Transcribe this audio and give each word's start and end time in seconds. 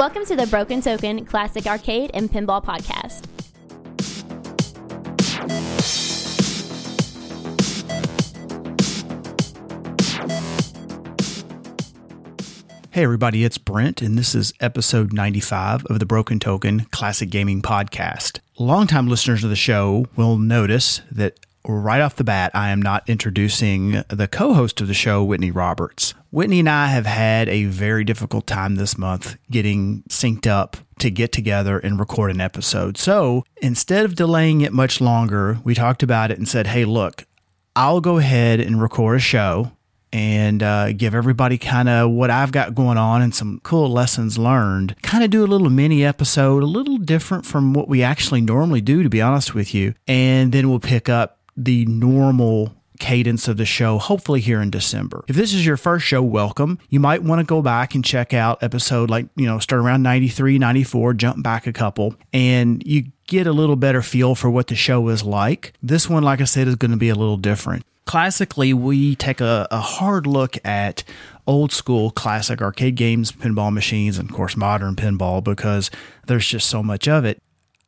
Welcome 0.00 0.24
to 0.24 0.34
the 0.34 0.46
Broken 0.46 0.80
Token 0.80 1.26
Classic 1.26 1.66
Arcade 1.66 2.10
and 2.14 2.30
Pinball 2.32 2.64
Podcast. 2.64 3.26
Hey, 12.92 13.02
everybody, 13.02 13.44
it's 13.44 13.58
Brent, 13.58 14.00
and 14.00 14.16
this 14.16 14.34
is 14.34 14.54
episode 14.58 15.12
95 15.12 15.84
of 15.84 15.98
the 15.98 16.06
Broken 16.06 16.40
Token 16.40 16.86
Classic 16.86 17.28
Gaming 17.28 17.60
Podcast. 17.60 18.38
Longtime 18.58 19.06
listeners 19.06 19.44
of 19.44 19.50
the 19.50 19.54
show 19.54 20.06
will 20.16 20.38
notice 20.38 21.02
that 21.12 21.38
right 21.66 22.00
off 22.00 22.16
the 22.16 22.24
bat, 22.24 22.52
I 22.54 22.70
am 22.70 22.80
not 22.80 23.06
introducing 23.06 24.02
the 24.08 24.28
co 24.28 24.54
host 24.54 24.80
of 24.80 24.88
the 24.88 24.94
show, 24.94 25.22
Whitney 25.22 25.50
Roberts. 25.50 26.14
Whitney 26.32 26.60
and 26.60 26.68
I 26.68 26.86
have 26.86 27.06
had 27.06 27.48
a 27.48 27.64
very 27.64 28.04
difficult 28.04 28.46
time 28.46 28.76
this 28.76 28.96
month 28.96 29.36
getting 29.50 30.04
synced 30.08 30.46
up 30.46 30.76
to 31.00 31.10
get 31.10 31.32
together 31.32 31.78
and 31.78 31.98
record 31.98 32.30
an 32.30 32.40
episode. 32.40 32.96
So 32.96 33.44
instead 33.60 34.04
of 34.04 34.14
delaying 34.14 34.60
it 34.60 34.72
much 34.72 35.00
longer, 35.00 35.58
we 35.64 35.74
talked 35.74 36.02
about 36.02 36.30
it 36.30 36.38
and 36.38 36.48
said, 36.48 36.68
hey, 36.68 36.84
look, 36.84 37.24
I'll 37.74 38.00
go 38.00 38.18
ahead 38.18 38.60
and 38.60 38.80
record 38.80 39.16
a 39.16 39.20
show 39.20 39.72
and 40.12 40.62
uh, 40.62 40.92
give 40.92 41.14
everybody 41.14 41.56
kind 41.58 41.88
of 41.88 42.10
what 42.10 42.30
I've 42.30 42.52
got 42.52 42.74
going 42.74 42.98
on 42.98 43.22
and 43.22 43.34
some 43.34 43.60
cool 43.62 43.90
lessons 43.90 44.38
learned. 44.38 44.96
Kind 45.02 45.24
of 45.24 45.30
do 45.30 45.44
a 45.44 45.46
little 45.46 45.70
mini 45.70 46.04
episode, 46.04 46.62
a 46.62 46.66
little 46.66 46.98
different 46.98 47.46
from 47.46 47.72
what 47.72 47.88
we 47.88 48.02
actually 48.02 48.40
normally 48.40 48.80
do, 48.80 49.02
to 49.02 49.08
be 49.08 49.22
honest 49.22 49.54
with 49.54 49.74
you. 49.74 49.94
And 50.06 50.52
then 50.52 50.68
we'll 50.68 50.80
pick 50.80 51.08
up 51.08 51.38
the 51.56 51.86
normal 51.86 52.74
cadence 53.00 53.48
of 53.48 53.56
the 53.56 53.64
show, 53.64 53.98
hopefully 53.98 54.40
here 54.40 54.60
in 54.60 54.70
December. 54.70 55.24
If 55.26 55.34
this 55.34 55.52
is 55.52 55.66
your 55.66 55.76
first 55.76 56.06
show, 56.06 56.22
welcome. 56.22 56.78
You 56.88 57.00
might 57.00 57.24
want 57.24 57.40
to 57.40 57.44
go 57.44 57.62
back 57.62 57.94
and 57.94 58.04
check 58.04 58.32
out 58.32 58.62
episode 58.62 59.10
like, 59.10 59.26
you 59.34 59.46
know, 59.46 59.58
start 59.58 59.82
around 59.82 60.02
93, 60.02 60.58
94, 60.58 61.14
jump 61.14 61.42
back 61.42 61.66
a 61.66 61.72
couple, 61.72 62.14
and 62.32 62.82
you 62.86 63.10
get 63.26 63.46
a 63.46 63.52
little 63.52 63.76
better 63.76 64.02
feel 64.02 64.34
for 64.34 64.50
what 64.50 64.68
the 64.68 64.76
show 64.76 65.08
is 65.08 65.24
like. 65.24 65.72
This 65.82 66.08
one, 66.08 66.22
like 66.22 66.40
I 66.40 66.44
said, 66.44 66.68
is 66.68 66.76
going 66.76 66.92
to 66.92 66.96
be 66.96 67.08
a 67.08 67.14
little 67.14 67.36
different. 67.36 67.84
Classically, 68.04 68.74
we 68.74 69.14
take 69.14 69.40
a, 69.40 69.68
a 69.70 69.80
hard 69.80 70.26
look 70.26 70.56
at 70.64 71.04
old 71.46 71.72
school 71.72 72.10
classic 72.10 72.60
arcade 72.60 72.96
games, 72.96 73.32
pinball 73.32 73.72
machines, 73.72 74.18
and 74.18 74.28
of 74.28 74.34
course 74.34 74.56
modern 74.56 74.96
pinball 74.96 75.42
because 75.42 75.90
there's 76.26 76.46
just 76.46 76.68
so 76.68 76.82
much 76.82 77.08
of 77.08 77.24
it. 77.24 77.40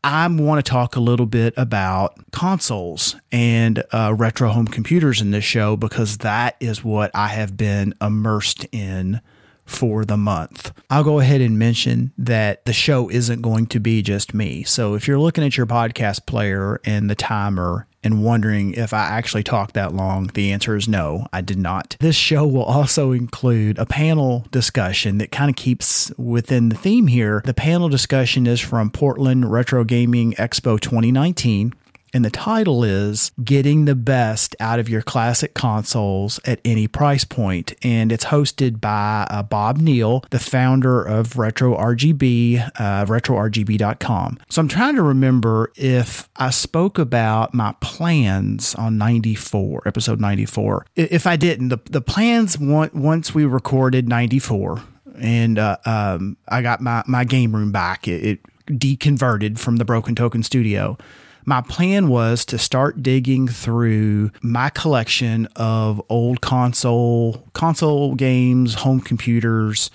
I 0.04 0.26
want 0.26 0.64
to 0.64 0.68
talk 0.68 0.96
a 0.96 1.00
little 1.00 1.26
bit 1.26 1.54
about 1.56 2.14
consoles 2.32 3.14
and 3.30 3.84
uh, 3.92 4.14
retro 4.16 4.48
home 4.48 4.66
computers 4.66 5.20
in 5.20 5.30
this 5.30 5.44
show 5.44 5.76
because 5.76 6.18
that 6.18 6.56
is 6.58 6.82
what 6.82 7.12
I 7.14 7.28
have 7.28 7.56
been 7.56 7.94
immersed 8.00 8.66
in 8.72 9.20
for 9.64 10.04
the 10.04 10.16
month. 10.16 10.72
I'll 10.90 11.04
go 11.04 11.20
ahead 11.20 11.40
and 11.40 11.58
mention 11.58 12.12
that 12.18 12.64
the 12.64 12.72
show 12.72 13.08
isn't 13.08 13.42
going 13.42 13.66
to 13.68 13.80
be 13.80 14.02
just 14.02 14.34
me. 14.34 14.62
So 14.64 14.94
if 14.94 15.08
you're 15.08 15.18
looking 15.18 15.44
at 15.44 15.56
your 15.56 15.66
podcast 15.66 16.26
player 16.26 16.80
and 16.84 17.08
the 17.08 17.14
timer 17.14 17.86
and 18.04 18.24
wondering 18.24 18.74
if 18.74 18.92
I 18.92 19.04
actually 19.04 19.44
talked 19.44 19.74
that 19.74 19.94
long, 19.94 20.26
the 20.28 20.52
answer 20.52 20.76
is 20.76 20.88
no, 20.88 21.26
I 21.32 21.40
did 21.40 21.58
not. 21.58 21.96
This 22.00 22.16
show 22.16 22.46
will 22.46 22.64
also 22.64 23.12
include 23.12 23.78
a 23.78 23.86
panel 23.86 24.46
discussion 24.50 25.18
that 25.18 25.30
kind 25.30 25.48
of 25.48 25.56
keeps 25.56 26.12
within 26.18 26.68
the 26.68 26.76
theme 26.76 27.06
here. 27.06 27.42
The 27.44 27.54
panel 27.54 27.88
discussion 27.88 28.46
is 28.46 28.60
from 28.60 28.90
Portland 28.90 29.50
Retro 29.50 29.84
Gaming 29.84 30.32
Expo 30.32 30.80
2019 30.80 31.74
and 32.12 32.24
the 32.24 32.30
title 32.30 32.84
is 32.84 33.32
Getting 33.42 33.86
the 33.86 33.94
Best 33.94 34.54
Out 34.60 34.78
of 34.78 34.88
Your 34.88 35.02
Classic 35.02 35.54
Consoles 35.54 36.38
at 36.44 36.60
Any 36.64 36.86
Price 36.86 37.24
Point. 37.24 37.74
And 37.82 38.12
it's 38.12 38.26
hosted 38.26 38.80
by 38.80 39.26
uh, 39.30 39.42
Bob 39.42 39.78
Neal, 39.78 40.24
the 40.30 40.38
founder 40.38 41.02
of 41.02 41.38
Retro 41.38 41.76
RGB, 41.76 42.70
uh, 42.78 43.04
RetroRGB.com. 43.06 44.38
So 44.50 44.60
I'm 44.60 44.68
trying 44.68 44.96
to 44.96 45.02
remember 45.02 45.72
if 45.76 46.28
I 46.36 46.50
spoke 46.50 46.98
about 46.98 47.54
my 47.54 47.74
plans 47.80 48.74
on 48.74 48.98
94, 48.98 49.82
episode 49.86 50.20
94. 50.20 50.86
If 50.96 51.26
I 51.26 51.36
didn't, 51.36 51.68
the, 51.68 51.78
the 51.90 52.02
plans 52.02 52.58
once 52.58 53.34
we 53.34 53.44
recorded 53.44 54.08
94, 54.08 54.82
and 55.18 55.58
uh, 55.58 55.76
um, 55.86 56.36
I 56.48 56.62
got 56.62 56.80
my, 56.80 57.02
my 57.06 57.24
game 57.24 57.54
room 57.54 57.72
back. 57.72 58.06
It, 58.06 58.24
it 58.24 58.40
deconverted 58.66 59.58
from 59.58 59.76
the 59.76 59.84
Broken 59.84 60.14
Token 60.14 60.42
Studio 60.42 60.96
my 61.44 61.60
plan 61.60 62.08
was 62.08 62.44
to 62.46 62.58
start 62.58 63.02
digging 63.02 63.48
through 63.48 64.30
my 64.42 64.70
collection 64.70 65.46
of 65.56 66.02
old 66.08 66.40
console 66.40 67.48
console 67.52 68.14
games, 68.14 68.74
home 68.74 69.00
computers, 69.00 69.90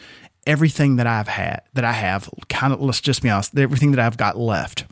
everything 0.46 0.96
that 0.98 1.08
I've 1.08 1.28
had 1.28 1.62
that 1.74 1.86
I 1.86 1.94
have 1.94 2.30
kind 2.50 2.74
of 2.74 2.82
let's 2.82 3.02
just 3.02 3.22
be 3.22 3.30
honest, 3.30 3.58
everything 3.58 3.92
that 3.92 4.00
I've 4.00 4.18
got 4.18 4.38
left. 4.38 4.86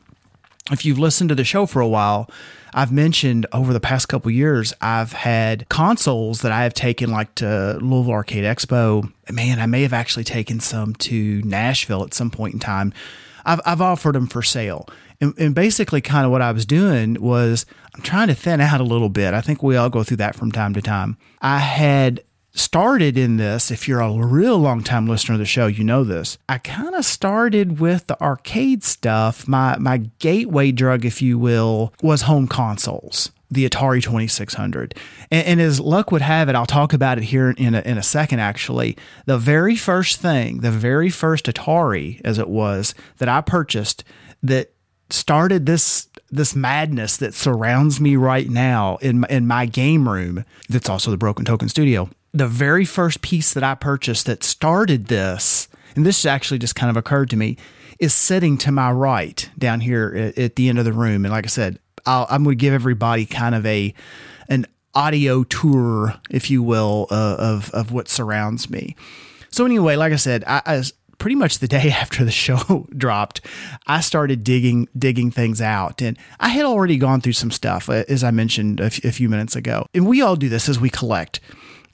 If 0.71 0.83
you've 0.83 0.97
listened 0.97 1.29
to 1.29 1.35
the 1.35 1.43
show 1.43 1.67
for 1.67 1.79
a 1.79 1.87
while, 1.87 2.29
I've 2.73 2.91
mentioned 2.91 3.45
over 3.53 3.71
the 3.71 3.79
past 3.79 4.09
couple 4.09 4.31
years, 4.31 4.73
I've 4.81 5.13
had 5.13 5.69
consoles 5.69 6.41
that 6.41 6.51
I 6.51 6.63
have 6.63 6.73
taken 6.73 7.11
like 7.11 7.33
to 7.35 7.77
Louisville 7.81 8.13
Arcade 8.13 8.43
Expo. 8.43 9.11
Man, 9.31 9.59
I 9.59 9.65
may 9.65 9.83
have 9.83 9.93
actually 9.93 10.23
taken 10.23 10.59
some 10.59 10.93
to 10.95 11.41
Nashville 11.43 12.03
at 12.03 12.13
some 12.13 12.31
point 12.31 12.55
in 12.55 12.59
time. 12.59 12.93
I've, 13.45 13.61
I've 13.65 13.81
offered 13.81 14.15
them 14.15 14.27
for 14.27 14.41
sale. 14.41 14.89
And, 15.21 15.33
and 15.37 15.55
basically, 15.55 16.01
kind 16.01 16.25
of 16.25 16.31
what 16.31 16.41
I 16.41 16.51
was 16.51 16.65
doing 16.65 17.15
was 17.21 17.65
I'm 17.93 18.01
trying 18.01 18.27
to 18.27 18.35
thin 18.35 18.61
out 18.61 18.81
a 18.81 18.85
little 18.85 19.09
bit. 19.09 19.33
I 19.33 19.41
think 19.41 19.63
we 19.63 19.77
all 19.77 19.89
go 19.89 20.03
through 20.03 20.17
that 20.17 20.35
from 20.35 20.51
time 20.51 20.73
to 20.73 20.81
time. 20.81 21.17
I 21.41 21.59
had 21.59 22.23
started 22.55 23.17
in 23.17 23.37
this, 23.37 23.69
if 23.69 23.87
you're 23.87 23.99
a 23.99 24.11
real 24.11 24.57
long 24.57 24.81
time 24.81 25.07
listener 25.07 25.35
of 25.35 25.39
the 25.39 25.45
show, 25.45 25.67
you 25.67 25.83
know 25.83 26.03
this. 26.03 26.37
I 26.49 26.57
kind 26.57 26.95
of 26.95 27.05
started 27.05 27.79
with 27.79 28.07
the 28.07 28.19
arcade 28.21 28.83
stuff. 28.83 29.47
My 29.47 29.77
my 29.77 29.97
gateway 30.19 30.71
drug, 30.71 31.05
if 31.05 31.21
you 31.21 31.37
will, 31.37 31.93
was 32.01 32.23
home 32.23 32.47
consoles. 32.47 33.31
The 33.51 33.69
Atari 33.69 34.01
2600. 34.01 34.95
And, 35.29 35.47
and, 35.47 35.61
as 35.61 35.79
luck 35.79 36.11
would 36.11 36.23
have 36.23 36.49
it, 36.49 36.55
I'll 36.55 36.65
talk 36.65 36.93
about 36.93 37.19
it 37.19 37.25
here 37.25 37.51
in 37.51 37.75
a, 37.75 37.81
in 37.81 37.97
a 37.97 38.03
second, 38.03 38.39
actually. 38.39 38.97
The 39.27 39.37
very 39.37 39.75
first 39.75 40.19
thing, 40.19 40.61
the 40.61 40.71
very 40.71 41.11
first 41.11 41.45
Atari, 41.45 42.19
as 42.25 42.39
it 42.39 42.49
was, 42.49 42.95
that 43.17 43.29
I 43.29 43.41
purchased 43.41 44.03
that 44.41 44.74
started 45.09 45.65
this 45.65 46.07
this 46.31 46.55
madness 46.55 47.17
that 47.17 47.33
surrounds 47.33 48.01
me 48.01 48.15
right 48.15 48.49
now 48.49 48.97
in 48.97 49.19
my, 49.19 49.27
in 49.29 49.47
my 49.47 49.65
game 49.65 50.09
room 50.09 50.43
that's 50.67 50.89
also 50.89 51.11
the 51.11 51.17
broken 51.17 51.45
token 51.45 51.69
studio. 51.69 52.09
The 52.33 52.47
very 52.47 52.85
first 52.85 53.21
piece 53.21 53.53
that 53.53 53.63
i 53.63 53.75
purchased 53.75 54.25
that 54.25 54.43
started 54.43 55.07
this 55.07 55.67
and 55.95 56.05
this 56.05 56.25
actually 56.25 56.59
just 56.59 56.75
kind 56.75 56.89
of 56.89 56.97
occurred 56.97 57.29
to 57.29 57.37
me 57.37 57.57
is 57.99 58.13
sitting 58.13 58.57
to 58.57 58.71
my 58.71 58.91
right 58.91 59.49
down 59.57 59.79
here 59.79 60.33
at, 60.35 60.57
the 60.57 60.67
end 60.67 60.77
of 60.77 60.83
the 60.83 60.91
room. 60.91 61.23
And 61.25 61.31
like 61.31 61.45
i 61.45 61.47
said 61.47 61.79
i 62.05 62.25
am 62.29 62.43
going 62.43 62.57
to 62.57 62.61
give 62.61 62.73
everybody 62.73 63.25
kind 63.25 63.55
of 63.55 63.65
a 63.65 63.93
an 64.49 64.65
audio 64.93 65.43
tour 65.43 66.15
if 66.29 66.49
you 66.49 66.63
will 66.63 67.07
uh, 67.11 67.35
of 67.37 67.69
of 67.71 67.91
what 67.91 68.09
surrounds 68.09 68.69
me. 68.69 68.95
So 69.49 69.65
anyway 69.65 69.95
like 69.95 70.11
i 70.11 70.17
said 70.17 70.43
I, 70.47 70.61
I 70.65 70.83
pretty 71.17 71.35
much 71.35 71.59
the 71.59 71.67
day 71.67 71.89
after 72.01 72.23
the 72.23 72.31
show 72.31 72.87
dropped, 72.97 73.41
I 73.87 74.01
started 74.01 74.43
digging 74.43 74.87
digging 74.97 75.31
things 75.31 75.61
out, 75.61 76.01
and 76.01 76.17
I 76.39 76.49
had 76.49 76.65
already 76.65 76.97
gone 76.97 77.21
through 77.21 77.33
some 77.33 77.51
stuff 77.51 77.89
uh, 77.89 78.03
as 78.07 78.23
I 78.23 78.31
mentioned 78.31 78.79
a, 78.79 78.85
f- 78.85 79.03
a 79.03 79.11
few 79.11 79.29
minutes 79.29 79.55
ago. 79.55 79.85
And 79.93 80.07
we 80.07 80.21
all 80.21 80.35
do 80.35 80.49
this 80.49 80.69
as 80.69 80.79
we 80.79 80.89
collect. 80.89 81.39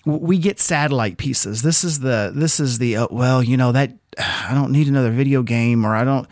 We 0.05 0.39
get 0.39 0.59
satellite 0.59 1.17
pieces. 1.17 1.61
This 1.61 1.83
is 1.83 1.99
the 1.99 2.31
this 2.33 2.59
is 2.59 2.79
the 2.79 2.97
uh, 2.97 3.07
well, 3.11 3.43
you 3.43 3.57
know 3.57 3.71
that 3.71 3.93
I 4.17 4.53
don't 4.53 4.71
need 4.71 4.87
another 4.87 5.11
video 5.11 5.43
game, 5.43 5.85
or 5.85 5.95
I 5.95 6.03
don't. 6.03 6.27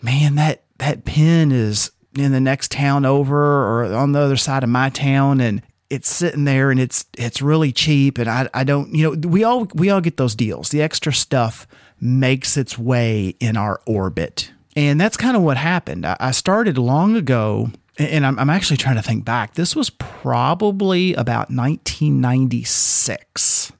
Man, 0.00 0.36
that 0.36 0.64
that 0.78 1.04
pin 1.04 1.50
is 1.52 1.90
in 2.16 2.32
the 2.32 2.40
next 2.40 2.70
town 2.70 3.04
over, 3.04 3.36
or 3.36 3.94
on 3.94 4.12
the 4.12 4.20
other 4.20 4.36
side 4.36 4.62
of 4.62 4.68
my 4.68 4.90
town, 4.90 5.40
and 5.40 5.62
it's 5.90 6.10
sitting 6.10 6.44
there 6.44 6.70
and 6.70 6.78
it's 6.80 7.06
it's 7.16 7.40
really 7.40 7.72
cheap 7.72 8.18
and 8.18 8.28
I, 8.28 8.48
I 8.52 8.64
don't 8.64 8.94
you 8.94 9.04
know 9.04 9.28
we 9.28 9.44
all 9.44 9.66
we 9.74 9.90
all 9.90 10.00
get 10.00 10.16
those 10.16 10.34
deals 10.34 10.68
the 10.68 10.82
extra 10.82 11.12
stuff 11.12 11.66
makes 12.00 12.56
its 12.56 12.78
way 12.78 13.34
in 13.40 13.56
our 13.56 13.80
orbit. 13.86 14.52
And 14.76 15.00
that's 15.00 15.16
kind 15.16 15.36
of 15.36 15.42
what 15.42 15.56
happened. 15.56 16.06
I 16.06 16.30
started 16.30 16.78
long 16.78 17.16
ago, 17.16 17.72
and 17.98 18.24
I'm, 18.24 18.50
actually 18.50 18.76
trying 18.76 18.94
to 18.96 19.02
think 19.02 19.24
back. 19.24 19.54
This 19.54 19.74
was 19.74 19.90
probably 19.90 21.14
about 21.14 21.50
1996 21.50 23.72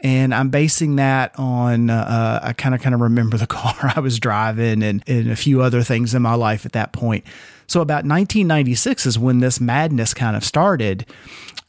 and 0.00 0.34
I'm 0.34 0.50
basing 0.50 0.96
that 0.96 1.38
on 1.38 1.90
uh, 1.90 2.40
I 2.42 2.52
kind 2.52 2.74
of 2.74 2.80
kind 2.80 2.94
of 2.94 3.00
remember 3.00 3.36
the 3.36 3.46
car 3.46 3.92
I 3.94 4.00
was 4.00 4.18
driving 4.18 4.82
and, 4.82 5.02
and 5.06 5.30
a 5.30 5.36
few 5.36 5.62
other 5.62 5.82
things 5.82 6.14
in 6.14 6.22
my 6.22 6.34
life 6.34 6.66
at 6.66 6.72
that 6.72 6.92
point. 6.92 7.24
So 7.66 7.80
about 7.80 8.04
1996 8.04 9.06
is 9.06 9.18
when 9.18 9.40
this 9.40 9.60
madness 9.60 10.14
kind 10.14 10.36
of 10.36 10.44
started, 10.44 11.06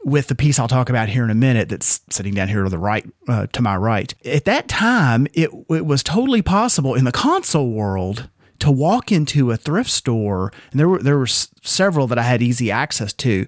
with 0.04 0.28
the 0.28 0.36
piece 0.36 0.60
I'll 0.60 0.68
talk 0.68 0.90
about 0.90 1.10
here 1.10 1.24
in 1.24 1.30
a 1.30 1.36
minute 1.36 1.70
that's 1.70 2.02
sitting 2.10 2.34
down 2.34 2.48
here 2.48 2.64
to 2.64 2.70
the 2.70 2.78
right, 2.78 3.06
uh, 3.28 3.48
to 3.48 3.62
my 3.62 3.76
right. 3.76 4.14
At 4.26 4.46
that 4.46 4.68
time, 4.68 5.28
it, 5.34 5.50
it 5.70 5.86
was 5.86 6.04
totally 6.04 6.42
possible 6.42 6.96
in 6.96 7.06
the 7.06 7.12
console 7.12 7.72
world 7.72 8.30
to 8.60 8.72
walk 8.72 9.12
into 9.12 9.52
a 9.52 9.58
thrift 9.58 9.90
store, 9.90 10.52
and 10.72 10.80
there 10.80 10.90
were 10.90 11.02
there 11.02 11.18
were 11.18 11.28
several 11.28 12.08
that 12.08 12.18
I 12.18 12.24
had 12.24 12.42
easy 12.42 12.72
access 12.72 13.14
to. 13.14 13.46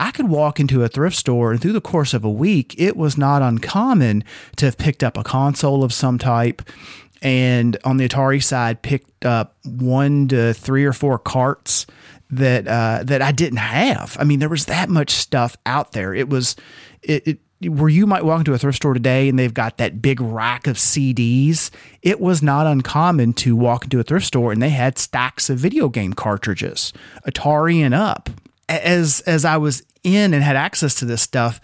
I 0.00 0.10
could 0.10 0.28
walk 0.28 0.60
into 0.60 0.82
a 0.82 0.88
thrift 0.88 1.16
store, 1.16 1.52
and 1.52 1.60
through 1.60 1.72
the 1.72 1.80
course 1.80 2.14
of 2.14 2.24
a 2.24 2.30
week, 2.30 2.74
it 2.78 2.96
was 2.96 3.16
not 3.16 3.42
uncommon 3.42 4.24
to 4.56 4.66
have 4.66 4.76
picked 4.76 5.02
up 5.02 5.16
a 5.16 5.22
console 5.22 5.82
of 5.82 5.92
some 5.92 6.18
type 6.18 6.62
and 7.24 7.78
on 7.84 7.96
the 7.96 8.06
Atari 8.06 8.42
side, 8.42 8.82
picked 8.82 9.24
up 9.24 9.56
one 9.64 10.28
to 10.28 10.52
three 10.52 10.84
or 10.84 10.92
four 10.92 11.18
carts 11.18 11.86
that 12.30 12.66
uh, 12.66 13.02
that 13.04 13.22
I 13.22 13.32
didn't 13.32 13.58
have. 13.58 14.16
I 14.18 14.24
mean, 14.24 14.38
there 14.38 14.48
was 14.48 14.66
that 14.66 14.88
much 14.88 15.10
stuff 15.10 15.56
out 15.66 15.92
there. 15.92 16.14
It 16.14 16.28
was 16.28 16.56
it, 17.02 17.26
it 17.26 17.38
where 17.68 17.88
you 17.88 18.06
might 18.06 18.24
walk 18.24 18.40
into 18.40 18.52
a 18.52 18.58
thrift 18.58 18.76
store 18.76 18.94
today 18.94 19.28
and 19.28 19.38
they've 19.38 19.54
got 19.54 19.78
that 19.78 20.02
big 20.02 20.20
rack 20.20 20.66
of 20.66 20.76
CDs. 20.76 21.70
It 22.02 22.20
was 22.20 22.42
not 22.42 22.66
uncommon 22.66 23.32
to 23.34 23.56
walk 23.56 23.84
into 23.84 24.00
a 24.00 24.02
thrift 24.02 24.26
store 24.26 24.52
and 24.52 24.60
they 24.60 24.70
had 24.70 24.98
stacks 24.98 25.48
of 25.48 25.58
video 25.58 25.88
game 25.88 26.12
cartridges, 26.12 26.92
Atari 27.26 27.78
and 27.78 27.94
up. 27.94 28.30
As 28.68 29.20
as 29.20 29.44
I 29.44 29.58
was 29.58 29.82
in 30.02 30.34
and 30.34 30.42
had 30.42 30.56
access 30.56 30.94
to 30.96 31.04
this 31.04 31.22
stuff, 31.22 31.60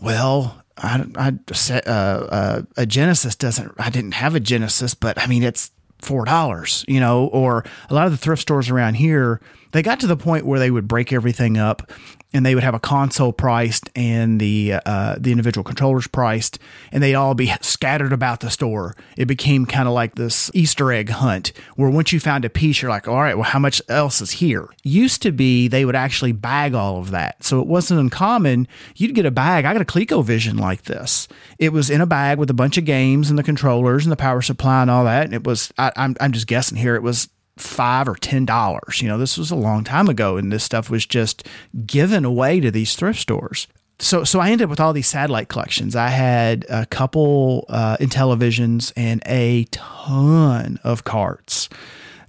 well, 0.00 0.62
I, 0.76 1.04
I 1.16 1.72
uh, 1.72 1.80
uh, 1.80 2.62
a 2.76 2.86
Genesis 2.86 3.34
doesn't. 3.36 3.72
I 3.78 3.90
didn't 3.90 4.12
have 4.12 4.34
a 4.34 4.40
Genesis, 4.40 4.94
but 4.94 5.18
I 5.18 5.26
mean 5.26 5.42
it's 5.42 5.70
four 6.00 6.24
dollars, 6.24 6.84
you 6.88 7.00
know. 7.00 7.26
Or 7.26 7.64
a 7.90 7.94
lot 7.94 8.06
of 8.06 8.12
the 8.12 8.18
thrift 8.18 8.42
stores 8.42 8.70
around 8.70 8.94
here, 8.94 9.40
they 9.72 9.82
got 9.82 10.00
to 10.00 10.06
the 10.06 10.16
point 10.16 10.46
where 10.46 10.58
they 10.58 10.70
would 10.70 10.88
break 10.88 11.12
everything 11.12 11.56
up 11.56 11.90
and 12.32 12.44
they 12.44 12.54
would 12.54 12.64
have 12.64 12.74
a 12.74 12.80
console 12.80 13.32
priced 13.32 13.88
and 13.96 14.38
the 14.38 14.74
uh, 14.84 15.16
the 15.18 15.30
individual 15.30 15.64
controllers 15.64 16.06
priced, 16.06 16.58
and 16.92 17.02
they'd 17.02 17.14
all 17.14 17.34
be 17.34 17.52
scattered 17.62 18.12
about 18.12 18.40
the 18.40 18.50
store. 18.50 18.94
It 19.16 19.26
became 19.26 19.64
kind 19.64 19.88
of 19.88 19.94
like 19.94 20.14
this 20.14 20.50
Easter 20.52 20.92
egg 20.92 21.08
hunt, 21.08 21.52
where 21.76 21.88
once 21.88 22.12
you 22.12 22.20
found 22.20 22.44
a 22.44 22.50
piece, 22.50 22.82
you're 22.82 22.90
like, 22.90 23.08
all 23.08 23.20
right, 23.20 23.34
well, 23.34 23.44
how 23.44 23.58
much 23.58 23.80
else 23.88 24.20
is 24.20 24.32
here? 24.32 24.68
Used 24.82 25.22
to 25.22 25.32
be 25.32 25.68
they 25.68 25.84
would 25.84 25.96
actually 25.96 26.32
bag 26.32 26.74
all 26.74 26.98
of 26.98 27.10
that, 27.12 27.42
so 27.42 27.60
it 27.60 27.66
wasn't 27.66 28.00
uncommon. 28.00 28.68
You'd 28.94 29.14
get 29.14 29.26
a 29.26 29.30
bag. 29.30 29.64
I 29.64 29.72
got 29.72 29.82
a 29.82 29.86
ColecoVision 29.86 30.60
like 30.60 30.82
this. 30.82 31.28
It 31.58 31.72
was 31.72 31.88
in 31.88 32.00
a 32.00 32.06
bag 32.06 32.38
with 32.38 32.50
a 32.50 32.54
bunch 32.54 32.76
of 32.76 32.84
games 32.84 33.30
and 33.30 33.38
the 33.38 33.42
controllers 33.42 34.04
and 34.04 34.12
the 34.12 34.16
power 34.16 34.42
supply 34.42 34.82
and 34.82 34.90
all 34.90 35.04
that. 35.04 35.24
And 35.24 35.34
it 35.34 35.44
was 35.44 35.72
I, 35.78 35.92
I'm 35.96 36.14
I'm 36.20 36.32
just 36.32 36.46
guessing 36.46 36.76
here. 36.76 36.94
It 36.94 37.02
was 37.02 37.28
five 37.58 38.08
or 38.08 38.14
ten 38.14 38.44
dollars. 38.44 39.02
You 39.02 39.08
know, 39.08 39.18
this 39.18 39.36
was 39.38 39.50
a 39.50 39.56
long 39.56 39.84
time 39.84 40.08
ago, 40.08 40.36
and 40.36 40.52
this 40.52 40.64
stuff 40.64 40.90
was 40.90 41.06
just 41.06 41.46
given 41.86 42.24
away 42.24 42.60
to 42.60 42.70
these 42.70 42.94
thrift 42.94 43.20
stores. 43.20 43.66
So, 44.00 44.22
so 44.22 44.38
I 44.38 44.50
ended 44.50 44.66
up 44.66 44.70
with 44.70 44.80
all 44.80 44.92
these 44.92 45.08
satellite 45.08 45.48
collections. 45.48 45.96
I 45.96 46.08
had 46.08 46.64
a 46.68 46.86
couple 46.86 47.64
uh, 47.68 47.96
Intellivisions 47.96 48.92
and 48.96 49.20
a 49.26 49.64
ton 49.72 50.78
of 50.84 51.02
carts. 51.02 51.68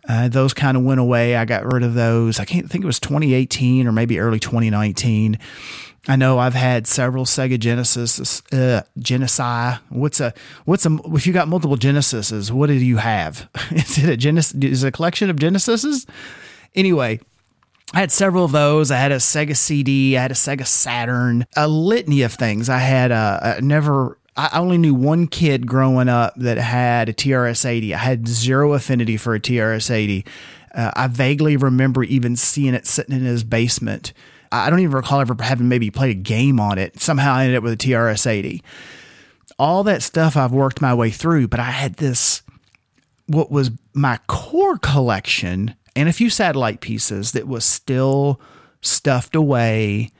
Uh, 0.08 0.28
those 0.28 0.56
kind 0.56 0.76
of 0.76 0.84
went 0.84 1.00
away. 1.00 1.36
I 1.36 1.46
got 1.46 1.72
rid 1.72 1.84
of 1.84 1.94
those. 1.94 2.40
I 2.40 2.46
can't 2.46 2.68
think 2.68 2.84
it 2.84 2.88
was 2.88 3.00
2018 3.00 3.86
or 3.86 3.92
maybe 3.92 4.20
early 4.20 4.40
2019. 4.40 5.38
I 6.08 6.16
know 6.16 6.40
I've 6.40 6.54
had 6.54 6.88
several 6.88 7.26
Sega 7.26 7.60
Genesis, 7.60 8.42
uh. 8.54 8.84
What's 9.90 10.20
a 10.20 10.34
what's 10.66 10.86
a 10.86 10.98
if 11.14 11.28
you 11.28 11.34
got 11.34 11.48
multiple 11.48 11.78
Genesises? 11.78 12.52
What 12.52 12.68
do 12.68 12.74
you 12.74 12.98
have? 12.98 13.50
is 13.72 13.98
it 13.98 14.10
a 14.10 14.18
Genesis? 14.18 14.56
Is 14.64 14.84
it 14.84 14.88
a 14.88 14.92
collection 14.92 15.30
of 15.30 15.36
Genesises? 15.36 16.08
Anyway, 16.76 17.20
I 17.94 18.00
had 18.00 18.12
several 18.12 18.46
of 18.46 18.52
those. 18.52 18.92
I 18.92 18.98
had 18.98 19.12
a 19.12 19.18
Sega 19.18 19.56
CD. 19.56 20.16
I 20.16 20.22
had 20.22 20.32
a 20.32 20.36
Sega 20.36 20.66
Saturn. 20.66 21.46
A 21.56 21.68
litany 21.68 22.22
of 22.22 22.34
things. 22.34 22.70
I 22.70 22.78
had 22.78 23.12
a, 23.12 23.56
a 23.58 23.62
never. 23.62 24.18
I 24.38 24.58
only 24.60 24.78
knew 24.78 24.94
one 24.94 25.28
kid 25.28 25.68
growing 25.68 26.08
up 26.08 26.34
that 26.38 26.58
had 26.58 27.10
a 27.10 27.14
TRS 27.14 27.66
80. 27.66 27.94
I 27.94 27.98
had 27.98 28.28
zero 28.28 28.74
affinity 28.74 29.18
for 29.18 29.36
a 29.36 29.40
TRS 29.40 29.92
80. 29.92 30.26
Uh, 30.74 30.92
I 30.96 31.08
vaguely 31.08 31.58
remember 31.58 32.04
even 32.04 32.36
seeing 32.38 32.74
it 32.74 32.88
sitting 32.88 33.16
in 33.16 33.26
his 33.26 33.44
basement. 33.44 34.14
I 34.52 34.70
don't 34.70 34.80
even 34.80 34.96
recall 34.96 35.22
ever 35.22 35.36
having 35.40 35.68
maybe 35.68 35.92
played 35.92 36.12
a 36.12 36.20
game 36.20 36.60
on 36.60 36.78
it. 36.78 37.00
Somehow 37.00 37.34
I 37.34 37.44
ended 37.44 37.58
up 37.58 37.64
with 37.64 37.74
a 37.74 37.78
TRS 37.78 38.26
80. 38.26 38.64
All 39.58 39.84
that 39.84 40.02
stuff 40.02 40.38
I've 40.38 40.52
worked 40.52 40.82
my 40.82 40.94
way 40.94 41.10
through, 41.10 41.50
but 41.50 41.60
I 41.60 41.72
had 41.72 41.96
this, 41.96 42.42
what 43.28 43.52
was 43.52 43.72
my 43.94 44.20
core 44.28 44.78
collection 44.78 45.76
and 45.96 46.08
a 46.08 46.14
few 46.14 46.30
satellite 46.30 46.82
pieces 46.82 47.34
that 47.34 47.48
was 47.48 47.66
still 47.66 48.40
stuffed 48.82 49.36
away 49.36 50.12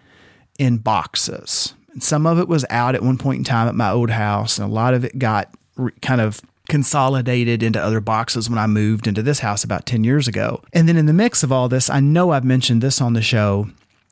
in 0.58 0.78
boxes. 0.78 1.74
And 1.94 2.04
some 2.04 2.26
of 2.26 2.38
it 2.38 2.48
was 2.48 2.66
out 2.70 2.96
at 2.96 3.02
one 3.02 3.18
point 3.18 3.38
in 3.38 3.44
time 3.44 3.68
at 3.68 3.76
my 3.76 3.92
old 3.92 4.10
house, 4.10 4.58
and 4.58 4.70
a 4.70 4.74
lot 4.74 4.94
of 4.94 5.06
it 5.06 5.18
got 5.18 5.54
re- 5.78 5.94
kind 6.02 6.22
of 6.22 6.42
consolidated 6.68 7.64
into 7.64 7.82
other 7.82 8.02
boxes 8.02 8.50
when 8.50 8.60
I 8.60 8.68
moved 8.68 9.08
into 9.08 9.24
this 9.24 9.40
house 9.40 9.64
about 9.64 9.86
10 9.86 10.04
years 10.04 10.28
ago. 10.28 10.62
And 10.74 10.88
then 10.88 10.98
in 10.98 11.08
the 11.08 11.14
mix 11.14 11.42
of 11.44 11.52
all 11.52 11.68
this, 11.68 11.90
I 11.90 12.00
know 12.00 12.32
I've 12.32 12.44
mentioned 12.44 12.84
this 12.84 13.02
on 13.02 13.14
the 13.14 13.22
show, 13.22 13.70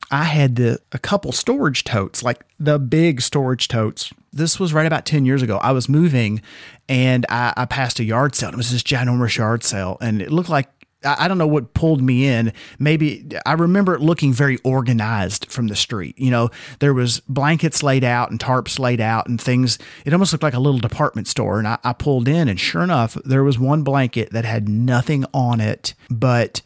I 0.09 0.23
had 0.23 0.55
the, 0.55 0.79
a 0.91 0.99
couple 0.99 1.31
storage 1.31 1.83
totes, 1.83 2.23
like 2.23 2.45
the 2.59 2.79
big 2.79 3.21
storage 3.21 3.67
totes. 3.67 4.13
This 4.31 4.59
was 4.59 4.73
right 4.73 4.85
about 4.85 5.05
10 5.05 5.25
years 5.25 5.41
ago. 5.41 5.57
I 5.57 5.71
was 5.71 5.89
moving 5.89 6.41
and 6.87 7.25
I, 7.29 7.53
I 7.57 7.65
passed 7.65 7.99
a 7.99 8.03
yard 8.03 8.35
sale. 8.35 8.49
It 8.49 8.55
was 8.55 8.71
this 8.71 8.83
ginormous 8.83 9.37
yard 9.37 9.63
sale. 9.63 9.97
And 9.99 10.21
it 10.21 10.31
looked 10.31 10.49
like, 10.49 10.69
I, 11.03 11.27
don't 11.27 11.37
know 11.37 11.47
what 11.47 11.73
pulled 11.73 12.01
me 12.01 12.25
in. 12.25 12.51
Maybe 12.79 13.27
I 13.45 13.53
remember 13.53 13.93
it 13.93 14.01
looking 14.01 14.33
very 14.33 14.57
organized 14.63 15.51
from 15.51 15.67
the 15.67 15.75
street. 15.75 16.17
You 16.17 16.31
know, 16.31 16.49
there 16.79 16.93
was 16.93 17.19
blankets 17.27 17.83
laid 17.83 18.03
out 18.03 18.31
and 18.31 18.39
tarps 18.39 18.79
laid 18.79 18.99
out 18.99 19.27
and 19.27 19.39
things. 19.39 19.77
It 20.05 20.13
almost 20.13 20.33
looked 20.33 20.43
like 20.43 20.55
a 20.55 20.59
little 20.59 20.79
department 20.79 21.27
store. 21.27 21.59
And 21.59 21.67
I, 21.67 21.77
I 21.83 21.93
pulled 21.93 22.27
in, 22.27 22.47
and 22.49 22.59
sure 22.59 22.81
enough, 22.81 23.13
there 23.25 23.43
was 23.43 23.59
one 23.59 23.83
blanket 23.83 24.31
that 24.31 24.43
had 24.43 24.67
nothing 24.67 25.23
on 25.33 25.61
it 25.61 25.93
but 26.09 26.61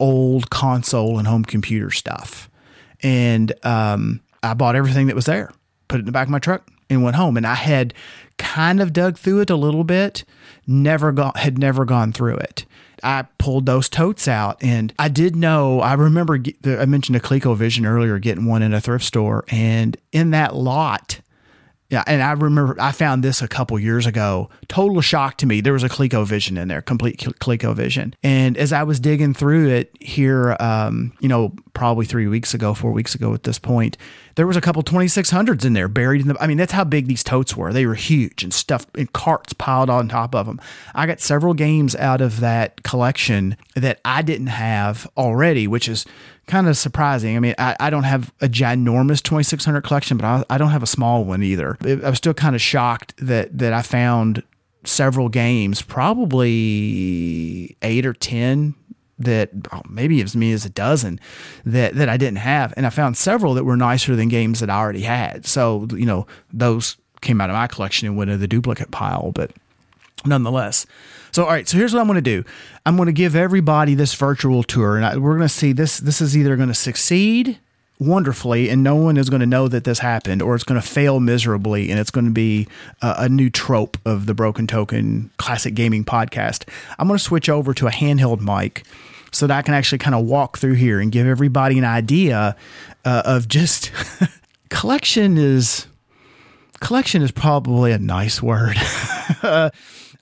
old 0.00 0.50
console 0.50 1.18
and 1.18 1.28
home 1.28 1.44
computer 1.44 1.90
stuff 1.90 2.48
and 3.04 3.52
um, 3.64 4.20
I 4.42 4.54
bought 4.54 4.74
everything 4.74 5.06
that 5.06 5.14
was 5.14 5.26
there, 5.26 5.52
put 5.86 5.96
it 5.96 6.00
in 6.00 6.06
the 6.06 6.12
back 6.12 6.26
of 6.26 6.30
my 6.32 6.40
truck, 6.40 6.68
and 6.90 7.04
went 7.04 7.14
home. 7.14 7.36
And 7.36 7.46
I 7.46 7.54
had 7.54 7.94
kind 8.38 8.80
of 8.80 8.92
dug 8.92 9.16
through 9.16 9.42
it 9.42 9.50
a 9.50 9.56
little 9.56 9.84
bit, 9.84 10.24
never 10.66 11.12
got 11.12 11.36
had 11.36 11.58
never 11.58 11.84
gone 11.84 12.12
through 12.12 12.36
it. 12.36 12.64
I 13.02 13.26
pulled 13.38 13.66
those 13.66 13.90
totes 13.90 14.26
out, 14.26 14.56
and 14.62 14.92
I 14.98 15.08
did 15.08 15.36
know. 15.36 15.80
I 15.80 15.92
remember 15.92 16.38
I 16.64 16.86
mentioned 16.86 17.16
a 17.16 17.20
ColecoVision 17.20 17.86
earlier, 17.86 18.18
getting 18.18 18.46
one 18.46 18.62
in 18.62 18.72
a 18.72 18.80
thrift 18.80 19.04
store, 19.04 19.44
and 19.48 19.96
in 20.10 20.30
that 20.30 20.56
lot 20.56 21.20
yeah, 21.90 22.02
and 22.06 22.22
I 22.22 22.32
remember 22.32 22.76
I 22.80 22.92
found 22.92 23.22
this 23.22 23.42
a 23.42 23.48
couple 23.48 23.78
years 23.78 24.06
ago. 24.06 24.48
Total 24.68 25.00
shock 25.02 25.36
to 25.38 25.46
me. 25.46 25.60
There 25.60 25.74
was 25.74 25.84
a 25.84 25.88
ColecoVision 25.88 26.58
in 26.58 26.68
there, 26.68 26.80
complete 26.80 27.18
ColecoVision. 27.18 28.14
And 28.22 28.56
as 28.56 28.72
I 28.72 28.82
was 28.84 28.98
digging 28.98 29.34
through 29.34 29.68
it 29.68 29.94
here, 30.00 30.56
um, 30.60 31.12
you 31.20 31.28
know, 31.28 31.54
probably 31.74 32.06
three 32.06 32.26
weeks 32.26 32.54
ago, 32.54 32.72
four 32.72 32.90
weeks 32.90 33.14
ago 33.14 33.34
at 33.34 33.42
this 33.42 33.58
point, 33.58 33.98
there 34.36 34.46
was 34.46 34.56
a 34.56 34.62
couple 34.62 34.82
2600s 34.82 35.64
in 35.64 35.74
there 35.74 35.88
buried 35.88 36.22
in 36.22 36.28
the. 36.28 36.36
I 36.42 36.46
mean, 36.46 36.56
that's 36.56 36.72
how 36.72 36.84
big 36.84 37.06
these 37.06 37.22
totes 37.22 37.54
were. 37.54 37.72
They 37.72 37.86
were 37.86 37.94
huge 37.94 38.42
and 38.42 38.52
stuff 38.52 38.86
in 38.94 39.08
carts 39.08 39.52
piled 39.52 39.90
on 39.90 40.08
top 40.08 40.34
of 40.34 40.46
them. 40.46 40.60
I 40.94 41.06
got 41.06 41.20
several 41.20 41.52
games 41.52 41.94
out 41.94 42.22
of 42.22 42.40
that 42.40 42.82
collection 42.82 43.56
that 43.76 44.00
I 44.04 44.22
didn't 44.22 44.48
have 44.48 45.06
already, 45.16 45.66
which 45.66 45.88
is 45.88 46.06
kind 46.46 46.68
of 46.68 46.76
surprising. 46.76 47.36
I 47.36 47.40
mean, 47.40 47.54
I, 47.58 47.76
I 47.80 47.90
don't 47.90 48.04
have 48.04 48.32
a 48.40 48.48
ginormous 48.48 49.22
2600 49.22 49.82
collection, 49.82 50.16
but 50.16 50.24
I, 50.24 50.44
I 50.50 50.58
don't 50.58 50.70
have 50.70 50.82
a 50.82 50.86
small 50.86 51.24
one 51.24 51.42
either. 51.42 51.76
I 51.82 51.94
was 52.08 52.18
still 52.18 52.34
kind 52.34 52.54
of 52.54 52.62
shocked 52.62 53.14
that 53.18 53.56
that 53.58 53.72
I 53.72 53.82
found 53.82 54.42
several 54.84 55.28
games, 55.28 55.82
probably 55.82 57.76
eight 57.82 58.06
or 58.06 58.12
ten 58.12 58.74
that 59.18 59.50
oh, 59.72 59.82
maybe 59.88 60.20
as 60.22 60.34
many 60.34 60.52
as 60.52 60.64
a 60.64 60.70
dozen 60.70 61.20
that 61.64 61.94
that 61.94 62.08
I 62.08 62.16
didn't 62.16 62.38
have, 62.38 62.74
and 62.76 62.86
I 62.86 62.90
found 62.90 63.16
several 63.16 63.54
that 63.54 63.64
were 63.64 63.76
nicer 63.76 64.16
than 64.16 64.28
games 64.28 64.60
that 64.60 64.70
I 64.70 64.78
already 64.78 65.02
had. 65.02 65.46
So 65.46 65.86
you 65.92 66.06
know 66.06 66.26
those 66.52 66.96
came 67.20 67.40
out 67.40 67.50
of 67.50 67.54
my 67.54 67.66
collection 67.66 68.06
and 68.06 68.16
went 68.16 68.30
in 68.30 68.40
the 68.40 68.48
duplicate 68.48 68.90
pile, 68.90 69.32
but 69.32 69.50
nonetheless. 70.24 70.86
So, 71.32 71.44
all 71.44 71.50
right. 71.50 71.68
So 71.68 71.76
here's 71.76 71.92
what 71.92 72.00
I'm 72.00 72.06
going 72.06 72.16
to 72.16 72.22
do. 72.22 72.44
I'm 72.86 72.96
going 72.96 73.06
to 73.06 73.12
give 73.12 73.34
everybody 73.34 73.94
this 73.94 74.14
virtual 74.14 74.62
tour, 74.62 74.96
and 74.96 75.04
I, 75.04 75.16
we're 75.16 75.36
going 75.36 75.48
to 75.48 75.54
see 75.54 75.72
this. 75.72 75.98
This 75.98 76.20
is 76.20 76.36
either 76.36 76.56
going 76.56 76.68
to 76.68 76.74
succeed 76.74 77.58
wonderfully, 77.98 78.68
and 78.68 78.82
no 78.82 78.94
one 78.94 79.16
is 79.16 79.30
going 79.30 79.40
to 79.40 79.46
know 79.46 79.68
that 79.68 79.84
this 79.84 80.00
happened, 80.00 80.42
or 80.42 80.54
it's 80.54 80.64
going 80.64 80.80
to 80.80 80.86
fail 80.86 81.20
miserably, 81.20 81.90
and 81.90 81.98
it's 81.98 82.10
going 82.10 82.26
to 82.26 82.30
be 82.30 82.68
a, 83.02 83.14
a 83.18 83.28
new 83.28 83.50
trope 83.50 83.96
of 84.04 84.26
the 84.26 84.34
Broken 84.34 84.66
Token 84.66 85.30
Classic 85.36 85.74
Gaming 85.74 86.04
Podcast. 86.04 86.68
I'm 86.98 87.08
going 87.08 87.18
to 87.18 87.24
switch 87.24 87.48
over 87.48 87.74
to 87.74 87.86
a 87.86 87.90
handheld 87.90 88.40
mic 88.40 88.84
so 89.32 89.46
that 89.46 89.58
I 89.58 89.62
can 89.62 89.74
actually 89.74 89.98
kind 89.98 90.14
of 90.14 90.24
walk 90.24 90.58
through 90.58 90.74
here 90.74 91.00
and 91.00 91.10
give 91.10 91.26
everybody 91.26 91.78
an 91.78 91.84
idea 91.84 92.56
uh, 93.04 93.22
of 93.24 93.48
just 93.48 93.90
collection 94.68 95.36
is 95.36 95.86
collection 96.80 97.22
is 97.22 97.32
probably 97.32 97.92
a 97.92 97.98
nice 97.98 98.42
word. 98.42 98.76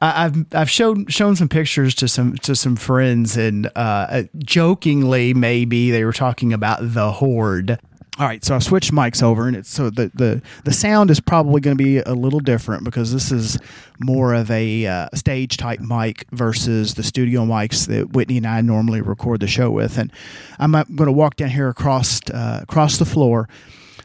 uh, 0.03 0.13
I've 0.17 0.47
I've 0.53 0.71
shown 0.71 1.07
shown 1.07 1.37
some 1.37 1.49
pictures 1.49 1.95
to 1.97 2.09
some 2.09 2.35
to 2.39 2.57
some 2.57 2.75
friends, 2.75 3.37
and 3.37 3.71
uh, 3.77 4.25
jokingly, 4.39 5.33
maybe 5.33 5.93
they 5.93 6.05
were 6.05 6.13
talking 6.13 6.53
about 6.53 6.81
the 6.83 7.13
hoard. 7.13 7.79
All 8.19 8.27
right, 8.27 8.45
so 8.45 8.57
I 8.57 8.59
switched 8.59 8.93
mics 8.93 9.23
over, 9.23 9.47
and 9.47 9.57
it's 9.57 9.71
so 9.71 9.91
the 9.91 10.11
the 10.13 10.43
the 10.65 10.73
sound 10.73 11.11
is 11.13 11.21
probably 11.21 11.61
going 11.61 11.79
to 11.79 11.83
be 11.83 11.99
a 11.99 12.15
little 12.15 12.41
different 12.41 12.83
because 12.83 13.13
this 13.13 13.31
is 13.31 13.59
more 14.01 14.35
of 14.35 14.51
a 14.51 14.87
uh, 14.87 15.09
stage 15.15 15.57
type 15.57 15.79
mic 15.79 16.27
versus 16.33 16.95
the 16.95 17.05
studio 17.05 17.47
mics 17.47 17.87
that 17.87 18.13
Whitney 18.13 18.39
and 18.39 18.47
I 18.47 18.61
normally 18.61 19.03
record 19.03 19.39
the 19.39 19.47
show 19.47 19.71
with. 19.71 19.99
And 19.99 20.13
I'm 20.59 20.73
going 20.73 21.07
to 21.07 21.13
walk 21.13 21.37
down 21.37 21.51
here 21.51 21.69
across 21.69 22.21
uh, 22.29 22.59
across 22.61 22.99
the 22.99 23.07
floor 23.07 23.49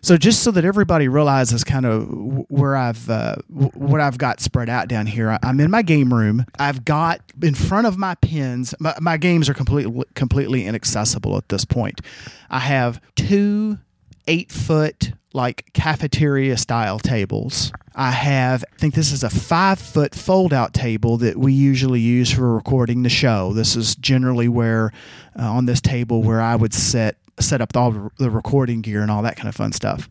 So 0.02 0.18
just 0.18 0.44
so 0.44 0.52
that 0.52 0.66
everybody 0.66 1.08
realizes 1.08 1.64
kind 1.64 1.86
of 1.86 2.08
where 2.50 2.76
I've 2.76 3.10
uh, 3.10 3.36
what 3.48 4.02
I've 4.02 4.18
got 4.18 4.40
spread 4.40 4.70
out 4.70 4.88
down 4.88 5.06
here, 5.06 5.38
I'm 5.44 5.60
in 5.60 5.72
my 5.72 5.82
game 5.82 6.14
room. 6.14 6.46
I've 6.60 6.86
got 6.86 7.22
in 7.42 7.56
front 7.56 7.88
of 7.88 7.98
my 7.98 8.16
pins. 8.16 8.74
My, 8.80 8.96
my 9.02 9.18
games 9.18 9.50
are 9.50 9.54
completely 9.54 10.04
completely 10.14 10.66
inaccessible 10.66 11.38
at 11.38 11.50
this 11.50 11.66
point. 11.66 12.02
I 12.50 12.60
have 12.60 13.02
two 13.16 13.80
eight 14.28 14.52
foot 14.52 15.14
like 15.34 15.72
cafeteria 15.74 16.58
style 16.58 17.00
tables. 17.00 17.72
I 17.96 18.12
have, 18.12 18.64
I 18.74 18.78
think 18.78 18.94
this 18.94 19.12
is 19.12 19.24
a 19.24 19.30
five 19.30 19.80
foot 19.80 20.16
fold 20.16 20.54
out 20.54 20.74
table 20.74 21.18
that 21.18 21.38
we 21.38 21.54
usually 21.54 22.00
use 22.00 22.32
for 22.32 22.54
recording 22.54 23.04
the 23.04 23.10
show. 23.10 23.54
This 23.54 23.76
is 23.76 23.96
generally 23.96 24.48
where, 24.48 24.92
uh, 25.38 25.44
on 25.44 25.66
this 25.66 25.82
table, 25.82 26.24
where 26.24 26.42
I 26.42 26.56
would 26.56 26.74
set 26.74 27.18
set 27.40 27.62
up 27.62 27.76
all 27.76 28.12
the 28.18 28.30
recording 28.30 28.82
gear 28.82 29.02
and 29.02 29.12
all 29.12 29.22
that 29.24 29.36
kind 29.36 29.48
of 29.48 29.56
fun 29.56 29.72
stuff. 29.72 30.10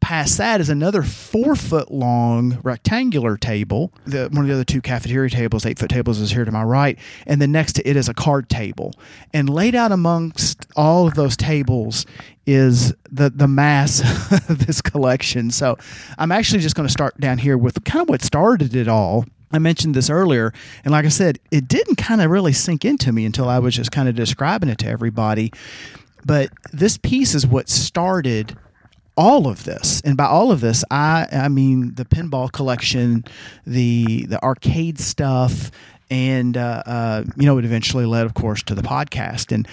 Past 0.00 0.38
that 0.38 0.60
is 0.60 0.68
another 0.68 1.04
four 1.04 1.54
foot 1.54 1.92
long 1.92 2.58
rectangular 2.64 3.36
table. 3.36 3.92
The, 4.04 4.28
one 4.32 4.42
of 4.42 4.48
the 4.48 4.54
other 4.54 4.64
two 4.64 4.80
cafeteria 4.80 5.30
tables, 5.30 5.64
eight 5.64 5.78
foot 5.78 5.90
tables, 5.90 6.18
is 6.18 6.32
here 6.32 6.44
to 6.44 6.50
my 6.50 6.64
right. 6.64 6.98
And 7.24 7.40
then 7.40 7.52
next 7.52 7.74
to 7.74 7.88
it 7.88 7.94
is 7.94 8.08
a 8.08 8.14
card 8.14 8.48
table. 8.48 8.94
And 9.32 9.48
laid 9.48 9.76
out 9.76 9.92
amongst 9.92 10.66
all 10.74 11.06
of 11.06 11.14
those 11.14 11.36
tables 11.36 12.04
is 12.46 12.92
the, 13.12 13.30
the 13.30 13.46
mass 13.46 14.00
of 14.50 14.66
this 14.66 14.82
collection. 14.82 15.52
So 15.52 15.78
I'm 16.18 16.32
actually 16.32 16.62
just 16.62 16.74
going 16.74 16.88
to 16.88 16.92
start 16.92 17.20
down 17.20 17.38
here 17.38 17.56
with 17.56 17.84
kind 17.84 18.02
of 18.02 18.08
what 18.08 18.22
started 18.22 18.74
it 18.74 18.88
all. 18.88 19.24
I 19.52 19.58
mentioned 19.58 19.94
this 19.94 20.08
earlier, 20.08 20.52
and 20.82 20.92
like 20.92 21.04
I 21.04 21.10
said, 21.10 21.38
it 21.50 21.68
didn't 21.68 21.96
kind 21.96 22.22
of 22.22 22.30
really 22.30 22.54
sink 22.54 22.84
into 22.84 23.12
me 23.12 23.26
until 23.26 23.48
I 23.48 23.58
was 23.58 23.76
just 23.76 23.92
kind 23.92 24.08
of 24.08 24.14
describing 24.14 24.70
it 24.70 24.78
to 24.78 24.86
everybody. 24.86 25.52
But 26.24 26.50
this 26.72 26.96
piece 26.96 27.34
is 27.34 27.46
what 27.46 27.68
started 27.68 28.56
all 29.16 29.46
of 29.46 29.64
this. 29.64 30.00
And 30.02 30.16
by 30.16 30.26
all 30.26 30.50
of 30.50 30.60
this 30.60 30.84
i 30.90 31.26
i 31.32 31.48
mean 31.48 31.94
the 31.94 32.04
pinball 32.04 32.50
collection 32.50 33.24
the 33.66 34.26
the 34.26 34.42
arcade 34.42 34.98
stuff 34.98 35.70
and 36.10 36.56
uh, 36.56 36.82
uh, 36.84 37.24
you 37.36 37.46
know 37.46 37.58
it 37.58 37.64
eventually 37.64 38.04
led 38.04 38.26
of 38.26 38.34
course 38.34 38.62
to 38.64 38.74
the 38.74 38.82
podcast. 38.82 39.50
And 39.52 39.66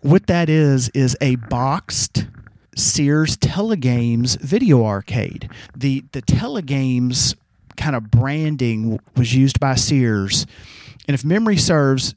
what 0.00 0.26
that 0.26 0.48
is 0.48 0.88
is 0.90 1.16
a 1.20 1.36
boxed 1.36 2.26
sears 2.76 3.36
telegames 3.36 4.38
video 4.40 4.84
arcade. 4.84 5.50
The 5.76 6.04
the 6.12 6.22
telegames 6.22 7.34
kind 7.76 7.94
of 7.96 8.10
branding 8.10 8.98
was 9.16 9.34
used 9.34 9.60
by 9.60 9.74
sears. 9.74 10.46
And 11.06 11.14
if 11.14 11.24
memory 11.24 11.58
serves 11.58 12.14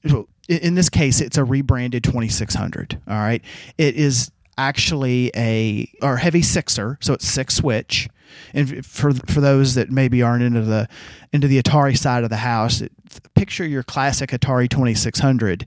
in 0.48 0.76
this 0.76 0.90
case 0.90 1.22
it's 1.22 1.38
a 1.38 1.44
rebranded 1.44 2.04
2600 2.04 3.00
all 3.08 3.16
right 3.16 3.44
it 3.78 3.96
is 3.96 4.32
actually 4.58 5.32
a 5.36 5.92
or 6.02 6.18
heavy 6.18 6.42
sixer, 6.42 6.98
so 7.02 7.14
it's 7.14 7.28
six 7.28 7.56
switch. 7.56 8.10
And 8.54 8.86
for 8.86 9.14
for 9.14 9.40
those 9.40 9.76
that 9.76 9.90
maybe 9.90 10.22
aren't 10.22 10.44
into 10.44 10.62
the 10.62 10.88
into 11.32 11.48
the 11.48 11.62
Atari 11.62 11.98
side 11.98 12.24
of 12.24 12.30
the 12.30 12.38
house, 12.38 12.84
picture 13.36 13.66
your 13.66 13.84
classic 13.84 14.32
Atari 14.32 14.70
2600 14.70 15.66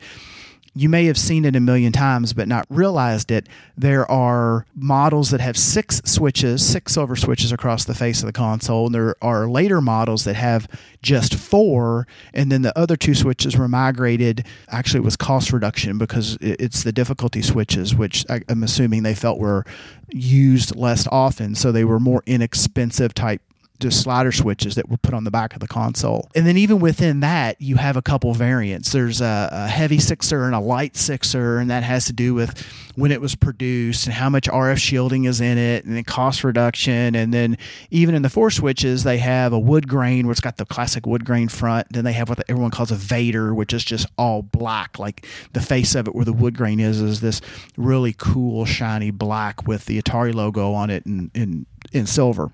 you 0.74 0.88
may 0.88 1.06
have 1.06 1.18
seen 1.18 1.44
it 1.44 1.56
a 1.56 1.60
million 1.60 1.92
times 1.92 2.32
but 2.32 2.46
not 2.46 2.66
realized 2.68 3.30
it. 3.30 3.48
There 3.76 4.08
are 4.10 4.66
models 4.74 5.30
that 5.30 5.40
have 5.40 5.56
six 5.56 6.00
switches, 6.04 6.64
six 6.64 6.92
silver 6.94 7.16
switches 7.16 7.52
across 7.52 7.84
the 7.84 7.94
face 7.94 8.20
of 8.20 8.26
the 8.26 8.32
console, 8.32 8.86
and 8.86 8.94
there 8.94 9.16
are 9.20 9.48
later 9.48 9.80
models 9.80 10.24
that 10.24 10.34
have 10.34 10.68
just 11.02 11.34
four, 11.34 12.06
and 12.32 12.52
then 12.52 12.62
the 12.62 12.76
other 12.78 12.96
two 12.96 13.14
switches 13.14 13.56
were 13.56 13.68
migrated. 13.68 14.46
Actually, 14.68 15.00
it 15.00 15.04
was 15.04 15.16
cost 15.16 15.52
reduction 15.52 15.98
because 15.98 16.38
it's 16.40 16.84
the 16.84 16.92
difficulty 16.92 17.42
switches, 17.42 17.94
which 17.94 18.24
I'm 18.28 18.62
assuming 18.62 19.02
they 19.02 19.14
felt 19.14 19.38
were 19.38 19.64
used 20.10 20.76
less 20.76 21.06
often, 21.10 21.54
so 21.54 21.72
they 21.72 21.84
were 21.84 22.00
more 22.00 22.22
inexpensive 22.26 23.14
type 23.14 23.42
just 23.80 24.02
slider 24.02 24.32
switches 24.32 24.74
that 24.76 24.88
were 24.88 24.96
put 24.96 25.14
on 25.14 25.24
the 25.24 25.30
back 25.30 25.54
of 25.54 25.60
the 25.60 25.68
console. 25.68 26.30
And 26.34 26.46
then 26.46 26.56
even 26.56 26.78
within 26.78 27.20
that, 27.20 27.60
you 27.60 27.76
have 27.76 27.96
a 27.96 28.02
couple 28.02 28.32
variants. 28.34 28.92
There's 28.92 29.20
a, 29.20 29.48
a, 29.50 29.66
heavy 29.68 29.98
sixer 29.98 30.44
and 30.44 30.54
a 30.54 30.60
light 30.60 30.96
sixer, 30.96 31.58
and 31.58 31.70
that 31.70 31.82
has 31.82 32.06
to 32.06 32.12
do 32.12 32.34
with 32.34 32.64
when 32.94 33.12
it 33.12 33.20
was 33.20 33.34
produced 33.34 34.06
and 34.06 34.14
how 34.14 34.28
much 34.28 34.48
RF 34.48 34.78
shielding 34.78 35.24
is 35.24 35.40
in 35.40 35.58
it, 35.58 35.84
and 35.84 35.96
then 35.96 36.04
cost 36.04 36.44
reduction. 36.44 37.14
And 37.14 37.32
then 37.32 37.56
even 37.90 38.14
in 38.14 38.22
the 38.22 38.30
four 38.30 38.50
switches, 38.50 39.04
they 39.04 39.18
have 39.18 39.52
a 39.52 39.58
wood 39.58 39.88
grain 39.88 40.26
where 40.26 40.32
it's 40.32 40.40
got 40.40 40.56
the 40.56 40.66
classic 40.66 41.06
wood 41.06 41.24
grain 41.24 41.48
front. 41.48 41.88
Then 41.90 42.04
they 42.04 42.12
have 42.12 42.28
what 42.28 42.42
everyone 42.48 42.70
calls 42.70 42.90
a 42.90 42.96
Vader, 42.96 43.54
which 43.54 43.72
is 43.72 43.84
just 43.84 44.06
all 44.18 44.42
black, 44.42 44.98
like 44.98 45.26
the 45.52 45.60
face 45.60 45.94
of 45.94 46.06
it 46.06 46.14
where 46.14 46.24
the 46.24 46.32
wood 46.32 46.56
grain 46.56 46.80
is 46.80 47.00
is 47.00 47.20
this 47.20 47.40
really 47.76 48.14
cool 48.16 48.64
shiny 48.64 49.10
black 49.10 49.66
with 49.66 49.86
the 49.86 50.00
Atari 50.00 50.34
logo 50.34 50.72
on 50.72 50.90
it 50.90 51.06
and, 51.06 51.30
and 51.34 51.66
in 51.92 52.06
silver. 52.06 52.50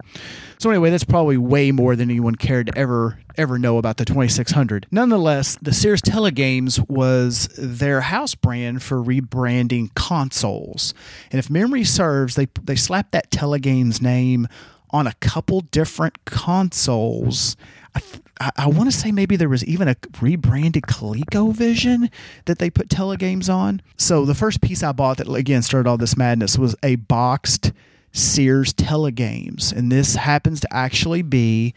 So 0.58 0.70
anyway, 0.70 0.90
that's 0.90 1.04
probably 1.04 1.36
way 1.36 1.70
more 1.70 1.96
than 1.96 2.10
anyone 2.10 2.34
cared 2.34 2.68
to 2.68 2.78
ever 2.78 3.18
ever 3.36 3.58
know 3.58 3.76
about 3.76 3.98
the 3.98 4.04
2600. 4.04 4.86
Nonetheless, 4.90 5.58
the 5.60 5.72
Sears 5.72 6.00
Telegames 6.00 6.88
was 6.88 7.48
their 7.58 8.00
house 8.00 8.34
brand 8.34 8.82
for 8.82 9.02
rebranding 9.02 9.94
consoles. 9.94 10.94
And 11.30 11.38
if 11.38 11.50
memory 11.50 11.84
serves, 11.84 12.34
they 12.34 12.48
they 12.62 12.76
slapped 12.76 13.12
that 13.12 13.30
Telegames 13.30 14.00
name 14.00 14.48
on 14.90 15.06
a 15.06 15.12
couple 15.14 15.60
different 15.60 16.24
consoles. 16.24 17.56
I, 17.94 18.00
I, 18.40 18.50
I 18.56 18.66
want 18.68 18.90
to 18.90 18.96
say 18.96 19.10
maybe 19.12 19.36
there 19.36 19.48
was 19.48 19.64
even 19.64 19.88
a 19.88 19.96
rebranded 20.20 20.84
ColecoVision 20.84 22.10
that 22.44 22.58
they 22.58 22.70
put 22.70 22.88
Telegames 22.88 23.52
on. 23.52 23.82
So 23.96 24.24
the 24.24 24.34
first 24.34 24.60
piece 24.60 24.82
I 24.82 24.92
bought 24.92 25.18
that 25.18 25.28
again 25.28 25.62
started 25.62 25.88
all 25.88 25.98
this 25.98 26.16
madness 26.16 26.56
was 26.56 26.76
a 26.82 26.96
boxed 26.96 27.72
Sears 28.16 28.72
Telegames, 28.72 29.72
and 29.72 29.92
this 29.92 30.14
happens 30.14 30.60
to 30.60 30.74
actually 30.74 31.22
be 31.22 31.74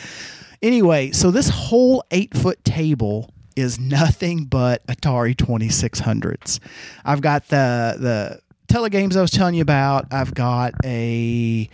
Anyway, 0.62 1.10
so 1.10 1.30
this 1.30 1.50
whole 1.50 2.02
eight 2.10 2.34
foot 2.34 2.64
table 2.64 3.34
is 3.54 3.78
nothing 3.78 4.46
but 4.46 4.86
Atari 4.86 5.34
2600s. 5.34 6.58
I've 7.04 7.20
got 7.20 7.48
the 7.48 7.96
the 7.98 8.40
telegames 8.66 9.16
I 9.16 9.20
was 9.20 9.30
telling 9.30 9.54
you 9.54 9.62
about, 9.62 10.06
I've 10.12 10.34
got 10.34 10.74
a 10.84 11.68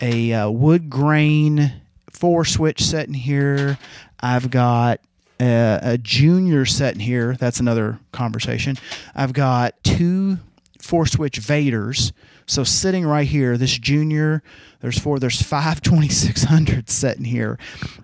a 0.00 0.32
uh, 0.32 0.50
wood 0.50 0.88
grain 0.88 1.72
four 2.10 2.44
switch 2.44 2.82
set 2.82 3.08
in 3.08 3.14
here. 3.14 3.78
I've 4.20 4.50
got 4.50 5.00
a, 5.40 5.78
a, 5.82 5.98
junior 5.98 6.66
set 6.66 6.94
in 6.94 7.00
here. 7.00 7.34
That's 7.36 7.60
another 7.60 7.98
conversation. 8.12 8.76
I've 9.14 9.32
got 9.32 9.82
two 9.82 10.38
four 10.78 11.06
switch 11.06 11.40
Vaders. 11.40 12.12
So 12.46 12.64
sitting 12.64 13.06
right 13.06 13.28
here, 13.28 13.56
this 13.56 13.78
junior, 13.78 14.42
there's 14.80 14.98
four, 14.98 15.18
there's 15.18 15.40
five 15.40 15.80
2600s 15.82 16.90
sitting 16.90 17.24
here. 17.24 17.58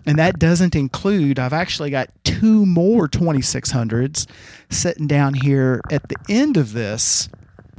And 0.06 0.18
that 0.18 0.38
doesn't 0.38 0.76
include, 0.76 1.38
I've 1.38 1.52
actually 1.52 1.90
got 1.90 2.10
two 2.24 2.64
more 2.64 3.08
2600s 3.08 4.26
sitting 4.70 5.06
down 5.06 5.34
here 5.34 5.80
at 5.90 6.08
the 6.08 6.16
end 6.28 6.56
of 6.56 6.72
this 6.72 7.28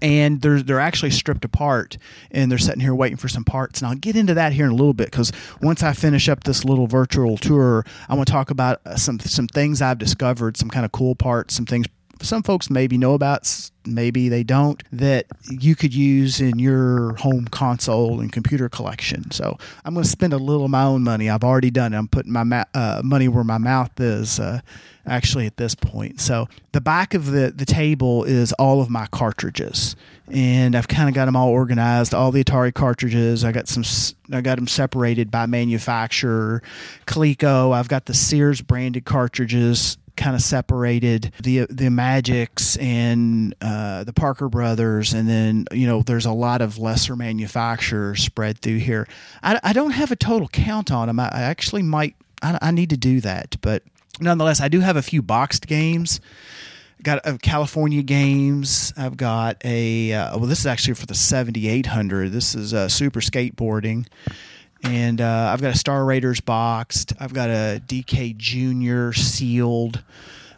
and 0.01 0.41
they're 0.41 0.61
they're 0.61 0.79
actually 0.79 1.11
stripped 1.11 1.45
apart 1.45 1.97
and 2.31 2.51
they're 2.51 2.57
sitting 2.57 2.81
here 2.81 2.95
waiting 2.95 3.17
for 3.17 3.27
some 3.27 3.43
parts. 3.43 3.81
And 3.81 3.89
I'll 3.89 3.95
get 3.95 4.15
into 4.15 4.33
that 4.35 4.53
here 4.53 4.65
in 4.65 4.71
a 4.71 4.75
little 4.75 4.93
bit 4.93 5.11
because 5.11 5.31
once 5.61 5.83
I 5.83 5.93
finish 5.93 6.29
up 6.29 6.43
this 6.43 6.63
little 6.63 6.87
virtual 6.87 7.37
tour 7.37 7.85
I 8.09 8.15
want 8.15 8.27
to 8.27 8.31
talk 8.31 8.51
about 8.51 8.81
uh, 8.85 8.95
some 8.95 9.19
some 9.19 9.47
things 9.47 9.81
I've 9.81 9.97
discovered 9.97 10.57
some 10.57 10.69
kind 10.69 10.85
of 10.85 10.91
cool 10.91 11.15
parts 11.15 11.55
some 11.55 11.65
things 11.65 11.87
some 12.21 12.43
folks 12.43 12.69
maybe 12.69 12.97
know 12.97 13.13
about 13.13 13.69
maybe 13.85 14.29
they 14.29 14.43
don't 14.43 14.83
that 14.91 15.27
you 15.49 15.75
could 15.75 15.93
use 15.93 16.39
in 16.39 16.59
your 16.59 17.13
home 17.15 17.45
console 17.45 18.19
and 18.19 18.31
computer 18.31 18.69
collection. 18.69 19.29
So 19.31 19.57
i'm 19.85 19.93
going 19.93 20.03
to 20.03 20.09
spend 20.09 20.33
a 20.33 20.37
little 20.37 20.65
of 20.65 20.71
my 20.71 20.83
own 20.83 21.03
money. 21.03 21.29
I've 21.29 21.43
already 21.43 21.71
done 21.71 21.93
it. 21.93 21.97
I'm 21.97 22.07
putting 22.07 22.31
my 22.31 22.43
ma- 22.43 22.65
uh, 22.73 23.01
money 23.03 23.27
where 23.27 23.43
my 23.43 23.57
mouth 23.57 23.99
is 23.99 24.39
uh, 24.39 24.61
actually 25.07 25.45
at 25.45 25.57
this 25.57 25.75
point 25.75 26.19
so 26.19 26.47
the 26.71 26.81
back 26.81 27.13
of 27.13 27.27
the, 27.27 27.51
the 27.51 27.65
table 27.65 28.23
is 28.23 28.53
all 28.53 28.81
of 28.81 28.89
my 28.89 29.07
cartridges 29.07 29.95
and 30.31 30.75
i've 30.75 30.87
kind 30.87 31.07
of 31.09 31.15
got 31.15 31.25
them 31.25 31.35
all 31.35 31.49
organized 31.49 32.13
all 32.13 32.31
the 32.31 32.43
atari 32.43 32.73
cartridges 32.73 33.43
i 33.43 33.51
got 33.51 33.67
some 33.67 33.83
i 34.31 34.41
got 34.41 34.55
them 34.55 34.67
separated 34.67 35.31
by 35.31 35.45
manufacturer 35.45 36.61
coleco 37.05 37.73
i've 37.73 37.87
got 37.87 38.05
the 38.05 38.13
sears 38.13 38.61
branded 38.61 39.05
cartridges 39.05 39.97
kind 40.17 40.35
of 40.35 40.41
separated 40.41 41.31
the 41.41 41.67
the 41.69 41.89
Magics 41.89 42.75
and 42.77 43.55
uh, 43.61 44.03
the 44.03 44.11
Parker 44.11 44.49
Brothers, 44.49 45.13
and 45.13 45.29
then 45.29 45.65
you 45.71 45.87
know 45.87 46.01
there's 46.01 46.25
a 46.25 46.31
lot 46.31 46.61
of 46.61 46.77
lesser 46.77 47.15
manufacturers 47.15 48.21
spread 48.23 48.59
through 48.59 48.79
here. 48.79 49.07
I, 49.41 49.59
I 49.63 49.71
don't 49.71 49.91
have 49.91 50.11
a 50.11 50.17
total 50.17 50.49
count 50.49 50.91
on 50.91 51.07
them. 51.07 51.19
I, 51.19 51.29
I 51.29 51.41
actually 51.43 51.83
might. 51.83 52.15
I, 52.41 52.59
I, 52.61 52.71
need 52.71 52.89
to 52.91 52.97
do 52.97 53.21
that, 53.21 53.55
but 53.61 53.81
nonetheless, 54.19 54.61
I 54.61 54.67
do 54.67 54.79
have 54.79 54.95
a 54.95 55.01
few 55.01 55.21
boxed 55.21 55.67
games. 55.67 56.19
Got 57.03 57.25
a 57.25 57.37
California 57.37 58.01
games. 58.01 58.91
I've 58.97 59.17
got 59.17 59.63
a 59.63 60.13
uh, 60.13 60.37
well. 60.37 60.47
This 60.47 60.59
is 60.59 60.65
actually 60.65 60.95
for 60.95 61.05
the 61.05 61.13
7800. 61.13 62.31
This 62.31 62.55
is 62.55 62.73
uh, 62.73 62.89
super 62.89 63.19
skateboarding 63.21 64.07
and 64.83 65.21
uh, 65.21 65.49
I've 65.51 65.61
got 65.61 65.75
a 65.75 65.77
Star 65.77 66.05
Raiders 66.05 66.39
boxed. 66.39 67.13
I've 67.19 67.33
got 67.33 67.49
a 67.49 67.81
DK 67.85 68.37
Junior 68.37 69.13
sealed. 69.13 70.03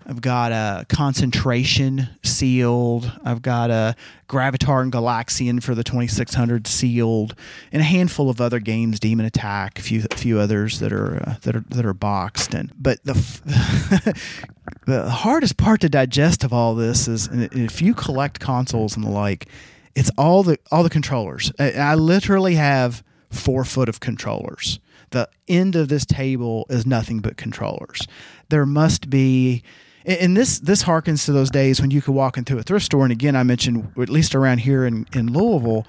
I've 0.09 0.21
got 0.21 0.51
a 0.51 0.87
concentration 0.89 2.09
sealed. 2.23 3.11
I've 3.23 3.43
got 3.43 3.69
a 3.69 3.95
Gravitar 4.27 4.81
and 4.81 4.91
Galaxian 4.91 5.61
for 5.61 5.75
the 5.75 5.83
2600 5.83 6.65
sealed, 6.65 7.35
and 7.71 7.79
a 7.83 7.85
handful 7.85 8.27
of 8.27 8.41
other 8.41 8.59
games, 8.59 8.99
Demon 8.99 9.27
Attack, 9.27 9.77
a 9.77 9.83
few 9.83 10.03
a 10.09 10.15
few 10.15 10.39
others 10.39 10.79
that 10.79 10.91
are 10.91 11.21
uh, 11.27 11.35
that 11.43 11.55
are 11.55 11.63
that 11.69 11.85
are 11.85 11.93
boxed. 11.93 12.55
And 12.55 12.71
but 12.75 13.03
the 13.03 13.13
the 14.87 15.11
hardest 15.11 15.57
part 15.57 15.81
to 15.81 15.89
digest 15.89 16.43
of 16.43 16.51
all 16.51 16.73
this 16.73 17.07
is 17.07 17.29
if 17.31 17.79
you 17.79 17.93
collect 17.93 18.39
consoles 18.39 18.95
and 18.95 19.05
the 19.05 19.11
like, 19.11 19.47
it's 19.93 20.09
all 20.17 20.41
the 20.41 20.57
all 20.71 20.81
the 20.81 20.89
controllers. 20.89 21.51
I, 21.59 21.73
I 21.73 21.93
literally 21.93 22.55
have 22.55 23.03
four 23.29 23.63
foot 23.63 23.87
of 23.87 23.99
controllers. 23.99 24.79
The 25.11 25.29
end 25.47 25.75
of 25.75 25.87
this 25.87 26.07
table 26.07 26.65
is 26.67 26.87
nothing 26.87 27.19
but 27.19 27.37
controllers. 27.37 28.07
There 28.49 28.65
must 28.65 29.11
be 29.11 29.61
and 30.05 30.35
this 30.35 30.59
this 30.59 30.83
harkens 30.83 31.25
to 31.25 31.31
those 31.31 31.49
days 31.49 31.81
when 31.81 31.91
you 31.91 32.01
could 32.01 32.13
walk 32.13 32.37
into 32.37 32.57
a 32.57 32.63
thrift 32.63 32.85
store 32.85 33.03
and 33.03 33.11
again 33.11 33.35
I 33.35 33.43
mentioned 33.43 33.91
at 33.97 34.09
least 34.09 34.35
around 34.35 34.59
here 34.59 34.85
in, 34.85 35.05
in 35.13 35.31
Louisville 35.31 35.85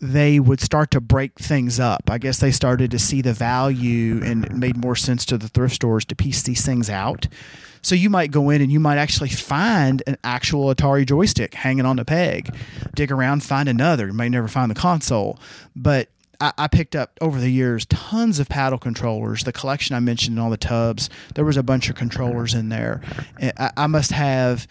they 0.00 0.38
would 0.38 0.60
start 0.60 0.90
to 0.90 1.00
break 1.00 1.38
things 1.38 1.80
up. 1.80 2.10
I 2.10 2.18
guess 2.18 2.38
they 2.38 2.50
started 2.50 2.90
to 2.90 2.98
see 2.98 3.22
the 3.22 3.32
value 3.32 4.20
and 4.22 4.44
it 4.44 4.52
made 4.52 4.76
more 4.76 4.96
sense 4.96 5.24
to 5.26 5.38
the 5.38 5.48
thrift 5.48 5.74
stores 5.74 6.04
to 6.06 6.14
piece 6.14 6.42
these 6.42 6.64
things 6.64 6.90
out. 6.90 7.26
So 7.82 7.94
you 7.94 8.10
might 8.10 8.30
go 8.30 8.50
in 8.50 8.60
and 8.60 8.70
you 8.70 8.80
might 8.80 8.98
actually 8.98 9.28
find 9.30 10.02
an 10.06 10.18
actual 10.24 10.74
Atari 10.74 11.06
joystick 11.06 11.54
hanging 11.54 11.86
on 11.86 11.96
the 11.96 12.04
peg. 12.04 12.54
Dig 12.94 13.10
around, 13.10 13.42
find 13.42 13.68
another. 13.68 14.08
You 14.08 14.12
may 14.12 14.28
never 14.28 14.48
find 14.48 14.70
the 14.70 14.74
console, 14.74 15.38
but 15.74 16.08
I, 16.40 16.68
picked 16.68 16.94
up 16.94 17.18
over 17.20 17.40
the 17.40 17.50
years 17.50 17.86
tons 17.86 18.38
of 18.38 18.48
paddle 18.48 18.78
controllers. 18.78 19.44
The 19.44 19.52
collection 19.52 19.96
I 19.96 20.00
mentioned 20.00 20.36
in 20.36 20.42
all 20.42 20.50
the 20.50 20.56
tubs, 20.56 21.08
there 21.34 21.44
was 21.44 21.56
a 21.56 21.62
bunch 21.62 21.88
of 21.88 21.96
controllers 21.96 22.54
in 22.54 22.68
there. 22.68 23.00
I, 23.40 23.70
I 23.76 23.86
must 23.86 24.12
have 24.12 24.66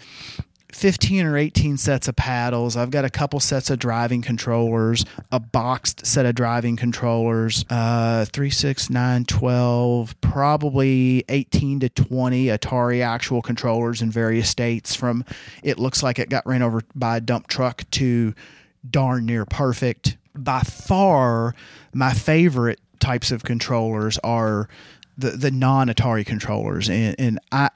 15 0.75 1.25
or 1.25 1.37
18 1.37 1.77
sets 1.77 2.09
of 2.09 2.17
paddles. 2.17 2.75
I've 2.75 2.91
got 2.91 3.05
a 3.05 3.09
couple 3.09 3.39
sets 3.39 3.69
of 3.69 3.79
driving 3.79 4.21
controllers, 4.21 5.05
a 5.31 5.39
boxed 5.39 6.05
set 6.05 6.25
of 6.25 6.35
driving 6.35 6.75
controllers, 6.75 7.63
uh, 7.69 8.25
3, 8.25 8.49
6, 8.49 8.89
9, 8.89 9.23
12, 9.23 10.19
probably 10.19 11.23
18 11.29 11.79
to 11.79 11.89
20 11.89 12.47
Atari 12.47 13.01
actual 13.01 13.41
controllers 13.41 14.01
in 14.01 14.11
various 14.11 14.49
states 14.49 14.93
from 14.93 15.23
it 15.63 15.79
looks 15.79 16.03
like 16.03 16.19
it 16.19 16.29
got 16.29 16.45
ran 16.45 16.61
over 16.61 16.81
by 16.93 17.17
a 17.17 17.21
dump 17.21 17.47
truck 17.47 17.89
to 17.91 18.35
darn 18.89 19.25
near 19.25 19.45
perfect 19.45 20.17
by 20.37 20.61
far 20.61 21.55
my 21.93 22.13
favorite 22.13 22.79
types 22.99 23.31
of 23.31 23.43
controllers 23.43 24.17
are 24.23 24.67
the 25.17 25.31
the 25.31 25.51
non 25.51 25.87
Atari 25.87 26.25
controllers, 26.25 26.89
and, 26.89 27.15
and 27.17 27.39
I 27.51 27.69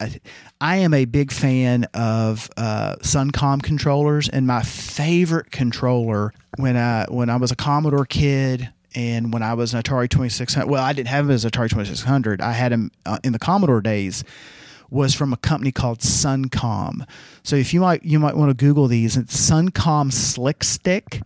I 0.60 0.78
am 0.78 0.94
a 0.94 1.06
big 1.06 1.32
fan 1.32 1.86
of 1.94 2.50
uh, 2.58 2.96
Suncom 3.02 3.64
controllers, 3.64 4.28
and 4.28 4.46
my 4.46 4.62
favorite 4.64 5.52
controller 5.52 6.34
when 6.58 6.76
I 6.76 7.06
when 7.10 7.30
I 7.30 7.38
was 7.38 7.52
a 7.52 7.56
Commodore 7.56 8.06
kid. 8.06 8.70
And 8.96 9.32
when 9.32 9.44
I 9.44 9.54
was 9.54 9.76
an 9.76 9.84
Atari 9.84 10.10
2600, 10.10 10.68
well, 10.68 10.84
I 10.84 10.94
didn't 10.94 11.10
have 11.10 11.26
him 11.26 11.32
as 11.32 11.46
Atari 11.46 11.70
2600. 11.70 12.42
I 12.42 12.54
had 12.54 12.72
him 12.72 12.90
uh, 13.06 13.20
in 13.24 13.34
the 13.34 13.40
Commodore 13.40 13.82
days 13.82 14.24
was 14.90 15.14
from 15.14 15.34
a 15.34 15.38
company 15.38 15.72
called 15.72 16.00
Suncom. 16.00 17.08
So 17.44 17.56
if 17.56 17.74
you 17.74 17.80
might 17.80 18.04
you 18.04 18.20
might 18.20 18.36
want 18.36 18.50
to 18.50 18.54
Google 18.66 18.88
these, 18.88 19.18
it's 19.18 19.36
Suncom 19.36 20.12
Slik 20.12 20.64
Stik. 20.64 21.22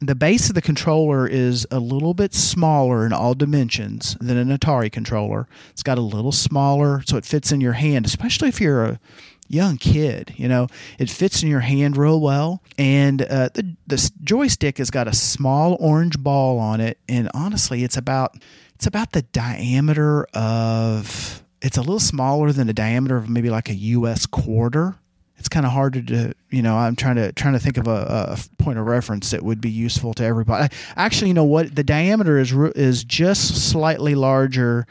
The 0.00 0.14
base 0.14 0.48
of 0.48 0.54
the 0.54 0.62
controller 0.62 1.26
is 1.26 1.66
a 1.70 1.78
little 1.78 2.14
bit 2.14 2.34
smaller 2.34 3.06
in 3.06 3.12
all 3.12 3.34
dimensions 3.34 4.16
than 4.20 4.36
an 4.36 4.56
Atari 4.56 4.90
controller. 4.90 5.48
It's 5.70 5.82
got 5.82 5.98
a 5.98 6.02
little 6.02 6.32
smaller, 6.32 7.02
so 7.06 7.16
it 7.16 7.24
fits 7.24 7.52
in 7.52 7.60
your 7.60 7.74
hand, 7.74 8.06
especially 8.06 8.48
if 8.48 8.60
you're 8.60 8.84
a 8.84 9.00
young 9.48 9.76
kid. 9.76 10.34
You 10.36 10.48
know, 10.48 10.68
it 10.98 11.10
fits 11.10 11.42
in 11.42 11.48
your 11.48 11.60
hand 11.60 11.96
real 11.96 12.20
well, 12.20 12.62
and 12.78 13.22
uh, 13.22 13.50
the 13.54 13.76
the 13.86 14.10
joystick 14.22 14.78
has 14.78 14.90
got 14.90 15.08
a 15.08 15.14
small 15.14 15.76
orange 15.80 16.18
ball 16.18 16.58
on 16.58 16.80
it, 16.80 16.98
and 17.08 17.30
honestly, 17.34 17.84
it's 17.84 17.96
about 17.96 18.36
it's 18.74 18.86
about 18.86 19.12
the 19.12 19.22
diameter 19.22 20.24
of 20.34 21.42
it's 21.66 21.76
a 21.76 21.80
little 21.80 21.98
smaller 21.98 22.52
than 22.52 22.68
the 22.68 22.72
diameter 22.72 23.16
of 23.16 23.28
maybe 23.28 23.50
like 23.50 23.68
a 23.68 23.74
U.S. 23.74 24.24
quarter. 24.24 24.94
It's 25.36 25.48
kind 25.48 25.66
of 25.66 25.72
hard 25.72 26.06
to, 26.06 26.32
you 26.48 26.62
know. 26.62 26.76
I'm 26.76 26.94
trying 26.94 27.16
to 27.16 27.32
trying 27.32 27.54
to 27.54 27.58
think 27.58 27.76
of 27.76 27.88
a, 27.88 28.36
a 28.38 28.62
point 28.62 28.78
of 28.78 28.86
reference 28.86 29.32
that 29.32 29.42
would 29.42 29.60
be 29.60 29.68
useful 29.68 30.14
to 30.14 30.24
everybody. 30.24 30.72
Actually, 30.94 31.28
you 31.28 31.34
know 31.34 31.44
what? 31.44 31.74
The 31.74 31.82
diameter 31.82 32.38
is 32.38 32.52
is 32.52 33.02
just 33.02 33.68
slightly 33.68 34.14
larger 34.14 34.86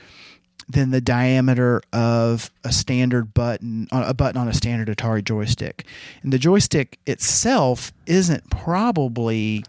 than 0.67 0.91
the 0.91 0.99
diameter 0.99 1.81
of 1.93 2.51
a 2.65 2.73
standard 2.73 3.33
button 3.33 3.87
a 3.93 4.13
button 4.13 4.39
on 4.39 4.49
a 4.49 4.53
standard 4.53 4.89
Atari 4.89 5.23
joystick. 5.23 5.85
And 6.23 6.33
the 6.33 6.39
joystick 6.39 6.99
itself 7.05 7.93
isn't 8.05 8.49
probably 8.49 9.63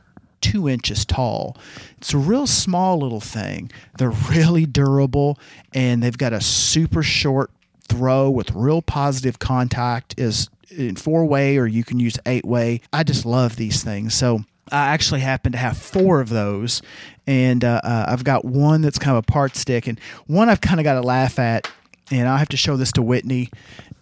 two 0.53 0.69
inches 0.69 1.05
tall. 1.05 1.57
It's 1.99 2.15
a 2.15 2.19
real 2.19 2.47
small 2.47 2.99
little 2.99 3.21
thing. 3.21 3.71
They're 3.99 4.11
really 4.11 4.65
durable 4.65 5.39
and 5.75 6.03
they've 6.03 6.17
got 6.17 6.33
a 6.33 6.41
super 6.41 7.03
short 7.03 7.51
throw 7.89 8.31
with 8.31 8.53
real 8.53 8.81
positive 8.81 9.39
contact 9.39 10.15
is 10.19 10.49
in 10.71 10.95
four 10.95 11.25
way 11.25 11.57
or 11.57 11.67
you 11.67 11.83
can 11.83 11.99
use 11.99 12.17
eight 12.27 12.45
way. 12.45 12.81
I 12.93 13.03
just 13.03 13.27
love 13.27 13.57
these 13.57 13.83
things. 13.83 14.15
So 14.15 14.45
I 14.71 14.89
actually 14.89 15.21
happen 15.21 15.53
to 15.53 15.59
have 15.59 15.77
four 15.77 16.21
of 16.21 16.29
those, 16.29 16.83
and 17.25 17.65
uh, 17.65 17.81
uh, 17.85 18.07
I've 18.09 18.25
got 18.25 18.45
one 18.45 18.83
that's 18.83 18.99
kind 18.99 19.17
of 19.17 19.23
a 19.23 19.33
part 19.33 19.55
stick, 19.55 19.87
and 19.87 20.01
one 20.27 20.49
I've 20.49 20.61
kind 20.61 20.81
of 20.81 20.85
got 20.85 20.95
to 20.95 21.03
laugh 21.03 21.39
at, 21.39 21.71
and 22.11 22.27
I'll 22.29 22.37
have 22.37 22.49
to 22.49 22.57
show 22.57 22.77
this 22.77 22.91
to 22.93 23.03
Whitney 23.03 23.49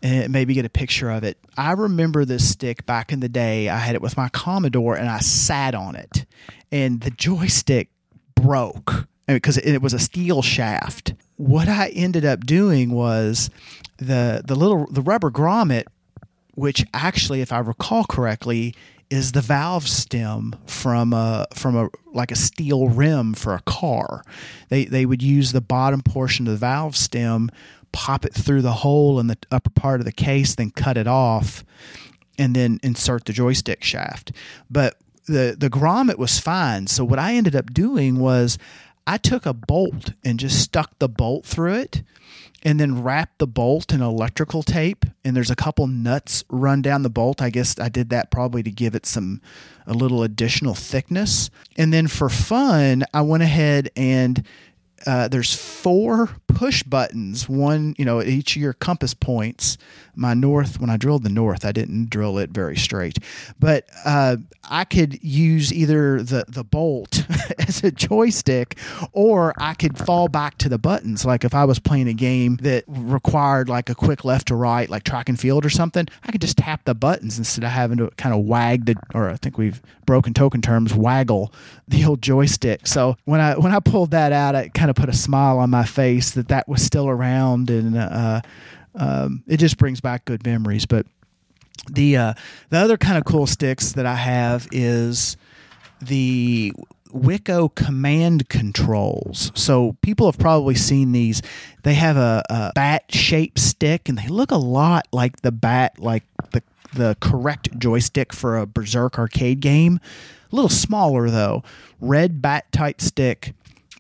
and 0.05 0.31
maybe 0.31 0.53
get 0.53 0.67
a 0.67 0.71
picture 0.71 1.11
of 1.11 1.25
it. 1.25 1.39
I 1.57 1.73
remember 1.73 2.27
this 2.27 2.49
stick 2.49 2.85
back 2.85 3.11
in 3.11 3.21
the 3.21 3.29
day. 3.29 3.71
I 3.71 3.79
had 3.79 3.95
it 3.95 4.03
with 4.03 4.19
my 4.19 4.29
Commodore 4.29 4.97
and 4.97 5.09
I 5.09 5.19
sat 5.19 5.75
on 5.75 5.97
it, 5.97 6.27
and 6.71 7.01
the 7.01 7.11
joystick 7.11 7.89
broke 8.35 9.09
because 9.27 9.57
it 9.57 9.79
was 9.79 9.95
a 9.95 9.99
steel 9.99 10.43
shaft. 10.43 11.15
What 11.37 11.69
I 11.69 11.89
ended 11.89 12.25
up 12.25 12.45
doing 12.45 12.93
was 12.93 13.51
the 13.97 14.43
the 14.45 14.55
little 14.55 14.87
the 14.91 15.01
rubber 15.01 15.31
grommet, 15.31 15.85
which 16.55 16.85
actually, 16.93 17.41
if 17.41 17.51
I 17.51 17.59
recall 17.61 18.05
correctly, 18.05 18.75
is 19.09 19.33
the 19.33 19.41
valve 19.41 19.89
stem 19.89 20.55
from 20.67 21.15
a 21.15 21.47
from 21.55 21.77
a 21.77 21.89
like 22.13 22.31
a 22.31 22.37
steel 22.37 22.89
rim 22.89 23.33
for 23.33 23.55
a 23.55 23.63
car. 23.63 24.23
They 24.69 24.85
they 24.85 25.07
would 25.07 25.23
use 25.23 25.53
the 25.53 25.63
bottom 25.63 26.03
portion 26.03 26.47
of 26.47 26.53
the 26.53 26.59
valve 26.59 26.95
stem 26.95 27.51
pop 27.95 28.25
it 28.27 28.35
through 28.35 28.61
the 28.63 28.73
hole 28.73 29.19
in 29.21 29.29
the 29.29 29.39
upper 29.51 29.71
part 29.71 30.01
of 30.01 30.05
the 30.05 30.13
case, 30.13 30.55
then 30.57 30.71
cut 30.71 30.99
it 30.99 31.07
off. 31.07 31.65
and 32.37 32.55
then 32.57 32.81
insert 32.83 33.25
the 33.27 33.33
joystick 33.33 33.85
shaft. 33.85 34.33
But 34.69 34.97
the 35.27 35.55
the 35.59 35.71
grommet 35.71 36.19
was 36.19 36.41
fine. 36.41 36.89
So 36.89 37.05
what 37.05 37.19
I 37.21 37.35
ended 37.35 37.55
up 37.55 37.73
doing 37.73 38.19
was 38.19 38.59
I 39.07 39.19
took 39.19 39.47
a 39.47 39.55
bolt 39.55 40.13
and 40.25 40.41
just 40.41 40.61
stuck 40.61 40.99
the 40.99 41.09
bolt 41.09 41.47
through 41.47 41.75
it 41.75 42.03
and 42.65 42.81
then 42.81 43.03
wrapped 43.05 43.39
the 43.39 43.47
bolt 43.47 43.93
in 43.93 44.01
electrical 44.03 44.63
tape 44.65 45.05
and 45.25 45.37
there's 45.37 45.51
a 45.51 45.57
couple 45.57 45.87
nuts 45.87 46.43
run 46.49 46.83
down 46.83 47.03
the 47.05 47.11
bolt. 47.11 47.41
I 47.41 47.51
guess 47.51 47.79
I 47.79 47.89
did 47.89 48.09
that 48.11 48.31
probably 48.33 48.63
to 48.65 48.71
give 48.73 48.95
it 48.97 49.07
some 49.07 49.41
a 49.87 49.93
little 49.95 50.23
additional 50.25 50.75
thickness. 50.75 51.51
And 51.77 51.93
then 51.93 52.09
for 52.09 52.29
fun, 52.29 53.05
I 53.15 53.21
went 53.21 53.43
ahead 53.45 53.91
and 53.97 54.43
uh, 55.07 55.29
there's 55.29 55.55
four 55.55 56.31
push 56.55 56.83
buttons, 56.83 57.49
one, 57.49 57.95
you 57.99 58.05
know, 58.05 58.21
at 58.21 58.29
each 58.29 58.57
of 58.57 58.63
your 58.63 58.73
compass 58.73 59.13
points. 59.13 59.77
My 60.17 60.33
north, 60.33 60.81
when 60.81 60.91
I 60.91 60.97
drilled 60.97 61.25
the 61.25 61.29
north, 61.29 61.65
I 61.65 61.73
didn't 61.73 62.09
drill 62.09 62.39
it 62.39 62.51
very 62.51 62.77
straight, 62.77 63.19
but 63.59 63.89
uh, 64.05 64.37
I 64.71 64.85
could 64.85 65.23
use 65.23 65.73
either 65.73 66.23
the, 66.23 66.45
the 66.47 66.63
bolt 66.63 67.27
as 67.59 67.83
a 67.83 67.91
joystick 67.91 68.79
or 69.13 69.53
I 69.59 69.75
could 69.75 69.99
fall 69.99 70.29
back 70.29 70.59
to 70.59 70.69
the 70.69 70.79
buttons. 70.79 71.25
Like 71.25 71.45
if 71.45 71.53
I 71.53 71.65
was 71.65 71.81
playing 71.81 72.07
a 72.09 72.15
game 72.15 72.57
that 72.63 72.85
required 72.87 73.69
like 73.69 73.91
a 73.91 73.95
quick 73.95 74.25
left 74.25 74.49
to 74.49 74.55
right, 74.55 74.89
like 74.89 75.03
track 75.03 75.29
and 75.29 75.39
field 75.39 75.67
or 75.67 75.71
something, 75.71 76.07
I 76.23 76.31
could 76.31 76.41
just 76.41 76.59
tap 76.59 76.85
the 76.85 76.95
buttons 76.95 77.37
instead 77.37 77.65
of 77.65 77.71
having 77.71 77.99
to 77.99 78.11
kind 78.17 78.35
of 78.35 78.45
wag 78.45 78.87
the, 78.87 78.95
or 79.15 79.31
I 79.31 79.37
think 79.37 79.59
we've 79.59 79.83
broken 80.07 80.33
token 80.33 80.63
terms, 80.63 80.95
waggle 80.95 81.53
the 81.89 82.05
old 82.05 82.23
joystick. 82.23 82.87
So 82.87 83.17
when 83.25 83.41
I, 83.41 83.59
when 83.59 83.73
I 83.73 83.81
pulled 83.81 84.13
that 84.13 84.33
out, 84.33 84.55
it 84.55 84.75
kind 84.75 84.84
of 84.91 84.97
put 84.97 85.09
a 85.09 85.15
smile 85.15 85.59
on 85.59 85.71
my 85.71 85.85
face 85.85 86.33
that 86.33 86.49
that 86.49 86.69
was 86.69 86.83
still 86.83 87.09
around 87.09 87.71
and, 87.71 87.97
uh, 87.97 88.41
um, 88.97 89.43
it 89.47 89.57
just 89.59 89.77
brings 89.77 90.01
back 90.01 90.25
good 90.25 90.45
memories. 90.45 90.87
But 90.87 91.07
the 91.91 92.17
uh, 92.17 92.35
the 92.71 92.79
other 92.79 92.97
kind 92.97 93.19
of 93.19 93.25
cool 93.25 93.47
sticks 93.47 93.93
that 93.93 94.07
I 94.07 94.15
have 94.15 94.69
is 94.73 95.37
the 96.01 96.73
Wico 97.13 97.73
command 97.75 98.49
controls. 98.49 99.53
So 99.55 99.97
people 100.03 100.27
have 100.27 100.39
probably 100.39 100.75
seen 100.75 101.13
these. 101.13 101.43
They 101.83 101.95
have 101.95 102.17
a, 102.17 102.43
a 102.51 102.73
bat 102.75 103.05
shaped 103.11 103.59
stick, 103.59 104.09
and 104.09 104.19
they 104.19 104.29
look 104.29 104.51
a 104.51 104.57
lot 104.57 105.07
like 105.13 105.43
the 105.43 105.53
bat, 105.53 105.99
like 105.99 106.25
the 106.53 106.63
the 106.93 107.17
correct 107.21 107.77
joystick 107.79 108.33
for 108.33 108.57
a 108.57 108.67
Berserk 108.67 109.19
arcade 109.19 109.61
game. 109.61 110.01
A 110.53 110.55
little 110.55 110.69
smaller 110.71 111.31
though. 111.31 111.63
Red 112.01 112.41
bat 112.41 112.71
type 112.73 113.01
stick. 113.01 113.55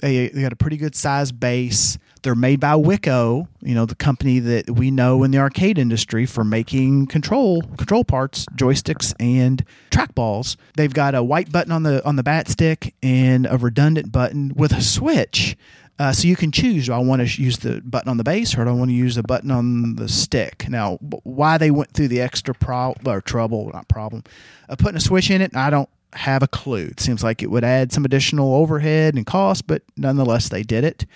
They, 0.04 0.28
they 0.28 0.42
got 0.42 0.52
a 0.52 0.56
pretty 0.56 0.76
good 0.76 0.94
size 0.94 1.32
base. 1.32 1.96
They're 2.22 2.34
made 2.34 2.60
by 2.60 2.74
Wico, 2.74 3.48
you 3.62 3.74
know, 3.74 3.86
the 3.86 3.94
company 3.94 4.38
that 4.38 4.68
we 4.68 4.90
know 4.90 5.24
in 5.24 5.30
the 5.30 5.38
arcade 5.38 5.78
industry 5.78 6.26
for 6.26 6.44
making 6.44 7.06
control 7.06 7.62
control 7.78 8.04
parts, 8.04 8.44
joysticks 8.54 9.14
and 9.18 9.64
trackballs. 9.90 10.56
They've 10.76 10.92
got 10.92 11.14
a 11.14 11.22
white 11.22 11.50
button 11.50 11.72
on 11.72 11.84
the 11.84 12.04
on 12.04 12.16
the 12.16 12.22
bat 12.22 12.48
stick 12.48 12.94
and 13.02 13.46
a 13.46 13.56
redundant 13.56 14.12
button 14.12 14.52
with 14.54 14.72
a 14.72 14.82
switch. 14.82 15.56
Uh, 15.98 16.12
so 16.12 16.28
you 16.28 16.36
can 16.36 16.52
choose: 16.52 16.86
do 16.86 16.92
I 16.92 16.98
want 16.98 17.26
to 17.26 17.42
use 17.42 17.60
the 17.60 17.80
button 17.80 18.10
on 18.10 18.18
the 18.18 18.24
base, 18.24 18.58
or 18.58 18.64
do 18.64 18.70
I 18.70 18.74
want 18.74 18.90
to 18.90 18.94
use 18.94 19.14
the 19.14 19.22
button 19.22 19.50
on 19.50 19.96
the 19.96 20.08
stick? 20.10 20.66
Now, 20.68 20.96
why 21.22 21.56
they 21.56 21.70
went 21.70 21.92
through 21.92 22.08
the 22.08 22.20
extra 22.20 22.54
pro 22.54 22.94
or 23.06 23.22
trouble, 23.22 23.70
not 23.72 23.88
problem, 23.88 24.22
of 24.68 24.76
putting 24.76 24.98
a 24.98 25.00
switch 25.00 25.30
in 25.30 25.40
it, 25.40 25.56
I 25.56 25.70
don't 25.70 25.88
have 26.14 26.42
a 26.42 26.48
clue. 26.48 26.86
It 26.86 27.00
seems 27.00 27.22
like 27.22 27.42
it 27.42 27.50
would 27.50 27.64
add 27.64 27.92
some 27.92 28.04
additional 28.04 28.54
overhead 28.54 29.14
and 29.14 29.26
cost, 29.26 29.66
but 29.66 29.82
nonetheless, 29.96 30.48
they 30.48 30.62
did 30.62 30.84
it. 30.84 31.06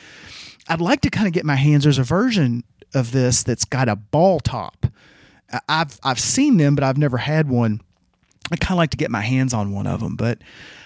I'd 0.69 0.81
like 0.81 1.01
to 1.03 1.11
kind 1.11 1.27
of 1.27 1.33
get 1.33 1.45
my 1.45 1.57
hands. 1.57 1.85
There's 1.85 1.99
a 1.99 2.05
version 2.05 2.65
of 2.95 3.13
this 3.13 3.43
that's 3.43 3.65
got 3.65 3.89
a 3.89 3.97
ball 3.97 4.41
top. 4.41 4.87
I've 5.69 5.99
I've 6.03 6.21
seen 6.21 6.59
them, 6.59 6.75
but 6.75 6.85
I've 6.85 6.99
never 6.99 7.17
had 7.17 7.49
one. 7.49 7.81
I 8.51 8.57
kind 8.57 8.73
of 8.73 8.79
like 8.79 8.91
to 8.91 8.97
get 8.97 9.11
my 9.11 9.21
hands 9.21 9.55
on 9.55 9.73
one 9.73 9.87
of 9.87 10.01
them, 10.01 10.17
but 10.17 10.39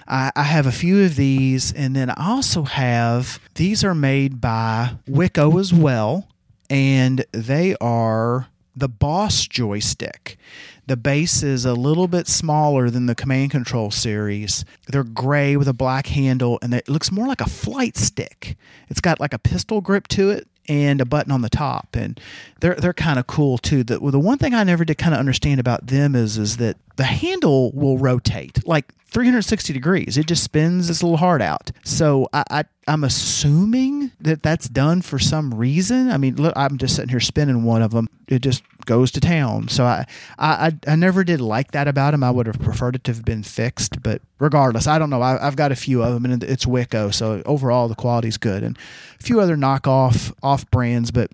I, 0.06 0.32
I, 0.34 0.42
have 0.42 0.66
a 0.66 0.72
few 0.72 1.04
of 1.04 1.14
these, 1.14 1.72
and 1.72 1.94
then 1.94 2.10
I 2.10 2.14
also 2.18 2.64
have 2.64 3.40
these 3.54 3.84
are 3.84 3.94
made 3.94 4.40
by 4.40 4.96
Wico 5.08 5.60
as 5.60 5.72
well, 5.72 6.28
and 6.68 7.24
they 7.32 7.76
are 7.80 8.48
the 8.74 8.88
Boss 8.88 9.46
joystick. 9.46 10.38
The 10.86 10.96
base 10.96 11.42
is 11.42 11.64
a 11.64 11.74
little 11.74 12.08
bit 12.08 12.26
smaller 12.26 12.90
than 12.90 13.06
the 13.06 13.14
command 13.14 13.52
control 13.52 13.90
series. 13.90 14.64
They're 14.88 15.04
gray 15.04 15.56
with 15.56 15.68
a 15.68 15.72
black 15.72 16.08
handle, 16.08 16.58
and 16.60 16.74
it 16.74 16.88
looks 16.88 17.12
more 17.12 17.28
like 17.28 17.40
a 17.40 17.48
flight 17.48 17.96
stick. 17.96 18.56
It's 18.88 19.00
got 19.00 19.20
like 19.20 19.32
a 19.32 19.38
pistol 19.38 19.80
grip 19.80 20.08
to 20.08 20.30
it 20.30 20.48
and 20.68 21.00
a 21.00 21.04
button 21.04 21.32
on 21.32 21.42
the 21.42 21.48
top, 21.48 21.94
and 21.94 22.20
they're 22.60 22.74
they're 22.74 22.92
kind 22.92 23.18
of 23.18 23.26
cool 23.26 23.58
too. 23.58 23.84
The 23.84 23.98
the 23.98 24.18
one 24.18 24.38
thing 24.38 24.54
I 24.54 24.64
never 24.64 24.84
did 24.84 24.98
kind 24.98 25.14
of 25.14 25.20
understand 25.20 25.60
about 25.60 25.86
them 25.86 26.14
is 26.14 26.36
is 26.36 26.56
that 26.56 26.76
the 26.96 27.04
handle 27.04 27.72
will 27.72 27.98
rotate 27.98 28.66
like 28.66 28.92
360 29.12 29.74
degrees. 29.74 30.16
It 30.16 30.26
just 30.26 30.42
spins 30.42 30.88
its 30.88 31.02
little 31.02 31.18
heart 31.18 31.42
out. 31.42 31.70
So 31.84 32.28
I, 32.32 32.44
I 32.50 32.64
I'm 32.88 33.04
assuming 33.04 34.10
that 34.20 34.42
that's 34.42 34.68
done 34.68 35.02
for 35.02 35.18
some 35.18 35.54
reason. 35.54 36.10
I 36.10 36.16
mean, 36.16 36.36
look, 36.36 36.54
I'm 36.56 36.78
just 36.78 36.96
sitting 36.96 37.10
here 37.10 37.20
spinning 37.20 37.62
one 37.62 37.82
of 37.82 37.92
them. 37.92 38.08
It 38.26 38.40
just 38.40 38.62
goes 38.86 39.12
to 39.12 39.20
town. 39.20 39.68
So 39.68 39.84
I, 39.84 40.06
I, 40.38 40.72
I 40.88 40.96
never 40.96 41.24
did 41.24 41.40
like 41.40 41.72
that 41.72 41.86
about 41.86 42.14
him. 42.14 42.24
I 42.24 42.30
would 42.30 42.46
have 42.46 42.58
preferred 42.58 42.96
it 42.96 43.04
to 43.04 43.12
have 43.12 43.24
been 43.24 43.42
fixed, 43.42 44.02
but 44.02 44.22
regardless, 44.40 44.86
I 44.86 44.98
don't 44.98 45.10
know. 45.10 45.22
I, 45.22 45.38
have 45.38 45.56
got 45.56 45.70
a 45.70 45.76
few 45.76 46.02
of 46.02 46.14
them, 46.14 46.24
and 46.24 46.42
it's 46.42 46.64
Wico, 46.64 47.14
so 47.14 47.42
overall 47.46 47.86
the 47.86 47.94
quality's 47.94 48.38
good, 48.38 48.64
and 48.64 48.76
a 49.20 49.22
few 49.22 49.40
other 49.40 49.56
knockoff 49.56 50.32
off 50.42 50.68
brands. 50.70 51.10
But 51.12 51.30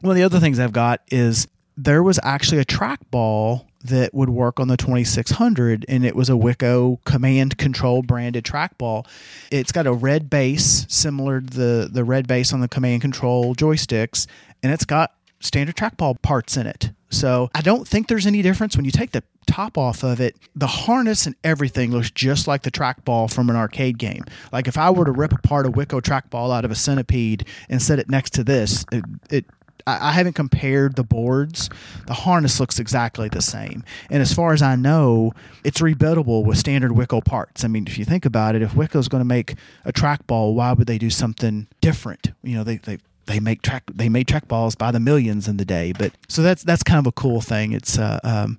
one 0.00 0.12
of 0.12 0.16
the 0.16 0.22
other 0.22 0.40
things 0.40 0.58
I've 0.58 0.72
got 0.72 1.02
is 1.10 1.46
there 1.76 2.02
was 2.02 2.18
actually 2.22 2.60
a 2.60 2.64
trackball 2.64 3.66
that 3.82 4.12
would 4.12 4.30
work 4.30 4.60
on 4.60 4.68
the 4.68 4.76
2600 4.76 5.84
and 5.88 6.04
it 6.04 6.14
was 6.14 6.28
a 6.28 6.34
Wico 6.34 7.02
command 7.04 7.56
control 7.58 8.02
branded 8.02 8.44
trackball. 8.44 9.06
It's 9.50 9.72
got 9.72 9.86
a 9.86 9.92
red 9.92 10.28
base 10.28 10.86
similar 10.88 11.40
to 11.40 11.46
the 11.46 11.88
the 11.90 12.04
red 12.04 12.28
base 12.28 12.52
on 12.52 12.60
the 12.60 12.68
command 12.68 13.00
control 13.00 13.54
joysticks 13.54 14.26
and 14.62 14.72
it's 14.72 14.84
got 14.84 15.14
standard 15.40 15.76
trackball 15.76 16.20
parts 16.20 16.56
in 16.56 16.66
it. 16.66 16.90
So 17.10 17.50
I 17.54 17.60
don't 17.60 17.88
think 17.88 18.06
there's 18.06 18.26
any 18.26 18.40
difference 18.42 18.76
when 18.76 18.84
you 18.84 18.92
take 18.92 19.10
the 19.10 19.24
top 19.46 19.76
off 19.76 20.04
of 20.04 20.20
it. 20.20 20.36
The 20.54 20.66
harness 20.66 21.26
and 21.26 21.34
everything 21.42 21.90
looks 21.90 22.10
just 22.10 22.46
like 22.46 22.62
the 22.62 22.70
trackball 22.70 23.32
from 23.32 23.50
an 23.50 23.56
arcade 23.56 23.98
game. 23.98 24.24
Like 24.52 24.68
if 24.68 24.78
I 24.78 24.90
were 24.90 25.04
to 25.04 25.10
rip 25.12 25.32
apart 25.32 25.66
a 25.66 25.70
Wico 25.70 26.00
trackball 26.00 26.56
out 26.56 26.64
of 26.64 26.70
a 26.70 26.76
centipede 26.76 27.46
and 27.68 27.82
set 27.82 27.98
it 27.98 28.08
next 28.08 28.34
to 28.34 28.44
this, 28.44 28.84
it, 28.92 29.04
it 29.30 29.46
I, 29.86 30.12
haven't 30.12 30.34
compared 30.34 30.96
the 30.96 31.04
boards. 31.04 31.70
The 32.06 32.14
harness 32.14 32.60
looks 32.60 32.78
exactly 32.78 33.28
the 33.28 33.42
same, 33.42 33.84
and 34.10 34.22
as 34.22 34.32
far 34.32 34.52
as 34.52 34.62
I 34.62 34.76
know, 34.76 35.32
it's 35.64 35.80
rebuildable 35.80 36.44
with 36.44 36.58
standard 36.58 36.92
Wico 36.92 37.24
parts. 37.24 37.64
I 37.64 37.68
mean, 37.68 37.86
if 37.86 37.98
you 37.98 38.04
think 38.04 38.24
about 38.24 38.54
it, 38.54 38.62
if 38.62 38.72
Wico's 38.72 39.08
going 39.08 39.20
to 39.20 39.26
make 39.26 39.54
a 39.84 39.92
trackball, 39.92 40.54
why 40.54 40.72
would 40.72 40.86
they 40.86 40.98
do 40.98 41.10
something 41.10 41.66
different? 41.80 42.32
You 42.42 42.56
know, 42.56 42.64
they 42.64 42.76
they 42.76 42.98
they 43.26 43.40
make 43.40 43.62
track 43.62 43.84
they 43.92 44.08
made 44.08 44.26
trackballs 44.26 44.76
by 44.76 44.90
the 44.90 45.00
millions 45.00 45.48
in 45.48 45.56
the 45.56 45.64
day, 45.64 45.92
but 45.92 46.12
so 46.28 46.42
that's 46.42 46.62
that's 46.62 46.82
kind 46.82 46.98
of 46.98 47.06
a 47.06 47.12
cool 47.12 47.40
thing. 47.40 47.72
It's 47.72 47.98
uh, 47.98 48.18
um, 48.24 48.58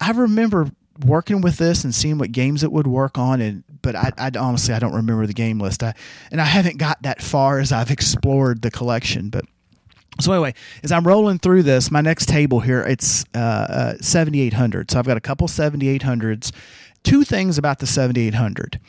I 0.00 0.10
remember 0.12 0.70
working 1.04 1.40
with 1.40 1.56
this 1.56 1.84
and 1.84 1.94
seeing 1.94 2.18
what 2.18 2.32
games 2.32 2.62
it 2.62 2.72
would 2.72 2.86
work 2.86 3.18
on 3.18 3.40
and 3.40 3.64
but 3.82 3.96
I, 3.96 4.12
I, 4.18 4.30
honestly 4.38 4.74
I 4.74 4.78
don't 4.78 4.94
remember 4.94 5.26
the 5.26 5.32
game 5.32 5.58
list 5.58 5.82
I, 5.82 5.94
and 6.30 6.40
I 6.40 6.44
haven't 6.44 6.76
got 6.76 7.02
that 7.02 7.22
far 7.22 7.58
as 7.58 7.72
I've 7.72 7.90
explored 7.90 8.62
the 8.62 8.70
collection 8.70 9.30
but 9.30 9.44
so 10.18 10.32
anyway, 10.32 10.54
as 10.82 10.92
I'm 10.92 11.06
rolling 11.06 11.38
through 11.38 11.62
this, 11.62 11.90
my 11.90 12.00
next 12.00 12.26
table 12.26 12.60
here, 12.60 12.82
it's 12.82 13.24
uh, 13.34 13.38
uh, 13.38 13.94
7800. 14.00 14.90
So 14.90 14.98
I've 14.98 15.06
got 15.06 15.16
a 15.16 15.20
couple 15.20 15.46
7800s. 15.46 16.52
Two 17.02 17.24
things 17.24 17.56
about 17.58 17.78
the 17.78 17.86
7800. 17.86 18.80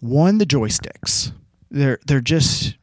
One, 0.00 0.38
the 0.38 0.46
joysticks. 0.46 1.32
They're 1.70 1.98
they're 2.06 2.20
just 2.20 2.76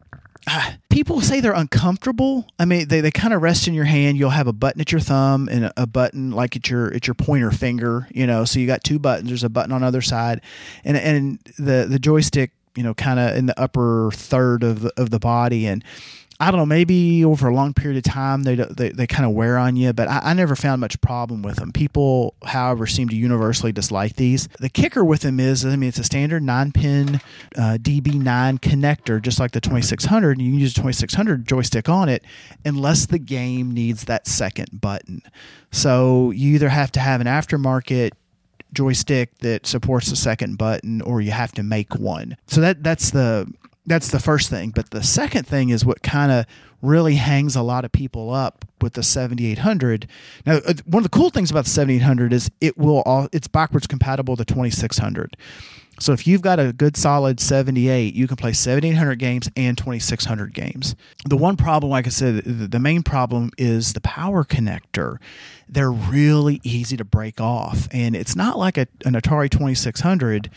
uh, 0.46 0.72
people 0.90 1.22
say 1.22 1.40
they're 1.40 1.54
uncomfortable. 1.54 2.46
I 2.60 2.66
mean, 2.66 2.88
they, 2.88 3.00
they 3.00 3.12
kind 3.12 3.34
of 3.34 3.42
rest 3.42 3.68
in 3.68 3.74
your 3.74 3.86
hand. 3.86 4.18
You'll 4.18 4.32
have 4.32 4.48
a 4.48 4.54
button 4.54 4.82
at 4.82 4.92
your 4.92 5.00
thumb 5.00 5.48
and 5.50 5.66
a, 5.66 5.74
a, 5.78 5.88
button 5.88 6.32
like 6.32 6.56
at 6.58 6.70
your 6.70 6.94
at 6.94 7.08
your 7.08 7.14
pointer 7.14 7.52
finger. 7.52 8.08
You 8.12 8.28
know, 8.28 8.44
so 8.44 8.60
you 8.60 8.68
got 8.68 8.84
two 8.84 9.00
buttons. 9.00 9.30
There's 9.30 9.44
a 9.44 9.50
button 9.50 9.72
on 9.72 9.82
the 9.82 9.88
other 9.88 10.02
side, 10.02 10.42
and 10.84 10.98
and 10.98 11.40
the 11.58 11.88
the 11.90 12.00
joystick, 12.00 12.52
you 12.76 12.84
know, 12.84 12.94
kind 12.94 13.20
of 13.20 13.38
in 13.38 13.46
the 13.46 13.58
upper 13.60 14.12
third 14.14 14.64
of 14.64 14.82
the, 14.82 14.92
of 14.98 15.12
the 15.12 15.20
body, 15.20 15.66
and 15.66 15.84
I 16.44 16.52
don't 16.52 16.60
know, 16.60 16.66
maybe 16.66 17.24
over 17.24 17.48
a 17.48 17.56
long 17.56 17.74
period 17.74 18.06
of 18.06 18.12
time 18.12 18.44
they 18.44 18.56
they, 18.56 18.90
they 18.90 19.08
kind 19.08 19.26
of 19.26 19.32
wear 19.32 19.58
on 19.58 19.78
you, 19.78 19.94
but 19.94 20.10
I, 20.10 20.20
I, 20.24 20.34
never 20.34 20.58
found 20.58 20.82
much 20.82 21.00
problem 21.00 21.42
with 21.42 21.56
them. 21.56 21.72
People, 21.72 22.36
however, 22.44 22.86
seem 22.86 23.08
to 23.08 23.16
universally 23.16 23.72
dislike 23.72 24.18
these. 24.18 24.50
The 24.60 24.68
kicker 24.68 25.06
with 25.06 25.22
them 25.22 25.40
is, 25.40 25.66
I 25.66 25.78
mean, 25.78 25.88
it's 25.88 26.00
a 26.00 26.04
standard 26.04 26.44
nine 26.44 26.74
pin 26.74 27.22
uh, 27.56 27.78
DB9 27.80 28.60
connector, 28.60 29.22
just 29.22 29.40
like 29.40 29.52
the 29.52 29.62
2600. 29.62 30.32
And 30.32 30.42
you 30.46 30.52
can 30.52 30.60
use 30.60 30.74
a 30.74 30.76
2600 30.76 31.48
joystick 31.48 31.88
on 31.88 32.10
it, 32.10 32.26
unless 32.66 33.06
the 33.06 33.20
game 33.20 33.72
needs 33.72 34.04
that 34.06 34.28
second 34.28 34.82
button. 34.82 35.22
So 35.72 36.32
you 36.32 36.56
either 36.56 36.68
have 36.68 36.92
to 36.92 37.00
have 37.00 37.22
an 37.22 37.28
aftermarket 37.28 38.12
joystick 38.74 39.38
that 39.38 39.66
supports 39.66 40.10
the 40.10 40.18
second 40.18 40.58
button, 40.58 41.02
or 41.02 41.22
you 41.22 41.32
have 41.32 41.54
to 41.54 41.64
make 41.64 41.96
one. 41.96 42.36
So 42.48 42.60
that 42.60 42.84
that's 42.84 43.12
the 43.12 43.50
that's 43.86 44.10
the 44.10 44.20
first 44.20 44.50
thing. 44.50 44.72
But 44.72 44.92
the 44.92 45.04
second 45.04 45.46
thing 45.46 45.70
is 45.70 45.86
what 45.86 46.02
kind 46.02 46.32
of 46.32 46.46
really 46.82 47.16
hangs 47.16 47.56
a 47.56 47.62
lot 47.62 47.86
of 47.86 47.92
people 47.92 48.32
up 48.32 48.66
with 48.82 48.94
the 48.94 49.04
7800. 49.04 50.08
Now, 50.46 50.58
uh, 50.58 50.74
one 50.86 51.04
of 51.06 51.10
the 51.10 51.18
cool 51.18 51.30
things 51.30 51.50
about 51.50 51.64
the 51.66 51.70
7800 51.70 52.34
is 52.34 52.52
it 52.62 52.78
will 52.78 53.02
all 53.06 53.28
it's 53.32 53.48
backwards 53.48 53.88
compatible 53.88 54.36
to 54.36 54.46
2600. 54.46 55.38
So 56.00 56.12
if 56.12 56.26
you've 56.26 56.42
got 56.42 56.60
a 56.60 56.74
good 56.74 56.98
solid 56.98 57.40
78, 57.40 58.16
you 58.16 58.28
can 58.28 58.36
play 58.36 58.52
7800 58.52 59.16
games 59.20 59.50
and 59.56 59.78
2600 59.78 60.54
games. 60.54 60.96
The 61.26 61.38
one 61.38 61.56
problem, 61.56 61.92
like 61.92 62.08
I 62.08 62.10
said, 62.10 62.44
the 62.44 62.80
main 62.80 63.04
problem 63.04 63.52
is 63.58 63.94
the 63.94 64.02
power 64.02 64.44
connector. 64.44 65.18
They're 65.70 65.92
really 65.92 66.60
easy 66.64 66.98
to 66.98 67.06
break 67.06 67.40
off, 67.40 67.88
and 67.92 68.16
it's 68.16 68.36
not 68.36 68.58
like 68.58 68.78
a, 68.78 68.88
an 69.06 69.14
Atari 69.14 69.50
2600 69.50 70.50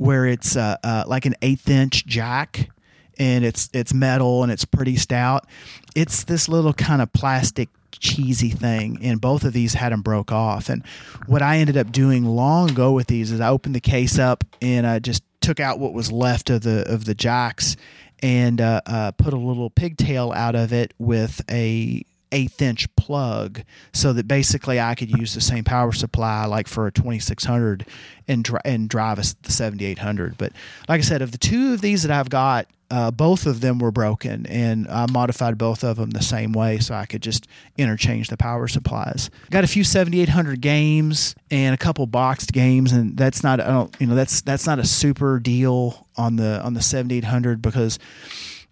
where 0.00 0.24
it's 0.24 0.56
uh, 0.56 0.78
uh, 0.82 1.04
like 1.06 1.26
an 1.26 1.34
eighth 1.42 1.68
inch 1.68 2.06
jack 2.06 2.70
and 3.18 3.44
it's 3.44 3.68
it's 3.74 3.92
metal 3.92 4.42
and 4.42 4.50
it's 4.50 4.64
pretty 4.64 4.96
stout. 4.96 5.46
It's 5.94 6.24
this 6.24 6.48
little 6.48 6.72
kind 6.72 7.02
of 7.02 7.12
plastic 7.12 7.68
cheesy 7.92 8.48
thing, 8.48 8.98
and 9.02 9.20
both 9.20 9.44
of 9.44 9.52
these 9.52 9.74
had 9.74 9.92
them 9.92 10.00
broke 10.00 10.32
off. 10.32 10.70
And 10.70 10.86
what 11.26 11.42
I 11.42 11.58
ended 11.58 11.76
up 11.76 11.92
doing 11.92 12.24
long 12.24 12.70
ago 12.70 12.92
with 12.92 13.08
these 13.08 13.30
is 13.30 13.42
I 13.42 13.50
opened 13.50 13.74
the 13.74 13.80
case 13.80 14.18
up 14.18 14.42
and 14.62 14.86
I 14.86 15.00
just 15.00 15.22
took 15.42 15.60
out 15.60 15.78
what 15.78 15.92
was 15.92 16.10
left 16.10 16.48
of 16.48 16.62
the 16.62 16.90
of 16.90 17.04
the 17.04 17.14
jacks 17.14 17.76
and 18.22 18.58
uh, 18.58 18.80
uh, 18.86 19.10
put 19.12 19.34
a 19.34 19.38
little 19.38 19.68
pigtail 19.68 20.32
out 20.32 20.54
of 20.54 20.72
it 20.72 20.94
with 20.98 21.42
a 21.50 22.06
eighth 22.32 22.62
inch 22.62 22.94
plug 22.96 23.62
so 23.92 24.12
that 24.12 24.28
basically 24.28 24.80
I 24.80 24.94
could 24.94 25.10
use 25.10 25.34
the 25.34 25.40
same 25.40 25.64
power 25.64 25.92
supply 25.92 26.44
like 26.46 26.68
for 26.68 26.86
a 26.86 26.92
2600 26.92 27.86
and, 28.28 28.44
dri- 28.44 28.60
and 28.64 28.88
drive 28.88 29.18
a, 29.18 29.22
the 29.42 29.52
7800 29.52 30.38
but 30.38 30.52
like 30.88 30.98
I 31.00 31.02
said 31.02 31.22
of 31.22 31.32
the 31.32 31.38
two 31.38 31.74
of 31.74 31.80
these 31.80 32.02
that 32.02 32.10
I've 32.12 32.30
got 32.30 32.66
uh, 32.90 33.10
both 33.10 33.46
of 33.46 33.60
them 33.60 33.78
were 33.78 33.92
broken 33.92 34.46
and 34.46 34.88
I 34.88 35.06
modified 35.10 35.56
both 35.56 35.84
of 35.84 35.96
them 35.96 36.10
the 36.10 36.22
same 36.22 36.52
way 36.52 36.78
so 36.78 36.94
I 36.94 37.06
could 37.06 37.22
just 37.22 37.46
interchange 37.78 38.28
the 38.28 38.36
power 38.36 38.66
supplies. 38.66 39.30
Got 39.50 39.62
a 39.62 39.68
few 39.68 39.84
7800 39.84 40.60
games 40.60 41.36
and 41.52 41.72
a 41.72 41.78
couple 41.78 42.04
boxed 42.06 42.52
games 42.52 42.90
and 42.92 43.16
that's 43.16 43.44
not 43.44 43.60
I 43.60 43.68
don't 43.68 43.96
you 44.00 44.08
know 44.08 44.16
that's 44.16 44.40
that's 44.40 44.66
not 44.66 44.80
a 44.80 44.84
super 44.84 45.38
deal 45.38 46.08
on 46.16 46.34
the 46.36 46.60
on 46.62 46.74
the 46.74 46.82
7800 46.82 47.62
because 47.62 47.98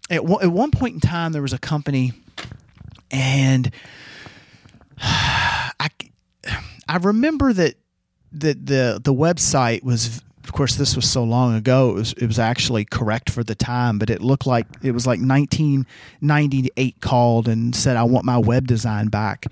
at, 0.09 0.17
w- 0.17 0.39
at 0.41 0.51
one 0.51 0.71
point 0.71 0.95
in 0.95 0.99
time 0.99 1.31
there 1.31 1.41
was 1.41 1.53
a 1.53 1.59
company 1.59 2.11
and 3.11 3.71
I 4.97 5.89
I 6.87 6.97
remember 6.97 7.53
that 7.53 7.75
that 8.33 8.65
the 8.65 9.01
the 9.03 9.13
website 9.13 9.83
was 9.83 10.21
of 10.43 10.53
course 10.53 10.75
this 10.75 10.95
was 10.95 11.09
so 11.09 11.23
long 11.23 11.55
ago 11.55 11.91
it 11.91 11.93
was 11.93 12.13
it 12.13 12.25
was 12.25 12.39
actually 12.39 12.83
correct 12.85 13.29
for 13.29 13.43
the 13.43 13.55
time 13.55 13.99
but 13.99 14.09
it 14.09 14.21
looked 14.21 14.47
like 14.47 14.65
it 14.81 14.91
was 14.91 15.05
like 15.05 15.19
1998 15.19 17.01
called 17.01 17.47
and 17.47 17.75
said 17.75 17.97
I 17.97 18.03
want 18.03 18.25
my 18.25 18.37
web 18.37 18.67
design 18.67 19.07
back. 19.07 19.45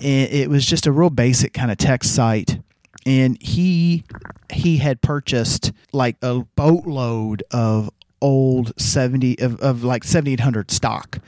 And 0.00 0.32
it 0.32 0.48
was 0.48 0.64
just 0.64 0.86
a 0.86 0.92
real 0.92 1.10
basic 1.10 1.52
kind 1.52 1.70
of 1.70 1.76
text 1.76 2.14
site. 2.14 2.60
And 3.04 3.40
he 3.42 4.04
he 4.50 4.78
had 4.78 5.00
purchased 5.02 5.72
like 5.92 6.16
a 6.22 6.40
boatload 6.56 7.42
of 7.50 7.90
old 8.20 8.72
70 8.80 9.38
of, 9.40 9.60
of 9.60 9.84
like 9.84 10.04
7800 10.04 10.70
stock. 10.70 11.18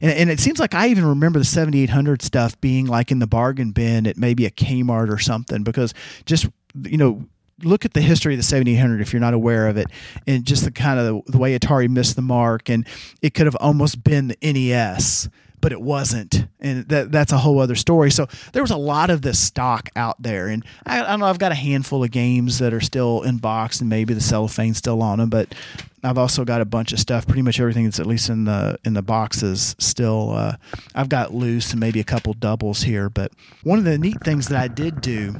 And, 0.00 0.12
and 0.12 0.30
it 0.30 0.40
seems 0.40 0.58
like 0.58 0.74
i 0.74 0.88
even 0.88 1.04
remember 1.04 1.38
the 1.38 1.44
7800 1.44 2.22
stuff 2.22 2.60
being 2.60 2.86
like 2.86 3.10
in 3.10 3.18
the 3.18 3.26
bargain 3.26 3.72
bin 3.72 4.06
at 4.06 4.16
maybe 4.16 4.46
a 4.46 4.50
kmart 4.50 5.10
or 5.12 5.18
something 5.18 5.64
because 5.64 5.92
just 6.24 6.46
you 6.82 6.96
know 6.96 7.24
look 7.64 7.84
at 7.84 7.92
the 7.94 8.00
history 8.00 8.34
of 8.34 8.38
the 8.38 8.44
7800 8.44 9.00
if 9.00 9.12
you're 9.12 9.20
not 9.20 9.34
aware 9.34 9.66
of 9.66 9.76
it 9.76 9.88
and 10.26 10.44
just 10.44 10.64
the 10.64 10.70
kind 10.70 11.00
of 11.00 11.06
the, 11.06 11.32
the 11.32 11.38
way 11.38 11.58
atari 11.58 11.88
missed 11.88 12.14
the 12.14 12.22
mark 12.22 12.68
and 12.68 12.86
it 13.22 13.34
could 13.34 13.46
have 13.46 13.56
almost 13.56 14.04
been 14.04 14.28
the 14.28 14.36
nes 14.42 15.28
but 15.60 15.72
it 15.72 15.80
wasn't, 15.80 16.46
and 16.60 16.88
that 16.88 17.12
that's 17.12 17.32
a 17.32 17.38
whole 17.38 17.60
other 17.60 17.74
story. 17.74 18.10
So 18.10 18.26
there 18.52 18.62
was 18.62 18.70
a 18.70 18.76
lot 18.76 19.10
of 19.10 19.22
this 19.22 19.38
stock 19.38 19.90
out 19.96 20.20
there, 20.22 20.48
and 20.48 20.64
I, 20.86 21.00
I 21.02 21.06
don't 21.08 21.20
know. 21.20 21.26
I've 21.26 21.38
got 21.38 21.52
a 21.52 21.56
handful 21.56 22.04
of 22.04 22.10
games 22.10 22.58
that 22.58 22.72
are 22.72 22.80
still 22.80 23.22
in 23.22 23.38
box, 23.38 23.80
and 23.80 23.88
maybe 23.88 24.14
the 24.14 24.20
cellophane's 24.20 24.78
still 24.78 25.02
on 25.02 25.18
them, 25.18 25.30
but 25.30 25.54
I've 26.02 26.18
also 26.18 26.44
got 26.44 26.60
a 26.60 26.64
bunch 26.64 26.92
of 26.92 27.00
stuff. 27.00 27.26
Pretty 27.26 27.42
much 27.42 27.58
everything 27.58 27.84
that's 27.84 28.00
at 28.00 28.06
least 28.06 28.28
in 28.28 28.44
the 28.44 28.78
in 28.84 28.94
the 28.94 29.02
boxes 29.02 29.74
still. 29.78 30.32
Uh, 30.32 30.56
I've 30.94 31.08
got 31.08 31.34
loose 31.34 31.72
and 31.72 31.80
maybe 31.80 32.00
a 32.00 32.04
couple 32.04 32.32
doubles 32.34 32.82
here, 32.82 33.10
but 33.10 33.32
one 33.64 33.78
of 33.78 33.84
the 33.84 33.98
neat 33.98 34.18
things 34.22 34.48
that 34.48 34.60
I 34.60 34.68
did 34.68 35.00
do 35.00 35.36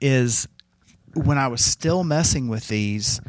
is 0.00 0.48
when 1.14 1.38
I 1.38 1.48
was 1.48 1.64
still 1.64 2.04
messing 2.04 2.48
with 2.48 2.68
these 2.68 3.20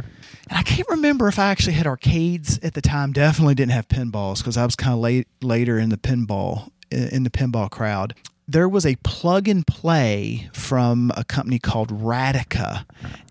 and 0.52 0.60
I 0.60 0.64
can't 0.64 0.90
remember 0.90 1.30
if 1.30 1.40
I 1.40 1.50
actually 1.50 1.74
had 1.74 1.88
arcades 1.88 2.60
at 2.62 2.74
the 2.74 2.82
time. 2.82 3.14
Definitely 3.14 3.56
didn't 3.56 3.72
have 3.72 3.88
pinballs 3.88 4.40
because 4.40 4.58
I 4.58 4.66
was 4.66 4.76
kind 4.76 4.94
of 4.94 5.00
late 5.00 5.28
later 5.42 5.80
in 5.80 5.90
the 5.90 5.98
pinball 5.98 6.72
in 6.92 7.24
the 7.24 7.30
pinball 7.30 7.70
crowd 7.72 8.14
there 8.52 8.68
was 8.68 8.86
a 8.86 8.98
plug 8.98 9.48
and 9.48 9.66
play 9.66 10.50
from 10.52 11.10
a 11.16 11.24
company 11.24 11.58
called 11.58 11.90
Radica, 11.90 12.84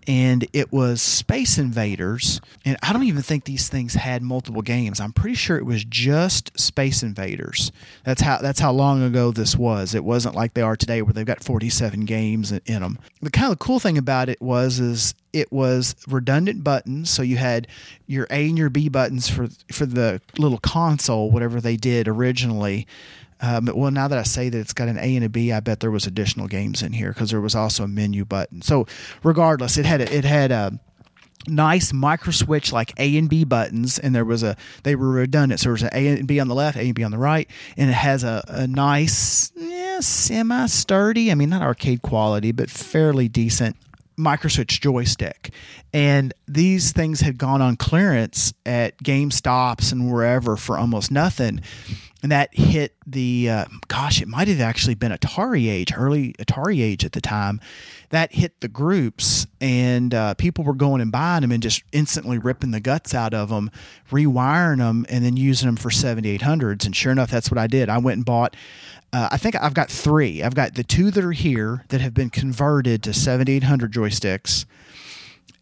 and 0.07 0.47
it 0.51 0.71
was 0.71 0.99
Space 0.99 1.59
Invaders. 1.59 2.41
And 2.65 2.75
I 2.81 2.91
don't 2.91 3.03
even 3.03 3.21
think 3.21 3.43
these 3.43 3.69
things 3.69 3.93
had 3.93 4.23
multiple 4.23 4.63
games. 4.63 4.99
I'm 4.99 5.13
pretty 5.13 5.35
sure 5.35 5.57
it 5.57 5.65
was 5.65 5.83
just 5.83 6.59
Space 6.59 7.03
Invaders. 7.03 7.71
That's 8.03 8.21
how 8.21 8.39
that's 8.39 8.59
how 8.59 8.71
long 8.71 9.03
ago 9.03 9.31
this 9.31 9.55
was. 9.55 9.93
It 9.93 10.03
wasn't 10.03 10.33
like 10.33 10.55
they 10.55 10.63
are 10.63 10.75
today, 10.75 11.03
where 11.03 11.13
they've 11.13 11.25
got 11.25 11.43
47 11.43 12.05
games 12.05 12.51
in 12.51 12.81
them. 12.81 12.97
The 13.21 13.29
kind 13.29 13.51
of 13.51 13.59
cool 13.59 13.79
thing 13.79 13.99
about 13.99 14.27
it 14.27 14.41
was 14.41 14.79
is 14.79 15.13
it 15.33 15.51
was 15.51 15.95
redundant 16.07 16.63
buttons, 16.63 17.11
so 17.11 17.21
you 17.21 17.37
had 17.37 17.67
your 18.07 18.25
A 18.31 18.49
and 18.49 18.57
your 18.57 18.71
B 18.71 18.89
buttons 18.89 19.29
for 19.29 19.49
for 19.71 19.85
the 19.85 20.19
little 20.39 20.57
console, 20.57 21.29
whatever 21.29 21.61
they 21.61 21.77
did 21.77 22.07
originally 22.07 22.87
um, 23.41 23.69
well, 23.73 23.91
now 23.91 24.07
that 24.07 24.17
I 24.17 24.23
say 24.23 24.49
that 24.49 24.57
it's 24.59 24.73
got 24.73 24.87
an 24.87 24.97
A 24.97 25.15
and 25.15 25.25
a 25.25 25.29
B, 25.29 25.51
I 25.51 25.59
bet 25.59 25.79
there 25.79 25.91
was 25.91 26.05
additional 26.05 26.47
games 26.47 26.83
in 26.83 26.93
here 26.93 27.11
because 27.11 27.31
there 27.31 27.41
was 27.41 27.55
also 27.55 27.83
a 27.83 27.87
menu 27.87 28.23
button. 28.23 28.61
So, 28.61 28.85
regardless, 29.23 29.77
it 29.77 29.85
had 29.85 30.01
a, 30.01 30.15
it 30.15 30.25
had 30.25 30.51
a 30.51 30.79
nice 31.47 31.91
micro 31.91 32.31
switch 32.31 32.71
like 32.71 32.93
A 32.97 33.17
and 33.17 33.29
B 33.29 33.43
buttons, 33.43 33.97
and 33.97 34.13
there 34.13 34.25
was 34.25 34.43
a 34.43 34.55
they 34.83 34.95
were 34.95 35.09
redundant. 35.09 35.59
So 35.59 35.65
there 35.65 35.73
was 35.73 35.83
an 35.83 35.89
A 35.93 36.07
and 36.07 36.27
B 36.27 36.39
on 36.39 36.47
the 36.47 36.55
left, 36.55 36.77
A 36.77 36.81
and 36.81 36.93
B 36.93 37.03
on 37.03 37.11
the 37.11 37.17
right, 37.17 37.49
and 37.77 37.89
it 37.89 37.93
has 37.93 38.23
a, 38.23 38.43
a 38.47 38.67
nice, 38.67 39.51
yeah, 39.55 39.99
semi 40.01 40.67
sturdy. 40.67 41.31
I 41.31 41.35
mean, 41.35 41.49
not 41.49 41.63
arcade 41.63 42.03
quality, 42.03 42.51
but 42.51 42.69
fairly 42.69 43.27
decent 43.27 43.75
microswitch 44.17 44.81
joystick 44.81 45.51
and 45.93 46.33
these 46.47 46.91
things 46.91 47.21
had 47.21 47.39
gone 47.39 47.61
on 47.61 47.75
clearance 47.75 48.53
at 48.65 48.95
GameStops 48.99 49.91
and 49.91 50.11
wherever 50.11 50.57
for 50.57 50.77
almost 50.77 51.09
nothing 51.09 51.61
and 52.23 52.31
that 52.31 52.53
hit 52.53 52.95
the 53.05 53.49
uh, 53.49 53.65
gosh 53.87 54.21
it 54.21 54.27
might 54.27 54.47
have 54.47 54.61
actually 54.61 54.95
been 54.95 55.11
AtariAge 55.11 55.91
early 55.97 56.33
AtariAge 56.33 57.03
at 57.03 57.13
the 57.13 57.21
time 57.21 57.59
that 58.09 58.33
hit 58.33 58.59
the 58.61 58.67
groups 58.67 59.47
and 59.59 60.13
uh, 60.13 60.33
people 60.35 60.63
were 60.63 60.73
going 60.73 61.01
and 61.01 61.11
buying 61.11 61.41
them 61.41 61.51
and 61.51 61.63
just 61.63 61.83
instantly 61.91 62.37
ripping 62.37 62.71
the 62.71 62.79
guts 62.79 63.13
out 63.13 63.33
of 63.33 63.49
them 63.49 63.71
rewiring 64.11 64.77
them 64.77 65.05
and 65.09 65.25
then 65.25 65.37
using 65.37 65.67
them 65.67 65.75
for 65.75 65.89
7800s 65.89 66.85
and 66.85 66.95
sure 66.95 67.11
enough 67.11 67.31
that's 67.31 67.49
what 67.49 67.57
i 67.57 67.67
did. 67.67 67.89
I 67.89 67.97
went 67.97 68.17
and 68.17 68.25
bought 68.25 68.55
uh, 69.13 69.27
I 69.31 69.37
think 69.37 69.55
I've 69.61 69.73
got 69.73 69.89
three. 69.89 70.41
I've 70.41 70.55
got 70.55 70.75
the 70.75 70.83
two 70.83 71.11
that 71.11 71.23
are 71.23 71.33
here 71.33 71.83
that 71.89 71.99
have 71.99 72.13
been 72.13 72.29
converted 72.29 73.03
to 73.03 73.13
7800 73.13 73.91
joysticks. 73.91 74.65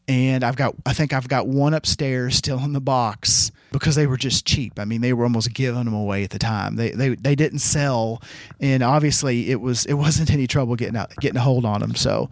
And 0.07 0.43
I've 0.43 0.55
got 0.55 0.75
I 0.85 0.93
think 0.93 1.13
I've 1.13 1.27
got 1.27 1.47
one 1.47 1.73
upstairs 1.73 2.35
still 2.35 2.59
in 2.59 2.73
the 2.73 2.81
box 2.81 3.51
because 3.71 3.95
they 3.95 4.07
were 4.07 4.17
just 4.17 4.45
cheap. 4.45 4.79
I 4.79 4.85
mean, 4.85 5.01
they 5.01 5.13
were 5.13 5.23
almost 5.23 5.53
giving 5.53 5.83
them 5.85 5.93
away 5.93 6.23
at 6.23 6.31
the 6.31 6.39
time. 6.39 6.75
They 6.75 6.91
they 6.91 7.09
they 7.15 7.35
didn't 7.35 7.59
sell, 7.59 8.21
and 8.59 8.83
obviously 8.83 9.49
it 9.49 9.61
was 9.61 9.85
it 9.85 9.93
wasn't 9.93 10.31
any 10.31 10.47
trouble 10.47 10.75
getting 10.75 10.97
out 10.97 11.15
getting 11.17 11.37
a 11.37 11.41
hold 11.41 11.65
on 11.65 11.81
them. 11.81 11.95
So. 11.95 12.29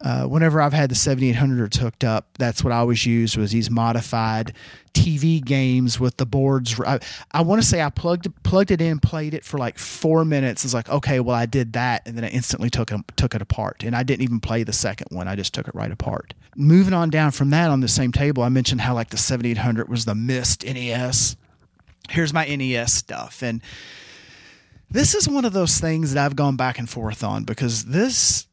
Uh, 0.00 0.26
whenever 0.26 0.60
I've 0.60 0.72
had 0.72 0.90
the 0.90 0.94
7800s 0.94 1.76
hooked 1.76 2.04
up, 2.04 2.26
that's 2.38 2.62
what 2.62 2.72
I 2.72 2.76
always 2.76 3.06
used 3.06 3.36
was 3.36 3.52
these 3.52 3.70
modified 3.70 4.52
TV 4.92 5.42
games 5.42 5.98
with 5.98 6.18
the 6.18 6.26
boards. 6.26 6.78
I, 6.78 7.00
I 7.32 7.40
want 7.40 7.62
to 7.62 7.66
say 7.66 7.80
I 7.80 7.88
plugged 7.88 8.28
plugged 8.42 8.70
it 8.70 8.82
in, 8.82 8.98
played 8.98 9.32
it 9.32 9.44
for 9.44 9.56
like 9.56 9.78
four 9.78 10.24
minutes. 10.24 10.64
It's 10.64 10.74
like, 10.74 10.90
okay, 10.90 11.20
well 11.20 11.36
I 11.36 11.46
did 11.46 11.72
that, 11.72 12.06
and 12.06 12.16
then 12.16 12.24
I 12.24 12.28
instantly 12.28 12.68
took 12.68 12.92
it, 12.92 13.00
took 13.16 13.34
it 13.34 13.40
apart, 13.40 13.82
and 13.82 13.96
I 13.96 14.02
didn't 14.02 14.22
even 14.22 14.40
play 14.40 14.62
the 14.62 14.72
second 14.72 15.08
one. 15.10 15.26
I 15.26 15.36
just 15.36 15.54
took 15.54 15.68
it 15.68 15.74
right 15.74 15.90
apart 15.90 16.34
moving 16.56 16.94
on 16.94 17.10
down 17.10 17.30
from 17.30 17.50
that 17.50 17.70
on 17.70 17.80
the 17.80 17.88
same 17.88 18.12
table, 18.12 18.42
I 18.42 18.48
mentioned 18.48 18.80
how 18.80 18.94
like 18.94 19.10
the 19.10 19.16
7800 19.16 19.88
was 19.88 20.04
the 20.04 20.14
missed 20.14 20.64
NES. 20.64 21.36
Here's 22.08 22.32
my 22.32 22.44
NES 22.44 22.92
stuff. 22.92 23.42
And 23.42 23.62
this 24.90 25.14
is 25.14 25.28
one 25.28 25.44
of 25.44 25.52
those 25.52 25.78
things 25.78 26.14
that 26.14 26.24
I've 26.24 26.36
gone 26.36 26.56
back 26.56 26.78
and 26.78 26.88
forth 26.88 27.24
on 27.24 27.44
because 27.44 27.86
this 27.86 28.46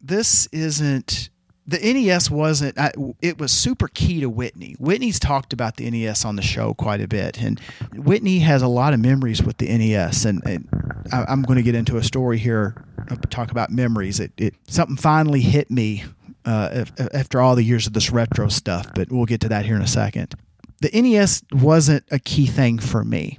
this 0.00 0.46
isn't 0.52 1.30
the 1.66 1.78
NES 1.78 2.30
wasn't 2.30 2.78
I, 2.78 2.92
it 3.20 3.38
was 3.38 3.52
super 3.52 3.88
key 3.88 4.20
to 4.20 4.30
Whitney. 4.30 4.74
Whitney's 4.78 5.18
talked 5.18 5.52
about 5.52 5.76
the 5.76 5.90
NES 5.90 6.24
on 6.24 6.36
the 6.36 6.42
show 6.42 6.74
quite 6.74 7.00
a 7.00 7.08
bit 7.08 7.40
and 7.40 7.60
Whitney 7.94 8.38
has 8.40 8.62
a 8.62 8.68
lot 8.68 8.94
of 8.94 9.00
memories 9.00 9.42
with 9.42 9.58
the 9.58 9.66
NES 9.66 10.24
and, 10.24 10.42
and 10.46 10.68
I, 11.12 11.30
am 11.30 11.42
going 11.42 11.56
to 11.56 11.62
get 11.62 11.74
into 11.74 11.96
a 11.96 12.02
story 12.02 12.38
here 12.38 12.84
talk 13.30 13.50
about 13.50 13.70
memories. 13.70 14.20
It, 14.20 14.32
it 14.36 14.54
something 14.66 14.96
finally 14.96 15.40
hit 15.40 15.70
me 15.70 16.04
uh, 16.44 16.84
after 17.12 17.40
all 17.40 17.54
the 17.54 17.62
years 17.62 17.86
of 17.86 17.92
this 17.92 18.10
retro 18.10 18.48
stuff, 18.48 18.86
but 18.94 19.10
we'll 19.10 19.26
get 19.26 19.40
to 19.42 19.48
that 19.48 19.64
here 19.64 19.76
in 19.76 19.82
a 19.82 19.86
second. 19.86 20.34
the 20.80 20.90
NES 20.92 21.42
wasn't 21.52 22.04
a 22.10 22.18
key 22.18 22.46
thing 22.46 22.78
for 22.78 23.04
me. 23.04 23.38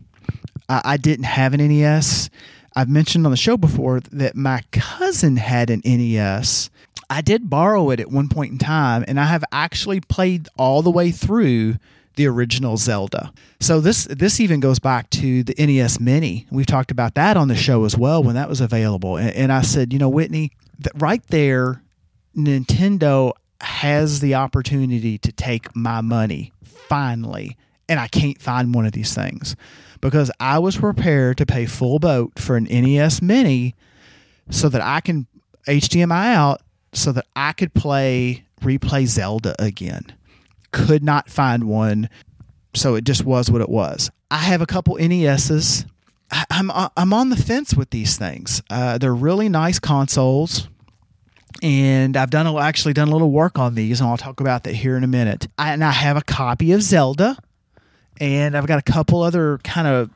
I, 0.68 0.82
I 0.86 0.98
didn't 0.98 1.26
have 1.26 1.54
an 1.54 1.68
NES. 1.68 2.30
I've 2.80 2.88
mentioned 2.88 3.26
on 3.26 3.32
the 3.32 3.38
show 3.38 3.58
before 3.58 4.00
that 4.00 4.38
my 4.38 4.64
cousin 4.72 5.36
had 5.36 5.70
an 5.70 5.82
NES. 5.84 6.70
I 7.10 7.20
did 7.20 7.50
borrow 7.50 7.90
it 7.90 8.00
at 8.00 8.10
one 8.10 8.30
point 8.30 8.54
in 8.54 8.58
time, 8.58 9.04
and 9.06 9.20
I 9.20 9.26
have 9.26 9.44
actually 9.52 10.00
played 10.00 10.48
all 10.58 10.82
the 10.82 10.90
way 10.90 11.12
through 11.12 11.76
the 12.16 12.26
original 12.28 12.78
Zelda. 12.78 13.34
So 13.60 13.82
this 13.82 14.06
this 14.06 14.40
even 14.40 14.62
goes 14.62 14.80
back 14.80 15.10
to 15.10 15.44
the 15.44 15.56
NES 15.60 16.00
Mini. 16.00 16.48
We've 16.52 16.66
talked 16.66 16.90
about 16.90 17.16
that 17.16 17.36
on 17.36 17.50
the 17.50 17.56
show 17.56 17.84
as 17.84 17.98
well 17.98 18.24
when 18.24 18.36
that 18.36 18.48
was 18.48 18.62
available. 18.62 19.18
And, 19.18 19.36
and 19.36 19.52
I 19.52 19.62
said, 19.62 19.92
you 19.92 20.00
know, 20.00 20.08
Whitney, 20.08 20.54
right 20.96 21.26
there, 21.28 21.82
Nintendo 22.34 23.34
has 23.60 24.22
the 24.22 24.36
opportunity 24.36 25.18
to 25.18 25.34
take 25.34 25.76
my 25.76 26.00
money 26.00 26.54
finally, 26.64 27.58
and 27.90 28.00
I 28.00 28.08
can't 28.08 28.42
find 28.42 28.74
one 28.74 28.86
of 28.86 28.94
these 28.94 29.14
things 29.14 29.58
because 30.02 30.32
I 30.40 30.60
was 30.60 30.78
prepared 30.78 31.38
to 31.38 31.46
pay 31.46 31.66
full 31.66 32.00
boat 32.00 32.40
for 32.40 32.56
an 32.56 32.66
NES 32.66 33.22
Mini 33.22 33.76
so 34.50 34.70
that 34.70 34.82
I 34.82 35.02
can 35.02 35.28
HDMI 35.68 36.34
out 36.34 36.62
so 36.94 37.12
that 37.12 37.26
I 37.36 37.54
could 37.54 37.74
play 37.74 38.46
replay 38.62 39.06
Zelda 39.06 39.56
again. 39.60 40.14
Could 40.72 41.04
not 41.04 41.30
find 41.30 41.66
one, 41.66 42.10
so 42.74 42.96
it 42.96 43.04
just 43.04 43.26
was 43.26 43.50
what 43.50 43.62
it 43.62 43.70
was. 43.70 44.12
I 44.32 44.38
have 44.38 44.62
a 44.62 44.68
couple 44.68 44.96
NESs. 44.96 45.86
I'm 46.52 46.70
I'm 46.72 47.14
on 47.14 47.30
the 47.30 47.36
fence 47.36 47.74
with 47.74 47.90
these 47.90 48.18
things. 48.18 48.62
Uh, 48.70 48.98
they're 48.98 49.16
really 49.16 49.50
nice 49.50 49.80
consoles 49.80 50.68
and 51.62 52.16
I've 52.16 52.30
done 52.30 52.48
a, 52.48 52.58
actually 52.58 52.94
done 52.94 53.10
a 53.10 53.12
little 53.12 53.32
work 53.32 53.60
on 53.60 53.76
these, 53.76 54.00
and 54.00 54.10
I'll 54.10 54.18
talk 54.18 54.40
about 54.40 54.64
that 54.64 54.76
here 54.76 54.96
in 54.96 55.04
a 55.04 55.08
minute. 55.08 55.48
I, 55.58 55.74
and 55.74 55.84
I 55.84 55.92
have 55.92 56.18
a 56.18 56.22
copy 56.22 56.72
of 56.72 56.82
Zelda, 56.82 57.38
and 58.20 58.56
I've 58.56 58.68
got 58.68 58.80
a 58.80 58.92
couple 58.92 59.22
other 59.22 59.60
kind 59.64 59.88
of. 59.88 60.10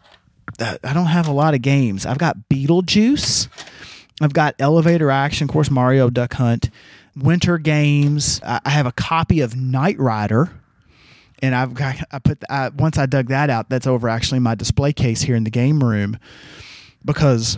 I 0.60 0.94
don't 0.94 1.06
have 1.06 1.28
a 1.28 1.32
lot 1.32 1.54
of 1.54 1.62
games. 1.62 2.06
I've 2.06 2.18
got 2.18 2.38
Beetlejuice, 2.50 3.48
I've 4.22 4.34
got 4.34 4.56
Elevator 4.60 5.10
Action, 5.10 5.46
of 5.46 5.52
course, 5.52 5.72
Mario 5.72 6.10
Duck 6.10 6.34
Hunt, 6.34 6.70
Winter 7.16 7.58
Games. 7.58 8.42
I, 8.46 8.60
I 8.66 8.70
have 8.72 8.86
a 8.86 8.92
copy 8.92 9.42
of 9.42 9.56
Knight 9.56 9.98
Rider. 10.00 10.52
And 11.42 11.54
I've 11.54 11.74
got 11.74 11.98
I 12.10 12.20
put 12.20 12.42
I, 12.50 12.70
once 12.70 12.98
I 12.98 13.06
dug 13.06 13.28
that 13.28 13.50
out. 13.50 13.70
That's 13.70 13.86
over 13.86 14.08
actually 14.08 14.40
my 14.40 14.56
display 14.56 14.94
case 14.94 15.22
here 15.22 15.36
in 15.36 15.44
the 15.44 15.50
game 15.50 15.84
room, 15.84 16.18
because 17.04 17.58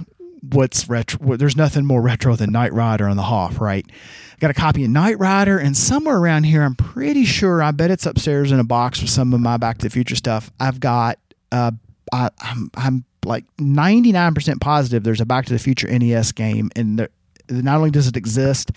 what's 0.51 0.87
retro. 0.89 1.37
There's 1.37 1.55
nothing 1.55 1.85
more 1.85 2.01
retro 2.01 2.35
than 2.35 2.51
Knight 2.51 2.73
Rider 2.73 3.07
on 3.07 3.17
the 3.17 3.23
Hoff, 3.23 3.59
right? 3.61 3.85
I 3.87 4.37
got 4.39 4.51
a 4.51 4.55
copy 4.55 4.83
of 4.83 4.89
Knight 4.89 5.19
Rider, 5.19 5.57
and 5.57 5.75
somewhere 5.75 6.17
around 6.17 6.43
here, 6.43 6.63
I'm 6.63 6.75
pretty 6.75 7.25
sure. 7.25 7.63
I 7.63 7.71
bet 7.71 7.91
it's 7.91 8.05
upstairs 8.05 8.51
in 8.51 8.59
a 8.59 8.63
box 8.63 9.01
with 9.01 9.09
some 9.09 9.33
of 9.33 9.39
my 9.39 9.57
Back 9.57 9.77
to 9.79 9.85
the 9.85 9.89
Future 9.89 10.15
stuff. 10.15 10.51
I've 10.59 10.79
got. 10.79 11.19
Uh, 11.51 11.71
I, 12.11 12.29
I'm 12.39 12.69
I'm 12.75 13.05
like 13.25 13.45
99% 13.57 14.61
positive 14.61 15.03
there's 15.03 15.21
a 15.21 15.25
Back 15.25 15.45
to 15.47 15.53
the 15.53 15.59
Future 15.59 15.87
NES 15.87 16.31
game, 16.31 16.69
and 16.75 16.99
there, 16.99 17.09
not 17.49 17.77
only 17.77 17.91
does 17.91 18.07
it 18.07 18.17
exist, 18.17 18.71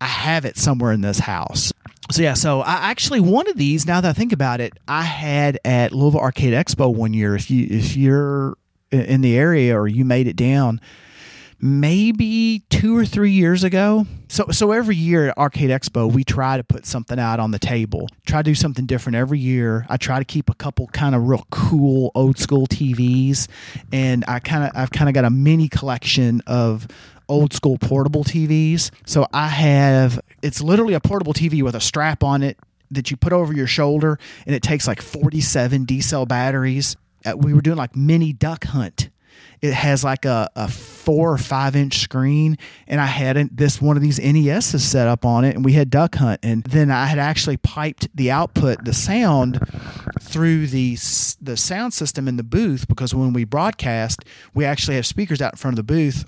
I 0.00 0.06
have 0.06 0.44
it 0.44 0.56
somewhere 0.56 0.92
in 0.92 1.00
this 1.00 1.18
house. 1.18 1.72
So 2.10 2.22
yeah, 2.22 2.34
so 2.34 2.60
I 2.60 2.90
actually 2.90 3.20
one 3.20 3.48
of 3.48 3.56
these. 3.56 3.86
Now 3.86 4.00
that 4.00 4.08
I 4.08 4.12
think 4.12 4.32
about 4.32 4.60
it, 4.60 4.72
I 4.86 5.02
had 5.02 5.58
at 5.64 5.92
Louisville 5.92 6.20
Arcade 6.20 6.54
Expo 6.54 6.94
one 6.94 7.12
year. 7.12 7.34
If 7.34 7.50
you 7.50 7.66
if 7.70 7.96
you're 7.96 8.56
in 8.90 9.20
the 9.20 9.36
area 9.36 9.78
or 9.78 9.86
you 9.86 10.04
made 10.04 10.26
it 10.26 10.36
down, 10.36 10.80
maybe 11.60 12.62
two 12.70 12.96
or 12.96 13.04
three 13.04 13.32
years 13.32 13.64
ago. 13.64 14.06
So, 14.28 14.46
so 14.50 14.72
every 14.72 14.96
year 14.96 15.28
at 15.28 15.38
Arcade 15.38 15.70
Expo, 15.70 16.10
we 16.10 16.22
try 16.22 16.56
to 16.56 16.64
put 16.64 16.86
something 16.86 17.18
out 17.18 17.40
on 17.40 17.50
the 17.50 17.58
table. 17.58 18.08
Try 18.26 18.40
to 18.40 18.50
do 18.50 18.54
something 18.54 18.86
different 18.86 19.16
every 19.16 19.38
year. 19.38 19.86
I 19.88 19.96
try 19.96 20.18
to 20.18 20.24
keep 20.24 20.50
a 20.50 20.54
couple 20.54 20.86
kind 20.88 21.14
of 21.14 21.28
real 21.28 21.46
cool 21.50 22.12
old 22.14 22.38
school 22.38 22.66
TVs, 22.66 23.48
and 23.92 24.24
I 24.28 24.38
kind 24.38 24.64
of 24.64 24.70
I've 24.74 24.90
kind 24.90 25.08
of 25.08 25.14
got 25.14 25.24
a 25.24 25.30
mini 25.30 25.68
collection 25.68 26.42
of 26.46 26.86
old 27.28 27.52
school 27.52 27.78
portable 27.78 28.24
TVs. 28.24 28.90
So 29.06 29.26
I 29.32 29.48
have 29.48 30.20
it's 30.42 30.60
literally 30.60 30.94
a 30.94 31.00
portable 31.00 31.34
TV 31.34 31.62
with 31.62 31.74
a 31.74 31.80
strap 31.80 32.22
on 32.22 32.42
it 32.42 32.58
that 32.90 33.10
you 33.10 33.16
put 33.16 33.32
over 33.32 33.52
your 33.52 33.66
shoulder, 33.66 34.18
and 34.46 34.54
it 34.54 34.62
takes 34.62 34.86
like 34.86 35.02
47 35.02 35.84
D 35.84 36.00
cell 36.00 36.26
batteries. 36.26 36.96
Uh, 37.24 37.36
we 37.36 37.52
were 37.52 37.60
doing 37.60 37.76
like 37.76 37.96
mini 37.96 38.32
duck 38.32 38.64
hunt 38.64 39.10
it 39.60 39.72
has 39.72 40.04
like 40.04 40.24
a, 40.24 40.48
a 40.56 40.68
four 40.68 41.32
or 41.32 41.38
five 41.38 41.76
inch 41.76 41.98
screen, 41.98 42.58
and 42.86 43.00
I 43.00 43.06
had 43.06 43.56
this 43.56 43.80
one 43.80 43.96
of 43.96 44.02
these 44.02 44.18
NESs 44.18 44.84
set 44.84 45.08
up 45.08 45.24
on 45.24 45.44
it, 45.44 45.56
and 45.56 45.64
we 45.64 45.72
had 45.72 45.90
Duck 45.90 46.16
Hunt, 46.16 46.40
and 46.42 46.62
then 46.64 46.90
I 46.90 47.06
had 47.06 47.18
actually 47.18 47.56
piped 47.56 48.14
the 48.14 48.30
output, 48.30 48.84
the 48.84 48.92
sound, 48.92 49.60
through 50.20 50.66
the 50.68 50.96
the 51.40 51.56
sound 51.56 51.94
system 51.94 52.28
in 52.28 52.36
the 52.36 52.42
booth 52.42 52.88
because 52.88 53.14
when 53.14 53.32
we 53.32 53.44
broadcast, 53.44 54.24
we 54.54 54.64
actually 54.64 54.96
have 54.96 55.06
speakers 55.06 55.40
out 55.40 55.54
in 55.54 55.56
front 55.56 55.78
of 55.78 55.86
the 55.86 55.92
booth 55.92 56.24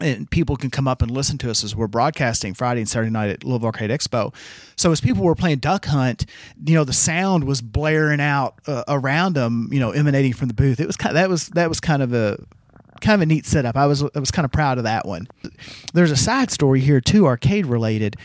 and 0.00 0.30
people 0.30 0.56
can 0.56 0.70
come 0.70 0.86
up 0.86 1.02
and 1.02 1.10
listen 1.10 1.38
to 1.38 1.50
us 1.50 1.64
as 1.64 1.74
we're 1.74 1.86
broadcasting 1.86 2.54
Friday 2.54 2.80
and 2.80 2.88
Saturday 2.88 3.10
night 3.10 3.30
at 3.30 3.44
Louisville 3.44 3.66
Arcade 3.66 3.90
Expo. 3.90 4.34
So 4.76 4.92
as 4.92 5.00
people 5.00 5.24
were 5.24 5.34
playing 5.34 5.58
Duck 5.58 5.86
Hunt, 5.86 6.26
you 6.64 6.74
know 6.74 6.84
the 6.84 6.92
sound 6.92 7.44
was 7.44 7.62
blaring 7.62 8.20
out 8.20 8.60
uh, 8.66 8.84
around 8.88 9.34
them, 9.34 9.68
you 9.72 9.80
know, 9.80 9.90
emanating 9.90 10.34
from 10.34 10.48
the 10.48 10.54
booth. 10.54 10.80
It 10.80 10.86
was 10.86 10.96
kind 10.96 11.10
of, 11.10 11.14
that 11.14 11.30
was 11.30 11.48
that 11.50 11.68
was 11.68 11.80
kind 11.80 12.02
of 12.02 12.12
a 12.12 12.38
kind 13.00 13.14
of 13.14 13.22
a 13.22 13.26
neat 13.26 13.46
setup. 13.46 13.76
I 13.76 13.86
was 13.86 14.02
I 14.02 14.18
was 14.18 14.30
kind 14.30 14.44
of 14.44 14.52
proud 14.52 14.78
of 14.78 14.84
that 14.84 15.06
one. 15.06 15.28
There's 15.94 16.10
a 16.10 16.16
side 16.16 16.50
story 16.50 16.80
here 16.80 17.00
too, 17.00 17.26
arcade 17.26 17.66
related. 17.66 18.16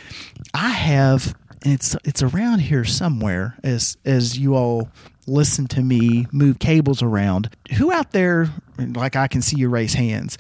I 0.54 0.70
have 0.70 1.36
it's 1.66 1.96
it's 2.04 2.22
around 2.22 2.60
here 2.60 2.84
somewhere 2.84 3.56
as 3.64 3.98
as 4.04 4.38
you 4.38 4.56
all 4.56 4.90
listen 5.28 5.68
to 5.68 5.82
me 5.82 6.26
move 6.34 6.60
cables 6.60 7.02
around. 7.02 7.56
Who 7.78 7.92
out 7.92 8.12
there 8.12 8.50
like 8.78 9.16
I 9.16 9.28
can 9.28 9.42
see 9.42 9.58
you 9.58 9.70
raise 9.70 9.94
hands 9.94 10.38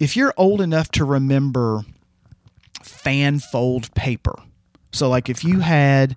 if 0.00 0.16
you're 0.16 0.34
old 0.36 0.60
enough 0.60 0.90
to 0.92 1.04
remember 1.04 1.82
fan 2.82 3.38
fold 3.38 3.94
paper, 3.94 4.36
so 4.92 5.08
like 5.08 5.28
if 5.28 5.44
you 5.44 5.60
had 5.60 6.16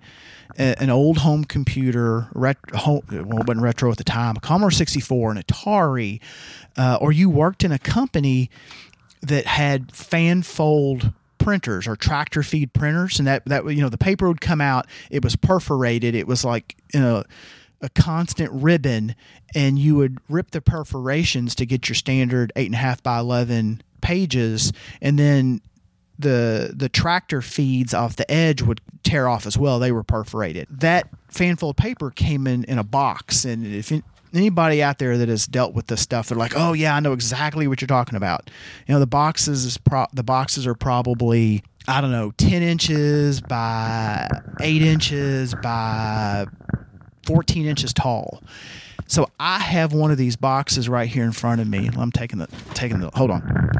a, 0.58 0.80
an 0.80 0.90
old 0.90 1.18
home 1.18 1.44
computer, 1.44 2.28
ret, 2.34 2.56
home, 2.74 3.02
well, 3.10 3.40
it 3.40 3.46
wasn't 3.46 3.62
retro 3.62 3.90
at 3.90 3.98
the 3.98 4.04
time, 4.04 4.36
a 4.36 4.40
Commodore 4.40 4.70
64, 4.70 5.32
an 5.32 5.42
Atari, 5.42 6.20
uh, 6.76 6.98
or 7.00 7.12
you 7.12 7.30
worked 7.30 7.64
in 7.64 7.72
a 7.72 7.78
company 7.78 8.50
that 9.22 9.46
had 9.46 9.92
fan 9.92 10.42
fold 10.42 11.12
printers 11.38 11.86
or 11.86 11.96
tractor 11.96 12.42
feed 12.42 12.72
printers, 12.72 13.18
and 13.18 13.26
that 13.26 13.44
that 13.46 13.64
you 13.66 13.80
know 13.80 13.88
the 13.88 13.98
paper 13.98 14.28
would 14.28 14.40
come 14.40 14.60
out, 14.60 14.86
it 15.10 15.22
was 15.22 15.36
perforated, 15.36 16.14
it 16.14 16.26
was 16.26 16.44
like 16.44 16.76
you 16.92 17.00
know 17.00 17.24
a 17.80 17.88
constant 17.90 18.50
ribbon 18.52 19.14
and 19.54 19.78
you 19.78 19.94
would 19.96 20.18
rip 20.28 20.50
the 20.50 20.60
perforations 20.60 21.54
to 21.54 21.66
get 21.66 21.88
your 21.88 21.94
standard 21.94 22.52
eight 22.56 22.66
and 22.66 22.74
a 22.74 22.78
half 22.78 23.02
by 23.02 23.18
11 23.18 23.82
pages 24.00 24.72
and 25.00 25.18
then 25.18 25.60
the 26.18 26.72
the 26.74 26.88
tractor 26.88 27.40
feeds 27.40 27.94
off 27.94 28.16
the 28.16 28.28
edge 28.30 28.60
would 28.62 28.80
tear 29.04 29.28
off 29.28 29.46
as 29.46 29.56
well. 29.56 29.78
They 29.78 29.92
were 29.92 30.02
perforated. 30.02 30.66
That 30.68 31.08
fanfold 31.28 31.76
paper 31.76 32.10
came 32.10 32.46
in 32.46 32.64
in 32.64 32.78
a 32.78 32.84
box 32.84 33.44
and 33.44 33.64
if 33.64 33.92
anybody 34.34 34.82
out 34.82 34.98
there 34.98 35.16
that 35.16 35.28
has 35.28 35.46
dealt 35.46 35.74
with 35.74 35.86
this 35.86 36.02
stuff 36.02 36.28
they're 36.28 36.36
like 36.36 36.52
oh 36.54 36.74
yeah 36.74 36.94
i 36.94 37.00
know 37.00 37.14
exactly 37.14 37.66
what 37.68 37.80
you're 37.80 37.86
talking 37.86 38.16
about. 38.16 38.50
You 38.86 38.94
know 38.94 39.00
the 39.00 39.06
boxes 39.06 39.64
is 39.64 39.78
pro- 39.78 40.06
the 40.12 40.24
boxes 40.24 40.66
are 40.66 40.74
probably 40.74 41.62
i 41.86 42.00
don't 42.00 42.10
know 42.12 42.32
10 42.32 42.62
inches 42.62 43.40
by 43.40 44.28
8 44.60 44.82
inches 44.82 45.54
by 45.62 46.46
14 47.28 47.66
inches 47.66 47.92
tall. 47.92 48.42
So 49.06 49.28
I 49.38 49.58
have 49.58 49.92
one 49.92 50.10
of 50.10 50.16
these 50.16 50.34
boxes 50.34 50.88
right 50.88 51.06
here 51.08 51.24
in 51.24 51.32
front 51.32 51.60
of 51.60 51.68
me. 51.68 51.90
I'm 51.94 52.10
taking 52.10 52.38
the 52.38 52.48
taking 52.72 53.00
the 53.00 53.10
hold 53.14 53.30
on. 53.30 53.70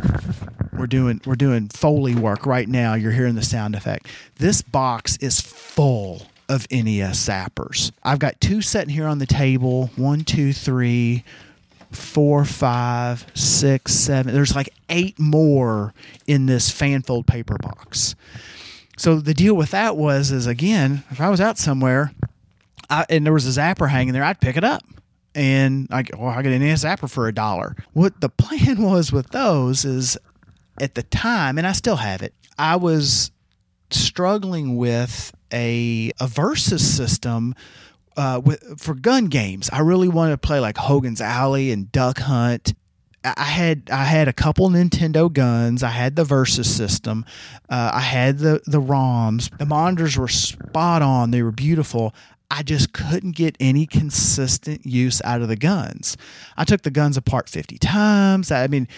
We're 0.78 0.87
doing 0.87 1.22
we're 1.24 1.34
doing 1.34 1.68
foley 1.68 2.14
work 2.14 2.44
right 2.44 2.68
now. 2.68 2.92
You're 2.92 3.12
hearing 3.12 3.37
the 3.37 3.42
sound 3.42 3.74
effect. 3.74 4.06
This 4.37 4.61
box 4.61 5.16
is 5.16 5.40
full 5.40 6.26
of 6.50 6.70
NES 6.70 7.26
zappers. 7.26 7.90
I've 8.02 8.18
got 8.18 8.38
two 8.38 8.61
sitting 8.61 8.90
here 8.90 9.06
on 9.06 9.18
the 9.18 9.26
table. 9.26 9.90
One, 9.96 10.24
two, 10.24 10.52
three, 10.52 11.24
four, 11.90 12.44
five, 12.44 13.24
six, 13.32 13.94
seven. 13.94 14.34
There's 14.34 14.54
like 14.54 14.68
eight 14.90 15.18
more 15.18 15.94
in 16.26 16.44
this 16.44 16.70
fanfold 16.70 17.26
paper 17.26 17.56
box. 17.62 18.14
So 18.98 19.20
the 19.20 19.32
deal 19.32 19.55
with 19.55 19.70
that 19.70 19.96
was 19.96 20.32
is 20.32 20.46
again, 20.46 21.03
if 21.11 21.18
I 21.18 21.30
was 21.30 21.40
out 21.40 21.57
somewhere 21.57 22.12
I, 22.91 23.05
and 23.11 23.24
there 23.24 23.32
was 23.32 23.47
a 23.47 23.61
zapper 23.61 23.89
hanging 23.89 24.12
there, 24.12 24.24
I'd 24.24 24.41
pick 24.41 24.57
it 24.57 24.64
up. 24.64 24.82
And 25.34 25.89
I, 25.91 26.05
well, 26.16 26.30
I 26.30 26.43
get 26.43 26.53
an 26.53 26.62
zapper 26.62 27.09
for 27.09 27.28
a 27.28 27.34
dollar. 27.34 27.76
What 27.93 28.20
the 28.20 28.28
plan 28.28 28.82
was 28.82 29.12
with 29.12 29.30
those 29.30 29.84
is 29.84 30.18
at 30.80 30.95
the 30.95 31.03
time, 31.03 31.59
and 31.59 31.66
I 31.66 31.72
still 31.72 31.97
have 31.97 32.22
it, 32.22 32.34
I 32.59 32.76
was 32.76 33.30
struggling 33.91 34.76
with 34.76 35.32
a, 35.53 36.12
a 36.20 36.26
versus 36.26 36.86
system 36.97 37.55
uh, 38.16 38.41
with, 38.45 38.80
for 38.80 38.95
gun 38.95 39.26
games. 39.26 39.70
I 39.72 39.80
really 39.80 40.09
wanted 40.09 40.32
to 40.32 40.39
play 40.39 40.61
like 40.61 40.76
Hogan's 40.76 41.20
Alley 41.20 41.70
and 41.70 41.91
Duck 41.93 42.18
Hunt. 42.18 42.74
I 43.24 43.45
had 43.45 43.91
I 43.91 44.05
had 44.05 44.28
a 44.28 44.32
couple 44.32 44.68
Nintendo 44.70 45.32
guns. 45.32 45.82
I 45.82 45.91
had 45.91 46.16
the 46.16 46.24
Versus 46.24 46.72
system. 46.72 47.24
Uh, 47.68 47.91
I 47.95 48.01
had 48.01 48.39
the 48.39 48.61
the 48.66 48.80
ROMs. 48.80 49.57
The 49.59 49.66
monitors 49.66 50.16
were 50.16 50.28
spot 50.28 51.03
on. 51.03 51.32
They 51.32 51.43
were 51.43 51.53
beautiful. 51.53 52.14
I 52.51 52.62
just 52.62 52.92
couldn't 52.94 53.32
get 53.32 53.57
any 53.61 53.86
consistent 53.86 54.86
use 54.86 55.20
out 55.22 55.42
of 55.42 55.49
the 55.49 55.57
guns. 55.57 56.16
I 56.57 56.64
took 56.64 56.82
the 56.82 56.90
guns 56.90 57.18
apart 57.18 57.49
50 57.49 57.76
times. 57.76 58.51
I 58.51 58.66
mean, 58.68 58.88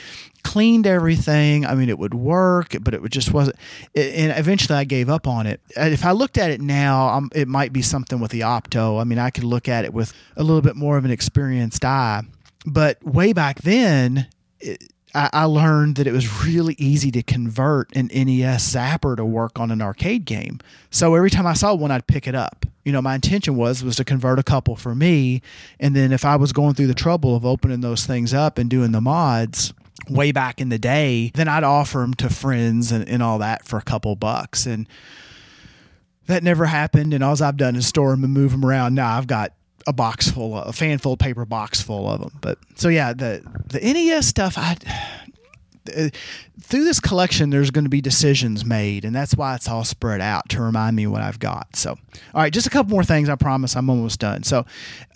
cleaned 0.44 0.86
everything. 0.86 1.66
I 1.66 1.74
mean, 1.74 1.88
it 1.88 1.98
would 1.98 2.14
work, 2.14 2.76
but 2.80 2.94
it 2.94 3.02
just 3.10 3.32
wasn't. 3.32 3.56
And 3.94 4.32
eventually 4.38 4.78
I 4.78 4.84
gave 4.84 5.08
up 5.08 5.26
on 5.26 5.46
it. 5.46 5.60
If 5.76 6.04
I 6.04 6.12
looked 6.12 6.38
at 6.38 6.50
it 6.52 6.60
now, 6.60 7.28
it 7.34 7.48
might 7.48 7.72
be 7.72 7.82
something 7.82 8.20
with 8.20 8.30
the 8.30 8.40
Opto. 8.40 9.00
I 9.00 9.04
mean, 9.04 9.18
I 9.18 9.30
could 9.30 9.44
look 9.44 9.68
at 9.68 9.84
it 9.84 9.92
with 9.92 10.12
a 10.36 10.44
little 10.44 10.62
bit 10.62 10.76
more 10.76 10.96
of 10.96 11.04
an 11.04 11.10
experienced 11.10 11.84
eye. 11.84 12.22
But 12.66 13.02
way 13.04 13.32
back 13.32 13.62
then, 13.62 14.28
it, 14.60 14.92
I, 15.14 15.44
learned 15.44 15.96
that 15.96 16.06
it 16.06 16.12
was 16.12 16.44
really 16.44 16.74
easy 16.78 17.10
to 17.12 17.22
convert 17.22 17.94
an 17.96 18.06
NES 18.14 18.74
Zapper 18.74 19.16
to 19.16 19.24
work 19.24 19.58
on 19.58 19.70
an 19.70 19.82
arcade 19.82 20.24
game. 20.24 20.60
So 20.90 21.14
every 21.14 21.30
time 21.30 21.46
I 21.46 21.54
saw 21.54 21.74
one, 21.74 21.90
I'd 21.90 22.06
pick 22.06 22.26
it 22.26 22.34
up. 22.34 22.66
You 22.84 22.92
know, 22.92 23.02
my 23.02 23.14
intention 23.14 23.56
was 23.56 23.82
was 23.84 23.96
to 23.96 24.04
convert 24.04 24.38
a 24.38 24.42
couple 24.42 24.76
for 24.76 24.94
me, 24.94 25.42
and 25.78 25.94
then 25.94 26.12
if 26.12 26.24
I 26.24 26.36
was 26.36 26.52
going 26.52 26.74
through 26.74 26.86
the 26.86 26.94
trouble 26.94 27.36
of 27.36 27.44
opening 27.44 27.80
those 27.80 28.06
things 28.06 28.32
up 28.32 28.56
and 28.56 28.70
doing 28.70 28.92
the 28.92 29.00
mods 29.00 29.74
way 30.08 30.32
back 30.32 30.60
in 30.60 30.70
the 30.70 30.78
day, 30.78 31.30
then 31.34 31.48
I'd 31.48 31.64
offer 31.64 31.98
them 31.98 32.14
to 32.14 32.30
friends 32.30 32.90
and, 32.90 33.06
and 33.08 33.22
all 33.22 33.38
that 33.38 33.66
for 33.66 33.78
a 33.78 33.82
couple 33.82 34.16
bucks. 34.16 34.66
And 34.66 34.88
that 36.26 36.42
never 36.42 36.66
happened. 36.66 37.12
And 37.12 37.22
all 37.22 37.40
I've 37.42 37.56
done 37.56 37.76
is 37.76 37.86
store 37.86 38.10
them 38.12 38.24
and 38.24 38.32
move 38.32 38.52
them 38.52 38.64
around. 38.64 38.94
Now 38.94 39.16
I've 39.16 39.26
got 39.26 39.52
a 39.86 39.92
box 39.92 40.30
full 40.30 40.56
of 40.56 40.68
a 40.68 40.72
fan 40.72 40.98
fold 40.98 41.18
paper 41.18 41.44
box 41.44 41.80
full 41.80 42.08
of 42.08 42.20
them. 42.20 42.38
But 42.40 42.58
so 42.76 42.88
yeah, 42.88 43.12
the 43.12 43.42
the 43.66 43.80
NES 43.80 44.26
stuff 44.26 44.54
I 44.56 44.76
uh, 45.96 46.08
through 46.60 46.84
this 46.84 47.00
collection 47.00 47.50
there's 47.50 47.70
going 47.70 47.84
to 47.84 47.90
be 47.90 48.00
decisions 48.00 48.64
made 48.64 49.04
and 49.04 49.14
that's 49.14 49.34
why 49.34 49.54
it's 49.54 49.68
all 49.68 49.82
spread 49.82 50.20
out 50.20 50.48
to 50.50 50.60
remind 50.60 50.94
me 50.94 51.06
what 51.06 51.22
I've 51.22 51.38
got. 51.38 51.74
So 51.74 51.90
all 51.90 52.42
right, 52.42 52.52
just 52.52 52.66
a 52.66 52.70
couple 52.70 52.90
more 52.90 53.04
things 53.04 53.28
I 53.28 53.36
promise 53.36 53.76
I'm 53.76 53.88
almost 53.90 54.20
done. 54.20 54.42
So 54.42 54.66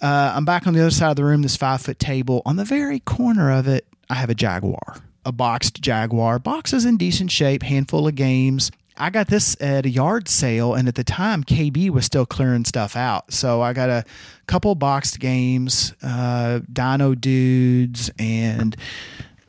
uh, 0.03 0.33
I'm 0.35 0.45
back 0.45 0.67
on 0.67 0.75
the 0.75 0.81
other 0.81 0.91
side 0.91 1.11
of 1.11 1.17
the 1.17 1.25
room 1.25 1.43
this 1.43 1.57
5 1.57 1.83
foot 1.83 1.99
table 1.99 2.43
on 2.47 2.57
the 2.57 2.65
very 2.65 3.01
corner 3.01 3.53
of 3.53 3.69
it 3.69 3.87
I 4.11 4.15
have 4.15 4.31
a 4.31 4.35
Jaguar. 4.35 4.97
A 5.27 5.33
boxed 5.33 5.81
Jaguar. 5.81 6.39
Box 6.39 6.73
is 6.73 6.85
in 6.85 6.97
decent 6.97 7.31
shape, 7.31 7.63
handful 7.63 8.07
of 8.07 8.15
games. 8.15 8.71
I 8.97 9.11
got 9.11 9.27
this 9.27 9.57
at 9.61 9.87
a 9.87 9.91
yard 9.91 10.29
sale, 10.29 10.75
and 10.75 10.87
at 10.87 10.95
the 10.95 11.05
time, 11.05 11.43
KB 11.43 11.91
was 11.91 12.05
still 12.05 12.27
clearing 12.27 12.65
stuff 12.65 12.97
out. 12.97 13.33
So 13.33 13.61
I 13.61 13.73
got 13.73 13.91
a 13.91 14.05
couple 14.47 14.75
boxed 14.75 15.19
games, 15.19 15.93
uh, 16.03 16.61
Dino 16.73 17.15
Dudes, 17.15 18.11
and 18.19 18.77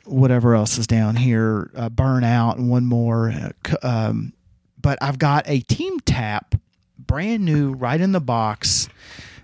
whatever 0.04 0.54
else 0.54 0.78
is 0.78 0.86
down 0.86 1.16
here, 1.16 1.70
uh, 1.76 1.88
Burnout, 1.88 2.56
and 2.56 2.68
one 2.68 2.86
more. 2.86 3.30
Uh, 3.30 3.76
um, 3.82 4.32
but 4.80 4.98
I've 5.00 5.18
got 5.18 5.44
a 5.48 5.60
Team 5.60 6.00
Tap, 6.00 6.56
brand 6.98 7.44
new, 7.44 7.72
right 7.72 8.00
in 8.00 8.12
the 8.12 8.20
box 8.20 8.88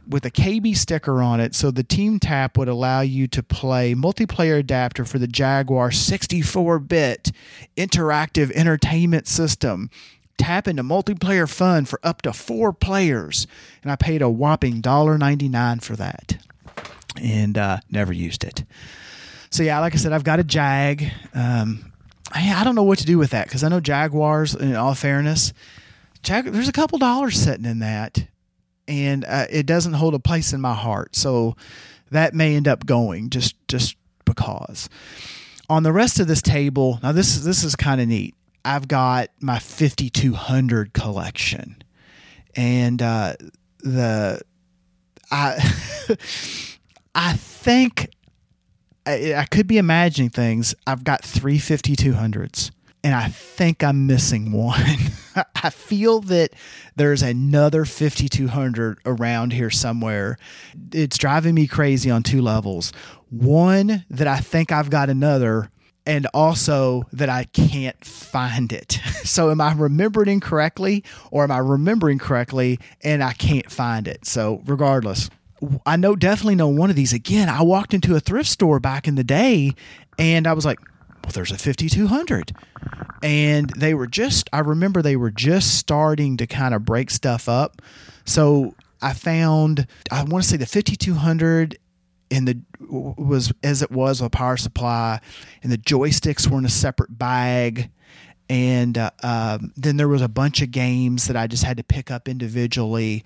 with 0.09 0.25
a 0.25 0.31
KB 0.31 0.77
sticker 0.77 1.23
on 1.23 1.41
it. 1.41 1.55
So 1.55 1.71
the 1.71 1.83
Team 1.83 2.19
Tap 2.19 2.59
would 2.59 2.69
allow 2.69 3.01
you 3.01 3.27
to 3.29 3.43
play 3.43 3.95
multiplayer 3.95 4.59
adapter 4.59 5.05
for 5.05 5.19
the 5.19 5.27
Jaguar 5.27 5.91
64 5.91 6.79
bit 6.81 7.33
interactive 7.77 8.51
entertainment 8.53 9.27
system. 9.27 9.91
Tap 10.39 10.67
into 10.67 10.83
multiplayer 10.83 11.49
fun 11.49 11.85
for 11.85 12.01
up 12.03 12.23
to 12.23 12.33
four 12.33 12.73
players. 12.73 13.47
And 13.83 13.93
I 13.93 13.97
paid 13.97 14.23
a 14.23 14.29
whopping 14.29 14.83
$1.99 14.83 15.83
for 15.83 15.97
that 15.97 16.39
and 17.21 17.59
uh, 17.59 17.79
never 17.91 18.13
used 18.13 18.45
it. 18.45 18.65
So, 19.51 19.63
yeah, 19.63 19.81
like 19.81 19.95
I 19.95 19.99
said, 19.99 20.13
I've 20.13 20.25
got 20.25 20.41
a 20.41 20.45
Jag. 20.45 21.11
Um, 21.35 21.93
I, 22.33 22.55
I 22.55 22.65
don't 22.65 22.75
know 22.75 22.83
what 22.83 22.99
to 23.01 23.07
do 23.07 23.19
with 23.19 23.31
that 23.31 23.47
because 23.47 23.63
I 23.63 23.69
know 23.69 23.81
Jaguars, 23.81 24.55
in 24.55 24.75
all 24.75 24.95
fairness, 24.95 25.53
Jag, 26.23 26.47
there's 26.47 26.69
a 26.69 26.73
couple 26.73 26.99
dollars 26.99 27.39
sitting 27.39 27.67
in 27.67 27.81
that 27.81 28.27
and 28.89 29.25
uh, 29.25 29.47
it 29.51 29.67
doesn't 29.67 29.95
hold 29.95 30.15
a 30.15 30.19
place 30.19 30.53
in 30.53 30.61
my 30.61 30.75
heart. 30.75 31.17
So 31.17 31.57
that 32.11 32.35
may 32.35 32.57
end 32.57 32.69
up 32.69 32.87
going 32.87 33.31
just 33.31 33.57
just 33.69 33.97
because. 34.25 34.89
On 35.69 35.83
the 35.83 35.93
rest 35.93 36.21
of 36.21 36.27
this 36.27 36.43
table, 36.43 36.99
now 37.03 37.13
this 37.13 37.37
is 37.37 37.45
this 37.45 37.65
is 37.65 37.77
kind 37.77 38.01
of 38.01 38.09
neat. 38.09 38.35
I've 38.65 38.87
got 38.87 39.31
my 39.41 39.59
5200 39.59 40.93
collection, 40.93 41.83
and 42.55 43.03
uh, 43.03 43.35
the 43.81 44.41
I 45.31 45.59
I 47.15 47.33
think 47.35 48.11
I, 49.07 49.35
I 49.35 49.47
could 49.47 49.67
be 49.67 49.79
imagining 49.79 50.31
things. 50.31 50.75
I've 50.87 51.05
got 51.05 51.25
three 51.25 51.59
5200s 51.59 52.71
and 53.05 53.15
I 53.15 53.29
think 53.29 53.83
I'm 53.83 54.07
missing 54.07 54.53
one. 54.53 54.81
I 55.63 55.71
feel 55.71 56.21
that 56.23 56.53
there's 56.97 57.23
another 57.23 57.85
5200 57.85 58.99
around 59.05 59.53
here 59.53 59.71
somewhere. 59.71 60.37
It's 60.93 61.19
driving 61.19 61.55
me 61.55 61.67
crazy 61.67 62.11
on 62.11 62.23
two 62.23 62.43
levels. 62.43 62.93
One, 63.31 64.05
that 64.11 64.29
I 64.29 64.39
think 64.39 64.73
I've 64.73 64.91
got 64.91 65.09
another, 65.09 65.71
and 66.05 66.27
also 66.35 67.05
that 67.13 67.29
I 67.29 67.45
can't 67.45 68.03
find 68.05 68.73
it. 68.73 69.01
So, 69.23 69.53
am 69.53 69.61
I 69.61 69.73
remembering 69.73 70.29
incorrectly, 70.29 71.05
or 71.31 71.45
am 71.45 71.53
I 71.53 71.59
remembering 71.59 72.19
correctly 72.19 72.81
and 73.03 73.23
I 73.23 73.33
can't 73.33 73.71
find 73.71 74.09
it? 74.09 74.27
So, 74.27 74.63
regardless. 74.67 75.31
I 75.87 75.95
know 75.95 76.17
definitely 76.17 76.57
know 76.57 76.67
one 76.67 76.91
of 76.91 76.97
these. 76.97 77.13
Again, 77.13 77.49
I 77.49 77.63
walked 77.63 77.95
into 77.95 78.17
a 78.17 78.21
thrift 78.21 78.51
store 78.51 78.81
back 78.81 79.07
in 79.07 79.15
the 79.15 79.23
day 79.23 79.75
and 80.19 80.49
I 80.49 80.55
was 80.55 80.65
like, 80.65 80.81
well, 81.23 81.33
there's 81.33 81.51
a 81.51 81.59
5200. 81.59 82.55
And 83.23 83.71
they 83.71 83.95
were 83.95 84.07
just, 84.07 84.49
I 84.53 84.61
remember 84.61 85.01
they 85.03 85.17
were 85.17 85.31
just 85.31 85.79
starting 85.79 86.37
to 86.39 86.47
kind 86.47 86.75
of 86.75 86.85
break 86.85 87.11
stuff 87.11 87.49
up. 87.49 87.81
So 88.25 88.75
I 89.01 89.13
found, 89.13 89.87
I 90.11 90.25
want 90.25 90.45
to 90.45 90.49
say 90.49 90.57
the 90.57 90.67
5200 90.67 91.79
and 92.31 92.49
the 92.49 92.59
was 92.89 93.53
as 93.63 93.83
it 93.83 93.91
was 93.91 94.21
a 94.21 94.31
power 94.31 94.57
supply, 94.57 95.21
and 95.63 95.71
the 95.71 95.79
joysticks 95.79 96.49
were 96.49 96.59
in 96.59 96.65
a 96.65 96.71
separate 96.71 97.17
bag. 97.17 97.91
And 98.49 98.99
uh, 98.99 99.11
um, 99.23 99.73
then 99.77 99.97
there 99.97 100.09
was 100.09 100.23
a 100.23 100.29
bunch 100.29 100.63
of 100.63 100.71
games 100.71 101.27
that 101.27 101.37
I 101.37 101.47
just 101.47 101.65
had 101.65 101.77
to 101.77 101.85
pick 101.85 102.11
up 102.11 102.29
individually. 102.29 103.25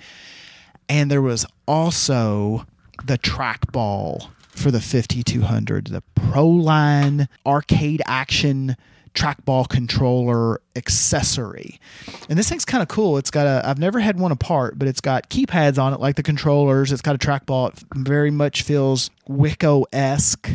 And 0.89 1.11
there 1.11 1.23
was 1.23 1.47
also 1.67 2.67
the 3.05 3.19
trackball 3.19 4.29
for 4.57 4.71
the 4.71 4.81
5200, 4.81 5.89
the 5.89 6.03
Proline 6.17 7.29
arcade 7.45 8.03
action 8.07 8.77
trackball 9.17 9.69
controller 9.69 10.61
accessory. 10.77 11.81
And 12.29 12.39
this 12.39 12.49
thing's 12.49 12.65
kind 12.65 12.83
of 12.83 12.89
cool. 12.89 13.19
It's 13.19 13.31
got 13.31 13.47
a 13.47 13.67
I've 13.69 13.79
never 13.79 13.99
had 13.99 14.19
one 14.19 14.31
apart, 14.31 14.79
but 14.79 14.87
it's 14.87 15.01
got 15.01 15.31
keypads 15.31 15.83
on 15.83 15.93
it 15.93 16.01
like 16.01 16.17
the 16.17 16.23
controllers. 16.23 16.93
It's 16.93 17.03
got 17.03 17.15
a 17.15 17.19
trackball. 17.19 17.73
It 17.73 17.83
very 17.97 18.31
much 18.31 18.63
feels 18.63 19.11
Wico-esque. 19.29 20.51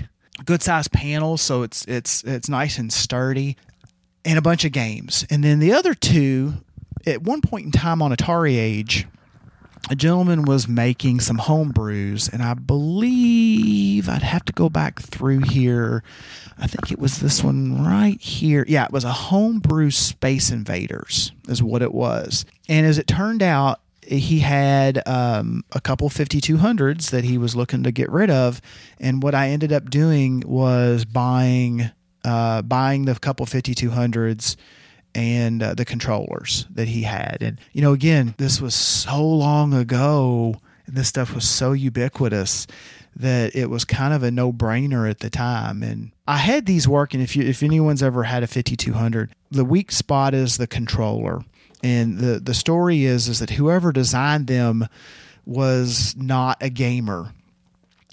Good 0.46 0.64
size 0.64 0.88
panels, 0.88 1.42
so 1.42 1.64
it's 1.64 1.86
it's 1.86 2.24
it's 2.24 2.50
nice 2.50 2.78
and 2.78 2.94
sturdy. 2.94 3.58
And 4.24 4.38
a 4.38 4.42
bunch 4.42 4.66
of 4.66 4.72
games. 4.72 5.26
And 5.32 5.44
then 5.44 5.58
the 5.58 5.74
other 5.74 5.96
two, 5.96 6.54
at 7.08 7.24
one 7.24 7.42
point 7.42 7.66
in 7.66 7.72
time 7.72 8.04
on 8.04 8.12
AtariAge, 8.12 9.06
a 9.90 9.96
gentleman 9.96 10.44
was 10.44 10.68
making 10.68 11.20
some 11.20 11.38
home 11.38 11.70
brews, 11.72 12.30
and 12.30 12.42
I 12.42 12.54
believe 12.54 14.08
I'd 14.08 14.22
have 14.22 14.46
to 14.46 14.54
go 14.54 14.70
back 14.70 15.02
through 15.02 15.40
here. 15.40 16.04
I 16.58 16.68
think 16.68 16.92
it 16.92 17.00
was 17.00 17.20
this 17.20 17.44
one 17.44 17.84
right 17.84 18.22
here. 18.22 18.64
Yeah, 18.68 18.86
it 18.86 18.92
was 18.92 19.04
a 19.04 19.12
homebrew 19.12 19.92
Space 19.92 20.52
Invaders, 20.52 21.32
is 21.48 21.64
what 21.64 21.82
it 21.82 21.94
was. 21.94 22.46
And 22.70 22.86
as 22.86 22.98
it 22.98 23.08
turned 23.08 23.42
out, 23.42 23.82
he 24.06 24.40
had 24.40 25.02
um, 25.08 25.64
a 25.72 25.82
couple 25.82 26.10
5200s 26.10 27.10
that 27.12 27.24
he 27.24 27.38
was 27.38 27.56
looking 27.56 27.84
to 27.84 27.92
get 27.92 28.12
rid 28.12 28.30
of. 28.30 28.62
And 29.00 29.24
what 29.24 29.36
I 29.36 29.50
ended 29.50 29.72
up 29.72 29.90
doing 29.90 30.44
was 30.46 31.06
buying 31.06 31.90
uh, 32.24 32.62
buying 32.62 33.06
the 33.06 33.16
couple 33.16 33.46
5200s 33.48 34.56
and 35.14 35.62
uh, 35.62 35.74
the 35.74 35.86
controllers 35.86 36.66
that 36.72 36.88
he 36.88 37.04
had. 37.04 37.38
And, 37.42 37.60
you 37.74 37.82
know, 37.82 37.94
again, 37.94 38.36
this 38.38 38.62
was 38.62 38.76
so 38.76 39.26
long 39.26 39.74
ago 39.74 40.56
and 40.86 40.96
this 40.96 41.08
stuff 41.08 41.34
was 41.34 41.48
so 41.48 41.74
ubiquitous 41.74 42.68
that 43.16 43.56
it 43.56 43.70
was 43.70 43.84
kind 43.86 44.14
of 44.14 44.24
a 44.24 44.32
no 44.32 44.54
brainer 44.54 45.10
at 45.10 45.20
the 45.20 45.30
time. 45.30 45.84
And 45.84 46.12
I 46.28 46.38
had 46.38 46.66
these 46.66 46.88
working. 46.88 47.22
If 47.22 47.36
you, 47.36 47.44
if 47.44 47.62
anyone's 47.62 48.02
ever 48.02 48.24
had 48.24 48.44
a 48.44 48.48
5200, 48.48 49.32
the 49.50 49.66
weak 49.66 49.92
spot 49.92 50.34
is 50.34 50.58
the 50.58 50.68
controller. 50.68 51.44
And 51.84 52.20
the, 52.20 52.40
the 52.40 52.54
story 52.54 53.06
is, 53.06 53.28
is 53.28 53.40
that 53.40 53.52
whoever 53.52 53.92
designed 53.92 54.48
them 54.48 54.88
was 55.46 56.16
not 56.16 56.58
a 56.62 56.70
gamer 56.70 57.34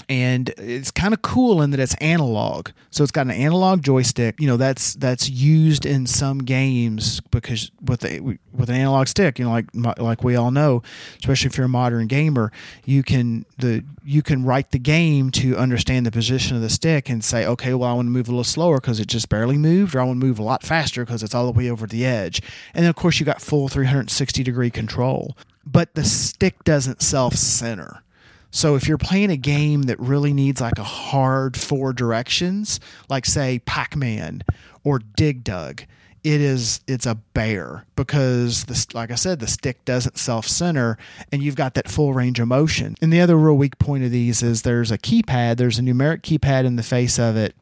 and 0.09 0.48
it's 0.56 0.90
kind 0.90 1.12
of 1.12 1.20
cool 1.22 1.61
in 1.61 1.70
that 1.70 1.80
it's 1.80 1.94
analog. 1.96 2.70
So 2.90 3.02
it's 3.02 3.12
got 3.12 3.26
an 3.26 3.32
analog 3.32 3.82
joystick. 3.82 4.40
You 4.40 4.46
know, 4.46 4.56
that's 4.56 4.94
that's 4.94 5.28
used 5.28 5.84
in 5.84 6.06
some 6.06 6.38
games 6.38 7.20
because 7.30 7.70
with 7.82 8.04
a, 8.04 8.20
with 8.20 8.70
an 8.70 8.76
analog 8.76 9.09
stick, 9.09 9.38
you 9.38 9.44
know, 9.44 9.50
like 9.50 9.66
like 9.98 10.24
we 10.24 10.36
all 10.36 10.50
know, 10.50 10.82
especially 11.18 11.48
if 11.48 11.56
you're 11.56 11.66
a 11.66 11.68
modern 11.68 12.06
gamer, 12.06 12.50
you 12.84 13.02
can 13.02 13.44
the 13.59 13.84
you 14.04 14.22
can 14.22 14.44
write 14.44 14.70
the 14.70 14.78
game 14.78 15.30
to 15.32 15.56
understand 15.56 16.06
the 16.06 16.11
position 16.11 16.56
of 16.56 16.62
the 16.62 16.70
stick 16.70 17.09
and 17.09 17.22
say, 17.22 17.46
okay, 17.46 17.74
well, 17.74 17.90
I 17.90 17.92
want 17.92 18.06
to 18.06 18.11
move 18.11 18.28
a 18.28 18.30
little 18.30 18.44
slower 18.44 18.80
because 18.80 19.00
it 19.00 19.09
just 19.09 19.28
barely 19.28 19.59
moved, 19.59 19.94
or 19.94 20.00
I 20.00 20.04
want 20.04 20.20
to 20.20 20.26
move 20.26 20.38
a 20.38 20.44
lot 20.44 20.62
faster 20.62 21.04
because 21.04 21.22
it's 21.22 21.34
all 21.34 21.46
the 21.46 21.59
way 21.59 21.70
over 21.70 21.86
the 21.86 22.06
edge. 22.06 22.40
And 22.72 22.84
then 22.84 22.90
of 22.90 22.96
course 22.96 23.20
you 23.20 23.26
got 23.26 23.42
full 23.42 23.68
360 23.68 24.42
degree 24.42 24.70
control 24.70 25.36
but 25.70 25.94
the 25.94 26.04
stick 26.04 26.64
doesn't 26.64 27.02
self 27.02 27.34
center. 27.34 28.02
So 28.51 28.76
if 28.76 28.88
you're 28.88 28.99
playing 28.99 29.30
a 29.30 29.36
game 29.36 29.82
that 29.82 30.01
really 30.01 30.32
needs 30.32 30.61
like 30.61 30.78
a 30.78 30.84
hard 30.84 31.57
four 31.57 31.92
directions, 31.92 32.80
like 33.09 33.26
say 33.26 33.61
Pac-Man 33.61 34.42
or 34.84 34.99
Dig 34.99 35.44
Dug, 35.44 35.82
it 36.24 36.40
is 36.40 36.80
it's 36.86 37.07
a 37.07 37.14
bear 37.14 37.84
because 37.94 38.64
this 38.64 38.92
like 38.92 39.11
I 39.11 39.14
said, 39.14 39.38
the 39.38 39.46
stick 39.46 39.84
doesn't 39.84 40.18
self 40.18 40.46
center 40.46 40.99
and 41.30 41.42
you've 41.42 41.57
got 41.57 41.74
that 41.74 41.88
full 41.88 42.12
range 42.12 42.40
of 42.40 42.49
motion. 42.49 42.94
And 43.01 43.12
the 43.12 43.20
other 43.20 43.36
real 43.36 43.57
weak 43.57 43.78
point 43.78 44.05
of 44.05 44.11
these 44.11 44.42
is 44.42 44.62
there's 44.62 44.90
a 44.90 44.99
keypad, 44.99 45.57
there's 45.57 45.78
a 45.78 45.82
numeric 45.82 46.22
keypad 46.22 46.64
in 46.64 46.76
the 46.76 46.82
face 46.82 47.18
of 47.18 47.36
it. 47.36 47.55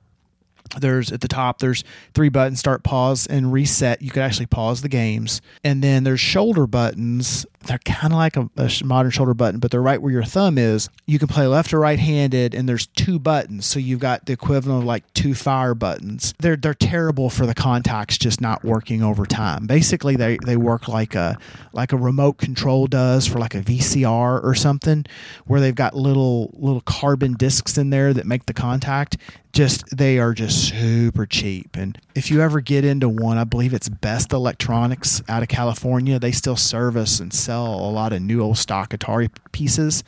There's 0.80 1.12
at 1.12 1.20
the 1.20 1.28
top 1.28 1.58
there's 1.58 1.84
three 2.14 2.28
buttons 2.28 2.58
start 2.58 2.82
pause 2.82 3.26
and 3.26 3.52
reset. 3.52 4.02
You 4.02 4.10
could 4.10 4.22
actually 4.22 4.46
pause 4.46 4.82
the 4.82 4.88
games. 4.88 5.40
And 5.62 5.82
then 5.82 6.04
there's 6.04 6.20
shoulder 6.20 6.66
buttons 6.66 7.46
they're 7.66 7.78
kind 7.78 8.12
of 8.12 8.18
like 8.18 8.36
a, 8.36 8.48
a, 8.56 8.70
modern 8.84 9.10
shoulder 9.10 9.34
button 9.34 9.60
but 9.60 9.70
they're 9.70 9.82
right 9.82 10.00
where 10.00 10.12
your 10.12 10.24
thumb 10.24 10.58
is. 10.58 10.88
You 11.06 11.18
can 11.18 11.28
play 11.28 11.46
left 11.46 11.72
or 11.72 11.80
right 11.80 11.98
handed 11.98 12.54
and 12.54 12.68
there's 12.68 12.86
two 12.86 13.18
buttons 13.18 13.66
so 13.66 13.78
you've 13.78 14.00
got 14.00 14.26
the 14.26 14.32
equivalent 14.32 14.82
of 14.82 14.86
like 14.86 15.12
two 15.14 15.34
fire 15.34 15.74
buttons. 15.74 16.34
They're 16.38 16.56
they're 16.56 16.74
terrible 16.74 17.30
for 17.30 17.46
the 17.46 17.54
contacts 17.54 18.18
just 18.18 18.40
not 18.40 18.64
working 18.64 19.02
over 19.02 19.26
time. 19.26 19.66
Basically 19.66 20.16
they 20.16 20.38
they 20.44 20.56
work 20.56 20.88
like 20.88 21.14
a 21.14 21.38
like 21.72 21.92
a 21.92 21.96
remote 21.96 22.38
control 22.38 22.86
does 22.86 23.26
for 23.26 23.38
like 23.38 23.54
a 23.54 23.60
VCR 23.62 24.42
or 24.42 24.54
something 24.54 25.04
where 25.46 25.60
they've 25.60 25.74
got 25.74 25.94
little 25.94 26.50
little 26.54 26.82
carbon 26.82 27.34
discs 27.34 27.76
in 27.78 27.90
there 27.90 28.12
that 28.12 28.26
make 28.26 28.46
the 28.46 28.54
contact. 28.54 29.16
Just 29.52 29.84
they 29.96 30.18
are 30.18 30.34
just 30.34 30.68
super 30.68 31.24
cheap. 31.24 31.76
And 31.76 31.98
if 32.16 32.30
you 32.30 32.40
ever 32.40 32.60
get 32.60 32.84
into 32.84 33.08
one 33.08 33.36
i 33.36 33.44
believe 33.44 33.74
it's 33.74 33.88
best 33.88 34.32
electronics 34.32 35.22
out 35.28 35.42
of 35.42 35.48
california 35.48 36.18
they 36.18 36.32
still 36.32 36.56
service 36.56 37.20
and 37.20 37.32
sell 37.32 37.55
a 37.64 37.90
lot 37.90 38.12
of 38.12 38.22
new 38.22 38.42
old 38.42 38.58
stock 38.58 38.90
atari 38.90 39.30
pieces 39.52 40.04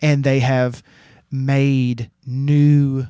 and 0.00 0.24
they 0.24 0.40
have 0.40 0.82
made 1.30 2.10
new 2.26 3.06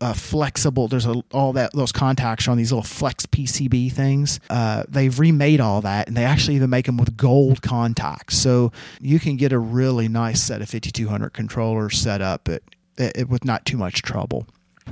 uh, 0.00 0.12
flexible. 0.12 0.88
There's 0.88 1.06
a, 1.06 1.22
all 1.32 1.52
that 1.54 1.72
those 1.72 1.92
contacts 1.92 2.46
are 2.46 2.52
on 2.52 2.56
these 2.56 2.70
little 2.70 2.84
flex 2.84 3.26
PCB 3.26 3.92
things. 3.92 4.38
Uh, 4.48 4.84
they've 4.88 5.18
remade 5.18 5.60
all 5.60 5.80
that, 5.80 6.08
and 6.08 6.16
they 6.16 6.24
actually 6.24 6.56
even 6.56 6.70
make 6.70 6.86
them 6.86 6.96
with 6.96 7.16
gold 7.16 7.62
contacts. 7.62 8.36
So 8.36 8.72
you 9.00 9.18
can 9.18 9.36
get 9.36 9.52
a 9.52 9.58
really 9.58 10.08
nice 10.08 10.40
set 10.40 10.62
of 10.62 10.68
5200 10.68 11.30
controllers 11.32 11.98
set 11.98 12.20
up 12.20 12.48
at, 12.48 12.62
at, 12.98 13.28
with 13.28 13.44
not 13.44 13.64
too 13.64 13.76
much 13.76 14.02
trouble 14.02 14.46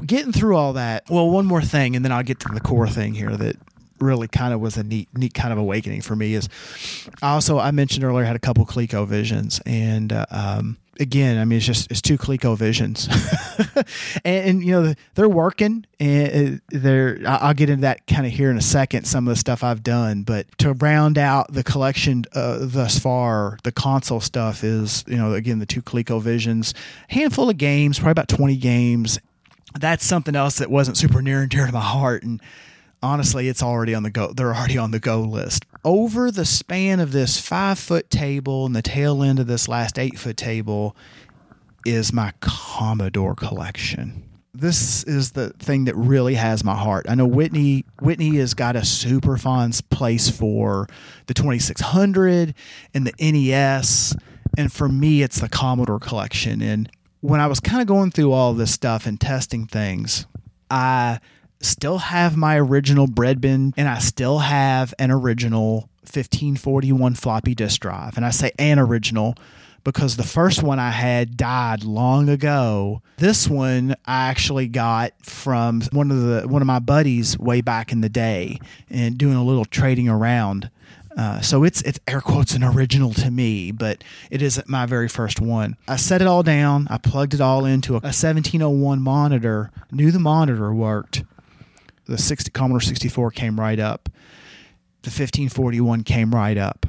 getting 0.06 0.32
through 0.32 0.56
all 0.56 0.72
that. 0.74 1.04
Well, 1.10 1.30
one 1.30 1.46
more 1.46 1.62
thing, 1.62 1.96
and 1.96 2.04
then 2.04 2.12
I'll 2.12 2.22
get 2.22 2.40
to 2.40 2.48
the 2.52 2.60
core 2.60 2.88
thing 2.88 3.14
here 3.14 3.36
that 3.36 3.56
really 4.00 4.28
kind 4.28 4.52
of 4.54 4.60
was 4.60 4.76
a 4.76 4.82
neat, 4.82 5.08
neat 5.14 5.34
kind 5.34 5.52
of 5.52 5.58
awakening 5.58 6.02
for 6.02 6.16
me. 6.16 6.34
Is 6.34 6.48
also 7.22 7.58
I 7.58 7.70
mentioned 7.70 8.04
earlier 8.04 8.24
I 8.24 8.26
had 8.26 8.36
a 8.36 8.40
couple 8.40 8.64
ColecoVisions, 8.66 9.60
and 9.66 10.12
uh, 10.12 10.26
um, 10.30 10.76
again, 10.98 11.38
I 11.38 11.44
mean 11.44 11.58
it's 11.58 11.66
just 11.66 11.90
it's 11.90 12.00
two 12.00 12.18
ColecoVisions, 12.18 13.08
and, 14.24 14.48
and, 14.48 14.64
you 14.64 14.72
know 14.72 14.94
they're 15.14 15.28
working, 15.28 15.86
and 15.98 16.56
uh, 16.56 16.60
they're 16.70 17.20
I'll 17.26 17.54
get 17.54 17.70
into 17.70 17.82
that 17.82 18.06
kind 18.06 18.26
of 18.26 18.32
here 18.32 18.50
in 18.50 18.56
a 18.56 18.62
second. 18.62 19.04
Some 19.04 19.26
of 19.26 19.32
the 19.32 19.40
stuff 19.40 19.64
I've 19.64 19.82
done, 19.82 20.22
but 20.22 20.46
to 20.58 20.74
round 20.74 21.18
out 21.18 21.52
the 21.52 21.64
collection 21.64 22.24
uh, 22.34 22.58
thus 22.60 22.98
far, 22.98 23.58
the 23.64 23.72
console 23.72 24.20
stuff 24.20 24.64
is 24.64 25.04
you 25.06 25.16
know 25.16 25.34
again 25.34 25.58
the 25.58 25.66
two 25.66 25.82
ColecoVisions, 25.82 26.74
handful 27.08 27.50
of 27.50 27.56
games, 27.58 27.98
probably 27.98 28.12
about 28.12 28.28
twenty 28.28 28.56
games, 28.56 29.18
that's 29.78 30.04
something 30.04 30.34
else 30.34 30.58
that 30.58 30.70
wasn't 30.70 30.96
super 30.96 31.22
near 31.22 31.42
and 31.42 31.50
dear 31.50 31.66
to 31.66 31.72
my 31.72 31.80
heart. 31.80 32.22
And 32.22 32.40
honestly, 33.02 33.48
it's 33.48 33.62
already 33.62 33.94
on 33.94 34.02
the 34.02 34.10
go. 34.10 34.32
They're 34.32 34.54
already 34.54 34.78
on 34.78 34.90
the 34.90 34.98
go 34.98 35.20
list. 35.20 35.64
Over 35.84 36.30
the 36.30 36.44
span 36.44 37.00
of 37.00 37.12
this 37.12 37.40
five 37.40 37.78
foot 37.78 38.10
table 38.10 38.66
and 38.66 38.76
the 38.76 38.82
tail 38.82 39.22
end 39.22 39.38
of 39.38 39.46
this 39.46 39.68
last 39.68 39.98
eight 39.98 40.18
foot 40.18 40.36
table 40.36 40.96
is 41.86 42.12
my 42.12 42.32
Commodore 42.40 43.34
collection. 43.34 44.24
This 44.52 45.04
is 45.04 45.32
the 45.32 45.50
thing 45.50 45.84
that 45.84 45.96
really 45.96 46.34
has 46.34 46.64
my 46.64 46.74
heart. 46.74 47.06
I 47.08 47.14
know 47.14 47.26
Whitney 47.26 47.84
Whitney 48.00 48.36
has 48.36 48.52
got 48.52 48.76
a 48.76 48.84
super 48.84 49.38
fun 49.38 49.72
place 49.90 50.28
for 50.28 50.88
the 51.26 51.34
2600 51.34 52.54
and 52.92 53.06
the 53.06 53.14
NES 53.20 54.16
and 54.58 54.72
for 54.72 54.88
me 54.88 55.22
it's 55.22 55.40
the 55.40 55.48
Commodore 55.48 56.00
collection 56.00 56.60
and 56.60 56.90
when 57.20 57.40
I 57.40 57.46
was 57.46 57.60
kind 57.60 57.80
of 57.80 57.86
going 57.86 58.10
through 58.10 58.32
all 58.32 58.54
this 58.54 58.72
stuff 58.72 59.06
and 59.06 59.20
testing 59.20 59.66
things, 59.66 60.26
I 60.70 61.20
still 61.60 61.98
have 61.98 62.36
my 62.36 62.58
original 62.58 63.06
bread 63.06 63.40
bin 63.40 63.74
and 63.76 63.88
I 63.88 63.98
still 63.98 64.38
have 64.38 64.94
an 64.98 65.10
original 65.10 65.88
1541 66.02 67.14
floppy 67.14 67.54
disk 67.54 67.80
drive. 67.80 68.16
And 68.16 68.24
I 68.24 68.30
say 68.30 68.52
an 68.58 68.78
original 68.78 69.34
because 69.84 70.16
the 70.16 70.22
first 70.22 70.62
one 70.62 70.78
I 70.78 70.90
had 70.90 71.36
died 71.36 71.84
long 71.84 72.28
ago. 72.28 73.02
This 73.16 73.48
one 73.48 73.94
I 74.06 74.28
actually 74.28 74.68
got 74.68 75.12
from 75.22 75.82
one 75.92 76.10
of 76.10 76.20
the 76.22 76.48
one 76.48 76.62
of 76.62 76.66
my 76.66 76.78
buddies 76.78 77.38
way 77.38 77.60
back 77.60 77.92
in 77.92 78.00
the 78.00 78.08
day 78.08 78.58
and 78.88 79.16
doing 79.16 79.36
a 79.36 79.44
little 79.44 79.64
trading 79.64 80.08
around. 80.08 80.70
Uh, 81.16 81.40
so 81.40 81.64
it's 81.64 81.82
it's 81.82 81.98
air 82.06 82.20
quotes 82.20 82.54
an 82.54 82.62
original 82.62 83.12
to 83.12 83.30
me, 83.30 83.72
but 83.72 84.04
it 84.30 84.42
isn't 84.42 84.68
my 84.68 84.86
very 84.86 85.08
first 85.08 85.40
one. 85.40 85.76
I 85.88 85.96
set 85.96 86.22
it 86.22 86.28
all 86.28 86.42
down. 86.42 86.86
I 86.88 86.98
plugged 86.98 87.34
it 87.34 87.40
all 87.40 87.64
into 87.64 87.94
a, 87.94 87.98
a 87.98 88.14
1701 88.14 89.02
monitor. 89.02 89.70
Knew 89.90 90.10
the 90.10 90.20
monitor 90.20 90.72
worked. 90.72 91.24
The 92.10 92.18
60, 92.18 92.50
Commodore 92.50 92.80
64 92.80 93.30
came 93.30 93.60
right 93.60 93.78
up. 93.78 94.08
The 95.02 95.10
1541 95.10 96.02
came 96.02 96.34
right 96.34 96.58
up. 96.58 96.84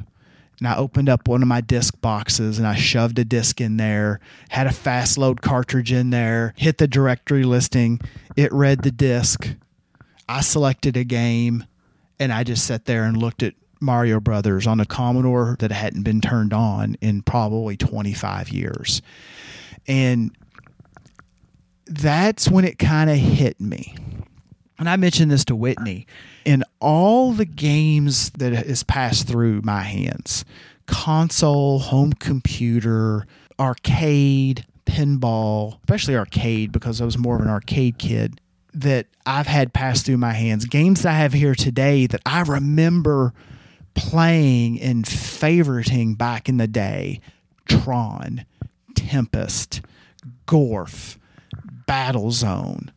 And 0.58 0.66
I 0.66 0.76
opened 0.76 1.08
up 1.08 1.28
one 1.28 1.42
of 1.42 1.48
my 1.48 1.60
disc 1.60 2.00
boxes 2.00 2.58
and 2.58 2.66
I 2.66 2.74
shoved 2.74 3.20
a 3.20 3.24
disc 3.24 3.60
in 3.60 3.76
there, 3.76 4.18
had 4.48 4.66
a 4.66 4.72
fast 4.72 5.18
load 5.18 5.40
cartridge 5.40 5.92
in 5.92 6.10
there, 6.10 6.54
hit 6.56 6.78
the 6.78 6.88
directory 6.88 7.44
listing. 7.44 8.00
It 8.36 8.52
read 8.52 8.82
the 8.82 8.90
disc. 8.90 9.48
I 10.28 10.40
selected 10.40 10.96
a 10.96 11.04
game 11.04 11.66
and 12.18 12.32
I 12.32 12.42
just 12.42 12.66
sat 12.66 12.86
there 12.86 13.04
and 13.04 13.16
looked 13.16 13.44
at 13.44 13.54
Mario 13.80 14.18
Brothers 14.18 14.66
on 14.66 14.80
a 14.80 14.86
Commodore 14.86 15.56
that 15.60 15.70
hadn't 15.70 16.02
been 16.02 16.20
turned 16.20 16.52
on 16.52 16.96
in 17.00 17.22
probably 17.22 17.76
25 17.76 18.48
years. 18.48 19.02
And 19.86 20.36
that's 21.86 22.48
when 22.48 22.64
it 22.64 22.80
kind 22.80 23.08
of 23.08 23.16
hit 23.16 23.60
me. 23.60 23.94
And 24.82 24.88
I 24.88 24.96
mentioned 24.96 25.30
this 25.30 25.44
to 25.44 25.54
Whitney. 25.54 26.08
In 26.44 26.64
all 26.80 27.30
the 27.30 27.44
games 27.44 28.30
that 28.30 28.52
has 28.52 28.82
passed 28.82 29.28
through 29.28 29.60
my 29.62 29.82
hands 29.82 30.44
console, 30.86 31.78
home 31.78 32.12
computer, 32.12 33.24
arcade, 33.60 34.66
pinball, 34.84 35.78
especially 35.84 36.16
arcade 36.16 36.72
because 36.72 37.00
I 37.00 37.04
was 37.04 37.16
more 37.16 37.36
of 37.36 37.42
an 37.42 37.48
arcade 37.48 37.98
kid 37.98 38.40
that 38.74 39.06
I've 39.24 39.46
had 39.46 39.72
pass 39.72 40.02
through 40.02 40.16
my 40.16 40.32
hands. 40.32 40.64
Games 40.64 41.06
I 41.06 41.12
have 41.12 41.32
here 41.32 41.54
today 41.54 42.08
that 42.08 42.20
I 42.26 42.40
remember 42.42 43.32
playing 43.94 44.80
and 44.80 45.04
favoriting 45.04 46.18
back 46.18 46.48
in 46.48 46.56
the 46.56 46.66
day 46.66 47.20
Tron, 47.68 48.46
Tempest, 48.96 49.80
Gorf, 50.48 51.18
Battle 51.86 52.32
Zone, 52.32 52.90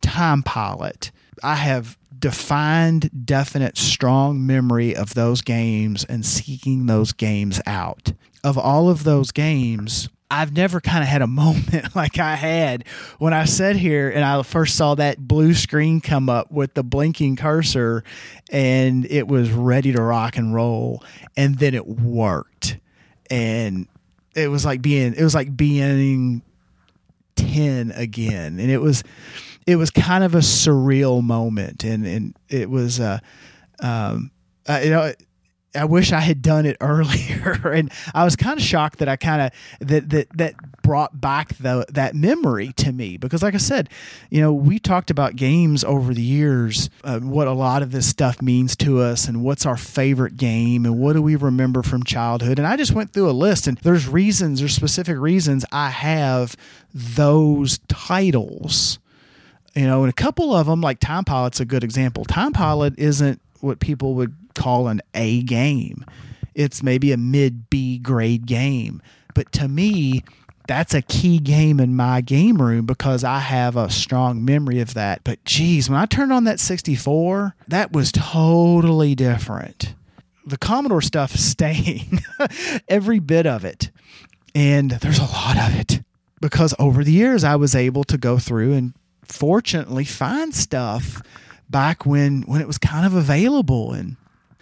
Time 0.00 0.42
Pilot. 0.42 1.12
I 1.42 1.56
have 1.56 1.98
defined, 2.18 3.10
definite, 3.24 3.76
strong 3.76 4.46
memory 4.46 4.94
of 4.94 5.14
those 5.14 5.40
games 5.42 6.04
and 6.04 6.24
seeking 6.24 6.86
those 6.86 7.12
games 7.12 7.60
out. 7.66 8.12
Of 8.44 8.56
all 8.56 8.88
of 8.88 9.04
those 9.04 9.30
games, 9.30 10.08
I've 10.30 10.54
never 10.54 10.80
kind 10.80 11.02
of 11.02 11.08
had 11.08 11.22
a 11.22 11.26
moment 11.38 11.94
like 11.94 12.18
I 12.18 12.34
had 12.34 12.86
when 13.18 13.32
I 13.32 13.44
sat 13.44 13.76
here 13.76 14.10
and 14.10 14.24
I 14.24 14.42
first 14.42 14.76
saw 14.76 14.94
that 14.96 15.18
blue 15.18 15.54
screen 15.54 16.00
come 16.00 16.28
up 16.28 16.50
with 16.50 16.74
the 16.74 16.82
blinking 16.82 17.36
cursor 17.36 18.04
and 18.50 19.06
it 19.06 19.26
was 19.26 19.50
ready 19.50 19.92
to 19.92 20.02
rock 20.02 20.36
and 20.36 20.54
roll 20.54 21.02
and 21.36 21.58
then 21.58 21.74
it 21.74 21.86
worked 21.86 22.78
and 23.30 23.86
it 24.34 24.48
was 24.48 24.64
like 24.64 24.82
being 24.82 25.14
it 25.14 25.22
was 25.22 25.34
like 25.34 25.56
being 25.56 26.42
10 27.36 27.92
again 27.92 28.58
and 28.58 28.70
it 28.70 28.80
was 28.80 29.02
it 29.68 29.76
was 29.76 29.90
kind 29.90 30.24
of 30.24 30.34
a 30.34 30.38
surreal 30.38 31.22
moment 31.22 31.84
and 31.84 32.06
and 32.06 32.34
it 32.48 32.70
was 32.70 32.98
uh 32.98 33.18
um 33.80 34.30
uh, 34.66 34.80
you 34.82 34.90
know 34.90 35.12
I 35.74 35.84
wish 35.84 36.12
I 36.12 36.20
had 36.20 36.40
done 36.40 36.64
it 36.64 36.76
earlier, 36.80 37.72
and 37.72 37.92
I 38.14 38.24
was 38.24 38.36
kind 38.36 38.58
of 38.58 38.64
shocked 38.64 38.98
that 38.98 39.08
I 39.08 39.16
kind 39.16 39.42
of 39.42 39.88
that 39.88 40.08
that 40.10 40.28
that 40.36 40.82
brought 40.82 41.20
back 41.20 41.54
the 41.58 41.84
that 41.90 42.14
memory 42.14 42.72
to 42.78 42.92
me 42.92 43.18
because, 43.18 43.42
like 43.42 43.54
I 43.54 43.58
said, 43.58 43.90
you 44.30 44.40
know, 44.40 44.52
we 44.52 44.78
talked 44.78 45.10
about 45.10 45.36
games 45.36 45.84
over 45.84 46.14
the 46.14 46.22
years, 46.22 46.88
uh, 47.04 47.20
what 47.20 47.46
a 47.46 47.52
lot 47.52 47.82
of 47.82 47.92
this 47.92 48.06
stuff 48.06 48.40
means 48.40 48.76
to 48.76 49.00
us, 49.00 49.28
and 49.28 49.44
what's 49.44 49.66
our 49.66 49.76
favorite 49.76 50.36
game, 50.36 50.86
and 50.86 50.98
what 50.98 51.12
do 51.12 51.22
we 51.22 51.36
remember 51.36 51.82
from 51.82 52.02
childhood. 52.02 52.58
And 52.58 52.66
I 52.66 52.76
just 52.76 52.92
went 52.92 53.12
through 53.12 53.28
a 53.28 53.32
list, 53.32 53.66
and 53.66 53.76
there's 53.78 54.08
reasons, 54.08 54.60
there's 54.60 54.74
specific 54.74 55.18
reasons 55.18 55.64
I 55.70 55.90
have 55.90 56.56
those 56.94 57.78
titles. 57.88 58.98
You 59.78 59.86
know, 59.86 60.02
and 60.02 60.10
a 60.10 60.12
couple 60.12 60.52
of 60.52 60.66
them, 60.66 60.80
like 60.80 60.98
Time 60.98 61.24
Pilot's 61.24 61.60
a 61.60 61.64
good 61.64 61.84
example. 61.84 62.24
Time 62.24 62.52
Pilot 62.52 62.98
isn't 62.98 63.40
what 63.60 63.78
people 63.78 64.14
would 64.14 64.34
call 64.54 64.88
an 64.88 65.00
A 65.14 65.42
game. 65.42 66.04
it's 66.56 66.82
maybe 66.82 67.12
a 67.12 67.16
mid 67.16 67.70
B 67.70 67.96
grade 67.98 68.44
game. 68.46 69.00
But 69.36 69.52
to 69.52 69.68
me, 69.68 70.24
that's 70.66 70.94
a 70.94 71.02
key 71.02 71.38
game 71.38 71.78
in 71.78 71.94
my 71.94 72.22
game 72.22 72.60
room 72.60 72.86
because 72.86 73.22
I 73.22 73.38
have 73.38 73.76
a 73.76 73.88
strong 73.88 74.44
memory 74.44 74.80
of 74.80 74.94
that. 74.94 75.22
But 75.22 75.44
geez, 75.44 75.88
when 75.88 76.00
I 76.00 76.06
turned 76.06 76.32
on 76.32 76.42
that 76.42 76.58
64, 76.58 77.54
that 77.68 77.92
was 77.92 78.10
totally 78.10 79.14
different. 79.14 79.94
The 80.44 80.58
Commodore 80.58 81.02
stuff 81.02 81.36
is 81.36 81.44
staying, 81.48 82.18
every 82.88 83.20
bit 83.20 83.46
of 83.46 83.64
it. 83.64 83.92
And 84.56 84.90
there's 84.90 85.20
a 85.20 85.22
lot 85.22 85.56
of 85.56 85.78
it 85.78 86.02
because 86.40 86.74
over 86.80 87.04
the 87.04 87.12
years 87.12 87.44
I 87.44 87.54
was 87.54 87.76
able 87.76 88.02
to 88.04 88.18
go 88.18 88.38
through 88.38 88.72
and 88.72 88.94
fortunately 89.28 90.04
find 90.04 90.54
stuff 90.54 91.22
back 91.68 92.06
when 92.06 92.42
when 92.42 92.60
it 92.60 92.66
was 92.66 92.78
kind 92.78 93.06
of 93.06 93.14
available 93.14 93.92
and 93.92 94.16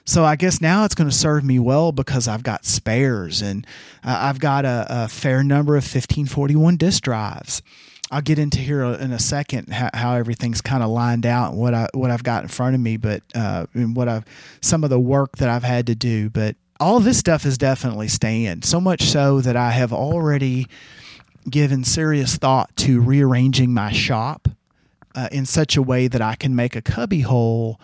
so 0.09 0.25
I 0.25 0.37
guess 0.37 0.61
now 0.61 0.85
it's 0.85 0.95
going 0.95 1.11
to 1.11 1.17
serve 1.17 1.43
me 1.43 1.59
well 1.59 1.91
because 1.91 2.29
I've 2.29 2.45
got 2.45 2.64
spares 2.64 3.43
and 3.43 3.67
uh, 4.05 4.17
I've 4.21 4.39
got 4.39 4.64
a, 4.64 4.87
a, 4.89 5.09
fair 5.09 5.43
number 5.43 5.75
of 5.75 5.83
1541 5.83 6.77
disk 6.77 7.03
drives. 7.03 7.61
I'll 8.09 8.23
get 8.23 8.39
into 8.39 8.59
here 8.59 8.85
in 8.85 9.11
a 9.11 9.19
second 9.19 9.73
how, 9.73 9.91
how 9.93 10.14
everything's 10.14 10.61
kind 10.61 10.85
of 10.85 10.91
lined 10.91 11.27
out 11.27 11.51
and 11.51 11.61
what 11.61 11.75
I 11.75 11.89
what 11.93 12.12
I've 12.12 12.23
got 12.23 12.45
in 12.45 12.49
front 12.49 12.77
of 12.77 12.81
me, 12.81 12.97
but 12.97 13.25
uh, 13.35 13.67
and 13.75 13.97
what 13.97 14.09
I've 14.09 14.25
some 14.61 14.85
of 14.85 14.91
the 14.91 15.01
work 15.01 15.39
that 15.39 15.49
I've 15.49 15.64
had 15.64 15.89
to 15.89 15.97
do. 15.97 16.31
But 16.31 16.55
all 16.79 17.01
this 17.01 17.19
stuff 17.19 17.45
is 17.45 17.59
definitely 17.59 18.07
staying. 18.07 18.62
So 18.62 18.81
much 18.81 19.03
so 19.03 19.41
that 19.41 19.57
I 19.57 19.73
have 19.73 19.93
already 19.93 20.69
given 21.51 21.83
serious 21.83 22.37
thought 22.37 22.75
to 22.77 23.01
rearranging 23.01 23.75
my 23.75 23.91
shop 23.91 24.49
uh, 25.17 25.29
in 25.33 25.47
such 25.47 25.77
a 25.77 25.83
way 25.83 26.07
that 26.07 26.21
I 26.23 26.37
can 26.37 26.55
make 26.55 26.77
a 26.77 26.83
cubby 26.83 27.23
hole 27.23 27.81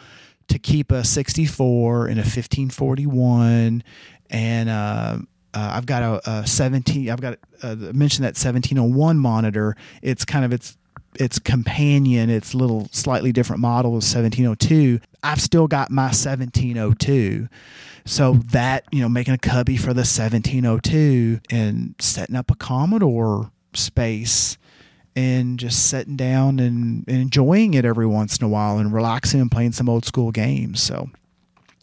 to 0.49 0.59
keep 0.59 0.93
a 0.93 1.03
64 1.03 2.07
and 2.07 2.19
a 2.19 2.23
1541 2.23 3.83
and 4.31 4.69
uh, 4.69 5.19
uh, 5.55 5.71
I've 5.75 5.87
got 5.87 6.03
a, 6.03 6.31
a 6.31 6.47
17 6.47 7.11
I've 7.11 7.21
got 7.21 7.39
uh, 7.63 7.75
mentioned 7.77 8.25
that 8.25 8.37
1701 8.37 9.19
monitor. 9.19 9.77
It's 10.03 10.25
kind 10.25 10.45
of 10.45 10.53
its 10.53 10.77
its 11.17 11.39
companion. 11.39 12.31
Its 12.31 12.55
little 12.55 12.89
slightly 12.91 13.33
different 13.33 13.61
model 13.61 13.99
is 13.99 14.15
1702 14.15 15.01
I've 15.23 15.41
still 15.41 15.69
got 15.69 15.91
my 15.91 16.05
1702 16.05 17.49
so 18.05 18.35
that 18.51 18.85
you 18.91 19.01
know 19.01 19.09
making 19.09 19.35
a 19.35 19.39
cubby 19.39 19.77
for 19.77 19.95
the 19.95 20.01
1702 20.01 21.41
and 21.51 21.95
setting 21.99 22.37
up 22.37 22.51
a 22.51 22.57
Commodore 22.57 23.53
space 23.75 24.59
and 25.15 25.59
just 25.59 25.89
sitting 25.89 26.17
down 26.17 26.59
and, 26.59 27.05
and, 27.07 27.23
enjoying 27.23 27.75
it 27.75 27.85
every 27.85 28.07
once 28.07 28.39
in 28.39 28.45
a 28.45 28.49
while 28.49 28.79
and 28.79 28.93
relaxing 28.93 29.41
and 29.41 29.51
playing 29.51 29.73
some 29.73 29.89
old 29.89 30.05
school 30.05 30.31
games. 30.31 30.83
So, 30.83 31.11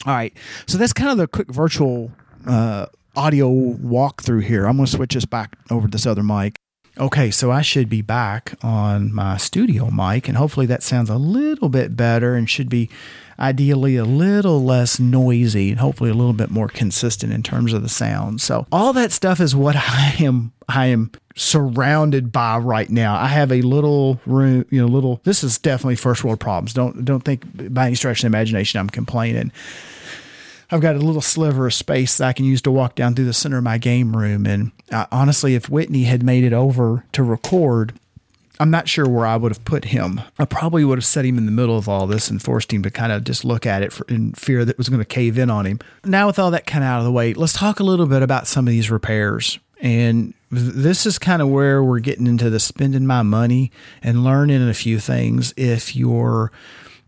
all 0.06 0.14
right. 0.14 0.36
So 0.66 0.78
that's 0.78 0.92
kind 0.92 1.10
of 1.10 1.18
the 1.18 1.28
quick 1.28 1.48
virtual 1.48 2.10
uh, 2.46 2.86
audio 3.16 3.48
walkthrough 3.50 4.44
here. 4.44 4.66
I'm 4.66 4.76
going 4.76 4.86
to 4.86 4.92
switch 4.92 5.14
this 5.14 5.24
back 5.24 5.56
over 5.70 5.86
to 5.86 5.90
this 5.90 6.06
other 6.06 6.22
mic. 6.22 6.56
Okay, 6.98 7.30
so 7.30 7.50
I 7.50 7.62
should 7.62 7.88
be 7.88 8.02
back 8.02 8.54
on 8.62 9.14
my 9.14 9.36
studio 9.36 9.90
mic, 9.90 10.28
and 10.28 10.36
hopefully 10.36 10.66
that 10.66 10.82
sounds 10.82 11.08
a 11.08 11.16
little 11.16 11.68
bit 11.68 11.96
better 11.96 12.34
and 12.34 12.50
should 12.50 12.68
be 12.68 12.90
ideally 13.40 13.96
a 13.96 14.04
little 14.04 14.62
less 14.62 15.00
noisy 15.00 15.70
and 15.70 15.80
hopefully 15.80 16.10
a 16.10 16.14
little 16.14 16.32
bit 16.32 16.50
more 16.50 16.68
consistent 16.68 17.32
in 17.32 17.42
terms 17.42 17.72
of 17.72 17.82
the 17.82 17.88
sound. 17.88 18.40
So 18.40 18.66
all 18.70 18.92
that 18.92 19.12
stuff 19.12 19.40
is 19.40 19.54
what 19.54 19.76
I 19.78 20.16
am 20.20 20.52
I 20.68 20.86
am 20.86 21.10
surrounded 21.36 22.32
by 22.32 22.58
right 22.58 22.90
now. 22.90 23.14
I 23.14 23.26
have 23.26 23.50
a 23.50 23.62
little 23.62 24.20
room, 24.26 24.64
you 24.70 24.80
know, 24.80 24.86
little 24.86 25.20
this 25.24 25.42
is 25.42 25.58
definitely 25.58 25.96
first 25.96 26.24
world 26.24 26.40
problems. 26.40 26.74
Don't 26.74 27.04
don't 27.04 27.24
think 27.24 27.72
by 27.72 27.86
any 27.86 27.94
stretch 27.94 28.18
of 28.18 28.22
the 28.22 28.26
imagination 28.26 28.78
I'm 28.78 28.90
complaining. 28.90 29.52
I've 30.72 30.80
got 30.80 30.94
a 30.94 31.00
little 31.00 31.20
sliver 31.20 31.66
of 31.66 31.74
space 31.74 32.18
that 32.18 32.28
I 32.28 32.32
can 32.32 32.44
use 32.44 32.62
to 32.62 32.70
walk 32.70 32.94
down 32.94 33.14
through 33.14 33.24
the 33.24 33.32
center 33.32 33.58
of 33.58 33.64
my 33.64 33.78
game 33.78 34.16
room. 34.16 34.46
And 34.46 34.70
uh, 34.92 35.06
honestly, 35.10 35.56
if 35.56 35.68
Whitney 35.68 36.04
had 36.04 36.22
made 36.22 36.44
it 36.44 36.52
over 36.52 37.04
to 37.12 37.24
record, 37.24 37.92
I'm 38.60 38.70
not 38.70 38.90
sure 38.90 39.08
where 39.08 39.26
I 39.26 39.36
would 39.36 39.52
have 39.52 39.64
put 39.64 39.86
him. 39.86 40.20
I 40.38 40.44
probably 40.44 40.84
would 40.84 40.98
have 40.98 41.04
set 41.04 41.24
him 41.24 41.38
in 41.38 41.46
the 41.46 41.52
middle 41.52 41.78
of 41.78 41.88
all 41.88 42.06
this 42.06 42.28
and 42.28 42.42
forced 42.42 42.70
him 42.70 42.82
to 42.82 42.90
kind 42.90 43.10
of 43.10 43.24
just 43.24 43.42
look 43.42 43.64
at 43.64 43.82
it 43.82 43.90
for, 43.90 44.04
in 44.06 44.34
fear 44.34 44.66
that 44.66 44.72
it 44.72 44.78
was 44.78 44.90
going 44.90 45.00
to 45.00 45.06
cave 45.06 45.38
in 45.38 45.48
on 45.48 45.64
him. 45.64 45.80
Now, 46.04 46.26
with 46.26 46.38
all 46.38 46.50
that 46.50 46.66
kind 46.66 46.84
of 46.84 46.90
out 46.90 46.98
of 46.98 47.04
the 47.04 47.10
way, 47.10 47.32
let's 47.32 47.54
talk 47.54 47.80
a 47.80 47.84
little 47.84 48.04
bit 48.04 48.22
about 48.22 48.46
some 48.46 48.68
of 48.68 48.70
these 48.70 48.90
repairs. 48.90 49.58
And 49.80 50.34
this 50.50 51.06
is 51.06 51.18
kind 51.18 51.40
of 51.40 51.48
where 51.48 51.82
we're 51.82 52.00
getting 52.00 52.26
into 52.26 52.50
the 52.50 52.60
spending 52.60 53.06
my 53.06 53.22
money 53.22 53.72
and 54.02 54.24
learning 54.24 54.68
a 54.68 54.74
few 54.74 55.00
things. 55.00 55.54
If 55.56 55.96
you're 55.96 56.52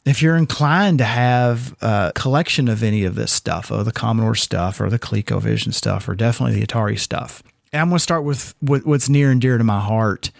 if 0.07 0.23
you're 0.23 0.37
inclined 0.37 0.99
to 0.99 1.05
have 1.05 1.77
a 1.83 2.13
collection 2.15 2.69
of 2.69 2.83
any 2.83 3.05
of 3.05 3.15
this 3.15 3.31
stuff, 3.31 3.71
or 3.71 3.85
the 3.85 3.93
Commodore 3.93 4.35
stuff, 4.35 4.81
or 4.81 4.89
the 4.89 4.99
ColecoVision 4.99 5.75
stuff, 5.75 6.09
or 6.09 6.15
definitely 6.15 6.59
the 6.59 6.67
Atari 6.67 6.99
stuff, 6.99 7.43
and 7.73 7.83
I'm 7.83 7.89
going 7.89 7.99
to 7.99 8.03
start 8.03 8.25
with 8.25 8.55
what's 8.61 9.09
near 9.11 9.31
and 9.31 9.41
dear 9.41 9.59
to 9.59 9.65
my 9.65 9.81
heart 9.81 10.31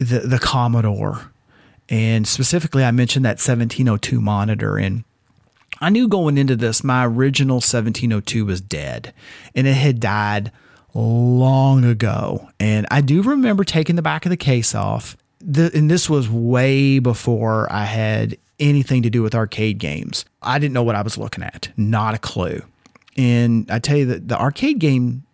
the, 0.00 0.20
the 0.20 0.38
Commodore. 0.38 1.30
And 1.88 2.26
specifically, 2.26 2.84
I 2.84 2.90
mentioned 2.90 3.24
that 3.24 3.38
1702 3.38 4.20
monitor. 4.20 4.76
And 4.76 5.04
I 5.80 5.90
knew 5.90 6.08
going 6.08 6.38
into 6.38 6.56
this, 6.56 6.82
my 6.82 7.06
original 7.06 7.56
1702 7.56 8.44
was 8.44 8.60
dead 8.60 9.12
and 9.54 9.66
it 9.66 9.74
had 9.74 10.00
died 10.00 10.50
long 10.94 11.84
ago. 11.84 12.48
And 12.58 12.86
I 12.90 13.00
do 13.00 13.22
remember 13.22 13.62
taking 13.62 13.96
the 13.96 14.02
back 14.02 14.26
of 14.26 14.30
the 14.30 14.36
case 14.36 14.74
off. 14.74 15.16
The, 15.40 15.70
and 15.74 15.90
this 15.90 16.10
was 16.10 16.28
way 16.28 16.98
before 16.98 17.70
I 17.72 17.84
had 17.84 18.36
anything 18.58 19.02
to 19.02 19.10
do 19.10 19.22
with 19.22 19.34
arcade 19.34 19.78
games. 19.78 20.24
I 20.42 20.58
didn't 20.58 20.74
know 20.74 20.82
what 20.82 20.96
I 20.96 21.02
was 21.02 21.16
looking 21.16 21.44
at, 21.44 21.70
not 21.76 22.14
a 22.14 22.18
clue. 22.18 22.62
And 23.16 23.70
I 23.70 23.78
tell 23.78 23.96
you 23.96 24.06
that 24.06 24.28
the 24.28 24.38
arcade 24.38 24.78
game, 24.78 25.24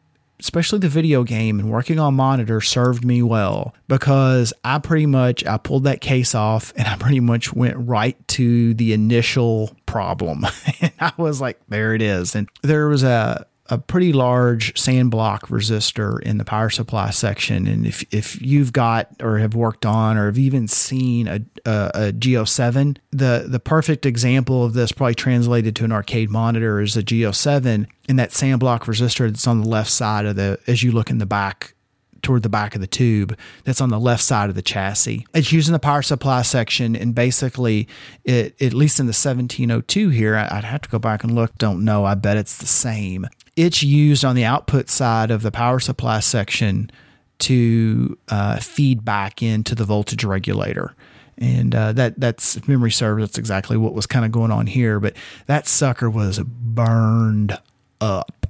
especially 0.40 0.78
the 0.78 0.88
video 0.88 1.24
game 1.24 1.58
and 1.58 1.70
working 1.70 1.98
on 1.98 2.14
monitor 2.14 2.60
served 2.60 3.04
me 3.04 3.22
well 3.22 3.74
because 3.88 4.52
I 4.64 4.78
pretty 4.78 5.06
much 5.06 5.44
I 5.46 5.56
pulled 5.56 5.84
that 5.84 6.00
case 6.00 6.34
off 6.34 6.72
and 6.76 6.86
I 6.86 6.96
pretty 6.96 7.20
much 7.20 7.52
went 7.52 7.76
right 7.78 8.16
to 8.28 8.74
the 8.74 8.92
initial 8.92 9.74
problem. 9.86 10.46
and 10.80 10.92
I 11.00 11.12
was 11.16 11.40
like, 11.40 11.60
there 11.68 11.94
it 11.94 12.02
is. 12.02 12.34
And 12.34 12.48
there 12.62 12.88
was 12.88 13.02
a 13.02 13.46
a 13.68 13.78
pretty 13.78 14.12
large 14.12 14.78
sand 14.78 15.10
block 15.10 15.48
resistor 15.48 16.20
in 16.22 16.38
the 16.38 16.44
power 16.44 16.70
supply 16.70 17.10
section. 17.10 17.66
And 17.66 17.86
if, 17.86 18.04
if 18.12 18.40
you've 18.40 18.72
got 18.72 19.08
or 19.20 19.38
have 19.38 19.54
worked 19.54 19.86
on 19.86 20.16
or 20.16 20.26
have 20.26 20.38
even 20.38 20.68
seen 20.68 21.28
a, 21.28 21.40
a, 21.64 21.90
a 21.94 22.12
G07, 22.12 22.98
the, 23.10 23.46
the 23.48 23.60
perfect 23.60 24.06
example 24.06 24.64
of 24.64 24.74
this 24.74 24.92
probably 24.92 25.14
translated 25.14 25.76
to 25.76 25.84
an 25.84 25.92
arcade 25.92 26.30
monitor 26.30 26.80
is 26.80 26.96
a 26.96 27.02
G07 27.02 27.86
and 28.08 28.18
that 28.18 28.32
sand 28.32 28.60
block 28.60 28.84
resistor 28.84 29.28
that's 29.28 29.46
on 29.46 29.60
the 29.60 29.68
left 29.68 29.90
side 29.90 30.26
of 30.26 30.36
the, 30.36 30.58
as 30.66 30.82
you 30.82 30.92
look 30.92 31.10
in 31.10 31.18
the 31.18 31.26
back 31.26 31.74
toward 32.22 32.42
the 32.42 32.48
back 32.48 32.74
of 32.74 32.80
the 32.80 32.88
tube 32.88 33.38
that's 33.62 33.80
on 33.80 33.88
the 33.88 34.00
left 34.00 34.22
side 34.22 34.48
of 34.48 34.56
the 34.56 34.62
chassis. 34.62 35.24
It's 35.32 35.52
using 35.52 35.72
the 35.72 35.78
power 35.78 36.02
supply 36.02 36.42
section, 36.42 36.96
and 36.96 37.14
basically, 37.14 37.86
it 38.24 38.60
at 38.60 38.74
least 38.74 38.98
in 38.98 39.06
the 39.06 39.10
1702 39.10 40.08
here, 40.08 40.36
I'd 40.36 40.64
have 40.64 40.80
to 40.82 40.88
go 40.88 40.98
back 40.98 41.22
and 41.22 41.36
look. 41.36 41.56
Don't 41.56 41.84
know. 41.84 42.04
I 42.04 42.16
bet 42.16 42.36
it's 42.36 42.58
the 42.58 42.66
same 42.66 43.28
it's 43.56 43.82
used 43.82 44.24
on 44.24 44.36
the 44.36 44.44
output 44.44 44.88
side 44.88 45.30
of 45.30 45.42
the 45.42 45.50
power 45.50 45.80
supply 45.80 46.20
section 46.20 46.90
to 47.38 48.16
uh, 48.28 48.58
feed 48.58 49.04
back 49.04 49.42
into 49.42 49.74
the 49.74 49.84
voltage 49.84 50.24
regulator. 50.24 50.94
And 51.38 51.74
uh, 51.74 51.92
that 51.92 52.18
that's 52.18 52.66
memory 52.66 52.90
serves. 52.90 53.22
That's 53.22 53.38
exactly 53.38 53.76
what 53.76 53.92
was 53.92 54.06
kind 54.06 54.24
of 54.24 54.32
going 54.32 54.50
on 54.50 54.66
here. 54.66 55.00
But 55.00 55.16
that 55.46 55.66
sucker 55.66 56.08
was 56.08 56.38
burned 56.38 57.58
up. 58.00 58.46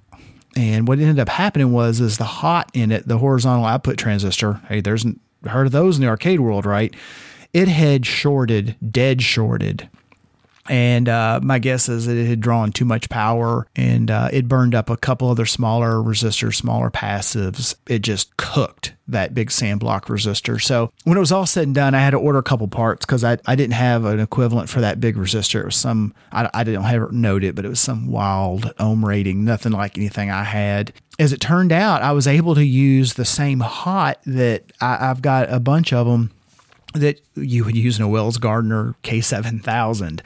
And 0.57 0.89
what 0.89 0.99
ended 0.99 1.19
up 1.19 1.29
happening 1.29 1.73
was, 1.73 2.01
is 2.01 2.19
the 2.19 2.25
hot 2.25 2.71
in 2.75 2.93
it, 2.93 3.07
the 3.07 3.19
horizontal 3.19 3.67
output 3.67 3.99
transistor. 3.99 4.61
Hey, 4.69 4.81
there's 4.81 5.05
heard 5.47 5.67
of 5.67 5.73
those 5.73 5.97
in 5.97 6.03
the 6.03 6.09
arcade 6.09 6.41
world, 6.41 6.65
right? 6.65 6.95
It 7.53 7.69
had 7.69 8.07
shorted, 8.07 8.77
dead 8.91 9.21
shorted 9.23 9.89
and 10.69 11.09
uh, 11.09 11.41
my 11.43 11.59
guess 11.59 11.89
is 11.89 12.07
that 12.07 12.17
it 12.17 12.27
had 12.27 12.41
drawn 12.41 12.73
too 12.73 12.85
much 12.85 13.09
power 13.09 13.67
and 13.77 14.11
uh, 14.11 14.29
it 14.33 14.49
burned 14.49 14.75
up 14.75 14.91
a 14.91 14.97
couple 14.97 15.29
other 15.29 15.47
smaller 15.47 15.95
resistors, 15.95 16.55
smaller 16.55 16.91
passives. 16.91 17.75
It 17.87 18.01
just 18.01 18.37
cooked 18.37 18.95
that 19.09 19.35
big 19.35 19.51
sand 19.51 19.81
block 19.81 20.07
resistor. 20.07 20.61
So 20.61 20.91
when 21.05 21.17
it 21.17 21.21
was 21.21 21.33
all 21.33 21.47
said 21.47 21.65
and 21.65 21.75
done, 21.75 21.95
I 21.95 22.01
had 22.01 22.11
to 22.11 22.19
order 22.19 22.39
a 22.39 22.43
couple 22.43 22.67
parts 22.69 23.07
because 23.07 23.23
I, 23.23 23.39
I 23.47 23.55
didn't 23.55 23.75
have 23.75 24.05
an 24.05 24.21
equivalent 24.21 24.69
for 24.69 24.81
that 24.81 25.01
big 25.01 25.17
resistor. 25.17 25.61
It 25.61 25.67
was 25.67 25.77
some, 25.77 26.15
I, 26.33 26.51
I 26.53 26.65
didn't 26.65 26.83
have 26.83 27.03
it 27.03 27.13
noted, 27.13 27.55
but 27.55 27.65
it 27.65 27.69
was 27.69 27.81
some 27.81 28.09
wild 28.09 28.73
ohm 28.79 29.05
rating, 29.05 29.45
nothing 29.45 29.73
like 29.73 29.97
anything 29.97 30.31
I 30.31 30.45
had. 30.45 30.93
As 31.19 31.33
it 31.33 31.41
turned 31.41 31.73
out, 31.73 32.03
I 32.03 32.13
was 32.13 32.27
able 32.27 32.55
to 32.57 32.65
use 32.65 33.15
the 33.15 33.25
same 33.25 33.61
hot 33.61 34.21
that 34.27 34.65
I, 34.81 35.11
I've 35.11 35.23
got 35.23 35.51
a 35.51 35.61
bunch 35.61 35.93
of 35.93 36.07
them 36.07 36.31
that 36.97 37.21
you 37.35 37.65
would 37.65 37.77
use 37.77 37.99
in 37.99 38.05
a 38.05 38.09
Wells 38.09 38.39
Gardner 38.39 38.95
K7000. 39.03 40.21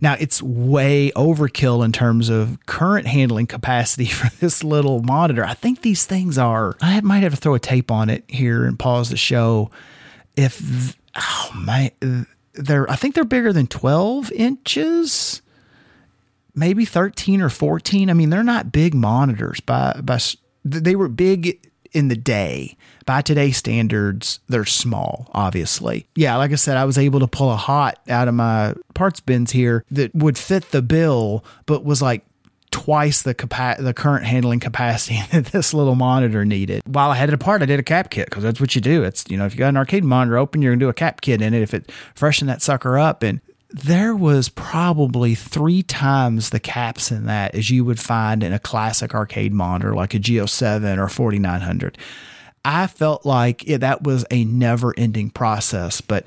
Now, 0.00 0.16
it's 0.18 0.42
way 0.42 1.10
overkill 1.16 1.84
in 1.84 1.92
terms 1.92 2.28
of 2.28 2.58
current 2.66 3.06
handling 3.06 3.46
capacity 3.46 4.06
for 4.06 4.34
this 4.36 4.62
little 4.62 5.02
monitor. 5.02 5.44
I 5.44 5.54
think 5.54 5.82
these 5.82 6.04
things 6.04 6.38
are, 6.38 6.76
I 6.80 7.00
might 7.00 7.22
have 7.22 7.34
to 7.34 7.40
throw 7.40 7.54
a 7.54 7.60
tape 7.60 7.90
on 7.90 8.10
it 8.10 8.24
here 8.28 8.64
and 8.64 8.78
pause 8.78 9.10
the 9.10 9.16
show. 9.16 9.70
If, 10.36 10.96
oh 11.16 11.50
my, 11.54 11.92
they're, 12.52 12.90
I 12.90 12.96
think 12.96 13.14
they're 13.14 13.24
bigger 13.24 13.52
than 13.52 13.66
12 13.66 14.32
inches 14.32 15.42
maybe 16.56 16.86
13 16.86 17.42
or 17.42 17.50
14. 17.50 18.10
I 18.10 18.14
mean, 18.14 18.30
they're 18.30 18.42
not 18.42 18.72
big 18.72 18.94
monitors 18.94 19.60
by 19.60 20.00
by 20.02 20.18
they 20.64 20.96
were 20.96 21.08
big 21.08 21.60
in 21.96 22.08
the 22.08 22.16
day. 22.16 22.76
By 23.06 23.22
today's 23.22 23.56
standards, 23.56 24.40
they're 24.48 24.66
small, 24.66 25.30
obviously. 25.32 26.06
Yeah, 26.14 26.36
like 26.36 26.52
I 26.52 26.56
said, 26.56 26.76
I 26.76 26.84
was 26.84 26.98
able 26.98 27.20
to 27.20 27.26
pull 27.26 27.50
a 27.50 27.56
hot 27.56 27.98
out 28.08 28.28
of 28.28 28.34
my 28.34 28.74
parts 28.94 29.20
bins 29.20 29.52
here 29.52 29.84
that 29.92 30.14
would 30.14 30.36
fit 30.36 30.72
the 30.72 30.82
bill, 30.82 31.42
but 31.64 31.84
was 31.84 32.02
like 32.02 32.24
twice 32.70 33.22
the 33.22 33.32
capa- 33.32 33.80
the 33.80 33.94
current 33.94 34.26
handling 34.26 34.60
capacity 34.60 35.20
that 35.32 35.46
this 35.46 35.72
little 35.72 35.94
monitor 35.94 36.44
needed. 36.44 36.82
While 36.84 37.10
I 37.10 37.14
had 37.14 37.30
it 37.30 37.34
apart, 37.34 37.62
I 37.62 37.66
did 37.66 37.80
a 37.80 37.84
cap 37.84 38.10
kit 38.10 38.28
because 38.28 38.42
that's 38.42 38.60
what 38.60 38.74
you 38.74 38.82
do. 38.82 39.02
It's 39.02 39.24
you 39.28 39.38
know 39.38 39.46
if 39.46 39.54
you 39.54 39.58
got 39.58 39.68
an 39.68 39.78
arcade 39.78 40.04
monitor 40.04 40.36
open, 40.36 40.60
you're 40.60 40.72
gonna 40.72 40.80
do 40.80 40.90
a 40.90 40.94
cap 40.94 41.22
kit 41.22 41.40
in 41.40 41.54
it 41.54 41.62
if 41.62 41.72
it 41.72 41.90
freshen 42.14 42.46
that 42.48 42.60
sucker 42.60 42.98
up. 42.98 43.22
And 43.22 43.40
there 43.70 44.14
was 44.14 44.48
probably 44.48 45.34
three 45.34 45.82
times 45.82 46.50
the 46.50 46.60
caps 46.60 47.10
in 47.10 47.26
that 47.26 47.54
as 47.54 47.70
you 47.70 47.84
would 47.84 47.98
find 47.98 48.42
in 48.42 48.52
a 48.52 48.58
classic 48.58 49.14
arcade 49.14 49.52
monitor 49.52 49.94
like 49.94 50.14
a 50.14 50.18
G07 50.18 50.98
or 50.98 51.08
4900. 51.08 51.98
I 52.64 52.86
felt 52.86 53.24
like 53.24 53.68
it, 53.68 53.78
that 53.78 54.02
was 54.02 54.24
a 54.30 54.44
never 54.44 54.94
ending 54.96 55.30
process, 55.30 56.00
but 56.00 56.24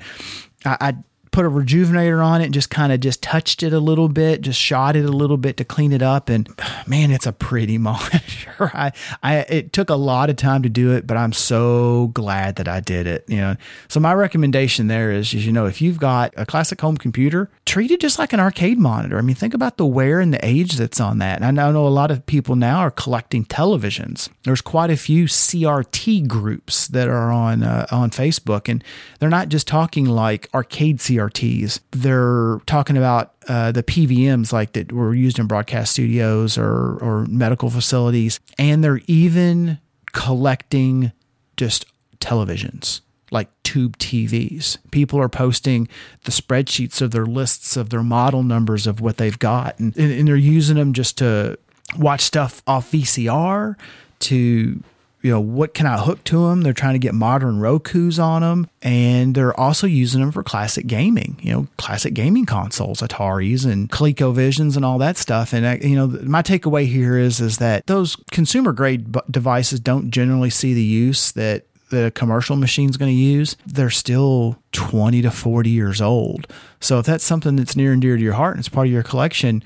I, 0.64 0.76
I 0.80 0.96
put 1.30 1.44
a 1.44 1.50
rejuvenator 1.50 2.24
on 2.24 2.40
it 2.40 2.46
and 2.46 2.54
just 2.54 2.70
kind 2.70 2.92
of 2.92 3.00
just 3.00 3.22
touched 3.22 3.62
it 3.62 3.72
a 3.72 3.78
little 3.78 4.08
bit, 4.08 4.40
just 4.40 4.60
shot 4.60 4.96
it 4.96 5.04
a 5.04 5.12
little 5.12 5.36
bit 5.36 5.56
to 5.58 5.64
clean 5.64 5.92
it 5.92 6.02
up. 6.02 6.28
And 6.28 6.48
man, 6.86 7.10
it's 7.10 7.26
a 7.26 7.32
pretty 7.32 7.78
monitor. 7.90 8.70
I, 8.74 8.92
I, 9.22 9.36
it 9.38 9.72
took 9.72 9.90
a 9.90 9.94
lot 9.94 10.30
of 10.30 10.36
time 10.36 10.62
to 10.62 10.68
do 10.68 10.92
it, 10.92 11.06
but 11.06 11.16
I'm 11.16 11.32
so 11.32 12.08
glad 12.08 12.56
that 12.56 12.68
I 12.68 12.80
did 12.80 13.06
it. 13.06 13.24
You 13.28 13.38
know, 13.38 13.56
so 13.88 14.00
my 14.00 14.14
recommendation 14.14 14.88
there 14.88 15.12
is, 15.12 15.32
you 15.32 15.52
know, 15.52 15.66
if 15.66 15.80
you've 15.80 15.98
got 15.98 16.34
a 16.36 16.44
classic 16.44 16.80
home 16.80 16.96
computer, 16.96 17.50
treat 17.64 17.90
it 17.90 18.00
just 18.00 18.18
like 18.18 18.32
an 18.32 18.40
arcade 18.40 18.78
monitor. 18.78 19.18
I 19.18 19.22
mean, 19.22 19.36
think 19.36 19.54
about 19.54 19.76
the 19.76 19.86
wear 19.86 20.20
and 20.20 20.34
the 20.34 20.44
age 20.44 20.72
that's 20.72 21.00
on 21.00 21.18
that. 21.18 21.42
And 21.42 21.60
I 21.60 21.70
know 21.70 21.86
a 21.86 21.88
lot 21.88 22.10
of 22.10 22.26
people 22.26 22.56
now 22.56 22.78
are 22.78 22.90
collecting 22.90 23.44
televisions. 23.44 24.28
There's 24.42 24.60
quite 24.60 24.90
a 24.90 24.96
few 24.96 25.26
CRT 25.26 26.26
groups 26.26 26.88
that 26.88 27.08
are 27.08 27.30
on 27.30 27.62
uh, 27.62 27.86
on 27.90 28.10
Facebook, 28.10 28.68
and 28.68 28.82
they're 29.18 29.28
not 29.28 29.48
just 29.48 29.68
talking 29.68 30.06
like 30.06 30.48
arcade 30.54 30.98
CRT 30.98 31.19
CRTs. 31.28 31.80
They're 31.90 32.60
talking 32.66 32.96
about 32.96 33.34
uh, 33.48 33.72
the 33.72 33.82
PVMs 33.82 34.52
like 34.52 34.72
that 34.72 34.92
were 34.92 35.14
used 35.14 35.38
in 35.38 35.46
broadcast 35.46 35.92
studios 35.92 36.56
or 36.58 36.98
or 36.98 37.26
medical 37.26 37.70
facilities, 37.70 38.40
and 38.58 38.82
they're 38.82 39.00
even 39.06 39.78
collecting 40.12 41.12
just 41.56 41.86
televisions 42.18 43.00
like 43.30 43.48
tube 43.62 43.96
TVs. 43.98 44.76
People 44.90 45.20
are 45.20 45.28
posting 45.28 45.88
the 46.24 46.32
spreadsheets 46.32 47.00
of 47.00 47.12
their 47.12 47.26
lists 47.26 47.76
of 47.76 47.90
their 47.90 48.02
model 48.02 48.42
numbers 48.42 48.86
of 48.86 49.00
what 49.00 49.16
they've 49.18 49.38
got, 49.38 49.78
and, 49.78 49.96
and 49.96 50.26
they're 50.26 50.36
using 50.36 50.76
them 50.76 50.92
just 50.92 51.18
to 51.18 51.58
watch 51.98 52.22
stuff 52.22 52.62
off 52.66 52.90
VCR 52.90 53.76
to 54.20 54.82
you 55.22 55.30
know, 55.30 55.40
what 55.40 55.74
can 55.74 55.86
I 55.86 55.98
hook 55.98 56.24
to 56.24 56.48
them? 56.48 56.62
They're 56.62 56.72
trying 56.72 56.94
to 56.94 56.98
get 56.98 57.14
modern 57.14 57.60
Roku's 57.60 58.18
on 58.18 58.40
them, 58.42 58.68
and 58.80 59.34
they're 59.34 59.58
also 59.58 59.86
using 59.86 60.20
them 60.20 60.32
for 60.32 60.42
classic 60.42 60.86
gaming. 60.86 61.38
You 61.42 61.52
know, 61.52 61.66
classic 61.76 62.14
gaming 62.14 62.46
consoles, 62.46 63.00
Ataris 63.00 63.70
and 63.70 63.90
ColecoVisions 63.90 64.76
and 64.76 64.84
all 64.84 64.98
that 64.98 65.18
stuff. 65.18 65.52
And 65.52 65.66
I, 65.66 65.74
you 65.76 65.94
know, 65.94 66.06
my 66.06 66.42
takeaway 66.42 66.86
here 66.86 67.18
is 67.18 67.40
is 67.40 67.58
that 67.58 67.86
those 67.86 68.16
consumer 68.30 68.72
grade 68.72 69.14
devices 69.30 69.80
don't 69.80 70.10
generally 70.10 70.50
see 70.50 70.72
the 70.72 70.82
use 70.82 71.32
that 71.32 71.66
the 71.90 72.12
commercial 72.14 72.56
machine's 72.56 72.96
going 72.96 73.10
to 73.10 73.20
use, 73.20 73.56
they're 73.66 73.90
still 73.90 74.56
20 74.72 75.22
to 75.22 75.30
40 75.30 75.68
years 75.68 76.00
old. 76.00 76.46
So 76.80 77.00
if 77.00 77.06
that's 77.06 77.24
something 77.24 77.56
that's 77.56 77.76
near 77.76 77.92
and 77.92 78.00
dear 78.00 78.16
to 78.16 78.22
your 78.22 78.34
heart 78.34 78.54
and 78.54 78.60
it's 78.60 78.68
part 78.68 78.86
of 78.86 78.92
your 78.92 79.02
collection, 79.02 79.62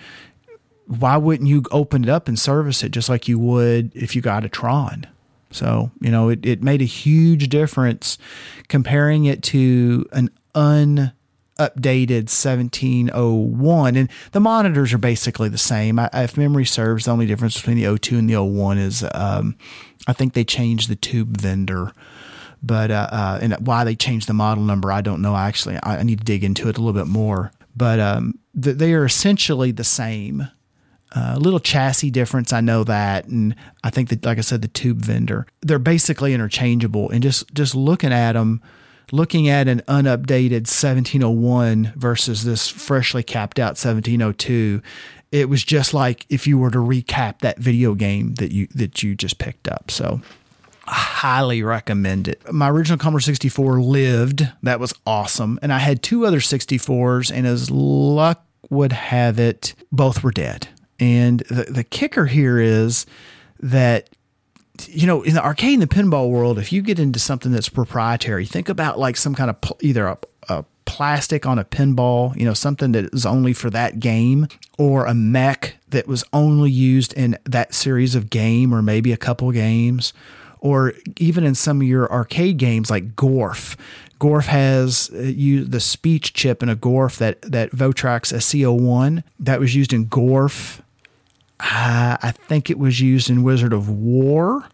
why 0.87 1.17
wouldn't 1.17 1.49
you 1.49 1.63
open 1.71 2.03
it 2.03 2.11
up 2.11 2.27
and 2.27 2.39
service 2.39 2.83
it 2.83 2.93
just 2.93 3.09
like 3.09 3.29
you 3.29 3.39
would 3.39 3.93
if 3.95 4.17
you 4.17 4.23
got 4.23 4.45
a 4.45 4.49
Tron? 4.49 5.07
So, 5.55 5.93
you 6.01 6.11
know, 6.11 6.31
it, 6.31 6.45
it 6.45 6.63
made 6.63 6.83
a 6.83 6.87
huge 6.87 7.49
difference 7.49 8.19
comparing 8.67 9.25
it 9.25 9.41
to 9.45 10.05
an 10.13 10.31
unupdated 10.53 12.25
1701. 12.25 13.97
And 13.97 14.11
the 14.33 14.41
monitors 14.41 14.93
are 14.93 14.99
basically 14.99 15.49
the 15.49 15.57
same. 15.57 16.01
I, 16.01 16.11
if 16.13 16.37
memory 16.37 16.65
serves, 16.65 17.05
the 17.05 17.13
only 17.13 17.27
difference 17.27 17.57
between 17.57 17.81
the 17.81 17.97
02 17.97 18.19
and 18.19 18.29
the 18.29 18.43
01 18.43 18.79
is 18.79 19.05
um, 19.15 19.57
I 20.09 20.13
think 20.13 20.33
they 20.33 20.45
changed 20.45 20.89
the 20.89 20.97
tube 20.97 21.41
vendor. 21.41 21.93
But 22.61 22.91
uh, 22.91 23.09
uh, 23.13 23.39
and 23.41 23.55
why 23.65 23.85
they 23.85 23.95
changed 23.95 24.27
the 24.27 24.35
model 24.35 24.65
number, 24.65 24.91
I 24.91 25.03
don't 25.03 25.23
know. 25.23 25.37
Actually, 25.37 25.79
I, 25.83 26.03
need 26.03 26.19
to 26.19 26.25
dig 26.25 26.43
into 26.43 26.69
it 26.69 26.79
a 26.79 26.81
little 26.81 26.99
bit 26.99 27.09
more. 27.09 27.53
But 27.77 28.01
um, 28.01 28.41
th- 28.61 28.77
they 28.77 28.95
are 28.95 29.05
essentially 29.05 29.71
the 29.71 29.85
same 29.85 30.49
a 31.15 31.39
little 31.39 31.61
chassis 31.61 32.11
difference, 32.11 32.53
I 32.53 32.61
know 32.61 32.85
that, 32.85 33.27
and 33.27 33.55
I 33.83 33.91
think 33.91 34.09
that, 34.09 34.25
like 34.25 34.39
I 34.39 34.43
said, 34.43 34.63
the 34.63 34.69
tube 34.69 34.99
vendor, 34.99 35.47
they're 35.61 35.79
basically 35.79 36.35
interchangeable. 36.35 37.11
And 37.11 37.23
just 37.23 37.53
just 37.55 37.75
looking 37.75 38.13
at 38.13 38.33
them, 38.33 38.61
looking 39.13 39.49
at 39.49 39.69
an 39.69 39.83
unupdated 39.87 40.67
1701 40.67 41.93
versus 41.97 42.45
this 42.45 42.69
freshly 42.69 43.23
capped 43.23 43.59
out 43.59 43.79
1702, 43.79 44.83
it 45.33 45.49
was 45.49 45.65
just 45.65 45.95
like 45.95 46.27
if 46.29 46.47
you 46.47 46.59
were 46.59 46.71
to 46.71 46.79
recap 46.79 47.41
that 47.41 47.59
video 47.59 47.95
game 47.95 48.35
that 48.35 48.53
you 48.53 48.67
that 48.75 49.03
you 49.03 49.15
just 49.15 49.39
picked 49.39 49.69
up. 49.69 49.91
So 49.91 50.21
I 50.87 50.95
highly 50.95 51.63
recommend 51.63 52.29
it. 52.29 52.53
My 52.53 52.69
original 52.69 52.99
Commodore 52.99 53.21
64 53.21 53.81
lived. 53.81 54.49
That 54.63 54.81
was 54.81 54.93
awesome. 55.07 55.59
And 55.63 55.73
I 55.73 55.79
had 55.79 56.03
two 56.03 56.27
other 56.27 56.41
64s, 56.41 57.33
and 57.33 57.47
as 57.47 57.71
luck 57.71 58.45
would 58.71 58.93
have 58.93 59.39
it, 59.39 59.75
both 59.91 60.23
were 60.23 60.31
dead. 60.31 60.69
And 61.01 61.41
the, 61.41 61.65
the 61.65 61.85
kicker 61.85 62.27
here 62.27 62.59
is 62.59 63.07
that 63.61 64.11
you 64.89 65.07
know, 65.07 65.23
in 65.23 65.35
the 65.35 65.45
arcade 65.45 65.81
and 65.81 65.83
the 65.83 65.87
pinball 65.87 66.31
world, 66.31 66.59
if 66.59 66.73
you 66.73 66.83
get 66.83 66.99
into 66.99 67.19
something 67.19 67.53
that's 67.53 67.69
proprietary, 67.69 68.45
think 68.45 68.69
about 68.69 68.99
like 68.99 69.17
some 69.17 69.35
kind 69.35 69.49
of 69.49 69.61
pl- 69.61 69.79
either 69.81 70.07
a, 70.07 70.19
a, 70.49 70.65
plastic 70.85 71.47
on 71.47 71.59
a 71.59 71.65
pinball, 71.65 72.37
you 72.37 72.45
know, 72.45 72.55
something 72.55 72.93
that 72.93 73.13
is 73.15 73.25
only 73.25 73.53
for 73.53 73.71
that 73.71 74.01
game, 74.01 74.47
or 74.79 75.07
a 75.07 75.15
mech 75.15 75.77
that 75.89 76.07
was 76.07 76.25
only 76.33 76.71
used 76.71 77.13
in 77.15 77.39
that 77.45 77.73
series 77.73 78.15
of 78.15 78.31
game 78.31 78.73
or 78.73 78.83
maybe 78.83 79.11
a 79.11 79.17
couple 79.17 79.51
games, 79.51 80.13
or 80.61 80.93
even 81.17 81.43
in 81.43 81.55
some 81.55 81.81
of 81.81 81.87
your 81.87 82.11
arcade 82.13 82.59
games 82.59 82.91
like 82.91 83.17
Gorf. 83.17 83.77
Gorf 84.21 84.47
has 84.47 85.11
uh, 85.15 85.19
used 85.19 85.71
the 85.71 85.81
speech 85.81 86.33
chip 86.33 86.63
in 86.63 86.69
a 86.69 86.77
Gorf 86.77 87.17
that 87.19 87.41
that 87.43 87.71
Votrax 87.71 88.33
SC01 88.33 89.23
that 89.41 89.61
was 89.61 89.75
used 89.75 89.93
in 89.93 90.07
Gorf 90.07 90.81
uh, 91.65 92.19
I 92.23 92.31
think 92.33 92.69
it 92.69 92.79
was 92.79 93.01
used 93.01 93.31
in 93.31 93.43
Wizard 93.43 93.73
of 93.73 93.89
Wor. 93.89 94.69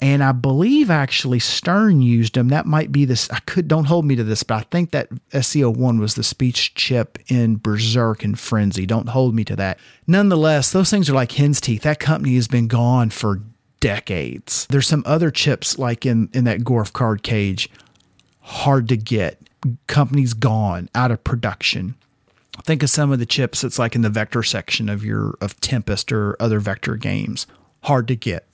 And 0.00 0.22
I 0.22 0.32
believe 0.32 0.90
actually 0.90 1.38
Stern 1.38 2.02
used 2.02 2.34
them. 2.34 2.48
That 2.48 2.66
might 2.66 2.92
be 2.92 3.04
this. 3.04 3.30
I 3.30 3.40
could 3.40 3.68
don't 3.68 3.86
hold 3.86 4.04
me 4.04 4.16
to 4.16 4.24
this, 4.24 4.42
but 4.42 4.54
I 4.56 4.60
think 4.70 4.90
that 4.90 5.08
SC01 5.30 5.98
was 5.98 6.14
the 6.14 6.22
speech 6.22 6.74
chip 6.74 7.18
in 7.28 7.56
Berserk 7.56 8.22
and 8.22 8.38
Frenzy. 8.38 8.86
Don't 8.86 9.08
hold 9.08 9.34
me 9.34 9.44
to 9.44 9.56
that. 9.56 9.78
Nonetheless, 10.06 10.72
those 10.72 10.90
things 10.90 11.08
are 11.08 11.14
like 11.14 11.32
hen's 11.32 11.60
teeth. 11.60 11.82
That 11.82 12.00
company 12.00 12.34
has 12.34 12.48
been 12.48 12.68
gone 12.68 13.10
for 13.10 13.40
decades. 13.80 14.66
There's 14.68 14.86
some 14.86 15.04
other 15.06 15.30
chips 15.30 15.78
like 15.78 16.04
in 16.04 16.28
in 16.34 16.44
that 16.44 16.60
Gorf 16.60 16.92
card 16.92 17.22
cage, 17.22 17.70
hard 18.40 18.88
to 18.88 18.96
get. 18.96 19.38
Companies 19.86 20.34
gone 20.34 20.90
out 20.94 21.10
of 21.10 21.24
production 21.24 21.94
think 22.62 22.82
of 22.82 22.90
some 22.90 23.12
of 23.12 23.18
the 23.18 23.26
chips 23.26 23.60
that's 23.60 23.78
like 23.78 23.94
in 23.94 24.02
the 24.02 24.10
vector 24.10 24.42
section 24.42 24.88
of 24.88 25.04
your 25.04 25.36
of 25.40 25.60
Tempest 25.60 26.12
or 26.12 26.36
other 26.40 26.60
vector 26.60 26.96
games. 26.96 27.46
Hard 27.82 28.08
to 28.08 28.16
get. 28.16 28.46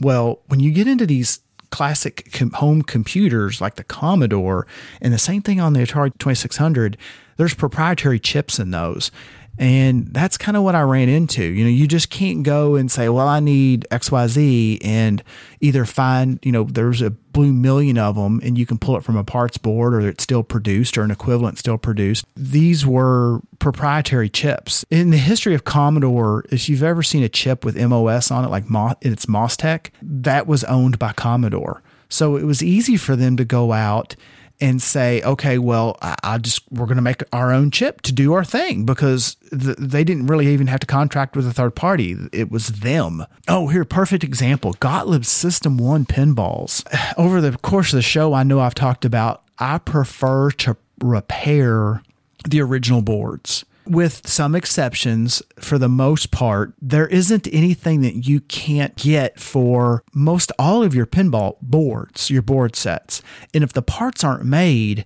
Well, 0.00 0.40
when 0.46 0.60
you 0.60 0.70
get 0.70 0.86
into 0.86 1.06
these 1.06 1.40
classic 1.70 2.30
com- 2.32 2.52
home 2.52 2.82
computers 2.82 3.60
like 3.60 3.74
the 3.74 3.84
Commodore 3.84 4.66
and 5.00 5.12
the 5.12 5.18
same 5.18 5.42
thing 5.42 5.60
on 5.60 5.72
the 5.72 5.80
Atari 5.80 6.16
2600, 6.18 6.96
there's 7.36 7.54
proprietary 7.54 8.18
chips 8.18 8.58
in 8.58 8.70
those. 8.70 9.10
And 9.58 10.06
that's 10.08 10.38
kind 10.38 10.56
of 10.56 10.62
what 10.62 10.74
I 10.74 10.82
ran 10.82 11.08
into. 11.08 11.42
You 11.42 11.64
know, 11.64 11.70
you 11.70 11.88
just 11.88 12.10
can't 12.10 12.44
go 12.44 12.76
and 12.76 12.90
say, 12.90 13.08
well, 13.08 13.26
I 13.26 13.40
need 13.40 13.86
XYZ 13.90 14.78
and 14.84 15.22
either 15.60 15.84
find, 15.84 16.38
you 16.44 16.52
know, 16.52 16.64
there's 16.64 17.02
a 17.02 17.10
blue 17.10 17.52
million 17.52 17.98
of 17.98 18.14
them 18.14 18.40
and 18.44 18.56
you 18.56 18.66
can 18.66 18.78
pull 18.78 18.96
it 18.96 19.02
from 19.02 19.16
a 19.16 19.24
parts 19.24 19.58
board 19.58 19.94
or 19.94 20.00
it's 20.00 20.22
still 20.22 20.44
produced 20.44 20.96
or 20.96 21.02
an 21.02 21.10
equivalent 21.10 21.58
still 21.58 21.78
produced. 21.78 22.24
These 22.36 22.86
were 22.86 23.40
proprietary 23.58 24.28
chips. 24.28 24.84
In 24.90 25.10
the 25.10 25.18
history 25.18 25.54
of 25.54 25.64
Commodore, 25.64 26.44
if 26.50 26.68
you've 26.68 26.82
ever 26.84 27.02
seen 27.02 27.24
a 27.24 27.28
chip 27.28 27.64
with 27.64 27.76
MOS 27.76 28.30
on 28.30 28.44
it, 28.44 28.48
like 28.48 28.70
Mo- 28.70 28.96
it's 29.00 29.26
MOSTEC, 29.26 29.90
that 30.02 30.46
was 30.46 30.62
owned 30.64 30.98
by 30.98 31.12
Commodore. 31.12 31.82
So 32.08 32.36
it 32.36 32.44
was 32.44 32.62
easy 32.62 32.96
for 32.96 33.16
them 33.16 33.36
to 33.36 33.44
go 33.44 33.72
out 33.72 34.14
and 34.60 34.82
say, 34.82 35.22
okay, 35.22 35.58
well, 35.58 35.96
I, 36.02 36.16
I 36.22 36.38
just 36.38 36.62
we're 36.70 36.86
going 36.86 36.96
to 36.96 37.02
make 37.02 37.22
our 37.32 37.52
own 37.52 37.70
chip 37.70 38.00
to 38.02 38.12
do 38.12 38.32
our 38.32 38.44
thing 38.44 38.84
because 38.84 39.36
th- 39.50 39.76
they 39.78 40.04
didn't 40.04 40.26
really 40.26 40.48
even 40.48 40.66
have 40.66 40.80
to 40.80 40.86
contract 40.86 41.36
with 41.36 41.46
a 41.46 41.52
third 41.52 41.74
party. 41.74 42.16
It 42.32 42.50
was 42.50 42.68
them. 42.68 43.24
Oh, 43.46 43.68
here, 43.68 43.84
perfect 43.84 44.24
example: 44.24 44.74
Gottlieb's 44.74 45.28
System 45.28 45.78
One 45.78 46.04
pinballs. 46.04 46.84
Over 47.16 47.40
the 47.40 47.56
course 47.58 47.92
of 47.92 47.98
the 47.98 48.02
show, 48.02 48.34
I 48.34 48.42
know 48.42 48.60
I've 48.60 48.74
talked 48.74 49.04
about. 49.04 49.42
I 49.58 49.78
prefer 49.78 50.50
to 50.52 50.76
repair 51.00 52.02
the 52.48 52.60
original 52.60 53.02
boards 53.02 53.64
with 53.88 54.26
some 54.26 54.54
exceptions, 54.54 55.42
for 55.58 55.78
the 55.78 55.88
most 55.88 56.30
part, 56.30 56.74
there 56.80 57.06
isn't 57.06 57.48
anything 57.52 58.02
that 58.02 58.26
you 58.26 58.40
can't 58.40 58.96
get 58.96 59.40
for 59.40 60.02
most 60.12 60.52
all 60.58 60.82
of 60.82 60.94
your 60.94 61.06
pinball 61.06 61.56
boards, 61.62 62.30
your 62.30 62.42
board 62.42 62.76
sets. 62.76 63.22
And 63.54 63.64
if 63.64 63.72
the 63.72 63.82
parts 63.82 64.22
aren't 64.22 64.44
made 64.44 65.04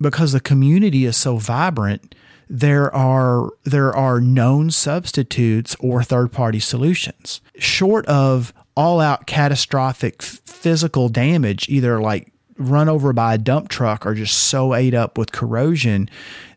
because 0.00 0.32
the 0.32 0.40
community 0.40 1.04
is 1.04 1.16
so 1.16 1.36
vibrant, 1.36 2.14
there 2.48 2.94
are 2.94 3.50
there 3.64 3.94
are 3.94 4.20
known 4.20 4.70
substitutes 4.70 5.76
or 5.80 6.02
third-party 6.02 6.60
solutions. 6.60 7.40
Short 7.58 8.06
of 8.06 8.54
all-out 8.74 9.26
catastrophic 9.26 10.22
physical 10.22 11.08
damage, 11.08 11.68
either 11.68 12.00
like 12.00 12.32
run 12.56 12.88
over 12.88 13.12
by 13.12 13.34
a 13.34 13.38
dump 13.38 13.68
truck 13.68 14.06
or 14.06 14.14
just 14.14 14.34
so 14.34 14.74
ate 14.74 14.94
up 14.94 15.18
with 15.18 15.32
corrosion 15.32 16.08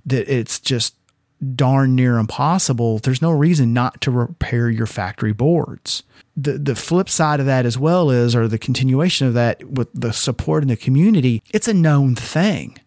that 0.06 0.28
it's 0.34 0.60
just 0.60 0.96
darn 1.56 1.96
near 1.96 2.18
impossible, 2.18 3.00
there's 3.00 3.22
no 3.22 3.32
reason 3.32 3.74
not 3.74 4.00
to 4.02 4.12
repair 4.12 4.70
your 4.70 4.86
factory 4.86 5.34
boards. 5.34 6.04
The 6.38 6.58
the 6.58 6.76
flip 6.76 7.10
side 7.10 7.40
of 7.40 7.46
that 7.46 7.66
as 7.66 7.78
well 7.78 8.10
is 8.10 8.36
or 8.36 8.48
the 8.48 8.58
continuation 8.58 9.28
of 9.28 9.34
that 9.34 9.64
with 9.64 9.90
the 9.94 10.14
support 10.14 10.64
in 10.64 10.70
the 10.70 10.78
community, 10.78 11.44
it's 11.52 11.68
a 11.68 11.74
known 11.74 12.16
thing. 12.16 12.78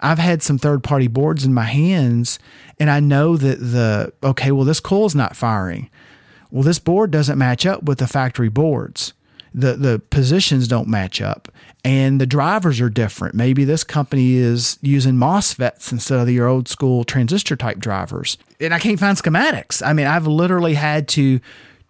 I've 0.00 0.18
had 0.18 0.42
some 0.42 0.58
third 0.58 0.82
party 0.82 1.06
boards 1.06 1.44
in 1.44 1.54
my 1.54 1.64
hands 1.64 2.38
and 2.80 2.90
I 2.90 2.98
know 2.98 3.36
that 3.36 3.60
the 3.60 4.12
okay, 4.22 4.50
well 4.50 4.64
this 4.64 4.80
coil's 4.80 5.14
not 5.14 5.36
firing. 5.36 5.90
Well, 6.50 6.64
this 6.64 6.78
board 6.78 7.10
doesn't 7.10 7.38
match 7.38 7.64
up 7.64 7.84
with 7.84 7.98
the 7.98 8.06
factory 8.06 8.50
boards 8.50 9.14
the 9.54 9.74
the 9.74 9.98
positions 10.10 10.68
don't 10.68 10.88
match 10.88 11.20
up 11.20 11.48
and 11.84 12.20
the 12.20 12.26
drivers 12.26 12.80
are 12.80 12.88
different. 12.88 13.34
Maybe 13.34 13.64
this 13.64 13.84
company 13.84 14.34
is 14.34 14.78
using 14.82 15.14
MOSFETs 15.14 15.90
instead 15.90 16.20
of 16.20 16.30
your 16.30 16.46
old 16.46 16.68
school 16.68 17.04
transistor 17.04 17.56
type 17.56 17.78
drivers. 17.78 18.38
And 18.60 18.72
I 18.72 18.78
can't 18.78 19.00
find 19.00 19.16
schematics. 19.16 19.84
I 19.84 19.92
mean, 19.92 20.06
I've 20.06 20.26
literally 20.26 20.74
had 20.74 21.08
to 21.08 21.40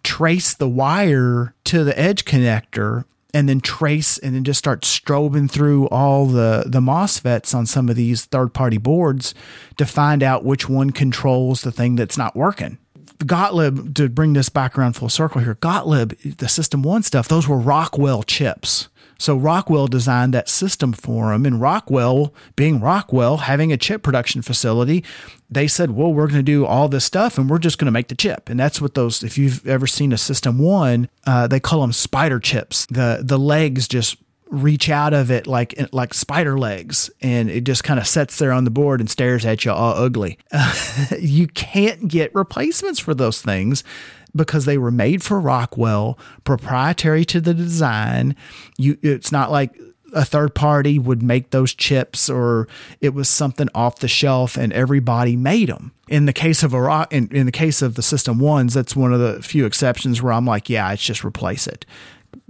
trace 0.03 0.53
the 0.53 0.67
wire 0.67 1.53
to 1.65 1.83
the 1.83 1.97
edge 1.97 2.25
connector 2.25 3.05
and 3.33 3.47
then 3.49 3.61
trace 3.61 4.17
and 4.17 4.35
then 4.35 4.43
just 4.43 4.59
start 4.59 4.81
strobing 4.81 5.49
through 5.49 5.87
all 5.89 6.25
the 6.25 6.63
the 6.65 6.79
MOSFETs 6.81 7.53
on 7.53 7.65
some 7.65 7.89
of 7.89 7.95
these 7.95 8.25
third 8.25 8.53
party 8.53 8.77
boards 8.77 9.33
to 9.77 9.85
find 9.85 10.23
out 10.23 10.43
which 10.43 10.69
one 10.69 10.91
controls 10.91 11.61
the 11.61 11.71
thing 11.71 11.95
that's 11.95 12.17
not 12.17 12.35
working. 12.35 12.77
Gottlieb, 13.25 13.95
to 13.95 14.09
bring 14.09 14.33
this 14.33 14.49
back 14.49 14.77
around 14.77 14.93
full 14.93 15.09
circle 15.09 15.41
here, 15.41 15.55
Gottlieb, 15.55 16.13
the 16.37 16.47
System 16.47 16.83
1 16.83 17.03
stuff, 17.03 17.27
those 17.27 17.47
were 17.47 17.57
Rockwell 17.57 18.23
chips. 18.23 18.89
So 19.17 19.37
Rockwell 19.37 19.87
designed 19.87 20.33
that 20.33 20.49
system 20.49 20.91
for 20.91 21.31
them. 21.31 21.45
And 21.45 21.61
Rockwell, 21.61 22.33
being 22.55 22.81
Rockwell, 22.81 23.37
having 23.37 23.71
a 23.71 23.77
chip 23.77 24.03
production 24.03 24.41
facility, 24.41 25.03
they 25.49 25.67
said, 25.67 25.91
well, 25.91 26.13
we're 26.13 26.27
going 26.27 26.39
to 26.39 26.43
do 26.43 26.65
all 26.65 26.89
this 26.89 27.05
stuff 27.05 27.37
and 27.37 27.49
we're 27.49 27.59
just 27.59 27.77
going 27.77 27.85
to 27.85 27.91
make 27.91 28.09
the 28.09 28.15
chip. 28.15 28.49
And 28.49 28.59
that's 28.59 28.81
what 28.81 28.95
those, 28.95 29.23
if 29.23 29.37
you've 29.37 29.65
ever 29.67 29.87
seen 29.87 30.11
a 30.11 30.17
System 30.17 30.59
1, 30.59 31.07
uh, 31.25 31.47
they 31.47 31.59
call 31.59 31.81
them 31.81 31.93
spider 31.93 32.39
chips. 32.39 32.85
The, 32.87 33.21
the 33.23 33.39
legs 33.39 33.87
just 33.87 34.17
reach 34.53 34.87
out 34.87 35.13
of 35.13 35.31
it 35.31 35.47
like 35.47 35.73
like 35.91 36.13
spider 36.13 36.59
legs 36.59 37.09
and 37.21 37.49
it 37.49 37.63
just 37.63 37.83
kind 37.83 37.99
of 37.99 38.05
sits 38.05 38.37
there 38.37 38.51
on 38.51 38.65
the 38.65 38.69
board 38.69 38.99
and 38.99 39.09
stares 39.09 39.45
at 39.45 39.65
you 39.65 39.71
all 39.71 39.95
ugly. 39.95 40.37
You 41.19 41.47
can't 41.47 42.07
get 42.07 42.33
replacements 42.35 42.99
for 42.99 43.13
those 43.13 43.41
things 43.41 43.83
because 44.35 44.65
they 44.65 44.77
were 44.77 44.91
made 44.91 45.23
for 45.23 45.39
Rockwell, 45.39 46.17
proprietary 46.43 47.25
to 47.25 47.41
the 47.41 47.53
design. 47.53 48.35
You 48.77 48.97
it's 49.01 49.31
not 49.31 49.51
like 49.51 49.77
a 50.13 50.23
third 50.23 50.53
party 50.53 50.99
would 50.99 51.23
make 51.23 51.49
those 51.49 51.73
chips 51.73 52.29
or 52.29 52.67
it 53.01 53.13
was 53.13 53.27
something 53.27 53.69
off 53.73 53.99
the 53.99 54.07
shelf 54.07 54.55
and 54.55 54.71
everybody 54.71 55.35
made 55.35 55.69
them. 55.69 55.91
In 56.07 56.25
the 56.25 56.33
case 56.33 56.61
of 56.61 56.73
a 56.73 57.07
in, 57.09 57.29
in 57.29 57.47
the 57.47 57.51
case 57.51 57.81
of 57.81 57.95
the 57.95 58.03
system 58.03 58.37
ones, 58.37 58.75
that's 58.75 58.95
one 58.95 59.13
of 59.13 59.19
the 59.19 59.41
few 59.41 59.65
exceptions 59.65 60.21
where 60.21 60.33
I'm 60.33 60.45
like, 60.45 60.69
yeah, 60.69 60.91
it's 60.93 61.03
just 61.03 61.23
replace 61.23 61.65
it 61.65 61.85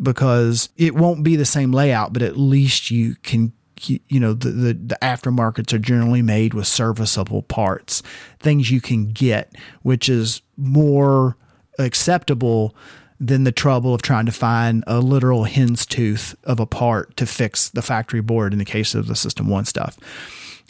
because 0.02 0.70
it 0.78 0.96
won't 0.96 1.24
be 1.24 1.36
the 1.36 1.46
same 1.46 1.72
layout, 1.72 2.14
but 2.14 2.22
at 2.22 2.38
least 2.38 2.92
you 2.92 3.16
can 3.24 3.54
you 3.86 4.20
know 4.20 4.34
the, 4.34 4.50
the, 4.50 4.74
the 4.74 4.98
aftermarkets 5.02 5.74
are 5.74 5.80
generally 5.80 6.22
made 6.22 6.54
with 6.54 6.68
serviceable 6.68 7.42
parts 7.42 8.02
things 8.40 8.72
you 8.72 8.80
can 8.80 9.10
get 9.10 9.54
which 9.82 10.08
is 10.08 10.42
more 10.56 11.36
acceptable 11.80 12.76
than 13.20 13.44
the 13.44 13.52
trouble 13.52 13.94
of 13.94 14.02
trying 14.02 14.26
to 14.26 14.32
find 14.32 14.84
a 14.88 15.00
literal 15.00 15.44
hen's 15.44 15.86
tooth 15.86 16.36
of 16.44 16.60
a 16.60 16.66
part 16.66 17.16
to 17.18 17.26
fix 17.26 17.70
the 17.70 17.82
factory 17.82 18.22
board 18.22 18.54
in 18.54 18.60
the 18.60 18.66
case 18.66 18.96
of 18.96 19.08
the 19.08 19.16
system 19.16 19.50
one 19.50 19.66
stuff 19.66 19.98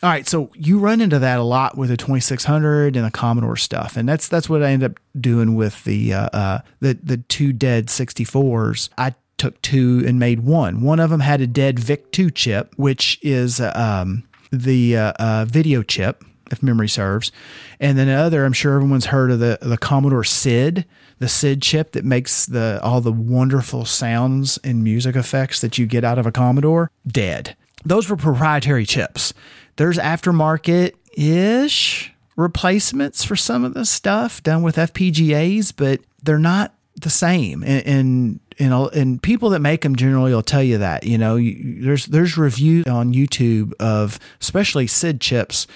all 0.04 0.10
right, 0.10 0.28
so 0.28 0.52
you 0.54 0.80
run 0.80 1.00
into 1.00 1.18
that 1.20 1.40
a 1.40 1.44
lot 1.44 1.78
with 1.78 1.90
the 1.90 1.96
2600 1.96 2.98
and 2.98 3.06
the 3.06 3.12
Commodore 3.12 3.56
stuff, 3.56 3.96
and 3.96 4.08
that's 4.08 4.28
that's 4.28 4.50
what 4.50 4.62
I 4.62 4.72
ended 4.72 4.92
up 4.92 5.00
doing 5.20 5.56
with 5.56 5.82
the 5.86 6.14
uh, 6.14 6.30
uh, 6.34 6.62
the 6.82 7.00
the 7.02 7.18
two 7.18 7.54
dead 7.54 7.88
64s. 7.88 8.90
I 8.98 9.16
took 9.38 9.62
two 9.62 10.04
and 10.06 10.20
made 10.20 10.42
one. 10.42 10.82
One 10.82 11.00
of 11.00 11.10
them 11.10 11.22
had 11.22 11.40
a 11.40 11.48
dead 11.48 11.80
VIC 11.80 12.12
2 12.12 12.32
chip, 12.32 12.74
which 12.76 13.18
is 13.22 13.62
um, 13.62 14.24
the 14.52 14.98
uh, 14.98 15.14
uh, 15.20 15.46
video 15.46 15.82
chip, 15.84 16.24
if 16.52 16.62
memory 16.62 16.90
serves, 16.90 17.32
and 17.80 17.98
then 17.98 18.08
the 18.08 18.14
other. 18.14 18.44
I'm 18.44 18.52
sure 18.54 18.76
everyone's 18.76 19.06
heard 19.06 19.32
of 19.32 19.40
the 19.40 19.58
the 19.62 19.78
Commodore 19.78 20.26
SID 20.26 20.86
the 21.20 21.30
SID 21.30 21.62
chip 21.62 21.94
that 21.94 22.04
makes 22.04 22.46
the 22.46 22.82
all 22.84 23.00
the 23.00 23.12
wonderful 23.14 23.86
sounds 23.86 24.60
and 24.66 24.84
music 24.84 25.16
effects 25.16 25.62
that 25.62 25.78
you 25.78 25.86
get 25.86 26.04
out 26.04 26.20
of 26.20 26.26
a 26.26 26.32
Commodore 26.34 26.92
dead. 27.08 27.56
Those 27.86 28.10
were 28.10 28.18
proprietary 28.18 28.86
chips. 28.86 29.34
There's 29.76 29.98
aftermarket 29.98 30.94
ish 31.16 32.14
replacements 32.36 33.24
for 33.24 33.36
some 33.36 33.64
of 33.64 33.74
the 33.74 33.86
stuff 33.86 34.42
done 34.44 34.64
with 34.64 34.76
FPGAs, 34.76 35.74
but 35.76 36.02
they're 36.22 36.40
not 36.40 36.74
the 36.96 37.10
same. 37.10 37.64
And, 37.64 37.86
and 37.86 38.40
and, 38.60 39.22
people 39.22 39.50
that 39.50 39.60
make 39.60 39.82
them 39.82 39.96
generally 39.96 40.34
will 40.34 40.44
tell 40.44 40.62
you 40.64 40.78
that. 40.78 41.06
You 41.06 41.18
know, 41.18 41.36
you, 41.38 41.82
there's 41.82 42.06
there's 42.06 42.38
reviews 42.38 42.86
on 42.86 43.14
YouTube 43.14 43.74
of 43.80 44.20
especially 44.42 44.88
SID 44.88 45.20
chips 45.20 45.68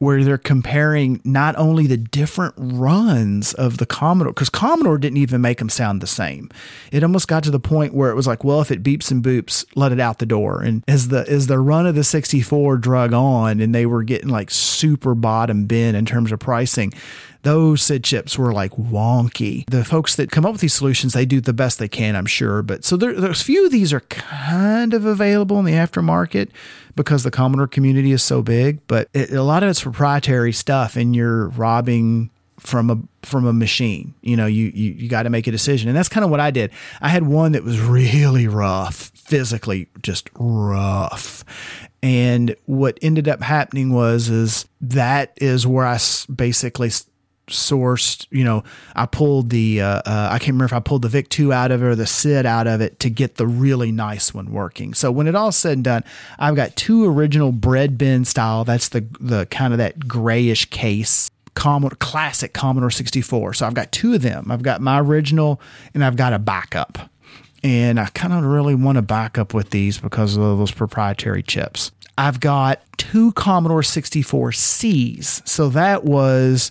where 0.00 0.24
they're 0.24 0.38
comparing 0.38 1.20
not 1.24 1.54
only 1.56 1.86
the 1.86 1.98
different 1.98 2.54
runs 2.56 3.52
of 3.52 3.76
the 3.76 3.84
Commodore, 3.84 4.32
because 4.32 4.48
Commodore 4.48 4.96
didn't 4.96 5.18
even 5.18 5.42
make 5.42 5.58
them 5.58 5.68
sound 5.68 6.00
the 6.00 6.06
same. 6.06 6.48
It 6.90 7.02
almost 7.02 7.28
got 7.28 7.44
to 7.44 7.50
the 7.50 7.60
point 7.60 7.92
where 7.92 8.10
it 8.10 8.14
was 8.14 8.26
like, 8.26 8.42
well, 8.42 8.62
if 8.62 8.70
it 8.70 8.82
beeps 8.82 9.10
and 9.10 9.22
boops, 9.22 9.62
let 9.76 9.92
it 9.92 10.00
out 10.00 10.18
the 10.18 10.24
door. 10.24 10.62
And 10.62 10.82
as 10.88 11.08
the 11.08 11.28
as 11.28 11.48
the 11.48 11.58
run 11.58 11.86
of 11.86 11.94
the 11.94 12.02
64 12.02 12.78
drug 12.78 13.12
on, 13.12 13.60
and 13.60 13.74
they 13.74 13.84
were 13.84 14.02
getting 14.02 14.30
like 14.30 14.50
super 14.50 15.14
bottom 15.14 15.66
bin 15.66 15.94
in 15.94 16.06
terms 16.06 16.32
of 16.32 16.38
pricing, 16.40 16.94
those 17.42 17.82
SID 17.82 18.04
chips 18.04 18.38
were 18.38 18.52
like 18.52 18.72
wonky. 18.72 19.68
The 19.70 19.84
folks 19.84 20.16
that 20.16 20.30
come 20.30 20.44
up 20.44 20.52
with 20.52 20.60
these 20.60 20.74
solutions, 20.74 21.12
they 21.12 21.26
do 21.26 21.40
the 21.40 21.52
best 21.52 21.78
they 21.78 21.88
can, 21.88 22.16
I'm 22.16 22.26
sure. 22.26 22.62
But 22.62 22.84
so 22.84 22.96
there, 22.96 23.12
there's 23.14 23.40
a 23.40 23.44
few 23.44 23.66
of 23.66 23.72
these 23.72 23.92
are 23.92 24.00
kind 24.00 24.92
of 24.94 25.04
available 25.04 25.58
in 25.58 25.64
the 25.64 25.72
aftermarket 25.72 26.48
because 26.96 27.22
the 27.22 27.30
Commodore 27.30 27.66
community 27.66 28.12
is 28.12 28.22
so 28.22 28.42
big. 28.42 28.86
But 28.86 29.08
it, 29.14 29.30
a 29.32 29.42
lot 29.42 29.62
of 29.62 29.70
it's 29.70 29.82
proprietary 29.82 30.52
stuff, 30.52 30.96
and 30.96 31.16
you're 31.16 31.48
robbing 31.48 32.30
from 32.58 32.90
a 32.90 32.98
from 33.26 33.46
a 33.46 33.52
machine. 33.52 34.14
You 34.20 34.36
know, 34.36 34.46
you 34.46 34.66
you, 34.74 34.92
you 34.92 35.08
got 35.08 35.24
to 35.24 35.30
make 35.30 35.46
a 35.46 35.50
decision, 35.50 35.88
and 35.88 35.96
that's 35.96 36.08
kind 36.08 36.24
of 36.24 36.30
what 36.30 36.40
I 36.40 36.50
did. 36.50 36.70
I 37.00 37.08
had 37.08 37.26
one 37.26 37.52
that 37.52 37.64
was 37.64 37.80
really 37.80 38.46
rough, 38.46 38.96
physically 39.14 39.88
just 40.02 40.28
rough, 40.34 41.44
and 42.02 42.54
what 42.66 42.98
ended 43.02 43.28
up 43.28 43.42
happening 43.42 43.92
was 43.92 44.28
is 44.28 44.66
that 44.80 45.32
is 45.36 45.66
where 45.66 45.86
I 45.86 45.98
basically 46.34 46.90
sourced, 47.50 48.26
you 48.30 48.44
know, 48.44 48.64
I 48.94 49.06
pulled 49.06 49.50
the, 49.50 49.80
uh, 49.80 50.02
uh, 50.06 50.28
I 50.30 50.38
can't 50.38 50.48
remember 50.48 50.66
if 50.66 50.72
I 50.72 50.80
pulled 50.80 51.02
the 51.02 51.08
VIC 51.08 51.28
2 51.28 51.52
out 51.52 51.70
of 51.70 51.82
it 51.82 51.86
or 51.86 51.94
the 51.94 52.06
SID 52.06 52.46
out 52.46 52.66
of 52.66 52.80
it 52.80 52.98
to 53.00 53.10
get 53.10 53.36
the 53.36 53.46
really 53.46 53.92
nice 53.92 54.32
one 54.32 54.52
working. 54.52 54.94
So 54.94 55.10
when 55.10 55.26
it 55.26 55.34
all 55.34 55.52
said 55.52 55.74
and 55.74 55.84
done, 55.84 56.04
I've 56.38 56.56
got 56.56 56.76
two 56.76 57.04
original 57.04 57.52
bread 57.52 57.98
bin 57.98 58.24
style. 58.24 58.64
That's 58.64 58.88
the, 58.88 59.04
the 59.20 59.46
kind 59.46 59.72
of 59.72 59.78
that 59.78 60.08
grayish 60.08 60.66
case. 60.70 61.30
Commodore 61.54 61.96
classic 61.98 62.52
Commodore 62.52 62.90
64. 62.90 63.54
So 63.54 63.66
I've 63.66 63.74
got 63.74 63.92
two 63.92 64.14
of 64.14 64.22
them. 64.22 64.50
I've 64.50 64.62
got 64.62 64.80
my 64.80 65.00
original 65.00 65.60
and 65.94 66.04
I've 66.04 66.16
got 66.16 66.32
a 66.32 66.38
backup. 66.38 67.10
And 67.62 68.00
I 68.00 68.06
kind 68.06 68.32
of 68.32 68.44
really 68.44 68.74
want 68.74 68.96
to 68.96 69.02
back 69.02 69.36
up 69.36 69.52
with 69.52 69.70
these 69.70 69.98
because 69.98 70.36
of 70.36 70.42
those 70.42 70.70
proprietary 70.70 71.42
chips. 71.42 71.92
I've 72.16 72.40
got 72.40 72.80
two 72.98 73.32
Commodore 73.32 73.80
64Cs. 73.80 75.48
So 75.48 75.70
that 75.70 76.04
was 76.04 76.70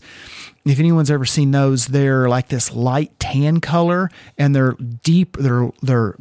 if 0.65 0.79
anyone's 0.79 1.11
ever 1.11 1.25
seen 1.25 1.51
those, 1.51 1.87
they're 1.87 2.29
like 2.29 2.49
this 2.49 2.73
light 2.73 3.17
tan 3.19 3.61
color 3.61 4.09
and 4.37 4.55
they're 4.55 4.73
deep. 4.73 5.37
They're, 5.37 5.71
they're, 5.81 6.15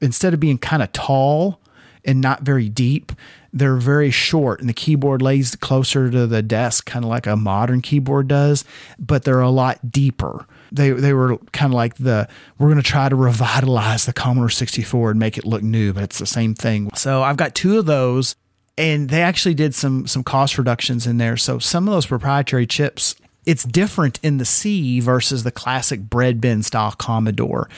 instead 0.00 0.34
of 0.34 0.40
being 0.40 0.58
kind 0.58 0.82
of 0.82 0.92
tall 0.92 1.60
and 2.04 2.20
not 2.20 2.42
very 2.42 2.68
deep, 2.68 3.12
they're 3.52 3.76
very 3.76 4.10
short 4.10 4.60
and 4.60 4.68
the 4.68 4.74
keyboard 4.74 5.20
lays 5.20 5.54
closer 5.56 6.10
to 6.10 6.26
the 6.26 6.42
desk, 6.42 6.86
kind 6.86 7.04
of 7.04 7.10
like 7.10 7.26
a 7.26 7.36
modern 7.36 7.82
keyboard 7.82 8.28
does, 8.28 8.64
but 8.98 9.24
they're 9.24 9.40
a 9.40 9.50
lot 9.50 9.90
deeper. 9.90 10.46
They, 10.72 10.90
they 10.90 11.12
were 11.12 11.36
kind 11.52 11.70
of 11.70 11.76
like 11.76 11.96
the 11.96 12.28
we're 12.58 12.68
going 12.68 12.78
to 12.78 12.82
try 12.82 13.10
to 13.10 13.14
revitalize 13.16 14.06
the 14.06 14.14
Commodore 14.14 14.48
64 14.48 15.10
and 15.10 15.20
make 15.20 15.36
it 15.36 15.44
look 15.44 15.62
new, 15.62 15.92
but 15.92 16.04
it's 16.04 16.18
the 16.18 16.26
same 16.26 16.54
thing. 16.54 16.90
So 16.94 17.22
I've 17.22 17.36
got 17.36 17.54
two 17.54 17.78
of 17.78 17.84
those 17.84 18.36
and 18.78 19.10
they 19.10 19.22
actually 19.22 19.54
did 19.54 19.74
some 19.74 20.06
some 20.06 20.24
cost 20.24 20.56
reductions 20.56 21.06
in 21.06 21.18
there. 21.18 21.36
So 21.36 21.58
some 21.58 21.86
of 21.86 21.92
those 21.92 22.06
proprietary 22.06 22.66
chips, 22.66 23.14
it's 23.46 23.64
different 23.64 24.20
in 24.22 24.38
the 24.38 24.44
C 24.44 25.00
versus 25.00 25.42
the 25.42 25.50
classic 25.50 26.00
bread 26.00 26.40
bin 26.40 26.62
style 26.62 26.92
Commodore. 26.92 27.68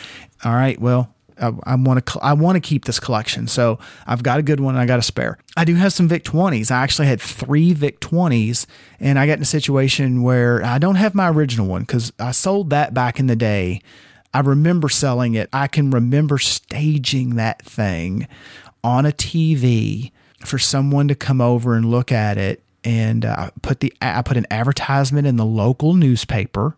All 0.45 0.53
right, 0.53 0.79
well, 0.81 1.15
I, 1.39 1.75
want 1.75 2.05
to 2.07 2.19
I 2.21 2.33
want 2.35 2.57
to 2.57 2.61
keep 2.61 2.85
this 2.85 3.01
collection, 3.01 3.47
so 3.49 3.79
I've 4.07 4.23
got 4.23 4.39
a 4.39 4.43
good 4.43 4.61
one. 4.61 4.77
I 4.77 4.87
got 4.87 4.99
a 4.99 5.03
spare. 5.03 5.39
I 5.57 5.65
do 5.65 5.75
have 5.75 5.93
some 5.93 6.09
Vic 6.09 6.25
20s. 6.25 6.71
I 6.71 6.83
actually 6.83 7.09
had 7.09 7.21
three 7.21 7.73
Vic 7.73 8.01
20s, 8.01 8.67
and 9.01 9.19
I 9.19 9.27
got 9.27 9.39
in 9.39 9.43
a 9.43 9.47
situation 9.47 10.23
where 10.23 10.65
I 10.65 10.79
don't 10.79 10.95
have 10.95 11.15
my 11.15 11.29
original 11.29 11.67
one 11.67 11.83
because 11.83 12.13
I 12.19 12.31
sold 12.33 12.71
that 12.71 12.95
back 12.95 13.19
in 13.19 13.27
the 13.27 13.37
day. 13.37 13.81
I 14.33 14.41
remember 14.41 14.89
selling 14.89 15.35
it. 15.35 15.49
I 15.53 15.69
can 15.69 15.91
remember 15.91 16.39
staging 16.39 17.37
that 17.37 17.63
thing 17.63 18.27
on 18.83 19.07
a 19.07 19.13
TV 19.13 20.13
for 20.45 20.59
someone 20.59 21.09
to 21.09 21.15
come 21.15 21.41
over 21.41 21.75
and 21.75 21.91
look 21.91 22.13
at 22.13 22.37
it 22.37 22.63
and 22.85 23.25
uh, 23.25 23.51
put 23.63 23.81
the 23.81 23.93
I 24.01 24.23
put 24.23 24.37
an 24.37 24.47
advertisement 24.51 25.27
in 25.27 25.37
the 25.37 25.45
local 25.45 25.95
newspaper 25.95 26.77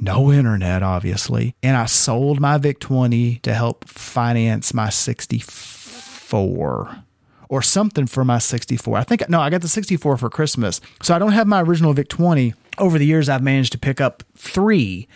no 0.00 0.32
internet, 0.32 0.82
obviously. 0.82 1.54
And 1.62 1.76
I 1.76 1.86
sold 1.86 2.40
my 2.40 2.58
VIC 2.58 2.80
20 2.80 3.36
to 3.36 3.54
help 3.54 3.88
finance 3.88 4.72
my 4.72 4.90
64 4.90 7.04
or 7.48 7.62
something 7.62 8.06
for 8.06 8.24
my 8.24 8.38
64. 8.38 8.98
I 8.98 9.02
think, 9.02 9.28
no, 9.28 9.40
I 9.40 9.50
got 9.50 9.62
the 9.62 9.68
64 9.68 10.16
for 10.16 10.30
Christmas. 10.30 10.80
So 11.02 11.14
I 11.14 11.18
don't 11.18 11.32
have 11.32 11.46
my 11.46 11.62
original 11.62 11.92
VIC 11.92 12.08
20. 12.08 12.54
Over 12.78 12.98
the 12.98 13.06
years, 13.06 13.28
I've 13.28 13.42
managed 13.42 13.72
to 13.72 13.78
pick 13.78 14.00
up 14.00 14.22
three. 14.36 15.08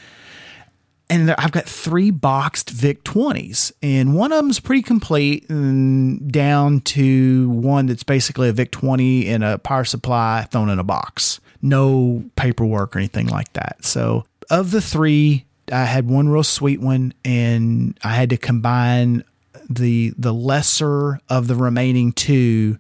And 1.11 1.31
I've 1.33 1.53
got 1.53 1.67
three 1.67 2.11
boxed 2.11 2.71
VIC 2.71 3.05
20s, 3.05 3.73
and 3.83 4.15
one 4.15 4.33
of 4.33 4.39
them's 4.39 4.61
pretty 4.61 4.83
complete, 4.83 5.49
and 5.51 6.33
down 6.33 6.81
to 6.81 7.51
one 7.51 7.87
that's 7.87 8.03
basically 8.03 8.49
a 8.49 8.53
VIC 8.53 8.71
20 8.71 9.27
in 9.27 9.43
a 9.43 9.59
power 9.59 9.85
supply 9.85 10.47
thrown 10.51 10.71
in 10.71 10.79
a 10.79 10.85
box. 10.85 11.39
No 11.61 12.25
paperwork 12.37 12.97
or 12.97 12.99
anything 12.99 13.27
like 13.27 13.53
that. 13.53 13.85
So 13.85 14.25
of 14.49 14.71
the 14.71 14.81
three, 14.81 15.45
I 15.71 15.85
had 15.85 16.09
one 16.09 16.29
real 16.29 16.43
sweet 16.43 16.81
one, 16.81 17.13
and 17.25 17.99
I 18.03 18.15
had 18.15 18.31
to 18.31 18.37
combine 18.37 19.25
the 19.69 20.13
the 20.19 20.33
lesser 20.33 21.21
of 21.29 21.47
the 21.47 21.55
remaining 21.55 22.13
two 22.13 22.79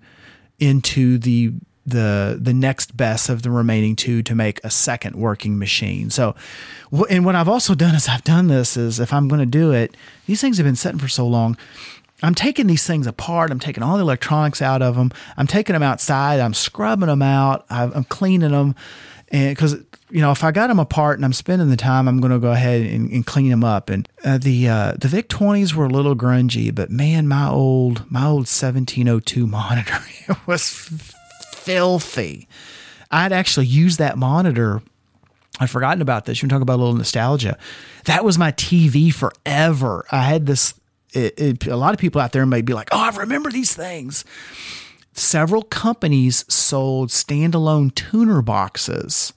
into 0.59 1.19
the 1.19 1.53
the 1.87 2.39
the 2.41 2.53
next 2.53 2.97
best 2.97 3.29
of 3.29 3.43
the 3.43 3.51
remaining 3.51 3.97
two 3.97 4.23
to 4.23 4.35
make 4.35 4.61
a 4.63 4.71
second 4.71 5.17
working 5.17 5.59
machine. 5.59 6.11
So, 6.11 6.35
and 7.11 7.25
what 7.25 7.35
I've 7.35 7.49
also 7.49 7.75
done 7.75 7.95
is 7.95 8.09
I've 8.09 8.25
done 8.25 8.49
this 8.49 8.77
is 8.77 9.01
if 9.01 9.13
I'm 9.13 9.29
going 9.29 9.41
to 9.41 9.47
do 9.47 9.73
it, 9.73 9.97
these 10.27 10.41
things 10.41 10.59
have 10.59 10.67
been 10.67 10.77
sitting 10.77 10.99
for 10.99 11.09
so 11.09 11.27
long. 11.27 11.57
I'm 12.25 12.37
taking 12.37 12.69
these 12.69 12.87
things 12.87 13.09
apart. 13.09 13.51
I'm 13.51 13.59
taking 13.59 13.83
all 13.83 13.97
the 13.97 14.03
electronics 14.03 14.63
out 14.63 14.81
of 14.81 14.95
them. 14.95 15.11
I'm 15.37 15.49
taking 15.49 15.73
them 15.73 15.83
outside. 15.83 16.39
I'm 16.39 16.55
scrubbing 16.55 17.09
them 17.09 17.23
out. 17.23 17.67
I'm 17.69 18.05
cleaning 18.05 18.53
them, 18.53 18.77
and 19.31 19.51
because 19.51 19.83
you 20.13 20.21
know, 20.21 20.31
if 20.31 20.45
I 20.45 20.53
got 20.53 20.67
them 20.67 20.79
apart 20.79 21.19
and 21.19 21.25
I'm 21.25 21.33
spending 21.33 21.71
the 21.71 21.77
time, 21.77 22.07
I'm 22.07 22.21
going 22.21 22.33
to 22.33 22.39
go 22.39 22.53
ahead 22.53 22.83
and, 22.83 23.11
and 23.11 23.27
clean 23.27 23.49
them 23.49 23.65
up. 23.65 23.89
And 23.89 24.07
uh, 24.23 24.37
the 24.37 24.69
uh, 24.69 24.93
the 24.99 25.09
Vic 25.09 25.29
20s 25.29 25.75
were 25.75 25.87
a 25.87 25.89
little 25.89 26.15
grungy, 26.15 26.73
but 26.73 26.91
man, 26.91 27.27
my 27.27 27.49
old 27.49 28.09
my 28.11 28.27
old 28.27 28.47
1702 28.47 29.47
monitor 29.47 29.99
it 30.29 30.37
was 30.47 31.15
filthy. 31.63 32.49
I'd 33.11 33.33
actually 33.33 33.67
used 33.67 33.99
that 33.99 34.17
monitor. 34.17 34.83
I'd 35.61 35.71
forgotten 35.71 36.03
about 36.03 36.25
this. 36.25 36.43
You're 36.43 36.49
talking 36.49 36.63
about 36.63 36.77
a 36.77 36.83
little 36.83 36.95
nostalgia. 36.95 37.59
That 38.05 38.25
was 38.25 38.39
my 38.39 38.53
TV 38.53 39.13
forever. 39.13 40.07
I 40.11 40.23
had 40.23 40.47
this. 40.47 40.75
It, 41.13 41.39
it, 41.39 41.67
a 41.67 41.77
lot 41.77 41.93
of 41.93 42.01
people 42.01 42.21
out 42.21 42.33
there 42.33 42.47
may 42.47 42.63
be 42.63 42.73
like, 42.73 42.89
"Oh, 42.91 42.99
I 42.99 43.17
remember 43.17 43.51
these 43.51 43.75
things." 43.75 44.25
Several 45.13 45.63
companies 45.63 46.47
sold 46.49 47.11
standalone 47.11 47.95
tuner 47.95 48.41
boxes 48.41 49.35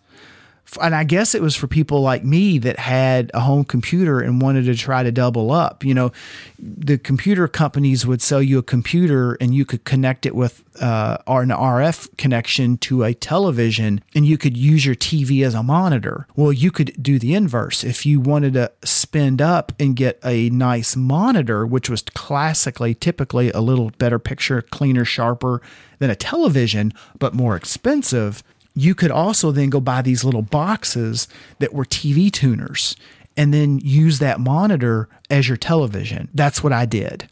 and 0.82 0.96
I 0.96 1.04
guess 1.04 1.36
it 1.36 1.42
was 1.42 1.56
for 1.56 1.68
people 1.68 2.02
like 2.02 2.24
me 2.24 2.58
that 2.60 2.80
had 2.80 3.32
a 3.34 3.40
home 3.40 3.64
computer 3.64 4.20
and 4.20 4.42
wanted 4.42 4.66
to 4.66 4.76
try 4.76 5.04
to 5.04 5.12
double 5.12 5.52
up. 5.52 5.84
You 5.84 5.94
know, 5.94 6.12
the 6.60 6.98
computer 6.98 7.48
companies 7.48 8.06
would 8.06 8.22
sell 8.22 8.42
you 8.42 8.58
a 8.58 8.64
computer 8.64 9.36
and 9.36 9.54
you 9.54 9.64
could 9.66 9.84
connect 9.84 10.26
it 10.26 10.36
with 10.36 10.64
uh, 10.82 11.18
an 11.28 11.50
RF 11.50 12.18
connection 12.18 12.78
to 12.80 13.04
a 13.04 13.14
television 13.14 14.02
and 14.14 14.26
you 14.26 14.38
could 14.38 14.58
use 14.58 14.86
your 14.86 14.96
TV 14.96 15.46
as 15.46 15.54
a 15.54 15.64
monitor. 15.64 16.28
Well, 16.36 16.52
you 16.52 16.72
could 16.72 17.02
do 17.02 17.20
the 17.20 17.34
inverse. 17.36 17.84
If 17.84 18.06
you 18.06 18.20
wanted 18.20 18.54
to 18.54 18.72
spend 18.84 19.42
up 19.42 19.72
and 19.80 19.96
get 19.96 20.20
a 20.26 20.50
nice 20.50 20.96
monitor, 20.96 21.66
which 21.66 21.90
was 21.90 22.02
classically, 22.02 22.96
typically 22.96 23.52
a 23.52 23.62
little 23.62 23.92
better 23.92 24.20
picture, 24.20 24.62
cleaner, 24.62 25.06
sharper 25.06 25.62
than 26.00 26.10
a 26.10 26.16
television, 26.16 26.92
but 27.20 27.34
more 27.34 27.56
expensive, 27.56 28.44
you 28.76 28.94
could 28.94 29.12
also 29.12 29.52
then 29.52 29.70
go 29.70 29.80
buy 29.80 30.02
these 30.02 30.24
little 30.24 30.42
boxes 30.42 31.28
that 31.60 31.74
were 31.74 31.86
TV 31.86 32.32
tuners 32.32 32.96
and 33.38 33.54
then 33.54 33.80
use 33.80 34.20
that 34.20 34.40
monitor 34.40 35.10
as 35.30 35.48
your 35.48 35.58
television. 35.58 36.30
That's 36.34 36.64
what 36.64 36.74
I 36.74 36.86
did. 36.86 37.28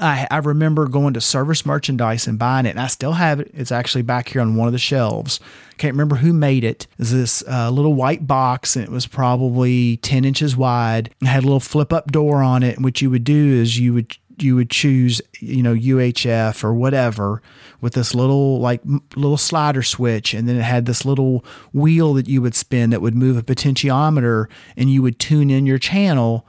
I, 0.00 0.28
I 0.30 0.38
remember 0.38 0.86
going 0.86 1.14
to 1.14 1.20
service 1.20 1.66
merchandise 1.66 2.26
and 2.26 2.38
buying 2.38 2.66
it, 2.66 2.70
and 2.70 2.80
I 2.80 2.86
still 2.86 3.14
have 3.14 3.40
it. 3.40 3.50
It's 3.52 3.72
actually 3.72 4.02
back 4.02 4.28
here 4.28 4.40
on 4.40 4.54
one 4.54 4.68
of 4.68 4.72
the 4.72 4.78
shelves. 4.78 5.40
Can't 5.76 5.94
remember 5.94 6.16
who 6.16 6.32
made 6.32 6.62
it. 6.62 6.86
It's 6.98 7.10
this 7.10 7.42
uh, 7.48 7.70
little 7.70 7.94
white 7.94 8.26
box, 8.26 8.76
and 8.76 8.84
it 8.84 8.90
was 8.90 9.06
probably 9.06 9.96
10 9.98 10.24
inches 10.24 10.56
wide. 10.56 11.10
It 11.20 11.26
had 11.26 11.42
a 11.42 11.46
little 11.46 11.60
flip 11.60 11.92
up 11.92 12.12
door 12.12 12.42
on 12.42 12.62
it. 12.62 12.76
And 12.76 12.84
what 12.84 13.02
you 13.02 13.10
would 13.10 13.24
do 13.24 13.54
is 13.54 13.78
you 13.78 13.94
would 13.94 14.16
you 14.42 14.56
would 14.56 14.70
choose, 14.70 15.20
you 15.40 15.62
know, 15.62 15.74
UHF 15.74 16.64
or 16.64 16.74
whatever 16.74 17.42
with 17.80 17.94
this 17.94 18.14
little 18.14 18.60
like 18.60 18.80
little 19.16 19.36
slider 19.36 19.82
switch, 19.82 20.34
and 20.34 20.48
then 20.48 20.56
it 20.56 20.62
had 20.62 20.86
this 20.86 21.04
little 21.04 21.44
wheel 21.72 22.14
that 22.14 22.28
you 22.28 22.42
would 22.42 22.54
spin 22.54 22.90
that 22.90 23.02
would 23.02 23.14
move 23.14 23.36
a 23.36 23.42
potentiometer, 23.42 24.46
and 24.76 24.90
you 24.90 25.02
would 25.02 25.18
tune 25.18 25.50
in 25.50 25.66
your 25.66 25.78
channel 25.78 26.46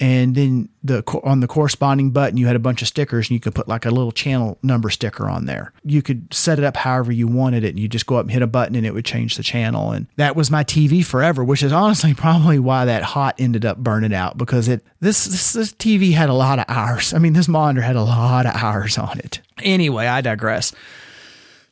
and 0.00 0.34
then 0.34 0.68
the 0.82 1.04
on 1.22 1.40
the 1.40 1.46
corresponding 1.46 2.10
button 2.10 2.38
you 2.38 2.46
had 2.46 2.56
a 2.56 2.60
bunch 2.60 2.80
of 2.80 2.88
stickers 2.88 3.28
and 3.28 3.34
you 3.34 3.40
could 3.40 3.54
put 3.54 3.68
like 3.68 3.84
a 3.84 3.90
little 3.90 4.10
channel 4.10 4.58
number 4.62 4.88
sticker 4.88 5.28
on 5.28 5.44
there 5.44 5.72
you 5.84 6.00
could 6.00 6.32
set 6.32 6.58
it 6.58 6.64
up 6.64 6.76
however 6.76 7.12
you 7.12 7.28
wanted 7.28 7.62
it 7.62 7.68
and 7.68 7.78
you 7.78 7.86
just 7.86 8.06
go 8.06 8.16
up 8.16 8.22
and 8.22 8.32
hit 8.32 8.40
a 8.40 8.46
button 8.46 8.74
and 8.74 8.86
it 8.86 8.94
would 8.94 9.04
change 9.04 9.36
the 9.36 9.42
channel 9.42 9.92
and 9.92 10.06
that 10.16 10.34
was 10.34 10.50
my 10.50 10.64
tv 10.64 11.04
forever 11.04 11.44
which 11.44 11.62
is 11.62 11.72
honestly 11.72 12.14
probably 12.20 12.58
why 12.58 12.84
that 12.86 13.02
hot 13.02 13.34
ended 13.38 13.64
up 13.64 13.78
burning 13.78 14.14
out 14.14 14.38
because 14.38 14.66
it 14.68 14.82
this 15.00 15.26
this, 15.26 15.52
this 15.52 15.72
tv 15.74 16.12
had 16.12 16.30
a 16.30 16.34
lot 16.34 16.58
of 16.58 16.64
hours 16.68 17.12
i 17.12 17.18
mean 17.18 17.34
this 17.34 17.48
monitor 17.48 17.82
had 17.82 17.96
a 17.96 18.02
lot 18.02 18.46
of 18.46 18.54
hours 18.54 18.96
on 18.96 19.18
it 19.18 19.40
anyway 19.62 20.06
i 20.06 20.20
digress 20.20 20.72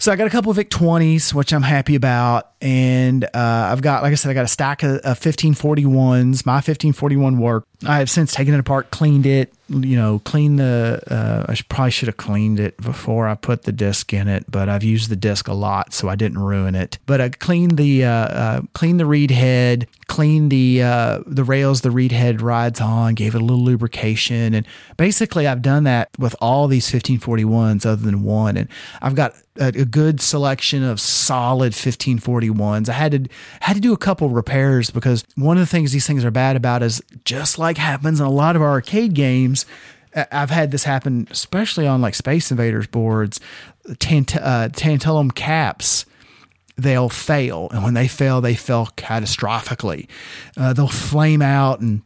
so 0.00 0.12
I 0.12 0.16
got 0.16 0.28
a 0.28 0.30
couple 0.30 0.50
of 0.50 0.56
VIC 0.56 0.70
20s, 0.70 1.34
which 1.34 1.52
I'm 1.52 1.62
happy 1.62 1.96
about. 1.96 2.52
And 2.60 3.24
uh, 3.24 3.28
I've 3.34 3.82
got, 3.82 4.04
like 4.04 4.12
I 4.12 4.14
said, 4.14 4.30
I 4.30 4.34
got 4.34 4.44
a 4.44 4.48
stack 4.48 4.84
of, 4.84 4.98
of 4.98 5.18
1541s. 5.18 6.46
My 6.46 6.54
1541 6.54 7.38
work. 7.38 7.66
I 7.86 7.98
have 7.98 8.10
since 8.10 8.32
taken 8.32 8.54
it 8.54 8.60
apart, 8.60 8.90
cleaned 8.90 9.26
it, 9.26 9.52
you 9.68 9.96
know, 9.96 10.20
cleaned 10.20 10.58
the, 10.58 11.00
uh, 11.08 11.52
I 11.52 11.56
probably 11.68 11.90
should 11.90 12.08
have 12.08 12.16
cleaned 12.16 12.58
it 12.58 12.76
before 12.78 13.28
I 13.28 13.34
put 13.34 13.64
the 13.64 13.72
disc 13.72 14.12
in 14.12 14.26
it, 14.26 14.50
but 14.50 14.68
I've 14.68 14.82
used 14.82 15.10
the 15.10 15.16
disc 15.16 15.46
a 15.46 15.52
lot, 15.52 15.92
so 15.92 16.08
I 16.08 16.16
didn't 16.16 16.38
ruin 16.38 16.74
it. 16.74 16.98
But 17.06 17.20
I 17.20 17.28
cleaned 17.28 17.76
the, 17.76 18.04
uh, 18.04 18.10
uh, 18.10 18.60
cleaned 18.72 18.98
the 18.98 19.06
read 19.06 19.30
head, 19.30 19.86
cleaned 20.06 20.50
the, 20.50 20.82
uh, 20.82 21.20
the 21.26 21.44
rails 21.44 21.82
the 21.82 21.90
read 21.90 22.12
head 22.12 22.40
rides 22.40 22.80
on, 22.80 23.14
gave 23.14 23.34
it 23.34 23.42
a 23.42 23.44
little 23.44 23.62
lubrication. 23.62 24.54
And 24.54 24.66
basically 24.96 25.46
I've 25.46 25.62
done 25.62 25.84
that 25.84 26.08
with 26.18 26.34
all 26.40 26.66
these 26.66 26.90
1541s 26.90 27.84
other 27.84 28.02
than 28.02 28.22
one. 28.22 28.56
And 28.56 28.68
I've 29.02 29.14
got 29.14 29.34
a, 29.60 29.66
a 29.66 29.84
good 29.84 30.22
selection 30.22 30.82
of 30.82 30.98
solid 30.98 31.74
1541s. 31.74 32.88
I 32.88 32.92
had 32.92 33.12
to, 33.12 33.28
had 33.60 33.74
to 33.74 33.80
do 33.80 33.92
a 33.92 33.98
couple 33.98 34.30
repairs 34.30 34.90
because 34.90 35.24
one 35.36 35.58
of 35.58 35.60
the 35.60 35.66
things 35.66 35.92
these 35.92 36.06
things 36.06 36.24
are 36.24 36.30
bad 36.30 36.56
about 36.56 36.82
is 36.82 37.02
just 37.24 37.58
like 37.58 37.67
happens 37.76 38.20
in 38.20 38.26
a 38.26 38.30
lot 38.30 38.56
of 38.56 38.62
arcade 38.62 39.14
games, 39.14 39.66
I've 40.14 40.50
had 40.50 40.70
this 40.70 40.84
happen, 40.84 41.28
especially 41.30 41.86
on 41.86 42.00
like 42.00 42.14
Space 42.14 42.50
Invaders 42.50 42.86
boards. 42.86 43.40
Tant- 43.98 44.36
uh, 44.36 44.68
tantalum 44.70 45.34
caps 45.34 46.04
they'll 46.76 47.08
fail, 47.08 47.68
and 47.72 47.82
when 47.82 47.94
they 47.94 48.08
fail, 48.08 48.40
they 48.40 48.54
fail 48.54 48.86
catastrophically. 48.96 50.06
Uh, 50.56 50.72
they'll 50.72 50.88
flame 50.88 51.42
out, 51.42 51.80
and 51.80 52.02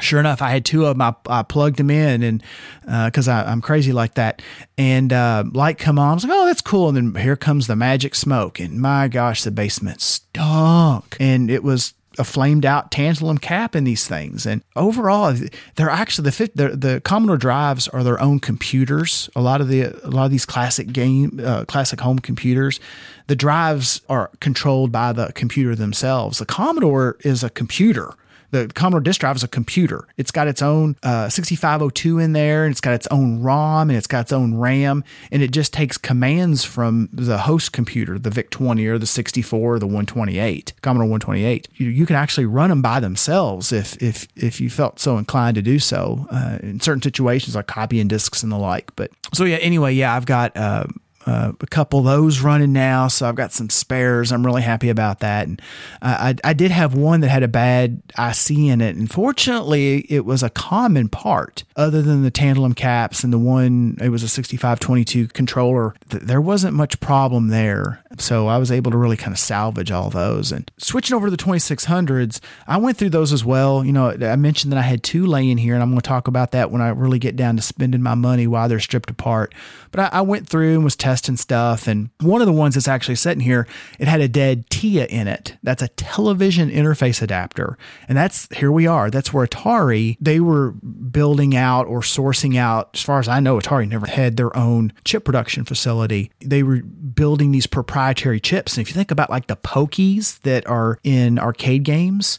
sure 0.00 0.20
enough, 0.20 0.40
I 0.40 0.50
had 0.50 0.64
two 0.64 0.86
of 0.86 0.96
them. 0.96 1.02
I, 1.02 1.14
I 1.26 1.42
plugged 1.42 1.76
them 1.76 1.90
in, 1.90 2.22
and 2.22 2.42
because 2.82 3.28
uh, 3.28 3.44
I'm 3.46 3.60
crazy 3.60 3.92
like 3.92 4.14
that, 4.14 4.40
and 4.78 5.12
uh, 5.12 5.44
light 5.52 5.78
come 5.78 5.98
on. 5.98 6.10
I 6.10 6.14
was 6.14 6.24
like, 6.24 6.32
"Oh, 6.32 6.46
that's 6.46 6.62
cool." 6.62 6.88
And 6.88 7.14
then 7.14 7.22
here 7.22 7.36
comes 7.36 7.66
the 7.66 7.76
magic 7.76 8.14
smoke, 8.14 8.60
and 8.60 8.80
my 8.80 9.08
gosh, 9.08 9.42
the 9.42 9.50
basement 9.50 10.00
stunk, 10.00 11.16
and 11.20 11.50
it 11.50 11.62
was 11.62 11.94
a 12.18 12.24
flamed 12.24 12.64
out 12.64 12.90
tantalum 12.90 13.40
cap 13.40 13.74
in 13.74 13.84
these 13.84 14.06
things. 14.06 14.46
And 14.46 14.62
overall, 14.76 15.34
they're 15.76 15.90
actually 15.90 16.30
the 16.30 16.50
the, 16.54 16.76
the 16.76 17.00
Commodore 17.00 17.36
drives 17.36 17.88
are 17.88 18.02
their 18.02 18.20
own 18.20 18.40
computers. 18.40 19.28
A 19.34 19.40
lot 19.40 19.60
of 19.60 19.68
the 19.68 19.82
a 20.04 20.10
lot 20.10 20.24
of 20.24 20.30
these 20.30 20.46
classic 20.46 20.92
game 20.92 21.40
uh, 21.44 21.64
classic 21.64 22.00
home 22.00 22.18
computers, 22.18 22.80
the 23.26 23.36
drives 23.36 24.00
are 24.08 24.30
controlled 24.40 24.92
by 24.92 25.12
the 25.12 25.32
computer 25.34 25.74
themselves. 25.74 26.38
The 26.38 26.46
Commodore 26.46 27.16
is 27.20 27.42
a 27.42 27.50
computer. 27.50 28.14
The 28.54 28.68
Commodore 28.68 29.00
disk 29.00 29.20
drive 29.20 29.34
is 29.34 29.42
a 29.42 29.48
computer. 29.48 30.06
It's 30.16 30.30
got 30.30 30.46
its 30.46 30.62
own 30.62 30.94
uh, 31.02 31.28
6502 31.28 32.20
in 32.20 32.34
there, 32.34 32.64
and 32.64 32.70
it's 32.70 32.80
got 32.80 32.94
its 32.94 33.08
own 33.08 33.42
ROM, 33.42 33.90
and 33.90 33.96
it's 33.96 34.06
got 34.06 34.20
its 34.20 34.32
own 34.32 34.54
RAM, 34.54 35.02
and 35.32 35.42
it 35.42 35.50
just 35.50 35.72
takes 35.72 35.98
commands 35.98 36.64
from 36.64 37.08
the 37.12 37.36
host 37.36 37.72
computer, 37.72 38.16
the 38.16 38.30
VIC-20 38.30 38.86
or 38.86 38.96
the 38.96 39.06
64 39.06 39.74
or 39.74 39.78
the 39.80 39.86
128, 39.86 40.72
Commodore 40.82 41.06
128. 41.06 41.66
You, 41.74 41.88
you 41.88 42.06
can 42.06 42.14
actually 42.14 42.46
run 42.46 42.70
them 42.70 42.80
by 42.80 43.00
themselves 43.00 43.72
if 43.72 44.00
if 44.00 44.28
if 44.36 44.60
you 44.60 44.70
felt 44.70 45.00
so 45.00 45.18
inclined 45.18 45.56
to 45.56 45.62
do 45.62 45.80
so 45.80 46.24
uh, 46.30 46.58
in 46.62 46.78
certain 46.78 47.02
situations 47.02 47.56
like 47.56 47.66
copying 47.66 48.06
disks 48.06 48.44
and 48.44 48.52
the 48.52 48.56
like. 48.56 48.94
But 48.94 49.10
so 49.32 49.42
yeah, 49.42 49.56
anyway, 49.56 49.94
yeah, 49.94 50.14
I've 50.14 50.26
got. 50.26 50.56
Uh, 50.56 50.84
uh, 51.26 51.52
a 51.58 51.66
couple 51.66 52.00
of 52.00 52.04
those 52.04 52.40
running 52.40 52.72
now, 52.72 53.08
so 53.08 53.28
I've 53.28 53.34
got 53.34 53.52
some 53.52 53.70
spares. 53.70 54.30
I'm 54.30 54.44
really 54.44 54.62
happy 54.62 54.90
about 54.90 55.20
that. 55.20 55.46
And 55.46 55.60
I, 56.02 56.34
I 56.44 56.52
did 56.52 56.70
have 56.70 56.94
one 56.94 57.20
that 57.20 57.28
had 57.28 57.42
a 57.42 57.48
bad 57.48 58.02
IC 58.18 58.50
in 58.50 58.80
it. 58.80 58.96
and 58.96 59.10
fortunately, 59.10 60.00
it 60.10 60.24
was 60.24 60.42
a 60.42 60.50
common 60.50 61.08
part, 61.08 61.64
other 61.76 62.02
than 62.02 62.22
the 62.22 62.30
tantalum 62.30 62.76
caps 62.76 63.24
and 63.24 63.32
the 63.32 63.38
one. 63.38 63.96
It 64.00 64.10
was 64.10 64.22
a 64.22 64.28
6522 64.28 65.28
controller. 65.28 65.94
There 66.08 66.40
wasn't 66.40 66.74
much 66.74 67.00
problem 67.00 67.48
there, 67.48 68.02
so 68.18 68.48
I 68.48 68.58
was 68.58 68.70
able 68.70 68.90
to 68.90 68.98
really 68.98 69.16
kind 69.16 69.32
of 69.32 69.38
salvage 69.38 69.90
all 69.90 70.10
those. 70.10 70.52
And 70.52 70.70
switching 70.78 71.16
over 71.16 71.26
to 71.26 71.30
the 71.30 71.42
2600s, 71.42 72.40
I 72.66 72.76
went 72.76 72.98
through 72.98 73.10
those 73.10 73.32
as 73.32 73.44
well. 73.44 73.84
You 73.84 73.92
know, 73.92 74.10
I 74.10 74.36
mentioned 74.36 74.72
that 74.72 74.78
I 74.78 74.82
had 74.82 75.02
two 75.02 75.24
laying 75.26 75.56
here, 75.56 75.74
and 75.74 75.82
I'm 75.82 75.90
going 75.90 76.00
to 76.00 76.08
talk 76.08 76.28
about 76.28 76.50
that 76.52 76.70
when 76.70 76.82
I 76.82 76.88
really 76.88 77.18
get 77.18 77.36
down 77.36 77.56
to 77.56 77.62
spending 77.62 78.02
my 78.02 78.14
money 78.14 78.46
while 78.46 78.68
they're 78.68 78.80
stripped 78.80 79.10
apart. 79.10 79.54
But 79.90 80.12
I, 80.12 80.18
I 80.18 80.20
went 80.20 80.48
through 80.48 80.74
and 80.74 80.84
was 80.84 80.96
testing 80.96 81.13
and 81.28 81.38
stuff. 81.38 81.86
And 81.86 82.10
one 82.20 82.40
of 82.40 82.46
the 82.46 82.52
ones 82.52 82.74
that's 82.74 82.88
actually 82.88 83.16
sitting 83.16 83.40
here, 83.40 83.66
it 83.98 84.08
had 84.08 84.20
a 84.20 84.28
dead 84.28 84.68
TIA 84.70 85.06
in 85.06 85.28
it. 85.28 85.56
That's 85.62 85.82
a 85.82 85.88
television 85.88 86.70
interface 86.70 87.22
adapter. 87.22 87.78
And 88.08 88.16
that's 88.16 88.48
here 88.54 88.72
we 88.72 88.86
are. 88.86 89.10
That's 89.10 89.32
where 89.32 89.46
Atari, 89.46 90.16
they 90.20 90.40
were 90.40 90.72
building 90.72 91.56
out 91.56 91.86
or 91.86 92.00
sourcing 92.00 92.56
out, 92.56 92.90
as 92.94 93.02
far 93.02 93.18
as 93.18 93.28
I 93.28 93.40
know, 93.40 93.58
Atari 93.58 93.88
never 93.88 94.06
had 94.06 94.36
their 94.36 94.56
own 94.56 94.92
chip 95.04 95.24
production 95.24 95.64
facility. 95.64 96.30
They 96.40 96.62
were 96.62 96.82
building 96.82 97.52
these 97.52 97.66
proprietary 97.66 98.40
chips. 98.40 98.76
And 98.76 98.82
if 98.82 98.88
you 98.88 98.94
think 98.94 99.10
about 99.10 99.30
like 99.30 99.46
the 99.46 99.56
POKEYs 99.56 100.40
that 100.40 100.66
are 100.66 100.98
in 101.04 101.38
arcade 101.38 101.84
games, 101.84 102.38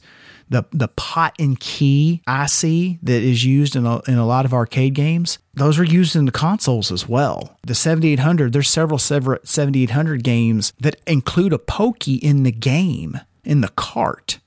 the 0.50 0.66
the 0.72 0.88
pot 0.90 1.36
and 1.40 1.60
key 1.60 2.22
IC 2.28 3.00
that 3.02 3.22
is 3.22 3.46
used 3.46 3.76
in 3.76 3.86
a, 3.86 4.02
in 4.08 4.16
a 4.18 4.26
lot 4.26 4.46
of 4.46 4.54
arcade 4.54 4.94
games, 4.94 5.40
those 5.54 5.80
are 5.80 5.84
used 5.84 6.16
in 6.16 6.26
the 6.26 6.32
consoles 6.32 6.92
as 6.92 7.08
well. 7.08 7.58
The 7.66 7.76
7800, 7.76 8.54
there's 8.54 8.70
several 8.70 9.00
7800 9.00 10.24
games 10.24 10.74
that 10.80 11.02
include 11.08 11.54
a 11.54 11.60
pokey 11.60 12.16
in 12.16 12.44
the 12.44 12.52
game 12.52 13.20
in 13.44 13.62
the 13.62 13.70
cart. 13.70 14.40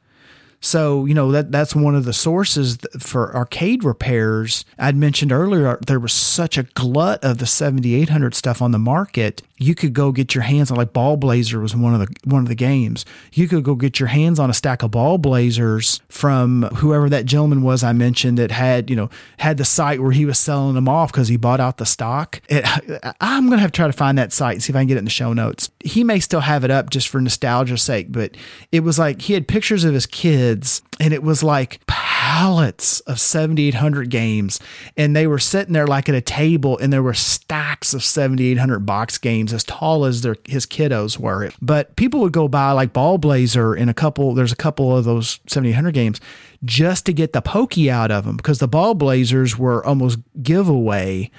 So, 0.60 1.04
you 1.04 1.14
know, 1.14 1.30
that 1.32 1.52
that's 1.52 1.74
one 1.74 1.94
of 1.94 2.04
the 2.04 2.12
sources 2.12 2.78
for 2.98 3.34
arcade 3.34 3.84
repairs. 3.84 4.64
I'd 4.78 4.96
mentioned 4.96 5.30
earlier 5.30 5.78
there 5.86 6.00
was 6.00 6.12
such 6.12 6.58
a 6.58 6.64
glut 6.64 7.22
of 7.22 7.38
the 7.38 7.46
7800 7.46 8.34
stuff 8.34 8.60
on 8.60 8.72
the 8.72 8.78
market 8.78 9.42
you 9.58 9.74
could 9.74 9.92
go 9.92 10.12
get 10.12 10.34
your 10.34 10.44
hands 10.44 10.70
on 10.70 10.76
like 10.76 10.92
Ballblazer 10.92 11.60
was 11.60 11.74
one 11.74 11.94
of 11.94 12.00
the 12.00 12.14
one 12.24 12.42
of 12.42 12.48
the 12.48 12.54
games. 12.54 13.04
You 13.32 13.48
could 13.48 13.64
go 13.64 13.74
get 13.74 13.98
your 13.98 14.06
hands 14.06 14.38
on 14.38 14.50
a 14.50 14.54
stack 14.54 14.82
of 14.82 14.92
Ballblazers 14.92 16.00
from 16.08 16.62
whoever 16.76 17.08
that 17.10 17.26
gentleman 17.26 17.62
was 17.62 17.82
I 17.82 17.92
mentioned 17.92 18.38
that 18.38 18.50
had 18.50 18.88
you 18.88 18.96
know 18.96 19.10
had 19.38 19.56
the 19.56 19.64
site 19.64 20.00
where 20.00 20.12
he 20.12 20.24
was 20.24 20.38
selling 20.38 20.74
them 20.74 20.88
off 20.88 21.12
because 21.12 21.28
he 21.28 21.36
bought 21.36 21.60
out 21.60 21.78
the 21.78 21.86
stock. 21.86 22.40
It, 22.48 22.64
I'm 23.20 23.48
gonna 23.48 23.60
have 23.60 23.72
to 23.72 23.76
try 23.76 23.86
to 23.86 23.92
find 23.92 24.16
that 24.18 24.32
site 24.32 24.54
and 24.54 24.62
see 24.62 24.70
if 24.72 24.76
I 24.76 24.80
can 24.80 24.88
get 24.88 24.94
it 24.94 24.98
in 24.98 25.04
the 25.04 25.10
show 25.10 25.32
notes. 25.32 25.70
He 25.80 26.04
may 26.04 26.20
still 26.20 26.40
have 26.40 26.64
it 26.64 26.70
up 26.70 26.90
just 26.90 27.08
for 27.08 27.20
nostalgia's 27.20 27.82
sake, 27.82 28.06
but 28.10 28.36
it 28.70 28.80
was 28.80 28.98
like 28.98 29.22
he 29.22 29.34
had 29.34 29.48
pictures 29.48 29.84
of 29.84 29.92
his 29.92 30.06
kids 30.06 30.82
and 31.00 31.12
it 31.12 31.22
was 31.22 31.42
like 31.42 31.80
pallets 32.28 33.00
of 33.00 33.18
7800 33.18 34.10
games 34.10 34.60
and 34.98 35.16
they 35.16 35.26
were 35.26 35.38
sitting 35.38 35.72
there 35.72 35.86
like 35.86 36.10
at 36.10 36.14
a 36.14 36.20
table 36.20 36.76
and 36.76 36.92
there 36.92 37.02
were 37.02 37.14
stacks 37.14 37.94
of 37.94 38.04
7800 38.04 38.80
box 38.80 39.16
games 39.16 39.50
as 39.50 39.64
tall 39.64 40.04
as 40.04 40.20
their 40.20 40.36
his 40.44 40.66
kiddos 40.66 41.18
were. 41.18 41.50
But 41.62 41.96
people 41.96 42.20
would 42.20 42.34
go 42.34 42.46
buy 42.46 42.72
like 42.72 42.92
Ballblazer 42.92 43.80
and 43.80 43.88
a 43.88 43.94
couple 43.94 44.34
there's 44.34 44.52
a 44.52 44.56
couple 44.56 44.94
of 44.94 45.06
those 45.06 45.40
7800 45.46 45.94
games 45.94 46.20
just 46.66 47.06
to 47.06 47.14
get 47.14 47.32
the 47.32 47.40
pokey 47.40 47.90
out 47.90 48.10
of 48.10 48.26
them 48.26 48.36
because 48.36 48.58
the 48.58 48.68
Ballblazers 48.68 49.56
were 49.56 49.84
almost 49.86 50.18
giveaway 50.42 51.30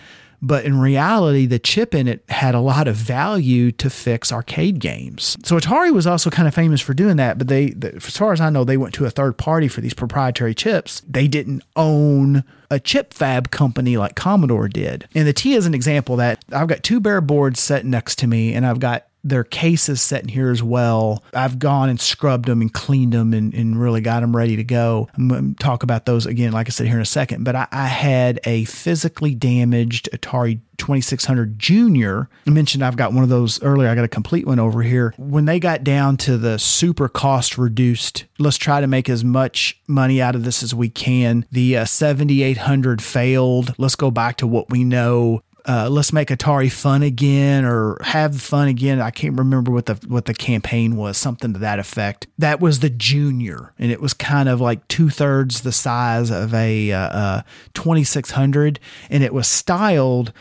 but 0.42 0.66
in 0.66 0.80
reality, 0.80 1.46
the 1.46 1.60
chip 1.60 1.94
in 1.94 2.08
it 2.08 2.24
had 2.30 2.56
a 2.56 2.60
lot 2.60 2.88
of 2.88 2.96
value 2.96 3.72
to 3.74 3.90
fix 3.90 4.32
arcade 4.32 4.80
games. 4.80 5.38
So 5.44 5.58
Atari 5.58 5.94
was 5.94 6.08
also 6.08 6.30
kind 6.30 6.48
of 6.48 6.56
famous 6.56 6.82
for 6.82 6.94
doing 6.94 7.18
that, 7.18 7.38
but 7.38 7.48
they, 7.48 7.76
as 7.82 8.18
far 8.18 8.32
as 8.32 8.42
I 8.42 8.50
know, 8.50 8.64
they 8.64 8.78
went 8.78 8.94
to 8.96 9.06
a 9.06 9.10
third 9.10 9.38
party 9.38 9.68
for 9.68 9.82
these 9.82 9.94
proprietary 9.94 10.54
chips. 10.54 11.02
They 11.08 11.28
didn't 11.28 11.64
own 11.76 12.44
a 12.72 12.80
chip 12.80 13.14
fab 13.14 13.52
company 13.52 13.98
like 13.98 14.16
Commodore 14.16 14.68
did. 14.68 15.08
And 15.16 15.28
the 15.28 15.34
T 15.34 15.56
is 15.56 15.66
an 15.66 15.74
example 15.74 16.16
that 16.18 16.44
I've 16.52 16.68
got 16.68 16.84
two 16.84 17.00
bare 17.00 17.22
boards 17.22 17.60
set 17.60 17.86
next 17.86 18.20
to 18.20 18.28
me, 18.28 18.54
and 18.54 18.66
I've 18.66 18.80
got 18.80 19.08
their 19.24 19.44
cases 19.44 20.02
sitting 20.02 20.30
here 20.30 20.50
as 20.50 20.64
well. 20.64 21.24
I've 21.34 21.60
gone 21.60 21.90
and 21.90 22.00
scrubbed 22.00 22.46
them 22.46 22.62
and 22.62 22.74
cleaned 22.74 23.14
them 23.14 23.34
and, 23.34 23.54
and 23.54 23.80
really 23.80 24.02
got 24.02 24.22
them 24.22 24.36
ready 24.36 24.56
to 24.56 24.64
go. 24.64 25.10
I'm 25.16 25.28
going 25.28 25.56
to 25.56 25.64
talk 25.64 25.84
about 25.84 26.06
those 26.06 26.26
again, 26.26 26.52
like 26.52 26.68
I 26.68 26.72
said 26.72 26.88
here 26.88 26.96
in 26.96 27.02
a 27.02 27.06
second. 27.06 27.44
But 27.44 27.56
I, 27.56 27.68
I 27.72 27.88
had 27.88 28.40
a 28.46 28.66
physically 28.66 29.36
damaged 29.36 30.10
Atari 30.14 30.60
2600 30.78 31.60
Junior. 31.60 32.30
I 32.48 32.50
mentioned 32.52 32.84
I've 32.84 32.96
got 32.96 33.14
one 33.14 33.24
of 33.24 33.30
those 33.30 33.62
earlier. 33.62 33.90
I 33.90 33.96
got 33.96 34.06
a 34.06 34.10
complete 34.10 34.48
one 34.48 34.60
over 34.60 34.82
here. 34.82 35.14
When 35.18 35.46
they 35.46 35.60
got 35.60 35.84
down 35.84 36.18
to 36.18 36.38
the 36.38 36.58
super 36.58 37.10
cost 37.10 37.58
reduced, 37.58 38.26
let's 38.40 38.58
try 38.58 38.82
to 38.82 38.88
make 38.88 39.10
as 39.10 39.24
much 39.24 39.80
money 39.88 40.22
out 40.22 40.36
of 40.36 40.46
this 40.46 40.64
as 40.64 40.74
we 40.74 40.90
can. 40.90 41.46
The 41.52 41.78
uh, 41.78 41.86
7800 41.86 43.02
failed. 43.02 43.76
Let's 43.78 43.96
go 43.96 44.10
back 44.10 44.38
to 44.38 44.48
what 44.48 44.70
we 44.70 44.84
know 44.84 45.44
uh, 45.70 45.88
let's 45.88 46.12
make 46.12 46.30
Atari 46.30 46.72
fun 46.72 47.04
again 47.04 47.64
or 47.64 48.00
have 48.02 48.42
fun 48.42 48.68
again. 48.68 49.00
I 49.00 49.12
can't 49.12 49.38
remember 49.38 49.72
what 49.72 49.86
the 49.86 49.94
what 50.08 50.26
the 50.26 50.34
campaign 50.34 50.96
was, 50.96 51.16
something 51.16 51.54
to 51.54 51.60
that 51.60 51.78
effect. 51.78 52.26
That 52.40 52.60
was 52.60 52.80
the 52.80 52.90
junior, 52.90 53.72
and 53.78 53.92
it 53.92 54.02
was 54.02 54.16
kind 54.16 54.50
of 54.50 54.60
like 54.60 54.88
two 54.88 55.12
thirds 55.12 55.62
the 55.62 55.72
size 55.72 56.32
of 56.32 56.56
a 56.56 56.92
uh, 56.92 57.00
uh, 57.00 57.42
2600, 57.76 58.80
and 59.12 59.24
it 59.24 59.32
was 59.32 59.48
styled 59.48 60.34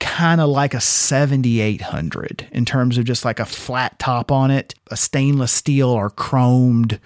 kind 0.00 0.40
of 0.40 0.48
like 0.48 0.72
a 0.72 0.80
7800 0.80 2.48
in 2.50 2.64
terms 2.64 2.96
of 2.96 3.04
just 3.04 3.26
like 3.26 3.40
a 3.40 3.44
flat 3.44 3.98
top 3.98 4.32
on 4.32 4.50
it, 4.50 4.74
a 4.90 4.96
stainless 4.96 5.52
steel 5.52 5.90
or 5.90 6.08
chromed 6.08 6.98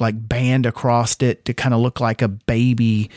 like 0.00 0.28
band 0.28 0.66
across 0.66 1.14
it 1.22 1.44
to 1.44 1.54
kind 1.54 1.74
of 1.74 1.80
look 1.80 2.00
like 2.00 2.22
a 2.22 2.28
baby 2.28 3.08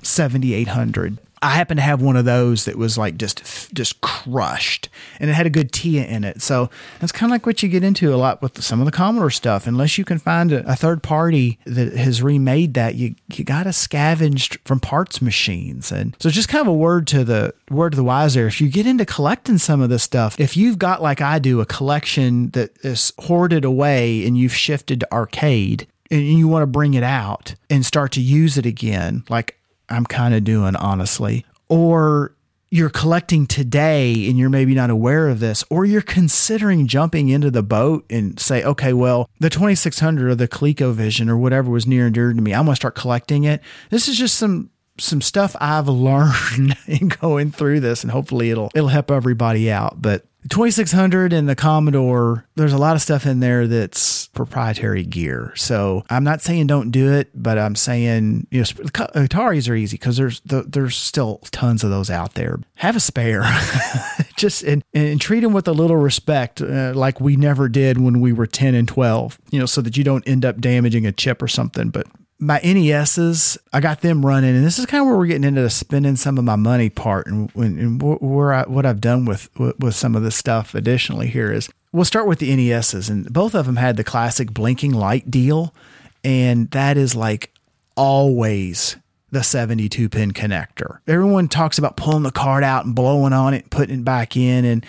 7800 0.00 1.18
I 1.46 1.50
happen 1.50 1.76
to 1.76 1.82
have 1.82 2.02
one 2.02 2.16
of 2.16 2.24
those 2.24 2.64
that 2.64 2.76
was 2.76 2.98
like 2.98 3.16
just 3.16 3.72
just 3.72 4.00
crushed, 4.00 4.88
and 5.20 5.30
it 5.30 5.34
had 5.34 5.46
a 5.46 5.50
good 5.50 5.70
TIA 5.70 6.04
in 6.04 6.24
it. 6.24 6.42
So 6.42 6.70
that's 6.98 7.12
kind 7.12 7.30
of 7.30 7.34
like 7.34 7.46
what 7.46 7.62
you 7.62 7.68
get 7.68 7.84
into 7.84 8.12
a 8.12 8.16
lot 8.16 8.42
with 8.42 8.60
some 8.64 8.80
of 8.80 8.86
the 8.86 8.90
Commodore 8.90 9.30
stuff. 9.30 9.68
Unless 9.68 9.96
you 9.96 10.04
can 10.04 10.18
find 10.18 10.50
a, 10.50 10.68
a 10.68 10.74
third 10.74 11.04
party 11.04 11.60
that 11.64 11.92
has 11.92 12.20
remade 12.20 12.74
that, 12.74 12.96
you 12.96 13.14
you 13.32 13.44
got 13.44 13.62
to 13.62 13.70
scavenge 13.70 14.58
from 14.64 14.80
parts 14.80 15.22
machines. 15.22 15.92
And 15.92 16.16
so 16.18 16.30
just 16.30 16.48
kind 16.48 16.62
of 16.62 16.66
a 16.66 16.74
word 16.74 17.06
to 17.08 17.22
the 17.22 17.54
word 17.70 17.90
to 17.90 17.96
the 17.96 18.02
wise 18.02 18.34
there. 18.34 18.48
If 18.48 18.60
you 18.60 18.68
get 18.68 18.88
into 18.88 19.06
collecting 19.06 19.58
some 19.58 19.80
of 19.80 19.88
this 19.88 20.02
stuff, 20.02 20.40
if 20.40 20.56
you've 20.56 20.80
got 20.80 21.00
like 21.00 21.20
I 21.20 21.38
do 21.38 21.60
a 21.60 21.66
collection 21.66 22.50
that 22.50 22.76
is 22.84 23.12
hoarded 23.20 23.64
away 23.64 24.26
and 24.26 24.36
you've 24.36 24.54
shifted 24.54 24.98
to 24.98 25.12
arcade, 25.12 25.86
and 26.10 26.22
you 26.22 26.48
want 26.48 26.62
to 26.62 26.66
bring 26.66 26.94
it 26.94 27.02
out 27.02 27.54
and 27.70 27.84
start 27.84 28.12
to 28.12 28.20
use 28.20 28.58
it 28.58 28.66
again, 28.66 29.24
like 29.28 29.55
I'm 29.88 30.04
kind 30.04 30.34
of 30.34 30.44
doing, 30.44 30.76
honestly. 30.76 31.44
Or 31.68 32.36
you're 32.70 32.90
collecting 32.90 33.46
today 33.46 34.28
and 34.28 34.38
you're 34.38 34.50
maybe 34.50 34.74
not 34.74 34.90
aware 34.90 35.28
of 35.28 35.40
this, 35.40 35.64
or 35.70 35.84
you're 35.84 36.02
considering 36.02 36.86
jumping 36.86 37.28
into 37.28 37.50
the 37.50 37.62
boat 37.62 38.04
and 38.10 38.38
say, 38.40 38.62
okay, 38.64 38.92
well, 38.92 39.30
the 39.38 39.50
2600 39.50 40.30
or 40.30 40.34
the 40.34 40.48
ColecoVision 40.48 41.28
or 41.28 41.36
whatever 41.36 41.70
was 41.70 41.86
near 41.86 42.06
and 42.06 42.14
dear 42.14 42.32
to 42.32 42.40
me, 42.40 42.52
I'm 42.52 42.64
going 42.64 42.72
to 42.72 42.76
start 42.76 42.94
collecting 42.94 43.44
it. 43.44 43.60
This 43.90 44.08
is 44.08 44.18
just 44.18 44.36
some 44.36 44.70
some 44.98 45.20
stuff 45.20 45.54
I've 45.60 45.88
learned 45.88 46.76
in 46.86 47.08
going 47.08 47.50
through 47.50 47.80
this, 47.80 48.02
and 48.02 48.10
hopefully 48.10 48.50
it'll 48.50 48.70
it'll 48.74 48.88
help 48.88 49.10
everybody 49.10 49.70
out. 49.70 50.00
But 50.02 50.26
2600 50.48 51.32
and 51.32 51.48
the 51.48 51.56
Commodore, 51.56 52.46
there's 52.54 52.72
a 52.72 52.78
lot 52.78 52.96
of 52.96 53.02
stuff 53.02 53.26
in 53.26 53.40
there 53.40 53.66
that's 53.66 54.28
proprietary 54.28 55.04
gear. 55.04 55.52
So 55.56 56.04
I'm 56.10 56.24
not 56.24 56.40
saying 56.40 56.66
don't 56.66 56.90
do 56.90 57.12
it, 57.12 57.30
but 57.34 57.58
I'm 57.58 57.76
saying, 57.76 58.46
you 58.50 58.60
know, 58.60 58.64
Ataris 58.64 59.68
are 59.70 59.74
easy 59.74 59.96
because 59.96 60.16
there's 60.16 60.40
there's 60.44 60.96
still 60.96 61.38
tons 61.50 61.84
of 61.84 61.90
those 61.90 62.10
out 62.10 62.34
there. 62.34 62.58
Have 62.76 62.96
a 62.96 63.00
spare, 63.00 63.42
just 64.36 64.62
and, 64.62 64.82
and 64.94 65.20
treat 65.20 65.40
them 65.40 65.52
with 65.52 65.68
a 65.68 65.72
little 65.72 65.96
respect, 65.96 66.60
uh, 66.60 66.92
like 66.94 67.20
we 67.20 67.36
never 67.36 67.68
did 67.68 67.98
when 67.98 68.20
we 68.20 68.32
were 68.32 68.46
10 68.46 68.74
and 68.74 68.88
12. 68.88 69.38
You 69.50 69.60
know, 69.60 69.66
so 69.66 69.80
that 69.80 69.96
you 69.96 70.04
don't 70.04 70.26
end 70.28 70.44
up 70.44 70.60
damaging 70.60 71.06
a 71.06 71.12
chip 71.12 71.42
or 71.42 71.48
something. 71.48 71.90
But 71.90 72.06
my 72.38 72.60
NESs, 72.62 73.56
I 73.72 73.80
got 73.80 74.02
them 74.02 74.24
running, 74.24 74.54
and 74.54 74.64
this 74.64 74.78
is 74.78 74.86
kind 74.86 75.00
of 75.00 75.06
where 75.06 75.16
we're 75.16 75.26
getting 75.26 75.44
into 75.44 75.62
the 75.62 75.70
spending 75.70 76.16
some 76.16 76.38
of 76.38 76.44
my 76.44 76.56
money 76.56 76.90
part, 76.90 77.26
and, 77.26 77.50
and 77.54 78.02
where 78.02 78.52
I, 78.52 78.62
what 78.64 78.84
I've 78.84 79.00
done 79.00 79.24
with 79.24 79.48
with 79.58 79.94
some 79.94 80.14
of 80.14 80.22
this 80.22 80.36
stuff. 80.36 80.74
Additionally, 80.74 81.28
here 81.28 81.50
is 81.50 81.70
we'll 81.92 82.04
start 82.04 82.26
with 82.26 82.38
the 82.40 82.54
NESs, 82.54 83.08
and 83.08 83.32
both 83.32 83.54
of 83.54 83.66
them 83.66 83.76
had 83.76 83.96
the 83.96 84.04
classic 84.04 84.52
blinking 84.52 84.92
light 84.92 85.30
deal, 85.30 85.74
and 86.22 86.70
that 86.72 86.98
is 86.98 87.14
like 87.14 87.52
always 87.96 88.96
the 89.30 89.42
72 89.42 90.08
pin 90.08 90.32
connector. 90.32 90.98
Everyone 91.06 91.48
talks 91.48 91.78
about 91.78 91.96
pulling 91.96 92.22
the 92.22 92.30
card 92.30 92.62
out 92.62 92.84
and 92.84 92.94
blowing 92.94 93.32
on 93.32 93.54
it, 93.54 93.62
and 93.62 93.70
putting 93.70 94.00
it 94.00 94.04
back 94.04 94.36
in. 94.36 94.64
And 94.64 94.84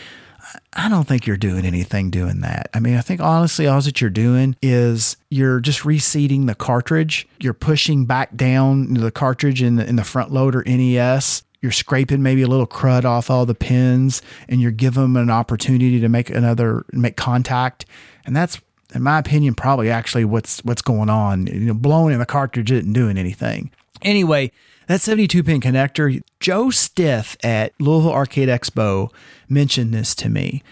I 0.77 0.89
don't 0.89 1.07
think 1.07 1.25
you're 1.25 1.37
doing 1.37 1.65
anything 1.65 2.11
doing 2.11 2.41
that. 2.41 2.69
I 2.71 2.79
mean, 2.79 2.95
I 2.97 3.01
think 3.01 3.19
honestly, 3.19 3.65
all 3.65 3.81
that 3.81 3.99
you're 3.99 4.11
doing 4.11 4.55
is 4.61 5.17
you're 5.31 5.59
just 5.59 5.83
reseating 5.83 6.45
the 6.45 6.53
cartridge. 6.53 7.27
You're 7.39 7.55
pushing 7.55 8.05
back 8.05 8.35
down 8.35 8.93
the 8.93 9.09
cartridge 9.09 9.63
in 9.63 9.77
the, 9.77 9.87
in 9.87 9.95
the 9.95 10.03
front 10.03 10.31
loader 10.31 10.63
NES. 10.67 11.41
You're 11.63 11.71
scraping 11.71 12.21
maybe 12.21 12.43
a 12.43 12.47
little 12.47 12.67
crud 12.67 13.05
off 13.05 13.31
all 13.31 13.47
the 13.47 13.55
pins 13.55 14.21
and 14.47 14.61
you're 14.61 14.69
giving 14.69 15.01
them 15.01 15.17
an 15.17 15.31
opportunity 15.31 15.99
to 15.99 16.09
make 16.09 16.29
another, 16.29 16.85
make 16.91 17.17
contact. 17.17 17.87
And 18.23 18.35
that's, 18.35 18.61
in 18.93 19.01
my 19.01 19.17
opinion, 19.17 19.55
probably 19.55 19.89
actually 19.89 20.25
what's, 20.25 20.63
what's 20.63 20.83
going 20.83 21.09
on. 21.09 21.47
You 21.47 21.59
know, 21.59 21.73
blowing 21.73 22.13
in 22.13 22.19
the 22.19 22.27
cartridge 22.27 22.71
isn't 22.71 22.93
doing 22.93 23.17
anything. 23.17 23.71
Anyway, 24.03 24.51
that 24.87 25.01
72 25.01 25.43
pin 25.43 25.61
connector, 25.61 26.21
Joe 26.39 26.69
Stiff 26.69 27.37
at 27.43 27.73
Louisville 27.79 28.11
Arcade 28.11 28.49
Expo 28.49 29.11
mentioned 29.47 29.93
this 29.93 30.15
to 30.15 30.29
me. 30.29 30.63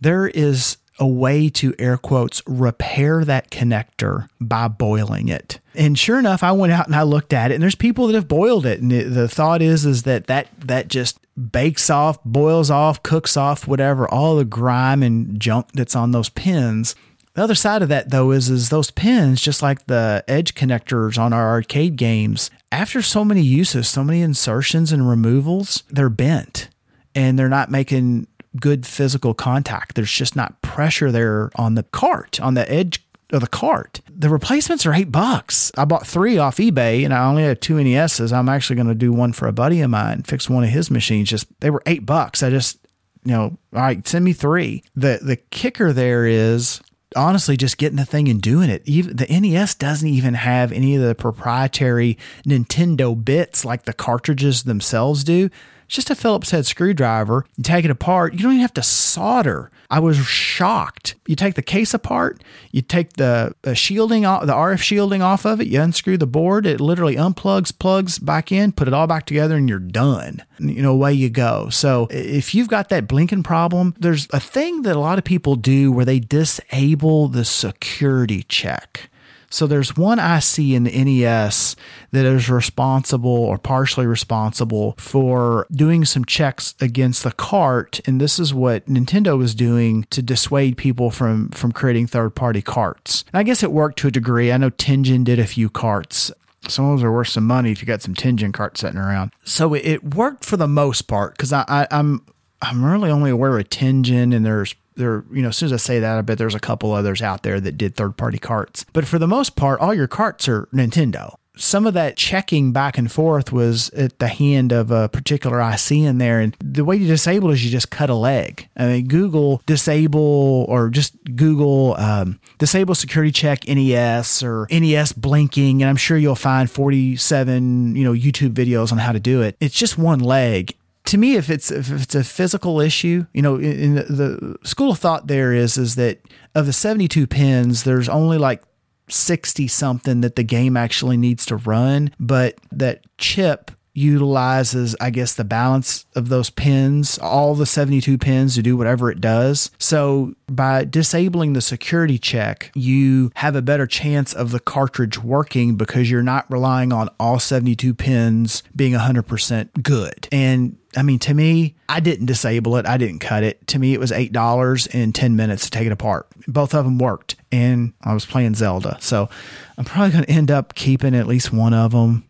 There 0.00 0.28
is 0.28 0.78
a 0.98 1.06
way 1.06 1.48
to 1.48 1.74
air 1.78 1.96
quotes 1.96 2.40
repair 2.46 3.24
that 3.24 3.50
connector 3.50 4.28
by 4.40 4.68
boiling 4.68 5.28
it. 5.28 5.58
And 5.74 5.98
sure 5.98 6.18
enough, 6.18 6.42
I 6.42 6.52
went 6.52 6.72
out 6.72 6.86
and 6.86 6.94
I 6.94 7.02
looked 7.02 7.32
at 7.32 7.50
it 7.50 7.54
and 7.54 7.62
there's 7.62 7.74
people 7.74 8.06
that 8.06 8.14
have 8.14 8.28
boiled 8.28 8.64
it 8.64 8.80
and 8.80 8.92
the, 8.92 9.02
the 9.02 9.28
thought 9.28 9.60
is 9.60 9.84
is 9.84 10.04
that 10.04 10.26
that 10.28 10.48
that 10.60 10.88
just 10.88 11.18
bakes 11.36 11.90
off, 11.90 12.22
boils 12.24 12.70
off, 12.70 13.02
cooks 13.02 13.36
off 13.36 13.66
whatever 13.66 14.08
all 14.08 14.36
the 14.36 14.44
grime 14.44 15.02
and 15.02 15.40
junk 15.40 15.66
that's 15.74 15.96
on 15.96 16.12
those 16.12 16.28
pins. 16.28 16.94
The 17.34 17.42
other 17.42 17.54
side 17.54 17.82
of 17.82 17.88
that 17.88 18.10
though 18.10 18.30
is 18.30 18.48
is 18.48 18.68
those 18.68 18.90
pins 18.90 19.40
just 19.40 19.62
like 19.62 19.86
the 19.86 20.24
edge 20.28 20.54
connectors 20.54 21.18
on 21.18 21.32
our 21.32 21.50
arcade 21.50 21.96
games 21.96 22.50
after 22.74 23.02
so 23.02 23.24
many 23.24 23.42
uses, 23.42 23.88
so 23.88 24.02
many 24.02 24.20
insertions 24.20 24.90
and 24.90 25.08
removals, 25.08 25.84
they're 25.88 26.10
bent 26.10 26.68
and 27.14 27.38
they're 27.38 27.48
not 27.48 27.70
making 27.70 28.26
good 28.60 28.84
physical 28.84 29.32
contact. 29.32 29.94
There's 29.94 30.10
just 30.10 30.34
not 30.34 30.60
pressure 30.60 31.12
there 31.12 31.50
on 31.54 31.76
the 31.76 31.84
cart, 31.84 32.40
on 32.40 32.54
the 32.54 32.70
edge 32.70 33.00
of 33.30 33.40
the 33.40 33.46
cart. 33.46 34.00
The 34.08 34.28
replacements 34.28 34.84
are 34.86 34.92
eight 34.94 35.12
bucks. 35.12 35.70
I 35.78 35.84
bought 35.84 36.06
three 36.06 36.36
off 36.36 36.56
eBay 36.56 37.04
and 37.04 37.14
I 37.14 37.26
only 37.26 37.44
had 37.44 37.60
two 37.60 37.82
NESs. 37.82 38.32
I'm 38.32 38.48
actually 38.48 38.76
going 38.76 38.88
to 38.88 38.94
do 38.94 39.12
one 39.12 39.32
for 39.32 39.46
a 39.46 39.52
buddy 39.52 39.80
of 39.80 39.90
mine, 39.90 40.22
fix 40.22 40.50
one 40.50 40.64
of 40.64 40.70
his 40.70 40.90
machines. 40.90 41.30
Just 41.30 41.46
they 41.60 41.70
were 41.70 41.82
eight 41.86 42.04
bucks. 42.04 42.42
I 42.42 42.50
just, 42.50 42.78
you 43.24 43.32
know, 43.32 43.56
all 43.72 43.82
right, 43.82 44.06
send 44.06 44.24
me 44.24 44.32
three. 44.32 44.82
The 44.96 45.20
the 45.22 45.36
kicker 45.36 45.92
there 45.92 46.26
is 46.26 46.80
honestly 47.16 47.56
just 47.56 47.78
getting 47.78 47.96
the 47.96 48.04
thing 48.04 48.28
and 48.28 48.40
doing 48.40 48.70
it. 48.70 48.82
Even 48.84 49.16
the 49.16 49.26
NES 49.26 49.74
doesn't 49.74 50.08
even 50.08 50.34
have 50.34 50.72
any 50.72 50.96
of 50.96 51.02
the 51.02 51.14
proprietary 51.14 52.18
Nintendo 52.46 53.22
bits 53.22 53.64
like 53.64 53.84
the 53.84 53.92
cartridges 53.92 54.62
themselves 54.64 55.24
do. 55.24 55.50
It's 55.86 55.96
just 55.96 56.10
a 56.10 56.14
Phillips 56.14 56.50
head 56.50 56.66
screwdriver. 56.66 57.44
You 57.56 57.64
take 57.64 57.84
it 57.84 57.90
apart. 57.90 58.32
You 58.34 58.40
don't 58.40 58.52
even 58.52 58.62
have 58.62 58.74
to 58.74 58.82
solder. 58.82 59.70
I 59.90 60.00
was 60.00 60.16
shocked. 60.16 61.14
You 61.26 61.36
take 61.36 61.54
the 61.54 61.62
case 61.62 61.94
apart, 61.94 62.42
you 62.72 62.82
take 62.82 63.12
the, 63.12 63.54
shielding, 63.74 64.22
the 64.22 64.28
RF 64.28 64.80
shielding 64.80 65.22
off 65.22 65.44
of 65.44 65.60
it, 65.60 65.68
you 65.68 65.80
unscrew 65.80 66.16
the 66.16 66.26
board, 66.26 66.66
it 66.66 66.80
literally 66.80 67.16
unplugs, 67.16 67.78
plugs 67.78 68.18
back 68.18 68.50
in, 68.50 68.72
put 68.72 68.88
it 68.88 68.94
all 68.94 69.06
back 69.06 69.26
together, 69.26 69.56
and 69.56 69.68
you're 69.68 69.78
done. 69.78 70.42
You 70.58 70.82
know, 70.82 70.92
away 70.92 71.12
you 71.12 71.30
go. 71.30 71.68
So 71.68 72.08
if 72.10 72.54
you've 72.54 72.68
got 72.68 72.88
that 72.88 73.06
blinking 73.06 73.42
problem, 73.44 73.94
there's 73.98 74.26
a 74.32 74.40
thing 74.40 74.82
that 74.82 74.96
a 74.96 75.00
lot 75.00 75.18
of 75.18 75.24
people 75.24 75.54
do 75.54 75.92
where 75.92 76.04
they 76.04 76.18
disable 76.18 77.28
the 77.28 77.44
security 77.44 78.42
check. 78.42 79.10
So 79.54 79.68
there's 79.68 79.96
one 79.96 80.18
IC 80.18 80.58
in 80.58 80.82
the 80.82 81.04
NES 81.04 81.76
that 82.10 82.24
is 82.24 82.50
responsible 82.50 83.30
or 83.30 83.56
partially 83.56 84.04
responsible 84.04 84.96
for 84.98 85.68
doing 85.70 86.04
some 86.04 86.24
checks 86.24 86.74
against 86.80 87.22
the 87.22 87.30
cart. 87.30 88.00
And 88.04 88.20
this 88.20 88.40
is 88.40 88.52
what 88.52 88.84
Nintendo 88.86 89.38
was 89.38 89.54
doing 89.54 90.08
to 90.10 90.22
dissuade 90.22 90.76
people 90.76 91.12
from, 91.12 91.50
from 91.50 91.70
creating 91.70 92.08
third 92.08 92.34
party 92.34 92.62
carts. 92.62 93.24
And 93.32 93.38
I 93.38 93.44
guess 93.44 93.62
it 93.62 93.70
worked 93.70 94.00
to 94.00 94.08
a 94.08 94.10
degree. 94.10 94.50
I 94.50 94.56
know 94.56 94.70
Tengen 94.70 95.22
did 95.22 95.38
a 95.38 95.46
few 95.46 95.70
carts. 95.70 96.32
Some 96.66 96.86
of 96.86 96.98
those 96.98 97.04
are 97.04 97.12
worth 97.12 97.28
some 97.28 97.46
money 97.46 97.70
if 97.70 97.80
you 97.80 97.86
got 97.86 98.02
some 98.02 98.14
Tengen 98.14 98.52
carts 98.52 98.80
sitting 98.80 98.98
around. 98.98 99.30
So 99.44 99.72
it 99.72 100.16
worked 100.16 100.44
for 100.44 100.56
the 100.56 100.66
most 100.66 101.02
part 101.02 101.36
because 101.36 101.52
I, 101.52 101.64
I, 101.68 101.86
I'm 101.92 102.26
I'm 102.60 102.84
really 102.84 103.10
only 103.10 103.30
aware 103.30 103.58
of 103.58 103.68
Tengen 103.68 104.34
and 104.34 104.44
there's 104.44 104.74
there, 104.96 105.24
you 105.32 105.42
know, 105.42 105.48
as 105.48 105.56
soon 105.56 105.66
as 105.66 105.72
I 105.72 105.76
say 105.76 106.00
that, 106.00 106.18
I 106.18 106.20
bet 106.22 106.38
there's 106.38 106.54
a 106.54 106.60
couple 106.60 106.92
others 106.92 107.22
out 107.22 107.42
there 107.42 107.60
that 107.60 107.76
did 107.76 107.94
third 107.94 108.16
party 108.16 108.38
carts. 108.38 108.84
But 108.92 109.06
for 109.06 109.18
the 109.18 109.28
most 109.28 109.56
part, 109.56 109.80
all 109.80 109.94
your 109.94 110.06
carts 110.06 110.48
are 110.48 110.68
Nintendo. 110.72 111.34
Some 111.56 111.86
of 111.86 111.94
that 111.94 112.16
checking 112.16 112.72
back 112.72 112.98
and 112.98 113.10
forth 113.10 113.52
was 113.52 113.88
at 113.90 114.18
the 114.18 114.26
hand 114.26 114.72
of 114.72 114.90
a 114.90 115.08
particular 115.08 115.60
IC 115.60 115.92
in 115.92 116.18
there. 116.18 116.40
And 116.40 116.56
the 116.58 116.84
way 116.84 116.96
you 116.96 117.06
disable 117.06 117.50
is 117.50 117.64
you 117.64 117.70
just 117.70 117.90
cut 117.90 118.10
a 118.10 118.14
leg. 118.14 118.68
I 118.76 118.86
mean, 118.86 119.06
Google 119.06 119.62
disable 119.64 120.66
or 120.68 120.88
just 120.88 121.14
Google 121.36 121.94
um, 121.96 122.40
disable 122.58 122.96
security 122.96 123.30
check 123.30 123.68
NES 123.68 124.42
or 124.42 124.66
NES 124.68 125.12
blinking. 125.12 125.80
And 125.80 125.88
I'm 125.88 125.96
sure 125.96 126.16
you'll 126.16 126.34
find 126.34 126.68
47, 126.68 127.94
you 127.94 128.02
know, 128.02 128.12
YouTube 128.12 128.54
videos 128.54 128.90
on 128.90 128.98
how 128.98 129.12
to 129.12 129.20
do 129.20 129.40
it. 129.40 129.56
It's 129.60 129.76
just 129.76 129.96
one 129.96 130.18
leg 130.18 130.74
to 131.06 131.18
me, 131.18 131.36
if 131.36 131.50
it's 131.50 131.70
if 131.70 131.90
it's 131.90 132.14
a 132.14 132.24
physical 132.24 132.80
issue, 132.80 133.26
you 133.32 133.42
know, 133.42 133.56
in 133.56 133.94
the, 133.94 134.02
the 134.04 134.56
school 134.64 134.92
of 134.92 134.98
thought 134.98 135.26
there 135.26 135.52
is 135.52 135.76
is 135.76 135.96
that 135.96 136.20
of 136.54 136.66
the 136.66 136.72
seventy 136.72 137.08
two 137.08 137.26
pins, 137.26 137.84
there's 137.84 138.08
only 138.08 138.38
like 138.38 138.62
60 139.08 139.68
something 139.68 140.22
that 140.22 140.36
the 140.36 140.42
game 140.42 140.76
actually 140.76 141.16
needs 141.16 141.44
to 141.46 141.56
run, 141.56 142.10
but 142.18 142.58
that 142.72 143.04
chip 143.18 143.70
utilizes, 143.94 144.96
I 145.00 145.10
guess, 145.10 145.34
the 145.34 145.44
balance 145.44 146.04
of 146.16 146.28
those 146.28 146.50
pins, 146.50 147.16
all 147.18 147.54
the 147.54 147.64
72 147.64 148.18
pins 148.18 148.56
to 148.56 148.62
do 148.62 148.76
whatever 148.76 149.10
it 149.10 149.20
does. 149.20 149.70
So 149.78 150.34
by 150.48 150.84
disabling 150.84 151.52
the 151.52 151.60
security 151.60 152.18
check, 152.18 152.72
you 152.74 153.30
have 153.36 153.54
a 153.54 153.62
better 153.62 153.86
chance 153.86 154.32
of 154.32 154.50
the 154.50 154.58
cartridge 154.58 155.22
working 155.22 155.76
because 155.76 156.10
you're 156.10 156.24
not 156.24 156.50
relying 156.50 156.92
on 156.92 157.08
all 157.20 157.38
72 157.38 157.94
pins 157.94 158.64
being 158.74 158.94
100% 158.94 159.82
good. 159.82 160.28
And 160.32 160.76
I 160.96 161.02
mean, 161.02 161.18
to 161.20 161.34
me, 161.34 161.74
I 161.88 162.00
didn't 162.00 162.26
disable 162.26 162.76
it. 162.76 162.86
I 162.86 162.96
didn't 162.96 163.18
cut 163.18 163.42
it. 163.42 163.66
To 163.68 163.78
me, 163.78 163.94
it 163.94 164.00
was 164.00 164.10
$8 164.12 164.94
in 164.94 165.12
10 165.12 165.36
minutes 165.36 165.64
to 165.64 165.70
take 165.70 165.86
it 165.86 165.92
apart. 165.92 166.28
Both 166.46 166.74
of 166.74 166.84
them 166.84 166.98
worked. 166.98 167.36
And 167.50 167.92
I 168.02 168.14
was 168.14 168.26
playing 168.26 168.54
Zelda. 168.54 168.96
So 169.00 169.28
I'm 169.76 169.84
probably 169.84 170.12
going 170.12 170.24
to 170.24 170.30
end 170.30 170.50
up 170.50 170.74
keeping 170.74 171.14
at 171.14 171.26
least 171.26 171.52
one 171.52 171.74
of 171.74 171.92
them 171.92 172.24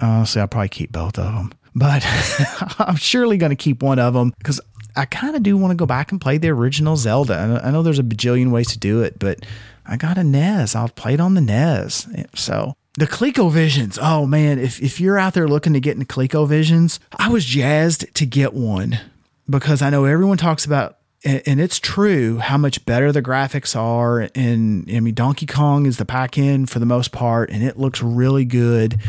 Honestly, 0.00 0.40
I'll 0.40 0.48
probably 0.48 0.68
keep 0.68 0.92
both 0.92 1.18
of 1.18 1.32
them, 1.32 1.52
but 1.74 2.04
I'm 2.78 2.96
surely 2.96 3.36
going 3.36 3.50
to 3.50 3.56
keep 3.56 3.82
one 3.82 3.98
of 3.98 4.14
them 4.14 4.32
because 4.38 4.60
I 4.96 5.04
kind 5.04 5.36
of 5.36 5.42
do 5.42 5.56
want 5.56 5.70
to 5.70 5.76
go 5.76 5.86
back 5.86 6.10
and 6.10 6.20
play 6.20 6.38
the 6.38 6.50
original 6.50 6.96
Zelda. 6.96 7.60
I 7.64 7.70
know 7.70 7.82
there's 7.82 7.98
a 7.98 8.04
bajillion 8.04 8.50
ways 8.50 8.68
to 8.68 8.78
do 8.78 9.02
it, 9.02 9.18
but 9.18 9.46
I 9.86 9.96
got 9.96 10.18
a 10.18 10.24
NES. 10.24 10.74
I'll 10.74 10.88
play 10.88 11.14
it 11.14 11.20
on 11.20 11.34
the 11.34 11.40
NES. 11.40 12.08
So 12.34 12.74
the 12.96 13.06
ColecoVisions. 13.06 13.98
Oh 14.00 14.26
man, 14.26 14.58
if, 14.58 14.80
if 14.82 15.00
you're 15.00 15.18
out 15.18 15.34
there 15.34 15.48
looking 15.48 15.72
to 15.72 15.80
get 15.80 15.94
into 15.94 16.06
ColecoVisions, 16.06 16.98
I 17.16 17.28
was 17.28 17.44
jazzed 17.44 18.14
to 18.14 18.26
get 18.26 18.54
one 18.54 19.00
because 19.48 19.82
I 19.82 19.90
know 19.90 20.04
everyone 20.04 20.36
talks 20.36 20.64
about 20.64 20.98
and 21.26 21.58
it's 21.58 21.78
true 21.78 22.36
how 22.36 22.58
much 22.58 22.84
better 22.84 23.10
the 23.10 23.22
graphics 23.22 23.74
are. 23.74 24.28
And 24.34 24.86
I 24.90 25.00
mean, 25.00 25.14
Donkey 25.14 25.46
Kong 25.46 25.86
is 25.86 25.96
the 25.96 26.04
pack 26.04 26.36
in 26.36 26.66
for 26.66 26.80
the 26.80 26.86
most 26.86 27.12
part, 27.12 27.48
and 27.48 27.62
it 27.62 27.78
looks 27.78 28.02
really 28.02 28.44
good 28.44 29.00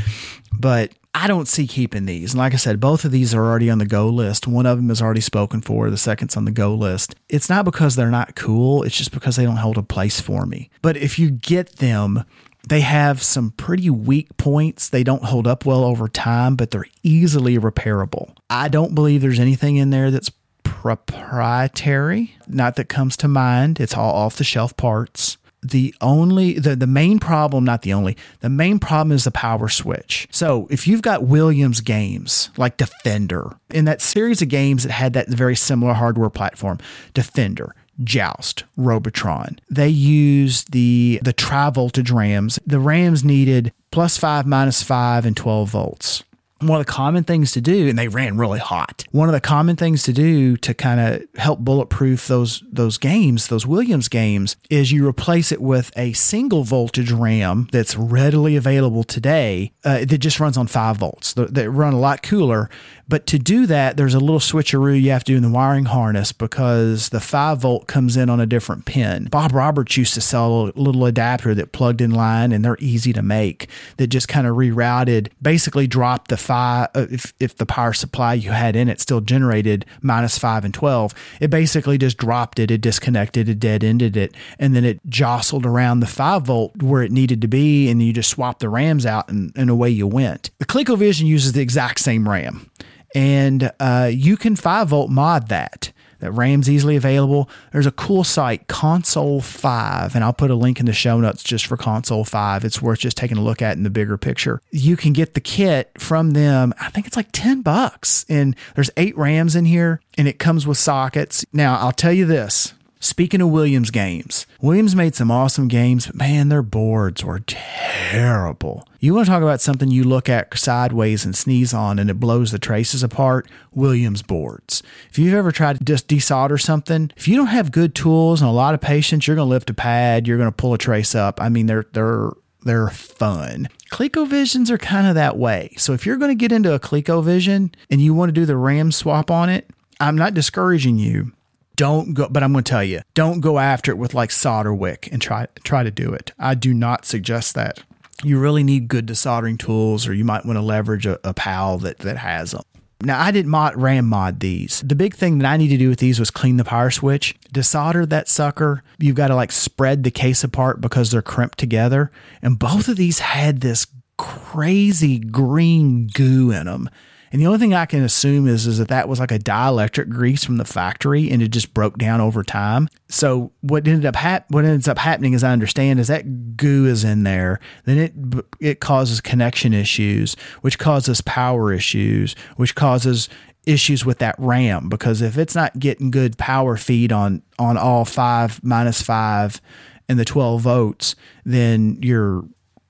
but 0.60 0.92
I 1.14 1.28
don't 1.28 1.48
see 1.48 1.66
keeping 1.66 2.06
these. 2.06 2.34
And 2.34 2.40
like 2.40 2.54
I 2.54 2.58
said, 2.58 2.80
both 2.80 3.06
of 3.06 3.12
these 3.12 3.34
are 3.34 3.44
already 3.44 3.70
on 3.70 3.78
the 3.78 3.86
go 3.86 4.10
list. 4.10 4.48
One 4.48 4.66
of 4.66 4.78
them 4.78 4.92
is 4.92 5.02
already 5.02 5.22
spoken 5.22 5.62
for, 5.62 5.90
the 5.90 5.98
second's 5.98 6.36
on 6.36 6.46
the 6.46 6.52
go 6.52 6.74
list. 6.76 7.16
It's 7.30 7.50
not 7.50 7.66
because 7.66 7.96
they're 7.96 8.12
not 8.12 8.36
cool, 8.36 8.84
it's 8.84 8.98
just 8.98 9.12
because 9.12 9.36
they 9.36 9.46
don't 9.46 9.58
hold 9.58 9.78
a 9.78 9.84
place 9.84 10.20
for 10.20 10.46
me. 10.46 10.70
But 10.82 10.98
if 10.98 11.18
you 11.18 11.32
get 11.32 11.78
them, 11.78 12.26
they 12.68 12.82
have 12.82 13.22
some 13.22 13.52
pretty 13.52 13.90
weak 13.90 14.36
points. 14.38 14.90
They 14.90 15.04
don't 15.04 15.24
hold 15.24 15.48
up 15.48 15.66
well 15.66 15.84
over 15.84 16.08
time, 16.08 16.56
but 16.56 16.72
they're 16.72 16.86
easily 17.04 17.58
repairable. 17.58 18.36
I 18.50 18.68
don't 18.68 18.96
believe 18.96 19.22
there's 19.22 19.40
anything 19.40 19.78
in 19.78 19.90
there 19.90 20.12
that's 20.12 20.32
proprietary, 20.64 22.36
not 22.48 22.76
that 22.76 22.90
comes 22.90 23.18
to 23.18 23.28
mind. 23.28 23.80
It's 23.80 23.96
all 23.96 24.14
off 24.14 24.38
the 24.38 24.44
shelf 24.44 24.76
parts 24.78 25.38
the 25.72 25.96
only 26.00 26.60
the, 26.60 26.76
the 26.76 26.88
main 26.88 27.18
problem 27.20 27.64
not 27.64 27.82
the 27.82 27.94
only 27.94 28.16
the 28.42 28.50
main 28.50 28.78
problem 28.78 29.12
is 29.12 29.24
the 29.24 29.32
power 29.32 29.68
switch 29.68 30.28
so 30.30 30.68
if 30.70 30.88
you've 30.88 31.02
got 31.02 31.24
williams 31.24 31.82
games 31.82 32.52
like 32.58 32.78
defender 32.78 33.58
in 33.72 33.86
that 33.86 34.02
series 34.02 34.42
of 34.42 34.48
games 34.48 34.84
that 34.84 34.92
had 34.92 35.14
that 35.14 35.28
very 35.28 35.56
similar 35.56 35.94
hardware 35.94 36.30
platform 36.30 36.78
defender 37.14 37.74
Joust, 38.04 38.64
Robotron. 38.78 39.60
They 39.70 39.90
used 39.90 40.72
the 40.72 41.20
the 41.22 41.34
tri 41.34 41.70
voltage 41.70 42.12
RAMs. 42.12 42.60
The 42.66 42.80
RAMs 42.80 43.24
needed 43.24 43.72
plus 43.92 44.18
five, 44.18 44.46
minus 44.46 44.84
five, 44.84 45.26
and 45.26 45.38
12 45.38 45.70
volts. 45.70 46.24
one 46.62 46.80
of 46.80 46.86
the 46.86 46.92
common 46.92 47.24
things 47.24 47.52
to 47.52 47.62
do, 47.62 47.88
and 47.90 47.98
they 48.00 48.08
ran 48.08 48.38
really 48.38 48.60
hot. 48.60 49.04
One 49.12 49.28
of 49.30 49.34
the 49.34 49.42
common 49.42 49.76
things 49.76 50.04
to 50.04 50.14
do 50.14 50.56
to 50.58 50.74
kind 50.74 51.00
of 51.00 51.24
help 51.36 51.60
bulletproof 51.60 52.28
those 52.28 52.64
those 52.72 52.98
games, 52.98 53.48
those 53.48 53.68
Williams 53.68 54.08
games, 54.08 54.56
is 54.70 54.92
you 54.92 55.08
replace 55.08 55.52
it 55.52 55.62
with 55.62 55.92
a 55.98 56.14
single 56.14 56.64
voltage 56.64 57.12
RAM 57.12 57.68
that's 57.72 57.96
readily 57.96 58.56
available 58.56 59.04
today 59.04 59.72
uh, 59.84 60.00
that 60.06 60.18
just 60.20 60.40
runs 60.40 60.58
on 60.58 60.68
five 60.68 60.98
volts. 60.98 61.34
That 61.34 61.70
run 61.70 61.94
a 61.94 62.00
lot 62.00 62.24
cooler, 62.24 62.70
but 63.08 63.28
to 63.28 63.40
do 63.40 63.66
that, 63.68 63.98
there's 63.98 64.14
a 64.14 64.20
little 64.20 64.40
switcheroo 64.40 65.00
you 65.00 65.12
have 65.12 65.24
to 65.26 65.34
do 65.34 65.38
in 65.38 65.44
the 65.44 65.50
wiring 65.50 65.86
harness 65.86 66.32
because 66.32 67.10
the 67.10 67.20
5 67.20 67.60
volt 67.60 67.88
comes 67.88 68.18
in 68.18 68.30
on 68.30 68.40
a 68.40 68.46
different 68.46 68.86
pin. 68.86 69.26
Bob 69.26 69.54
Roberts 69.54 69.96
used 69.98 70.14
to 70.16 70.22
sell 70.22 70.68
a 70.68 70.80
little 70.80 71.06
adapter 71.06 71.54
that 71.54 71.72
plugged 71.72 72.02
in 72.02 72.12
line 72.12 72.52
and 72.52 72.66
they're 72.66 72.78
easy 72.80 73.14
to 73.14 73.22
make 73.22 73.70
that 73.98 74.08
just 74.08 74.28
kind 74.28 74.48
of 74.48 74.56
rerouted, 74.56 75.30
basically 75.42 75.88
dropped 75.88 76.30
the 76.30 76.38
5 76.38 76.90
uh, 76.96 77.06
if, 77.12 77.34
if 77.40 77.56
the 77.56 77.66
power 77.66 77.94
supply 77.94 78.34
you 78.34 78.52
had 78.52 78.76
in 78.76 78.90
it 78.90 79.00
still 79.00 79.22
generated 79.22 79.86
minus 80.02 80.38
5 80.38 80.66
and 80.66 80.74
12, 80.74 81.14
it 81.40 81.50
basically 81.50 81.98
just 81.98 82.18
dropped 82.18 82.60
it, 82.60 82.72
it 82.72 82.82
disconnected, 82.82 83.48
it 83.48 83.60
dead 83.60 83.84
ended 83.84 84.18
it, 84.18 84.34
and 84.58 84.76
then 84.76 84.84
it 84.84 85.00
jostled 85.08 85.66
around 85.66 86.00
the 86.00 86.08
5 86.08 86.44
volt 86.44 86.82
where 86.82 87.04
it 87.04 87.12
needed 87.12 87.42
to 87.42 87.48
be 87.48 87.90
and 87.90 88.02
you 88.02 88.14
just 88.14 88.30
swap 88.30 88.60
the 88.60 88.70
RAMs 88.70 89.06
out 89.06 89.30
and, 89.30 89.52
and 89.56 89.70
away 89.70 89.90
you 89.90 90.08
went. 90.08 90.50
The 90.58 90.66
ColecoVision 90.66 91.26
uses 91.26 91.54
the 91.54 91.62
exact 91.62 92.00
same 92.00 92.28
RAM 92.28 92.70
and 93.16 93.72
uh, 93.80 94.12
you 94.14 94.38
can 94.38 94.56
5 94.56 94.90
volt 94.90 95.10
mod 95.10 95.48
that. 95.48 95.92
That 96.20 96.32
RAM's 96.32 96.70
easily 96.70 96.96
available. 96.96 97.50
There's 97.74 97.86
a 97.86 97.92
cool 97.92 98.24
site, 98.24 98.68
Console 98.68 99.42
5, 99.42 100.16
and 100.16 100.24
I'll 100.24 100.34
put 100.34 100.50
a 100.50 100.56
link 100.56 100.80
in 100.80 100.86
the 100.86 100.94
show 100.94 101.20
notes 101.20 101.44
just 101.44 101.66
for 101.66 101.76
Console 101.76 102.24
5. 102.24 102.64
It's 102.64 102.82
worth 102.82 103.00
just 103.00 103.18
taking 103.18 103.38
a 103.38 103.44
look 103.44 103.62
at 103.62 103.76
in 103.76 103.84
the 103.84 103.90
bigger 103.90 104.18
picture. 104.18 104.62
You 104.72 104.96
can 104.96 105.12
get 105.12 105.34
the 105.34 105.42
kit 105.42 105.92
from 105.98 106.32
them. 106.32 106.74
I 106.80 106.90
think 106.90 107.06
it's 107.06 107.18
like 107.18 107.28
10 107.34 107.62
bucks. 107.62 108.26
And 108.30 108.56
there's 108.76 108.90
eight 108.96 109.18
RAMs 109.18 109.56
in 109.58 109.66
here, 109.66 110.00
and 110.18 110.28
it 110.28 110.40
comes 110.40 110.66
with 110.66 110.78
sockets. 110.78 111.46
Now, 111.52 111.78
I'll 111.78 111.92
tell 111.92 112.14
you 112.14 112.26
this 112.26 112.74
Speaking 113.06 113.40
of 113.40 113.50
Williams 113.50 113.92
games, 113.92 114.48
Williams 114.62 114.96
made 114.96 115.14
some 115.14 115.30
awesome 115.30 115.68
games, 115.68 116.08
but 116.08 116.16
man, 116.16 116.50
their 116.50 116.64
boards 116.64 117.24
were 117.24 117.42
terrible. 117.46 118.88
You 119.00 119.14
want 119.14 119.28
to 119.28 119.32
talk 119.32 119.44
about 119.44 119.62
something 119.62 119.92
you 119.92 120.04
look 120.04 120.28
at 120.28 120.58
sideways 120.58 121.24
and 121.24 121.36
sneeze 121.36 121.72
on 121.72 122.00
and 122.00 122.10
it 122.10 122.20
blows 122.20 122.52
the 122.52 122.58
traces 122.58 123.04
apart? 123.04 123.48
Williams 123.72 124.24
boards. 124.24 124.82
If 125.12 125.20
you've 125.20 125.36
ever 125.36 125.52
tried 125.52 125.78
to 125.78 125.84
just 125.84 126.08
desolder 126.08 126.60
something, 126.60 127.12
if 127.16 127.28
you 127.28 127.38
don't 127.38 127.46
have 127.46 127.72
good 127.72 127.94
tools 127.94 128.42
and 128.42 128.50
a 128.50 128.52
lot 128.52 128.74
of 128.74 128.82
patience, 128.82 129.28
you're 129.28 129.36
going 129.36 129.46
to 129.46 129.54
lift 129.54 129.70
a 129.70 129.76
pad, 129.76 130.28
you're 130.28 130.40
going 130.40 130.50
to 130.50 130.52
pull 130.52 130.74
a 130.74 130.80
trace 130.80 131.14
up. 131.14 131.40
I 131.40 131.50
mean, 131.50 131.68
they're 131.68 131.86
they're 131.94 132.32
they're 132.64 132.90
fun. 132.90 133.68
ColecoVisions 133.92 134.72
are 134.72 134.80
kind 134.80 135.06
of 135.06 135.14
that 135.14 135.38
way. 135.38 135.76
So 135.78 135.94
if 135.94 136.08
you're 136.08 136.18
going 136.18 136.32
to 136.32 136.36
get 136.36 136.52
into 136.52 136.74
a 136.74 136.80
ColecoVision 136.80 137.72
and 137.92 138.02
you 138.02 138.16
want 138.16 138.30
to 138.30 138.34
do 138.34 138.48
the 138.48 138.58
RAM 138.58 138.92
swap 138.92 139.30
on 139.30 139.50
it, 139.50 139.70
I'm 140.00 140.16
not 140.16 140.34
discouraging 140.34 140.98
you 140.98 141.35
don't 141.76 142.14
go 142.14 142.28
but 142.30 142.44
i'm 142.44 142.52
going 142.52 142.64
to 142.64 142.70
tell 142.70 142.84
you 142.84 143.02
don't 143.14 143.42
go 143.42 143.60
after 143.60 143.92
it 143.92 143.98
with 143.98 144.14
like 144.14 144.32
solder 144.32 144.74
wick 144.74 145.10
and 145.12 145.22
try 145.22 145.48
try 145.64 145.84
to 145.84 145.92
do 145.92 146.14
it 146.14 146.32
i 146.40 146.54
do 146.54 146.74
not 146.74 147.06
suggest 147.06 147.56
that 147.56 147.84
you 148.24 148.40
really 148.40 148.64
need 148.64 148.88
good 148.88 149.06
desoldering 149.06 149.60
tools 149.60 150.08
or 150.08 150.14
you 150.14 150.24
might 150.24 150.46
want 150.46 150.58
to 150.58 150.62
leverage 150.62 151.06
a, 151.06 151.20
a 151.28 151.34
pal 151.34 151.78
that 151.78 152.00
that 152.00 152.18
has 152.18 152.52
them 152.52 152.64
now 153.02 153.22
I 153.22 153.32
didn't 153.32 153.52
mod 153.52 153.76
RAM 153.76 154.06
mod 154.06 154.40
these. 154.40 154.82
The 154.82 154.96
big 154.96 155.14
thing 155.14 155.38
that 155.38 155.48
I 155.48 155.58
need 155.58 155.68
to 155.68 155.78
do 155.78 155.90
with 155.90 156.00
these 156.00 156.20
was 156.20 156.32
clean 156.32 156.58
the 156.58 156.64
power 156.64 156.90
switch. 156.90 157.36
Desolder 157.54 158.08
that 158.10 158.30
sucker. 158.30 158.84
You've 159.00 159.18
got 159.18 159.28
to 159.28 159.36
like 159.36 159.52
spread 159.52 160.04
the 160.04 160.12
case 160.12 160.44
apart 160.44 160.82
because 160.82 161.12
they're 161.12 161.22
crimped 161.22 161.58
together. 161.58 162.12
And 162.42 162.58
both 162.58 162.88
of 162.88 162.96
these 162.96 163.20
had 163.20 163.62
this 163.62 163.86
crazy 164.18 165.20
green 165.20 166.08
goo 166.08 166.52
in 166.52 166.66
them. 166.66 166.90
And 167.36 167.42
the 167.42 167.48
only 167.48 167.60
thing 167.60 167.74
I 167.74 167.86
can 167.86 168.02
assume 168.02 168.48
is, 168.48 168.66
is 168.66 168.78
that 168.78 168.88
that 168.88 169.10
was 169.10 169.20
like 169.20 169.34
a 169.34 169.38
dielectric 169.38 170.08
grease 170.08 170.46
from 170.46 170.56
the 170.56 170.64
factory 170.64 171.30
and 171.30 171.42
it 171.42 171.50
just 171.50 171.74
broke 171.74 171.98
down 171.98 172.22
over 172.22 172.44
time. 172.44 172.88
So 173.10 173.52
what 173.60 173.86
ended 173.86 174.06
up 174.06 174.16
hap- 174.16 174.50
what 174.52 174.64
ends 174.64 174.88
up 174.88 174.98
happening, 174.98 175.36
as 175.36 175.44
I 175.44 175.52
understand, 175.52 176.00
is 176.00 176.08
that 176.08 176.56
goo 176.56 176.86
is 176.86 177.04
in 177.04 177.24
there. 177.24 177.60
Then 177.84 177.98
it 177.98 178.14
it 178.62 178.80
causes 178.80 179.20
connection 179.20 179.74
issues, 179.74 180.38
which 180.62 180.80
causes 180.80 181.20
power 181.20 181.74
issues, 181.74 182.38
which 182.56 182.74
causes 182.74 183.28
issues 183.66 184.06
with 184.06 184.20
that 184.20 184.36
RAM 184.38 184.88
because 184.88 185.22
if 185.22 185.38
it's 185.38 185.56
not 185.56 185.78
getting 185.78 186.12
good 186.12 186.38
power 186.38 186.78
feed 186.78 187.12
on 187.12 187.42
on 187.60 187.78
all 187.78 188.06
five 188.06 188.64
minus 188.64 189.02
five 189.02 189.60
and 190.08 190.18
the 190.18 190.24
12 190.24 190.62
volts, 190.62 191.18
then 191.44 191.98
your 192.02 192.46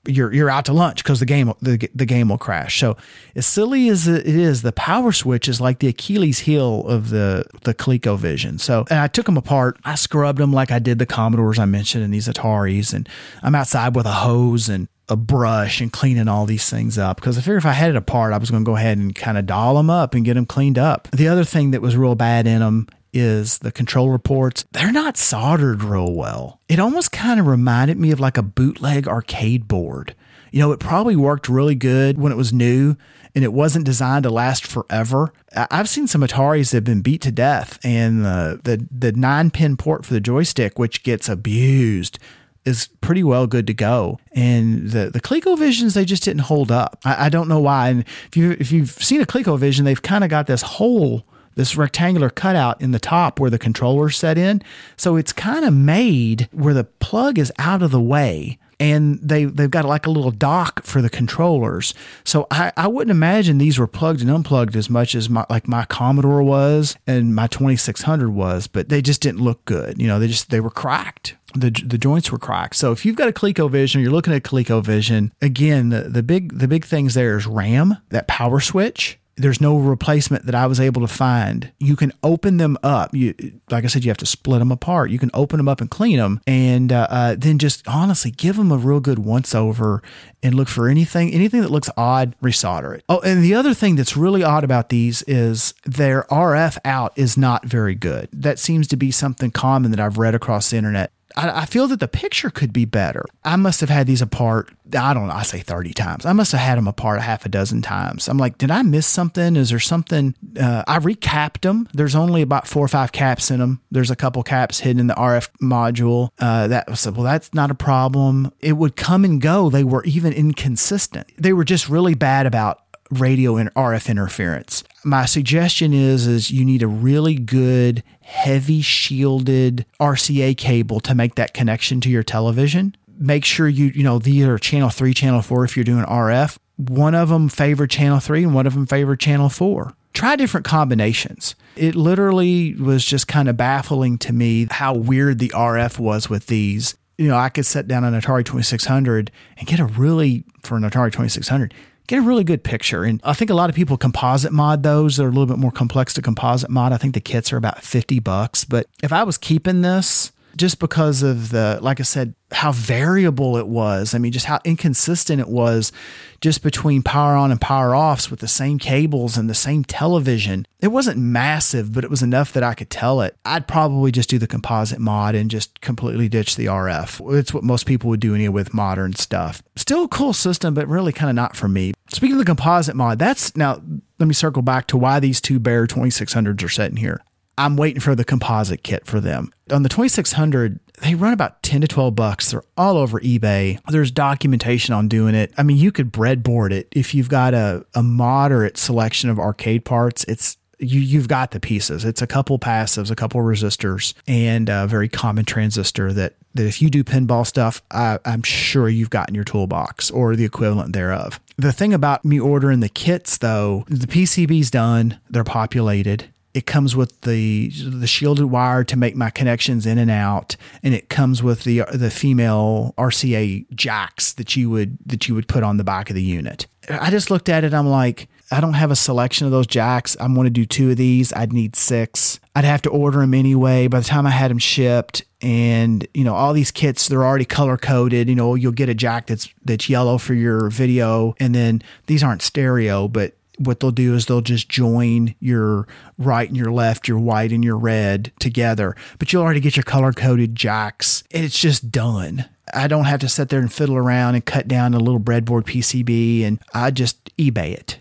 you're 0.08 0.32
you're 0.32 0.50
out 0.50 0.64
to 0.66 0.72
lunch 0.72 1.02
because 1.02 1.20
the 1.20 1.26
game 1.26 1.52
the, 1.60 1.88
the 1.94 2.06
game 2.06 2.28
will 2.28 2.38
crash. 2.38 2.78
So 2.78 2.96
as 3.34 3.46
silly 3.46 3.88
as 3.88 4.06
it 4.06 4.26
is, 4.26 4.62
the 4.62 4.72
power 4.72 5.12
switch 5.12 5.48
is 5.48 5.60
like 5.60 5.78
the 5.78 5.88
Achilles 5.88 6.40
heel 6.40 6.86
of 6.86 7.10
the 7.10 7.44
the 7.62 7.74
ColecoVision. 7.74 8.60
So 8.60 8.84
and 8.90 8.98
I 8.98 9.08
took 9.08 9.26
them 9.26 9.36
apart. 9.36 9.78
I 9.84 9.94
scrubbed 9.94 10.38
them 10.38 10.52
like 10.52 10.70
I 10.70 10.78
did 10.78 10.98
the 10.98 11.06
Commodores 11.06 11.58
I 11.58 11.64
mentioned 11.64 12.04
and 12.04 12.12
these 12.12 12.28
Ataris, 12.28 12.92
and 12.92 13.08
I'm 13.42 13.54
outside 13.54 13.94
with 13.94 14.06
a 14.06 14.12
hose 14.12 14.68
and 14.68 14.88
a 15.08 15.16
brush 15.16 15.80
and 15.80 15.92
cleaning 15.92 16.26
all 16.26 16.46
these 16.46 16.68
things 16.68 16.98
up 16.98 17.16
because 17.16 17.38
I 17.38 17.40
figured 17.40 17.58
if 17.58 17.66
I 17.66 17.72
had 17.72 17.90
it 17.90 17.96
apart, 17.96 18.32
I 18.32 18.38
was 18.38 18.50
going 18.50 18.64
to 18.64 18.68
go 18.68 18.76
ahead 18.76 18.98
and 18.98 19.14
kind 19.14 19.38
of 19.38 19.46
doll 19.46 19.76
them 19.76 19.88
up 19.88 20.14
and 20.14 20.24
get 20.24 20.34
them 20.34 20.46
cleaned 20.46 20.78
up. 20.78 21.08
The 21.12 21.28
other 21.28 21.44
thing 21.44 21.70
that 21.70 21.82
was 21.82 21.96
real 21.96 22.16
bad 22.16 22.46
in 22.46 22.58
them 22.58 22.88
is 23.16 23.58
the 23.58 23.72
controller 23.72 24.18
ports. 24.18 24.64
They're 24.72 24.92
not 24.92 25.16
soldered 25.16 25.82
real 25.82 26.12
well. 26.12 26.60
It 26.68 26.78
almost 26.78 27.12
kind 27.12 27.40
of 27.40 27.46
reminded 27.46 27.98
me 27.98 28.10
of 28.10 28.20
like 28.20 28.36
a 28.36 28.42
bootleg 28.42 29.08
arcade 29.08 29.66
board. 29.66 30.14
You 30.52 30.60
know, 30.60 30.72
it 30.72 30.80
probably 30.80 31.16
worked 31.16 31.48
really 31.48 31.74
good 31.74 32.18
when 32.18 32.30
it 32.30 32.36
was 32.36 32.52
new 32.52 32.96
and 33.34 33.42
it 33.42 33.52
wasn't 33.52 33.84
designed 33.84 34.22
to 34.22 34.30
last 34.30 34.66
forever. 34.66 35.32
I've 35.54 35.88
seen 35.88 36.06
some 36.06 36.22
Ataris 36.22 36.70
that 36.70 36.78
have 36.78 36.84
been 36.84 37.02
beat 37.02 37.20
to 37.22 37.30
death, 37.30 37.78
and 37.84 38.24
the, 38.24 38.60
the, 38.64 38.88
the 38.90 39.12
nine 39.12 39.50
pin 39.50 39.76
port 39.76 40.06
for 40.06 40.14
the 40.14 40.20
joystick, 40.20 40.78
which 40.78 41.02
gets 41.02 41.28
abused, 41.28 42.18
is 42.64 42.88
pretty 43.02 43.22
well 43.22 43.46
good 43.46 43.66
to 43.66 43.74
go. 43.74 44.18
And 44.32 44.90
the 44.90 45.10
the 45.10 45.20
ColecoVisions 45.20 45.94
they 45.94 46.04
just 46.04 46.24
didn't 46.24 46.42
hold 46.42 46.72
up. 46.72 46.98
I, 47.04 47.26
I 47.26 47.28
don't 47.28 47.48
know 47.48 47.60
why. 47.60 47.90
And 47.90 48.04
if 48.26 48.36
you 48.36 48.56
if 48.58 48.72
you've 48.72 48.90
seen 48.90 49.20
a 49.20 49.26
ColecoVision, 49.26 49.84
they've 49.84 50.02
kind 50.02 50.24
of 50.24 50.30
got 50.30 50.46
this 50.46 50.62
hole 50.62 51.26
this 51.56 51.76
rectangular 51.76 52.30
cutout 52.30 52.80
in 52.80 52.92
the 52.92 52.98
top 52.98 53.40
where 53.40 53.50
the 53.50 53.58
controller's 53.58 54.16
set 54.16 54.38
in. 54.38 54.62
So 54.96 55.16
it's 55.16 55.32
kind 55.32 55.64
of 55.64 55.74
made 55.74 56.48
where 56.52 56.74
the 56.74 56.84
plug 56.84 57.38
is 57.38 57.52
out 57.58 57.82
of 57.82 57.90
the 57.90 58.00
way 58.00 58.58
and 58.78 59.18
they 59.20 59.44
they've 59.44 59.70
got 59.70 59.84
like 59.84 60.06
a 60.06 60.10
little 60.10 60.30
dock 60.30 60.84
for 60.84 61.00
the 61.00 61.08
controllers. 61.08 61.94
So 62.24 62.46
I, 62.50 62.72
I 62.76 62.88
wouldn't 62.88 63.10
imagine 63.10 63.58
these 63.58 63.78
were 63.78 63.86
plugged 63.86 64.20
and 64.20 64.30
unplugged 64.30 64.76
as 64.76 64.90
much 64.90 65.14
as 65.14 65.28
my 65.28 65.46
like 65.48 65.66
my 65.66 65.84
Commodore 65.86 66.42
was 66.42 66.96
and 67.06 67.34
my 67.34 67.46
2600 67.46 68.30
was, 68.30 68.66
but 68.66 68.88
they 68.88 69.00
just 69.02 69.20
didn't 69.20 69.40
look 69.40 69.64
good. 69.64 70.00
You 70.00 70.08
know, 70.08 70.18
they 70.18 70.28
just 70.28 70.50
they 70.50 70.60
were 70.60 70.70
cracked. 70.70 71.36
The, 71.54 71.70
the 71.70 71.96
joints 71.96 72.30
were 72.30 72.38
cracked. 72.38 72.76
So 72.76 72.92
if 72.92 73.06
you've 73.06 73.16
got 73.16 73.30
a 73.30 73.32
ColecoVision, 73.32 74.02
you're 74.02 74.10
looking 74.10 74.34
at 74.34 74.42
ColecoVision. 74.42 75.30
Again, 75.40 75.88
the, 75.88 76.02
the 76.02 76.22
big 76.22 76.58
the 76.58 76.68
big 76.68 76.84
things 76.84 77.14
there 77.14 77.38
is 77.38 77.46
RAM, 77.46 77.96
that 78.10 78.28
power 78.28 78.60
switch, 78.60 79.18
there's 79.36 79.60
no 79.60 79.76
replacement 79.78 80.46
that 80.46 80.54
I 80.54 80.66
was 80.66 80.80
able 80.80 81.02
to 81.02 81.12
find. 81.12 81.70
You 81.78 81.96
can 81.96 82.12
open 82.22 82.56
them 82.56 82.78
up. 82.82 83.14
You, 83.14 83.34
like 83.70 83.84
I 83.84 83.86
said, 83.86 84.04
you 84.04 84.10
have 84.10 84.16
to 84.18 84.26
split 84.26 84.60
them 84.60 84.72
apart. 84.72 85.10
You 85.10 85.18
can 85.18 85.30
open 85.34 85.58
them 85.58 85.68
up 85.68 85.80
and 85.80 85.90
clean 85.90 86.16
them, 86.18 86.40
and 86.46 86.92
uh, 86.92 87.06
uh, 87.10 87.36
then 87.38 87.58
just 87.58 87.86
honestly 87.86 88.30
give 88.30 88.56
them 88.56 88.72
a 88.72 88.78
real 88.78 89.00
good 89.00 89.18
once 89.18 89.54
over 89.54 90.02
and 90.42 90.54
look 90.54 90.68
for 90.68 90.88
anything 90.88 91.32
anything 91.32 91.60
that 91.60 91.70
looks 91.70 91.90
odd. 91.96 92.34
Resolder 92.42 92.96
it. 92.96 93.04
Oh, 93.08 93.20
and 93.20 93.42
the 93.42 93.54
other 93.54 93.74
thing 93.74 93.96
that's 93.96 94.16
really 94.16 94.42
odd 94.42 94.64
about 94.64 94.88
these 94.88 95.22
is 95.22 95.74
their 95.84 96.22
RF 96.24 96.78
out 96.84 97.12
is 97.16 97.36
not 97.36 97.64
very 97.64 97.94
good. 97.94 98.28
That 98.32 98.58
seems 98.58 98.86
to 98.88 98.96
be 98.96 99.10
something 99.10 99.50
common 99.50 99.90
that 99.90 100.00
I've 100.00 100.18
read 100.18 100.34
across 100.34 100.70
the 100.70 100.76
internet. 100.76 101.12
I, 101.36 101.62
I 101.62 101.64
feel 101.66 101.86
that 101.88 102.00
the 102.00 102.08
picture 102.08 102.50
could 102.50 102.72
be 102.72 102.84
better. 102.84 103.24
I 103.44 103.56
must 103.56 103.80
have 103.80 103.90
had 103.90 104.06
these 104.06 104.22
apart. 104.22 104.70
I 104.96 105.14
don't 105.14 105.26
know. 105.26 105.34
I 105.34 105.42
say 105.42 105.60
30 105.60 105.92
times. 105.92 106.26
I 106.26 106.32
must 106.32 106.52
have 106.52 106.60
had 106.60 106.78
them 106.78 106.88
apart 106.88 107.18
a 107.18 107.22
half 107.22 107.44
a 107.44 107.48
dozen 107.48 107.82
times. 107.82 108.28
I'm 108.28 108.38
like, 108.38 108.58
did 108.58 108.70
I 108.70 108.82
miss 108.82 109.06
something? 109.06 109.56
Is 109.56 109.70
there 109.70 109.80
something? 109.80 110.34
Uh, 110.58 110.84
I 110.86 110.98
recapped 110.98 111.62
them. 111.62 111.88
There's 111.92 112.14
only 112.14 112.42
about 112.42 112.66
four 112.68 112.84
or 112.84 112.88
five 112.88 113.12
caps 113.12 113.50
in 113.50 113.60
them. 113.60 113.80
There's 113.90 114.10
a 114.10 114.16
couple 114.16 114.42
caps 114.42 114.80
hidden 114.80 115.00
in 115.00 115.06
the 115.08 115.14
RF 115.14 115.48
module. 115.60 116.30
Uh, 116.38 116.68
that 116.68 116.88
was, 116.88 117.08
well, 117.10 117.24
that's 117.24 117.52
not 117.52 117.70
a 117.70 117.74
problem. 117.74 118.52
It 118.60 118.74
would 118.74 118.96
come 118.96 119.24
and 119.24 119.40
go. 119.40 119.70
They 119.70 119.84
were 119.84 120.04
even 120.04 120.32
inconsistent. 120.32 121.30
They 121.36 121.52
were 121.52 121.64
just 121.64 121.88
really 121.88 122.14
bad 122.14 122.46
about 122.46 122.85
radio 123.10 123.56
and 123.56 123.72
RF 123.74 124.08
interference. 124.08 124.84
My 125.04 125.26
suggestion 125.26 125.92
is 125.92 126.26
is 126.26 126.50
you 126.50 126.64
need 126.64 126.82
a 126.82 126.88
really 126.88 127.34
good 127.34 128.02
heavy 128.22 128.82
shielded 128.82 129.86
RCA 130.00 130.56
cable 130.56 131.00
to 131.00 131.14
make 131.14 131.36
that 131.36 131.54
connection 131.54 132.00
to 132.02 132.10
your 132.10 132.22
television. 132.22 132.96
Make 133.18 133.44
sure 133.44 133.68
you 133.68 133.86
you 133.86 134.02
know 134.02 134.18
these 134.18 134.44
are 134.44 134.58
channel 134.58 134.90
3, 134.90 135.14
channel 135.14 135.42
4 135.42 135.64
if 135.64 135.76
you're 135.76 135.84
doing 135.84 136.04
RF. 136.04 136.58
One 136.76 137.14
of 137.14 137.30
them 137.30 137.48
favor 137.48 137.86
channel 137.86 138.20
3 138.20 138.44
and 138.44 138.54
one 138.54 138.66
of 138.66 138.74
them 138.74 138.86
favor 138.86 139.16
channel 139.16 139.48
4. 139.48 139.94
Try 140.12 140.36
different 140.36 140.64
combinations. 140.64 141.54
It 141.76 141.94
literally 141.94 142.74
was 142.74 143.04
just 143.04 143.28
kind 143.28 143.48
of 143.48 143.56
baffling 143.56 144.18
to 144.18 144.32
me 144.32 144.66
how 144.70 144.94
weird 144.94 145.38
the 145.38 145.50
RF 145.50 145.98
was 145.98 146.30
with 146.30 146.46
these. 146.46 146.96
You 147.18 147.28
know, 147.28 147.36
I 147.36 147.48
could 147.48 147.64
set 147.64 147.86
down 147.86 148.04
an 148.04 148.18
Atari 148.18 148.44
2600 148.44 149.30
and 149.58 149.66
get 149.66 149.80
a 149.80 149.86
really 149.86 150.44
for 150.62 150.76
an 150.76 150.82
Atari 150.82 151.12
2600 151.12 151.72
get 152.06 152.18
a 152.18 152.22
really 152.22 152.44
good 152.44 152.62
picture. 152.62 153.04
And 153.04 153.20
I 153.24 153.32
think 153.32 153.50
a 153.50 153.54
lot 153.54 153.70
of 153.70 153.76
people 153.76 153.96
composite 153.96 154.52
mod 154.52 154.82
those. 154.82 155.16
They're 155.16 155.28
a 155.28 155.30
little 155.30 155.46
bit 155.46 155.58
more 155.58 155.72
complex 155.72 156.14
to 156.14 156.22
composite 156.22 156.70
mod. 156.70 156.92
I 156.92 156.96
think 156.96 157.14
the 157.14 157.20
kits 157.20 157.52
are 157.52 157.56
about 157.56 157.82
50 157.82 158.20
bucks. 158.20 158.64
But 158.64 158.86
if 159.02 159.12
I 159.12 159.22
was 159.24 159.38
keeping 159.38 159.82
this, 159.82 160.32
just 160.56 160.78
because 160.78 161.22
of 161.22 161.50
the, 161.50 161.78
like 161.82 162.00
I 162.00 162.02
said, 162.02 162.34
how 162.50 162.72
variable 162.72 163.56
it 163.56 163.66
was. 163.66 164.14
I 164.14 164.18
mean, 164.18 164.32
just 164.32 164.46
how 164.46 164.60
inconsistent 164.64 165.40
it 165.40 165.48
was 165.48 165.92
just 166.40 166.62
between 166.62 167.02
power 167.02 167.34
on 167.34 167.50
and 167.50 167.60
power 167.60 167.94
offs 167.94 168.30
with 168.30 168.40
the 168.40 168.48
same 168.48 168.78
cables 168.78 169.36
and 169.36 169.50
the 169.50 169.54
same 169.54 169.84
television. 169.84 170.66
It 170.80 170.88
wasn't 170.88 171.18
massive, 171.18 171.92
but 171.92 172.04
it 172.04 172.10
was 172.10 172.22
enough 172.22 172.52
that 172.52 172.62
I 172.62 172.74
could 172.74 172.90
tell 172.90 173.20
it. 173.20 173.36
I'd 173.44 173.66
probably 173.66 174.12
just 174.12 174.30
do 174.30 174.38
the 174.38 174.46
composite 174.46 175.00
mod 175.00 175.34
and 175.34 175.50
just 175.50 175.80
completely 175.80 176.28
ditch 176.28 176.56
the 176.56 176.66
RF. 176.66 177.34
It's 177.34 177.52
what 177.52 177.64
most 177.64 177.86
people 177.86 178.10
would 178.10 178.20
do 178.20 178.34
anyway 178.34 178.52
with 178.52 178.74
modern 178.74 179.14
stuff. 179.14 179.62
Still 179.76 180.04
a 180.04 180.08
cool 180.08 180.32
system, 180.32 180.74
but 180.74 180.88
really 180.88 181.12
kind 181.12 181.30
of 181.30 181.36
not 181.36 181.56
for 181.56 181.68
me. 181.68 181.92
Speaking 182.12 182.34
of 182.34 182.38
the 182.38 182.44
composite 182.44 182.96
mod, 182.96 183.18
that's 183.18 183.56
now, 183.56 183.82
let 184.18 184.28
me 184.28 184.34
circle 184.34 184.62
back 184.62 184.86
to 184.88 184.96
why 184.96 185.20
these 185.20 185.40
two 185.40 185.58
bare 185.58 185.86
2600s 185.86 186.62
are 186.62 186.68
sitting 186.68 186.96
here. 186.96 187.22
I'm 187.58 187.76
waiting 187.76 188.00
for 188.00 188.14
the 188.14 188.24
composite 188.24 188.82
kit 188.82 189.06
for 189.06 189.20
them. 189.20 189.52
On 189.70 189.82
the 189.82 189.88
2600, 189.88 190.78
they 191.02 191.14
run 191.14 191.32
about 191.32 191.62
10 191.62 191.80
to 191.82 191.88
12 191.88 192.14
bucks. 192.14 192.50
They're 192.50 192.62
all 192.76 192.96
over 192.96 193.20
eBay. 193.20 193.80
There's 193.88 194.10
documentation 194.10 194.94
on 194.94 195.08
doing 195.08 195.34
it. 195.34 195.52
I 195.56 195.62
mean, 195.62 195.76
you 195.76 195.92
could 195.92 196.12
breadboard 196.12 196.72
it 196.72 196.88
if 196.92 197.14
you've 197.14 197.28
got 197.28 197.54
a, 197.54 197.84
a 197.94 198.02
moderate 198.02 198.76
selection 198.76 199.30
of 199.30 199.38
arcade 199.38 199.84
parts. 199.84 200.24
It's 200.24 200.56
you 200.78 201.00
you've 201.00 201.28
got 201.28 201.52
the 201.52 201.60
pieces. 201.60 202.04
It's 202.04 202.20
a 202.20 202.26
couple 202.26 202.58
passives, 202.58 203.10
a 203.10 203.16
couple 203.16 203.40
resistors, 203.40 204.12
and 204.26 204.68
a 204.68 204.86
very 204.86 205.08
common 205.08 205.46
transistor 205.46 206.12
that 206.12 206.34
that 206.54 206.66
if 206.66 206.80
you 206.80 206.90
do 206.90 207.04
pinball 207.04 207.46
stuff, 207.46 207.82
I, 207.90 208.18
I'm 208.24 208.42
sure 208.42 208.88
you've 208.88 209.10
got 209.10 209.28
in 209.28 209.34
your 209.34 209.44
toolbox 209.44 210.10
or 210.10 210.36
the 210.36 210.44
equivalent 210.44 210.92
thereof. 210.94 211.40
The 211.56 211.72
thing 211.72 211.94
about 211.94 212.24
me 212.24 212.40
ordering 212.40 212.80
the 212.80 212.88
kits 212.88 213.38
though, 213.38 213.84
the 213.88 214.06
PCB's 214.06 214.70
done, 214.70 215.18
they're 215.30 215.44
populated 215.44 216.28
it 216.56 216.64
comes 216.64 216.96
with 216.96 217.20
the 217.20 217.68
the 217.68 218.06
shielded 218.06 218.46
wire 218.46 218.82
to 218.82 218.96
make 218.96 219.14
my 219.14 219.28
connections 219.28 219.84
in 219.84 219.98
and 219.98 220.10
out, 220.10 220.56
and 220.82 220.94
it 220.94 221.10
comes 221.10 221.42
with 221.42 221.64
the 221.64 221.82
the 221.92 222.10
female 222.10 222.94
RCA 222.96 223.66
jacks 223.74 224.32
that 224.32 224.56
you 224.56 224.70
would 224.70 224.96
that 225.04 225.28
you 225.28 225.34
would 225.34 225.48
put 225.48 225.62
on 225.62 225.76
the 225.76 225.84
back 225.84 226.08
of 226.08 226.16
the 226.16 226.22
unit. 226.22 226.66
I 226.88 227.10
just 227.10 227.30
looked 227.30 227.50
at 227.50 227.62
it. 227.62 227.74
I'm 227.74 227.88
like, 227.88 228.28
I 228.50 228.62
don't 228.62 228.72
have 228.72 228.90
a 228.90 228.96
selection 228.96 229.44
of 229.44 229.52
those 229.52 229.66
jacks. 229.66 230.16
I'm 230.18 230.34
going 230.34 230.46
to 230.46 230.50
do 230.50 230.64
two 230.64 230.90
of 230.90 230.96
these. 230.96 231.30
I'd 231.34 231.52
need 231.52 231.76
six. 231.76 232.40
I'd 232.54 232.64
have 232.64 232.80
to 232.82 232.90
order 232.90 233.18
them 233.18 233.34
anyway. 233.34 233.86
By 233.86 234.00
the 234.00 234.06
time 234.06 234.26
I 234.26 234.30
had 234.30 234.50
them 234.50 234.58
shipped, 234.58 235.24
and 235.42 236.08
you 236.14 236.24
know 236.24 236.34
all 236.34 236.54
these 236.54 236.70
kits, 236.70 237.06
they're 237.06 237.26
already 237.26 237.44
color 237.44 237.76
coded. 237.76 238.30
You 238.30 238.34
know, 238.34 238.54
you'll 238.54 238.72
get 238.72 238.88
a 238.88 238.94
jack 238.94 239.26
that's 239.26 239.52
that's 239.62 239.90
yellow 239.90 240.16
for 240.16 240.32
your 240.32 240.70
video, 240.70 241.34
and 241.38 241.54
then 241.54 241.82
these 242.06 242.22
aren't 242.22 242.40
stereo, 242.40 243.08
but 243.08 243.34
what 243.58 243.80
they'll 243.80 243.90
do 243.90 244.14
is 244.14 244.26
they'll 244.26 244.40
just 244.40 244.68
join 244.68 245.34
your 245.40 245.86
right 246.18 246.48
and 246.48 246.56
your 246.56 246.72
left, 246.72 247.08
your 247.08 247.18
white 247.18 247.52
and 247.52 247.64
your 247.64 247.76
red 247.76 248.32
together. 248.38 248.94
But 249.18 249.32
you'll 249.32 249.42
already 249.42 249.60
get 249.60 249.76
your 249.76 249.84
color 249.84 250.12
coded 250.12 250.54
jacks. 250.54 251.24
And 251.30 251.44
it's 251.44 251.58
just 251.58 251.90
done. 251.90 252.46
I 252.74 252.88
don't 252.88 253.04
have 253.04 253.20
to 253.20 253.28
sit 253.28 253.48
there 253.48 253.60
and 253.60 253.72
fiddle 253.72 253.96
around 253.96 254.34
and 254.34 254.44
cut 254.44 254.68
down 254.68 254.94
a 254.94 254.98
little 254.98 255.20
breadboard 255.20 255.62
PCB 255.62 256.44
and 256.44 256.60
I 256.74 256.90
just 256.90 257.36
eBay 257.36 257.72
it. 257.72 257.98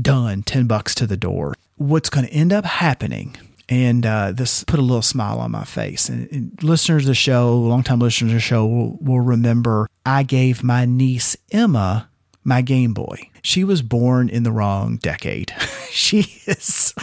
Done. 0.00 0.42
10 0.42 0.66
bucks 0.66 0.94
to 0.96 1.06
the 1.06 1.16
door. 1.16 1.54
What's 1.76 2.10
going 2.10 2.26
to 2.26 2.32
end 2.32 2.52
up 2.52 2.64
happening 2.64 3.36
and 3.68 4.04
uh, 4.04 4.32
this 4.32 4.64
put 4.64 4.78
a 4.78 4.82
little 4.82 5.02
smile 5.02 5.38
on 5.38 5.50
my 5.50 5.64
face. 5.64 6.08
And, 6.08 6.30
and 6.30 6.62
listeners 6.62 7.04
of 7.04 7.08
the 7.08 7.14
show, 7.14 7.56
longtime 7.58 7.98
listeners 7.98 8.30
of 8.30 8.34
the 8.34 8.40
show, 8.40 8.66
will, 8.66 8.98
will 9.00 9.20
remember 9.20 9.88
I 10.04 10.22
gave 10.22 10.62
my 10.62 10.84
niece 10.84 11.36
Emma 11.50 12.08
my 12.44 12.62
Game 12.62 12.92
Boy. 12.92 13.30
She 13.42 13.64
was 13.64 13.82
born 13.82 14.28
in 14.28 14.42
the 14.42 14.52
wrong 14.52 14.96
decade. 14.98 15.52
she 15.90 16.26
is 16.46 16.94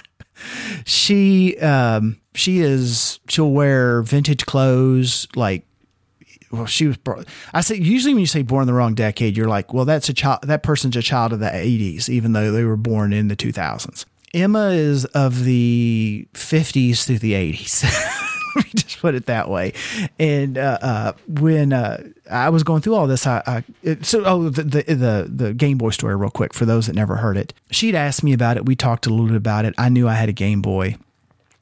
she 0.85 1.57
um 1.59 2.19
she 2.34 2.59
is 2.59 3.19
she'll 3.27 3.51
wear 3.51 4.01
vintage 4.01 4.45
clothes 4.45 5.27
like 5.35 5.65
well 6.51 6.65
she 6.65 6.88
was 6.88 6.97
I 7.53 7.61
say 7.61 7.76
usually 7.76 8.13
when 8.13 8.22
you 8.22 8.27
say 8.27 8.41
born 8.41 8.63
in 8.63 8.68
the 8.68 8.73
wrong 8.73 8.95
decade 8.95 9.38
you're 9.38 9.47
like 9.47 9.73
well 9.73 9.85
that's 9.85 10.09
a 10.09 10.13
child 10.13 10.39
that 10.43 10.63
person's 10.63 10.95
a 10.95 11.01
child 11.01 11.34
of 11.34 11.39
the 11.39 11.47
80s 11.47 12.09
even 12.09 12.34
though 12.34 12.51
they 12.51 12.63
were 12.63 12.77
born 12.77 13.13
in 13.13 13.27
the 13.27 13.35
2000s. 13.35 14.05
Emma 14.34 14.69
is 14.69 15.03
of 15.05 15.43
the 15.43 16.26
50s 16.34 17.05
through 17.05 17.19
the 17.19 17.34
80s. 17.34 18.18
Let 18.55 18.65
me 18.65 18.71
just 18.75 18.99
put 18.99 19.15
it 19.15 19.25
that 19.27 19.49
way. 19.49 19.73
And 20.19 20.57
uh, 20.57 20.77
uh, 20.81 21.13
when 21.27 21.73
uh, 21.73 22.03
I 22.29 22.49
was 22.49 22.63
going 22.63 22.81
through 22.81 22.95
all 22.95 23.07
this, 23.07 23.25
I, 23.25 23.41
I 23.45 23.63
it, 23.83 24.05
so 24.05 24.23
oh 24.25 24.49
the, 24.49 24.63
the, 24.63 24.83
the 24.83 25.29
the 25.29 25.53
Game 25.53 25.77
Boy 25.77 25.89
story 25.91 26.15
real 26.15 26.29
quick 26.29 26.53
for 26.53 26.65
those 26.65 26.87
that 26.87 26.93
never 26.93 27.17
heard 27.17 27.37
it. 27.37 27.53
She'd 27.69 27.95
asked 27.95 28.23
me 28.23 28.33
about 28.33 28.57
it. 28.57 28.65
We 28.65 28.75
talked 28.75 29.05
a 29.05 29.09
little 29.09 29.27
bit 29.27 29.37
about 29.37 29.65
it. 29.65 29.73
I 29.77 29.89
knew 29.89 30.07
I 30.07 30.15
had 30.15 30.29
a 30.29 30.33
Game 30.33 30.61
Boy. 30.61 30.97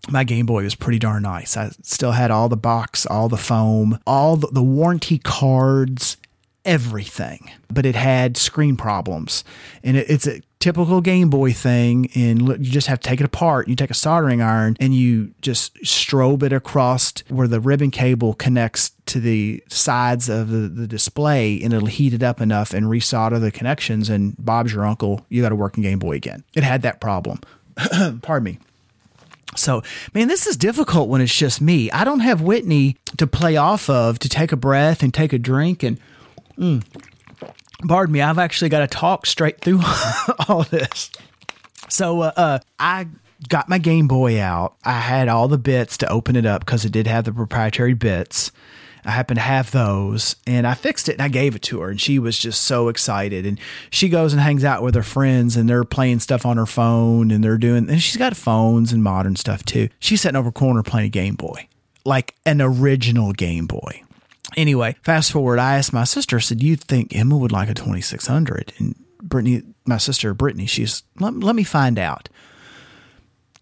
My 0.10 0.24
Game 0.24 0.46
Boy 0.46 0.64
was 0.64 0.76
pretty 0.76 1.00
darn 1.00 1.24
nice. 1.24 1.58
I 1.58 1.72
still 1.84 2.14
had 2.14 2.32
all 2.32 2.50
the 2.50 2.58
box, 2.58 3.06
all 3.06 3.30
the 3.30 3.38
foam, 3.38 4.00
all 4.08 4.38
the, 4.38 4.48
the 4.48 4.64
warranty 4.64 5.18
cards, 5.18 6.18
everything, 6.66 7.52
but 7.72 7.86
it 7.86 7.96
had 7.96 8.38
screen 8.38 8.78
problems. 8.78 9.44
And 9.84 9.98
it, 9.98 10.10
it's 10.10 10.26
a 10.26 10.42
typical 10.60 11.02
Game 11.02 11.30
Boy 11.30 11.54
thing. 11.54 12.10
And 12.16 12.48
you 12.48 12.72
just 12.72 12.88
have 12.88 13.00
to 13.00 13.08
take 13.10 13.20
it 13.20 13.26
apart. 13.26 13.68
You 13.68 13.76
take 13.76 13.90
a 13.90 13.96
soldering 13.96 14.42
iron 14.42 14.76
and 14.80 14.94
you 14.94 15.34
just 15.42 15.76
strobe 15.84 16.44
it 16.44 16.54
across 16.54 17.14
where 17.30 17.48
the 17.48 17.60
ribbon 17.60 17.92
cable 17.92 18.34
connects 18.34 18.92
to 19.08 19.20
the 19.20 19.64
sides 19.70 20.30
of 20.30 20.50
the, 20.50 20.68
the 20.68 20.88
display 20.88 21.62
and 21.62 21.74
it'll 21.74 21.88
heat 21.88 22.14
it 22.14 22.24
up 22.24 22.42
enough 22.42 22.74
and 22.74 22.88
resolder 22.88 23.40
the 23.40 23.52
connections. 23.52 24.10
And 24.10 24.36
Bob's 24.38 24.74
your 24.74 24.86
uncle. 24.86 25.26
You 25.30 25.42
got 25.42 25.52
a 25.52 25.56
working 25.56 25.84
Game 25.84 26.00
Boy 26.00 26.14
again. 26.16 26.44
It 26.54 26.64
had 26.64 26.82
that 26.84 27.00
problem. 27.00 27.40
Pardon 28.22 28.44
me. 28.44 28.60
So, 29.56 29.82
man, 30.14 30.28
this 30.28 30.46
is 30.46 30.58
difficult 30.58 31.10
when 31.10 31.22
it's 31.22 31.36
just 31.36 31.60
me. 31.60 31.90
I 31.90 32.04
don't 32.04 32.20
have 32.20 32.42
Whitney 32.42 32.98
to 33.18 33.26
play 33.26 33.58
off 33.58 33.90
of 33.90 34.20
to 34.20 34.30
take 34.30 34.52
a 34.52 34.56
breath 34.56 35.02
and 35.02 35.12
take 35.14 35.34
a 35.34 35.40
drink 35.40 35.82
and 35.84 36.00
Mm. 36.60 36.84
Pardon 37.88 38.14
me, 38.14 38.22
I've 38.22 38.40
actually 38.40 38.70
got 38.70 38.80
to 38.80 38.88
talk 38.88 39.26
straight 39.26 39.62
through 39.62 39.82
all 40.48 40.64
this. 40.64 41.12
So 41.88 42.22
uh, 42.22 42.32
uh, 42.36 42.60
I 42.78 43.08
got 43.48 43.70
my 43.70 43.78
Game 43.78 44.08
Boy 44.08 44.40
out. 44.40 44.76
I 44.84 45.00
had 45.00 45.30
all 45.30 45.48
the 45.48 45.58
bits 45.58 45.98
to 45.98 46.10
open 46.10 46.36
it 46.36 46.46
up 46.46 46.66
because 46.66 46.84
it 46.84 46.92
did 46.92 47.08
have 47.08 47.26
the 47.26 47.32
proprietary 47.32 47.94
bits. 47.94 48.52
I 49.06 49.12
happened 49.12 49.38
to 49.38 49.44
have 49.44 49.72
those 49.72 50.36
and 50.46 50.68
I 50.68 50.74
fixed 50.74 51.08
it 51.08 51.14
and 51.14 51.22
I 51.22 51.30
gave 51.30 51.56
it 51.56 51.62
to 51.64 51.80
her 51.80 51.90
and 51.90 52.02
she 52.02 52.20
was 52.20 52.38
just 52.38 52.64
so 52.64 52.90
excited. 52.90 53.46
And 53.46 53.58
she 53.90 54.10
goes 54.10 54.34
and 54.34 54.42
hangs 54.42 54.66
out 54.66 54.84
with 54.84 54.94
her 54.96 55.04
friends 55.04 55.56
and 55.56 55.70
they're 55.70 55.86
playing 55.86 56.20
stuff 56.20 56.46
on 56.46 56.58
her 56.58 56.66
phone 56.66 57.32
and 57.32 57.42
they're 57.42 57.58
doing, 57.58 57.90
and 57.90 58.02
she's 58.02 58.18
got 58.18 58.36
phones 58.36 58.92
and 58.92 59.02
modern 59.02 59.38
stuff 59.38 59.64
too. 59.64 59.88
She's 60.00 60.22
sitting 60.22 60.36
over 60.36 60.52
corner 60.52 60.84
playing 60.84 61.08
a 61.08 61.10
Game 61.10 61.36
Boy, 61.36 61.68
like 62.04 62.36
an 62.46 62.62
original 62.62 63.32
Game 63.32 63.68
Boy. 63.68 64.04
Anyway, 64.58 64.96
fast 65.04 65.32
forward, 65.32 65.60
I 65.60 65.78
asked 65.78 65.94
my 65.94 66.04
sister, 66.04 66.38
I 66.38 66.40
said, 66.40 66.64
you 66.64 66.76
think 66.76 67.16
Emma 67.16 67.38
would 67.38 67.52
like 67.52 67.70
a 67.70 67.74
2600? 67.74 68.74
And 68.78 68.96
Brittany, 69.22 69.64
my 69.86 69.98
sister 69.98 70.34
Brittany, 70.34 70.66
she's, 70.66 71.04
let, 71.20 71.36
let 71.36 71.56
me 71.56 71.64
find 71.64 72.00
out. 72.00 72.30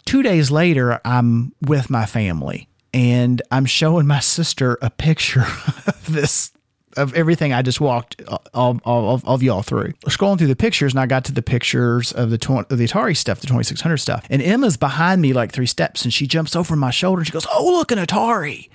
Two 0.06 0.24
days 0.24 0.50
later, 0.50 1.02
I'm 1.04 1.54
with 1.62 1.90
my 1.90 2.06
family 2.06 2.70
and 2.94 3.42
I'm 3.52 3.66
showing 3.66 4.08
my 4.08 4.20
sister 4.20 4.78
a 4.82 4.90
picture 4.90 5.42
of 5.88 6.06
this 6.08 6.52
of 6.98 7.14
everything 7.14 7.54
I 7.54 7.62
just 7.62 7.80
walked 7.80 8.22
all, 8.28 8.42
all, 8.56 8.82
all, 8.84 9.22
of 9.26 9.44
y'all 9.44 9.62
through. 9.62 9.94
Scrolling 10.08 10.40
through 10.40 10.48
the 10.48 10.56
pictures, 10.56 10.94
and 10.94 11.00
I 11.00 11.06
got 11.06 11.26
to 11.26 11.32
the 11.32 11.44
pictures 11.44 12.12
of 12.12 12.32
the 12.32 12.66
of 12.70 12.78
the 12.78 12.86
Atari 12.86 13.16
stuff, 13.16 13.40
the 13.40 13.48
2600 13.48 13.98
stuff. 13.98 14.26
And 14.30 14.42
Emma's 14.42 14.78
behind 14.78 15.22
me 15.22 15.32
like 15.32 15.52
three 15.52 15.68
steps, 15.68 16.04
and 16.04 16.14
she 16.14 16.26
jumps 16.26 16.56
over 16.56 16.76
my 16.76 16.90
shoulder 16.90 17.20
and 17.20 17.28
she 17.28 17.34
goes, 17.34 17.48
"Oh, 17.54 17.72
look, 17.72 17.92
an 17.92 18.00
Atari!" 18.00 18.70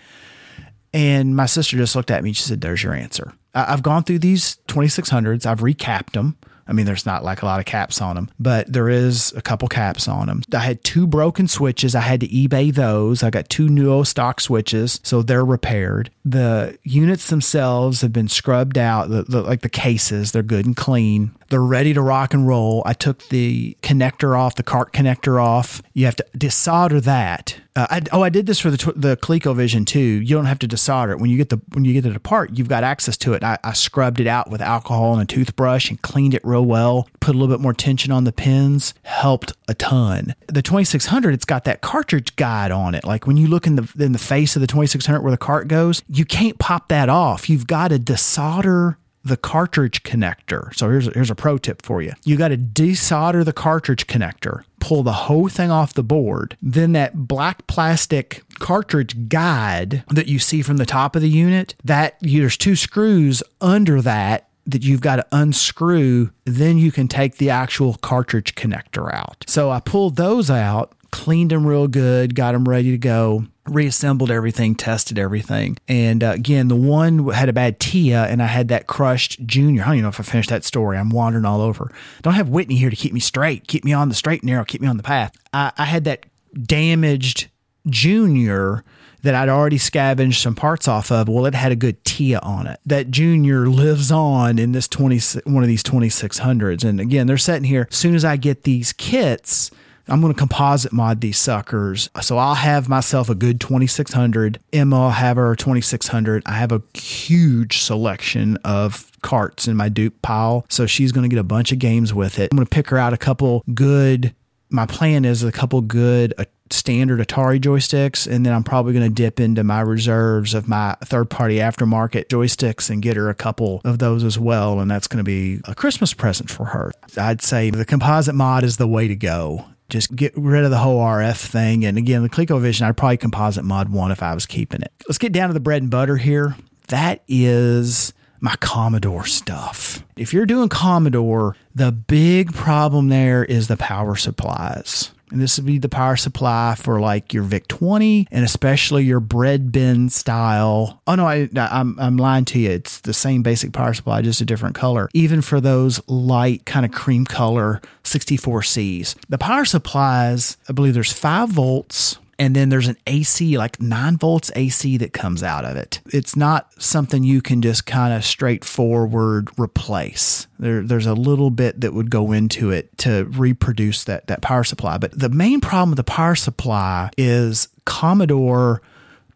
And 0.92 1.34
my 1.34 1.46
sister 1.46 1.76
just 1.76 1.96
looked 1.96 2.10
at 2.10 2.22
me 2.22 2.32
she 2.32 2.42
said, 2.42 2.60
There's 2.60 2.82
your 2.82 2.94
answer. 2.94 3.32
I've 3.54 3.82
gone 3.82 4.04
through 4.04 4.20
these 4.20 4.58
2600s, 4.68 5.46
I've 5.46 5.60
recapped 5.60 6.12
them. 6.12 6.36
I 6.66 6.72
mean, 6.72 6.86
there's 6.86 7.06
not 7.06 7.24
like 7.24 7.42
a 7.42 7.44
lot 7.44 7.58
of 7.58 7.66
caps 7.66 8.00
on 8.00 8.14
them, 8.14 8.30
but 8.38 8.72
there 8.72 8.88
is 8.88 9.32
a 9.36 9.42
couple 9.42 9.68
caps 9.68 10.06
on 10.06 10.28
them. 10.28 10.42
I 10.54 10.60
had 10.60 10.82
two 10.84 11.06
broken 11.06 11.48
switches. 11.48 11.94
I 11.94 12.00
had 12.00 12.20
to 12.20 12.28
eBay 12.28 12.72
those. 12.72 13.22
I 13.22 13.30
got 13.30 13.48
two 13.48 13.68
new 13.68 14.04
stock 14.04 14.40
switches, 14.40 15.00
so 15.02 15.22
they're 15.22 15.44
repaired. 15.44 16.10
The 16.24 16.78
units 16.84 17.28
themselves 17.28 18.00
have 18.02 18.12
been 18.12 18.28
scrubbed 18.28 18.78
out, 18.78 19.10
the, 19.10 19.24
the, 19.24 19.42
like 19.42 19.62
the 19.62 19.68
cases, 19.68 20.32
they're 20.32 20.42
good 20.42 20.64
and 20.64 20.76
clean. 20.76 21.32
They're 21.52 21.60
ready 21.60 21.92
to 21.92 22.00
rock 22.00 22.32
and 22.32 22.48
roll. 22.48 22.82
I 22.86 22.94
took 22.94 23.28
the 23.28 23.76
connector 23.82 24.34
off, 24.38 24.54
the 24.54 24.62
cart 24.62 24.94
connector 24.94 25.38
off. 25.38 25.82
You 25.92 26.06
have 26.06 26.16
to 26.16 26.24
desolder 26.34 27.02
that. 27.02 27.60
Uh, 27.76 27.86
I, 27.90 28.02
oh, 28.10 28.22
I 28.22 28.30
did 28.30 28.46
this 28.46 28.58
for 28.58 28.70
the 28.70 28.92
the 28.96 29.18
ColecoVision 29.18 29.86
too. 29.86 30.00
You 30.00 30.34
don't 30.34 30.46
have 30.46 30.58
to 30.60 30.68
desolder 30.68 31.12
it 31.12 31.18
when 31.18 31.28
you 31.28 31.36
get 31.36 31.50
the 31.50 31.60
when 31.74 31.84
you 31.84 31.92
get 31.92 32.06
it 32.06 32.16
apart. 32.16 32.56
You've 32.56 32.68
got 32.68 32.84
access 32.84 33.18
to 33.18 33.34
it. 33.34 33.44
I, 33.44 33.58
I 33.62 33.74
scrubbed 33.74 34.18
it 34.18 34.26
out 34.26 34.50
with 34.50 34.62
alcohol 34.62 35.12
and 35.12 35.22
a 35.22 35.26
toothbrush 35.26 35.90
and 35.90 36.00
cleaned 36.00 36.32
it 36.32 36.42
real 36.42 36.64
well. 36.64 37.06
Put 37.20 37.34
a 37.34 37.38
little 37.38 37.54
bit 37.54 37.60
more 37.60 37.74
tension 37.74 38.12
on 38.12 38.24
the 38.24 38.32
pins. 38.32 38.94
Helped 39.02 39.52
a 39.68 39.74
ton. 39.74 40.34
The 40.48 40.62
2600, 40.62 41.34
it's 41.34 41.44
got 41.44 41.64
that 41.64 41.82
cartridge 41.82 42.34
guide 42.36 42.70
on 42.70 42.94
it. 42.94 43.04
Like 43.04 43.26
when 43.26 43.36
you 43.36 43.46
look 43.46 43.66
in 43.66 43.76
the 43.76 43.86
in 43.98 44.12
the 44.12 44.18
face 44.18 44.56
of 44.56 44.60
the 44.60 44.66
2600 44.66 45.20
where 45.20 45.30
the 45.30 45.36
cart 45.36 45.68
goes, 45.68 46.02
you 46.08 46.24
can't 46.24 46.58
pop 46.58 46.88
that 46.88 47.10
off. 47.10 47.50
You've 47.50 47.66
got 47.66 47.88
to 47.88 47.98
desolder 47.98 48.96
the 49.24 49.36
cartridge 49.36 50.02
connector. 50.02 50.74
So 50.74 50.90
here's 50.90 51.12
here's 51.14 51.30
a 51.30 51.34
pro 51.34 51.58
tip 51.58 51.82
for 51.82 52.02
you. 52.02 52.12
You 52.24 52.36
got 52.36 52.48
to 52.48 52.56
desolder 52.56 53.44
the 53.44 53.52
cartridge 53.52 54.06
connector, 54.06 54.64
pull 54.80 55.02
the 55.02 55.12
whole 55.12 55.48
thing 55.48 55.70
off 55.70 55.94
the 55.94 56.02
board. 56.02 56.56
Then 56.60 56.92
that 56.92 57.26
black 57.28 57.66
plastic 57.66 58.42
cartridge 58.58 59.28
guide 59.28 60.04
that 60.08 60.28
you 60.28 60.38
see 60.38 60.62
from 60.62 60.76
the 60.76 60.86
top 60.86 61.16
of 61.16 61.22
the 61.22 61.28
unit, 61.28 61.74
that 61.84 62.16
there's 62.20 62.56
two 62.56 62.76
screws 62.76 63.42
under 63.60 64.02
that 64.02 64.48
that 64.66 64.84
you've 64.84 65.00
got 65.00 65.16
to 65.16 65.26
unscrew, 65.32 66.30
then 66.44 66.78
you 66.78 66.92
can 66.92 67.08
take 67.08 67.36
the 67.36 67.50
actual 67.50 67.94
cartridge 67.94 68.54
connector 68.54 69.12
out. 69.12 69.44
So 69.48 69.70
I 69.70 69.80
pulled 69.80 70.16
those 70.16 70.50
out, 70.50 70.92
cleaned 71.12 71.52
them 71.52 71.64
real 71.64 71.86
good, 71.86 72.34
got 72.34 72.52
them 72.52 72.68
ready 72.68 72.90
to 72.90 72.98
go, 72.98 73.44
reassembled 73.66 74.30
everything, 74.30 74.74
tested 74.74 75.18
everything. 75.18 75.76
And 75.86 76.24
uh, 76.24 76.32
again, 76.34 76.66
the 76.66 76.74
one 76.74 77.28
had 77.28 77.48
a 77.48 77.52
bad 77.52 77.78
TIA 77.78 78.24
and 78.24 78.42
I 78.42 78.46
had 78.46 78.68
that 78.68 78.88
crushed 78.88 79.46
junior. 79.46 79.82
I 79.82 79.86
don't 79.86 79.94
even 79.94 80.02
know 80.02 80.08
if 80.08 80.18
I 80.18 80.24
finished 80.24 80.50
that 80.50 80.64
story. 80.64 80.98
I'm 80.98 81.10
wandering 81.10 81.44
all 81.44 81.60
over. 81.60 81.92
Don't 82.22 82.34
have 82.34 82.48
Whitney 82.48 82.74
here 82.74 82.90
to 82.90 82.96
keep 82.96 83.12
me 83.12 83.20
straight, 83.20 83.68
keep 83.68 83.84
me 83.84 83.92
on 83.92 84.08
the 84.08 84.14
straight 84.16 84.42
and 84.42 84.50
narrow, 84.50 84.64
keep 84.64 84.80
me 84.80 84.88
on 84.88 84.96
the 84.96 85.02
path. 85.04 85.32
I, 85.52 85.70
I 85.76 85.84
had 85.84 86.04
that 86.04 86.26
damaged 86.66 87.48
junior 87.86 88.82
that 89.22 89.34
I'd 89.36 89.48
already 89.48 89.78
scavenged 89.78 90.40
some 90.40 90.54
parts 90.54 90.88
off 90.88 91.12
of. 91.12 91.28
Well, 91.28 91.46
it 91.46 91.54
had 91.54 91.72
a 91.72 91.76
good 91.76 92.04
TIA 92.04 92.40
on 92.40 92.66
it. 92.66 92.80
That 92.84 93.10
Junior 93.10 93.68
lives 93.68 94.10
on 94.10 94.58
in 94.58 94.72
this 94.72 94.88
20, 94.88 95.20
one 95.44 95.62
of 95.62 95.68
these 95.68 95.84
2600s. 95.84 96.84
And 96.84 97.00
again, 97.00 97.28
they're 97.28 97.38
sitting 97.38 97.64
here. 97.64 97.86
As 97.90 97.96
soon 97.96 98.16
as 98.16 98.24
I 98.24 98.36
get 98.36 98.64
these 98.64 98.92
kits, 98.92 99.70
I'm 100.08 100.20
going 100.20 100.32
to 100.32 100.38
composite 100.38 100.92
mod 100.92 101.20
these 101.20 101.38
suckers. 101.38 102.10
So 102.20 102.38
I'll 102.38 102.54
have 102.54 102.88
myself 102.88 103.28
a 103.28 103.34
good 103.34 103.60
2600. 103.60 104.58
Emma 104.72 104.98
will 104.98 105.10
have 105.10 105.36
her 105.36 105.54
2600. 105.54 106.42
I 106.46 106.52
have 106.52 106.72
a 106.72 106.82
huge 106.94 107.78
selection 107.78 108.56
of 108.64 109.10
carts 109.22 109.68
in 109.68 109.76
my 109.76 109.88
dupe 109.88 110.20
pile. 110.22 110.66
So 110.68 110.86
she's 110.86 111.12
going 111.12 111.28
to 111.28 111.34
get 111.34 111.40
a 111.40 111.44
bunch 111.44 111.72
of 111.72 111.78
games 111.78 112.12
with 112.12 112.38
it. 112.38 112.50
I'm 112.52 112.56
going 112.56 112.66
to 112.66 112.70
pick 112.70 112.88
her 112.90 112.98
out 112.98 113.12
a 113.12 113.18
couple 113.18 113.64
good. 113.72 114.34
My 114.70 114.86
plan 114.86 115.24
is 115.24 115.42
a 115.42 115.52
couple 115.52 115.80
good 115.82 116.32
uh, 116.38 116.44
standard 116.70 117.20
Atari 117.20 117.60
joysticks, 117.60 118.26
and 118.26 118.46
then 118.46 118.54
I'm 118.54 118.64
probably 118.64 118.94
going 118.94 119.08
to 119.08 119.14
dip 119.14 119.38
into 119.38 119.62
my 119.62 119.82
reserves 119.82 120.54
of 120.54 120.66
my 120.66 120.96
third 121.04 121.28
party 121.28 121.56
aftermarket 121.56 122.28
joysticks 122.28 122.88
and 122.88 123.02
get 123.02 123.16
her 123.16 123.28
a 123.28 123.34
couple 123.34 123.82
of 123.84 123.98
those 123.98 124.24
as 124.24 124.38
well. 124.38 124.80
And 124.80 124.90
that's 124.90 125.06
going 125.06 125.18
to 125.18 125.24
be 125.24 125.60
a 125.64 125.74
Christmas 125.74 126.14
present 126.14 126.50
for 126.50 126.66
her. 126.66 126.90
I'd 127.18 127.42
say 127.42 127.70
the 127.70 127.84
composite 127.84 128.34
mod 128.34 128.64
is 128.64 128.78
the 128.78 128.88
way 128.88 129.08
to 129.08 129.16
go 129.16 129.66
just 129.92 130.14
get 130.16 130.32
rid 130.36 130.64
of 130.64 130.70
the 130.70 130.78
whole 130.78 130.98
RF 130.98 131.36
thing. 131.36 131.84
And 131.84 131.98
again, 131.98 132.22
the 132.22 132.28
ColecoVision, 132.30 132.82
I'd 132.82 132.96
probably 132.96 133.18
composite 133.18 133.64
mod 133.64 133.90
one 133.90 134.10
if 134.10 134.22
I 134.22 134.34
was 134.34 134.46
keeping 134.46 134.80
it. 134.80 134.90
Let's 135.06 135.18
get 135.18 135.32
down 135.32 135.48
to 135.48 135.54
the 135.54 135.60
bread 135.60 135.82
and 135.82 135.90
butter 135.90 136.16
here. 136.16 136.56
That 136.88 137.22
is 137.28 138.12
my 138.40 138.56
Commodore 138.56 139.26
stuff. 139.26 140.02
If 140.16 140.32
you're 140.32 140.46
doing 140.46 140.68
Commodore, 140.68 141.56
the 141.74 141.92
big 141.92 142.52
problem 142.54 143.08
there 143.08 143.44
is 143.44 143.68
the 143.68 143.76
power 143.76 144.16
supplies. 144.16 145.12
And 145.32 145.40
this 145.40 145.58
would 145.58 145.66
be 145.66 145.78
the 145.78 145.88
power 145.88 146.16
supply 146.16 146.74
for 146.76 147.00
like 147.00 147.32
your 147.32 147.42
VIC 147.42 147.68
20 147.68 148.28
and 148.30 148.44
especially 148.44 149.04
your 149.04 149.20
bread 149.20 149.72
bin 149.72 150.10
style. 150.10 151.00
Oh 151.06 151.14
no, 151.14 151.26
I, 151.26 151.48
I'm, 151.56 151.98
I'm 151.98 152.16
lying 152.18 152.44
to 152.46 152.58
you. 152.58 152.70
It's 152.70 153.00
the 153.00 153.14
same 153.14 153.42
basic 153.42 153.72
power 153.72 153.94
supply, 153.94 154.22
just 154.22 154.40
a 154.40 154.44
different 154.44 154.74
color. 154.74 155.08
Even 155.14 155.40
for 155.40 155.60
those 155.60 156.06
light 156.08 156.66
kind 156.66 156.84
of 156.84 156.92
cream 156.92 157.24
color 157.24 157.80
64Cs. 158.04 159.16
The 159.28 159.38
power 159.38 159.64
supplies, 159.64 160.58
I 160.68 160.72
believe 160.72 160.94
there's 160.94 161.12
five 161.12 161.48
volts 161.48 162.18
and 162.42 162.56
then 162.56 162.70
there's 162.70 162.88
an 162.88 162.96
AC, 163.06 163.56
like 163.56 163.80
nine 163.80 164.16
volts 164.16 164.50
AC 164.56 164.96
that 164.96 165.12
comes 165.12 165.44
out 165.44 165.64
of 165.64 165.76
it. 165.76 166.00
It's 166.06 166.34
not 166.34 166.72
something 166.82 167.22
you 167.22 167.40
can 167.40 167.62
just 167.62 167.86
kind 167.86 168.12
of 168.12 168.24
straightforward 168.24 169.48
replace. 169.56 170.48
There, 170.58 170.82
there's 170.82 171.06
a 171.06 171.14
little 171.14 171.50
bit 171.50 171.82
that 171.82 171.94
would 171.94 172.10
go 172.10 172.32
into 172.32 172.72
it 172.72 172.98
to 172.98 173.26
reproduce 173.26 174.02
that, 174.04 174.26
that 174.26 174.42
power 174.42 174.64
supply. 174.64 174.98
But 174.98 175.16
the 175.16 175.28
main 175.28 175.60
problem 175.60 175.90
with 175.90 175.98
the 175.98 176.02
power 176.02 176.34
supply 176.34 177.10
is 177.16 177.68
Commodore 177.84 178.82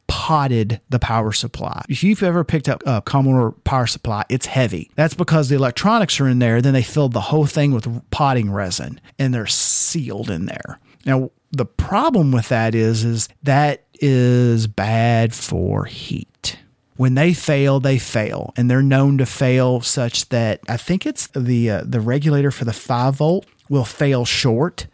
potted 0.09 0.81
the 0.89 0.99
power 0.99 1.31
supply. 1.31 1.85
If 1.89 2.03
you've 2.03 2.25
ever 2.25 2.43
picked 2.43 2.69
up 2.69 2.83
a 2.87 3.03
Commodore 3.03 3.53
power 3.63 3.87
supply, 3.87 4.25
it's 4.29 4.47
heavy. 4.47 4.91
That's 4.97 5.15
because 5.15 5.49
the 5.49 5.55
electronics 5.55 6.19
are 6.19 6.27
in 6.27 6.41
there. 6.41 6.61
Then 6.61 6.75
they 6.75 6.83
filled 6.83 7.13
the 7.13 7.21
whole 7.21 7.47
thing 7.47 7.71
with 7.71 8.11
potting 8.11 8.51
resin 8.51 9.01
and 9.17 9.33
they're 9.33 9.47
sealed 9.47 10.29
in 10.29 10.47
there. 10.47 10.81
Now, 11.07 11.31
the 11.53 11.65
problem 11.65 12.33
with 12.33 12.49
that 12.51 12.75
is 12.75 13.05
is 13.05 13.29
that 13.45 13.85
is 13.95 14.67
bad 14.67 15.33
for 15.35 15.85
heat. 15.85 16.59
When 16.97 17.15
they 17.15 17.33
fail, 17.35 17.79
they 17.79 17.99
fail, 17.99 18.53
and 18.57 18.71
they're 18.71 18.83
known 18.83 19.19
to 19.19 19.27
fail 19.27 19.81
such 19.83 20.29
that 20.31 20.61
I 20.69 20.77
think 20.77 21.07
it's 21.07 21.29
the 21.29 21.71
uh, 21.71 21.83
the 21.87 22.01
regulator 22.01 22.51
for 22.51 22.65
the 22.65 22.73
five 22.73 23.17
volt 23.17 23.47
will 23.69 23.85
fail 23.85 24.25
short, 24.25 24.87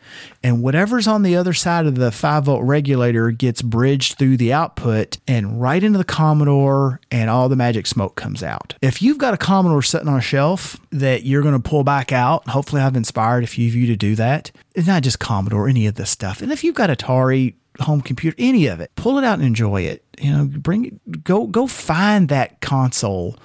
and 0.42 0.62
whatever's 0.62 1.06
on 1.06 1.22
the 1.22 1.36
other 1.36 1.52
side 1.52 1.86
of 1.86 1.96
the 1.96 2.10
5 2.10 2.44
volt 2.44 2.62
regulator 2.64 3.30
gets 3.30 3.62
bridged 3.62 4.18
through 4.18 4.36
the 4.36 4.52
output 4.52 5.18
and 5.26 5.60
right 5.60 5.82
into 5.82 5.98
the 5.98 6.04
Commodore, 6.04 7.00
and 7.10 7.30
all 7.30 7.48
the 7.48 7.56
magic 7.56 7.86
smoke 7.86 8.16
comes 8.16 8.42
out. 8.42 8.74
If 8.82 9.02
you've 9.02 9.18
got 9.18 9.34
a 9.34 9.38
Commodore 9.38 9.82
sitting 9.82 10.08
on 10.08 10.18
a 10.18 10.22
shelf 10.22 10.76
that 10.90 11.24
you're 11.24 11.42
going 11.42 11.60
to 11.60 11.68
pull 11.68 11.84
back 11.84 12.12
out, 12.12 12.48
hopefully 12.48 12.82
I've 12.82 12.96
inspired 12.96 13.44
a 13.44 13.48
few 13.48 13.68
of 13.68 13.74
you 13.74 13.86
to 13.88 13.96
do 13.96 14.14
that. 14.16 14.50
It's 14.74 14.86
not 14.86 15.02
just 15.02 15.18
Commodore, 15.18 15.68
any 15.68 15.86
of 15.86 15.94
this 15.94 16.10
stuff. 16.10 16.40
And 16.40 16.50
if 16.52 16.64
you've 16.64 16.74
got 16.74 16.90
Atari, 16.90 17.54
home 17.80 18.00
computer, 18.00 18.36
any 18.38 18.66
of 18.66 18.80
it, 18.80 18.90
pull 18.96 19.18
it 19.18 19.24
out 19.24 19.38
and 19.38 19.46
enjoy 19.46 19.82
it. 19.82 20.04
You 20.20 20.32
know, 20.32 20.44
bring 20.44 20.84
it, 20.86 21.24
go, 21.24 21.46
go 21.46 21.66
find 21.66 22.28
that 22.28 22.60
console, 22.60 23.36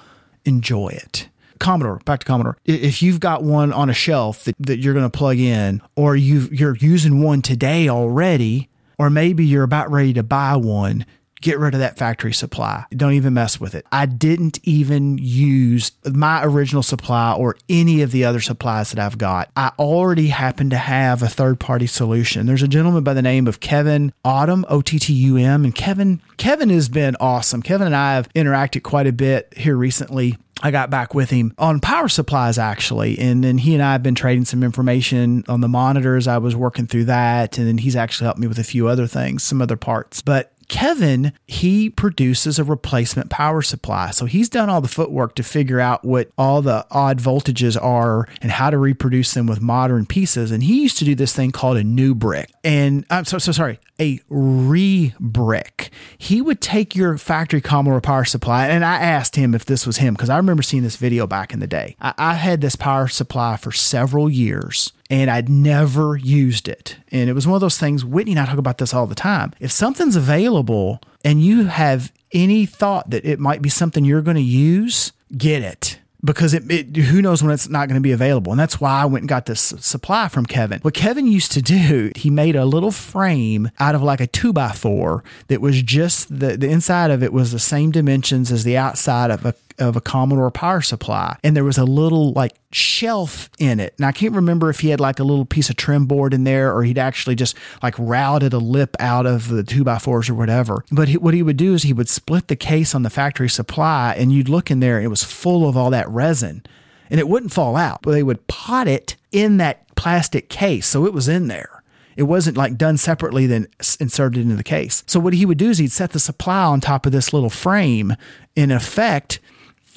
enjoy 0.44 0.88
it 0.88 1.28
Commodore, 1.58 2.00
back 2.04 2.20
to 2.20 2.26
Commodore. 2.26 2.56
If 2.64 3.02
you've 3.02 3.20
got 3.20 3.42
one 3.42 3.72
on 3.72 3.90
a 3.90 3.94
shelf 3.94 4.44
that, 4.44 4.54
that 4.60 4.78
you're 4.78 4.94
going 4.94 5.08
to 5.08 5.16
plug 5.16 5.38
in, 5.38 5.82
or 5.96 6.16
you 6.16 6.48
you're 6.52 6.76
using 6.76 7.22
one 7.22 7.42
today 7.42 7.88
already, 7.88 8.68
or 8.98 9.10
maybe 9.10 9.44
you're 9.44 9.64
about 9.64 9.90
ready 9.90 10.12
to 10.14 10.22
buy 10.22 10.56
one, 10.56 11.06
get 11.40 11.58
rid 11.58 11.74
of 11.74 11.80
that 11.80 11.98
factory 11.98 12.32
supply. 12.32 12.84
Don't 12.90 13.12
even 13.12 13.34
mess 13.34 13.60
with 13.60 13.74
it. 13.74 13.86
I 13.92 14.06
didn't 14.06 14.58
even 14.64 15.18
use 15.18 15.92
my 16.04 16.44
original 16.44 16.82
supply 16.82 17.32
or 17.32 17.56
any 17.68 18.02
of 18.02 18.10
the 18.10 18.24
other 18.24 18.40
supplies 18.40 18.90
that 18.90 18.98
I've 18.98 19.18
got. 19.18 19.50
I 19.56 19.72
already 19.78 20.28
happen 20.28 20.70
to 20.70 20.76
have 20.76 21.22
a 21.22 21.28
third 21.28 21.60
party 21.60 21.86
solution. 21.86 22.46
There's 22.46 22.62
a 22.62 22.68
gentleman 22.68 23.04
by 23.04 23.14
the 23.14 23.22
name 23.22 23.46
of 23.46 23.60
Kevin 23.60 24.12
Ottum, 24.24 24.64
O 24.68 24.80
T 24.80 24.98
T 24.98 25.12
U 25.12 25.36
M, 25.36 25.64
and 25.64 25.74
Kevin 25.74 26.20
Kevin 26.36 26.70
has 26.70 26.88
been 26.88 27.16
awesome. 27.20 27.62
Kevin 27.62 27.88
and 27.88 27.96
I 27.96 28.14
have 28.14 28.28
interacted 28.34 28.82
quite 28.82 29.06
a 29.06 29.12
bit 29.12 29.52
here 29.56 29.76
recently 29.76 30.36
I 30.60 30.70
got 30.70 30.90
back 30.90 31.14
with 31.14 31.30
him 31.30 31.54
on 31.58 31.80
power 31.80 32.08
supplies 32.08 32.58
actually. 32.58 33.18
And 33.18 33.44
then 33.44 33.58
he 33.58 33.74
and 33.74 33.82
I 33.82 33.92
have 33.92 34.02
been 34.02 34.14
trading 34.14 34.44
some 34.44 34.62
information 34.62 35.44
on 35.48 35.60
the 35.60 35.68
monitors. 35.68 36.26
I 36.26 36.38
was 36.38 36.56
working 36.56 36.86
through 36.86 37.04
that. 37.04 37.58
And 37.58 37.68
then 37.68 37.78
he's 37.78 37.96
actually 37.96 38.26
helped 38.26 38.40
me 38.40 38.48
with 38.48 38.58
a 38.58 38.64
few 38.64 38.88
other 38.88 39.06
things, 39.06 39.42
some 39.42 39.62
other 39.62 39.76
parts. 39.76 40.20
But 40.20 40.52
Kevin, 40.68 41.32
he 41.46 41.88
produces 41.88 42.58
a 42.58 42.64
replacement 42.64 43.30
power 43.30 43.62
supply. 43.62 44.10
So 44.10 44.26
he's 44.26 44.48
done 44.48 44.68
all 44.68 44.80
the 44.80 44.88
footwork 44.88 45.34
to 45.36 45.42
figure 45.42 45.80
out 45.80 46.04
what 46.04 46.30
all 46.36 46.60
the 46.60 46.86
odd 46.90 47.18
voltages 47.18 47.82
are 47.82 48.28
and 48.42 48.52
how 48.52 48.70
to 48.70 48.78
reproduce 48.78 49.32
them 49.32 49.46
with 49.46 49.62
modern 49.62 50.04
pieces. 50.04 50.50
And 50.50 50.62
he 50.62 50.82
used 50.82 50.98
to 50.98 51.04
do 51.04 51.14
this 51.14 51.34
thing 51.34 51.52
called 51.52 51.78
a 51.78 51.84
new 51.84 52.14
brick. 52.14 52.50
And 52.62 53.06
I'm 53.08 53.24
so, 53.24 53.38
so 53.38 53.52
sorry, 53.52 53.80
a 53.98 54.20
re 54.28 55.14
brick. 55.18 55.90
He 56.18 56.42
would 56.42 56.60
take 56.60 56.94
your 56.94 57.16
factory 57.16 57.62
Commodore 57.62 58.00
power 58.00 58.24
supply. 58.26 58.68
And 58.68 58.84
I 58.84 58.96
asked 58.96 59.36
him 59.36 59.54
if 59.54 59.64
this 59.64 59.86
was 59.86 59.96
him 59.96 60.14
because 60.14 60.30
I 60.30 60.36
remember 60.36 60.62
seeing 60.62 60.82
this 60.82 60.96
video 60.96 61.26
back 61.26 61.54
in 61.54 61.60
the 61.60 61.66
day. 61.66 61.96
I, 62.00 62.14
I 62.18 62.34
had 62.34 62.60
this 62.60 62.76
power 62.76 63.08
supply 63.08 63.56
for 63.56 63.72
several 63.72 64.28
years 64.28 64.92
and 65.10 65.30
I'd 65.30 65.48
never 65.48 66.16
used 66.16 66.68
it. 66.68 66.96
And 67.10 67.30
it 67.30 67.32
was 67.32 67.46
one 67.46 67.54
of 67.54 67.60
those 67.60 67.78
things, 67.78 68.04
Whitney 68.04 68.32
and 68.32 68.40
I 68.40 68.46
talk 68.46 68.58
about 68.58 68.78
this 68.78 68.92
all 68.92 69.06
the 69.06 69.14
time. 69.14 69.52
If 69.60 69.72
something's 69.72 70.16
available 70.16 71.00
and 71.24 71.42
you 71.42 71.66
have 71.66 72.12
any 72.32 72.66
thought 72.66 73.10
that 73.10 73.24
it 73.24 73.38
might 73.38 73.62
be 73.62 73.68
something 73.68 74.04
you're 74.04 74.22
going 74.22 74.36
to 74.36 74.42
use, 74.42 75.12
get 75.36 75.62
it 75.62 75.98
because 76.24 76.52
it, 76.52 76.70
it, 76.70 76.96
who 76.96 77.22
knows 77.22 77.42
when 77.42 77.52
it's 77.52 77.68
not 77.68 77.88
going 77.88 77.94
to 77.94 78.00
be 78.00 78.12
available 78.12 78.50
and 78.50 78.58
that's 78.58 78.80
why 78.80 79.02
i 79.02 79.04
went 79.04 79.22
and 79.22 79.28
got 79.28 79.46
this 79.46 79.60
supply 79.60 80.28
from 80.28 80.44
kevin 80.44 80.80
what 80.80 80.94
kevin 80.94 81.26
used 81.26 81.52
to 81.52 81.62
do 81.62 82.10
he 82.16 82.28
made 82.28 82.56
a 82.56 82.64
little 82.64 82.90
frame 82.90 83.70
out 83.78 83.94
of 83.94 84.02
like 84.02 84.20
a 84.20 84.26
two 84.26 84.52
by 84.52 84.72
four 84.72 85.22
that 85.46 85.60
was 85.60 85.80
just 85.82 86.28
the, 86.40 86.56
the 86.56 86.68
inside 86.68 87.10
of 87.10 87.22
it 87.22 87.32
was 87.32 87.52
the 87.52 87.58
same 87.58 87.90
dimensions 87.90 88.50
as 88.50 88.64
the 88.64 88.76
outside 88.76 89.30
of 89.30 89.44
a 89.46 89.54
of 89.78 89.96
a 89.96 90.00
Commodore 90.00 90.50
power 90.50 90.80
supply. 90.80 91.36
And 91.42 91.56
there 91.56 91.64
was 91.64 91.78
a 91.78 91.84
little 91.84 92.32
like 92.32 92.52
shelf 92.72 93.50
in 93.58 93.80
it. 93.80 93.94
And 93.98 94.06
I 94.06 94.12
can't 94.12 94.34
remember 94.34 94.70
if 94.70 94.80
he 94.80 94.90
had 94.90 95.00
like 95.00 95.18
a 95.18 95.24
little 95.24 95.44
piece 95.44 95.70
of 95.70 95.76
trim 95.76 96.06
board 96.06 96.34
in 96.34 96.44
there 96.44 96.74
or 96.74 96.84
he'd 96.84 96.98
actually 96.98 97.34
just 97.34 97.56
like 97.82 97.94
routed 97.98 98.52
a 98.52 98.58
lip 98.58 98.96
out 99.00 99.26
of 99.26 99.48
the 99.48 99.62
two 99.62 99.84
by 99.84 99.98
fours 99.98 100.28
or 100.28 100.34
whatever. 100.34 100.84
But 100.90 101.08
he, 101.08 101.16
what 101.16 101.34
he 101.34 101.42
would 101.42 101.56
do 101.56 101.74
is 101.74 101.82
he 101.82 101.92
would 101.92 102.08
split 102.08 102.48
the 102.48 102.56
case 102.56 102.94
on 102.94 103.02
the 103.02 103.10
factory 103.10 103.48
supply 103.48 104.14
and 104.16 104.32
you'd 104.32 104.48
look 104.48 104.70
in 104.70 104.80
there 104.80 104.96
and 104.96 105.04
it 105.04 105.08
was 105.08 105.24
full 105.24 105.68
of 105.68 105.76
all 105.76 105.90
that 105.90 106.08
resin 106.08 106.62
and 107.10 107.18
it 107.18 107.28
wouldn't 107.28 107.52
fall 107.52 107.76
out, 107.76 108.00
but 108.02 108.12
they 108.12 108.22
would 108.22 108.46
pot 108.48 108.86
it 108.88 109.16
in 109.32 109.56
that 109.58 109.94
plastic 109.96 110.48
case. 110.48 110.86
So 110.86 111.06
it 111.06 111.12
was 111.12 111.28
in 111.28 111.48
there. 111.48 111.82
It 112.16 112.24
wasn't 112.24 112.56
like 112.56 112.76
done 112.76 112.96
separately, 112.96 113.46
then 113.46 113.68
inserted 114.00 114.42
into 114.42 114.56
the 114.56 114.64
case. 114.64 115.04
So 115.06 115.20
what 115.20 115.34
he 115.34 115.46
would 115.46 115.56
do 115.56 115.70
is 115.70 115.78
he'd 115.78 115.92
set 115.92 116.10
the 116.10 116.18
supply 116.18 116.64
on 116.64 116.80
top 116.80 117.06
of 117.06 117.12
this 117.12 117.32
little 117.32 117.48
frame. 117.48 118.14
In 118.56 118.72
effect, 118.72 119.38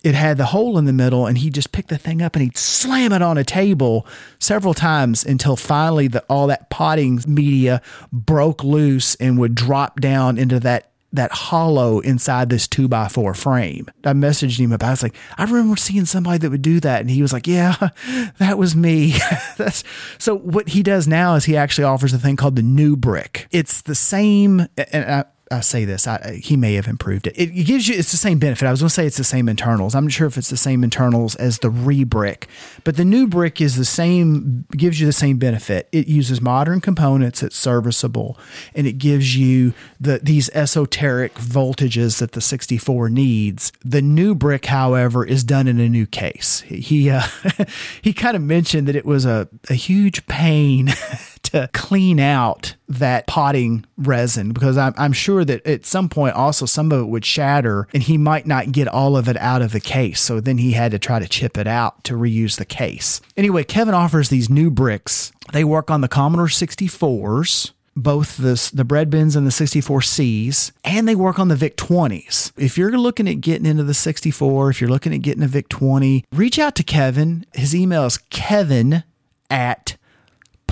it 0.04 0.16
had 0.16 0.38
the 0.38 0.46
hole 0.46 0.78
in 0.78 0.86
the 0.86 0.94
middle, 0.94 1.28
and 1.28 1.38
he'd 1.38 1.54
just 1.54 1.72
pick 1.72 1.88
the 1.88 1.98
thing 1.98 2.22
up 2.22 2.36
and 2.36 2.44
he'd 2.44 2.58
slam 2.58 3.14
it 3.14 3.22
on 3.22 3.38
a 3.38 3.44
table 3.44 4.06
several 4.40 4.74
times 4.74 5.24
until 5.24 5.56
finally 5.56 6.08
the, 6.08 6.24
all 6.30 6.48
that 6.48 6.70
potting 6.70 7.22
media 7.28 7.82
broke 8.12 8.64
loose 8.64 9.16
and 9.16 9.40
would 9.40 9.56
drop 9.56 10.00
down 10.00 10.38
into 10.38 10.60
that 10.60 10.88
that 11.14 11.32
hollow 11.32 12.00
inside 12.00 12.50
this 12.50 12.68
two 12.68 12.88
by 12.88 13.08
four 13.08 13.34
frame. 13.34 13.86
I 14.06 14.14
messaged 14.14 14.60
him 14.60 14.72
about. 14.72 14.86
It. 14.86 14.90
I 14.90 14.92
was 14.92 15.04
like, 15.04 15.16
I 15.38 15.44
remember 15.44 15.76
seeing 15.76 16.06
somebody 16.06 16.38
that 16.40 16.50
would 16.50 16.62
do 16.62 16.80
that, 16.80 17.02
and 17.02 17.10
he 17.10 17.22
was 17.22 17.34
like, 17.34 17.48
Yeah, 17.48 17.76
that 18.40 18.58
was 18.58 18.76
me. 18.76 19.16
That's 19.58 19.84
so. 20.18 20.36
What 20.36 20.70
he 20.70 20.84
does 20.84 21.08
now 21.08 21.36
is 21.36 21.46
he 21.46 21.58
actually 21.58 21.84
offers 21.84 22.14
a 22.14 22.20
thing 22.20 22.36
called 22.36 22.56
the 22.56 22.64
new 22.64 22.96
brick. 22.96 23.48
It's 23.52 23.82
the 23.82 23.96
same, 23.96 24.68
and 24.78 25.06
I, 25.06 25.26
I 25.52 25.60
say 25.60 25.86
this, 25.86 26.08
I, 26.08 26.40
he 26.42 26.56
may 26.56 26.76
have 26.76 26.88
improved 26.88 27.28
it. 27.28 27.38
It 27.38 27.48
gives 27.66 27.88
you, 27.88 27.96
it's 27.96 28.12
the 28.12 28.18
same 28.18 28.40
benefit. 28.40 28.66
I 28.66 28.72
was 28.72 28.80
going 28.80 28.90
to 28.90 28.94
say 28.94 29.06
it's 29.06 29.18
the 29.18 29.24
same 29.24 29.50
internals. 29.50 29.94
I'm 29.94 30.06
not 30.06 30.14
sure 30.14 30.28
if 30.28 30.38
it's 30.38 30.50
the 30.50 30.58
same 30.58 30.84
internals 30.84 31.36
as 31.36 31.60
the 31.60 31.70
rebrick, 31.70 32.46
but 32.84 32.96
the 32.96 33.06
new 33.06 33.28
brick 33.28 33.60
is 33.60 33.76
the 33.76 33.86
same, 33.86 34.66
gives 34.72 35.00
you 35.00 35.06
the 35.06 35.14
same 35.14 35.38
benefit. 35.38 35.90
It 35.92 36.08
uses 36.08 36.42
modern 36.42 36.80
components, 36.80 37.44
it's 37.44 37.58
serviceable, 37.58 38.40
and 38.74 38.88
it 38.88 38.94
gives 38.94 39.36
you 39.36 39.74
the 40.00 40.20
these 40.24 40.50
esoteric 40.52 41.36
voltages 41.36 42.20
that 42.20 42.32
the 42.32 42.42
64 42.42 43.10
needs. 43.10 43.72
The 43.84 44.02
new 44.02 44.34
brick, 44.36 44.66
however, 44.66 45.26
is 45.26 45.44
done 45.44 45.68
in 45.68 45.80
a 45.80 45.90
new 45.90 46.06
case. 46.06 46.62
He 46.62 47.10
uh, 47.10 47.24
he 48.02 48.14
kind 48.14 48.36
of 48.36 48.42
mentioned 48.42 48.88
that 48.88 48.96
it 48.96 49.06
was 49.06 49.26
a, 49.26 49.50
a 49.70 49.74
huge 49.74 50.26
pain 50.28 50.90
to 51.52 51.70
clean 51.74 52.20
out 52.20 52.76
that 52.88 53.28
potting 53.28 53.86
resin 53.98 54.52
because 54.52 54.78
I'm, 54.78 54.94
I'm 54.98 55.14
sure 55.14 55.46
that 55.46 55.66
at 55.66 55.86
some 55.86 56.10
point 56.10 56.36
also 56.36 56.66
some 56.66 56.92
of 56.92 57.02
it 57.02 57.08
would 57.08 57.26
shatter 57.26 57.88
and 57.94 58.04
he 58.04 58.18
might 58.18 58.48
not 58.48 58.72
get 58.72 58.88
all 58.88 59.18
of 59.18 59.28
it 59.28 59.38
out 59.38 59.62
of 59.62 59.72
the 59.72 59.80
case. 59.80 60.22
So 60.22 60.40
then 60.40 60.58
he 60.58 60.72
had 60.72 60.92
to 60.92 61.00
try 61.00 61.20
to 61.20 61.28
chip 61.28 61.58
it 61.58 61.68
out 61.68 62.04
to 62.06 62.14
reuse 62.14 62.58
the 62.58 62.66
case. 62.66 63.22
Anyway, 63.36 63.64
Kevin 63.64 63.94
offers 63.94 64.30
these 64.30 64.50
new 64.50 64.70
bricks. 64.72 65.32
They 65.52 65.64
work 65.64 65.92
on 65.92 66.02
the 66.02 66.08
Commodore 66.08 66.48
64s 66.48 67.72
both 67.96 68.38
the, 68.38 68.72
the 68.74 68.86
bread 68.86 69.10
bins 69.10 69.36
and 69.36 69.46
the 69.46 69.52
64Cs, 69.52 70.72
and 70.86 71.08
they 71.08 71.16
work 71.16 71.40
on 71.40 71.50
the 71.50 71.56
VIC 71.56 71.76
20s. 71.76 72.54
If 72.58 72.78
you're 72.78 72.98
looking 72.98 73.28
at 73.28 73.42
getting 73.42 73.66
into 73.66 73.84
the 73.84 73.94
64, 73.94 74.70
if 74.70 74.82
you're 74.82 74.90
looking 74.90 75.14
at 75.14 75.22
getting 75.22 75.44
a 75.44 75.48
VIC 75.48 75.70
20, 75.70 76.24
reach 76.32 76.58
out 76.58 76.76
to 76.76 76.84
Kevin. 76.84 77.46
His 77.54 77.76
email 77.76 78.06
is 78.06 78.18
kevin 78.18 79.04
at 79.50 79.91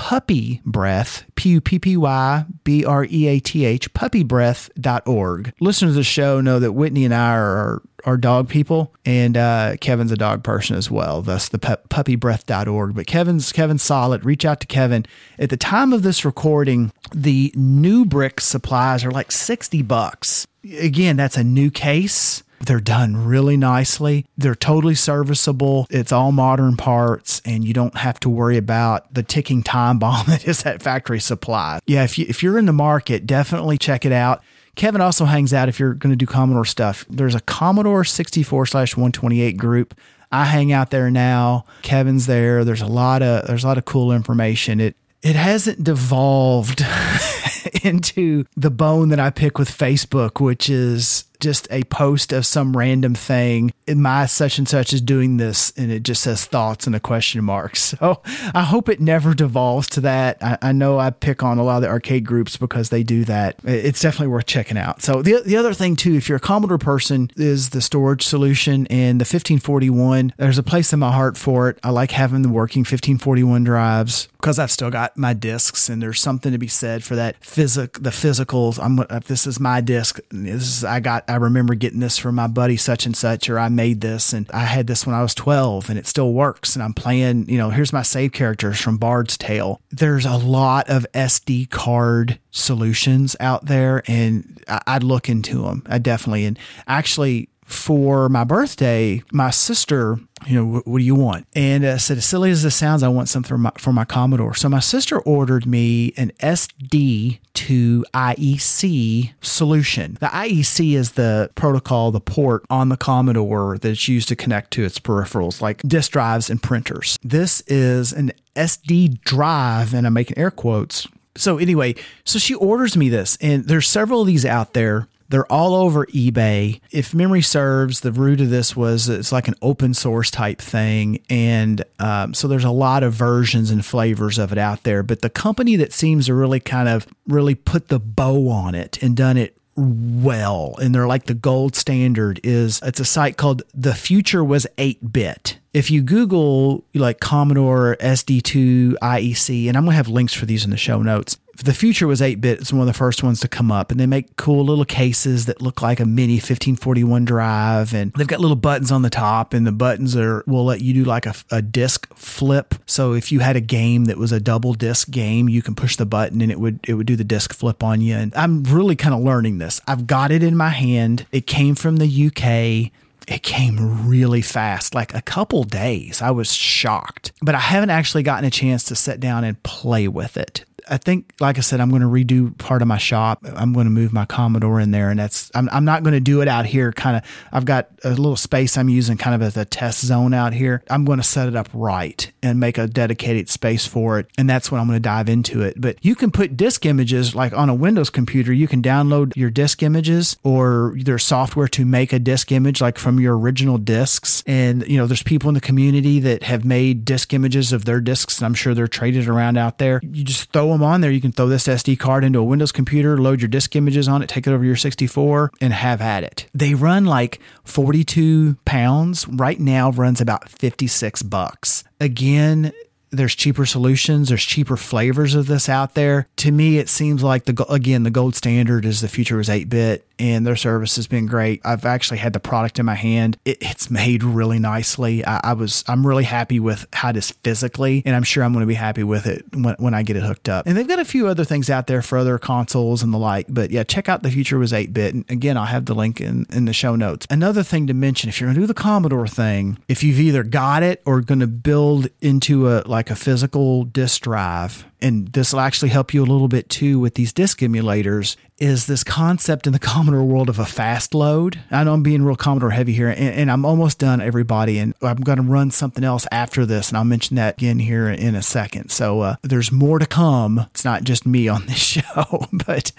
puppy 0.09 0.59
breath, 0.65 1.23
P 1.35 1.49
U 1.49 1.61
P 1.61 1.77
P 1.77 1.95
Y 1.95 2.45
B 2.63 2.83
R 2.83 3.05
E 3.05 3.27
A 3.27 3.39
T 3.39 3.63
H, 3.63 3.93
puppybreath.org. 3.93 5.53
Listeners 5.59 5.91
of 5.91 5.95
the 5.95 6.03
show 6.03 6.41
know 6.41 6.57
that 6.57 6.71
Whitney 6.71 7.05
and 7.05 7.13
I 7.13 7.35
are, 7.35 7.83
are 8.05 8.17
dog 8.17 8.49
people, 8.49 8.91
and 9.05 9.37
uh, 9.37 9.75
Kevin's 9.79 10.11
a 10.11 10.15
dog 10.15 10.43
person 10.43 10.75
as 10.75 10.89
well, 10.89 11.21
thus 11.21 11.49
the 11.49 11.59
pu- 11.59 11.75
puppybreath.org. 11.91 12.95
But 12.95 13.05
Kevin's 13.05 13.51
Kevin's 13.51 13.83
solid. 13.83 14.25
Reach 14.25 14.45
out 14.45 14.61
to 14.61 14.65
Kevin. 14.67 15.05
At 15.37 15.51
the 15.51 15.57
time 15.57 15.93
of 15.93 16.01
this 16.01 16.25
recording, 16.25 16.91
the 17.13 17.53
new 17.55 18.03
brick 18.03 18.41
supplies 18.41 19.05
are 19.05 19.11
like 19.11 19.31
60 19.31 19.83
bucks. 19.83 20.47
Again, 20.79 21.17
that's 21.17 21.37
a 21.37 21.43
new 21.43 21.69
case 21.69 22.41
they're 22.65 22.79
done 22.79 23.25
really 23.25 23.57
nicely. 23.57 24.25
They're 24.37 24.55
totally 24.55 24.95
serviceable. 24.95 25.87
It's 25.89 26.11
all 26.11 26.31
modern 26.31 26.77
parts, 26.77 27.41
and 27.45 27.63
you 27.63 27.73
don't 27.73 27.97
have 27.97 28.19
to 28.21 28.29
worry 28.29 28.57
about 28.57 29.13
the 29.13 29.23
ticking 29.23 29.63
time 29.63 29.99
bomb 29.99 30.25
that 30.27 30.47
is 30.47 30.63
that 30.63 30.81
factory 30.81 31.19
supply. 31.19 31.79
Yeah, 31.87 32.03
if, 32.03 32.17
you, 32.17 32.25
if 32.27 32.43
you're 32.43 32.57
in 32.57 32.65
the 32.65 32.73
market, 32.73 33.25
definitely 33.25 33.77
check 33.77 34.05
it 34.05 34.11
out. 34.11 34.43
Kevin 34.75 35.01
also 35.01 35.25
hangs 35.25 35.53
out 35.53 35.67
if 35.67 35.79
you're 35.79 35.93
going 35.93 36.11
to 36.11 36.15
do 36.15 36.25
Commodore 36.25 36.65
stuff. 36.65 37.05
There's 37.09 37.35
a 37.35 37.41
Commodore 37.41 38.03
64 38.05 38.65
slash 38.67 38.95
128 38.95 39.57
group. 39.57 39.99
I 40.31 40.45
hang 40.45 40.71
out 40.71 40.91
there 40.91 41.09
now. 41.09 41.65
Kevin's 41.81 42.27
there. 42.27 42.63
There's 42.63 42.81
a 42.81 42.87
lot 42.87 43.21
of 43.21 43.47
there's 43.47 43.63
a 43.63 43.67
lot 43.67 43.77
of 43.77 43.85
cool 43.85 44.11
information. 44.11 44.79
It 44.79 44.95
it 45.21 45.35
hasn't 45.35 45.83
devolved 45.83 46.85
into 47.83 48.45
the 48.55 48.69
bone 48.69 49.09
that 49.09 49.19
I 49.19 49.31
pick 49.31 49.57
with 49.57 49.69
Facebook, 49.69 50.39
which 50.39 50.69
is 50.69 51.25
just 51.39 51.67
a 51.71 51.83
post 51.85 52.33
of 52.33 52.45
some 52.45 52.75
random 52.75 53.15
thing. 53.15 53.73
My 53.87 54.25
such 54.25 54.57
and 54.57 54.67
such 54.67 54.93
is 54.93 55.01
doing 55.01 55.37
this, 55.37 55.71
and 55.77 55.91
it 55.91 56.03
just 56.03 56.21
says 56.21 56.45
thoughts 56.45 56.85
and 56.87 56.95
a 56.95 56.99
question 56.99 57.43
mark. 57.43 57.77
So 57.89 58.21
I 58.53 58.63
hope 58.63 58.87
it 58.87 58.99
never 58.99 59.33
devolves 59.33 59.87
to 59.89 60.01
that. 60.01 60.37
I, 60.43 60.57
I, 60.61 60.71
know 60.73 60.99
I 60.99 61.09
pick 61.09 61.41
on 61.41 61.57
a 61.57 61.63
lot 61.63 61.77
of 61.77 61.81
the 61.81 61.87
arcade 61.87 62.23
groups 62.23 62.55
because 62.55 62.89
they 62.89 63.03
do 63.03 63.25
that. 63.25 63.55
It's 63.63 64.01
definitely 64.01 64.27
worth 64.27 64.45
checking 64.45 64.77
out. 64.77 65.01
So 65.01 65.23
the 65.23 65.41
the 65.43 65.57
other 65.57 65.73
thing 65.73 65.95
too, 65.95 66.13
if 66.15 66.29
you're 66.29 66.37
a 66.37 66.41
Commodore 66.41 66.77
person, 66.77 67.31
is 67.35 67.71
the 67.71 67.81
storage 67.81 68.23
solution 68.23 68.85
and 68.87 69.19
the 69.19 69.23
1541. 69.23 70.33
There's 70.37 70.57
a 70.57 70.63
place 70.63 70.93
in 70.93 70.99
my 70.99 71.11
heart 71.11 71.35
for 71.35 71.69
it. 71.69 71.79
I 71.83 71.89
like 71.89 72.11
having 72.11 72.43
the 72.43 72.49
working 72.49 72.81
1541 72.81 73.63
drives 73.63 74.27
because 74.33 74.59
I've 74.59 74.71
still 74.71 74.89
got 74.89 75.17
my 75.17 75.33
discs, 75.33 75.89
and 75.89 76.01
there's 76.01 76.21
something 76.21 76.51
to 76.51 76.57
be 76.57 76.67
said 76.67 77.03
for 77.03 77.15
that 77.15 77.43
physic 77.43 77.93
the 77.93 78.11
physicals. 78.11 78.79
I'm 78.81 78.99
if 79.09 79.25
this 79.25 79.47
is 79.47 79.59
my 79.59 79.81
disc. 79.81 80.19
This 80.29 80.77
is 80.77 80.83
I 80.83 80.99
got 80.99 81.28
I 81.29 81.35
remember 81.35 81.75
getting 81.75 81.99
this 81.99 82.17
from 82.17 82.35
my 82.35 82.47
buddy 82.47 82.75
such 82.75 83.05
and 83.05 83.15
such, 83.15 83.49
or 83.49 83.59
I 83.59 83.69
made 83.69 84.01
this 84.01 84.33
and 84.33 84.49
I 84.51 84.65
had 84.65 84.87
this 84.87 85.05
when 85.05 85.15
I 85.15 85.21
was 85.21 85.35
12 85.35 85.89
and 85.89 85.99
it 85.99 86.07
still 86.07 86.33
works. 86.33 86.75
And 86.75 86.81
I'm 86.81 86.93
playing, 86.93 87.47
you 87.47 87.57
know, 87.57 87.69
here's 87.69 87.93
my 87.93 88.01
save 88.01 88.31
characters 88.31 88.81
from 88.81 88.97
Bard's 88.97 89.37
Tale. 89.37 89.79
There's 89.91 90.25
a 90.25 90.37
lot 90.37 90.89
of 90.89 91.05
SD 91.13 91.69
card 91.69 92.39
solutions 92.49 93.35
out 93.39 93.67
there 93.67 94.01
and 94.07 94.63
I'd 94.87 95.03
look 95.03 95.29
into 95.29 95.61
them. 95.61 95.83
I 95.85 95.99
definitely, 95.99 96.45
and 96.45 96.57
actually, 96.87 97.49
for 97.63 98.29
my 98.29 98.43
birthday, 98.43 99.21
my 99.31 99.51
sister, 99.51 100.19
you 100.45 100.55
know, 100.55 100.65
what, 100.65 100.87
what 100.87 100.99
do 100.99 101.03
you 101.03 101.15
want? 101.15 101.45
And 101.53 101.85
I 101.85 101.97
said, 101.97 102.17
as 102.17 102.25
silly 102.25 102.51
as 102.51 102.63
this 102.63 102.75
sounds, 102.75 103.03
I 103.03 103.07
want 103.07 103.29
something 103.29 103.49
for 103.49 103.57
my, 103.57 103.71
for 103.77 103.93
my 103.93 104.05
Commodore. 104.05 104.55
So 104.55 104.69
my 104.69 104.79
sister 104.79 105.19
ordered 105.19 105.65
me 105.65 106.13
an 106.17 106.31
SD 106.39 107.39
to 107.53 108.05
IEC 108.13 109.33
solution. 109.41 110.17
The 110.21 110.27
IEC 110.27 110.93
is 110.93 111.11
the 111.11 111.51
protocol, 111.55 112.11
the 112.11 112.21
port 112.21 112.63
on 112.69 112.89
the 112.89 112.97
Commodore 112.97 113.77
that's 113.77 114.07
used 114.07 114.29
to 114.29 114.35
connect 114.35 114.71
to 114.71 114.83
its 114.83 114.97
peripherals 114.97 115.61
like 115.61 115.81
disk 115.83 116.11
drives 116.11 116.49
and 116.49 116.63
printers. 116.63 117.19
This 117.21 117.61
is 117.67 118.13
an 118.13 118.31
SD 118.55 119.21
drive, 119.21 119.93
and 119.93 120.07
I'm 120.07 120.13
making 120.13 120.37
air 120.37 120.51
quotes. 120.51 121.05
So 121.35 121.57
anyway, 121.57 121.95
so 122.25 122.39
she 122.39 122.55
orders 122.55 122.95
me 122.97 123.09
this, 123.09 123.37
and 123.41 123.65
there's 123.65 123.87
several 123.87 124.21
of 124.21 124.27
these 124.27 124.45
out 124.45 124.73
there 124.73 125.08
they're 125.29 125.51
all 125.51 125.75
over 125.75 126.05
eBay. 126.07 126.81
If 126.91 127.13
memory 127.13 127.41
serves, 127.41 128.01
the 128.01 128.11
root 128.11 128.41
of 128.41 128.49
this 128.49 128.75
was 128.75 129.07
it's 129.07 129.31
like 129.31 129.47
an 129.47 129.55
open 129.61 129.93
source 129.93 130.31
type 130.31 130.59
thing. 130.59 131.23
And 131.29 131.83
um, 131.99 132.33
so 132.33 132.47
there's 132.47 132.63
a 132.63 132.71
lot 132.71 133.03
of 133.03 133.13
versions 133.13 133.69
and 133.69 133.85
flavors 133.85 134.37
of 134.37 134.51
it 134.51 134.57
out 134.57 134.83
there. 134.83 135.03
But 135.03 135.21
the 135.21 135.29
company 135.29 135.75
that 135.77 135.93
seems 135.93 136.25
to 136.25 136.33
really 136.33 136.59
kind 136.59 136.89
of 136.89 137.07
really 137.27 137.55
put 137.55 137.89
the 137.89 137.99
bow 137.99 138.49
on 138.49 138.75
it 138.75 139.01
and 139.03 139.15
done 139.15 139.37
it 139.37 139.55
well 139.75 140.75
and 140.81 140.93
they're 140.93 141.07
like 141.07 141.25
the 141.25 141.33
gold 141.33 141.73
standard 141.73 142.37
is 142.43 142.81
it's 142.83 142.99
a 142.99 143.05
site 143.05 143.37
called 143.37 143.63
the 143.73 143.95
future 143.95 144.43
was 144.43 144.67
8 144.77 145.13
bit 145.13 145.58
if 145.73 145.91
you 145.91 146.01
google 146.01 146.83
like 146.93 147.19
commodore 147.19 147.95
sd2 147.99 148.93
iec 149.01 149.67
and 149.67 149.77
i'm 149.77 149.83
going 149.83 149.91
to 149.91 149.97
have 149.97 150.07
links 150.07 150.33
for 150.33 150.45
these 150.45 150.63
in 150.63 150.71
the 150.71 150.77
show 150.77 151.01
notes 151.01 151.37
the 151.63 151.73
future 151.73 152.07
was 152.07 152.21
8 152.21 152.41
bit. 152.41 152.59
It's 152.59 152.71
one 152.71 152.81
of 152.81 152.87
the 152.87 152.93
first 152.93 153.23
ones 153.23 153.39
to 153.41 153.47
come 153.47 153.71
up. 153.71 153.91
And 153.91 153.99
they 153.99 154.05
make 154.05 154.35
cool 154.37 154.63
little 154.63 154.85
cases 154.85 155.45
that 155.45 155.61
look 155.61 155.81
like 155.81 155.99
a 155.99 156.05
mini 156.05 156.35
1541 156.35 157.25
drive. 157.25 157.93
And 157.93 158.13
they've 158.13 158.27
got 158.27 158.39
little 158.39 158.55
buttons 158.55 158.91
on 158.91 159.01
the 159.01 159.09
top, 159.09 159.53
and 159.53 159.65
the 159.65 159.71
buttons 159.71 160.15
are 160.15 160.43
will 160.47 160.65
let 160.65 160.81
you 160.81 160.93
do 160.93 161.03
like 161.03 161.25
a, 161.25 161.35
a 161.51 161.61
disc 161.61 162.13
flip. 162.15 162.75
So 162.85 163.13
if 163.13 163.31
you 163.31 163.39
had 163.39 163.55
a 163.55 163.61
game 163.61 164.05
that 164.05 164.17
was 164.17 164.31
a 164.31 164.39
double 164.39 164.73
disc 164.73 165.09
game, 165.09 165.49
you 165.49 165.61
can 165.61 165.75
push 165.75 165.95
the 165.95 166.05
button 166.05 166.41
and 166.41 166.51
it 166.51 166.59
would 166.59 166.79
it 166.87 166.93
would 166.93 167.07
do 167.07 167.15
the 167.15 167.23
disc 167.23 167.53
flip 167.53 167.83
on 167.83 168.01
you. 168.01 168.15
And 168.15 168.33
I'm 168.35 168.63
really 168.63 168.95
kind 168.95 169.13
of 169.13 169.21
learning 169.21 169.57
this. 169.57 169.81
I've 169.87 170.07
got 170.07 170.31
it 170.31 170.43
in 170.43 170.55
my 170.55 170.69
hand. 170.69 171.25
It 171.31 171.47
came 171.47 171.75
from 171.75 171.97
the 171.97 172.27
UK 172.27 172.91
it 173.29 173.43
came 173.43 174.07
really 174.07 174.41
fast, 174.41 174.95
like 174.95 175.13
a 175.13 175.21
couple 175.21 175.63
days. 175.63 176.21
I 176.21 176.31
was 176.31 176.51
shocked, 176.53 177.31
but 177.41 177.55
I 177.55 177.59
haven't 177.59 177.91
actually 177.91 178.23
gotten 178.23 178.45
a 178.45 178.49
chance 178.49 178.83
to 178.85 178.95
sit 178.95 179.19
down 179.19 179.43
and 179.43 179.61
play 179.61 180.07
with 180.07 180.35
it. 180.35 180.65
I 180.89 180.97
think, 180.97 181.33
like 181.39 181.57
I 181.57 181.61
said, 181.61 181.79
I'm 181.79 181.89
going 181.89 182.01
to 182.01 182.07
redo 182.07 182.57
part 182.57 182.81
of 182.81 182.87
my 182.87 182.97
shop. 182.97 183.45
I'm 183.55 183.73
going 183.73 183.85
to 183.85 183.91
move 183.91 184.11
my 184.11 184.25
Commodore 184.25 184.79
in 184.79 184.91
there, 184.91 185.09
and 185.09 185.19
that's 185.19 185.51
I'm, 185.53 185.69
I'm 185.71 185.85
not 185.85 186.03
going 186.03 186.13
to 186.13 186.19
do 186.19 186.41
it 186.41 186.47
out 186.47 186.65
here. 186.65 186.91
Kind 186.91 187.17
of, 187.17 187.23
I've 187.51 187.65
got 187.65 187.89
a 188.03 188.09
little 188.09 188.35
space 188.35 188.77
I'm 188.77 188.89
using 188.89 189.17
kind 189.17 189.35
of 189.35 189.41
as 189.41 189.55
a 189.57 189.65
test 189.65 190.05
zone 190.05 190.33
out 190.33 190.53
here. 190.53 190.83
I'm 190.89 191.05
going 191.05 191.19
to 191.19 191.23
set 191.23 191.47
it 191.47 191.55
up 191.55 191.69
right 191.73 192.31
and 192.41 192.59
make 192.59 192.77
a 192.77 192.87
dedicated 192.87 193.49
space 193.49 193.85
for 193.85 194.19
it, 194.19 194.27
and 194.37 194.49
that's 194.49 194.71
when 194.71 194.81
I'm 194.81 194.87
going 194.87 194.97
to 194.97 195.01
dive 195.01 195.29
into 195.29 195.61
it. 195.61 195.79
But 195.79 196.03
you 196.03 196.15
can 196.15 196.31
put 196.31 196.57
disk 196.57 196.85
images 196.85 197.35
like 197.35 197.53
on 197.53 197.69
a 197.69 197.75
Windows 197.75 198.09
computer. 198.09 198.51
You 198.51 198.67
can 198.67 198.81
download 198.81 199.35
your 199.35 199.49
disk 199.49 199.83
images, 199.83 200.37
or 200.43 200.95
there's 200.97 201.23
software 201.23 201.67
to 201.69 201.85
make 201.85 202.13
a 202.13 202.19
disk 202.19 202.51
image 202.51 202.81
like 202.81 202.97
from 202.97 203.19
your 203.19 203.37
original 203.37 203.77
disks. 203.77 204.43
And 204.47 204.87
you 204.87 204.97
know, 204.97 205.07
there's 205.07 205.23
people 205.23 205.49
in 205.49 205.55
the 205.55 205.61
community 205.61 206.19
that 206.21 206.43
have 206.43 206.65
made 206.65 207.05
disk 207.05 207.33
images 207.33 207.71
of 207.73 207.85
their 207.85 208.01
disks, 208.01 208.39
and 208.39 208.45
I'm 208.45 208.53
sure 208.53 208.73
they're 208.73 208.87
traded 208.87 209.27
around 209.27 209.57
out 209.57 209.77
there. 209.77 210.01
You 210.03 210.23
just 210.23 210.51
throw 210.51 210.69
them 210.69 210.78
them 210.79 210.87
on 210.87 211.01
there, 211.01 211.11
you 211.11 211.21
can 211.21 211.31
throw 211.31 211.47
this 211.47 211.67
SD 211.67 211.99
card 211.99 212.23
into 212.23 212.39
a 212.39 212.43
Windows 212.43 212.71
computer, 212.71 213.17
load 213.17 213.41
your 213.41 213.49
disk 213.49 213.75
images 213.75 214.07
on 214.07 214.21
it, 214.21 214.29
take 214.29 214.47
it 214.47 214.51
over 214.51 214.63
your 214.63 214.75
64, 214.75 215.51
and 215.61 215.73
have 215.73 216.01
at 216.01 216.23
it. 216.23 216.47
They 216.53 216.73
run 216.73 217.05
like 217.05 217.39
42 217.65 218.55
pounds. 218.65 219.27
Right 219.27 219.59
now, 219.59 219.91
runs 219.91 220.21
about 220.21 220.49
56 220.49 221.23
bucks. 221.23 221.83
Again, 221.99 222.71
there's 223.11 223.33
cheaper 223.33 223.65
solutions 223.65 224.29
there's 224.29 224.43
cheaper 224.43 224.77
flavors 224.77 225.33
of 225.33 225.47
this 225.47 225.67
out 225.67 225.95
there 225.95 226.27
to 226.35 226.51
me 226.51 226.77
it 226.77 226.87
seems 226.87 227.23
like 227.23 227.45
the 227.45 227.65
again 227.71 228.03
the 228.03 228.11
gold 228.11 228.35
standard 228.35 228.85
is 228.85 229.01
the 229.01 229.07
future 229.07 229.39
is 229.39 229.49
8-bit 229.49 230.05
and 230.19 230.45
their 230.45 230.55
service 230.55 230.95
has 230.97 231.07
been 231.07 231.25
great. 231.25 231.61
I've 231.65 231.85
actually 231.85 232.19
had 232.19 232.33
the 232.33 232.39
product 232.39 232.79
in 232.79 232.85
my 232.85 232.95
hand. 232.95 233.37
It, 233.45 233.57
it's 233.61 233.89
made 233.89 234.23
really 234.23 234.59
nicely. 234.59 235.25
I, 235.25 235.39
I, 235.43 235.53
was 235.53 235.83
i'm 235.87 236.05
really 236.05 236.23
happy 236.23 236.59
with 236.59 236.85
how 236.93 237.09
it 237.09 237.17
is 237.17 237.31
physically 237.31 238.01
and 238.05 238.15
i'm 238.15 238.23
sure 238.23 238.43
i'm 238.43 238.53
going 238.53 238.63
to 238.63 238.67
be 238.67 238.75
happy 238.75 239.03
with 239.03 239.25
it 239.25 239.43
when, 239.53 239.75
when 239.79 239.93
i 239.93 240.03
get 240.03 240.15
it 240.15 240.23
hooked 240.23 240.47
up. 240.47 240.67
And 240.67 240.77
they've 240.77 240.87
got 240.87 240.99
a 240.99 241.05
few 241.05 241.27
other 241.27 241.43
things 241.43 241.69
out 241.69 241.87
there 241.87 242.01
for 242.01 242.17
other 242.17 242.37
consoles 242.37 243.03
and 243.03 243.13
the 243.13 243.17
like 243.17 243.47
but 243.49 243.71
yeah 243.71 243.83
check 243.83 244.07
out 244.07 244.23
the 244.23 244.31
future 244.31 244.57
was 244.57 244.71
8-bit 244.71 245.13
and 245.13 245.25
again 245.29 245.57
i'll 245.57 245.65
have 245.65 245.85
the 245.85 245.95
link 245.95 246.21
in, 246.21 246.45
in 246.51 246.65
the 246.65 246.73
show 246.73 246.95
notes. 246.95 247.25
Another 247.29 247.63
thing 247.63 247.87
to 247.87 247.93
mention 247.93 248.29
if 248.29 248.39
you're 248.39 248.47
going 248.47 248.55
to 248.55 248.61
do 248.61 248.67
the 248.67 248.73
commodore 248.73 249.27
thing 249.27 249.79
if 249.87 250.03
you've 250.03 250.19
either 250.19 250.43
got 250.43 250.83
it 250.83 251.01
or 251.05 251.21
going 251.21 251.39
to 251.39 251.47
build 251.47 252.07
into 252.21 252.69
a 252.69 252.83
like 252.85 252.99
like 252.99 253.09
a 253.09 253.15
physical 253.15 253.85
disk 253.85 254.23
drive, 254.23 254.85
and 255.01 255.27
this 255.29 255.53
will 255.53 255.59
actually 255.59 255.89
help 255.89 256.13
you 256.13 256.21
a 256.21 256.25
little 256.25 256.47
bit 256.47 256.69
too 256.69 256.99
with 256.99 257.15
these 257.15 257.33
disk 257.33 257.59
emulators, 257.59 258.35
is 258.57 258.87
this 258.87 259.03
concept 259.03 259.67
in 259.67 259.73
the 259.73 259.79
Commodore 259.89 260.23
world 260.23 260.49
of 260.49 260.59
a 260.59 260.65
fast 260.65 261.13
load. 261.13 261.59
I 261.71 261.83
know 261.83 261.93
I'm 261.93 262.03
being 262.03 262.23
real 262.23 262.35
Commodore 262.35 262.71
heavy 262.71 262.93
here, 262.93 263.09
and, 263.09 263.17
and 263.17 263.51
I'm 263.51 263.65
almost 263.65 263.99
done, 263.99 264.21
everybody, 264.21 264.77
and 264.79 264.93
I'm 265.01 265.17
going 265.17 265.37
to 265.37 265.43
run 265.43 265.71
something 265.71 266.03
else 266.03 266.27
after 266.31 266.65
this, 266.65 266.89
and 266.89 266.97
I'll 266.97 267.03
mention 267.03 267.35
that 267.37 267.57
again 267.57 267.79
here 267.79 268.09
in 268.09 268.35
a 268.35 268.41
second. 268.41 268.89
So 268.89 269.21
uh, 269.21 269.35
there's 269.41 269.71
more 269.71 269.99
to 269.99 270.05
come. 270.05 270.59
It's 270.71 270.85
not 270.85 271.03
just 271.03 271.25
me 271.25 271.47
on 271.47 271.65
this 271.67 271.77
show, 271.77 272.47
but 272.51 272.91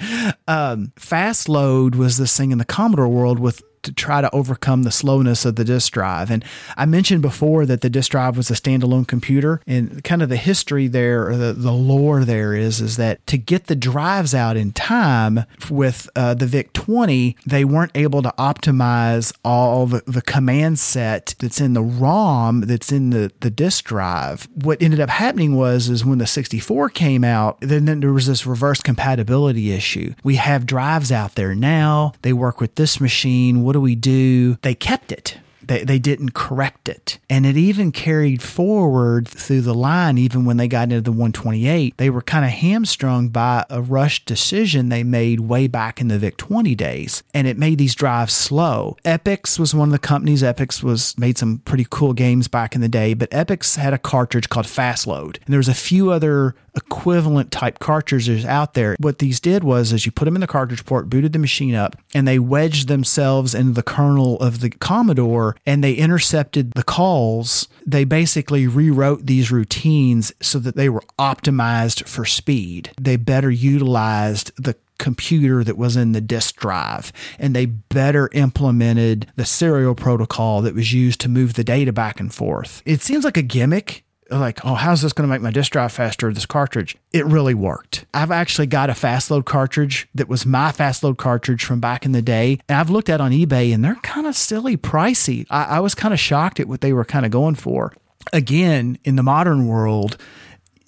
um, 0.48 0.92
fast 0.96 1.48
load 1.48 1.94
was 1.94 2.16
this 2.16 2.36
thing 2.36 2.52
in 2.52 2.58
the 2.58 2.64
Commodore 2.64 3.08
world 3.08 3.38
with 3.38 3.62
to 3.82 3.92
try 3.92 4.20
to 4.20 4.34
overcome 4.34 4.82
the 4.82 4.90
slowness 4.90 5.44
of 5.44 5.56
the 5.56 5.64
disk 5.64 5.92
drive. 5.92 6.30
And 6.30 6.44
I 6.76 6.86
mentioned 6.86 7.22
before 7.22 7.66
that 7.66 7.80
the 7.80 7.90
disk 7.90 8.10
drive 8.10 8.36
was 8.36 8.50
a 8.50 8.54
standalone 8.54 9.06
computer, 9.06 9.60
and 9.66 10.02
kind 10.04 10.22
of 10.22 10.28
the 10.28 10.36
history 10.36 10.86
there, 10.86 11.28
or 11.28 11.36
the, 11.36 11.52
the 11.52 11.72
lore 11.72 12.24
there 12.24 12.54
is, 12.54 12.80
is 12.80 12.96
that 12.96 13.26
to 13.26 13.38
get 13.38 13.66
the 13.66 13.76
drives 13.76 14.34
out 14.34 14.56
in 14.56 14.72
time 14.72 15.44
with 15.70 16.08
uh, 16.16 16.34
the 16.34 16.46
VIC 16.46 16.72
20, 16.72 17.36
they 17.46 17.64
weren't 17.64 17.92
able 17.94 18.22
to 18.22 18.32
optimize 18.38 19.32
all 19.44 19.86
the, 19.86 20.02
the 20.06 20.22
command 20.22 20.78
set 20.78 21.34
that's 21.38 21.60
in 21.60 21.74
the 21.74 21.82
ROM 21.82 22.62
that's 22.62 22.92
in 22.92 23.10
the, 23.10 23.32
the 23.40 23.50
disk 23.50 23.84
drive. 23.84 24.48
What 24.54 24.82
ended 24.82 25.00
up 25.00 25.10
happening 25.10 25.56
was, 25.56 25.88
is 25.88 26.04
when 26.04 26.18
the 26.18 26.26
64 26.26 26.90
came 26.90 27.24
out, 27.24 27.58
then, 27.60 27.84
then 27.84 28.00
there 28.00 28.12
was 28.12 28.26
this 28.26 28.46
reverse 28.46 28.80
compatibility 28.80 29.72
issue. 29.72 30.14
We 30.22 30.36
have 30.36 30.66
drives 30.66 31.10
out 31.12 31.34
there 31.34 31.54
now, 31.54 32.12
they 32.22 32.32
work 32.32 32.60
with 32.60 32.74
this 32.74 33.00
machine 33.00 33.62
what 33.70 33.74
do 33.74 33.80
we 33.80 33.94
do? 33.94 34.56
They 34.62 34.74
kept 34.74 35.12
it. 35.12 35.38
They, 35.62 35.84
they 35.84 36.00
didn't 36.00 36.34
correct 36.34 36.88
it. 36.88 37.20
And 37.28 37.46
it 37.46 37.56
even 37.56 37.92
carried 37.92 38.42
forward 38.42 39.28
through 39.28 39.60
the 39.60 39.76
line, 39.76 40.18
even 40.18 40.44
when 40.44 40.56
they 40.56 40.66
got 40.66 40.90
into 40.90 41.00
the 41.00 41.12
128. 41.12 41.96
They 41.96 42.10
were 42.10 42.20
kind 42.20 42.44
of 42.44 42.50
hamstrung 42.50 43.28
by 43.28 43.64
a 43.70 43.80
rushed 43.80 44.26
decision 44.26 44.88
they 44.88 45.04
made 45.04 45.38
way 45.38 45.68
back 45.68 46.00
in 46.00 46.08
the 46.08 46.18
VIC 46.18 46.36
20 46.36 46.74
days. 46.74 47.22
And 47.32 47.46
it 47.46 47.56
made 47.56 47.78
these 47.78 47.94
drives 47.94 48.34
slow. 48.34 48.96
Epyx 49.04 49.56
was 49.60 49.72
one 49.72 49.90
of 49.90 49.92
the 49.92 50.00
companies. 50.00 50.42
Epyx 50.42 50.82
was 50.82 51.16
made 51.16 51.38
some 51.38 51.58
pretty 51.58 51.86
cool 51.88 52.12
games 52.12 52.48
back 52.48 52.74
in 52.74 52.80
the 52.80 52.88
day, 52.88 53.14
but 53.14 53.30
Epyx 53.30 53.76
had 53.76 53.94
a 53.94 53.98
cartridge 53.98 54.48
called 54.48 54.66
Fast 54.66 55.06
Load. 55.06 55.38
And 55.46 55.52
there 55.52 55.60
was 55.60 55.68
a 55.68 55.74
few 55.74 56.10
other 56.10 56.56
equivalent 56.74 57.50
type 57.50 57.78
cartridges 57.78 58.44
out 58.44 58.74
there. 58.74 58.96
What 58.98 59.18
these 59.18 59.40
did 59.40 59.64
was 59.64 59.92
is 59.92 60.06
you 60.06 60.12
put 60.12 60.24
them 60.24 60.36
in 60.36 60.40
the 60.40 60.46
cartridge 60.46 60.84
port, 60.84 61.10
booted 61.10 61.32
the 61.32 61.38
machine 61.38 61.74
up, 61.74 61.96
and 62.14 62.26
they 62.26 62.38
wedged 62.38 62.88
themselves 62.88 63.54
into 63.54 63.72
the 63.72 63.82
kernel 63.82 64.38
of 64.40 64.60
the 64.60 64.70
Commodore 64.70 65.56
and 65.66 65.82
they 65.82 65.94
intercepted 65.94 66.72
the 66.72 66.82
calls. 66.82 67.68
They 67.86 68.04
basically 68.04 68.66
rewrote 68.66 69.26
these 69.26 69.50
routines 69.50 70.32
so 70.40 70.58
that 70.60 70.76
they 70.76 70.88
were 70.88 71.04
optimized 71.18 72.06
for 72.06 72.24
speed. 72.24 72.90
They 73.00 73.16
better 73.16 73.50
utilized 73.50 74.52
the 74.56 74.76
computer 74.98 75.64
that 75.64 75.78
was 75.78 75.96
in 75.96 76.12
the 76.12 76.20
disk 76.20 76.56
drive 76.56 77.10
and 77.38 77.56
they 77.56 77.64
better 77.64 78.28
implemented 78.32 79.26
the 79.34 79.46
serial 79.46 79.94
protocol 79.94 80.60
that 80.60 80.74
was 80.74 80.92
used 80.92 81.20
to 81.22 81.28
move 81.28 81.54
the 81.54 81.64
data 81.64 81.90
back 81.90 82.20
and 82.20 82.32
forth. 82.34 82.82
It 82.84 83.00
seems 83.00 83.24
like 83.24 83.38
a 83.38 83.42
gimmick 83.42 84.04
like, 84.38 84.64
oh, 84.64 84.74
how's 84.74 85.02
this 85.02 85.12
going 85.12 85.28
to 85.28 85.32
make 85.32 85.42
my 85.42 85.50
disk 85.50 85.72
drive 85.72 85.92
faster? 85.92 86.32
This 86.32 86.46
cartridge. 86.46 86.96
It 87.12 87.26
really 87.26 87.54
worked. 87.54 88.04
I've 88.14 88.30
actually 88.30 88.66
got 88.66 88.90
a 88.90 88.94
fast 88.94 89.30
load 89.30 89.44
cartridge 89.44 90.08
that 90.14 90.28
was 90.28 90.46
my 90.46 90.72
fast 90.72 91.02
load 91.02 91.18
cartridge 91.18 91.64
from 91.64 91.80
back 91.80 92.06
in 92.06 92.12
the 92.12 92.22
day. 92.22 92.58
And 92.68 92.78
I've 92.78 92.90
looked 92.90 93.08
at 93.08 93.20
on 93.20 93.32
eBay 93.32 93.74
and 93.74 93.84
they're 93.84 93.96
kind 93.96 94.26
of 94.26 94.36
silly 94.36 94.76
pricey. 94.76 95.46
I, 95.50 95.64
I 95.64 95.80
was 95.80 95.94
kind 95.94 96.14
of 96.14 96.20
shocked 96.20 96.60
at 96.60 96.68
what 96.68 96.80
they 96.80 96.92
were 96.92 97.04
kind 97.04 97.24
of 97.24 97.32
going 97.32 97.56
for. 97.56 97.92
Again, 98.32 98.98
in 99.04 99.16
the 99.16 99.22
modern 99.22 99.66
world, 99.66 100.16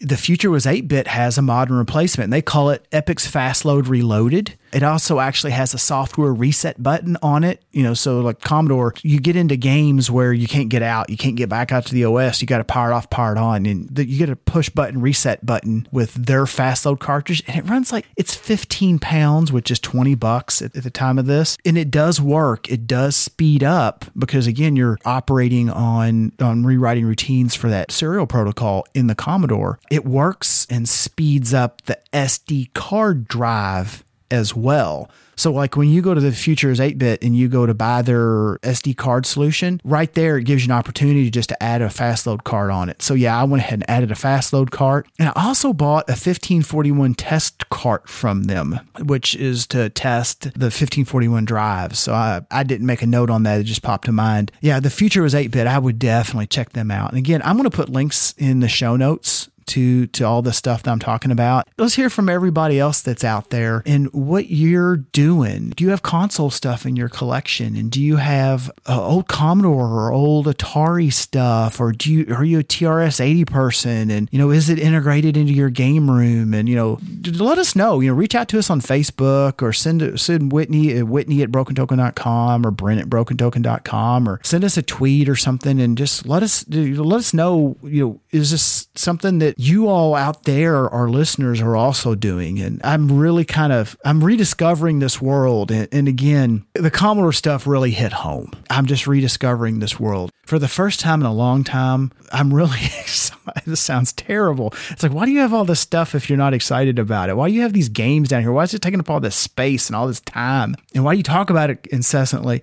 the 0.00 0.16
future 0.16 0.50
was 0.50 0.66
8 0.66 0.88
bit 0.88 1.08
has 1.08 1.38
a 1.38 1.42
modern 1.42 1.76
replacement. 1.76 2.30
They 2.30 2.42
call 2.42 2.70
it 2.70 2.86
Epyx 2.90 3.26
Fast 3.26 3.64
Load 3.64 3.86
Reloaded. 3.86 4.56
It 4.72 4.82
also 4.82 5.20
actually 5.20 5.52
has 5.52 5.74
a 5.74 5.78
software 5.78 6.32
reset 6.32 6.82
button 6.82 7.16
on 7.22 7.44
it. 7.44 7.62
You 7.72 7.82
know, 7.82 7.94
so 7.94 8.20
like 8.20 8.40
Commodore, 8.40 8.94
you 9.02 9.20
get 9.20 9.36
into 9.36 9.56
games 9.56 10.10
where 10.10 10.32
you 10.32 10.46
can't 10.46 10.68
get 10.68 10.82
out, 10.82 11.10
you 11.10 11.16
can't 11.16 11.36
get 11.36 11.48
back 11.48 11.72
out 11.72 11.86
to 11.86 11.94
the 11.94 12.04
OS. 12.04 12.40
You 12.40 12.46
got 12.46 12.58
to 12.58 12.64
power 12.64 12.90
it 12.90 12.94
off, 12.94 13.10
power 13.10 13.32
it 13.32 13.38
on, 13.38 13.66
and 13.66 13.88
the, 13.88 14.06
you 14.06 14.18
get 14.18 14.30
a 14.30 14.36
push 14.36 14.68
button 14.68 15.00
reset 15.00 15.44
button 15.44 15.86
with 15.90 16.14
their 16.14 16.46
fast 16.46 16.86
load 16.86 17.00
cartridge, 17.00 17.42
and 17.46 17.56
it 17.56 17.68
runs 17.68 17.92
like 17.92 18.06
it's 18.16 18.34
15 18.34 18.98
pounds, 18.98 19.52
which 19.52 19.70
is 19.70 19.78
20 19.80 20.14
bucks 20.14 20.62
at, 20.62 20.76
at 20.76 20.82
the 20.82 20.90
time 20.90 21.18
of 21.18 21.26
this, 21.26 21.56
and 21.64 21.76
it 21.76 21.90
does 21.90 22.20
work. 22.20 22.70
It 22.70 22.86
does 22.86 23.16
speed 23.16 23.62
up 23.62 24.04
because 24.16 24.46
again, 24.46 24.76
you're 24.76 24.98
operating 25.04 25.70
on 25.70 26.32
on 26.40 26.64
rewriting 26.64 27.04
routines 27.04 27.54
for 27.54 27.68
that 27.68 27.90
serial 27.90 28.26
protocol 28.26 28.86
in 28.94 29.06
the 29.06 29.14
Commodore. 29.14 29.78
It 29.90 30.04
works 30.04 30.66
and 30.70 30.88
speeds 30.88 31.54
up 31.54 31.82
the 31.82 31.98
SD 32.12 32.72
card 32.74 33.28
drive 33.28 34.04
as 34.32 34.56
well. 34.56 35.10
So, 35.36 35.50
like 35.50 35.76
when 35.76 35.88
you 35.88 36.02
go 36.02 36.14
to 36.14 36.20
the 36.20 36.32
Futures 36.32 36.78
8 36.78 36.98
bit 36.98 37.22
and 37.22 37.36
you 37.36 37.48
go 37.48 37.66
to 37.66 37.74
buy 37.74 38.02
their 38.02 38.58
SD 38.58 38.96
card 38.96 39.26
solution, 39.26 39.80
right 39.84 40.12
there, 40.14 40.36
it 40.36 40.44
gives 40.44 40.64
you 40.64 40.72
an 40.72 40.78
opportunity 40.78 41.30
just 41.30 41.48
to 41.48 41.62
add 41.62 41.82
a 41.82 41.90
fast 41.90 42.26
load 42.26 42.44
card 42.44 42.70
on 42.70 42.88
it. 42.88 43.02
So, 43.02 43.14
yeah, 43.14 43.40
I 43.40 43.44
went 43.44 43.62
ahead 43.62 43.80
and 43.80 43.90
added 43.90 44.10
a 44.10 44.14
fast 44.14 44.52
load 44.52 44.70
card. 44.70 45.06
And 45.18 45.30
I 45.30 45.32
also 45.36 45.72
bought 45.72 46.08
a 46.08 46.12
1541 46.12 47.14
test 47.14 47.68
cart 47.70 48.08
from 48.08 48.44
them, 48.44 48.78
which 49.04 49.34
is 49.34 49.66
to 49.68 49.88
test 49.90 50.42
the 50.42 50.66
1541 50.66 51.44
drive. 51.44 51.96
So, 51.96 52.12
I, 52.12 52.42
I 52.50 52.62
didn't 52.62 52.86
make 52.86 53.02
a 53.02 53.06
note 53.06 53.30
on 53.30 53.42
that. 53.44 53.60
It 53.60 53.64
just 53.64 53.82
popped 53.82 54.04
to 54.06 54.12
mind. 54.12 54.52
Yeah, 54.60 54.80
the 54.80 54.90
future 54.90 55.22
was 55.22 55.34
8 55.34 55.50
bit. 55.50 55.66
I 55.66 55.78
would 55.78 55.98
definitely 55.98 56.46
check 56.46 56.72
them 56.72 56.90
out. 56.90 57.10
And 57.10 57.18
again, 57.18 57.40
I'm 57.42 57.56
going 57.56 57.68
to 57.68 57.76
put 57.76 57.88
links 57.88 58.34
in 58.38 58.60
the 58.60 58.68
show 58.68 58.96
notes 58.96 59.48
to 59.66 60.06
to 60.08 60.24
all 60.24 60.42
the 60.42 60.52
stuff 60.52 60.82
that 60.82 60.90
I'm 60.90 60.98
talking 60.98 61.30
about. 61.30 61.68
Let's 61.78 61.94
hear 61.94 62.10
from 62.10 62.28
everybody 62.28 62.78
else 62.78 63.02
that's 63.02 63.24
out 63.24 63.50
there 63.50 63.82
and 63.86 64.12
what 64.12 64.50
you're 64.50 64.96
doing. 64.96 65.70
Do 65.70 65.84
you 65.84 65.90
have 65.90 66.02
console 66.02 66.50
stuff 66.50 66.86
in 66.86 66.96
your 66.96 67.08
collection, 67.08 67.76
and 67.76 67.90
do 67.90 68.00
you 68.00 68.16
have 68.16 68.70
uh, 68.88 69.04
old 69.04 69.28
Commodore 69.28 69.86
or 69.86 70.12
old 70.12 70.46
Atari 70.46 71.12
stuff, 71.12 71.80
or 71.80 71.92
do 71.92 72.12
you 72.12 72.34
are 72.34 72.44
you 72.44 72.60
a 72.60 72.64
TRS 72.64 73.20
80 73.20 73.44
person? 73.44 74.10
And 74.10 74.28
you 74.32 74.38
know, 74.38 74.50
is 74.50 74.68
it 74.68 74.78
integrated 74.78 75.36
into 75.36 75.52
your 75.52 75.70
game 75.70 76.10
room? 76.10 76.54
And 76.54 76.68
you 76.68 76.76
know, 76.76 76.98
let 77.38 77.58
us 77.58 77.76
know. 77.76 78.00
You 78.00 78.10
know, 78.10 78.16
reach 78.16 78.34
out 78.34 78.48
to 78.48 78.58
us 78.58 78.70
on 78.70 78.80
Facebook 78.80 79.62
or 79.62 79.72
send 79.72 80.20
send 80.20 80.52
Whitney 80.52 80.96
at 80.98 81.06
Whitney 81.06 81.42
at 81.42 81.50
BrokenToken.com 81.50 82.66
or 82.66 82.70
Brent 82.70 83.00
at 83.00 83.08
BrokenToken.com 83.08 84.28
or 84.28 84.40
send 84.42 84.64
us 84.64 84.76
a 84.76 84.82
tweet 84.82 85.28
or 85.28 85.36
something, 85.36 85.80
and 85.80 85.96
just 85.96 86.26
let 86.26 86.42
us 86.42 86.64
let 86.68 87.18
us 87.18 87.34
know. 87.34 87.76
You 87.82 88.06
know, 88.06 88.20
is 88.30 88.50
this 88.50 88.88
something 88.94 89.38
that 89.38 89.51
you 89.56 89.88
all 89.88 90.14
out 90.14 90.44
there, 90.44 90.88
our 90.88 91.08
listeners, 91.08 91.60
are 91.60 91.76
also 91.76 92.14
doing. 92.14 92.60
And 92.60 92.80
I'm 92.84 93.18
really 93.18 93.44
kind 93.44 93.72
of 93.72 93.96
I'm 94.04 94.22
rediscovering 94.22 94.98
this 94.98 95.20
world. 95.20 95.70
And, 95.70 95.88
and 95.92 96.08
again, 96.08 96.64
the 96.74 96.90
Commodore 96.90 97.32
stuff 97.32 97.66
really 97.66 97.90
hit 97.90 98.12
home. 98.12 98.52
I'm 98.70 98.86
just 98.86 99.06
rediscovering 99.06 99.78
this 99.78 99.98
world 99.98 100.30
for 100.44 100.58
the 100.58 100.68
first 100.68 101.00
time 101.00 101.20
in 101.20 101.26
a 101.26 101.32
long 101.32 101.64
time. 101.64 102.12
I'm 102.32 102.52
really 102.52 102.78
this 103.66 103.80
sounds 103.80 104.12
terrible. 104.12 104.72
It's 104.90 105.02
like, 105.02 105.12
why 105.12 105.26
do 105.26 105.32
you 105.32 105.40
have 105.40 105.52
all 105.52 105.64
this 105.64 105.80
stuff 105.80 106.14
if 106.14 106.28
you're 106.28 106.38
not 106.38 106.54
excited 106.54 106.98
about 106.98 107.28
it? 107.28 107.36
Why 107.36 107.48
do 107.48 107.54
you 107.54 107.62
have 107.62 107.72
these 107.72 107.88
games 107.88 108.28
down 108.28 108.42
here? 108.42 108.52
Why 108.52 108.64
is 108.64 108.74
it 108.74 108.82
taking 108.82 109.00
up 109.00 109.10
all 109.10 109.20
this 109.20 109.36
space 109.36 109.88
and 109.88 109.96
all 109.96 110.06
this 110.06 110.20
time? 110.20 110.74
And 110.94 111.04
why 111.04 111.14
do 111.14 111.18
you 111.18 111.24
talk 111.24 111.50
about 111.50 111.70
it 111.70 111.86
incessantly? 111.88 112.62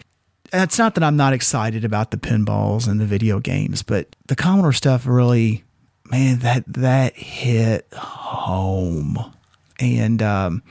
It's 0.51 0.79
not 0.79 0.95
that 0.95 1.03
I'm 1.03 1.17
not 1.17 1.33
excited 1.33 1.85
about 1.85 2.11
the 2.11 2.17
pinballs 2.17 2.87
and 2.87 2.99
the 2.99 3.05
video 3.05 3.39
games, 3.39 3.83
but 3.83 4.15
the 4.27 4.35
Commodore 4.35 4.73
stuff 4.73 5.05
really 5.05 5.63
man, 6.09 6.39
that 6.39 6.63
that 6.67 7.15
hit 7.15 7.87
home, 7.93 9.17
and 9.79 10.21
um, 10.21 10.63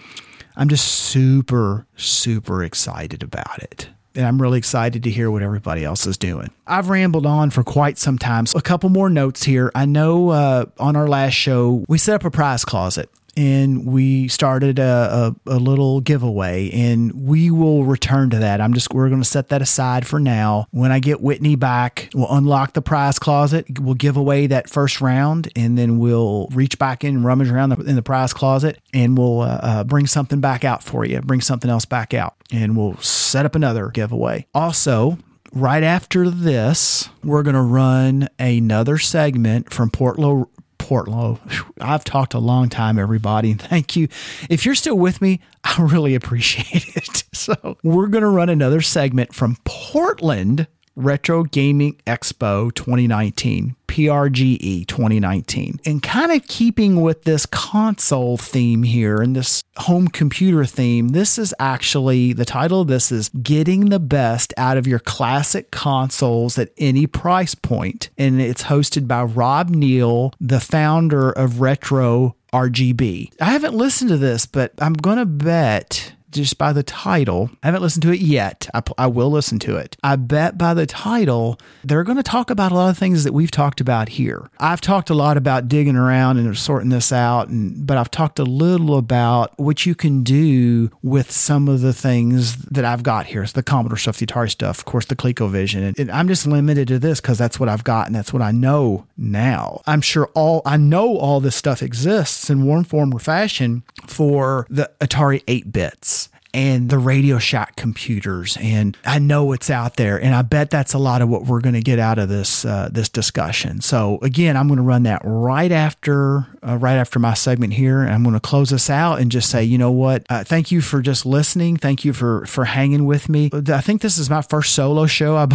I'm 0.57 0.69
just 0.69 0.87
super 0.87 1.87
super 1.97 2.63
excited 2.63 3.23
about 3.23 3.63
it. 3.63 3.89
And 4.15 4.27
I'm 4.27 4.43
really 4.43 4.59
excited 4.59 5.05
to 5.05 5.11
hear 5.11 5.31
what 5.31 5.43
everybody 5.43 5.85
else 5.85 6.05
is 6.05 6.19
doing. 6.19 6.51
I've 6.67 6.89
rambled 6.89 7.25
on 7.25 7.51
for 7.51 7.63
quite 7.63 7.99
some 7.99 8.19
time. 8.19 8.47
So, 8.47 8.59
a 8.59 8.63
couple 8.63 8.91
more 8.91 9.09
notes 9.09 9.45
here. 9.45 9.71
I 9.77 9.87
know 9.87 10.31
uh, 10.31 10.67
on 10.79 10.97
our 10.97 11.07
last 11.07 11.35
show, 11.35 11.85
we 11.89 11.99
set 11.99 12.17
up 12.17 12.25
a 12.25 12.31
prize 12.31 12.65
closet 12.65 13.11
and 13.39 13.87
we 13.87 14.27
started 14.27 14.81
a, 14.81 15.33
a, 15.47 15.55
a 15.55 15.59
little 15.59 16.01
giveaway, 16.01 16.71
and 16.73 17.13
we 17.25 17.53
will 17.53 17.85
return 17.85 18.31
to 18.31 18.39
that. 18.39 18.61
I'm 18.61 18.75
just 18.75 18.93
we're 18.93 19.09
going 19.09 19.23
to 19.23 19.29
set 19.29 19.49
that 19.51 19.63
aside 19.63 20.09
for 20.09 20.19
now. 20.19 20.67
When 20.73 20.91
I 20.91 20.99
get 20.99 21.21
Whitney 21.21 21.55
back, 21.55 22.11
we'll 22.15 22.31
unlock 22.33 22.73
the 22.73 22.83
prize 22.83 23.21
closet. 23.21 23.79
We'll 23.79 23.95
give 23.95 24.17
away 24.17 24.49
that 24.49 24.69
first 24.69 25.01
round, 25.01 25.53
and 25.55 25.79
then 25.79 26.01
we'll 26.01 26.49
reach 26.49 26.81
back 26.81 27.05
in 27.05 27.15
and 27.15 27.25
rummage 27.25 27.49
around 27.49 27.73
in 27.87 27.95
the 27.95 28.03
prize 28.03 28.33
closet, 28.33 28.81
and 28.93 29.17
we'll 29.17 29.43
uh, 29.43 29.61
uh, 29.63 29.85
bring 29.85 30.09
something 30.09 30.41
back 30.41 30.65
out 30.65 30.83
for 30.83 31.05
you. 31.05 31.21
Bring 31.21 31.41
something 31.41 31.71
else 31.71 31.85
back 31.85 32.13
out, 32.13 32.35
and 32.51 32.77
we'll 32.77 32.97
set 32.97 33.47
up 33.47 33.55
another 33.55 33.89
giveaway. 33.91 34.49
Also, 34.53 35.17
right 35.53 35.85
after 35.85 36.29
this, 36.29 37.09
we're 37.23 37.45
going 37.45 37.55
to 37.55 37.63
run 37.63 38.29
another 38.41 38.99
segment 38.99 39.73
from 39.73 39.91
Portlo. 39.91 40.49
Portlo. 40.89 41.39
I've 41.83 42.03
talked 42.03 42.33
a 42.33 42.39
long 42.39 42.71
time, 42.71 42.99
everybody, 42.99 43.51
and 43.51 43.61
thank 43.61 43.95
you. 43.95 44.09
If 44.49 44.65
you're 44.65 44.75
still 44.75 44.97
with 44.97 45.21
me, 45.21 45.39
I 45.63 45.77
really 45.83 46.15
appreciate 46.15 46.89
it. 46.97 47.25
So, 47.35 47.77
we're 47.85 48.07
going 48.07 48.23
to 48.23 48.31
run 48.31 48.49
another 48.49 48.81
segment 48.81 49.35
from 49.35 49.59
Portland 49.65 50.67
Retro 50.99 51.45
Gaming 51.45 51.95
Expo 52.09 52.75
2019, 52.75 53.77
PRGE 53.87 54.85
2019. 54.85 55.79
And 55.87 56.03
kind 56.03 56.33
of 56.33 56.47
keeping 56.49 57.01
with 57.01 57.23
this 57.23 57.47
console 57.47 58.37
theme 58.37 58.83
here 58.83 59.23
and 59.23 59.37
this 59.37 59.63
home 59.77 60.09
computer 60.09 60.65
theme, 60.65 61.11
this 61.11 61.39
is 61.39 61.55
actually 61.61 62.33
the 62.33 62.45
title 62.45 62.81
of 62.81 62.89
this 62.89 63.13
is 63.13 63.29
Getting 63.29 63.91
the 63.91 64.01
Best 64.01 64.53
Out 64.57 64.77
of 64.77 64.89
Your 64.89 64.99
Classic 64.99 65.71
Consoles 65.71 66.59
at 66.59 66.73
Any 66.77 67.07
Price 67.07 67.55
Point. 67.55 68.11
And 68.19 68.41
it's 68.41 68.65
hosted 68.65 69.07
by 69.07 69.23
Rob 69.23 69.71
Neal, 69.71 70.33
the 70.41 70.61
founder 70.61 71.31
of 71.31 71.61
Retro 71.61 72.35
RGB. 72.53 73.35
I 73.41 73.45
haven't 73.45 73.75
listened 73.75 74.11
to 74.11 74.17
this, 74.17 74.47
but 74.47 74.73
I'm 74.81 74.95
going 74.95 75.19
to 75.19 75.27
bet 75.27 76.15
just 76.31 76.59
by 76.59 76.73
the 76.73 76.83
title, 76.83 77.51
I 77.63 77.67
haven't 77.67 77.83
listened 77.83 78.03
to 78.03 78.13
it 78.13 78.21
yet. 78.21 78.69
I, 78.75 78.83
I 78.97 79.07
will 79.07 79.31
listen 79.31 79.59
to 79.61 79.77
it. 79.77 79.97
I 80.03 80.17
bet 80.17 80.59
by 80.59 80.75
the 80.75 80.87
title, 80.87 81.59
they're 81.85 82.05
going 82.05 82.17
to 82.17 82.23
talk 82.23 82.51
about 82.51 82.73
a 82.73 82.75
lot 82.75 82.91
of 82.91 82.99
things 82.99 83.25
that 83.25 83.33
we've 83.33 83.51
talked 83.51 83.81
about 83.81 84.11
here. 84.11 84.51
I've 84.59 84.81
talked 84.81 85.11
a 85.11 85.15
lot 85.15 85.37
about 85.37 85.69
digging 85.69 85.97
around 85.97 86.39
and 86.39 86.57
sorting 86.57 86.91
this 86.91 87.13
out, 87.13 87.49
and 87.49 87.87
but 87.87 87.97
I've 87.97 88.11
talked 88.11 88.39
a 88.39 88.45
little 88.45 88.97
about 88.97 89.59
what 89.59 89.87
you 89.87 89.95
can 89.95 90.23
do 90.23 90.91
with 91.03 91.31
some 91.31 91.69
of 91.69 91.81
the 91.81 91.93
things 91.93 92.57
that 92.67 92.85
I've 92.85 93.03
got 93.03 93.27
here. 93.27 93.47
So 93.47 93.53
the 93.55 93.63
Commodore 93.63 93.99
stuff, 93.99 94.19
the 94.19 94.27
Atari 94.27 94.51
stuff, 94.51 94.79
of 94.79 94.85
course, 94.85 95.07
the 95.07 95.17
ColecoVision. 95.17 95.83
And, 95.83 95.99
and 95.99 96.11
I'm 96.11 96.29
just 96.29 96.47
limited 96.47 96.89
to 96.89 96.99
this 96.99 97.21
because 97.21 97.39
that's 97.39 97.59
what 97.59 97.69
I've 97.69 97.85
got 97.85 98.07
and 98.07 98.15
that's 98.15 98.33
what 98.33 98.43
I 98.43 98.51
know 98.51 99.07
now. 99.17 99.83
I'm 99.87 100.01
sure 100.01 100.31
all 100.35 100.63
I 100.65 100.77
know 100.77 101.17
all 101.17 101.41
this 101.41 101.57
stuff 101.57 101.83
exists 101.83 102.51
in 102.51 102.67
one 102.67 102.85
form 102.85 103.15
or 103.15 103.19
fashion 103.19 103.83
for 104.07 104.67
the 104.69 104.91
Atari 105.01 105.43
8 105.47 105.73
bits 105.73 106.28
and 106.55 106.89
the 106.89 106.99
Radio 106.99 107.39
Shack 107.39 107.77
computers. 107.77 108.57
And 108.61 108.97
I 109.05 109.19
know 109.19 109.53
it's 109.53 109.71
out 109.71 109.97
there, 109.97 110.21
and 110.21 110.35
I 110.35 110.43
bet 110.43 110.71
that's 110.71 110.95
a 110.95 110.99
lot 110.99 111.23
of 111.23 111.29
what 111.29 111.45
we're 111.45 111.61
going 111.61 111.75
to 111.75 111.83
get 111.83 111.99
out 111.99 112.19
of 112.19 112.29
this 112.29 112.65
uh, 112.65 112.89
this 112.91 113.09
discussion. 113.09 113.81
So 113.81 114.19
again, 114.23 114.57
I'm 114.57 114.69
going 114.69 114.79
to 114.79 114.83
run 114.83 115.05
that 115.05 115.23
right 115.25 115.73
after 115.73 116.47
uh, 116.67 116.77
right 116.77 116.97
after 116.97 117.19
my 117.19 117.35
segment 117.35 117.75
here, 117.75 118.01
and 118.03 118.11
I'm 118.11 118.23
going 118.23 118.35
to 118.35 118.41
close 118.41 118.71
this 118.71 118.91
out 118.91 119.21
and 119.21 119.31
just 119.31 119.51
say, 119.51 119.65
you 119.65 119.79
know 119.79 119.93
what? 119.93 120.25
Uh, 120.29 120.45
thank 120.45 120.71
you 120.71 120.81
for 120.81 121.01
just 121.03 121.27
listening. 121.27 121.77
Thank 121.77 122.05
you 122.05 122.13
for 122.13 122.47
for 122.47 122.65
hanging 122.65 123.05
with 123.05 123.29
me. 123.29 123.51
I 123.53 123.81
think 123.81 124.03
this 124.03 124.19
is 124.19 124.31
my 124.31 124.43
first 124.43 124.75
solo 124.75 125.07
show. 125.07 125.37
I 125.37 125.47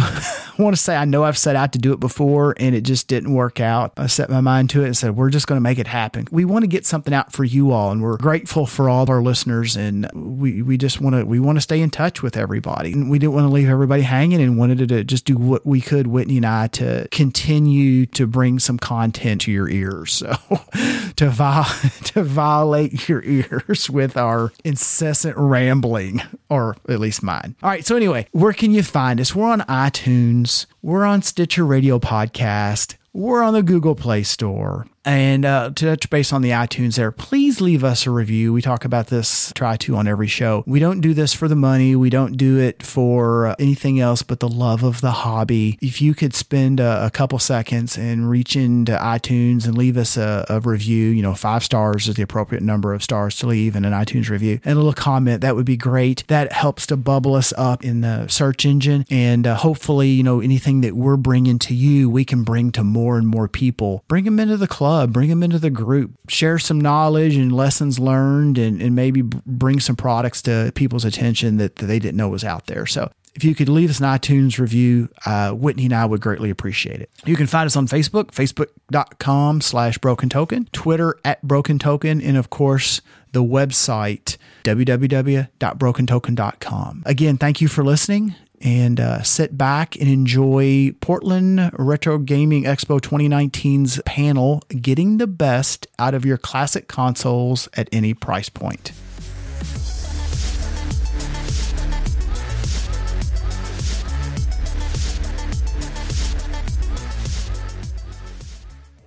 want 0.58 0.76
to 0.76 0.82
say 0.82 0.96
I 0.96 1.04
know 1.04 1.24
I've 1.24 1.38
set 1.38 1.56
out 1.56 1.72
to 1.72 1.78
do 1.78 1.92
it 1.92 2.00
before, 2.00 2.54
and 2.58 2.74
it 2.74 2.82
just 2.82 3.08
didn't 3.08 3.34
work 3.34 3.60
out. 3.60 3.92
I 3.96 4.06
set 4.06 4.30
my 4.30 4.40
mind 4.40 4.70
to 4.70 4.82
it 4.82 4.86
and 4.86 4.96
said, 4.96 5.16
we're 5.16 5.30
just 5.30 5.46
going 5.46 5.56
to 5.56 5.62
make 5.62 5.78
it 5.78 5.86
happen. 5.86 6.26
We 6.30 6.44
want 6.44 6.62
to 6.62 6.68
get 6.68 6.86
something 6.86 7.12
out 7.12 7.32
for 7.32 7.44
you 7.44 7.72
all, 7.72 7.90
and 7.90 8.02
we're 8.02 8.16
grateful 8.16 8.66
for 8.66 8.88
all 8.88 9.02
of 9.02 9.10
our 9.10 9.22
listeners, 9.22 9.76
and 9.76 10.08
we 10.14 10.62
we 10.62 10.76
just 10.76 10.83
want 11.00 11.16
to 11.16 11.24
we 11.24 11.40
want 11.40 11.56
to 11.56 11.62
stay 11.62 11.80
in 11.80 11.90
touch 11.90 12.22
with 12.22 12.36
everybody. 12.36 12.92
And 12.92 13.10
we 13.10 13.18
didn't 13.18 13.34
want 13.34 13.46
to 13.46 13.52
leave 13.52 13.68
everybody 13.68 14.02
hanging 14.02 14.40
and 14.40 14.58
wanted 14.58 14.88
to 14.88 15.04
just 15.04 15.24
do 15.24 15.36
what 15.36 15.64
we 15.64 15.80
could, 15.80 16.06
Whitney 16.06 16.36
and 16.36 16.46
I, 16.46 16.66
to 16.68 17.08
continue 17.10 18.06
to 18.06 18.26
bring 18.26 18.58
some 18.58 18.78
content 18.78 19.42
to 19.42 19.52
your 19.52 19.68
ears. 19.68 20.12
So 20.12 20.36
to 21.16 21.30
vi- 21.30 21.90
to 22.04 22.22
violate 22.22 23.08
your 23.08 23.22
ears 23.22 23.88
with 23.88 24.16
our 24.16 24.52
incessant 24.64 25.36
rambling, 25.36 26.22
or 26.48 26.76
at 26.88 27.00
least 27.00 27.22
mine. 27.22 27.56
All 27.62 27.70
right. 27.70 27.84
So 27.84 27.96
anyway, 27.96 28.28
where 28.32 28.52
can 28.52 28.70
you 28.70 28.82
find 28.82 29.20
us? 29.20 29.34
We're 29.34 29.48
on 29.50 29.60
iTunes. 29.62 30.66
We're 30.82 31.04
on 31.04 31.22
Stitcher 31.22 31.64
Radio 31.64 31.98
Podcast. 31.98 32.96
We're 33.12 33.42
on 33.42 33.54
the 33.54 33.62
Google 33.62 33.94
Play 33.94 34.22
Store. 34.24 34.86
And 35.04 35.44
uh, 35.44 35.70
to 35.74 35.84
touch 35.84 36.08
base 36.08 36.32
on 36.32 36.42
the 36.42 36.50
iTunes 36.50 36.96
there, 36.96 37.12
please 37.12 37.60
leave 37.60 37.84
us 37.84 38.06
a 38.06 38.10
review. 38.10 38.52
We 38.52 38.62
talk 38.62 38.84
about 38.84 39.08
this, 39.08 39.52
try 39.54 39.76
to 39.78 39.96
on 39.96 40.08
every 40.08 40.26
show. 40.26 40.64
We 40.66 40.80
don't 40.80 41.00
do 41.00 41.12
this 41.12 41.34
for 41.34 41.46
the 41.46 41.56
money. 41.56 41.94
We 41.94 42.10
don't 42.10 42.36
do 42.36 42.58
it 42.58 42.82
for 42.82 43.48
uh, 43.48 43.54
anything 43.58 44.00
else 44.00 44.22
but 44.22 44.40
the 44.40 44.48
love 44.48 44.82
of 44.82 45.00
the 45.00 45.10
hobby. 45.10 45.78
If 45.82 46.00
you 46.00 46.14
could 46.14 46.34
spend 46.34 46.80
a, 46.80 47.06
a 47.06 47.10
couple 47.10 47.38
seconds 47.38 47.98
and 47.98 48.30
reach 48.30 48.56
into 48.56 48.92
iTunes 48.92 49.66
and 49.66 49.76
leave 49.76 49.96
us 49.96 50.16
a, 50.16 50.46
a, 50.48 50.60
review, 50.64 51.10
you 51.10 51.20
know, 51.20 51.34
five 51.34 51.62
stars 51.62 52.08
is 52.08 52.14
the 52.14 52.22
appropriate 52.22 52.62
number 52.62 52.94
of 52.94 53.02
stars 53.02 53.36
to 53.36 53.46
leave 53.46 53.76
in 53.76 53.84
an 53.84 53.92
iTunes 53.92 54.30
review, 54.30 54.60
and 54.64 54.72
a 54.72 54.76
little 54.76 54.94
comment, 54.94 55.42
that 55.42 55.54
would 55.54 55.66
be 55.66 55.76
great. 55.76 56.24
That 56.28 56.52
helps 56.52 56.86
to 56.86 56.96
bubble 56.96 57.34
us 57.34 57.52
up 57.58 57.84
in 57.84 58.00
the 58.00 58.26
search 58.28 58.64
engine. 58.64 59.04
And 59.10 59.46
uh, 59.46 59.56
hopefully, 59.56 60.08
you 60.08 60.22
know, 60.22 60.40
anything 60.40 60.80
that 60.80 60.96
we're 60.96 61.18
bringing 61.18 61.58
to 61.60 61.74
you, 61.74 62.08
we 62.08 62.24
can 62.24 62.44
bring 62.44 62.72
to 62.72 62.82
more 62.82 63.18
and 63.18 63.26
more 63.26 63.46
people. 63.46 64.04
Bring 64.08 64.24
them 64.24 64.40
into 64.40 64.56
the 64.56 64.66
club 64.66 64.93
club, 64.94 65.12
bring 65.12 65.28
them 65.28 65.42
into 65.42 65.58
the 65.58 65.70
group, 65.70 66.12
share 66.28 66.56
some 66.58 66.80
knowledge 66.80 67.36
and 67.36 67.52
lessons 67.52 67.98
learned, 67.98 68.56
and, 68.58 68.80
and 68.80 68.94
maybe 68.94 69.22
bring 69.22 69.80
some 69.80 69.96
products 69.96 70.40
to 70.42 70.70
people's 70.76 71.04
attention 71.04 71.56
that, 71.56 71.74
that 71.76 71.86
they 71.86 71.98
didn't 71.98 72.16
know 72.16 72.28
was 72.28 72.44
out 72.44 72.66
there. 72.66 72.86
So 72.86 73.10
if 73.34 73.42
you 73.42 73.56
could 73.56 73.68
leave 73.68 73.90
us 73.90 73.98
an 73.98 74.06
iTunes 74.06 74.60
review, 74.60 75.08
uh, 75.26 75.50
Whitney 75.50 75.86
and 75.86 75.94
I 75.94 76.06
would 76.06 76.20
greatly 76.20 76.50
appreciate 76.50 77.00
it. 77.00 77.10
You 77.24 77.34
can 77.34 77.48
find 77.48 77.66
us 77.66 77.74
on 77.74 77.88
Facebook, 77.88 78.26
facebook.com 78.26 79.62
slash 79.62 79.98
broken 79.98 80.28
token, 80.28 80.68
Twitter 80.72 81.16
at 81.24 81.42
broken 81.42 81.80
token, 81.80 82.20
and 82.20 82.36
of 82.36 82.50
course, 82.50 83.00
the 83.32 83.42
website, 83.42 84.36
www.brokentoken.com. 84.62 87.02
Again, 87.04 87.36
thank 87.36 87.60
you 87.60 87.66
for 87.66 87.82
listening 87.82 88.36
and 88.64 88.98
uh, 88.98 89.22
sit 89.22 89.56
back 89.58 89.94
and 89.96 90.08
enjoy 90.08 90.90
Portland 91.00 91.70
Retro 91.74 92.16
Gaming 92.16 92.64
Expo 92.64 92.98
2019's 92.98 94.00
panel, 94.06 94.62
Getting 94.80 95.18
the 95.18 95.26
Best 95.26 95.86
Out 95.98 96.14
of 96.14 96.24
Your 96.24 96.38
Classic 96.38 96.88
Consoles 96.88 97.68
at 97.74 97.90
Any 97.92 98.14
Price 98.14 98.48
Point. 98.48 98.92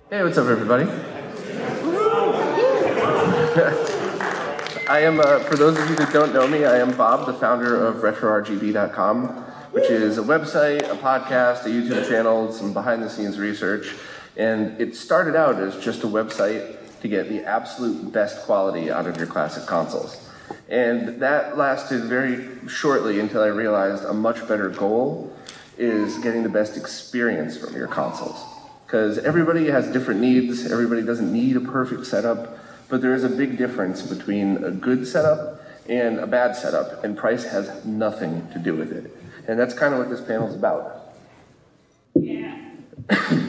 Hey, 0.08 0.22
what's 0.22 0.38
up, 0.38 0.46
everybody? 0.46 0.84
I 4.88 5.00
am, 5.00 5.20
uh, 5.20 5.40
for 5.40 5.56
those 5.56 5.76
of 5.76 5.90
you 5.90 5.96
that 5.96 6.12
don't 6.14 6.32
know 6.32 6.46
me, 6.46 6.64
I 6.64 6.78
am 6.78 6.96
Bob, 6.96 7.26
the 7.26 7.34
founder 7.34 7.84
of 7.84 7.96
RetroRGB.com 7.96 9.47
which 9.72 9.90
is 9.90 10.18
a 10.18 10.22
website, 10.22 10.82
a 10.90 10.96
podcast, 10.96 11.64
a 11.64 11.68
YouTube 11.68 12.08
channel, 12.08 12.52
some 12.52 12.72
behind 12.72 13.02
the 13.02 13.10
scenes 13.10 13.38
research. 13.38 13.94
And 14.36 14.80
it 14.80 14.94
started 14.96 15.36
out 15.36 15.56
as 15.56 15.76
just 15.82 16.04
a 16.04 16.06
website 16.06 16.76
to 17.00 17.08
get 17.08 17.28
the 17.28 17.44
absolute 17.44 18.12
best 18.12 18.44
quality 18.44 18.90
out 18.90 19.06
of 19.06 19.16
your 19.16 19.26
classic 19.26 19.66
consoles. 19.66 20.28
And 20.68 21.20
that 21.20 21.56
lasted 21.56 22.04
very 22.04 22.48
shortly 22.68 23.20
until 23.20 23.42
I 23.42 23.48
realized 23.48 24.04
a 24.04 24.12
much 24.12 24.46
better 24.48 24.68
goal 24.68 25.32
is 25.76 26.18
getting 26.18 26.42
the 26.42 26.48
best 26.48 26.76
experience 26.76 27.56
from 27.56 27.74
your 27.74 27.88
consoles. 27.88 28.44
Because 28.86 29.18
everybody 29.18 29.66
has 29.66 29.90
different 29.92 30.20
needs, 30.20 30.70
everybody 30.70 31.02
doesn't 31.02 31.32
need 31.32 31.56
a 31.56 31.60
perfect 31.60 32.06
setup, 32.06 32.58
but 32.88 33.02
there 33.02 33.14
is 33.14 33.22
a 33.22 33.28
big 33.28 33.58
difference 33.58 34.02
between 34.02 34.64
a 34.64 34.70
good 34.70 35.06
setup 35.06 35.60
and 35.88 36.18
a 36.18 36.26
bad 36.26 36.56
setup, 36.56 37.04
and 37.04 37.16
price 37.16 37.44
has 37.44 37.84
nothing 37.84 38.48
to 38.52 38.58
do 38.58 38.74
with 38.74 38.92
it. 38.92 39.17
And 39.48 39.58
that's 39.58 39.72
kind 39.72 39.94
of 39.94 39.98
what 39.98 40.10
this 40.10 40.20
panel 40.20 40.46
is 40.46 40.54
about. 40.54 41.14
Yeah. 42.14 42.54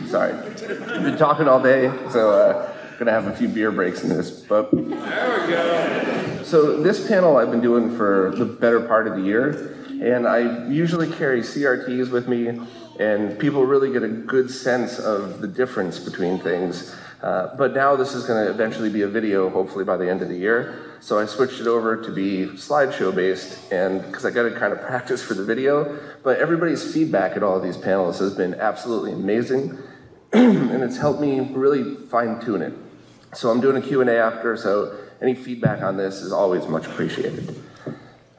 Sorry. 0.07 0.31
I've 0.31 1.03
been 1.03 1.17
talking 1.17 1.49
all 1.49 1.61
day, 1.61 1.91
so 2.09 2.31
uh, 2.31 2.73
gonna 2.97 3.11
have 3.11 3.27
a 3.27 3.35
few 3.35 3.49
beer 3.49 3.69
breaks 3.69 4.01
in 4.03 4.09
this. 4.09 4.31
But 4.31 4.71
there 4.71 4.81
we 4.81 5.53
go. 5.53 6.43
So 6.43 6.81
this 6.81 7.05
panel 7.05 7.35
I've 7.35 7.51
been 7.51 7.61
doing 7.61 7.95
for 7.97 8.33
the 8.37 8.45
better 8.45 8.79
part 8.79 9.07
of 9.07 9.17
the 9.17 9.21
year, 9.21 9.75
and 10.01 10.25
I 10.25 10.69
usually 10.69 11.11
carry 11.11 11.41
CRTs 11.41 12.09
with 12.09 12.29
me, 12.29 12.61
and 12.97 13.37
people 13.37 13.65
really 13.65 13.91
get 13.91 14.01
a 14.01 14.07
good 14.07 14.49
sense 14.49 14.99
of 14.99 15.41
the 15.41 15.47
difference 15.47 15.99
between 15.99 16.39
things. 16.39 16.95
Uh, 17.21 17.53
but 17.57 17.73
now 17.73 17.95
this 17.95 18.13
is 18.13 18.25
going 18.25 18.45
to 18.45 18.49
eventually 18.49 18.89
be 18.89 19.01
a 19.01 19.07
video, 19.07 19.49
hopefully 19.49 19.83
by 19.83 19.97
the 19.97 20.09
end 20.09 20.21
of 20.21 20.29
the 20.29 20.37
year. 20.37 20.95
So 21.01 21.19
I 21.19 21.25
switched 21.25 21.59
it 21.59 21.67
over 21.67 22.01
to 22.01 22.11
be 22.11 22.45
slideshow 22.47 23.13
based, 23.13 23.71
and 23.71 24.01
because 24.01 24.25
I 24.25 24.31
got 24.31 24.43
to 24.43 24.51
kind 24.51 24.71
of 24.71 24.81
practice 24.87 25.21
for 25.21 25.33
the 25.33 25.43
video. 25.43 25.99
But 26.23 26.39
everybody's 26.39 26.93
feedback 26.93 27.35
at 27.35 27.43
all 27.43 27.57
of 27.57 27.63
these 27.63 27.77
panels 27.77 28.19
has 28.19 28.33
been 28.33 28.55
absolutely 28.55 29.11
amazing, 29.11 29.77
and 30.33 30.83
it's 30.83 30.97
helped 30.97 31.19
me 31.19 31.39
really 31.39 31.95
fine 32.07 32.39
tune 32.39 32.61
it. 32.61 32.73
So 33.33 33.49
I'm 33.49 33.61
doing 33.61 33.77
a 33.77 33.85
Q&A 33.85 34.17
after, 34.17 34.57
so 34.57 34.97
any 35.21 35.35
feedback 35.35 35.81
on 35.83 35.97
this 35.97 36.21
is 36.21 36.31
always 36.31 36.67
much 36.67 36.85
appreciated. 36.87 37.55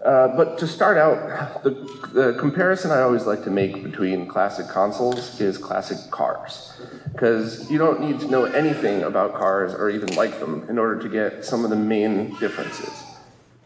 Uh, 0.04 0.28
but 0.28 0.56
to 0.56 0.66
start 0.66 0.96
out, 0.96 1.62
the, 1.62 1.70
the, 2.14 2.36
comparison 2.38 2.90
I 2.90 3.02
always 3.02 3.26
like 3.26 3.44
to 3.44 3.50
make 3.50 3.82
between 3.82 4.26
classic 4.26 4.66
consoles 4.66 5.38
is 5.38 5.58
classic 5.58 6.10
cars. 6.10 6.72
Because 7.12 7.70
you 7.70 7.76
don't 7.76 8.00
need 8.00 8.18
to 8.20 8.26
know 8.28 8.44
anything 8.44 9.02
about 9.02 9.34
cars 9.34 9.74
or 9.74 9.90
even 9.90 10.14
like 10.16 10.40
them 10.40 10.64
in 10.70 10.78
order 10.78 11.02
to 11.02 11.08
get 11.08 11.44
some 11.44 11.64
of 11.64 11.70
the 11.70 11.76
main 11.76 12.34
differences. 12.38 13.04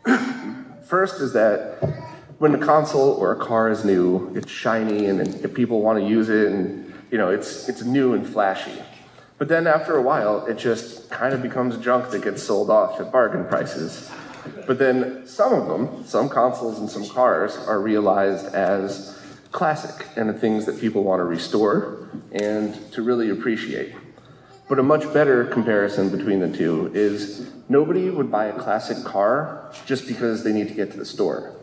First 0.85 1.21
is 1.21 1.33
that 1.35 1.79
when 2.39 2.53
a 2.53 2.59
console 2.59 3.13
or 3.13 3.31
a 3.31 3.37
car 3.37 3.71
is 3.71 3.85
new, 3.85 4.33
it's 4.35 4.51
shiny 4.51 5.07
and, 5.07 5.21
and 5.21 5.55
people 5.55 5.83
want 5.83 6.01
to 6.01 6.05
use 6.05 6.29
it 6.31 6.51
and 6.51 6.93
you 7.13 7.19
know 7.19 7.31
it's, 7.31 7.69
it's 7.69 7.85
new 7.85 8.15
and 8.15 8.27
flashy. 8.27 8.83
But 9.39 9.47
then 9.47 9.69
after 9.69 9.97
a 9.97 10.03
while, 10.03 10.47
it 10.47 10.59
just 10.59 11.11
kind 11.11 11.33
of 11.33 11.43
becomes 11.43 11.77
junk 11.79 12.11
that 12.11 12.25
gets 12.25 12.43
sold 12.43 12.71
off 12.71 13.01
at 13.01 13.13
bargain 13.13 13.45
prices. 13.45 14.11
But 14.67 14.79
then 14.79 15.27
some 15.27 15.53
of 15.53 15.69
them, 15.69 16.05
some 16.07 16.29
consoles 16.29 16.79
and 16.79 16.91
some 16.91 17.09
cars, 17.09 17.57
are 17.57 17.81
realized 17.81 18.47
as 18.55 19.21
classic 19.53 20.07
and 20.17 20.29
the 20.29 20.35
things 20.35 20.67
that 20.67 20.81
people 20.81 21.05
want 21.05 21.21
to 21.21 21.25
restore 21.25 22.09
and 22.33 22.75
to 22.93 23.03
really 23.03 23.31
appreciate. 23.31 23.95
But 24.69 24.79
a 24.79 24.83
much 24.83 25.13
better 25.13 25.45
comparison 25.45 26.11
between 26.11 26.41
the 26.41 26.57
two 26.57 26.91
is 26.95 27.51
nobody 27.69 28.11
would 28.11 28.31
buy 28.31 28.47
a 28.47 28.59
classic 28.59 29.05
car 29.05 29.73
just 29.87 30.09
because 30.09 30.43
they 30.43 30.53
need 30.53 30.69
to 30.69 30.75
get 30.75 30.91
to 30.93 30.97
the 30.97 31.05
store. 31.05 31.55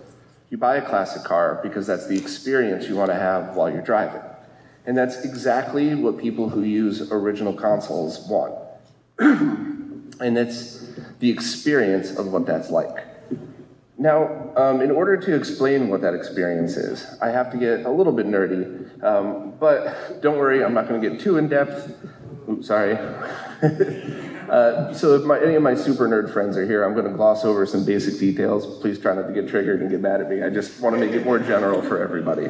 You 0.49 0.58
buy 0.58 0.78
a 0.78 0.82
classic 0.88 1.24
car 1.24 1.60
because 1.64 1.88
that's 1.88 2.08
the 2.08 2.18
experience 2.18 2.88
you 2.88 2.95
want 2.95 3.10
to 3.10 3.16
have 3.16 3.56
while 3.56 3.70
you're 3.70 3.82
driving. 3.82 4.22
And 4.86 4.98
that's 4.98 5.24
exactly 5.24 5.95
what 5.95 6.18
people 6.18 6.49
who 6.49 6.64
use 6.64 7.12
original 7.12 7.53
consoles 7.53 8.28
want. 8.28 8.56
and 9.20 10.38
it's 10.38 10.90
the 11.22 11.30
experience 11.30 12.18
of 12.18 12.34
what 12.34 12.45
that's 12.45 12.69
like. 12.69 13.06
Now, 13.98 14.52
um, 14.56 14.81
in 14.81 14.89
order 14.89 15.15
to 15.15 15.35
explain 15.35 15.89
what 15.89 16.02
that 16.02 16.15
experience 16.15 16.76
is, 16.76 17.06
I 17.22 17.30
have 17.30 17.52
to 17.52 17.57
get 17.57 17.85
a 17.85 17.89
little 17.89 18.11
bit 18.11 18.26
nerdy, 18.26 19.03
um, 19.03 19.53
but 19.60 20.22
don't 20.23 20.39
worry, 20.39 20.65
I'm 20.65 20.73
not 20.73 20.89
going 20.89 20.99
to 20.99 21.10
get 21.10 21.19
too 21.19 21.38
in 21.38 21.48
depth. 21.48 21.95
Oops, 22.49 22.65
sorry. 22.65 22.93
uh, 24.49 24.91
so, 24.91 25.15
if 25.15 25.23
my, 25.23 25.39
any 25.39 25.53
of 25.53 25.61
my 25.61 25.76
super 25.76 26.07
nerd 26.07 26.34
friends 26.34 26.57
are 26.57 26.65
here, 26.65 26.84
I'm 26.84 26.93
going 26.93 27.06
to 27.06 27.14
gloss 27.14 27.45
over 27.45 27.64
some 27.68 27.85
basic 27.85 28.19
details. 28.19 28.80
Please 28.81 28.98
try 28.98 29.14
not 29.14 29.27
to 29.27 29.34
get 29.34 29.48
triggered 29.48 29.81
and 29.81 29.91
get 29.91 30.02
mad 30.02 30.19
at 30.19 30.30
me. 30.30 30.41
I 30.41 30.49
just 30.49 30.81
want 30.81 30.95
to 30.95 30.99
make 30.99 31.11
it 31.11 31.23
more 31.23 31.38
general 31.38 31.84
for 31.84 32.02
everybody. 32.02 32.49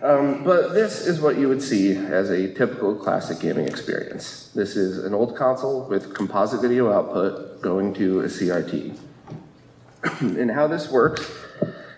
Um, 0.00 0.44
but 0.44 0.74
this 0.74 1.06
is 1.06 1.20
what 1.20 1.38
you 1.38 1.48
would 1.48 1.60
see 1.60 1.96
as 1.96 2.30
a 2.30 2.54
typical 2.54 2.94
classic 2.94 3.40
gaming 3.40 3.66
experience. 3.66 4.50
This 4.54 4.76
is 4.76 5.04
an 5.04 5.12
old 5.12 5.36
console 5.36 5.88
with 5.88 6.14
composite 6.14 6.60
video 6.60 6.92
output 6.92 7.60
going 7.62 7.94
to 7.94 8.20
a 8.20 8.24
CRT. 8.26 8.96
and 10.20 10.50
how 10.52 10.68
this 10.68 10.90
works 10.90 11.28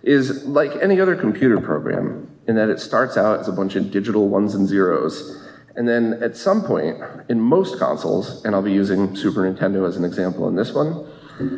is 0.02 0.46
like 0.46 0.72
any 0.80 0.98
other 0.98 1.14
computer 1.14 1.60
program, 1.60 2.26
in 2.46 2.54
that 2.56 2.70
it 2.70 2.80
starts 2.80 3.18
out 3.18 3.40
as 3.40 3.48
a 3.48 3.52
bunch 3.52 3.76
of 3.76 3.90
digital 3.90 4.28
ones 4.28 4.54
and 4.54 4.66
zeros. 4.66 5.46
And 5.76 5.86
then 5.86 6.22
at 6.22 6.38
some 6.38 6.62
point, 6.62 6.98
in 7.28 7.38
most 7.38 7.78
consoles, 7.78 8.42
and 8.46 8.54
I'll 8.54 8.62
be 8.62 8.72
using 8.72 9.14
Super 9.14 9.42
Nintendo 9.42 9.86
as 9.86 9.98
an 9.98 10.06
example 10.06 10.48
in 10.48 10.56
this 10.56 10.72
one, 10.72 11.06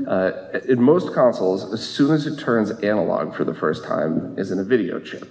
uh, 0.09 0.61
in 0.69 0.83
most 0.83 1.15
consoles, 1.15 1.73
as 1.73 1.89
soon 1.89 2.13
as 2.13 2.27
it 2.27 2.39
turns 2.39 2.71
analog 2.83 3.35
for 3.35 3.45
the 3.45 3.55
first 3.55 3.85
time, 3.85 4.37
is 4.37 4.51
in 4.51 4.59
a 4.59 4.65
video 4.65 4.99
chip. 4.99 5.29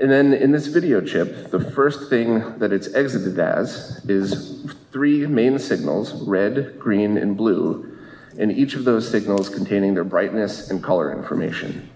And 0.00 0.10
then 0.10 0.32
in 0.32 0.50
this 0.50 0.66
video 0.66 1.02
chip, 1.02 1.50
the 1.50 1.60
first 1.60 2.08
thing 2.08 2.58
that 2.58 2.72
it's 2.72 2.92
exited 2.94 3.38
as 3.38 4.02
is 4.08 4.74
three 4.92 5.26
main 5.26 5.58
signals, 5.58 6.14
red, 6.26 6.78
green, 6.78 7.18
and 7.18 7.36
blue, 7.36 7.98
and 8.38 8.50
each 8.50 8.74
of 8.74 8.84
those 8.84 9.06
signals 9.06 9.50
containing 9.50 9.92
their 9.92 10.04
brightness 10.04 10.70
and 10.70 10.82
color 10.82 11.12
information. 11.12 11.90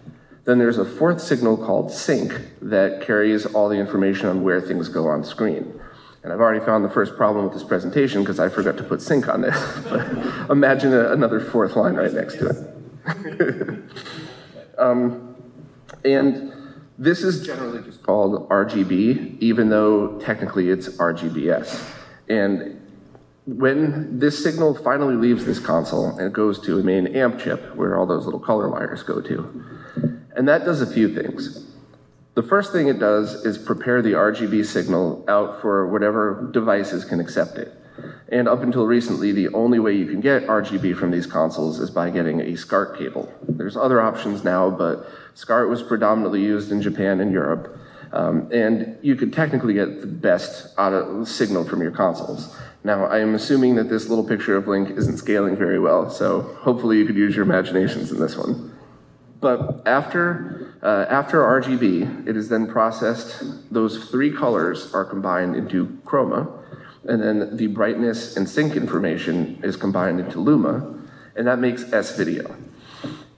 Then 0.44 0.58
there's 0.58 0.76
a 0.76 0.84
fourth 0.84 1.22
signal 1.22 1.56
called 1.56 1.90
sync 1.90 2.38
that 2.60 3.00
carries 3.00 3.46
all 3.46 3.70
the 3.70 3.78
information 3.78 4.26
on 4.26 4.42
where 4.42 4.60
things 4.60 4.90
go 4.90 5.08
on 5.08 5.24
screen. 5.24 5.80
And 6.22 6.30
I've 6.30 6.40
already 6.40 6.62
found 6.62 6.84
the 6.84 6.90
first 6.90 7.16
problem 7.16 7.46
with 7.46 7.54
this 7.54 7.64
presentation 7.64 8.20
because 8.20 8.38
I 8.38 8.50
forgot 8.50 8.76
to 8.76 8.82
put 8.82 9.00
sync 9.00 9.28
on 9.28 9.40
this. 9.40 9.56
but 9.88 10.50
imagine 10.50 10.92
a, 10.92 11.12
another 11.12 11.40
fourth 11.40 11.74
line 11.76 11.94
right 11.94 12.12
next 12.12 12.34
to 12.34 12.48
it. 13.06 14.78
um, 14.78 15.36
and 16.04 16.53
this 16.98 17.22
is 17.22 17.44
generally 17.44 17.82
just 17.82 18.02
called 18.02 18.48
RGB, 18.48 19.38
even 19.40 19.68
though 19.68 20.18
technically 20.20 20.70
it's 20.70 20.88
RGBS. 20.88 21.82
And 22.28 22.80
when 23.46 24.18
this 24.18 24.42
signal 24.42 24.74
finally 24.74 25.16
leaves 25.16 25.44
this 25.44 25.58
console 25.58 26.10
and 26.18 26.26
it 26.26 26.32
goes 26.32 26.58
to 26.60 26.78
a 26.78 26.82
main 26.82 27.08
amp 27.08 27.38
chip 27.40 27.74
where 27.74 27.96
all 27.96 28.06
those 28.06 28.24
little 28.24 28.40
color 28.40 28.68
wires 28.68 29.02
go 29.02 29.20
to, 29.20 29.64
and 30.36 30.48
that 30.48 30.64
does 30.64 30.80
a 30.80 30.86
few 30.86 31.14
things. 31.14 31.66
The 32.34 32.42
first 32.42 32.72
thing 32.72 32.88
it 32.88 32.98
does 32.98 33.44
is 33.44 33.58
prepare 33.58 34.02
the 34.02 34.12
RGB 34.12 34.64
signal 34.64 35.24
out 35.28 35.60
for 35.60 35.86
whatever 35.86 36.48
devices 36.52 37.04
can 37.04 37.20
accept 37.20 37.58
it. 37.58 37.72
And 38.28 38.48
up 38.48 38.62
until 38.62 38.86
recently, 38.86 39.30
the 39.30 39.48
only 39.50 39.78
way 39.78 39.92
you 39.92 40.06
can 40.06 40.20
get 40.20 40.46
RGB 40.46 40.96
from 40.96 41.12
these 41.12 41.26
consoles 41.26 41.78
is 41.78 41.90
by 41.90 42.10
getting 42.10 42.40
a 42.40 42.56
SCART 42.56 42.98
cable. 42.98 43.32
There's 43.48 43.76
other 43.76 44.00
options 44.00 44.42
now, 44.42 44.70
but 44.70 45.08
SCART 45.34 45.68
was 45.68 45.82
predominantly 45.82 46.42
used 46.42 46.72
in 46.72 46.80
Japan 46.80 47.20
and 47.20 47.32
Europe. 47.32 47.78
Um, 48.12 48.48
and 48.52 48.96
you 49.02 49.16
could 49.16 49.32
technically 49.32 49.74
get 49.74 50.00
the 50.00 50.06
best 50.06 50.72
out 50.78 50.92
of 50.92 51.26
signal 51.26 51.64
from 51.64 51.82
your 51.82 51.90
consoles. 51.90 52.56
Now, 52.84 53.06
I 53.06 53.18
am 53.18 53.34
assuming 53.34 53.74
that 53.74 53.88
this 53.88 54.08
little 54.08 54.24
picture 54.24 54.56
of 54.56 54.68
Link 54.68 54.90
isn't 54.90 55.16
scaling 55.16 55.56
very 55.56 55.80
well, 55.80 56.10
so 56.10 56.42
hopefully 56.60 56.98
you 56.98 57.06
could 57.06 57.16
use 57.16 57.34
your 57.34 57.44
imaginations 57.44 58.12
in 58.12 58.20
this 58.20 58.36
one. 58.36 58.76
But 59.40 59.82
after, 59.84 60.74
uh, 60.82 61.06
after 61.08 61.42
RGB, 61.42 62.28
it 62.28 62.36
is 62.36 62.48
then 62.48 62.66
processed. 62.66 63.42
Those 63.72 64.08
three 64.10 64.30
colors 64.30 64.94
are 64.94 65.04
combined 65.04 65.56
into 65.56 65.86
chroma, 66.04 66.50
and 67.04 67.20
then 67.20 67.56
the 67.56 67.66
brightness 67.66 68.36
and 68.36 68.48
sync 68.48 68.76
information 68.76 69.60
is 69.62 69.76
combined 69.76 70.20
into 70.20 70.38
luma, 70.38 70.94
and 71.36 71.46
that 71.46 71.58
makes 71.58 71.92
S 71.92 72.16
video. 72.16 72.54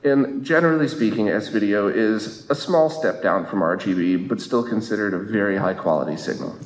And 0.07 0.45
generally 0.45 0.87
speaking, 0.87 1.29
S 1.31 1.49
video 1.49 1.89
is 1.89 2.49
a 2.49 2.55
small 2.55 2.89
step 2.89 3.25
down 3.25 3.45
from 3.45 3.59
RGB, 3.59 4.29
but 4.29 4.41
still 4.41 4.63
considered 4.63 5.15
a 5.15 5.19
very 5.19 5.57
high 5.57 5.75
quality 5.75 6.17
signal. 6.17 6.57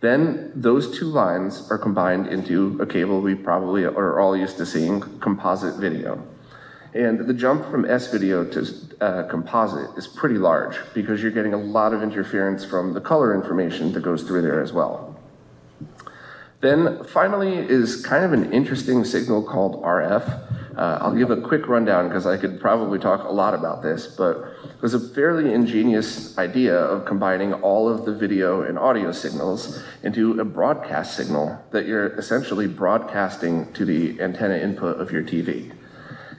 Then 0.00 0.50
those 0.56 0.98
two 0.98 1.06
lines 1.06 1.70
are 1.70 1.78
combined 1.78 2.26
into 2.26 2.78
a 2.82 2.86
cable 2.86 3.20
we 3.20 3.36
probably 3.36 3.84
are 3.84 4.18
all 4.18 4.36
used 4.36 4.56
to 4.56 4.66
seeing, 4.66 5.00
composite 5.20 5.76
video. 5.76 6.20
And 6.94 7.28
the 7.28 7.32
jump 7.32 7.64
from 7.70 7.88
S 7.88 8.10
video 8.10 8.44
to 8.44 8.66
uh, 9.00 9.22
composite 9.28 9.96
is 9.96 10.08
pretty 10.08 10.36
large 10.36 10.78
because 10.94 11.22
you're 11.22 11.30
getting 11.30 11.54
a 11.54 11.62
lot 11.78 11.94
of 11.94 12.02
interference 12.02 12.64
from 12.64 12.92
the 12.92 13.00
color 13.00 13.36
information 13.36 13.92
that 13.92 14.02
goes 14.02 14.24
through 14.24 14.42
there 14.42 14.60
as 14.60 14.72
well. 14.72 15.15
Then 16.66 17.04
finally 17.04 17.58
is 17.58 18.04
kind 18.04 18.24
of 18.24 18.32
an 18.32 18.52
interesting 18.52 19.04
signal 19.04 19.44
called 19.44 19.80
RF. 19.84 20.26
Uh, 20.76 20.98
I'll 21.00 21.14
give 21.14 21.30
a 21.30 21.40
quick 21.40 21.68
rundown 21.68 22.08
because 22.08 22.26
I 22.26 22.36
could 22.36 22.60
probably 22.60 22.98
talk 22.98 23.22
a 23.22 23.30
lot 23.30 23.54
about 23.54 23.84
this, 23.84 24.08
but 24.08 24.38
it 24.64 24.82
was 24.82 24.92
a 24.92 24.98
fairly 24.98 25.54
ingenious 25.54 26.36
idea 26.38 26.76
of 26.76 27.04
combining 27.04 27.52
all 27.52 27.88
of 27.88 28.04
the 28.04 28.12
video 28.12 28.62
and 28.62 28.80
audio 28.80 29.12
signals 29.12 29.80
into 30.02 30.40
a 30.40 30.44
broadcast 30.44 31.16
signal 31.16 31.56
that 31.70 31.86
you're 31.86 32.08
essentially 32.18 32.66
broadcasting 32.66 33.72
to 33.74 33.84
the 33.84 34.20
antenna 34.20 34.56
input 34.56 35.00
of 35.00 35.12
your 35.12 35.22
TV. 35.22 35.72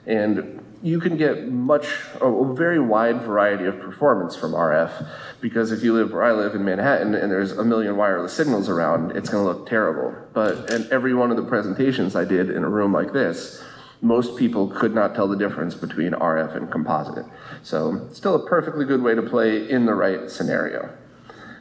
And 0.06 0.57
you 0.82 1.00
can 1.00 1.16
get 1.16 1.48
much, 1.48 1.86
a 2.20 2.54
very 2.54 2.78
wide 2.78 3.22
variety 3.22 3.64
of 3.64 3.80
performance 3.80 4.36
from 4.36 4.52
RF 4.52 5.08
because 5.40 5.72
if 5.72 5.82
you 5.82 5.92
live 5.92 6.12
where 6.12 6.22
I 6.22 6.32
live 6.32 6.54
in 6.54 6.64
Manhattan 6.64 7.14
and 7.14 7.30
there's 7.30 7.52
a 7.52 7.64
million 7.64 7.96
wireless 7.96 8.32
signals 8.32 8.68
around, 8.68 9.16
it's 9.16 9.28
going 9.28 9.44
to 9.44 9.52
look 9.52 9.68
terrible. 9.68 10.14
But 10.32 10.70
in 10.70 10.86
every 10.92 11.14
one 11.14 11.30
of 11.30 11.36
the 11.36 11.42
presentations 11.42 12.14
I 12.14 12.24
did 12.24 12.50
in 12.50 12.62
a 12.62 12.68
room 12.68 12.92
like 12.92 13.12
this, 13.12 13.62
most 14.00 14.36
people 14.36 14.68
could 14.68 14.94
not 14.94 15.14
tell 15.14 15.26
the 15.26 15.36
difference 15.36 15.74
between 15.74 16.12
RF 16.12 16.56
and 16.56 16.70
composite. 16.70 17.26
So, 17.62 18.08
still 18.12 18.36
a 18.36 18.46
perfectly 18.46 18.84
good 18.84 19.02
way 19.02 19.14
to 19.14 19.22
play 19.22 19.68
in 19.68 19.86
the 19.86 19.94
right 19.94 20.30
scenario. 20.30 20.96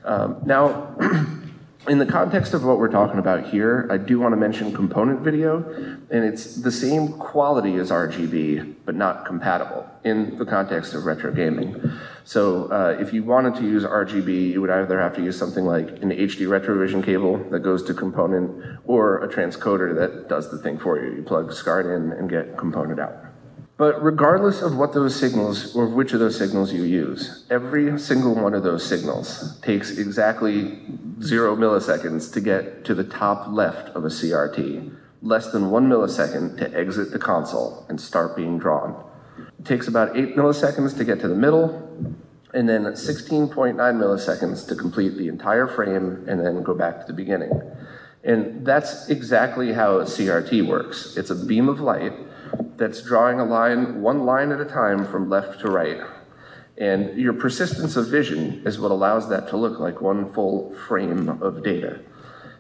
Um, 0.06 0.38
now, 0.46 0.96
in 1.88 2.00
the 2.00 2.06
context 2.06 2.54
of 2.54 2.66
what 2.66 2.80
we're 2.80 2.90
talking 2.90 3.18
about 3.18 3.48
here, 3.48 3.88
I 3.90 3.98
do 3.98 4.20
want 4.20 4.34
to 4.34 4.38
mention 4.38 4.74
component 4.74 5.22
video, 5.22 5.64
and 6.10 6.26
it's 6.26 6.56
the 6.56 6.72
same 6.72 7.14
quality 7.14 7.76
as 7.76 7.92
RGB, 7.92 8.76
but 8.86 8.96
not 8.96 9.26
compatible 9.26 9.90
in 10.04 10.38
the 10.38 10.46
context 10.46 10.94
of 10.94 11.06
retro 11.06 11.32
gaming. 11.32 11.82
So 12.26 12.72
uh, 12.72 12.98
if 13.00 13.14
you 13.14 13.24
wanted 13.24 13.56
to 13.56 13.62
use 13.62 13.84
RGB, 13.84 14.52
you 14.52 14.60
would 14.60 14.70
either 14.70 15.00
have 15.00 15.16
to 15.16 15.24
use 15.24 15.38
something 15.38 15.64
like 15.64 15.88
an 16.02 16.10
HD 16.12 16.48
Retrovision 16.48 17.04
cable 17.04 17.38
that 17.52 17.60
goes 17.60 17.84
to 17.84 17.94
component, 17.94 18.80
or 18.86 19.24
a 19.24 19.30
transcoder 19.30 19.96
that 19.96 20.28
does 20.28 20.52
the 20.52 20.58
thing 20.58 20.78
for 20.78 21.00
you. 21.00 21.16
You 21.16 21.24
plug 21.24 21.54
SCART 21.54 21.86
in 21.86 22.12
and 22.12 22.30
get 22.30 22.58
component 22.58 23.00
out. 23.00 23.27
But 23.78 24.02
regardless 24.02 24.64
of 24.64 24.76
what 24.76 24.94
those 24.94 25.16
signals, 25.16 25.76
or 25.76 25.88
which 25.88 26.12
of 26.12 26.20
those 26.20 26.36
signals 26.36 26.74
you 26.74 26.82
use, 26.82 27.46
every 27.52 28.00
single 28.00 28.34
one 28.34 28.56
of 28.56 28.64
those 28.64 28.84
signals 28.84 29.60
takes 29.62 30.00
exactly 30.00 30.80
zero 31.22 31.56
milliseconds 31.56 32.34
to 32.34 32.42
get 32.42 32.84
to 32.86 32.96
the 32.96 33.04
top 33.04 33.48
left 33.50 33.90
of 33.96 34.04
a 34.04 34.08
CRT, 34.08 34.96
less 35.22 35.52
than 35.52 35.70
one 35.70 35.88
millisecond 35.88 36.58
to 36.58 36.76
exit 36.76 37.12
the 37.12 37.20
console 37.20 37.86
and 37.88 38.02
start 38.02 38.36
being 38.36 38.58
drawn. 38.58 39.04
It 39.60 39.66
takes 39.66 39.88
about 39.88 40.18
eight 40.18 40.36
milliseconds 40.36 40.98
to 40.98 41.06
get 41.06 41.20
to 41.20 41.28
the 41.28 41.36
middle, 41.36 41.70
and 42.56 42.68
then 42.68 42.86
16.9 42.86 43.76
milliseconds 43.76 44.68
to 44.70 44.76
complete 44.76 45.18
the 45.18 45.28
entire 45.28 45.68
frame 45.68 46.26
and 46.28 46.44
then 46.44 46.64
go 46.64 46.74
back 46.74 47.02
to 47.02 47.06
the 47.06 47.14
beginning. 47.14 47.52
And 48.24 48.66
that's 48.66 49.10
exactly 49.10 49.72
how 49.72 50.00
a 50.00 50.06
CRT 50.06 50.66
works. 50.66 51.16
It's 51.16 51.30
a 51.30 51.36
beam 51.36 51.70
of 51.70 51.80
light 51.80 52.14
that's 52.78 53.02
drawing 53.02 53.40
a 53.40 53.46
line, 53.46 54.02
one 54.02 54.26
line 54.26 54.52
at 54.52 54.62
a 54.62 54.66
time 54.66 55.06
from 55.06 55.30
left 55.30 55.62
to 55.62 55.70
right. 55.70 56.00
And 56.78 57.18
your 57.18 57.34
persistence 57.34 57.96
of 57.96 58.08
vision 58.08 58.62
is 58.66 58.80
what 58.80 58.92
allows 58.92 59.30
that 59.30 59.48
to 59.50 59.58
look 59.58 59.80
like 59.80 60.00
one 60.00 60.32
full 60.32 60.76
frame 60.88 61.30
of 61.42 61.64
data. 61.64 62.02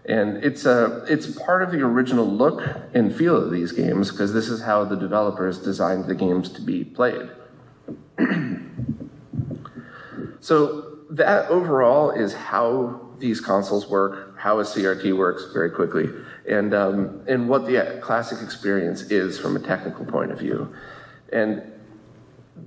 And 0.05 0.43
it's, 0.43 0.65
a, 0.65 1.05
it's 1.07 1.27
part 1.39 1.61
of 1.61 1.71
the 1.71 1.81
original 1.81 2.25
look 2.25 2.63
and 2.93 3.13
feel 3.13 3.35
of 3.35 3.51
these 3.51 3.71
games 3.73 4.09
because 4.09 4.33
this 4.33 4.47
is 4.47 4.61
how 4.61 4.85
the 4.85 4.95
developers 4.95 5.59
designed 5.59 6.05
the 6.05 6.15
games 6.15 6.49
to 6.53 6.61
be 6.61 6.83
played. 6.83 7.29
so 10.39 10.97
that 11.09 11.49
overall 11.49 12.09
is 12.11 12.33
how 12.33 13.01
these 13.19 13.41
consoles 13.41 13.89
work, 13.89 14.37
how 14.39 14.59
a 14.59 14.63
CRT 14.63 15.15
works 15.15 15.47
very 15.53 15.71
quickly, 15.71 16.07
and, 16.47 16.73
um, 16.73 17.21
and 17.27 17.49
what 17.49 17.65
the 17.65 17.99
classic 18.01 18.41
experience 18.41 19.03
is 19.03 19.39
from 19.39 19.55
a 19.55 19.59
technical 19.59 20.05
point 20.05 20.31
of 20.31 20.39
view. 20.39 20.73
And 21.31 21.61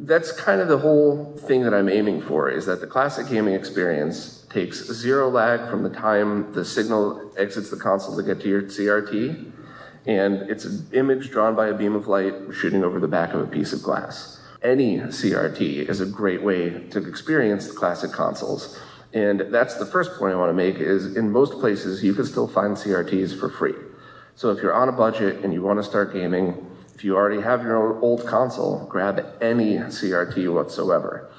that's 0.01 0.33
kind 0.33 0.61
of 0.61 0.69
the 0.69 0.79
whole 0.79 1.37
thing 1.37 1.63
that 1.63 1.75
I'm 1.75 1.89
aiming 1.89 2.23
for 2.23 2.49
is 2.49 2.67
that 2.67 2.81
the 2.81 2.87
classic 2.87 3.29
gaming 3.29 3.55
experience 3.55 4.47
takes 4.51 4.85
zero 4.93 5.29
lag 5.29 5.69
from 5.71 5.83
the 5.83 5.91
time 5.91 6.53
the 6.53 6.65
signal 6.65 7.33
exits 7.37 7.71
the 7.71 7.77
console 7.77 8.17
to 8.17 8.23
get 8.23 8.41
to 8.41 8.49
your 8.49 8.63
CRT, 8.63 9.53
and 10.07 10.35
it's 10.51 10.65
an 10.65 10.87
image 10.93 11.31
drawn 11.31 11.55
by 11.55 11.69
a 11.69 11.75
beam 11.75 11.95
of 11.95 12.09
light 12.09 12.35
shooting 12.53 12.85
over 12.85 12.99
the 13.01 13.09
back 13.09 13.33
of 13.33 13.41
a 13.41 13.47
piece 13.47 13.73
of 13.73 13.83
glass. 13.83 14.41
Any 14.63 14.99
CRT 14.99 15.89
is 15.89 16.01
a 16.01 16.07
great 16.07 16.43
way 16.43 16.71
to 16.89 17.09
experience 17.09 17.67
the 17.69 17.75
classic 17.75 18.13
consoles. 18.13 18.79
And 19.13 19.41
that's 19.53 19.75
the 19.75 19.87
first 19.87 20.19
point 20.19 20.35
I 20.35 20.37
want 20.37 20.51
to 20.51 20.55
make 20.55 20.77
is 20.77 21.17
in 21.17 21.31
most 21.31 21.55
places 21.55 22.03
you 22.03 22.15
can 22.15 22.25
still 22.25 22.47
find 22.47 22.77
CRTs 22.77 23.39
for 23.39 23.49
free. 23.49 23.75
So 24.37 24.51
if 24.51 24.63
you're 24.63 24.75
on 24.75 24.89
a 24.89 24.93
budget 24.93 25.45
and 25.45 25.53
you 25.53 25.63
want 25.63 25.79
to 25.79 25.83
start 25.83 26.13
gaming, 26.13 26.67
if 26.95 27.05
you 27.05 27.17
already 27.17 27.41
have 27.43 27.63
your 27.63 27.99
old 28.01 28.27
console, 28.27 28.87
grab 28.87 29.25
any 29.41 29.77
CRT 29.77 30.53
whatsoever. 30.53 31.31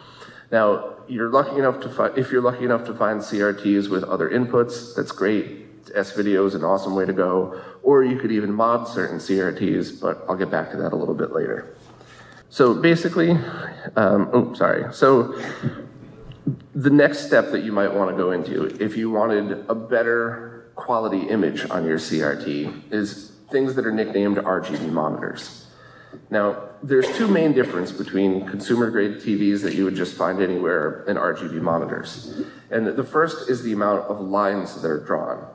Now, 0.52 0.96
you're 1.08 1.30
lucky 1.30 1.58
enough 1.58 1.80
to 1.82 2.14
if 2.18 2.32
you're 2.32 2.42
lucky 2.42 2.66
enough 2.66 2.86
to 2.86 2.94
find 2.94 3.22
CRTs 3.22 3.90
with 3.90 4.04
other 4.04 4.30
inputs, 4.30 4.96
that's 4.96 5.12
great. 5.12 5.68
S-Video 5.96 6.46
is 6.46 6.56
an 6.56 6.64
awesome 6.64 6.96
way 6.96 7.06
to 7.06 7.14
go. 7.14 7.60
Or 7.84 8.04
you 8.04 8.18
could 8.18 8.32
even 8.32 8.52
mod 8.52 8.88
certain 8.88 9.18
CRTs, 9.18 10.00
but 10.00 10.24
I'll 10.28 10.36
get 10.36 10.52
back 10.52 10.72
to 10.72 10.78
that 10.78 10.94
a 10.94 10.96
little 10.96 11.16
bit 11.16 11.32
later. 11.32 11.76
So 12.50 12.74
basically, 12.74 13.32
um, 13.96 14.30
oh, 14.34 14.54
sorry. 14.54 14.94
So 14.94 15.42
the 16.74 16.90
next 16.90 17.28
step 17.28 17.52
that 17.52 17.64
you 17.64 17.72
might 17.72 17.94
want 17.94 18.10
to 18.10 18.18
go 18.18 18.32
into, 18.32 18.66
if 18.84 18.98
you 18.98 19.10
wanted 19.12 19.66
a 19.70 19.76
better 19.76 20.72
quality 20.76 21.30
image 21.30 21.70
on 21.70 21.86
your 21.86 21.98
CRT, 21.98 22.92
is 22.92 23.34
things 23.52 23.76
that 23.76 23.86
are 23.86 23.92
nicknamed 23.92 24.38
RGB 24.38 24.90
monitors. 24.92 25.68
Now, 26.30 26.70
there's 26.84 27.08
two 27.18 27.28
main 27.28 27.54
differences 27.54 27.98
between 27.98 28.48
consumer 28.48 28.90
grade 28.90 29.18
TVs 29.18 29.62
that 29.62 29.76
you 29.76 29.86
would 29.86 29.96
just 29.96 30.16
find 30.16 30.42
anywhere 30.42 31.06
and 31.08 31.18
RGB 31.18 31.62
monitors. 31.62 32.42
And 32.70 32.88
the 32.88 33.04
first 33.04 33.50
is 33.50 33.64
the 33.64 33.74
amount 33.74 34.06
of 34.06 34.20
lines 34.20 34.82
that 34.82 34.90
are 34.90 35.00
drawn. 35.00 35.46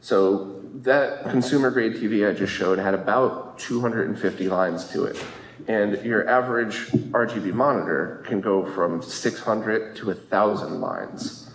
So 0.00 0.62
that 0.82 1.24
consumer 1.30 1.70
grade 1.70 1.94
TV 1.94 2.28
I 2.28 2.32
just 2.32 2.52
showed 2.52 2.78
had 2.78 2.94
about 2.94 3.58
250 3.58 4.48
lines 4.48 4.88
to 4.90 5.04
it. 5.04 5.22
And 5.68 6.04
your 6.04 6.28
average 6.28 6.86
RGB 7.12 7.52
monitor 7.52 8.22
can 8.26 8.40
go 8.40 8.64
from 8.64 9.02
600 9.02 9.96
to 9.96 10.06
1,000 10.06 10.80
lines. 10.80 11.50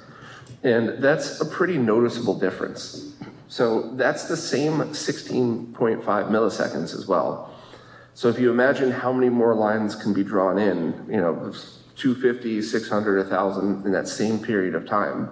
And 0.63 1.01
that's 1.01 1.39
a 1.41 1.45
pretty 1.45 1.77
noticeable 1.77 2.37
difference. 2.37 3.13
So 3.47 3.93
that's 3.95 4.27
the 4.27 4.37
same 4.37 4.73
16.5 4.73 5.75
milliseconds 6.05 6.95
as 6.95 7.07
well. 7.07 7.53
So 8.13 8.27
if 8.27 8.39
you 8.39 8.51
imagine 8.51 8.91
how 8.91 9.11
many 9.13 9.29
more 9.29 9.55
lines 9.55 9.95
can 9.95 10.13
be 10.13 10.23
drawn 10.23 10.57
in, 10.57 11.05
you 11.09 11.21
know, 11.21 11.53
250, 11.95 12.61
600, 12.61 13.17
1,000 13.19 13.85
in 13.85 13.91
that 13.91 14.07
same 14.07 14.39
period 14.39 14.75
of 14.75 14.87
time, 14.87 15.29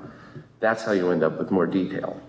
that's 0.60 0.84
how 0.84 0.92
you 0.92 1.12
end 1.12 1.24
up 1.24 1.38
with 1.38 1.52
more 1.52 1.66
detail. 1.66 2.22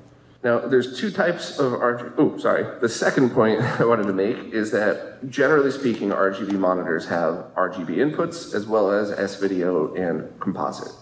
Now, 0.43 0.59
there's 0.59 0.99
two 0.99 1.11
types 1.11 1.59
of 1.59 1.73
RGB. 1.73 2.15
Oh, 2.17 2.39
sorry. 2.39 2.81
The 2.81 2.89
second 2.89 3.31
point 3.31 3.61
I 3.81 3.85
wanted 3.85 4.07
to 4.07 4.15
make 4.15 4.55
is 4.55 4.71
that 4.71 5.29
generally 5.29 5.71
speaking, 5.71 6.11
RGB 6.11 6.53
monitors 6.53 7.07
have 7.09 7.47
RGB 7.57 7.97
inputs 7.97 8.55
as 8.55 8.67
well 8.67 8.91
as 8.91 9.11
S 9.11 9.39
video 9.39 9.95
and 9.95 10.41
composite. 10.41 10.93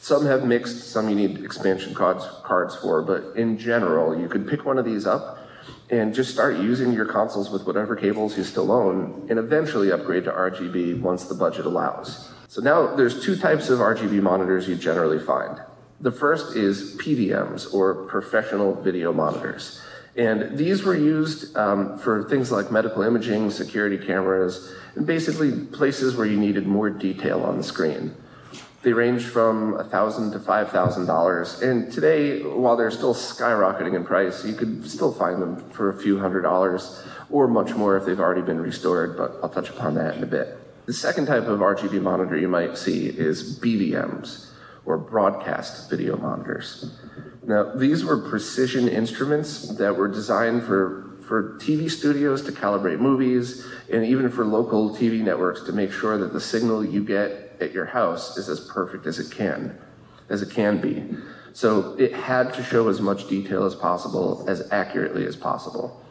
Some 0.00 0.26
have 0.26 0.44
mixed, 0.44 0.90
some 0.90 1.08
you 1.08 1.14
need 1.14 1.44
expansion 1.44 1.94
cards, 1.94 2.26
cards 2.44 2.76
for, 2.76 3.02
but 3.02 3.36
in 3.36 3.58
general, 3.58 4.18
you 4.18 4.28
could 4.28 4.46
pick 4.46 4.64
one 4.64 4.78
of 4.78 4.84
these 4.84 5.06
up 5.06 5.38
and 5.90 6.14
just 6.14 6.30
start 6.30 6.56
using 6.58 6.92
your 6.92 7.06
consoles 7.06 7.50
with 7.50 7.66
whatever 7.66 7.96
cables 7.96 8.36
you 8.36 8.44
still 8.44 8.70
own 8.70 9.26
and 9.30 9.38
eventually 9.38 9.90
upgrade 9.90 10.24
to 10.24 10.30
RGB 10.30 11.00
once 11.00 11.24
the 11.24 11.34
budget 11.34 11.64
allows. 11.64 12.30
So 12.48 12.60
now 12.60 12.94
there's 12.96 13.24
two 13.24 13.36
types 13.36 13.70
of 13.70 13.80
RGB 13.80 14.22
monitors 14.22 14.68
you 14.68 14.76
generally 14.76 15.18
find. 15.18 15.58
The 16.00 16.12
first 16.12 16.54
is 16.54 16.96
PVMs 16.96 17.74
or 17.74 18.06
professional 18.06 18.74
video 18.74 19.12
monitors. 19.12 19.80
And 20.16 20.56
these 20.56 20.84
were 20.84 20.96
used 20.96 21.56
um, 21.56 21.98
for 21.98 22.28
things 22.28 22.52
like 22.52 22.70
medical 22.70 23.02
imaging, 23.02 23.50
security 23.50 23.98
cameras, 23.98 24.72
and 24.94 25.06
basically 25.06 25.52
places 25.66 26.16
where 26.16 26.26
you 26.26 26.36
needed 26.36 26.66
more 26.66 26.88
detail 26.88 27.42
on 27.42 27.56
the 27.56 27.64
screen. 27.64 28.14
They 28.82 28.92
range 28.92 29.24
from 29.24 29.72
1,000 29.72 30.30
to 30.32 30.38
$5,000. 30.38 31.62
And 31.62 31.92
today, 31.92 32.42
while 32.42 32.76
they're 32.76 32.92
still 32.92 33.14
skyrocketing 33.14 33.94
in 33.94 34.04
price, 34.04 34.44
you 34.44 34.54
could 34.54 34.88
still 34.88 35.12
find 35.12 35.42
them 35.42 35.68
for 35.70 35.90
a 35.90 36.00
few 36.00 36.18
hundred 36.18 36.42
dollars 36.42 37.02
or 37.28 37.48
much 37.48 37.74
more 37.74 37.96
if 37.96 38.06
they've 38.06 38.20
already 38.20 38.42
been 38.42 38.60
restored, 38.60 39.16
but 39.16 39.36
I'll 39.42 39.48
touch 39.48 39.68
upon 39.68 39.96
that 39.96 40.16
in 40.16 40.22
a 40.22 40.26
bit. 40.26 40.56
The 40.86 40.92
second 40.92 41.26
type 41.26 41.44
of 41.44 41.58
RGB 41.58 42.00
monitor 42.00 42.38
you 42.38 42.48
might 42.48 42.78
see 42.78 43.08
is 43.08 43.58
BVMs, 43.58 44.47
or 44.88 44.96
broadcast 44.96 45.90
video 45.90 46.16
monitors. 46.16 46.98
Now, 47.44 47.74
these 47.74 48.04
were 48.04 48.16
precision 48.16 48.88
instruments 48.88 49.76
that 49.76 49.94
were 49.94 50.08
designed 50.08 50.64
for, 50.64 51.18
for 51.26 51.58
TV 51.58 51.90
studios 51.90 52.42
to 52.44 52.52
calibrate 52.52 52.98
movies 52.98 53.66
and 53.92 54.04
even 54.04 54.30
for 54.30 54.46
local 54.46 54.96
TV 54.96 55.20
networks 55.20 55.62
to 55.64 55.72
make 55.72 55.92
sure 55.92 56.16
that 56.16 56.32
the 56.32 56.40
signal 56.40 56.82
you 56.82 57.04
get 57.04 57.56
at 57.60 57.72
your 57.72 57.84
house 57.84 58.38
is 58.38 58.48
as 58.48 58.60
perfect 58.60 59.06
as 59.06 59.18
it 59.18 59.30
can, 59.30 59.78
as 60.30 60.40
it 60.40 60.50
can 60.50 60.80
be. 60.80 61.04
So 61.52 61.94
it 61.98 62.14
had 62.14 62.54
to 62.54 62.62
show 62.62 62.88
as 62.88 63.00
much 63.00 63.28
detail 63.28 63.64
as 63.64 63.74
possible, 63.74 64.44
as 64.48 64.70
accurately 64.72 65.26
as 65.26 65.36
possible. 65.36 66.02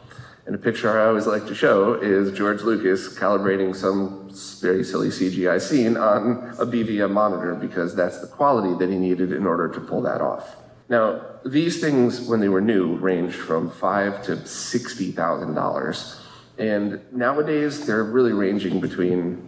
And 0.48 0.54
a 0.54 0.58
picture 0.58 0.98
I 0.98 1.04
always 1.08 1.26
like 1.26 1.46
to 1.48 1.54
show 1.54 1.92
is 1.92 2.32
George 2.32 2.62
Lucas 2.62 3.14
calibrating 3.18 3.76
some 3.76 4.30
very 4.62 4.82
silly 4.82 5.08
CGI 5.08 5.60
scene 5.60 5.98
on 5.98 6.54
a 6.58 6.64
BVM 6.64 7.10
monitor 7.10 7.54
because 7.54 7.94
that's 7.94 8.22
the 8.22 8.28
quality 8.28 8.74
that 8.78 8.90
he 8.90 8.96
needed 8.96 9.30
in 9.30 9.46
order 9.46 9.68
to 9.68 9.78
pull 9.78 10.00
that 10.00 10.22
off. 10.22 10.56
Now, 10.88 11.20
these 11.44 11.82
things, 11.82 12.22
when 12.22 12.40
they 12.40 12.48
were 12.48 12.62
new, 12.62 12.96
ranged 12.96 13.36
from 13.36 13.70
five 13.70 14.22
to 14.22 14.46
sixty 14.46 15.12
thousand 15.12 15.52
dollars, 15.52 16.18
and 16.56 16.98
nowadays 17.12 17.86
they're 17.86 18.04
really 18.04 18.32
ranging 18.32 18.80
between 18.80 19.46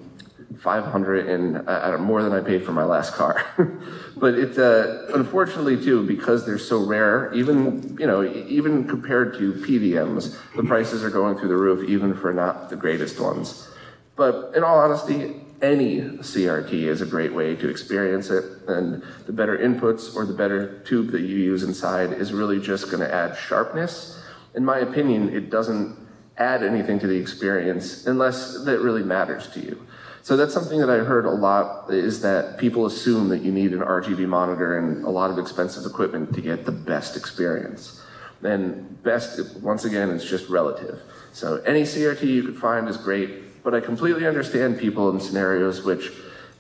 500 0.58 1.28
and 1.28 1.68
uh, 1.68 1.96
more 1.98 2.22
than 2.22 2.32
I 2.32 2.40
paid 2.40 2.64
for 2.64 2.72
my 2.72 2.84
last 2.84 3.14
car. 3.14 3.44
but 4.16 4.34
it's 4.34 4.58
uh, 4.58 5.10
unfortunately 5.14 5.82
too 5.82 6.06
because 6.06 6.44
they're 6.44 6.58
so 6.58 6.84
rare. 6.84 7.32
Even 7.34 7.96
you 7.98 8.06
know, 8.06 8.22
even 8.24 8.86
compared 8.86 9.34
to 9.38 9.52
PVMs, 9.52 10.36
the 10.56 10.64
prices 10.64 11.04
are 11.04 11.10
going 11.10 11.36
through 11.36 11.48
the 11.48 11.56
roof, 11.56 11.88
even 11.88 12.14
for 12.14 12.32
not 12.32 12.68
the 12.70 12.76
greatest 12.76 13.20
ones. 13.20 13.68
But 14.16 14.52
in 14.54 14.64
all 14.64 14.78
honesty, 14.78 15.34
any 15.62 16.00
CRT 16.00 16.72
is 16.72 17.00
a 17.00 17.06
great 17.06 17.32
way 17.32 17.54
to 17.56 17.68
experience 17.68 18.30
it, 18.30 18.44
and 18.66 19.02
the 19.26 19.32
better 19.32 19.56
inputs 19.58 20.16
or 20.16 20.24
the 20.24 20.34
better 20.34 20.80
tube 20.80 21.10
that 21.12 21.20
you 21.20 21.36
use 21.36 21.62
inside 21.62 22.12
is 22.12 22.32
really 22.32 22.60
just 22.60 22.90
going 22.90 23.00
to 23.00 23.14
add 23.14 23.36
sharpness. 23.36 24.22
In 24.54 24.64
my 24.64 24.78
opinion, 24.78 25.28
it 25.34 25.50
doesn't 25.50 25.96
add 26.38 26.62
anything 26.62 26.98
to 26.98 27.06
the 27.06 27.16
experience 27.16 28.06
unless 28.06 28.64
that 28.64 28.80
really 28.80 29.02
matters 29.02 29.48
to 29.48 29.60
you. 29.60 29.86
So 30.22 30.36
that's 30.36 30.52
something 30.52 30.80
that 30.80 30.90
I 30.90 30.98
heard 30.98 31.24
a 31.24 31.30
lot 31.30 31.90
is 31.90 32.20
that 32.22 32.58
people 32.58 32.86
assume 32.86 33.28
that 33.30 33.42
you 33.42 33.52
need 33.52 33.72
an 33.72 33.80
RGB 33.80 34.26
monitor 34.28 34.78
and 34.78 35.04
a 35.04 35.10
lot 35.10 35.30
of 35.30 35.38
expensive 35.38 35.90
equipment 35.90 36.34
to 36.34 36.40
get 36.40 36.66
the 36.66 36.72
best 36.72 37.16
experience. 37.16 38.02
And 38.42 39.02
best, 39.02 39.56
once 39.60 39.84
again, 39.84 40.10
is 40.10 40.24
just 40.24 40.48
relative. 40.48 41.00
So 41.32 41.56
any 41.66 41.82
CRT 41.82 42.22
you 42.22 42.42
could 42.42 42.56
find 42.56 42.88
is 42.88 42.96
great, 42.96 43.62
but 43.62 43.74
I 43.74 43.80
completely 43.80 44.26
understand 44.26 44.78
people 44.78 45.10
in 45.10 45.20
scenarios 45.20 45.84
which 45.84 46.12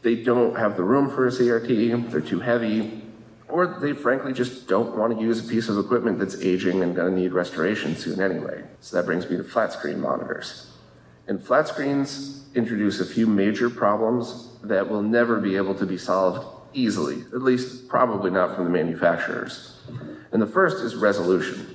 they 0.02 0.16
don't 0.16 0.56
have 0.56 0.76
the 0.76 0.82
room 0.82 1.10
for 1.10 1.26
a 1.26 1.30
CRT, 1.30 2.10
they're 2.10 2.20
too 2.20 2.40
heavy, 2.40 3.02
or 3.48 3.66
they 3.66 3.92
frankly 3.92 4.32
just 4.32 4.68
don't 4.68 4.96
want 4.96 5.14
to 5.16 5.22
use 5.22 5.44
a 5.44 5.48
piece 5.48 5.68
of 5.68 5.78
equipment 5.78 6.18
that's 6.18 6.40
aging 6.40 6.82
and 6.82 6.94
going 6.94 7.14
to 7.14 7.20
need 7.20 7.32
restoration 7.32 7.96
soon 7.96 8.20
anyway. 8.20 8.62
So 8.80 8.96
that 8.96 9.04
brings 9.04 9.28
me 9.28 9.36
to 9.36 9.44
flat 9.44 9.72
screen 9.72 10.00
monitors. 10.00 10.69
And 11.30 11.40
flat 11.40 11.68
screens 11.68 12.42
introduce 12.56 12.98
a 12.98 13.06
few 13.06 13.24
major 13.24 13.70
problems 13.70 14.48
that 14.64 14.90
will 14.90 15.00
never 15.00 15.38
be 15.38 15.54
able 15.54 15.76
to 15.76 15.86
be 15.86 15.96
solved 15.96 16.44
easily, 16.74 17.20
at 17.32 17.40
least 17.40 17.86
probably 17.86 18.32
not 18.32 18.56
from 18.56 18.64
the 18.64 18.70
manufacturers. 18.70 19.78
And 20.32 20.42
the 20.42 20.46
first 20.48 20.78
is 20.78 20.96
resolution. 20.96 21.72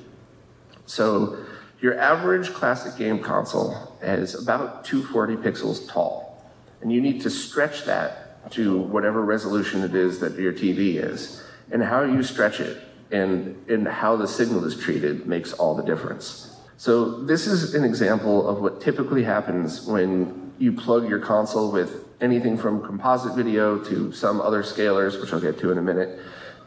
So 0.88 1.38
your 1.80 1.98
average 1.98 2.52
classic 2.54 2.98
game 2.98 3.20
console 3.20 3.98
is 4.02 4.36
about 4.36 4.84
240 4.84 5.38
pixels 5.38 5.90
tall, 5.90 6.44
and 6.82 6.92
you 6.92 7.00
need 7.00 7.22
to 7.22 7.30
stretch 7.30 7.86
that 7.86 8.52
to 8.52 8.78
whatever 8.78 9.24
resolution 9.24 9.84
it 9.84 9.96
is 9.96 10.20
that 10.20 10.38
your 10.38 10.52
TV 10.52 11.02
is. 11.02 11.42
And 11.72 11.82
how 11.82 12.04
you 12.04 12.24
stretch 12.24 12.60
it 12.60 12.78
and, 13.10 13.56
and 13.70 13.88
how 13.88 14.18
the 14.18 14.28
signal 14.28 14.66
is 14.66 14.78
treated 14.78 15.28
makes 15.28 15.54
all 15.54 15.76
the 15.76 15.84
difference. 15.84 16.55
So 16.78 17.24
this 17.24 17.48
is 17.48 17.74
an 17.74 17.86
example 17.86 18.48
of 18.48 18.60
what 18.60 18.82
typically 18.82 19.24
happens 19.24 19.86
when 19.86 20.54
you 20.58 20.74
plug 20.74 21.08
your 21.08 21.20
console 21.20 21.72
with 21.72 22.06
anything 22.20 22.58
from 22.58 22.86
composite 22.86 23.36
video 23.36 23.78
to 23.86 24.12
some 24.12 24.42
other 24.42 24.62
scalers, 24.62 25.20
which 25.20 25.32
I'll 25.32 25.40
get 25.40 25.58
to 25.60 25.72
in 25.72 25.78
a 25.78 25.82
minute, 25.82 26.20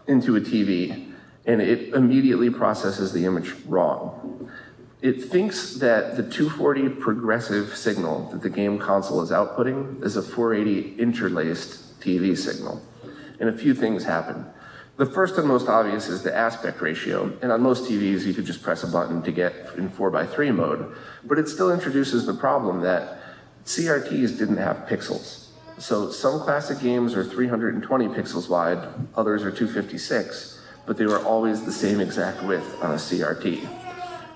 into 0.07 0.37
a 0.37 0.41
TV, 0.41 1.13
and 1.47 1.61
it 1.61 1.95
immediately 1.95 2.49
processes 2.49 3.13
the 3.13 3.27
image 3.27 3.53
wrong. 3.67 4.51
It 5.01 5.25
thinks 5.25 5.75
that 5.75 6.17
the 6.17 6.23
240 6.23 6.89
progressive 6.89 7.77
signal 7.77 8.31
that 8.31 8.43
the 8.43 8.51
game 8.51 8.79
console 8.79 9.23
is 9.23 9.31
outputting 9.31 10.03
is 10.03 10.17
a 10.17 10.23
480 10.23 11.01
interlaced 11.01 12.01
TV 12.01 12.37
signal. 12.37 12.83
And 13.39 13.49
a 13.49 13.57
few 13.57 13.75
things 13.75 14.05
happen. 14.05 14.47
The 14.99 15.07
first 15.07 15.39
and 15.39 15.47
most 15.47 15.69
obvious 15.69 16.09
is 16.09 16.25
the 16.25 16.37
aspect 16.37 16.81
ratio. 16.81 17.33
And 17.41 17.53
on 17.53 17.63
most 17.63 17.85
TVs, 17.85 18.25
you 18.25 18.35
could 18.35 18.45
just 18.45 18.65
press 18.65 18.83
a 18.83 18.89
button 18.89 19.23
to 19.23 19.31
get 19.31 19.55
in 19.77 19.89
4x3 19.89 20.53
mode. 20.53 20.93
But 21.23 21.39
it 21.39 21.49
still 21.49 21.73
introduces 21.73 22.27
the 22.27 22.35
problem 22.35 22.81
that 22.81 23.21
CRTs 23.65 24.37
didn't 24.37 24.57
have 24.57 24.89
pixels. 24.89 25.51
So 25.79 26.11
some 26.11 26.41
classic 26.41 26.81
games 26.81 27.15
are 27.15 27.23
320 27.23 28.09
pixels 28.09 28.49
wide, 28.49 28.89
others 29.15 29.45
are 29.45 29.53
256, 29.53 30.61
but 30.85 30.97
they 30.97 31.07
were 31.07 31.25
always 31.25 31.65
the 31.65 31.71
same 31.71 32.01
exact 32.01 32.43
width 32.43 32.83
on 32.83 32.91
a 32.91 32.95
CRT. 32.95 33.69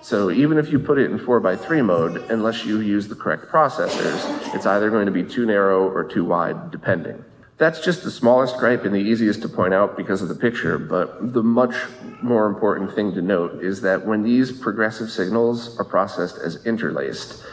So 0.01 0.31
even 0.31 0.59
if 0.59 0.71
you 0.71 0.79
put 0.79 0.97
it 0.97 1.11
in 1.11 1.19
4x3 1.19 1.85
mode, 1.85 2.31
unless 2.31 2.65
you 2.65 2.79
use 2.79 3.09
the 3.09 3.17
correct 3.17 3.47
processors, 3.51 4.55
it's 4.55 4.67
either 4.67 4.91
going 4.91 5.07
to 5.07 5.13
be 5.13 5.25
too 5.25 5.45
narrow 5.45 5.89
or 5.89 6.05
too 6.05 6.25
wide, 6.25 6.71
depending. 6.71 7.25
That's 7.63 7.79
just 7.79 8.03
the 8.03 8.11
smallest 8.11 8.57
gripe 8.57 8.85
and 8.85 8.93
the 8.93 8.99
easiest 8.99 9.41
to 9.43 9.49
point 9.49 9.73
out 9.73 9.97
because 9.97 10.21
of 10.21 10.27
the 10.27 10.35
picture, 10.35 10.79
but 10.79 11.33
the 11.33 11.45
much 11.45 11.77
more 12.21 12.49
important 12.49 12.93
thing 12.93 13.15
to 13.15 13.23
note 13.23 13.63
is 13.63 13.81
that 13.83 14.05
when 14.05 14.25
these 14.25 14.51
progressive 14.51 15.09
signals 15.09 15.79
are 15.79 15.85
processed 15.85 16.39
as 16.39 16.67
interlaced, 16.67 17.45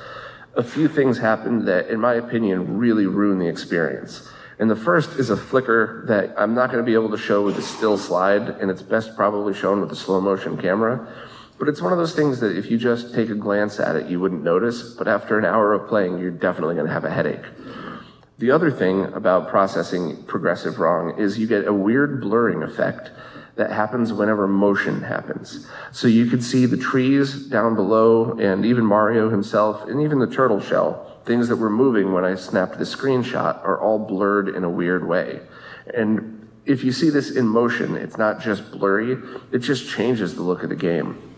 a 0.55 0.63
few 0.63 0.87
things 0.87 1.19
happen 1.19 1.63
that, 1.65 1.89
in 1.89 1.99
my 1.99 2.15
opinion, 2.15 2.79
really 2.79 3.05
ruin 3.05 3.37
the 3.37 3.45
experience. 3.47 4.27
And 4.57 4.67
the 4.67 4.75
first 4.75 5.11
is 5.19 5.29
a 5.29 5.37
flicker 5.37 6.03
that 6.07 6.33
I'm 6.35 6.55
not 6.55 6.71
going 6.71 6.83
to 6.83 6.91
be 6.91 6.95
able 6.95 7.11
to 7.11 7.17
show 7.19 7.45
with 7.45 7.59
a 7.59 7.61
still 7.61 7.95
slide, 7.95 8.49
and 8.49 8.71
it's 8.71 8.81
best 8.81 9.15
probably 9.15 9.53
shown 9.53 9.79
with 9.79 9.91
a 9.91 9.95
slow 9.95 10.19
motion 10.19 10.57
camera. 10.57 11.07
But 11.59 11.67
it's 11.67 11.83
one 11.83 11.91
of 11.91 11.99
those 11.99 12.15
things 12.15 12.39
that 12.39 12.57
if 12.57 12.71
you 12.71 12.79
just 12.79 13.13
take 13.13 13.29
a 13.29 13.35
glance 13.35 13.79
at 13.79 13.95
it, 13.95 14.07
you 14.07 14.19
wouldn't 14.19 14.41
notice. 14.41 14.95
But 14.95 15.07
after 15.07 15.37
an 15.37 15.45
hour 15.45 15.75
of 15.75 15.87
playing, 15.87 16.17
you're 16.17 16.31
definitely 16.31 16.73
going 16.73 16.87
to 16.87 16.93
have 16.93 17.05
a 17.05 17.11
headache. 17.11 17.45
The 18.39 18.51
other 18.51 18.71
thing 18.71 19.03
about 19.13 19.49
processing 19.49 20.23
progressive 20.23 20.79
wrong 20.79 21.19
is 21.19 21.37
you 21.37 21.45
get 21.45 21.67
a 21.67 21.73
weird 21.73 22.21
blurring 22.21 22.63
effect 22.63 23.11
that 23.57 23.69
happens 23.69 24.13
whenever 24.13 24.47
motion 24.47 25.01
happens. 25.01 25.67
So 25.91 26.07
you 26.07 26.25
could 26.25 26.41
see 26.41 26.65
the 26.65 26.77
trees 26.77 27.47
down 27.47 27.75
below 27.75 28.39
and 28.39 28.65
even 28.65 28.85
Mario 28.85 29.29
himself 29.29 29.89
and 29.89 30.01
even 30.01 30.19
the 30.19 30.27
turtle 30.27 30.61
shell, 30.61 31.19
things 31.25 31.49
that 31.49 31.57
were 31.57 31.69
moving 31.69 32.13
when 32.13 32.23
I 32.23 32.35
snapped 32.35 32.77
the 32.77 32.85
screenshot 32.85 33.61
are 33.65 33.77
all 33.77 33.99
blurred 33.99 34.47
in 34.47 34.63
a 34.63 34.69
weird 34.69 35.05
way. 35.05 35.41
And 35.93 36.47
if 36.65 36.81
you 36.85 36.93
see 36.93 37.09
this 37.09 37.31
in 37.31 37.45
motion, 37.45 37.97
it's 37.97 38.17
not 38.17 38.39
just 38.39 38.71
blurry, 38.71 39.17
it 39.51 39.59
just 39.59 39.89
changes 39.89 40.35
the 40.35 40.43
look 40.43 40.63
of 40.63 40.69
the 40.69 40.77
game. 40.77 41.35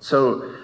So 0.00 0.54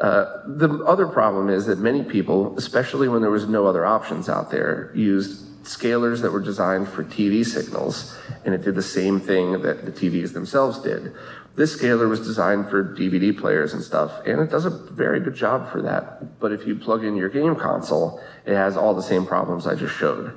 uh, 0.00 0.42
the 0.46 0.84
other 0.86 1.06
problem 1.06 1.48
is 1.48 1.66
that 1.66 1.78
many 1.78 2.02
people, 2.02 2.56
especially 2.56 3.08
when 3.08 3.20
there 3.20 3.30
was 3.30 3.46
no 3.46 3.66
other 3.66 3.84
options 3.84 4.28
out 4.28 4.50
there, 4.50 4.90
used 4.94 5.48
scalers 5.64 6.22
that 6.22 6.32
were 6.32 6.40
designed 6.40 6.88
for 6.88 7.04
TV 7.04 7.44
signals, 7.44 8.16
and 8.44 8.54
it 8.54 8.62
did 8.62 8.74
the 8.74 8.82
same 8.82 9.20
thing 9.20 9.62
that 9.62 9.84
the 9.84 9.92
TVs 9.92 10.32
themselves 10.32 10.80
did. 10.80 11.14
This 11.54 11.72
scaler 11.72 12.08
was 12.08 12.20
designed 12.20 12.70
for 12.70 12.82
DVD 12.82 13.36
players 13.36 13.74
and 13.74 13.82
stuff, 13.82 14.26
and 14.26 14.40
it 14.40 14.50
does 14.50 14.64
a 14.64 14.70
very 14.70 15.20
good 15.20 15.34
job 15.34 15.70
for 15.70 15.82
that. 15.82 16.40
But 16.40 16.52
if 16.52 16.66
you 16.66 16.74
plug 16.76 17.04
in 17.04 17.14
your 17.14 17.28
game 17.28 17.54
console, 17.56 18.20
it 18.46 18.54
has 18.54 18.76
all 18.76 18.94
the 18.94 19.02
same 19.02 19.26
problems 19.26 19.66
I 19.66 19.74
just 19.74 19.94
showed. 19.94 20.36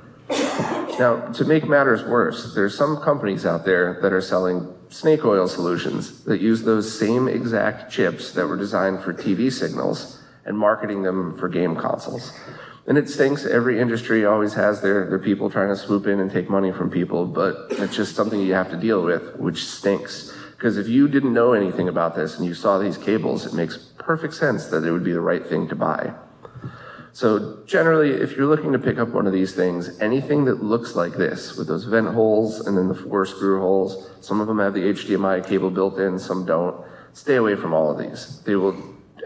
Now, 0.98 1.30
to 1.32 1.44
make 1.44 1.66
matters 1.66 2.04
worse, 2.04 2.54
there's 2.54 2.76
some 2.76 3.00
companies 3.00 3.46
out 3.46 3.64
there 3.64 3.98
that 4.02 4.12
are 4.12 4.20
selling 4.20 4.75
snake 4.98 5.24
oil 5.24 5.46
solutions 5.46 6.24
that 6.24 6.40
use 6.40 6.62
those 6.62 6.98
same 6.98 7.28
exact 7.28 7.92
chips 7.92 8.32
that 8.32 8.46
were 8.46 8.56
designed 8.56 9.00
for 9.00 9.12
TV 9.12 9.52
signals 9.52 10.18
and 10.46 10.56
marketing 10.56 11.02
them 11.02 11.36
for 11.36 11.48
game 11.48 11.76
consoles. 11.76 12.32
And 12.86 12.96
it 12.96 13.08
stinks. 13.08 13.44
Every 13.44 13.80
industry 13.80 14.24
always 14.24 14.54
has 14.54 14.80
their, 14.80 15.08
their 15.08 15.18
people 15.18 15.50
trying 15.50 15.68
to 15.68 15.76
swoop 15.76 16.06
in 16.06 16.20
and 16.20 16.30
take 16.30 16.48
money 16.48 16.72
from 16.72 16.88
people, 16.88 17.26
but 17.26 17.66
it's 17.70 17.96
just 17.96 18.14
something 18.14 18.40
you 18.40 18.54
have 18.54 18.70
to 18.70 18.76
deal 18.76 19.02
with, 19.02 19.36
which 19.36 19.64
stinks. 19.66 20.32
Because 20.52 20.78
if 20.78 20.88
you 20.88 21.08
didn't 21.08 21.34
know 21.34 21.52
anything 21.52 21.88
about 21.88 22.14
this 22.14 22.36
and 22.38 22.46
you 22.46 22.54
saw 22.54 22.78
these 22.78 22.96
cables, 22.96 23.44
it 23.44 23.52
makes 23.52 23.76
perfect 23.98 24.34
sense 24.34 24.66
that 24.66 24.84
it 24.84 24.92
would 24.92 25.04
be 25.04 25.12
the 25.12 25.20
right 25.20 25.44
thing 25.44 25.68
to 25.68 25.74
buy. 25.74 26.14
So 27.16 27.60
generally, 27.64 28.10
if 28.10 28.36
you're 28.36 28.44
looking 28.44 28.72
to 28.72 28.78
pick 28.78 28.98
up 28.98 29.08
one 29.08 29.26
of 29.26 29.32
these 29.32 29.54
things, 29.54 29.98
anything 30.00 30.44
that 30.44 30.62
looks 30.62 30.94
like 30.94 31.14
this, 31.14 31.56
with 31.56 31.66
those 31.66 31.84
vent 31.84 32.08
holes 32.08 32.66
and 32.66 32.76
then 32.76 32.88
the 32.88 32.94
four 32.94 33.24
screw 33.24 33.58
holes, 33.58 34.10
some 34.20 34.38
of 34.38 34.46
them 34.46 34.58
have 34.58 34.74
the 34.74 34.82
HDMI 34.82 35.48
cable 35.48 35.70
built 35.70 35.98
in, 35.98 36.18
some 36.18 36.44
don't, 36.44 36.84
stay 37.14 37.36
away 37.36 37.56
from 37.56 37.72
all 37.72 37.90
of 37.90 37.96
these. 37.96 38.42
They 38.42 38.54
will 38.54 38.76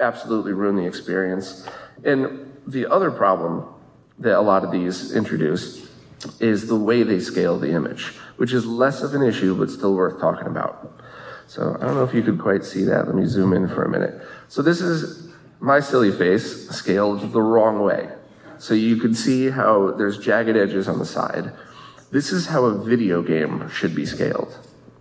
absolutely 0.00 0.52
ruin 0.52 0.76
the 0.76 0.86
experience. 0.86 1.66
And 2.04 2.52
the 2.64 2.86
other 2.86 3.10
problem 3.10 3.66
that 4.20 4.38
a 4.38 4.40
lot 4.40 4.62
of 4.62 4.70
these 4.70 5.10
introduce 5.10 5.90
is 6.38 6.68
the 6.68 6.76
way 6.76 7.02
they 7.02 7.18
scale 7.18 7.58
the 7.58 7.72
image, 7.72 8.12
which 8.36 8.52
is 8.52 8.64
less 8.64 9.02
of 9.02 9.14
an 9.14 9.22
issue, 9.24 9.56
but 9.58 9.68
still 9.68 9.96
worth 9.96 10.20
talking 10.20 10.46
about. 10.46 11.02
So 11.48 11.76
I 11.80 11.86
don't 11.86 11.96
know 11.96 12.04
if 12.04 12.14
you 12.14 12.22
could 12.22 12.38
quite 12.38 12.64
see 12.64 12.84
that. 12.84 13.08
Let 13.08 13.16
me 13.16 13.26
zoom 13.26 13.52
in 13.52 13.66
for 13.66 13.82
a 13.82 13.90
minute. 13.90 14.22
So 14.46 14.62
this 14.62 14.80
is 14.80 15.29
my 15.60 15.80
silly 15.80 16.10
face 16.10 16.68
scaled 16.70 17.32
the 17.32 17.42
wrong 17.42 17.82
way. 17.82 18.08
So 18.58 18.74
you 18.74 18.96
can 18.96 19.14
see 19.14 19.50
how 19.50 19.92
there's 19.92 20.18
jagged 20.18 20.56
edges 20.56 20.88
on 20.88 20.98
the 20.98 21.06
side. 21.06 21.52
This 22.10 22.32
is 22.32 22.46
how 22.46 22.64
a 22.64 22.82
video 22.82 23.22
game 23.22 23.68
should 23.70 23.94
be 23.94 24.04
scaled. 24.04 24.58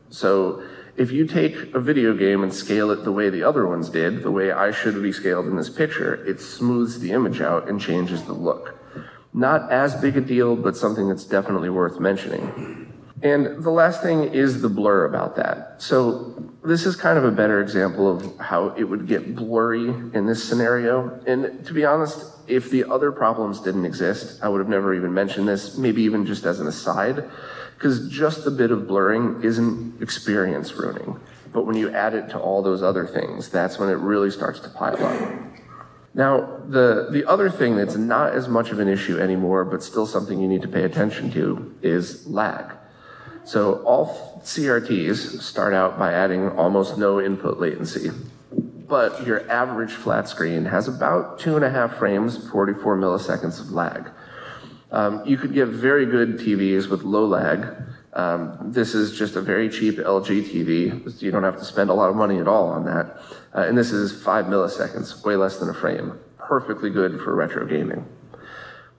So 0.09 0.63
if 0.95 1.11
you 1.11 1.25
take 1.25 1.73
a 1.73 1.79
video 1.79 2.13
game 2.13 2.43
and 2.43 2.53
scale 2.53 2.91
it 2.91 3.03
the 3.03 3.11
way 3.11 3.29
the 3.29 3.43
other 3.43 3.65
ones 3.67 3.89
did, 3.89 4.21
the 4.21 4.31
way 4.31 4.51
I 4.51 4.71
should 4.71 5.01
be 5.01 5.11
scaled 5.11 5.47
in 5.47 5.55
this 5.55 5.69
picture, 5.69 6.15
it 6.25 6.41
smooths 6.41 6.99
the 6.99 7.11
image 7.11 7.41
out 7.41 7.69
and 7.69 7.79
changes 7.79 8.23
the 8.23 8.33
look. 8.33 8.77
Not 9.33 9.71
as 9.71 9.95
big 9.95 10.17
a 10.17 10.21
deal, 10.21 10.55
but 10.55 10.75
something 10.75 11.07
that's 11.07 11.23
definitely 11.23 11.69
worth 11.69 11.99
mentioning. 11.99 12.88
And 13.21 13.63
the 13.63 13.69
last 13.69 14.01
thing 14.01 14.33
is 14.33 14.61
the 14.61 14.69
blur 14.69 15.05
about 15.05 15.35
that. 15.35 15.81
So 15.81 16.51
this 16.63 16.85
is 16.85 16.95
kind 16.95 17.17
of 17.17 17.25
a 17.25 17.31
better 17.31 17.61
example 17.61 18.09
of 18.09 18.37
how 18.37 18.69
it 18.69 18.83
would 18.83 19.07
get 19.07 19.35
blurry 19.35 19.89
in 19.89 20.25
this 20.25 20.41
scenario. 20.41 21.19
And 21.25 21.65
to 21.65 21.73
be 21.73 21.83
honest, 21.83 22.25
if 22.47 22.69
the 22.69 22.85
other 22.89 23.11
problems 23.11 23.59
didn't 23.59 23.85
exist, 23.85 24.41
I 24.41 24.47
would 24.47 24.59
have 24.59 24.69
never 24.69 24.93
even 24.93 25.13
mentioned 25.13 25.47
this, 25.47 25.77
maybe 25.77 26.01
even 26.03 26.25
just 26.25 26.45
as 26.45 26.61
an 26.61 26.67
aside, 26.67 27.23
because 27.75 28.09
just 28.09 28.45
the 28.45 28.51
bit 28.51 28.71
of 28.71 28.87
blurring 28.87 29.41
isn't 29.43 30.01
experience 30.01 30.73
ruining. 30.73 31.19
But 31.51 31.65
when 31.65 31.75
you 31.75 31.89
add 31.91 32.13
it 32.13 32.29
to 32.29 32.39
all 32.39 32.61
those 32.61 32.83
other 32.83 33.05
things, 33.05 33.49
that's 33.49 33.79
when 33.79 33.89
it 33.89 33.97
really 33.97 34.31
starts 34.31 34.59
to 34.61 34.69
pile 34.69 35.03
up. 35.03 35.31
Now, 36.13 36.61
the, 36.67 37.09
the 37.11 37.27
other 37.27 37.49
thing 37.49 37.75
that's 37.75 37.95
not 37.95 38.33
as 38.33 38.47
much 38.47 38.71
of 38.71 38.79
an 38.79 38.87
issue 38.87 39.19
anymore, 39.19 39.65
but 39.65 39.83
still 39.83 40.05
something 40.05 40.39
you 40.39 40.47
need 40.47 40.61
to 40.61 40.67
pay 40.67 40.83
attention 40.83 41.31
to, 41.31 41.75
is 41.81 42.27
lag. 42.27 42.75
So 43.49 43.81
all 43.81 44.39
CRTs 44.43 45.41
start 45.41 45.73
out 45.73 45.97
by 45.97 46.13
adding 46.13 46.49
almost 46.49 46.99
no 46.99 47.19
input 47.19 47.59
latency. 47.59 48.11
But 48.51 49.25
your 49.25 49.49
average 49.49 49.91
flat 49.91 50.29
screen 50.29 50.65
has 50.65 50.87
about 50.87 51.39
two 51.39 51.55
and 51.55 51.65
a 51.65 51.69
half 51.71 51.97
frames, 51.97 52.37
44 52.51 52.99
milliseconds 52.99 53.59
of 53.59 53.71
lag. 53.71 54.11
Um, 54.91 55.25
you 55.25 55.35
could 55.35 55.55
get 55.55 55.67
very 55.69 56.05
good 56.05 56.37
TVs 56.37 56.91
with 56.91 57.01
low 57.01 57.25
lag. 57.25 57.65
Um, 58.13 58.71
this 58.71 58.93
is 58.93 59.17
just 59.17 59.35
a 59.35 59.41
very 59.41 59.67
cheap 59.67 59.95
LG 59.97 60.43
TV. 60.43 61.19
You 61.19 61.31
don't 61.31 61.41
have 61.41 61.57
to 61.57 61.65
spend 61.65 61.89
a 61.89 61.93
lot 61.95 62.11
of 62.11 62.15
money 62.15 62.37
at 62.37 62.47
all 62.47 62.67
on 62.67 62.85
that. 62.85 63.19
Uh, 63.55 63.61
and 63.61 63.75
this 63.75 63.91
is 63.91 64.11
five 64.21 64.45
milliseconds, 64.45 65.25
way 65.25 65.35
less 65.35 65.57
than 65.57 65.69
a 65.69 65.73
frame. 65.73 66.19
Perfectly 66.37 66.91
good 66.91 67.19
for 67.19 67.33
retro 67.33 67.65
gaming. 67.65 68.05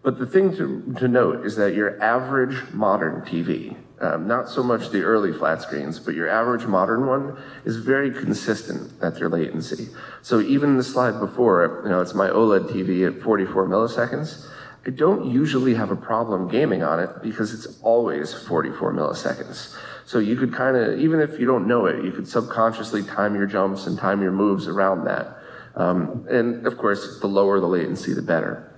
But 0.02 0.18
the 0.18 0.27
thing 0.27 0.56
to, 0.56 0.93
to 0.98 1.06
note 1.06 1.47
is 1.47 1.55
that 1.55 1.74
your 1.77 2.02
average 2.02 2.72
modern 2.72 3.20
TV 3.20 3.77
Um, 4.02 4.27
not 4.27 4.48
so 4.48 4.62
much 4.62 4.89
the 4.90 5.02
early 5.02 5.31
flat 5.31 5.60
screens, 5.60 5.98
but 5.98 6.14
your 6.14 6.27
average 6.27 6.64
modern 6.64 7.06
one 7.06 7.36
is 7.66 7.77
very 7.77 8.10
consistent 8.10 8.90
at 9.02 9.16
their 9.16 9.28
latency. 9.28 9.89
So 10.22 10.40
even 10.40 10.78
the 10.78 10.82
slide 10.82 11.20
before, 11.20 11.82
you 11.85 11.90
know, 11.90 12.01
it's 12.01 12.14
my 12.14 12.31
OLED 12.31 12.70
TV 12.70 13.06
at 13.06 13.22
44 13.22 13.68
milliseconds. 13.68 14.47
I 14.86 14.90
don't 14.90 15.31
usually 15.31 15.74
have 15.74 15.90
a 15.90 15.97
problem 15.97 16.48
gaming 16.48 16.82
on 16.82 16.98
it 16.98 17.10
because 17.22 17.52
it's 17.52 17.78
always 17.82 18.32
44 18.32 18.94
milliseconds. 18.94 19.77
So 20.06 20.18
you 20.18 20.35
could 20.36 20.55
kind 20.55 20.78
of, 20.78 20.98
even 20.98 21.20
if 21.20 21.39
you 21.39 21.44
don't 21.44 21.68
know 21.68 21.85
it, 21.85 22.02
you 22.02 22.10
could 22.10 22.27
subconsciously 22.27 23.02
time 23.02 23.35
your 23.35 23.47
jumps 23.47 23.86
and 23.86 23.98
time 23.98 24.22
your 24.22 24.32
moves 24.32 24.66
around 24.66 25.05
that. 25.05 25.36
Um, 25.74 26.27
and 26.31 26.66
of 26.66 26.78
course, 26.78 27.20
the 27.20 27.27
lower 27.27 27.60
the 27.60 27.66
latency, 27.66 28.14
the 28.14 28.22
better. 28.22 28.72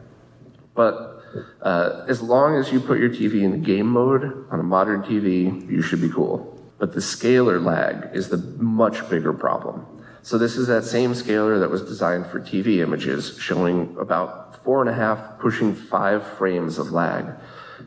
But 0.74 1.11
uh, 1.60 2.04
as 2.08 2.20
long 2.22 2.56
as 2.56 2.72
you 2.72 2.80
put 2.80 2.98
your 2.98 3.10
TV 3.10 3.42
in 3.42 3.62
game 3.62 3.86
mode 3.86 4.46
on 4.50 4.60
a 4.60 4.62
modern 4.62 5.02
TV, 5.02 5.70
you 5.70 5.82
should 5.82 6.00
be 6.00 6.10
cool. 6.10 6.48
But 6.78 6.92
the 6.92 7.00
scaler 7.00 7.60
lag 7.60 8.14
is 8.14 8.28
the 8.28 8.38
much 8.38 9.08
bigger 9.08 9.32
problem. 9.32 9.86
So 10.22 10.38
this 10.38 10.56
is 10.56 10.68
that 10.68 10.84
same 10.84 11.14
scaler 11.14 11.58
that 11.58 11.70
was 11.70 11.82
designed 11.82 12.26
for 12.26 12.40
TV 12.40 12.78
images, 12.78 13.36
showing 13.38 13.96
about 13.98 14.62
four 14.64 14.80
and 14.80 14.88
a 14.88 14.94
half, 14.94 15.38
pushing 15.40 15.74
five 15.74 16.26
frames 16.38 16.78
of 16.78 16.92
lag. 16.92 17.26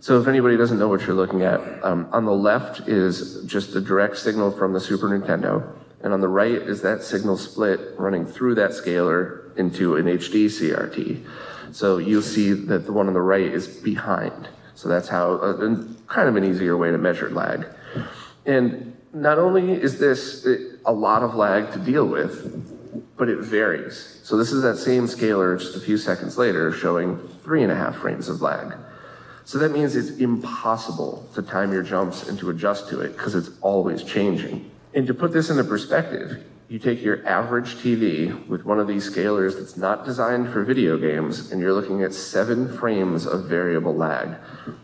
So 0.02 0.20
if 0.20 0.28
anybody 0.28 0.58
doesn't 0.58 0.78
know 0.78 0.90
what 0.90 1.02
you're 1.02 1.16
looking 1.16 1.44
at, 1.44 1.62
um, 1.84 2.10
on 2.12 2.26
the 2.26 2.34
left 2.34 2.88
is 2.88 3.44
just 3.46 3.76
a 3.76 3.82
direct 3.82 4.18
signal 4.18 4.52
from 4.52 4.74
the 4.74 4.82
Super 4.82 5.08
Nintendo, 5.08 5.66
and 6.04 6.14
on 6.14 6.22
the 6.22 6.28
right 6.28 6.52
is 6.52 6.82
that 6.82 7.02
signal 7.02 7.38
split 7.38 7.80
running 7.98 8.26
through 8.26 8.56
that 8.56 8.74
scaler 8.74 9.52
into 9.56 9.96
an 9.96 10.06
HD 10.06 10.46
CRT. 10.46 11.26
So 11.72 11.98
you'll 11.98 12.22
see 12.22 12.54
that 12.54 12.86
the 12.86 12.94
one 12.94 13.08
on 13.08 13.14
the 13.14 13.22
right 13.22 13.42
is 13.42 13.68
behind. 13.68 14.48
So 14.76 14.90
that's 14.90 15.08
how, 15.08 15.36
uh, 15.36 15.58
kind 16.08 16.28
of 16.28 16.36
an 16.36 16.44
easier 16.44 16.78
way 16.78 16.92
to 16.92 16.98
measure 16.98 17.30
lag. 17.30 17.66
And 18.46 18.96
not 19.14 19.40
only 19.40 19.72
is 19.72 19.98
this 20.00 20.46
a 20.86 20.92
lot 20.92 21.24
of 21.24 21.36
lag 21.36 21.72
to 21.74 21.80
deal 21.80 22.06
with, 22.06 22.62
but 23.18 23.30
it 23.30 23.40
varies. 23.40 24.20
So 24.24 24.38
this 24.38 24.52
is 24.52 24.62
that 24.64 24.78
same 24.78 25.08
scaler 25.08 25.58
just 25.58 25.76
a 25.76 25.80
few 25.80 25.98
seconds 25.98 26.38
later 26.38 26.72
showing 26.72 27.18
three 27.44 27.64
and 27.64 27.72
a 27.72 27.76
half 27.76 27.96
frames 27.96 28.28
of 28.28 28.42
lag. 28.42 28.76
So 29.46 29.58
that 29.60 29.72
means 29.72 29.96
it's 29.96 30.18
impossible 30.18 31.30
to 31.36 31.42
time 31.42 31.72
your 31.72 31.84
jumps 31.84 32.28
and 32.28 32.38
to 32.40 32.50
adjust 32.50 32.90
to 32.90 33.02
it 33.02 33.16
because 33.16 33.36
it's 33.36 33.52
always 33.62 34.04
changing. 34.04 34.70
And 34.94 35.06
to 35.08 35.14
put 35.14 35.32
this 35.32 35.50
into 35.50 35.64
perspective, 35.64 36.44
you 36.68 36.80
take 36.80 37.04
your 37.04 37.26
average 37.28 37.76
TV 37.76 38.48
with 38.48 38.66
one 38.66 38.80
of 38.80 38.88
these 38.88 39.08
scalers 39.08 39.56
that's 39.56 39.78
not 39.78 40.04
designed 40.04 40.50
for 40.50 40.64
video 40.64 40.98
games, 40.98 41.52
and 41.52 41.62
you're 41.62 41.74
looking 41.74 42.02
at 42.02 42.12
seven 42.12 42.76
frames 42.78 43.28
of 43.28 43.46
variable 43.46 43.94
lag. 43.94 44.36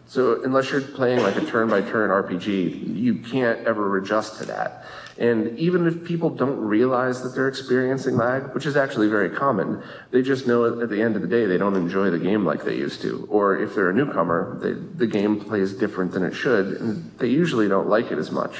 So 0.05 0.43
unless 0.43 0.69
you're 0.69 0.81
playing 0.81 1.23
like 1.23 1.37
a 1.37 1.45
turn-by-turn 1.45 2.11
RPG, 2.11 2.95
you 2.95 3.15
can't 3.15 3.65
ever 3.65 3.97
adjust 3.97 4.37
to 4.39 4.45
that. 4.45 4.85
And 5.17 5.57
even 5.57 5.87
if 5.87 6.03
people 6.05 6.29
don't 6.29 6.59
realize 6.59 7.23
that 7.23 7.29
they're 7.29 7.47
experiencing 7.47 8.15
lag, 8.15 8.53
which 8.53 8.67
is 8.67 8.77
actually 8.77 9.07
very 9.07 9.29
common, 9.29 9.81
they 10.11 10.21
just 10.21 10.45
know 10.45 10.81
at 10.81 10.89
the 10.89 11.01
end 11.01 11.15
of 11.15 11.23
the 11.23 11.27
day 11.27 11.47
they 11.47 11.57
don't 11.57 11.75
enjoy 11.75 12.11
the 12.11 12.19
game 12.19 12.45
like 12.45 12.63
they 12.63 12.75
used 12.75 13.01
to. 13.01 13.27
Or 13.29 13.57
if 13.57 13.73
they're 13.73 13.89
a 13.89 13.93
newcomer, 13.93 14.59
they, 14.61 14.73
the 14.73 15.07
game 15.07 15.39
plays 15.39 15.73
different 15.73 16.11
than 16.11 16.23
it 16.23 16.33
should, 16.33 16.79
and 16.79 17.11
they 17.17 17.27
usually 17.27 17.67
don't 17.67 17.89
like 17.89 18.11
it 18.11 18.19
as 18.19 18.29
much. 18.29 18.57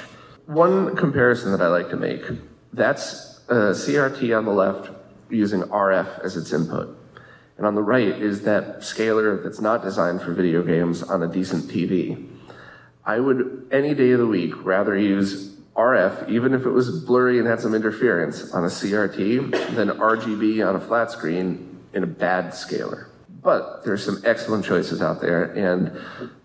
One 0.48 0.96
comparison 0.96 1.52
that 1.52 1.62
I 1.62 1.68
like 1.68 1.90
to 1.92 1.98
make 1.98 2.24
that's 2.74 3.42
uh, 3.50 3.56
a 3.56 3.72
CRT 3.72 4.38
on 4.38 4.46
the 4.46 4.52
left 4.52 4.90
using 5.30 5.62
RF 5.62 6.24
as 6.24 6.38
its 6.38 6.54
input. 6.54 6.98
And 7.58 7.66
on 7.66 7.76
the 7.76 7.82
right 7.82 8.08
is 8.08 8.44
that 8.44 8.84
scaler 8.84 9.42
that's 9.44 9.62
not 9.62 9.84
designed 9.84 10.22
for 10.22 10.34
video 10.34 10.64
games 10.64 11.04
on 11.04 11.22
a 11.22 11.28
decent 11.28 11.66
TV. 11.66 12.28
I 13.06 13.20
would, 13.20 13.68
any 13.72 13.94
day 13.94 14.12
of 14.12 14.20
the 14.20 14.28
week, 14.28 14.54
rather 14.64 14.98
use 14.98 15.56
RF, 15.76 16.30
even 16.30 16.54
if 16.54 16.66
it 16.66 16.70
was 16.70 17.04
blurry 17.04 17.40
and 17.40 17.48
had 17.48 17.60
some 17.60 17.74
interference 17.74 18.52
on 18.54 18.64
a 18.64 18.68
CRT, 18.68 19.76
than 19.76 19.90
RGB 19.90 20.68
on 20.68 20.76
a 20.76 20.80
flat 20.80 21.12
screen 21.12 21.80
in 21.94 22.04
a 22.04 22.08
bad 22.08 22.54
scaler. 22.54 23.10
But 23.42 23.84
there's 23.84 24.04
some 24.04 24.22
excellent 24.26 24.66
choices 24.66 25.02
out 25.02 25.22
there, 25.22 25.46
and 25.46 25.92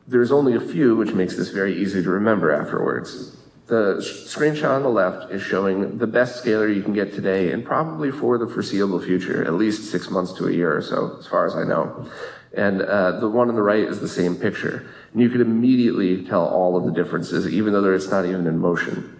there's 0.07 0.33
only 0.33 0.55
a 0.55 0.61
few, 0.61 0.97
which 0.97 1.13
makes 1.13 1.37
this 1.37 1.51
very 1.51 1.77
easy 1.77 2.03
to 2.03 2.11
remember 2.11 2.53
afterwards. 2.53 3.36
The 3.67 3.97
screenshot 3.99 4.77
on 4.77 4.83
the 4.85 4.89
left 4.89 5.33
is 5.33 5.43
showing 5.43 5.99
the 5.99 6.07
best 6.07 6.37
scaler 6.37 6.69
you 6.69 6.85
can 6.85 6.93
get 6.93 7.13
today 7.13 7.51
and 7.51 7.65
probably 7.65 8.13
for 8.13 8.39
the 8.39 8.47
foreseeable 8.47 9.01
future, 9.01 9.45
at 9.45 9.55
least 9.55 9.91
six 9.91 10.09
months 10.09 10.33
to 10.35 10.47
a 10.47 10.53
year 10.53 10.77
or 10.77 10.83
so, 10.83 11.17
as 11.19 11.27
far 11.27 11.47
as 11.47 11.57
I 11.57 11.65
know. 11.65 12.09
And 12.57 12.81
uh, 12.81 13.19
the 13.19 13.29
one 13.29 13.49
on 13.49 13.57
the 13.57 13.63
right 13.63 13.83
is 13.83 13.99
the 13.99 14.09
same 14.09 14.37
picture. 14.37 14.89
And 15.13 15.21
you 15.21 15.29
can 15.29 15.41
immediately 15.41 16.25
tell 16.25 16.47
all 16.47 16.77
of 16.77 16.85
the 16.85 16.93
differences, 16.93 17.49
even 17.49 17.73
though 17.73 17.93
it's 17.93 18.09
not 18.09 18.25
even 18.25 18.47
in 18.47 18.57
motion. 18.57 19.19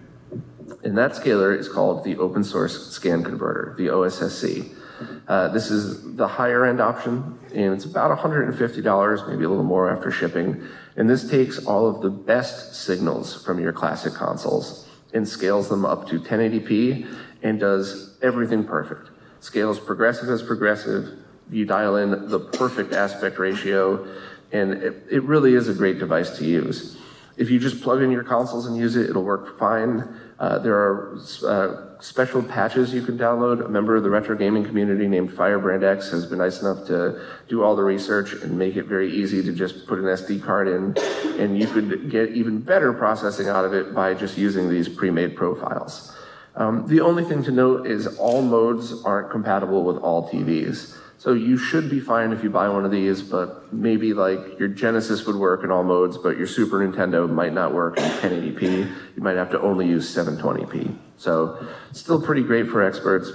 And 0.81 0.97
that 0.97 1.15
scaler 1.15 1.53
is 1.53 1.67
called 1.67 2.05
the 2.05 2.15
open 2.15 2.45
source 2.45 2.87
scan 2.91 3.23
converter, 3.23 3.75
the 3.77 3.87
OSSC. 3.87 4.73
Uh, 5.27 5.49
this 5.49 5.69
is 5.69 6.15
the 6.15 6.27
higher 6.27 6.65
end 6.65 6.79
option, 6.79 7.37
and 7.53 7.73
it's 7.73 7.83
about 7.83 8.17
$150, 8.17 9.27
maybe 9.27 9.43
a 9.43 9.49
little 9.49 9.63
more 9.63 9.91
after 9.91 10.09
shipping. 10.09 10.65
And 10.97 11.07
this 11.07 11.29
takes 11.29 11.63
all 11.65 11.87
of 11.87 12.01
the 12.01 12.09
best 12.09 12.75
signals 12.75 13.43
from 13.45 13.59
your 13.59 13.71
classic 13.71 14.13
consoles 14.13 14.87
and 15.13 15.27
scales 15.27 15.69
them 15.69 15.85
up 15.85 16.07
to 16.09 16.19
1080p 16.19 17.07
and 17.43 17.59
does 17.59 18.17
everything 18.21 18.63
perfect. 18.63 19.11
Scales 19.39 19.79
progressive 19.79 20.29
as 20.29 20.41
progressive. 20.41 21.19
You 21.49 21.65
dial 21.65 21.95
in 21.95 22.29
the 22.29 22.39
perfect 22.39 22.93
aspect 22.93 23.37
ratio, 23.37 24.05
and 24.51 24.73
it, 24.73 25.03
it 25.09 25.23
really 25.23 25.53
is 25.53 25.69
a 25.69 25.73
great 25.73 25.99
device 25.99 26.37
to 26.39 26.45
use. 26.45 26.97
If 27.37 27.51
you 27.51 27.59
just 27.59 27.81
plug 27.81 28.01
in 28.01 28.11
your 28.11 28.23
consoles 28.23 28.65
and 28.65 28.75
use 28.75 28.95
it, 28.95 29.09
it'll 29.09 29.23
work 29.23 29.59
fine. 29.59 30.19
Uh, 30.39 30.57
there 30.59 30.75
are 30.75 31.19
uh, 31.45 31.86
special 31.99 32.43
patches 32.43 32.93
you 32.93 33.01
can 33.01 33.17
download. 33.17 33.65
A 33.65 33.69
member 33.69 33.95
of 33.95 34.03
the 34.03 34.09
retro 34.09 34.35
gaming 34.35 34.63
community 34.63 35.07
named 35.07 35.33
Firebrand 35.33 35.83
X 35.83 36.09
has 36.11 36.25
been 36.25 36.39
nice 36.39 36.61
enough 36.61 36.85
to 36.87 37.21
do 37.47 37.63
all 37.63 37.75
the 37.75 37.83
research 37.83 38.33
and 38.33 38.57
make 38.57 38.75
it 38.75 38.85
very 38.85 39.11
easy 39.11 39.43
to 39.43 39.51
just 39.51 39.87
put 39.87 39.99
an 39.99 40.05
SD 40.05 40.43
card 40.43 40.67
in. 40.67 40.95
And 41.41 41.57
you 41.57 41.67
could 41.67 42.09
get 42.09 42.31
even 42.31 42.59
better 42.59 42.93
processing 42.93 43.47
out 43.47 43.65
of 43.65 43.73
it 43.73 43.93
by 43.93 44.13
just 44.13 44.37
using 44.37 44.69
these 44.69 44.87
pre-made 44.87 45.35
profiles. 45.35 46.15
Um, 46.55 46.87
the 46.87 47.01
only 47.01 47.23
thing 47.23 47.43
to 47.43 47.51
note 47.51 47.85
is 47.85 48.07
all 48.17 48.41
modes 48.41 49.03
aren't 49.03 49.29
compatible 49.29 49.83
with 49.83 49.97
all 49.97 50.29
TVs. 50.29 50.97
So 51.19 51.33
you 51.33 51.57
should 51.57 51.89
be 51.89 51.99
fine 51.99 52.31
if 52.31 52.43
you 52.43 52.49
buy 52.49 52.69
one 52.69 52.85
of 52.85 52.91
these, 52.91 53.23
but 53.23 53.73
maybe 53.73 54.13
like 54.13 54.59
your 54.59 54.67
Genesis 54.67 55.25
would 55.25 55.35
work 55.35 55.63
in 55.63 55.71
all 55.71 55.83
modes, 55.83 56.17
but 56.17 56.37
your 56.37 56.45
Super 56.45 56.79
Nintendo 56.79 57.27
might 57.29 57.53
not 57.53 57.73
work 57.73 57.97
in 57.97 58.03
1080p. 58.03 58.61
You 59.15 59.23
might 59.23 59.35
have 59.35 59.49
to 59.51 59.61
only 59.61 59.87
use 59.87 60.13
720p. 60.15 60.95
So 61.17 61.67
still 61.91 62.21
pretty 62.21 62.43
great 62.43 62.67
for 62.67 62.83
experts. 62.83 63.31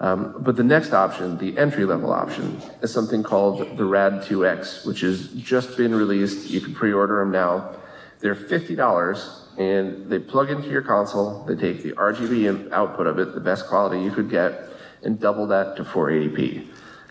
Um, 0.00 0.36
but 0.40 0.56
the 0.56 0.64
next 0.64 0.92
option, 0.92 1.38
the 1.38 1.56
entry 1.56 1.84
level 1.84 2.12
option, 2.12 2.60
is 2.82 2.92
something 2.92 3.22
called 3.22 3.76
the 3.76 3.84
RAD 3.84 4.22
2X, 4.22 4.84
which 4.84 5.00
has 5.00 5.28
just 5.28 5.76
been 5.76 5.94
released. 5.94 6.50
You 6.50 6.60
can 6.60 6.74
pre-order 6.74 7.20
them 7.20 7.30
now. 7.30 7.76
They're 8.20 8.34
$50 8.34 9.58
and 9.58 10.10
they 10.10 10.18
plug 10.18 10.50
into 10.50 10.68
your 10.68 10.82
console. 10.82 11.44
They 11.44 11.54
take 11.54 11.82
the 11.82 11.92
RGB 11.92 12.72
output 12.72 13.06
of 13.06 13.18
it, 13.18 13.34
the 13.34 13.40
best 13.40 13.66
quality 13.66 14.02
you 14.02 14.10
could 14.10 14.28
get, 14.28 14.68
and 15.04 15.20
double 15.20 15.46
that 15.48 15.76
to 15.76 15.84
480p. 15.84 16.66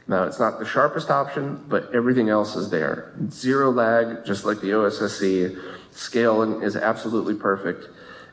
Now, 0.08 0.24
it's 0.24 0.40
not 0.40 0.60
the 0.60 0.66
sharpest 0.66 1.10
option, 1.10 1.64
but 1.70 1.94
everything 1.94 2.28
else 2.28 2.58
is 2.58 2.70
there. 2.70 3.14
Zero 3.30 3.72
lag, 3.72 4.26
just 4.26 4.44
like 4.44 4.60
the 4.60 4.72
OSSC. 4.72 5.58
Scaling 5.92 6.62
is 6.62 6.76
absolutely 6.76 7.36
perfect. 7.36 7.88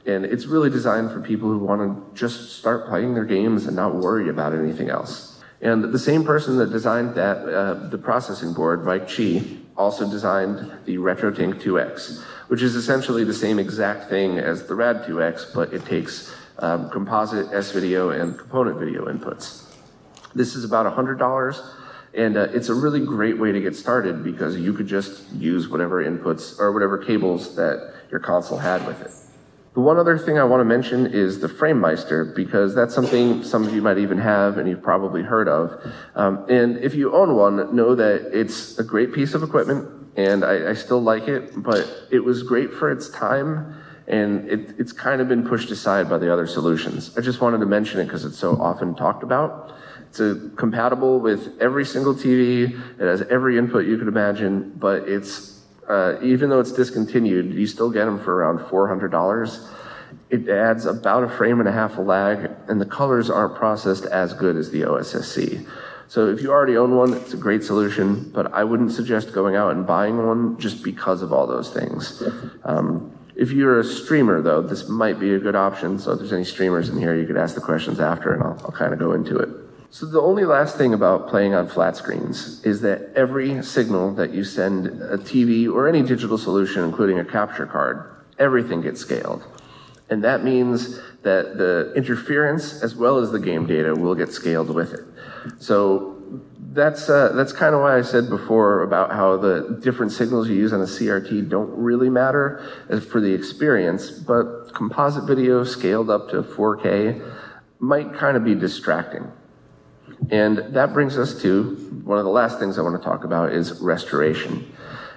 And 0.06 0.24
it's 0.24 0.46
really 0.46 0.70
designed 0.70 1.10
for 1.10 1.20
people 1.20 1.48
who 1.48 1.58
want 1.58 1.80
to 1.80 2.18
just 2.18 2.58
start 2.58 2.88
playing 2.88 3.14
their 3.14 3.24
games 3.24 3.66
and 3.66 3.76
not 3.76 3.94
worry 3.94 4.28
about 4.28 4.54
anything 4.54 4.88
else. 4.88 5.38
And 5.60 5.84
the 5.84 5.98
same 5.98 6.24
person 6.24 6.56
that 6.56 6.70
designed 6.70 7.14
that, 7.16 7.36
uh, 7.46 7.88
the 7.88 7.98
processing 7.98 8.54
board, 8.54 8.84
Mike 8.84 9.08
Chi, 9.08 9.42
also 9.76 10.08
designed 10.10 10.72
the 10.86 10.96
RetroTink 10.96 11.60
2X, 11.60 12.22
which 12.48 12.62
is 12.62 12.74
essentially 12.76 13.24
the 13.24 13.34
same 13.34 13.58
exact 13.58 14.08
thing 14.08 14.38
as 14.38 14.66
the 14.66 14.74
RAD 14.74 15.04
2X, 15.04 15.54
but 15.54 15.72
it 15.72 15.84
takes 15.84 16.34
um, 16.58 16.90
composite 16.90 17.52
S-video 17.52 18.10
and 18.10 18.38
component 18.38 18.78
video 18.78 19.06
inputs. 19.06 19.66
This 20.34 20.54
is 20.54 20.64
about 20.64 20.86
$100. 20.86 21.76
And 22.12 22.36
uh, 22.36 22.48
it's 22.52 22.68
a 22.68 22.74
really 22.74 23.04
great 23.04 23.38
way 23.38 23.52
to 23.52 23.60
get 23.60 23.76
started 23.76 24.24
because 24.24 24.56
you 24.56 24.72
could 24.72 24.88
just 24.88 25.30
use 25.32 25.68
whatever 25.68 26.04
inputs 26.04 26.58
or 26.58 26.72
whatever 26.72 26.98
cables 26.98 27.54
that 27.54 27.94
your 28.10 28.18
console 28.18 28.58
had 28.58 28.84
with 28.86 29.00
it. 29.00 29.12
The 29.72 29.80
one 29.80 29.98
other 29.98 30.18
thing 30.18 30.36
I 30.36 30.42
want 30.42 30.60
to 30.60 30.64
mention 30.64 31.06
is 31.06 31.38
the 31.38 31.46
FrameMeister 31.46 32.34
because 32.34 32.74
that's 32.74 32.92
something 32.92 33.44
some 33.44 33.64
of 33.64 33.72
you 33.72 33.80
might 33.80 33.98
even 33.98 34.18
have 34.18 34.58
and 34.58 34.68
you've 34.68 34.82
probably 34.82 35.22
heard 35.22 35.48
of. 35.48 35.80
Um, 36.16 36.44
and 36.48 36.78
if 36.78 36.94
you 36.94 37.14
own 37.14 37.36
one, 37.36 37.74
know 37.74 37.94
that 37.94 38.30
it's 38.32 38.78
a 38.80 38.84
great 38.84 39.12
piece 39.12 39.32
of 39.32 39.44
equipment 39.44 39.88
and 40.16 40.44
I, 40.44 40.70
I 40.70 40.74
still 40.74 41.00
like 41.00 41.28
it, 41.28 41.52
but 41.62 41.88
it 42.10 42.18
was 42.18 42.42
great 42.42 42.72
for 42.72 42.90
its 42.90 43.08
time 43.10 43.80
and 44.08 44.48
it, 44.48 44.74
it's 44.76 44.90
kind 44.90 45.20
of 45.20 45.28
been 45.28 45.46
pushed 45.46 45.70
aside 45.70 46.10
by 46.10 46.18
the 46.18 46.32
other 46.32 46.48
solutions. 46.48 47.16
I 47.16 47.20
just 47.20 47.40
wanted 47.40 47.58
to 47.58 47.66
mention 47.66 48.00
it 48.00 48.06
because 48.06 48.24
it's 48.24 48.38
so 48.38 48.60
often 48.60 48.96
talked 48.96 49.22
about. 49.22 49.72
It's 50.08 50.18
a, 50.18 50.50
compatible 50.56 51.20
with 51.20 51.56
every 51.60 51.84
single 51.84 52.14
TV. 52.16 52.72
It 52.98 53.04
has 53.04 53.22
every 53.22 53.56
input 53.56 53.86
you 53.86 53.96
could 53.98 54.08
imagine, 54.08 54.72
but 54.76 55.08
it's 55.08 55.49
uh, 55.90 56.20
even 56.22 56.48
though 56.50 56.60
it's 56.60 56.70
discontinued, 56.70 57.52
you 57.52 57.66
still 57.66 57.90
get 57.90 58.04
them 58.04 58.18
for 58.18 58.36
around 58.36 58.60
$400. 58.60 59.68
It 60.30 60.48
adds 60.48 60.86
about 60.86 61.24
a 61.24 61.28
frame 61.28 61.58
and 61.58 61.68
a 61.68 61.72
half 61.72 61.98
of 61.98 62.06
lag, 62.06 62.48
and 62.68 62.80
the 62.80 62.86
colors 62.86 63.28
aren't 63.28 63.56
processed 63.56 64.04
as 64.04 64.32
good 64.32 64.56
as 64.56 64.70
the 64.70 64.82
OSSC. 64.82 65.66
So 66.06 66.28
if 66.28 66.42
you 66.42 66.52
already 66.52 66.76
own 66.76 66.94
one, 66.94 67.12
it's 67.14 67.34
a 67.34 67.36
great 67.36 67.64
solution, 67.64 68.30
but 68.30 68.52
I 68.52 68.62
wouldn't 68.62 68.92
suggest 68.92 69.32
going 69.32 69.56
out 69.56 69.72
and 69.72 69.84
buying 69.84 70.24
one 70.24 70.58
just 70.58 70.84
because 70.84 71.22
of 71.22 71.32
all 71.32 71.48
those 71.48 71.72
things. 71.72 72.22
Um, 72.64 73.12
if 73.34 73.50
you're 73.50 73.80
a 73.80 73.84
streamer, 73.84 74.40
though, 74.42 74.60
this 74.60 74.88
might 74.88 75.18
be 75.18 75.34
a 75.34 75.38
good 75.40 75.56
option. 75.56 75.98
So 75.98 76.12
if 76.12 76.18
there's 76.18 76.32
any 76.32 76.44
streamers 76.44 76.88
in 76.88 76.98
here, 76.98 77.16
you 77.16 77.26
could 77.26 77.36
ask 77.36 77.56
the 77.56 77.60
questions 77.60 77.98
after, 77.98 78.32
and 78.32 78.42
I'll, 78.42 78.60
I'll 78.64 78.72
kind 78.72 78.92
of 78.92 79.00
go 79.00 79.12
into 79.12 79.38
it. 79.38 79.48
So 79.92 80.06
the 80.06 80.20
only 80.20 80.44
last 80.44 80.78
thing 80.78 80.94
about 80.94 81.28
playing 81.28 81.52
on 81.52 81.66
flat 81.66 81.96
screens 81.96 82.64
is 82.64 82.80
that 82.82 83.12
every 83.16 83.60
signal 83.64 84.14
that 84.14 84.32
you 84.32 84.44
send 84.44 84.86
a 84.86 85.18
TV 85.18 85.68
or 85.68 85.88
any 85.88 86.02
digital 86.02 86.38
solution, 86.38 86.84
including 86.84 87.18
a 87.18 87.24
capture 87.24 87.66
card, 87.66 88.08
everything 88.38 88.82
gets 88.82 89.00
scaled. 89.00 89.42
And 90.08 90.22
that 90.22 90.44
means 90.44 91.00
that 91.22 91.58
the 91.58 91.92
interference 91.96 92.84
as 92.84 92.94
well 92.94 93.18
as 93.18 93.32
the 93.32 93.40
game 93.40 93.66
data 93.66 93.92
will 93.92 94.14
get 94.14 94.32
scaled 94.32 94.72
with 94.72 94.94
it. 94.94 95.04
So 95.60 96.16
that's 96.72 97.08
uh, 97.08 97.32
that's 97.34 97.52
kind 97.52 97.74
of 97.74 97.80
why 97.80 97.98
I 97.98 98.02
said 98.02 98.28
before 98.28 98.84
about 98.84 99.10
how 99.10 99.36
the 99.36 99.80
different 99.82 100.12
signals 100.12 100.48
you 100.48 100.54
use 100.54 100.72
on 100.72 100.80
a 100.80 100.84
CRT 100.84 101.48
don't 101.48 101.70
really 101.70 102.10
matter 102.10 102.64
for 103.10 103.20
the 103.20 103.32
experience, 103.32 104.10
but 104.10 104.72
composite 104.72 105.24
video 105.24 105.64
scaled 105.64 106.10
up 106.10 106.30
to 106.30 106.42
4K 106.42 107.20
might 107.80 108.14
kind 108.14 108.36
of 108.36 108.44
be 108.44 108.54
distracting. 108.54 109.32
And 110.30 110.58
that 110.74 110.92
brings 110.92 111.16
us 111.16 111.40
to 111.42 111.74
one 112.04 112.18
of 112.18 112.24
the 112.24 112.30
last 112.30 112.58
things 112.58 112.78
I 112.78 112.82
want 112.82 113.00
to 113.00 113.04
talk 113.04 113.24
about 113.24 113.52
is 113.52 113.80
restoration. 113.80 114.72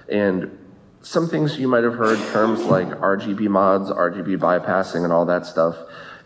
And 0.08 0.58
some 1.02 1.28
things 1.28 1.58
you 1.58 1.68
might 1.68 1.84
have 1.84 1.94
heard 1.94 2.18
terms 2.32 2.62
like 2.62 2.88
RGB 2.88 3.48
mods, 3.48 3.90
RGB 3.90 4.38
bypassing, 4.38 5.04
and 5.04 5.12
all 5.12 5.26
that 5.26 5.44
stuff 5.46 5.76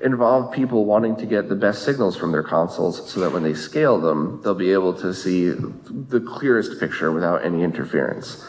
involve 0.01 0.53
people 0.53 0.85
wanting 0.85 1.17
to 1.17 1.27
get 1.27 1.49
the 1.49 1.57
best 1.57 1.83
signals 1.83 2.17
from 2.17 2.31
their 2.31 2.45
consoles 2.45 3.11
so 3.11 3.19
that 3.21 3.33
when 3.33 3.43
they 3.43 3.55
scale 3.55 4.01
them, 4.01 4.41
they'll 4.43 4.55
be 4.55 4.73
able 4.73 4.95
to 4.95 5.13
see 5.13 5.51
the 5.51 6.21
clearest 6.21 6.79
picture 6.79 7.11
without 7.11 7.45
any 7.45 7.65
interference. 7.65 8.47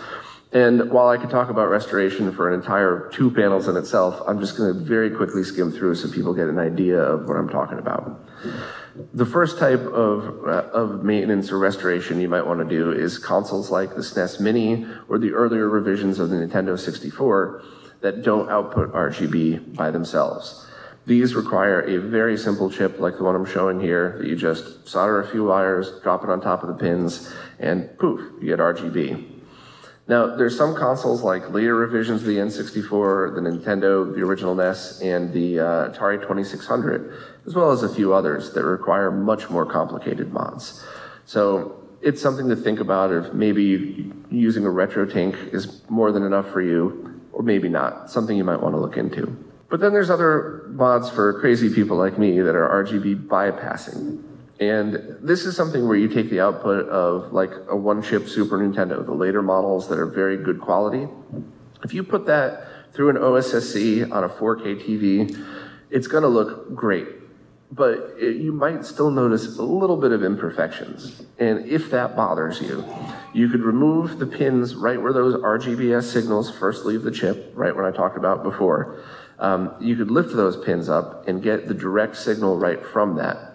And 0.51 0.91
while 0.91 1.09
I 1.09 1.17
could 1.17 1.29
talk 1.29 1.49
about 1.49 1.69
restoration 1.69 2.31
for 2.31 2.51
an 2.51 2.59
entire 2.59 3.09
two 3.13 3.29
panels 3.29 3.67
in 3.67 3.77
itself, 3.77 4.21
I'm 4.27 4.39
just 4.39 4.57
going 4.57 4.73
to 4.73 4.79
very 4.79 5.09
quickly 5.09 5.43
skim 5.43 5.71
through 5.71 5.95
so 5.95 6.11
people 6.11 6.33
get 6.33 6.47
an 6.47 6.57
idea 6.57 6.99
of 6.99 7.27
what 7.27 7.37
I'm 7.37 7.49
talking 7.49 7.77
about. 7.77 8.19
The 9.13 9.25
first 9.25 9.59
type 9.59 9.81
of, 9.81 10.47
uh, 10.47 10.69
of 10.73 11.03
maintenance 11.03 11.51
or 11.51 11.59
restoration 11.59 12.19
you 12.19 12.27
might 12.27 12.45
want 12.45 12.59
to 12.59 12.65
do 12.65 12.91
is 12.91 13.17
consoles 13.17 13.69
like 13.69 13.95
the 13.95 14.01
SNES 14.01 14.39
Mini 14.39 14.85
or 15.07 15.19
the 15.19 15.31
earlier 15.31 15.69
revisions 15.69 16.19
of 16.19 16.29
the 16.29 16.37
Nintendo 16.37 16.77
64 16.77 17.63
that 18.01 18.23
don't 18.23 18.49
output 18.49 18.91
RGB 18.93 19.75
by 19.75 19.91
themselves. 19.91 20.65
These 21.05 21.35
require 21.35 21.81
a 21.81 21.97
very 21.97 22.37
simple 22.37 22.69
chip 22.69 22.99
like 22.99 23.17
the 23.17 23.23
one 23.23 23.35
I'm 23.35 23.45
showing 23.45 23.79
here 23.79 24.15
that 24.19 24.27
you 24.27 24.35
just 24.35 24.87
solder 24.87 25.21
a 25.21 25.27
few 25.27 25.45
wires, 25.45 25.99
drop 26.01 26.23
it 26.23 26.29
on 26.29 26.41
top 26.41 26.63
of 26.63 26.69
the 26.69 26.75
pins, 26.75 27.33
and 27.59 27.97
poof, 27.97 28.21
you 28.41 28.47
get 28.47 28.59
RGB. 28.59 29.39
Now, 30.09 30.35
there's 30.35 30.57
some 30.57 30.75
consoles 30.75 31.21
like 31.21 31.51
later 31.51 31.75
revisions 31.75 32.21
of 32.21 32.27
the 32.27 32.37
N64, 32.37 33.35
the 33.35 33.41
Nintendo, 33.41 34.11
the 34.11 34.21
original 34.21 34.55
NES, 34.55 35.01
and 35.01 35.31
the 35.31 35.59
uh, 35.59 35.89
Atari 35.91 36.19
2600, 36.19 37.38
as 37.49 37.55
well 37.55 37.71
as 37.71 37.81
a 37.81 37.89
few 37.89 38.13
others 38.13 38.53
that 38.53 38.63
require 38.63 39.09
much 39.09 39.49
more 39.49 39.65
complicated 39.65 40.31
mods. 40.31 40.85
So 41.25 41.83
it's 41.99 42.21
something 42.21 42.47
to 42.47 42.55
think 42.55 42.79
about 42.79 43.11
if 43.11 43.33
maybe 43.33 44.11
using 44.29 44.65
a 44.65 44.69
RetroTink 44.69 45.51
is 45.51 45.81
more 45.89 46.11
than 46.11 46.23
enough 46.23 46.47
for 46.51 46.61
you, 46.61 47.19
or 47.33 47.41
maybe 47.41 47.67
not. 47.67 48.11
Something 48.11 48.37
you 48.37 48.43
might 48.43 48.61
want 48.61 48.75
to 48.75 48.79
look 48.79 48.97
into. 48.97 49.35
But 49.67 49.79
then 49.79 49.93
there's 49.93 50.11
other 50.11 50.67
mods 50.69 51.09
for 51.09 51.39
crazy 51.39 51.73
people 51.73 51.97
like 51.97 52.19
me 52.19 52.39
that 52.39 52.55
are 52.55 52.83
RGB 52.83 53.27
bypassing. 53.27 54.23
And 54.59 55.17
this 55.19 55.45
is 55.45 55.55
something 55.55 55.87
where 55.87 55.97
you 55.97 56.07
take 56.07 56.29
the 56.29 56.41
output 56.41 56.87
of 56.89 57.33
like 57.33 57.51
a 57.67 57.75
one 57.75 58.03
chip 58.03 58.27
Super 58.27 58.59
Nintendo, 58.59 59.03
the 59.03 59.13
later 59.13 59.41
models 59.41 59.89
that 59.89 59.97
are 59.97 60.05
very 60.05 60.37
good 60.37 60.61
quality. 60.61 61.07
If 61.83 61.95
you 61.95 62.03
put 62.03 62.27
that 62.27 62.93
through 62.93 63.09
an 63.09 63.15
OSSC 63.15 64.11
on 64.11 64.23
a 64.23 64.29
4K 64.29 64.85
TV, 64.85 65.45
it's 65.89 66.07
going 66.07 66.23
to 66.23 66.29
look 66.29 66.75
great. 66.75 67.07
But 67.71 68.15
it, 68.17 68.37
you 68.37 68.51
might 68.51 68.83
still 68.83 69.11
notice 69.11 69.57
a 69.57 69.63
little 69.63 69.97
bit 69.97 70.11
of 70.11 70.23
imperfections. 70.23 71.21
And 71.37 71.67
if 71.67 71.91
that 71.91 72.15
bothers 72.15 72.59
you, 72.61 72.83
you 73.33 73.47
could 73.49 73.61
remove 73.61 74.17
the 74.17 74.25
pins 74.25 74.75
right 74.75 75.01
where 75.01 75.13
those 75.13 75.35
RGBS 75.35 76.03
signals 76.03 76.49
first 76.49 76.85
leave 76.85 77.03
the 77.03 77.11
chip, 77.11 77.51
right 77.55 77.75
when 77.75 77.85
I 77.85 77.91
talked 77.91 78.17
about 78.17 78.43
before. 78.43 79.03
Um, 79.37 79.75
you 79.79 79.95
could 79.95 80.11
lift 80.11 80.35
those 80.35 80.57
pins 80.57 80.89
up 80.89 81.27
and 81.27 81.41
get 81.41 81.67
the 81.67 81.73
direct 81.73 82.17
signal 82.17 82.57
right 82.57 82.83
from 82.83 83.15
that. 83.17 83.49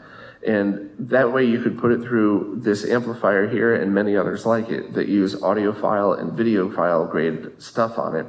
And 0.46 0.90
that 0.98 1.32
way 1.32 1.46
you 1.46 1.60
could 1.62 1.78
put 1.78 1.90
it 1.90 2.02
through 2.02 2.60
this 2.62 2.84
amplifier 2.84 3.48
here 3.48 3.74
and 3.74 3.94
many 3.94 4.16
others 4.16 4.44
like 4.44 4.68
it 4.68 4.92
that 4.92 5.08
use 5.08 5.34
audiophile 5.36 6.18
and 6.18 6.32
videophile 6.32 7.10
grade 7.10 7.50
stuff 7.58 7.98
on 7.98 8.14
it 8.14 8.26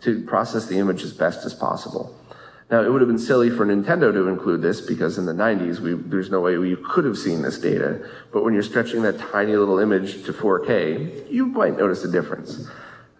to 0.00 0.22
process 0.24 0.66
the 0.66 0.78
image 0.78 1.02
as 1.02 1.12
best 1.12 1.44
as 1.44 1.52
possible. 1.52 2.16
Now, 2.70 2.82
it 2.82 2.92
would 2.92 3.00
have 3.00 3.08
been 3.08 3.18
silly 3.18 3.48
for 3.48 3.64
Nintendo 3.64 4.12
to 4.12 4.28
include 4.28 4.60
this 4.60 4.82
because 4.82 5.16
in 5.16 5.24
the 5.24 5.32
90s, 5.32 5.80
we, 5.80 5.94
there's 5.94 6.30
no 6.30 6.40
way 6.40 6.52
you 6.52 6.76
could 6.76 7.06
have 7.06 7.16
seen 7.16 7.40
this 7.40 7.58
data. 7.58 8.06
But 8.30 8.44
when 8.44 8.52
you're 8.52 8.62
stretching 8.62 9.02
that 9.02 9.18
tiny 9.18 9.56
little 9.56 9.78
image 9.78 10.24
to 10.24 10.34
4K, 10.34 11.30
you 11.30 11.46
might 11.46 11.78
notice 11.78 12.04
a 12.04 12.12
difference. 12.12 12.68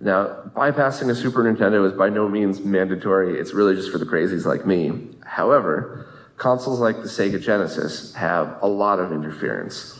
Now, 0.01 0.51
bypassing 0.55 1.09
a 1.11 1.15
Super 1.15 1.43
Nintendo 1.43 1.87
is 1.87 1.95
by 1.95 2.11
no 2.11 2.29
means 2.29 2.61
mandatory. 2.61 3.39
It's 3.41 3.55
really 3.55 3.75
just 3.75 3.91
for 3.91 3.97
the 3.97 4.05
crazies 4.05 4.45
like 4.45 4.66
me. 4.66 5.16
However, 5.25 6.07
consoles 6.37 6.79
like 6.79 6.97
the 6.97 7.09
Sega 7.09 7.41
Genesis 7.41 8.15
have 8.15 8.59
a 8.61 8.69
lot 8.69 9.01
of 9.01 9.12
interference. 9.12 9.99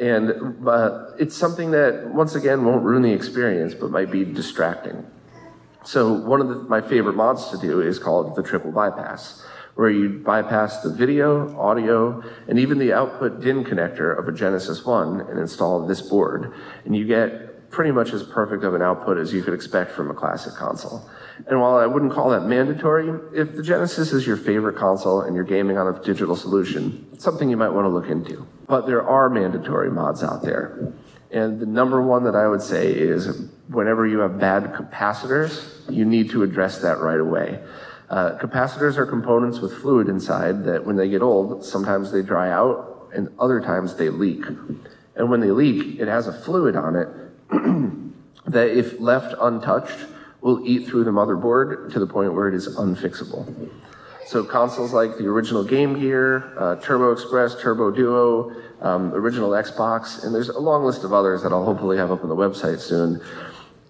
And 0.00 0.66
uh, 0.66 1.10
it's 1.18 1.36
something 1.36 1.72
that, 1.72 2.08
once 2.14 2.36
again, 2.36 2.64
won't 2.64 2.84
ruin 2.84 3.02
the 3.02 3.12
experience, 3.12 3.74
but 3.74 3.90
might 3.90 4.12
be 4.12 4.24
distracting. 4.24 5.04
So 5.84 6.12
one 6.12 6.40
of 6.40 6.48
the, 6.48 6.56
my 6.56 6.80
favorite 6.80 7.16
mods 7.16 7.50
to 7.50 7.58
do 7.58 7.80
is 7.80 7.98
called 7.98 8.36
the 8.36 8.42
triple 8.42 8.70
bypass, 8.70 9.42
where 9.74 9.90
you 9.90 10.20
bypass 10.24 10.82
the 10.82 10.92
video, 10.92 11.58
audio, 11.58 12.22
and 12.48 12.58
even 12.58 12.78
the 12.78 12.92
output 12.92 13.40
DIN 13.40 13.64
connector 13.64 14.16
of 14.18 14.28
a 14.28 14.32
Genesis 14.32 14.84
1 14.84 15.22
and 15.22 15.38
install 15.38 15.86
this 15.86 16.02
board. 16.02 16.52
And 16.84 16.94
you 16.94 17.06
get 17.06 17.70
pretty 17.70 17.92
much 17.92 18.12
as 18.12 18.22
perfect 18.22 18.64
of 18.64 18.74
an 18.74 18.82
output 18.82 19.16
as 19.16 19.32
you 19.32 19.42
could 19.42 19.54
expect 19.54 19.92
from 19.92 20.10
a 20.10 20.14
classic 20.14 20.54
console. 20.54 21.08
And 21.46 21.60
while 21.60 21.76
I 21.76 21.86
wouldn't 21.86 22.12
call 22.12 22.30
that 22.30 22.42
mandatory, 22.42 23.18
if 23.32 23.54
the 23.54 23.62
Genesis 23.62 24.12
is 24.12 24.26
your 24.26 24.36
favorite 24.36 24.76
console 24.76 25.22
and 25.22 25.34
you're 25.34 25.44
gaming 25.44 25.78
on 25.78 25.94
a 25.94 26.02
digital 26.02 26.36
solution, 26.36 27.08
it's 27.12 27.24
something 27.24 27.48
you 27.48 27.56
might 27.56 27.70
want 27.70 27.84
to 27.84 27.88
look 27.88 28.08
into. 28.08 28.46
But 28.66 28.86
there 28.86 29.02
are 29.02 29.30
mandatory 29.30 29.90
mods 29.90 30.22
out 30.22 30.42
there. 30.42 30.92
And 31.32 31.60
the 31.60 31.66
number 31.66 32.02
one 32.02 32.24
that 32.24 32.34
I 32.34 32.48
would 32.48 32.62
say 32.62 32.92
is 32.92 33.48
whenever 33.68 34.06
you 34.06 34.18
have 34.18 34.40
bad 34.40 34.72
capacitors, 34.72 35.70
you 35.88 36.04
need 36.04 36.30
to 36.30 36.42
address 36.42 36.78
that 36.78 36.98
right 36.98 37.20
away. 37.20 37.60
Uh, 38.08 38.36
capacitors 38.38 38.96
are 38.96 39.06
components 39.06 39.60
with 39.60 39.72
fluid 39.80 40.08
inside 40.08 40.64
that 40.64 40.84
when 40.84 40.96
they 40.96 41.08
get 41.08 41.22
old, 41.22 41.64
sometimes 41.64 42.10
they 42.10 42.22
dry 42.22 42.50
out 42.50 43.10
and 43.14 43.28
other 43.38 43.60
times 43.60 43.94
they 43.94 44.08
leak. 44.08 44.44
And 45.14 45.30
when 45.30 45.40
they 45.40 45.52
leak, 45.52 46.00
it 46.00 46.08
has 46.08 46.26
a 46.26 46.32
fluid 46.32 46.74
on 46.74 46.96
it 46.96 47.08
that 48.46 48.76
if 48.76 48.98
left 49.00 49.34
untouched 49.40 50.06
will 50.40 50.66
eat 50.66 50.88
through 50.88 51.04
the 51.04 51.10
motherboard 51.10 51.92
to 51.92 52.00
the 52.00 52.06
point 52.06 52.34
where 52.34 52.48
it 52.48 52.54
is 52.54 52.76
unfixable. 52.76 53.70
So 54.26 54.44
consoles 54.44 54.92
like 54.92 55.16
the 55.18 55.26
original 55.26 55.64
Game 55.64 55.98
Gear, 55.98 56.56
uh, 56.58 56.76
Turbo 56.76 57.12
Express, 57.12 57.60
Turbo 57.60 57.90
Duo, 57.90 58.54
um, 58.80 59.12
original 59.12 59.50
Xbox, 59.50 60.24
and 60.24 60.34
there's 60.34 60.48
a 60.48 60.58
long 60.58 60.84
list 60.84 61.04
of 61.04 61.12
others 61.12 61.42
that 61.42 61.52
I'll 61.52 61.64
hopefully 61.64 61.96
have 61.96 62.10
up 62.10 62.22
on 62.22 62.28
the 62.28 62.36
website 62.36 62.80
soon. 62.80 63.20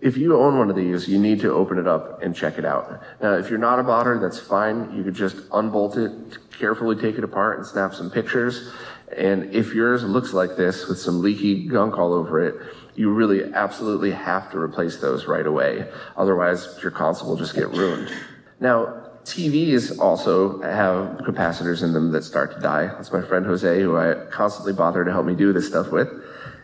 If 0.01 0.17
you 0.17 0.39
own 0.41 0.59
one 0.59 0.71
of 0.71 0.77
these, 0.77 1.09
you 1.09 1.19
need 1.19 1.41
to 1.41 1.53
open 1.53 1.79
it 1.79 1.87
up 1.87 2.23
and 2.23 2.35
check 2.35 2.59
it 2.59 2.65
out. 2.65 3.03
Now, 3.21 3.35
if 3.35 3.51
you're 3.51 3.59
not 3.59 3.79
a 3.79 3.85
botter, 3.85 4.21
that's 4.21 4.39
fine. 4.39 4.95
You 4.97 5.05
could 5.05 5.15
just 5.15 5.37
unbolt 5.53 5.97
it, 5.97 6.39
carefully 6.59 6.97
take 6.97 7.19
it 7.19 7.25
apart, 7.25 7.59
and 7.59 7.67
snap 7.67 7.95
some 7.95 8.11
pictures. 8.11 8.73
And 9.17 9.53
if 9.53 9.75
yours 9.75 10.03
looks 10.03 10.33
like 10.33 10.57
this 10.57 10.89
with 10.89 10.99
some 10.99 11.21
leaky 11.21 11.67
gunk 11.67 11.99
all 11.99 12.15
over 12.15 12.45
it, 12.47 12.55
you 12.95 13.13
really 13.13 13.53
absolutely 13.53 14.11
have 14.11 14.51
to 14.53 14.59
replace 14.59 14.97
those 14.99 15.27
right 15.27 15.47
away. 15.47 15.87
Otherwise, 16.17 16.79
your 16.83 16.91
console 16.91 17.29
will 17.29 17.37
just 17.37 17.55
get 17.55 17.69
ruined. 17.71 18.11
Now, 18.59 19.00
TVs 19.25 19.99
also 19.99 20.61
have 20.63 21.19
capacitors 21.19 21.83
in 21.83 21.93
them 21.93 22.11
that 22.13 22.25
start 22.25 22.55
to 22.55 22.61
die. 22.61 22.87
That's 22.87 23.13
my 23.13 23.23
friend 23.23 23.45
Jose, 23.45 23.81
who 23.81 23.97
I 23.97 24.15
constantly 24.31 24.73
bother 24.73 25.05
to 25.05 25.11
help 25.11 25.27
me 25.27 25.35
do 25.35 25.53
this 25.53 25.67
stuff 25.67 25.91
with. 25.91 26.09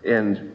And 0.04 0.52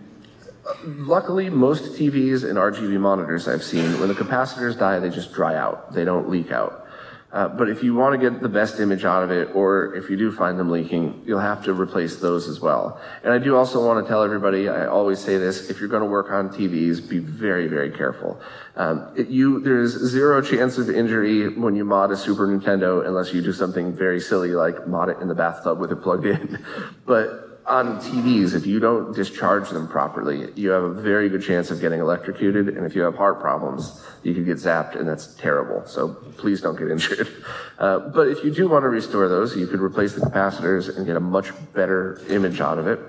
uh, 0.67 0.73
luckily, 0.83 1.49
most 1.49 1.93
TVs 1.93 2.47
and 2.47 2.57
RGB 2.57 2.99
monitors 2.99 3.47
I've 3.47 3.63
seen, 3.63 3.99
when 3.99 4.07
the 4.07 4.15
capacitors 4.15 4.77
die, 4.77 4.99
they 4.99 5.09
just 5.09 5.33
dry 5.33 5.55
out. 5.55 5.93
They 5.93 6.03
don't 6.03 6.29
leak 6.29 6.51
out. 6.51 6.87
Uh, 7.33 7.47
but 7.47 7.69
if 7.69 7.81
you 7.81 7.95
want 7.95 8.19
to 8.19 8.29
get 8.29 8.41
the 8.41 8.49
best 8.49 8.79
image 8.79 9.05
out 9.05 9.23
of 9.23 9.31
it, 9.31 9.55
or 9.55 9.95
if 9.95 10.09
you 10.09 10.17
do 10.17 10.31
find 10.31 10.59
them 10.59 10.69
leaking, 10.69 11.23
you'll 11.25 11.39
have 11.39 11.63
to 11.63 11.73
replace 11.73 12.17
those 12.17 12.47
as 12.47 12.59
well. 12.59 12.99
And 13.23 13.31
I 13.31 13.37
do 13.37 13.55
also 13.55 13.85
want 13.85 14.03
to 14.05 14.09
tell 14.09 14.21
everybody, 14.23 14.67
I 14.67 14.85
always 14.87 15.19
say 15.19 15.37
this, 15.37 15.69
if 15.69 15.79
you're 15.79 15.87
going 15.87 16.03
to 16.03 16.09
work 16.09 16.29
on 16.29 16.49
TVs, 16.49 17.07
be 17.07 17.19
very, 17.19 17.67
very 17.67 17.89
careful. 17.89 18.41
Um, 18.75 19.13
it, 19.15 19.27
you, 19.27 19.61
there's 19.61 19.91
zero 19.91 20.41
chance 20.41 20.77
of 20.77 20.89
injury 20.89 21.47
when 21.57 21.75
you 21.75 21.85
mod 21.85 22.11
a 22.11 22.17
Super 22.17 22.47
Nintendo 22.47 23.05
unless 23.07 23.33
you 23.33 23.41
do 23.41 23.53
something 23.53 23.93
very 23.95 24.19
silly 24.19 24.49
like 24.49 24.87
mod 24.87 25.09
it 25.09 25.19
in 25.19 25.29
the 25.29 25.35
bathtub 25.35 25.79
with 25.79 25.91
it 25.91 25.97
plugged 25.97 26.25
in. 26.25 26.63
but 27.05 27.50
on 27.71 28.01
TVs, 28.01 28.53
if 28.53 28.65
you 28.65 28.81
don't 28.81 29.15
discharge 29.15 29.69
them 29.69 29.87
properly, 29.87 30.51
you 30.55 30.71
have 30.71 30.83
a 30.83 30.93
very 30.93 31.29
good 31.29 31.41
chance 31.41 31.71
of 31.71 31.79
getting 31.79 32.01
electrocuted. 32.01 32.67
And 32.67 32.85
if 32.85 32.95
you 32.95 33.01
have 33.03 33.15
heart 33.15 33.39
problems, 33.39 34.05
you 34.23 34.33
could 34.33 34.45
get 34.45 34.57
zapped, 34.57 34.97
and 34.97 35.07
that's 35.07 35.35
terrible. 35.35 35.87
So 35.87 36.09
please 36.37 36.61
don't 36.61 36.77
get 36.77 36.91
injured. 36.91 37.27
Uh, 37.81 37.97
but 37.97 38.27
if 38.27 38.43
you 38.43 38.53
do 38.53 38.69
want 38.69 38.83
to 38.83 38.89
restore 38.89 39.27
those, 39.27 39.57
you 39.57 39.65
could 39.65 39.79
replace 39.79 40.13
the 40.13 40.21
capacitors 40.21 40.95
and 40.95 41.03
get 41.03 41.15
a 41.15 41.19
much 41.19 41.51
better 41.73 42.21
image 42.29 42.61
out 42.61 42.77
of 42.77 42.85
it. 42.85 42.99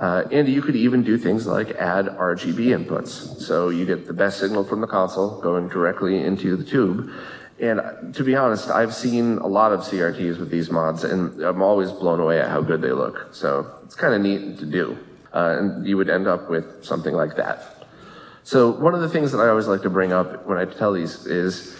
Uh, 0.00 0.24
and 0.32 0.48
you 0.48 0.60
could 0.60 0.74
even 0.74 1.04
do 1.04 1.16
things 1.16 1.46
like 1.46 1.70
add 1.76 2.06
RGB 2.06 2.74
inputs. 2.76 3.40
So 3.40 3.68
you 3.68 3.86
get 3.86 4.08
the 4.08 4.12
best 4.12 4.40
signal 4.40 4.64
from 4.64 4.80
the 4.80 4.88
console 4.88 5.40
going 5.40 5.68
directly 5.68 6.24
into 6.24 6.56
the 6.56 6.64
tube. 6.64 7.08
And 7.60 8.14
to 8.14 8.24
be 8.24 8.34
honest, 8.34 8.70
I've 8.70 8.94
seen 8.94 9.36
a 9.38 9.46
lot 9.46 9.72
of 9.72 9.80
CRTs 9.80 10.38
with 10.38 10.50
these 10.50 10.70
mods, 10.70 11.04
and 11.04 11.42
I'm 11.42 11.60
always 11.62 11.92
blown 11.92 12.18
away 12.18 12.40
at 12.40 12.48
how 12.48 12.62
good 12.62 12.80
they 12.80 12.92
look. 12.92 13.34
So 13.34 13.70
it's 13.84 13.94
kind 13.94 14.14
of 14.14 14.22
neat 14.22 14.58
to 14.60 14.66
do. 14.66 14.98
Uh, 15.34 15.56
and 15.58 15.86
you 15.86 15.96
would 15.98 16.08
end 16.08 16.26
up 16.26 16.48
with 16.48 16.84
something 16.84 17.14
like 17.14 17.36
that. 17.36 17.86
So 18.44 18.70
one 18.70 18.94
of 18.94 19.02
the 19.02 19.08
things 19.08 19.30
that 19.32 19.38
I 19.38 19.48
always 19.48 19.66
like 19.66 19.82
to 19.82 19.90
bring 19.90 20.12
up 20.12 20.46
when 20.46 20.56
I 20.56 20.64
tell 20.64 20.94
these 20.94 21.26
is, 21.26 21.76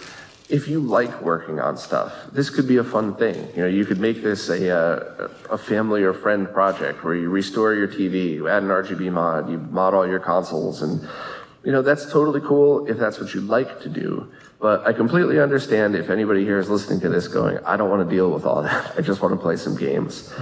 if 0.49 0.67
you 0.67 0.81
like 0.81 1.21
working 1.21 1.59
on 1.59 1.77
stuff, 1.77 2.13
this 2.31 2.49
could 2.49 2.67
be 2.67 2.77
a 2.77 2.83
fun 2.83 3.15
thing. 3.15 3.47
You 3.55 3.63
know, 3.63 3.67
you 3.67 3.85
could 3.85 3.99
make 3.99 4.21
this 4.21 4.49
a, 4.49 4.69
uh, 4.69 5.27
a 5.49 5.57
family 5.57 6.03
or 6.03 6.13
friend 6.13 6.51
project 6.53 7.03
where 7.03 7.15
you 7.15 7.29
restore 7.29 7.73
your 7.73 7.87
TV, 7.87 8.33
you 8.33 8.47
add 8.49 8.61
an 8.61 8.69
RGB 8.69 9.11
mod, 9.11 9.49
you 9.49 9.57
mod 9.57 9.93
all 9.93 10.07
your 10.07 10.19
consoles, 10.19 10.81
and 10.81 11.07
you 11.63 11.71
know, 11.71 11.81
that's 11.81 12.11
totally 12.11 12.41
cool 12.41 12.87
if 12.87 12.97
that's 12.97 13.19
what 13.19 13.33
you 13.33 13.41
like 13.41 13.81
to 13.81 13.89
do. 13.89 14.31
But 14.59 14.85
I 14.85 14.93
completely 14.93 15.39
understand 15.39 15.95
if 15.95 16.09
anybody 16.09 16.43
here 16.43 16.59
is 16.59 16.69
listening 16.69 16.99
to 17.01 17.09
this 17.09 17.27
going, 17.27 17.59
I 17.65 17.77
don't 17.77 17.89
want 17.89 18.07
to 18.07 18.15
deal 18.15 18.31
with 18.31 18.45
all 18.45 18.61
that. 18.63 18.97
I 18.97 19.01
just 19.01 19.21
want 19.21 19.33
to 19.33 19.39
play 19.39 19.55
some 19.55 19.75
games. 19.75 20.33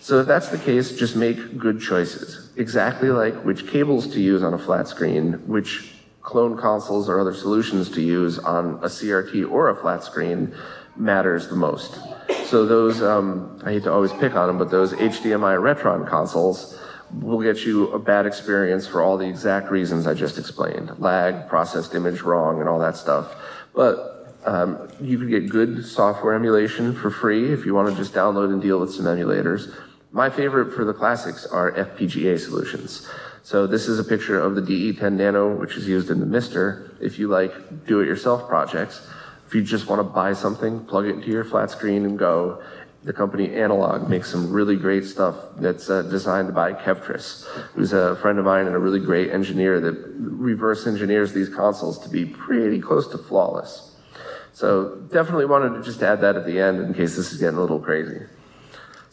So 0.00 0.20
if 0.20 0.26
that's 0.26 0.48
the 0.48 0.58
case, 0.58 0.96
just 0.96 1.16
make 1.16 1.58
good 1.58 1.80
choices. 1.80 2.52
Exactly 2.56 3.08
like 3.08 3.34
which 3.44 3.66
cables 3.66 4.06
to 4.12 4.20
use 4.20 4.42
on 4.42 4.54
a 4.54 4.58
flat 4.58 4.86
screen, 4.86 5.32
which 5.46 5.92
clone 6.22 6.56
consoles 6.56 7.08
or 7.08 7.20
other 7.20 7.34
solutions 7.34 7.90
to 7.90 8.02
use 8.02 8.38
on 8.38 8.74
a 8.76 8.88
CRT 8.88 9.50
or 9.50 9.70
a 9.70 9.76
flat 9.76 10.04
screen 10.04 10.54
matters 10.96 11.48
the 11.48 11.56
most. 11.56 11.98
So 12.44 12.66
those, 12.66 13.02
um, 13.02 13.60
I 13.64 13.72
hate 13.72 13.84
to 13.84 13.92
always 13.92 14.12
pick 14.12 14.34
on 14.34 14.46
them, 14.46 14.58
but 14.58 14.70
those 14.70 14.92
HDMI 14.92 15.58
Retron 15.58 16.08
consoles 16.08 16.78
will 17.12 17.40
get 17.40 17.64
you 17.64 17.88
a 17.92 17.98
bad 17.98 18.26
experience 18.26 18.86
for 18.86 19.02
all 19.02 19.16
the 19.16 19.28
exact 19.28 19.70
reasons 19.70 20.06
I 20.06 20.14
just 20.14 20.38
explained. 20.38 20.98
Lag, 20.98 21.48
processed 21.48 21.94
image 21.94 22.22
wrong, 22.22 22.60
and 22.60 22.68
all 22.68 22.78
that 22.80 22.96
stuff. 22.96 23.34
But 23.74 24.34
um, 24.44 24.88
you 25.00 25.18
can 25.18 25.28
get 25.28 25.48
good 25.48 25.84
software 25.84 26.34
emulation 26.34 26.94
for 26.94 27.10
free 27.10 27.52
if 27.52 27.66
you 27.66 27.74
want 27.74 27.90
to 27.90 27.96
just 27.96 28.12
download 28.12 28.52
and 28.52 28.62
deal 28.62 28.78
with 28.78 28.92
some 28.92 29.04
emulators. 29.04 29.74
My 30.12 30.30
favorite 30.30 30.74
for 30.74 30.84
the 30.84 30.94
classics 30.94 31.46
are 31.46 31.72
FPGA 31.72 32.38
solutions. 32.38 33.08
So 33.42 33.66
this 33.66 33.86
is 33.86 33.98
a 33.98 34.04
picture 34.04 34.40
of 34.40 34.56
the 34.56 34.62
DE10 34.62 35.12
Nano, 35.12 35.54
which 35.54 35.76
is 35.76 35.86
used 35.86 36.10
in 36.10 36.20
the 36.20 36.26
MiSTer. 36.26 36.90
If 37.00 37.18
you 37.18 37.28
like 37.28 37.86
do-it-yourself 37.86 38.48
projects, 38.48 39.06
if 39.46 39.54
you 39.54 39.62
just 39.62 39.86
want 39.86 40.00
to 40.00 40.04
buy 40.04 40.32
something, 40.32 40.84
plug 40.86 41.06
it 41.06 41.10
into 41.10 41.28
your 41.28 41.44
flat 41.44 41.70
screen 41.70 42.04
and 42.04 42.18
go. 42.18 42.60
The 43.04 43.12
company 43.12 43.54
Analogue 43.54 44.08
makes 44.08 44.30
some 44.30 44.52
really 44.52 44.76
great 44.76 45.04
stuff 45.04 45.36
that's 45.58 45.88
uh, 45.88 46.02
designed 46.02 46.54
by 46.54 46.72
Kevtris, 46.72 47.44
who's 47.74 47.92
a 47.92 48.16
friend 48.16 48.38
of 48.38 48.44
mine 48.44 48.66
and 48.66 48.74
a 48.74 48.78
really 48.78 48.98
great 48.98 49.30
engineer 49.30 49.78
that 49.80 49.94
reverse 50.18 50.86
engineers 50.86 51.32
these 51.32 51.48
consoles 51.48 51.98
to 52.00 52.08
be 52.08 52.24
pretty 52.24 52.80
close 52.80 53.06
to 53.08 53.18
flawless. 53.18 53.96
So 54.52 54.96
definitely 55.12 55.44
wanted 55.44 55.74
to 55.76 55.82
just 55.82 56.02
add 56.02 56.20
that 56.22 56.34
at 56.34 56.46
the 56.46 56.58
end 56.58 56.80
in 56.80 56.94
case 56.94 57.14
this 57.14 57.32
is 57.32 57.38
getting 57.38 57.58
a 57.58 57.60
little 57.60 57.78
crazy. 57.78 58.22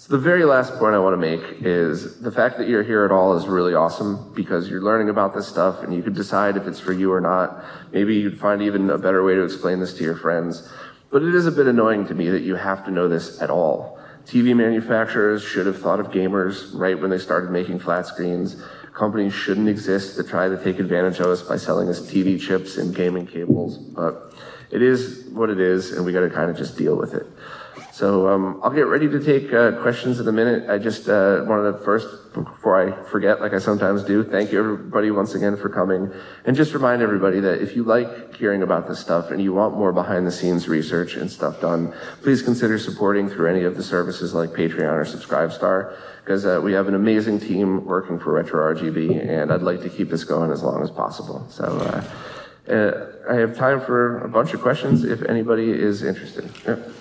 So 0.04 0.18
the 0.18 0.22
very 0.22 0.44
last 0.44 0.74
point 0.80 0.96
I 0.96 1.00
want 1.00 1.14
to 1.14 1.18
make 1.18 1.62
is 1.62 2.20
the 2.20 2.32
fact 2.32 2.58
that 2.58 2.68
you're 2.68 2.84
here 2.84 3.06
at 3.06 3.12
all 3.12 3.38
is 3.38 3.48
really 3.48 3.74
awesome 3.74 4.34
because 4.34 4.70
you're 4.70 4.82
learning 4.82 5.08
about 5.08 5.34
this 5.34 5.48
stuff 5.48 5.82
and 5.82 5.94
you 5.94 6.04
could 6.04 6.14
decide 6.14 6.58
if 6.58 6.68
it's 6.68 6.80
for 6.80 6.92
you 6.92 7.14
or 7.14 7.22
not. 7.22 7.64
Maybe 7.94 8.16
you'd 8.16 8.38
find 8.38 8.62
even 8.62 8.90
a 8.90 8.98
better 8.98 9.24
way 9.24 9.36
to 9.36 9.44
explain 9.44 9.80
this 9.80 9.94
to 9.94 10.04
your 10.04 10.18
friends. 10.18 10.70
But 11.14 11.22
it 11.22 11.36
is 11.36 11.46
a 11.46 11.52
bit 11.52 11.68
annoying 11.68 12.08
to 12.08 12.16
me 12.16 12.32
that 12.32 12.42
you 12.42 12.56
have 12.56 12.84
to 12.86 12.92
know 12.92 13.08
this 13.08 13.40
at 13.40 13.52
all. 13.52 14.00
TV 14.26 14.56
manufacturers 14.56 15.44
should 15.44 15.68
have 15.68 15.80
thought 15.80 16.00
of 16.00 16.08
gamers 16.08 16.72
right 16.74 17.00
when 17.00 17.12
they 17.12 17.20
started 17.20 17.52
making 17.52 17.78
flat 17.78 18.08
screens. 18.08 18.60
Companies 18.96 19.32
shouldn't 19.32 19.70
exist 19.70 20.16
to 20.16 20.24
try 20.24 20.50
to 20.50 20.58
take 20.64 20.80
advantage 20.80 21.20
of 21.20 21.28
us 21.28 21.44
by 21.44 21.56
selling 21.56 21.88
us 21.88 22.02
TV 22.02 22.42
chips 22.42 22.78
and 22.78 22.96
gaming 22.96 23.28
cables. 23.28 23.78
But 23.78 24.34
it 24.72 24.82
is 24.82 25.26
what 25.32 25.52
it 25.52 25.60
is, 25.60 25.92
and 25.92 26.04
we 26.04 26.14
got 26.14 26.22
to 26.22 26.32
kind 26.32 26.50
of 26.50 26.58
just 26.58 26.80
deal 26.80 26.96
with 26.96 27.14
it. 27.14 27.28
So 27.94 28.28
um, 28.28 28.60
I'll 28.64 28.72
get 28.72 28.88
ready 28.88 29.08
to 29.08 29.24
take 29.24 29.54
uh, 29.54 29.74
questions 29.84 30.20
in 30.20 30.28
a 30.28 30.32
minute. 30.32 30.68
I 30.68 30.80
just 30.80 31.08
uh, 31.08 31.46
wanted 31.46 31.74
to 31.74 31.78
first, 31.86 32.34
before 32.34 32.82
I 32.82 33.04
forget, 33.04 33.40
like 33.40 33.54
I 33.54 33.60
sometimes 33.60 34.02
do, 34.02 34.24
thank 34.24 34.52
you 34.52 34.58
everybody 34.58 35.12
once 35.12 35.36
again 35.36 35.56
for 35.56 35.70
coming, 35.70 36.12
and 36.46 36.56
just 36.56 36.74
remind 36.74 37.04
everybody 37.04 37.40
that 37.42 37.62
if 37.62 37.76
you 37.76 37.84
like 37.84 38.36
hearing 38.36 38.64
about 38.64 38.88
this 38.88 39.00
stuff 39.00 39.30
and 39.30 39.40
you 39.40 39.54
want 39.54 39.78
more 39.78 39.94
behind-the-scenes 39.94 40.68
research 40.68 41.18
and 41.18 41.30
stuff 41.30 41.62
done, 41.62 41.94
please 42.24 42.42
consider 42.42 42.80
supporting 42.80 43.30
through 43.30 43.48
any 43.48 43.64
of 43.64 43.78
the 43.78 43.84
services 43.84 44.34
like 44.34 44.50
Patreon 44.50 44.92
or 44.92 45.06
Subscribestar, 45.06 45.96
because 46.26 46.48
uh, 46.48 46.60
we 46.64 46.74
have 46.74 46.88
an 46.88 46.96
amazing 46.96 47.40
team 47.40 47.86
working 47.86 48.18
for 48.18 48.44
RetroRGB, 48.44 49.30
and 49.30 49.54
I'd 49.54 49.62
like 49.62 49.82
to 49.82 49.90
keep 49.90 50.10
this 50.10 50.24
going 50.24 50.50
as 50.50 50.64
long 50.64 50.82
as 50.82 50.90
possible. 50.90 51.46
So. 51.48 51.66
Uh, 51.66 52.04
uh, 52.66 53.12
I 53.30 53.36
have 53.36 53.58
time 53.58 53.82
for 53.82 54.20
a 54.20 54.30
bunch 54.30 54.54
of 54.54 54.62
questions 54.62 55.04
if 55.04 55.22
anybody 55.24 55.70
is 55.70 56.02
interested. 56.02 56.50
Yep. 56.66 56.94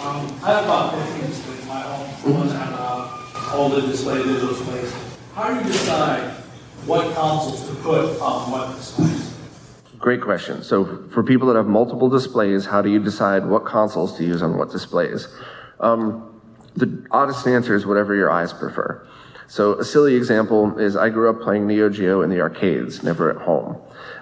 Um, 0.00 0.26
I 0.44 0.52
have 0.52 0.64
about 0.64 0.94
15 1.08 1.26
displays 1.26 1.66
my 1.66 1.80
home. 1.80 2.32
One's 2.32 2.52
on 2.52 2.72
uh, 2.72 3.50
older 3.52 3.80
display, 3.80 4.22
digital 4.22 4.50
displays. 4.50 4.94
How 5.34 5.52
do 5.52 5.56
you 5.56 5.72
decide 5.72 6.30
what 6.86 7.12
consoles 7.16 7.68
to 7.68 7.74
put 7.82 8.20
on 8.20 8.48
what 8.52 8.76
displays? 8.76 9.34
Great 9.98 10.20
question. 10.20 10.62
So 10.62 11.04
for 11.10 11.24
people 11.24 11.48
that 11.48 11.56
have 11.56 11.66
multiple 11.66 12.08
displays, 12.08 12.64
how 12.64 12.80
do 12.80 12.90
you 12.90 13.02
decide 13.02 13.44
what 13.44 13.66
consoles 13.66 14.16
to 14.18 14.24
use 14.24 14.40
on 14.40 14.56
what 14.56 14.70
displays? 14.70 15.26
Um, 15.80 16.40
the 16.76 17.04
oddest 17.10 17.44
answer 17.48 17.74
is 17.74 17.84
whatever 17.84 18.14
your 18.14 18.30
eyes 18.30 18.52
prefer. 18.52 19.04
So 19.48 19.80
a 19.80 19.84
silly 19.84 20.14
example 20.14 20.78
is 20.78 20.94
I 20.94 21.08
grew 21.08 21.28
up 21.28 21.40
playing 21.40 21.66
Neo 21.66 21.88
Geo 21.88 22.22
in 22.22 22.30
the 22.30 22.40
arcades, 22.40 23.02
never 23.02 23.30
at 23.30 23.42
home. 23.42 23.78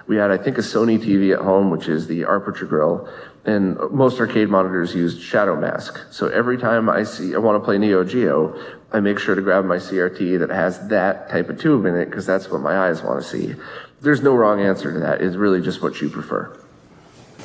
We 0.07 0.15
had, 0.15 0.31
I 0.31 0.37
think, 0.37 0.57
a 0.57 0.61
Sony 0.61 0.97
TV 0.97 1.33
at 1.33 1.43
home, 1.43 1.69
which 1.69 1.87
is 1.89 2.07
the 2.07 2.23
Aperture 2.23 2.65
Grille, 2.65 3.07
and 3.47 3.77
most 3.91 4.19
arcade 4.19 4.49
monitors 4.49 4.93
used 4.93 5.21
Shadow 5.21 5.59
Mask. 5.59 5.97
So 6.11 6.27
every 6.27 6.57
time 6.57 6.89
I 6.89 7.03
see, 7.03 7.33
I 7.33 7.37
want 7.37 7.59
to 7.59 7.63
play 7.63 7.77
Neo 7.77 8.03
Geo, 8.03 8.53
I 8.91 8.99
make 8.99 9.17
sure 9.17 9.35
to 9.35 9.41
grab 9.41 9.63
my 9.63 9.77
CRT 9.77 10.39
that 10.39 10.49
has 10.49 10.85
that 10.89 11.29
type 11.29 11.49
of 11.49 11.59
tube 11.59 11.85
in 11.85 11.95
it 11.95 12.05
because 12.05 12.25
that's 12.25 12.51
what 12.51 12.61
my 12.61 12.87
eyes 12.87 13.01
want 13.01 13.23
to 13.23 13.27
see. 13.27 13.55
There's 14.01 14.21
no 14.21 14.35
wrong 14.35 14.59
answer 14.59 14.91
to 14.91 14.99
that. 14.99 15.21
It's 15.21 15.37
really 15.37 15.61
just 15.61 15.81
what 15.81 16.01
you 16.01 16.09
prefer. 16.09 16.59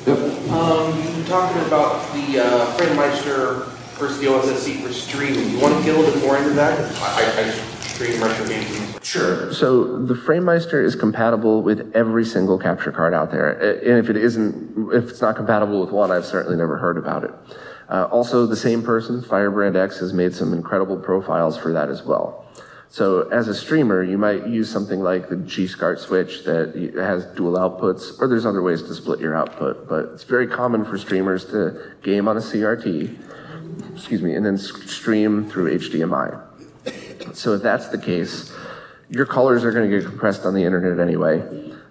Yep. 0.05 0.17
Um, 0.51 1.01
you 1.01 1.17
were 1.17 1.27
talking 1.27 1.65
about 1.65 2.13
the 2.13 2.39
uh, 2.39 2.77
FrameMeister 2.77 3.67
versus 3.97 4.19
the 4.19 4.25
OSSC 4.25 4.81
for 4.81 4.91
streaming. 4.91 5.49
You 5.51 5.59
want 5.59 5.77
to 5.77 5.83
get 5.83 5.95
a 5.95 5.99
little 5.99 6.13
bit 6.13 6.23
more 6.23 6.37
into 6.37 6.51
that? 6.51 6.79
I, 7.01 7.43
I 7.43 7.49
stream 7.79 8.21
retro 8.21 8.45
games. 8.45 8.92
Sure. 9.03 9.51
So 9.53 9.97
the 10.05 10.13
FrameMeister 10.13 10.83
is 10.83 10.95
compatible 10.95 11.61
with 11.61 11.91
every 11.93 12.23
single 12.23 12.57
capture 12.57 12.91
card 12.91 13.13
out 13.13 13.31
there. 13.31 13.49
And 13.49 13.99
if 13.99 14.09
it 14.09 14.15
isn't, 14.15 14.93
if 14.93 15.09
it's 15.09 15.21
not 15.21 15.35
compatible 15.35 15.81
with 15.81 15.91
one, 15.91 16.09
I've 16.09 16.25
certainly 16.25 16.57
never 16.57 16.77
heard 16.77 16.97
about 16.97 17.25
it. 17.25 17.31
Uh, 17.89 18.05
also, 18.05 18.45
the 18.45 18.55
same 18.55 18.81
person, 18.81 19.21
Firebrand 19.21 19.75
X, 19.75 19.99
has 19.99 20.13
made 20.13 20.33
some 20.33 20.53
incredible 20.53 20.97
profiles 20.97 21.57
for 21.57 21.73
that 21.73 21.89
as 21.89 22.03
well. 22.03 22.45
So 22.87 23.27
as 23.29 23.47
a 23.47 23.55
streamer, 23.55 24.03
you 24.03 24.17
might 24.17 24.47
use 24.47 24.71
something 24.71 25.01
like 25.01 25.27
the 25.27 25.35
G-SCART 25.35 25.99
switch 25.99 26.45
that 26.45 26.93
has 26.95 27.25
dual 27.35 27.53
outputs, 27.57 28.21
or 28.21 28.27
there's 28.27 28.45
other 28.45 28.61
ways 28.61 28.83
to 28.83 28.93
split 28.93 29.19
your 29.19 29.35
output, 29.35 29.89
but 29.89 30.11
it's 30.13 30.23
very 30.23 30.47
common 30.47 30.85
for 30.85 30.97
streamers 30.97 31.43
to 31.45 31.91
game 32.03 32.27
on 32.27 32.37
a 32.37 32.39
CRT, 32.39 33.17
excuse 33.95 34.21
me, 34.21 34.35
and 34.35 34.45
then 34.45 34.57
stream 34.57 35.49
through 35.49 35.77
HDMI. 35.77 36.39
So 37.35 37.53
if 37.55 37.63
that's 37.63 37.87
the 37.87 37.97
case, 37.97 38.52
your 39.09 39.25
colors 39.25 39.63
are 39.63 39.71
going 39.71 39.89
to 39.89 39.99
get 39.99 40.07
compressed 40.07 40.45
on 40.45 40.53
the 40.53 40.63
internet 40.63 40.99
anyway. 40.99 41.39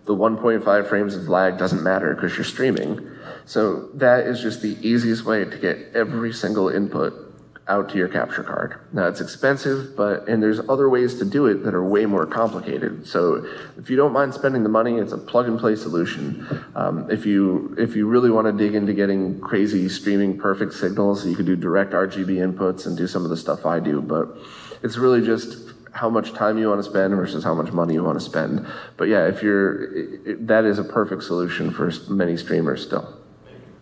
The 0.04 0.16
1.5 0.16 0.88
frames 0.88 1.14
of 1.14 1.28
lag 1.28 1.58
doesn't 1.58 1.82
matter 1.82 2.14
because 2.14 2.36
you're 2.36 2.44
streaming. 2.44 3.08
So 3.44 3.88
that 3.94 4.26
is 4.26 4.40
just 4.40 4.62
the 4.62 4.76
easiest 4.86 5.24
way 5.24 5.44
to 5.44 5.58
get 5.58 5.94
every 5.94 6.32
single 6.32 6.68
input 6.68 7.32
out 7.68 7.88
to 7.90 7.96
your 7.96 8.08
capture 8.08 8.42
card. 8.42 8.80
Now 8.92 9.06
it's 9.06 9.20
expensive, 9.20 9.96
but 9.96 10.28
and 10.28 10.42
there's 10.42 10.60
other 10.68 10.88
ways 10.88 11.18
to 11.20 11.24
do 11.24 11.46
it 11.46 11.62
that 11.64 11.74
are 11.74 11.84
way 11.84 12.06
more 12.06 12.26
complicated. 12.26 13.06
So 13.06 13.46
if 13.78 13.88
you 13.88 13.96
don't 13.96 14.12
mind 14.12 14.34
spending 14.34 14.62
the 14.64 14.68
money, 14.68 14.96
it's 14.96 15.12
a 15.12 15.18
plug 15.18 15.46
and 15.46 15.58
play 15.58 15.76
solution. 15.76 16.64
Um, 16.74 17.08
if 17.10 17.24
you 17.24 17.74
if 17.78 17.94
you 17.94 18.06
really 18.08 18.30
want 18.30 18.46
to 18.46 18.52
dig 18.52 18.74
into 18.74 18.92
getting 18.92 19.40
crazy 19.40 19.88
streaming 19.88 20.38
perfect 20.38 20.74
signals, 20.74 21.24
you 21.24 21.36
could 21.36 21.46
do 21.46 21.54
direct 21.54 21.92
RGB 21.92 22.36
inputs 22.38 22.86
and 22.86 22.96
do 22.96 23.06
some 23.06 23.22
of 23.22 23.30
the 23.30 23.36
stuff 23.36 23.64
I 23.64 23.78
do. 23.78 24.02
But 24.02 24.36
it's 24.82 24.96
really 24.96 25.24
just 25.24 25.71
how 25.92 26.08
much 26.08 26.32
time 26.32 26.58
you 26.58 26.68
want 26.68 26.82
to 26.82 26.88
spend 26.88 27.14
versus 27.14 27.44
how 27.44 27.54
much 27.54 27.72
money 27.72 27.94
you 27.94 28.02
want 28.02 28.18
to 28.18 28.24
spend. 28.24 28.66
But 28.96 29.08
yeah, 29.08 29.26
if 29.26 29.42
you're 29.42 29.92
it, 29.94 30.20
it, 30.26 30.46
that 30.46 30.64
is 30.64 30.78
a 30.78 30.84
perfect 30.84 31.22
solution 31.22 31.70
for 31.70 31.92
many 32.08 32.36
streamers 32.36 32.82
still. 32.82 33.18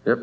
Yep. 0.07 0.19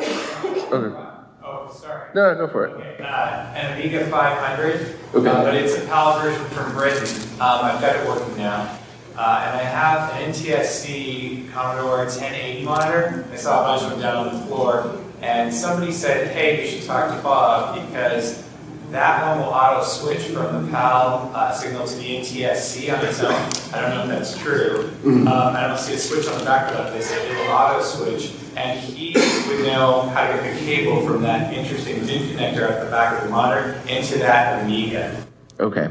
Okay. 0.00 1.08
Oh, 1.44 1.70
sorry. 1.72 2.08
No, 2.14 2.34
go 2.34 2.48
for 2.48 2.66
it. 2.66 2.70
Okay, 2.72 3.02
uh, 3.02 3.52
an 3.54 3.78
Amiga 3.78 4.06
500, 4.08 4.96
Okay. 5.14 5.28
uh, 5.28 5.42
but 5.42 5.54
it's 5.54 5.76
a 5.76 5.86
PAL 5.86 6.20
version 6.20 6.44
from 6.46 6.72
Britain. 6.72 7.08
Um, 7.34 7.40
I've 7.64 7.80
got 7.80 7.96
it 7.96 8.06
working 8.06 8.36
now. 8.38 8.78
Uh, 9.16 9.44
and 9.46 9.60
I 9.60 9.62
have 9.64 10.12
an 10.14 10.30
NTSC 10.32 11.50
Commodore 11.52 11.98
1080 11.98 12.64
monitor. 12.64 13.24
I 13.30 13.36
saw 13.36 13.60
a 13.60 13.64
bunch 13.64 13.82
of 13.82 13.90
them 13.90 14.00
down 14.00 14.28
on 14.28 14.34
the 14.40 14.46
floor. 14.46 14.98
And 15.20 15.52
somebody 15.52 15.92
said, 15.92 16.28
hey, 16.28 16.62
you 16.64 16.70
should 16.70 16.86
talk 16.86 17.14
to 17.14 17.22
Bob 17.22 17.86
because 17.86 18.42
that 18.92 19.26
one 19.26 19.38
will 19.38 19.52
auto 19.52 19.82
switch 19.82 20.26
from 20.26 20.66
the 20.66 20.70
PAL 20.70 21.32
uh, 21.34 21.50
signal 21.52 21.86
to 21.86 21.94
the 21.96 22.18
NTSC 22.18 22.96
on 22.96 23.04
its 23.04 23.20
own. 23.20 23.32
I 23.72 23.80
don't 23.80 23.90
know 23.90 24.02
if 24.02 24.08
that's 24.08 24.38
true. 24.38 24.90
Um, 25.04 25.28
I 25.28 25.66
don't 25.66 25.78
see 25.78 25.94
a 25.94 25.98
switch 25.98 26.28
on 26.28 26.38
the 26.38 26.44
back 26.44 26.72
of 26.72 26.86
it. 26.86 26.92
They 26.92 27.00
say 27.00 27.30
it 27.30 27.36
will 27.36 27.52
auto 27.54 27.82
switch. 27.82 28.34
And 28.54 28.78
he 28.78 29.14
would 29.48 29.64
know 29.64 30.02
how 30.10 30.30
to 30.30 30.42
get 30.42 30.58
the 30.58 30.66
cable 30.66 31.06
from 31.06 31.22
that 31.22 31.54
interesting 31.54 32.04
DIN 32.04 32.36
connector 32.36 32.70
at 32.70 32.84
the 32.84 32.90
back 32.90 33.16
of 33.16 33.24
the 33.24 33.30
monitor 33.30 33.80
into 33.88 34.18
that 34.18 34.62
Amiga. 34.62 35.26
Okay. 35.58 35.88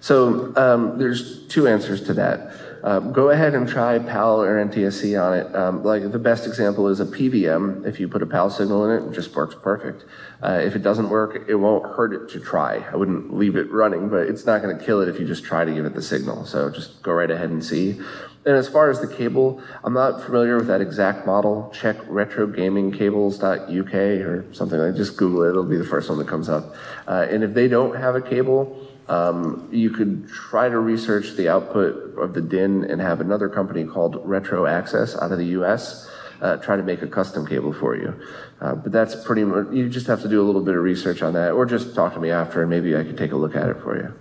So 0.00 0.52
um, 0.56 0.98
there's 0.98 1.46
two 1.46 1.68
answers 1.68 2.02
to 2.04 2.14
that. 2.14 2.52
Um, 2.84 3.12
go 3.12 3.30
ahead 3.30 3.54
and 3.54 3.68
try 3.68 3.98
PAL 3.98 4.42
or 4.42 4.64
NTSC 4.64 5.20
on 5.22 5.38
it. 5.38 5.54
Um, 5.54 5.84
like 5.84 6.10
the 6.10 6.18
best 6.18 6.46
example 6.46 6.88
is 6.88 6.98
a 7.00 7.06
PVM. 7.06 7.86
If 7.86 8.00
you 8.00 8.08
put 8.08 8.22
a 8.22 8.26
PAL 8.26 8.50
signal 8.50 8.90
in 8.90 9.02
it, 9.02 9.06
it 9.08 9.12
just 9.12 9.34
works 9.34 9.54
perfect. 9.54 10.04
Uh, 10.42 10.60
if 10.64 10.74
it 10.74 10.82
doesn't 10.82 11.08
work, 11.08 11.48
it 11.48 11.54
won't 11.54 11.84
hurt 11.84 12.12
it 12.12 12.28
to 12.32 12.40
try. 12.40 12.84
I 12.92 12.96
wouldn't 12.96 13.32
leave 13.32 13.54
it 13.54 13.70
running, 13.70 14.08
but 14.08 14.26
it's 14.26 14.44
not 14.44 14.62
going 14.62 14.76
to 14.76 14.84
kill 14.84 15.00
it 15.00 15.08
if 15.08 15.20
you 15.20 15.26
just 15.26 15.44
try 15.44 15.64
to 15.64 15.72
give 15.72 15.84
it 15.84 15.94
the 15.94 16.02
signal. 16.02 16.44
So 16.44 16.70
just 16.70 17.02
go 17.02 17.12
right 17.12 17.30
ahead 17.30 17.50
and 17.50 17.64
see. 17.64 18.00
And 18.44 18.56
as 18.56 18.68
far 18.68 18.90
as 18.90 19.00
the 19.00 19.06
cable, 19.06 19.62
I'm 19.84 19.92
not 19.92 20.20
familiar 20.20 20.56
with 20.56 20.66
that 20.66 20.80
exact 20.80 21.24
model. 21.24 21.70
Check 21.72 21.98
retrogamingcables.uk 21.98 23.94
or 23.94 24.52
something 24.52 24.80
like 24.80 24.96
Just 24.96 25.16
Google 25.16 25.44
it. 25.44 25.50
It'll 25.50 25.62
be 25.62 25.76
the 25.76 25.84
first 25.84 26.08
one 26.08 26.18
that 26.18 26.26
comes 26.26 26.48
up. 26.48 26.74
Uh, 27.06 27.28
and 27.30 27.44
if 27.44 27.54
they 27.54 27.68
don't 27.68 27.94
have 27.94 28.16
a 28.16 28.20
cable, 28.20 28.81
um, 29.12 29.68
you 29.70 29.90
could 29.90 30.26
try 30.28 30.70
to 30.70 30.78
research 30.78 31.32
the 31.36 31.48
output 31.48 32.18
of 32.18 32.32
the 32.32 32.40
DIN 32.40 32.84
and 32.84 33.00
have 33.00 33.20
another 33.20 33.48
company 33.48 33.84
called 33.84 34.16
Retro 34.24 34.64
Access 34.66 35.14
out 35.16 35.32
of 35.32 35.38
the 35.38 35.48
US 35.60 36.08
uh, 36.40 36.56
try 36.56 36.76
to 36.76 36.82
make 36.82 37.02
a 37.02 37.06
custom 37.06 37.46
cable 37.46 37.72
for 37.72 37.94
you. 37.94 38.18
Uh, 38.60 38.74
but 38.74 38.90
that's 38.90 39.14
pretty 39.24 39.44
much, 39.44 39.66
you 39.72 39.88
just 39.88 40.06
have 40.06 40.22
to 40.22 40.28
do 40.28 40.42
a 40.42 40.44
little 40.44 40.62
bit 40.62 40.74
of 40.74 40.82
research 40.82 41.22
on 41.22 41.34
that 41.34 41.52
or 41.52 41.66
just 41.66 41.94
talk 41.94 42.14
to 42.14 42.20
me 42.20 42.30
after 42.30 42.62
and 42.62 42.70
maybe 42.70 42.96
I 42.96 43.04
could 43.04 43.18
take 43.18 43.32
a 43.32 43.36
look 43.36 43.54
at 43.54 43.68
it 43.68 43.76
for 43.82 43.96
you. 43.96 44.12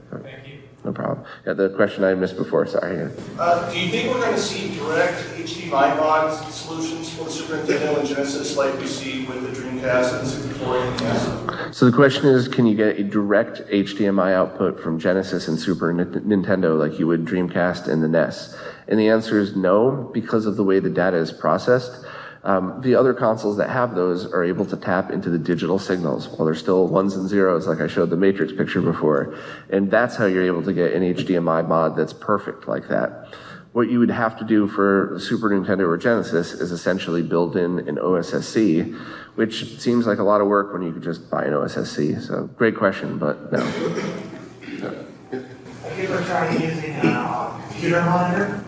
No 0.83 0.91
problem. 0.91 1.25
Yeah, 1.45 1.53
the 1.53 1.69
question 1.69 2.03
I 2.03 2.15
missed 2.15 2.37
before, 2.37 2.65
sorry. 2.65 3.11
Uh, 3.37 3.71
do 3.71 3.79
you 3.79 3.91
think 3.91 4.11
we're 4.11 4.19
going 4.19 4.33
to 4.33 4.41
see 4.41 4.75
direct 4.75 5.19
HDMI 5.37 5.95
mod 5.97 6.51
solutions 6.51 7.13
for 7.13 7.25
the 7.25 7.31
Super 7.31 7.57
Nintendo 7.57 7.99
and 7.99 8.07
Genesis 8.07 8.57
like 8.57 8.77
we 8.79 8.87
see 8.87 9.25
with 9.25 9.43
the 9.43 9.61
Dreamcast 9.61 10.19
and 10.19 10.27
64 10.27 10.77
and 10.77 11.01
NES? 11.01 11.77
So 11.77 11.85
the 11.85 11.95
question 11.95 12.25
is, 12.25 12.47
can 12.47 12.65
you 12.65 12.75
get 12.75 12.99
a 12.99 13.03
direct 13.03 13.59
HDMI 13.69 14.33
output 14.33 14.79
from 14.79 14.97
Genesis 14.99 15.47
and 15.47 15.59
Super 15.59 15.93
Nin- 15.93 16.23
Nintendo 16.25 16.77
like 16.79 16.97
you 16.97 17.05
would 17.05 17.25
Dreamcast 17.25 17.87
and 17.87 18.01
the 18.01 18.07
NES? 18.07 18.57
And 18.87 18.99
the 18.99 19.09
answer 19.09 19.39
is 19.39 19.55
no, 19.55 20.09
because 20.13 20.47
of 20.47 20.55
the 20.57 20.63
way 20.63 20.79
the 20.79 20.89
data 20.89 21.17
is 21.17 21.31
processed. 21.31 22.03
Um, 22.43 22.81
the 22.81 22.95
other 22.95 23.13
consoles 23.13 23.57
that 23.57 23.69
have 23.69 23.93
those 23.93 24.25
are 24.25 24.43
able 24.43 24.65
to 24.65 24.75
tap 24.75 25.11
into 25.11 25.29
the 25.29 25.37
digital 25.37 25.77
signals 25.77 26.27
while 26.27 26.45
they're 26.45 26.55
still 26.55 26.87
ones 26.87 27.15
and 27.15 27.29
zeros, 27.29 27.67
like 27.67 27.79
I 27.79 27.87
showed 27.87 28.09
the 28.09 28.17
Matrix 28.17 28.51
picture 28.51 28.81
before. 28.81 29.37
And 29.69 29.91
that's 29.91 30.15
how 30.15 30.25
you're 30.25 30.45
able 30.45 30.63
to 30.63 30.73
get 30.73 30.93
an 30.93 31.03
HDMI 31.03 31.67
mod 31.67 31.95
that's 31.95 32.13
perfect 32.13 32.67
like 32.67 32.87
that. 32.87 33.27
What 33.73 33.89
you 33.89 33.99
would 33.99 34.11
have 34.11 34.37
to 34.39 34.43
do 34.43 34.67
for 34.67 35.17
Super 35.19 35.49
Nintendo 35.49 35.87
or 35.87 35.97
Genesis 35.97 36.51
is 36.51 36.71
essentially 36.71 37.21
build 37.21 37.55
in 37.55 37.87
an 37.87 37.95
OSSC, 37.95 38.99
which 39.35 39.79
seems 39.79 40.07
like 40.07 40.17
a 40.17 40.23
lot 40.23 40.41
of 40.41 40.47
work 40.47 40.73
when 40.73 40.81
you 40.81 40.91
could 40.91 41.03
just 41.03 41.29
buy 41.29 41.45
an 41.45 41.53
OSSC. 41.53 42.21
So 42.21 42.47
great 42.57 42.75
question, 42.75 43.17
but 43.17 43.51
no. 43.51 43.63
You 45.31 46.07
ever 46.07 46.25
tried 46.25 46.59
using 46.59 46.95
a 46.95 47.63
computer 47.69 48.01
monitor, 48.01 48.65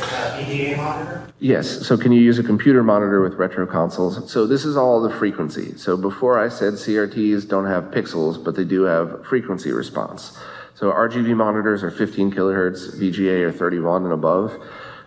like 0.00 0.76
monitor? 0.76 1.28
Yes. 1.38 1.86
So 1.86 1.96
can 1.96 2.12
you 2.12 2.20
use 2.20 2.38
a 2.38 2.42
computer 2.42 2.82
monitor 2.82 3.20
with 3.22 3.34
retro 3.34 3.66
consoles? 3.66 4.30
So 4.30 4.46
this 4.46 4.64
is 4.64 4.76
all 4.76 5.00
the 5.00 5.10
frequency. 5.10 5.76
So 5.76 5.96
before 5.96 6.38
I 6.38 6.48
said 6.48 6.74
CRTs 6.74 7.48
don't 7.48 7.66
have 7.66 7.84
pixels, 7.84 8.42
but 8.42 8.56
they 8.56 8.64
do 8.64 8.82
have 8.82 9.24
frequency 9.26 9.72
response. 9.72 10.38
So 10.74 10.92
RGB 10.92 11.34
monitors 11.36 11.82
are 11.82 11.90
15 11.90 12.32
kilohertz, 12.32 12.98
VGA 12.98 13.48
are 13.48 13.52
31 13.52 14.04
and 14.04 14.12
above. 14.12 14.52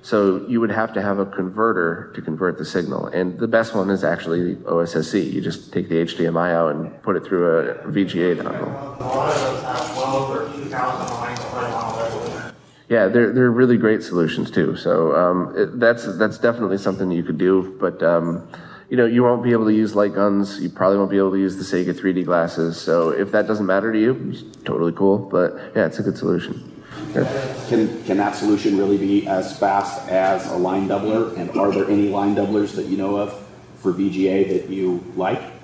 So 0.02 0.46
you 0.48 0.62
would 0.62 0.72
have 0.72 0.94
to 0.94 1.02
have 1.02 1.20
a 1.20 1.26
converter 1.26 2.12
to 2.16 2.22
convert 2.22 2.58
the 2.58 2.66
signal. 2.66 3.08
And 3.08 3.38
the 3.38 3.48
best 3.48 3.76
one 3.76 3.90
is 3.90 4.04
actually 4.04 4.56
OSSC. 4.56 5.32
You 5.32 5.42
just 5.42 5.74
take 5.74 5.90
the 5.90 5.96
HDMI 5.96 6.54
out 6.54 6.76
and 6.76 7.02
put 7.04 7.18
it 7.18 7.26
through 7.26 7.46
a 7.48 7.76
VGA 7.88 8.38
dongle. 8.38 9.00
A 9.00 9.04
lot 9.04 9.36
of 9.36 9.42
those 9.42 9.64
have 9.64 9.98
well 9.98 10.16
over 10.16 10.54
2,000 10.56 11.16
lines 11.18 11.40
of 11.40 11.54
on 11.54 12.00
Yeah, 12.90 13.08
they're 13.08 13.32
they're 13.32 13.52
really 13.52 13.78
great 13.78 14.02
solutions 14.02 14.50
too. 14.50 14.76
So 14.76 15.16
um, 15.16 15.54
it, 15.56 15.80
that's 15.80 16.18
that's 16.18 16.40
definitely 16.40 16.80
something 16.80 17.12
you 17.12 17.24
could 17.24 17.38
do. 17.38 17.78
But 17.80 18.02
um, 18.02 18.50
you 18.90 18.98
know, 18.98 19.06
you 19.06 19.24
won't 19.24 19.44
be 19.44 19.52
able 19.52 19.66
to 19.66 19.74
use 19.74 19.96
light 19.96 20.16
guns. 20.16 20.60
You 20.60 20.70
probably 20.70 20.98
won't 20.98 21.12
be 21.12 21.18
able 21.18 21.32
to 21.32 21.38
use 21.38 21.56
the 21.56 21.64
Sega 21.64 21.94
3D 21.94 22.26
glasses. 22.26 22.82
So 22.82 23.12
if 23.12 23.32
that 23.32 23.46
doesn't 23.46 23.68
matter 23.68 23.94
to 23.94 24.00
you, 24.00 24.34
totally 24.66 24.92
cool. 24.92 25.20
But 25.20 25.54
yeah, 25.76 25.86
it's 25.86 26.00
a 26.00 26.04
good 26.04 26.18
solution. 26.18 26.76
Can, 27.14 28.04
can 28.04 28.18
that 28.18 28.36
solution 28.36 28.78
really 28.78 28.98
be 28.98 29.28
as 29.28 29.58
fast 29.58 30.08
as 30.10 30.48
a 30.52 30.56
line 30.56 30.88
doubler? 30.88 31.38
And 31.38 31.52
are 31.52 31.72
there 31.72 31.90
any 31.90 32.10
line 32.10 32.36
doublers 32.36 32.76
that 32.76 32.88
you 32.88 32.98
know 32.98 33.18
of 33.18 33.48
for 33.76 33.94
VGA 33.94 34.50
that 34.50 34.70
you 34.70 35.04
like? 35.16 35.59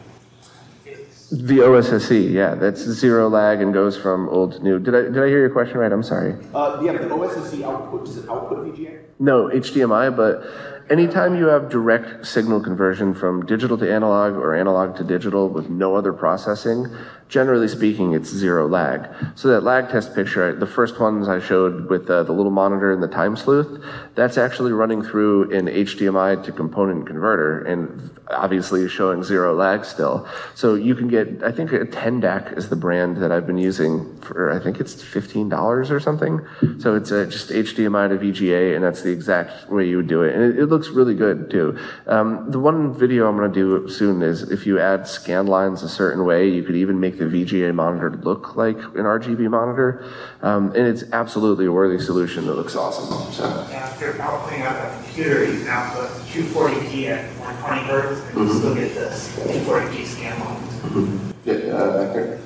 The 1.31 1.57
OSSC, 1.57 2.31
yeah, 2.31 2.53
that's 2.53 2.81
zero 2.81 3.27
lag 3.29 3.59
and 3.59 3.73
goes 3.73 3.97
from 3.97 4.29
old 4.29 4.53
to 4.53 4.59
new. 4.63 4.77
Did 4.79 4.93
I 4.93 5.01
did 5.01 5.17
I 5.17 5.27
hear 5.27 5.39
your 5.39 5.49
question 5.49 5.79
right? 5.79 5.91
I'm 5.91 6.03
sorry. 6.03 6.35
Uh, 6.53 6.79
yeah, 6.83 6.91
the 6.91 6.99
OSSC 7.09 7.63
output, 7.63 8.05
does 8.05 8.17
it 8.17 8.29
output 8.29 8.59
VGA? 8.59 9.01
No, 9.17 9.47
HDMI, 9.47 10.15
but 10.15 10.74
anytime 10.89 11.35
you 11.35 11.47
have 11.47 11.69
direct 11.69 12.25
signal 12.25 12.61
conversion 12.61 13.13
from 13.13 13.45
digital 13.45 13.77
to 13.77 13.91
analog 13.91 14.33
or 14.33 14.55
analog 14.55 14.95
to 14.97 15.03
digital 15.03 15.49
with 15.49 15.69
no 15.69 15.95
other 15.95 16.13
processing, 16.13 16.87
generally 17.27 17.67
speaking, 17.67 18.13
it's 18.13 18.29
zero 18.29 18.67
lag. 18.67 19.09
So 19.35 19.47
that 19.49 19.61
lag 19.61 19.89
test 19.89 20.13
picture, 20.13 20.55
the 20.55 20.67
first 20.67 20.99
ones 20.99 21.27
I 21.27 21.39
showed 21.39 21.89
with 21.89 22.09
uh, 22.09 22.23
the 22.23 22.31
little 22.31 22.51
monitor 22.51 22.93
and 22.93 23.01
the 23.01 23.07
time 23.07 23.35
sleuth, 23.35 23.83
that's 24.13 24.37
actually 24.37 24.73
running 24.73 25.01
through 25.01 25.51
an 25.55 25.65
HDMI 25.65 26.43
to 26.43 26.51
component 26.51 27.07
converter 27.07 27.63
and 27.63 28.11
obviously 28.29 28.87
showing 28.87 29.23
zero 29.23 29.55
lag 29.55 29.85
still. 29.85 30.27
So 30.53 30.75
you 30.75 30.93
can 30.93 31.07
get, 31.07 31.43
I 31.43 31.51
think 31.51 31.71
a 31.71 31.79
Tendak 31.79 32.55
is 32.57 32.69
the 32.69 32.75
brand 32.75 33.17
that 33.17 33.31
I've 33.31 33.47
been 33.47 33.57
using 33.57 34.19
for, 34.21 34.51
I 34.51 34.59
think 34.59 34.79
it's 34.79 34.95
$15 34.95 35.89
or 35.89 35.99
something. 35.99 36.45
So 36.79 36.95
it's 36.95 37.11
uh, 37.11 37.25
just 37.25 37.49
HDMI 37.49 38.09
to 38.09 38.17
VGA 38.17 38.75
and 38.75 38.83
that's 38.83 39.01
the 39.01 39.11
exact 39.11 39.69
way 39.71 39.87
you 39.87 39.97
would 39.97 40.07
do 40.07 40.21
it. 40.21 40.35
And 40.35 40.43
it, 40.43 40.59
it 40.59 40.65
looks 40.75 40.89
really 40.89 41.15
good 41.15 41.49
too. 41.49 41.79
Um, 42.05 42.51
the 42.51 42.59
one 42.59 42.93
video 42.93 43.29
I'm 43.29 43.37
going 43.37 43.51
to 43.51 43.55
do 43.55 43.89
soon 43.89 44.21
is 44.21 44.51
if 44.51 44.67
you 44.67 44.77
add 44.77 45.07
scan 45.07 45.47
lines 45.47 45.83
a 45.83 45.89
certain 45.89 46.25
way, 46.25 46.49
you 46.49 46.63
could 46.63 46.75
even 46.75 46.99
make 46.99 47.17
the 47.17 47.23
VGA 47.23 47.73
monitor 47.73 48.09
look 48.09 48.57
like 48.57 48.75
an 48.75 49.05
RGB 49.05 49.49
monitor. 49.49 50.05
Um, 50.41 50.73
and 50.75 50.85
it's 50.85 51.03
absolutely 51.13 51.67
a 51.67 51.71
worthy 51.71 52.03
solution 52.03 52.45
that 52.47 52.55
looks 52.55 52.75
awesome. 52.75 53.31
So. 53.31 53.45
After 53.71 54.11
outputting 54.13 54.65
up 54.65 54.75
a 54.75 55.03
computer, 55.03 55.45
you 55.45 55.59
can 55.59 55.67
output 55.69 56.09
240p 56.27 57.07
at 57.07 57.23
120 57.39 57.81
hertz, 57.83 58.21
and 58.35 58.49
you 58.49 58.53
still 58.53 58.75
get 58.75 58.93
this 58.93 59.37
240p 59.37 60.05
scan 60.05 60.37
line. 60.41 61.33
Yeah, 61.45 61.53
uh, 61.73 62.03
back 62.03 62.13
there. 62.15 62.39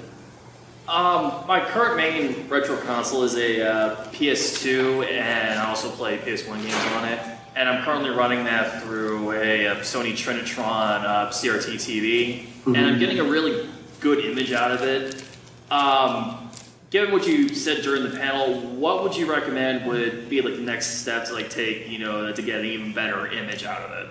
Um, 0.88 1.48
my 1.48 1.64
current 1.66 1.98
main 1.98 2.48
retro 2.48 2.78
console 2.78 3.24
is 3.24 3.36
a 3.36 3.62
uh, 3.62 3.96
PS2, 4.12 5.08
and 5.08 5.60
I 5.60 5.68
also 5.68 5.90
play 5.90 6.20
PS1 6.20 6.62
games 6.62 6.94
on 6.94 7.08
it. 7.08 7.39
And 7.60 7.68
I'm 7.68 7.84
currently 7.84 8.10
running 8.10 8.46
that 8.46 8.82
through 8.84 9.34
a, 9.34 9.68
uh 9.68 9.76
Sony 9.82 10.14
Trinitron 10.14 11.04
uh, 11.04 11.30
CRT 11.30 11.74
TV, 11.76 12.46
and 12.66 12.78
I'm 12.78 12.98
getting 13.00 13.20
a 13.20 13.24
really 13.26 13.68
good 14.00 14.24
image 14.24 14.54
out 14.54 14.72
of 14.72 14.82
it. 14.82 15.22
Um, 15.70 16.50
given 16.90 17.12
what 17.12 17.28
you 17.28 17.50
said 17.50 17.84
during 17.84 18.04
the 18.04 18.18
panel, 18.18 18.62
what 18.62 19.04
would 19.04 19.14
you 19.14 19.30
recommend 19.30 19.86
would 19.88 20.30
be 20.30 20.40
like 20.40 20.56
the 20.56 20.62
next 20.62 21.02
step 21.02 21.26
to 21.26 21.34
like 21.34 21.50
take, 21.50 21.90
you 21.90 22.00
know, 22.00 22.32
to 22.32 22.42
get 22.42 22.62
an 22.62 22.66
even 22.66 22.94
better 22.94 23.28
image 23.28 23.66
out 23.66 23.82
of 23.82 23.92
it? 23.92 24.10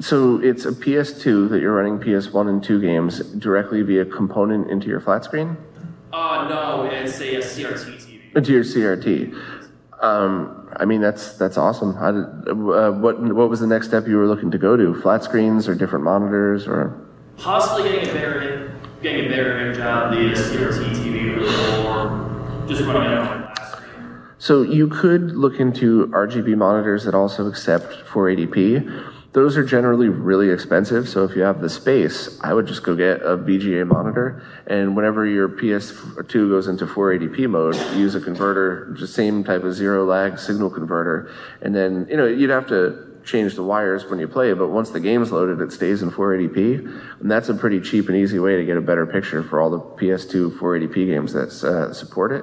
So 0.00 0.40
it's 0.42 0.64
a 0.64 0.72
PS2 0.72 1.48
that 1.50 1.60
you're 1.60 1.74
running 1.74 2.00
PS1 2.00 2.48
and 2.48 2.60
2 2.60 2.80
games 2.80 3.20
directly 3.34 3.82
via 3.82 4.04
component 4.04 4.68
into 4.68 4.88
your 4.88 5.00
flat 5.00 5.22
screen? 5.22 5.56
Uh, 6.12 6.48
no, 6.50 6.90
it's 6.90 7.20
a, 7.20 7.36
CRT 7.36 8.04
TV. 8.04 8.36
Into 8.36 8.52
your 8.52 8.64
CRT. 8.64 9.32
Um, 10.02 10.55
I 10.78 10.84
mean, 10.84 11.00
that's 11.00 11.32
that's 11.36 11.56
awesome. 11.56 11.94
How 11.94 12.12
did, 12.12 12.24
uh, 12.48 12.92
what 12.92 13.20
what 13.20 13.48
was 13.48 13.60
the 13.60 13.66
next 13.66 13.88
step 13.88 14.06
you 14.06 14.16
were 14.16 14.26
looking 14.26 14.50
to 14.50 14.58
go 14.58 14.76
to? 14.76 14.94
Flat 15.00 15.24
screens 15.24 15.68
or 15.68 15.74
different 15.74 16.04
monitors 16.04 16.66
or? 16.66 17.02
Possibly 17.38 17.90
getting 17.90 18.10
a 18.10 18.12
better, 18.12 18.40
in, 18.40 18.80
getting 19.02 19.26
a 19.26 19.28
better 19.28 19.60
image 19.60 19.78
on 19.78 20.10
the 20.14 20.32
CRT 20.34 20.94
TV 20.94 21.36
or 21.36 22.66
just 22.66 22.82
running 22.82 23.12
it 23.12 23.18
on 23.18 23.26
my 23.26 23.54
flat 23.54 23.72
screen. 23.72 24.34
So 24.38 24.62
you 24.62 24.88
could 24.88 25.32
look 25.32 25.60
into 25.60 26.06
RGB 26.08 26.56
monitors 26.56 27.04
that 27.04 27.14
also 27.14 27.46
accept 27.46 27.92
480p. 28.06 29.14
Those 29.36 29.58
are 29.58 29.64
generally 29.64 30.08
really 30.08 30.48
expensive, 30.48 31.10
so 31.10 31.22
if 31.22 31.36
you 31.36 31.42
have 31.42 31.60
the 31.60 31.68
space, 31.68 32.40
I 32.40 32.54
would 32.54 32.66
just 32.66 32.82
go 32.82 32.96
get 32.96 33.20
a 33.20 33.36
VGA 33.36 33.86
monitor, 33.86 34.42
and 34.66 34.96
whenever 34.96 35.26
your 35.26 35.46
PS2 35.46 36.32
goes 36.48 36.68
into 36.68 36.86
480p 36.86 37.46
mode, 37.50 37.76
use 37.98 38.14
a 38.14 38.20
converter, 38.22 38.94
just 38.98 39.14
same 39.14 39.44
type 39.44 39.62
of 39.62 39.74
zero 39.74 40.06
lag 40.06 40.38
signal 40.38 40.70
converter, 40.70 41.30
and 41.60 41.74
then, 41.74 42.06
you 42.08 42.16
know, 42.16 42.24
you'd 42.24 42.48
have 42.48 42.66
to 42.68 43.20
change 43.26 43.56
the 43.56 43.62
wires 43.62 44.06
when 44.06 44.18
you 44.18 44.26
play, 44.26 44.54
but 44.54 44.68
once 44.68 44.88
the 44.88 45.00
game's 45.00 45.30
loaded, 45.30 45.60
it 45.60 45.70
stays 45.70 46.00
in 46.00 46.10
480p, 46.10 47.20
and 47.20 47.30
that's 47.30 47.50
a 47.50 47.54
pretty 47.54 47.82
cheap 47.82 48.08
and 48.08 48.16
easy 48.16 48.38
way 48.38 48.56
to 48.56 48.64
get 48.64 48.78
a 48.78 48.80
better 48.80 49.04
picture 49.04 49.42
for 49.42 49.60
all 49.60 49.68
the 49.68 49.80
PS2 49.80 50.58
480p 50.58 51.08
games 51.08 51.34
that 51.34 51.50
uh, 51.62 51.92
support 51.92 52.32
it. 52.32 52.42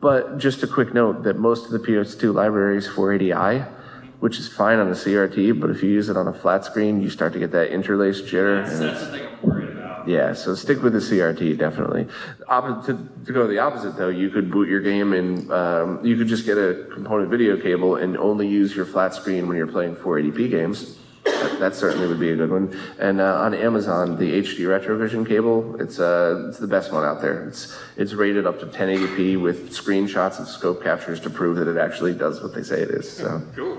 But 0.00 0.38
just 0.38 0.62
a 0.62 0.66
quick 0.66 0.94
note 0.94 1.24
that 1.24 1.36
most 1.36 1.66
of 1.66 1.72
the 1.72 1.78
PS2 1.78 2.32
libraries 2.32 2.88
480i, 2.88 3.81
which 4.22 4.38
is 4.38 4.46
fine 4.46 4.78
on 4.78 4.86
a 4.86 4.92
CRT, 4.92 5.58
but 5.58 5.68
if 5.68 5.82
you 5.82 5.90
use 5.90 6.08
it 6.08 6.16
on 6.16 6.28
a 6.28 6.32
flat 6.32 6.64
screen, 6.64 7.02
you 7.02 7.10
start 7.10 7.32
to 7.32 7.40
get 7.40 7.50
that 7.50 7.72
interlaced 7.72 8.24
jitter. 8.24 8.64
That's, 8.64 8.78
that's 8.78 9.00
the 9.00 9.06
thing 9.06 9.26
I'm 9.26 9.42
worried 9.42 9.70
about. 9.70 10.06
yeah, 10.06 10.32
so 10.32 10.54
stick 10.54 10.80
with 10.80 10.92
the 10.92 11.00
CRT 11.00 11.58
definitely. 11.58 12.06
To, 12.48 13.08
to 13.26 13.32
go 13.32 13.48
the 13.48 13.58
opposite 13.58 13.96
though, 13.96 14.10
you 14.10 14.30
could 14.30 14.48
boot 14.48 14.68
your 14.68 14.80
game 14.80 15.12
and 15.12 15.50
um, 15.50 16.06
you 16.06 16.16
could 16.16 16.28
just 16.28 16.46
get 16.46 16.56
a 16.56 16.86
component 16.94 17.30
video 17.30 17.56
cable 17.56 17.96
and 17.96 18.16
only 18.16 18.46
use 18.46 18.76
your 18.76 18.86
flat 18.86 19.12
screen 19.12 19.48
when 19.48 19.56
you're 19.56 19.66
playing 19.66 19.96
480p 19.96 20.50
games. 20.52 20.98
That, 21.24 21.60
that 21.60 21.74
certainly 21.74 22.08
would 22.08 22.18
be 22.20 22.30
a 22.30 22.36
good 22.36 22.50
one. 22.50 22.76
And 22.98 23.20
uh, 23.20 23.40
on 23.40 23.54
Amazon, 23.54 24.18
the 24.18 24.40
HD 24.42 24.60
Retrovision 24.66 25.26
cable, 25.26 25.80
it's 25.80 25.98
uh, 26.00 26.46
it's 26.48 26.58
the 26.58 26.66
best 26.66 26.92
one 26.92 27.04
out 27.04 27.20
there. 27.20 27.46
It's 27.48 27.76
it's 27.96 28.12
rated 28.12 28.46
up 28.46 28.58
to 28.60 28.66
1080p 28.66 29.40
with 29.40 29.70
screenshots 29.70 30.38
and 30.38 30.46
scope 30.48 30.82
captures 30.82 31.20
to 31.20 31.30
prove 31.30 31.56
that 31.56 31.68
it 31.68 31.76
actually 31.76 32.14
does 32.14 32.42
what 32.42 32.54
they 32.54 32.62
say 32.62 32.80
it 32.80 32.90
is. 32.90 33.10
So 33.10 33.40
Cool. 33.54 33.78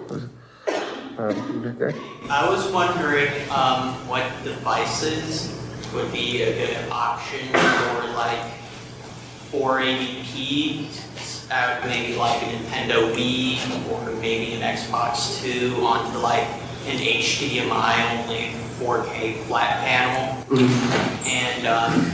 um, 1.18 1.78
right. 1.80 1.96
I 2.30 2.50
was 2.50 2.72
wondering 2.72 3.30
um, 3.52 4.08
what 4.08 4.26
devices 4.44 5.58
would 5.94 6.12
be 6.12 6.42
a 6.44 6.54
good 6.54 6.90
option 6.90 7.46
for 7.50 8.08
like 8.16 8.40
480p, 9.52 10.88
uh, 11.52 11.82
maybe 11.86 12.16
like 12.16 12.42
a 12.42 12.46
Nintendo 12.46 13.14
Wii 13.14 13.92
or 13.92 14.12
maybe 14.22 14.54
an 14.54 14.62
Xbox 14.62 15.42
2 15.44 15.76
onto 15.86 16.18
like 16.18 16.48
an 16.86 16.98
HDMI 16.98 18.24
only 18.24 18.52
4K 18.80 19.44
flat 19.46 19.80
panel. 19.86 20.46
And 21.26 21.68
um, 21.68 22.12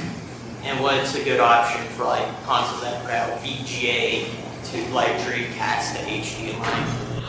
and 0.64 0.80
what's 0.82 1.16
a 1.16 1.24
good 1.24 1.40
option 1.40 1.82
for 1.94 2.04
like 2.04 2.28
consoles 2.44 2.82
that 2.82 3.04
out 3.10 3.40
VGA 3.40 4.30
to 4.72 4.94
like 4.94 5.10
Dreamcast 5.22 5.96
to 5.96 6.00
HDMI? 6.04 7.20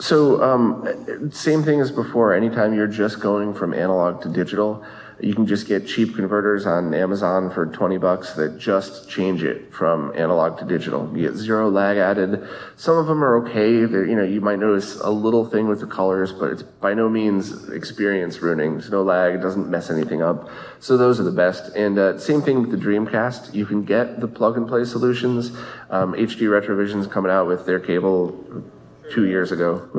So, 0.00 0.42
um, 0.42 1.30
same 1.30 1.62
thing 1.62 1.80
as 1.80 1.90
before. 1.90 2.34
Anytime 2.34 2.74
you're 2.74 2.86
just 2.86 3.20
going 3.20 3.54
from 3.54 3.74
analog 3.74 4.22
to 4.22 4.28
digital, 4.28 4.84
you 5.22 5.34
can 5.34 5.46
just 5.46 5.66
get 5.66 5.86
cheap 5.86 6.14
converters 6.14 6.66
on 6.66 6.94
Amazon 6.94 7.50
for 7.50 7.66
20 7.66 7.98
bucks 7.98 8.32
that 8.34 8.58
just 8.58 9.08
change 9.08 9.42
it 9.42 9.72
from 9.72 10.12
analog 10.16 10.58
to 10.58 10.64
digital. 10.64 11.10
You 11.16 11.28
get 11.28 11.36
zero 11.36 11.70
lag 11.70 11.96
added. 11.96 12.46
Some 12.76 12.96
of 12.96 13.06
them 13.06 13.22
are 13.22 13.44
okay. 13.44 13.84
They're, 13.84 14.06
you 14.06 14.16
know, 14.16 14.24
you 14.24 14.40
might 14.40 14.58
notice 14.58 15.00
a 15.00 15.10
little 15.10 15.44
thing 15.44 15.68
with 15.68 15.80
the 15.80 15.86
colors, 15.86 16.32
but 16.32 16.50
it's 16.50 16.62
by 16.62 16.94
no 16.94 17.08
means 17.08 17.68
experience 17.70 18.40
ruining. 18.40 18.72
There's 18.72 18.90
no 18.90 19.02
lag. 19.02 19.34
It 19.34 19.42
doesn't 19.42 19.68
mess 19.68 19.90
anything 19.90 20.22
up. 20.22 20.48
So 20.78 20.96
those 20.96 21.20
are 21.20 21.24
the 21.24 21.32
best. 21.32 21.74
And 21.76 21.98
uh, 21.98 22.18
same 22.18 22.42
thing 22.42 22.60
with 22.60 22.70
the 22.70 22.76
Dreamcast. 22.76 23.54
You 23.54 23.66
can 23.66 23.84
get 23.84 24.20
the 24.20 24.28
plug 24.28 24.56
and 24.56 24.66
play 24.66 24.84
solutions. 24.84 25.50
Um, 25.90 26.14
HD 26.14 26.48
Retrovision's 26.48 27.06
coming 27.06 27.30
out 27.30 27.46
with 27.46 27.66
their 27.66 27.80
cable 27.80 28.64
two 29.10 29.26
years 29.26 29.52
ago. 29.52 29.88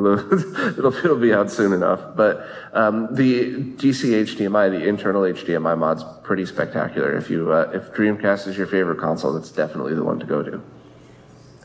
it'll, 0.78 0.94
it'll 0.94 1.20
be 1.20 1.34
out 1.34 1.52
soon 1.52 1.74
enough. 1.74 2.16
But 2.16 2.46
um, 2.74 3.14
the 3.14 3.56
DC 3.56 4.12
HDMI, 4.24 4.72
the 4.72 4.88
internal 4.88 5.24
HDMI 5.24 5.78
mod's 5.78 6.04
pretty 6.24 6.46
spectacular. 6.46 7.16
If 7.18 7.30
you 7.30 7.52
uh, 7.52 7.72
if 7.74 7.92
Dreamcast 7.94 8.48
is 8.48 8.58
your 8.58 8.68
favorite 8.68 9.00
console, 9.00 9.34
that's 9.34 9.52
definitely 9.52 9.94
the 9.94 10.04
one 10.04 10.20
to 10.20 10.26
go 10.26 10.42
to. 10.42 10.62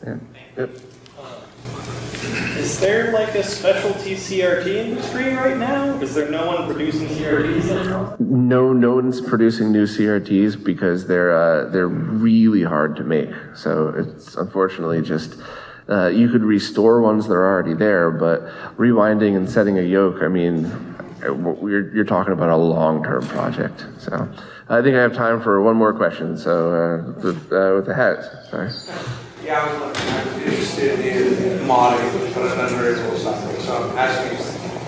Yeah. 0.05 0.17
Yep. 0.57 0.69
Is 2.57 2.79
there 2.79 3.13
like 3.13 3.35
a 3.35 3.43
specialty 3.43 4.15
CRT 4.15 4.67
industry 4.67 5.33
right 5.35 5.57
now? 5.57 5.99
Is 6.01 6.15
there 6.15 6.29
no 6.29 6.47
one 6.47 6.65
producing 6.65 7.07
CRTs 7.07 7.69
anymore? 7.69 8.15
No, 8.19 8.73
no 8.73 8.95
one's 8.95 9.21
producing 9.21 9.71
new 9.71 9.85
CRTs 9.85 10.61
because 10.63 11.07
they're 11.07 11.35
uh, 11.35 11.69
they're 11.69 11.87
really 11.87 12.63
hard 12.63 12.95
to 12.97 13.03
make. 13.03 13.29
So 13.55 13.89
it's 13.89 14.35
unfortunately 14.35 15.01
just. 15.01 15.37
Uh, 15.89 16.07
you 16.07 16.29
could 16.29 16.43
restore 16.43 17.01
ones 17.01 17.27
that 17.27 17.33
are 17.33 17.45
already 17.45 17.73
there, 17.73 18.11
but 18.11 18.41
rewinding 18.77 19.37
and 19.37 19.49
setting 19.49 19.79
a 19.79 19.81
yoke, 19.81 20.21
I 20.21 20.27
mean, 20.27 20.65
uh, 21.25 21.33
we're, 21.33 21.93
you're 21.93 22.03
talking 22.03 22.33
about 22.33 22.49
a 22.49 22.57
long-term 22.57 23.25
project. 23.27 23.85
So 23.97 24.27
I 24.67 24.81
think 24.81 24.95
I 24.97 25.01
have 25.01 25.13
time 25.13 25.41
for 25.41 25.61
one 25.61 25.77
more 25.77 25.93
question. 25.93 26.37
So 26.37 26.73
uh, 26.73 27.21
with, 27.21 27.53
uh, 27.53 27.71
with 27.75 27.85
the 27.85 27.93
hat, 27.95 28.23
sorry. 28.49 28.71
Yeah, 29.45 29.61
I 29.61 29.71
was 29.71 29.79
looking, 29.79 30.09
I 30.11 30.25
was 30.25 30.43
interested 30.43 30.99
in 30.99 31.67
modding, 31.67 32.33
but 32.35 32.69
very 32.71 32.95
little 32.95 33.17
something, 33.17 33.61
so 33.61 33.89
I'm 33.89 33.97
asking 33.97 34.37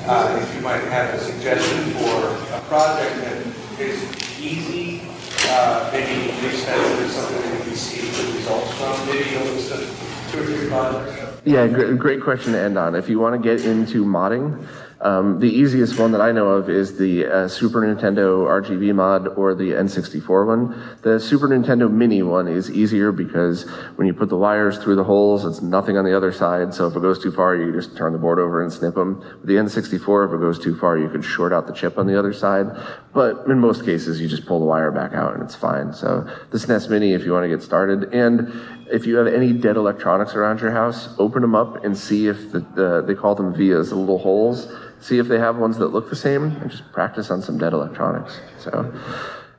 uh, 0.06 0.40
if 0.42 0.56
you 0.56 0.62
might 0.62 0.82
have 0.82 1.14
a 1.14 1.20
suggestion 1.20 1.92
for 1.94 2.56
a 2.56 2.62
project 2.68 3.16
that 3.22 3.80
is 3.80 4.04
easy, 4.42 5.08
uh, 5.48 5.90
maybe 5.94 6.30
inexpensive, 6.32 7.12
something 7.12 7.52
that 7.52 7.66
we 7.66 7.74
see 7.74 8.02
the 8.02 8.34
results 8.34 8.74
from, 8.74 9.08
maybe 9.08 9.36
a 9.36 9.44
list 9.44 9.72
of 9.72 10.09
two 10.32 10.42
or 10.42 10.46
three 10.46 10.68
projects. 10.68 11.42
Yeah, 11.46 11.68
great, 11.68 11.98
great 11.98 12.22
question 12.22 12.54
to 12.54 12.60
end 12.60 12.78
on. 12.78 12.96
If 12.96 13.10
you 13.10 13.20
want 13.20 13.42
to 13.42 13.56
get 13.56 13.66
into 13.66 14.06
modding, 14.06 14.68
um, 15.02 15.40
the 15.40 15.48
easiest 15.48 15.98
one 15.98 16.12
that 16.12 16.20
I 16.20 16.34
know 16.34 16.50
of 16.50 16.70
is 16.70 16.98
the 16.98 17.26
uh, 17.26 17.48
Super 17.48 17.82
Nintendo 17.82 18.46
RGB 18.46 18.94
mod 18.94 19.30
or 19.30 19.56
the 19.56 19.72
N64 19.72 20.48
one. 20.48 20.98
The 21.04 21.18
Super 21.22 21.48
Nintendo 21.48 21.90
Mini 21.90 22.22
one 22.22 22.50
is 22.50 22.70
easier 22.70 23.14
because 23.14 23.64
when 23.96 24.08
you 24.08 24.14
put 24.14 24.28
the 24.28 24.36
wires 24.36 24.78
through 24.78 24.98
the 24.98 25.04
holes, 25.06 25.46
it's 25.46 25.62
nothing 25.62 25.96
on 25.98 26.04
the 26.04 26.16
other 26.16 26.34
side. 26.34 26.74
So 26.74 26.88
if 26.88 26.98
it 26.98 27.02
goes 27.02 27.18
too 27.18 27.32
far, 27.32 27.56
you 27.56 27.72
just 27.72 27.96
turn 27.96 28.12
the 28.12 28.20
board 28.20 28.40
over 28.40 28.62
and 28.62 28.74
snip 28.74 28.96
them. 28.96 29.20
With 29.20 29.46
the 29.46 29.54
N64, 29.54 30.28
if 30.28 30.34
it 30.34 30.40
goes 30.42 30.60
too 30.60 30.78
far, 30.78 30.98
you 30.98 31.08
can 31.10 31.22
short 31.22 31.54
out 31.54 31.66
the 31.66 31.74
chip 31.74 31.98
on 31.98 32.06
the 32.06 32.20
other 32.20 32.34
side. 32.34 32.68
But 33.14 33.46
in 33.48 33.58
most 33.58 33.86
cases, 33.86 34.20
you 34.20 34.28
just 34.28 34.46
pull 34.46 34.60
the 34.60 34.66
wire 34.66 34.92
back 34.92 35.14
out 35.14 35.34
and 35.34 35.42
it's 35.42 35.56
fine. 35.56 35.94
So 35.94 36.30
the 36.52 36.58
SNES 36.58 36.90
Mini, 36.90 37.14
if 37.14 37.24
you 37.24 37.32
want 37.32 37.46
to 37.46 37.50
get 37.50 37.64
started, 37.64 38.14
and 38.14 38.52
if 38.92 39.06
you 39.06 39.16
have 39.16 39.28
any 39.28 39.54
dead 39.54 39.78
electronics 39.78 40.36
around 40.36 40.60
your 40.60 40.72
house, 40.72 41.16
open 41.20 41.42
them 41.42 41.56
up 41.56 41.86
and 41.86 41.98
see 41.98 42.28
if 42.28 42.52
the, 42.52 42.60
the 42.76 43.04
they 43.08 43.16
call 43.16 43.36
them 43.36 43.54
vias, 43.54 43.90
the 43.90 43.96
little 43.96 44.20
holes. 44.20 44.68
See 45.02 45.18
if 45.18 45.28
they 45.28 45.40
have 45.40 45.58
ones 45.58 45.78
that 45.78 45.88
look 45.88 46.10
the 46.10 46.16
same, 46.16 46.44
and 46.44 46.70
just 46.70 46.92
practice 46.92 47.32
on 47.32 47.42
some 47.42 47.58
dead 47.58 47.74
electronics. 47.74 48.40
So, 48.60 48.94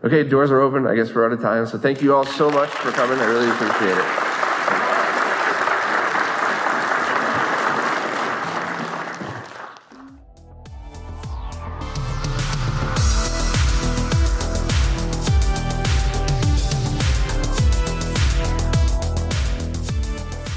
okay, 0.05 0.23
doors 0.23 0.51
are 0.51 0.61
open. 0.61 0.87
I 0.87 0.95
guess 0.95 1.13
we're 1.13 1.27
out 1.27 1.33
of 1.33 1.41
time. 1.41 1.67
So 1.67 1.77
thank 1.77 2.03
you 2.03 2.15
all 2.15 2.25
so 2.25 2.51
much 2.51 2.71
for 2.71 2.93
coming. 2.93 3.19
I 3.19 3.25
really 3.25 3.51
appreciate 3.51 3.97
it. 3.99 4.05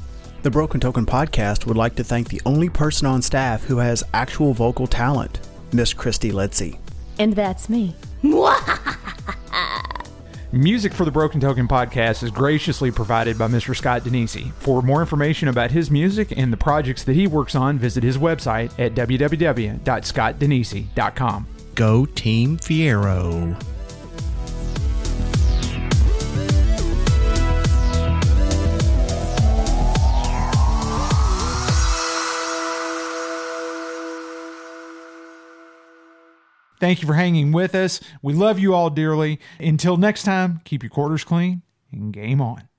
The 0.43 0.51
Broken 0.51 0.79
Token 0.79 1.05
podcast 1.05 1.65
would 1.65 1.77
like 1.77 1.95
to 1.95 2.03
thank 2.03 2.29
the 2.29 2.41
only 2.45 2.69
person 2.69 3.07
on 3.07 3.21
staff 3.21 3.63
who 3.63 3.77
has 3.77 4.03
actual 4.13 4.53
vocal 4.53 4.85
talent, 4.85 5.39
Miss 5.73 5.91
Christy 5.93 6.31
Letzi. 6.31 6.77
And 7.17 7.33
that's 7.33 7.69
me. 7.69 7.95
Music 10.55 10.93
for 10.93 11.03
the 11.03 11.11
Broken 11.11 11.41
Token 11.41 11.67
podcast 11.67 12.23
is 12.23 12.31
graciously 12.31 12.89
provided 12.89 13.37
by 13.37 13.45
Mr. 13.45 13.75
Scott 13.75 14.03
Denisi. 14.03 14.53
For 14.53 14.81
more 14.81 15.01
information 15.01 15.49
about 15.49 15.69
his 15.69 15.91
music 15.91 16.31
and 16.37 16.53
the 16.53 16.55
projects 16.55 17.03
that 17.03 17.11
he 17.13 17.27
works 17.27 17.55
on, 17.55 17.77
visit 17.77 18.05
his 18.05 18.17
website 18.17 18.71
at 18.79 18.93
www.scottdenisi.com. 18.93 21.47
Go 21.75 22.05
Team 22.05 22.57
Fiero. 22.57 23.74
Thank 36.79 37.01
you 37.01 37.07
for 37.07 37.13
hanging 37.13 37.51
with 37.51 37.73
us. 37.75 38.01
We 38.21 38.33
love 38.33 38.59
you 38.59 38.73
all 38.73 38.89
dearly. 38.89 39.39
Until 39.59 39.97
next 39.97 40.23
time, 40.23 40.61
keep 40.65 40.83
your 40.83 40.89
quarters 40.89 41.23
clean 41.23 41.61
and 41.91 42.13
game 42.13 42.41
on. 42.41 42.67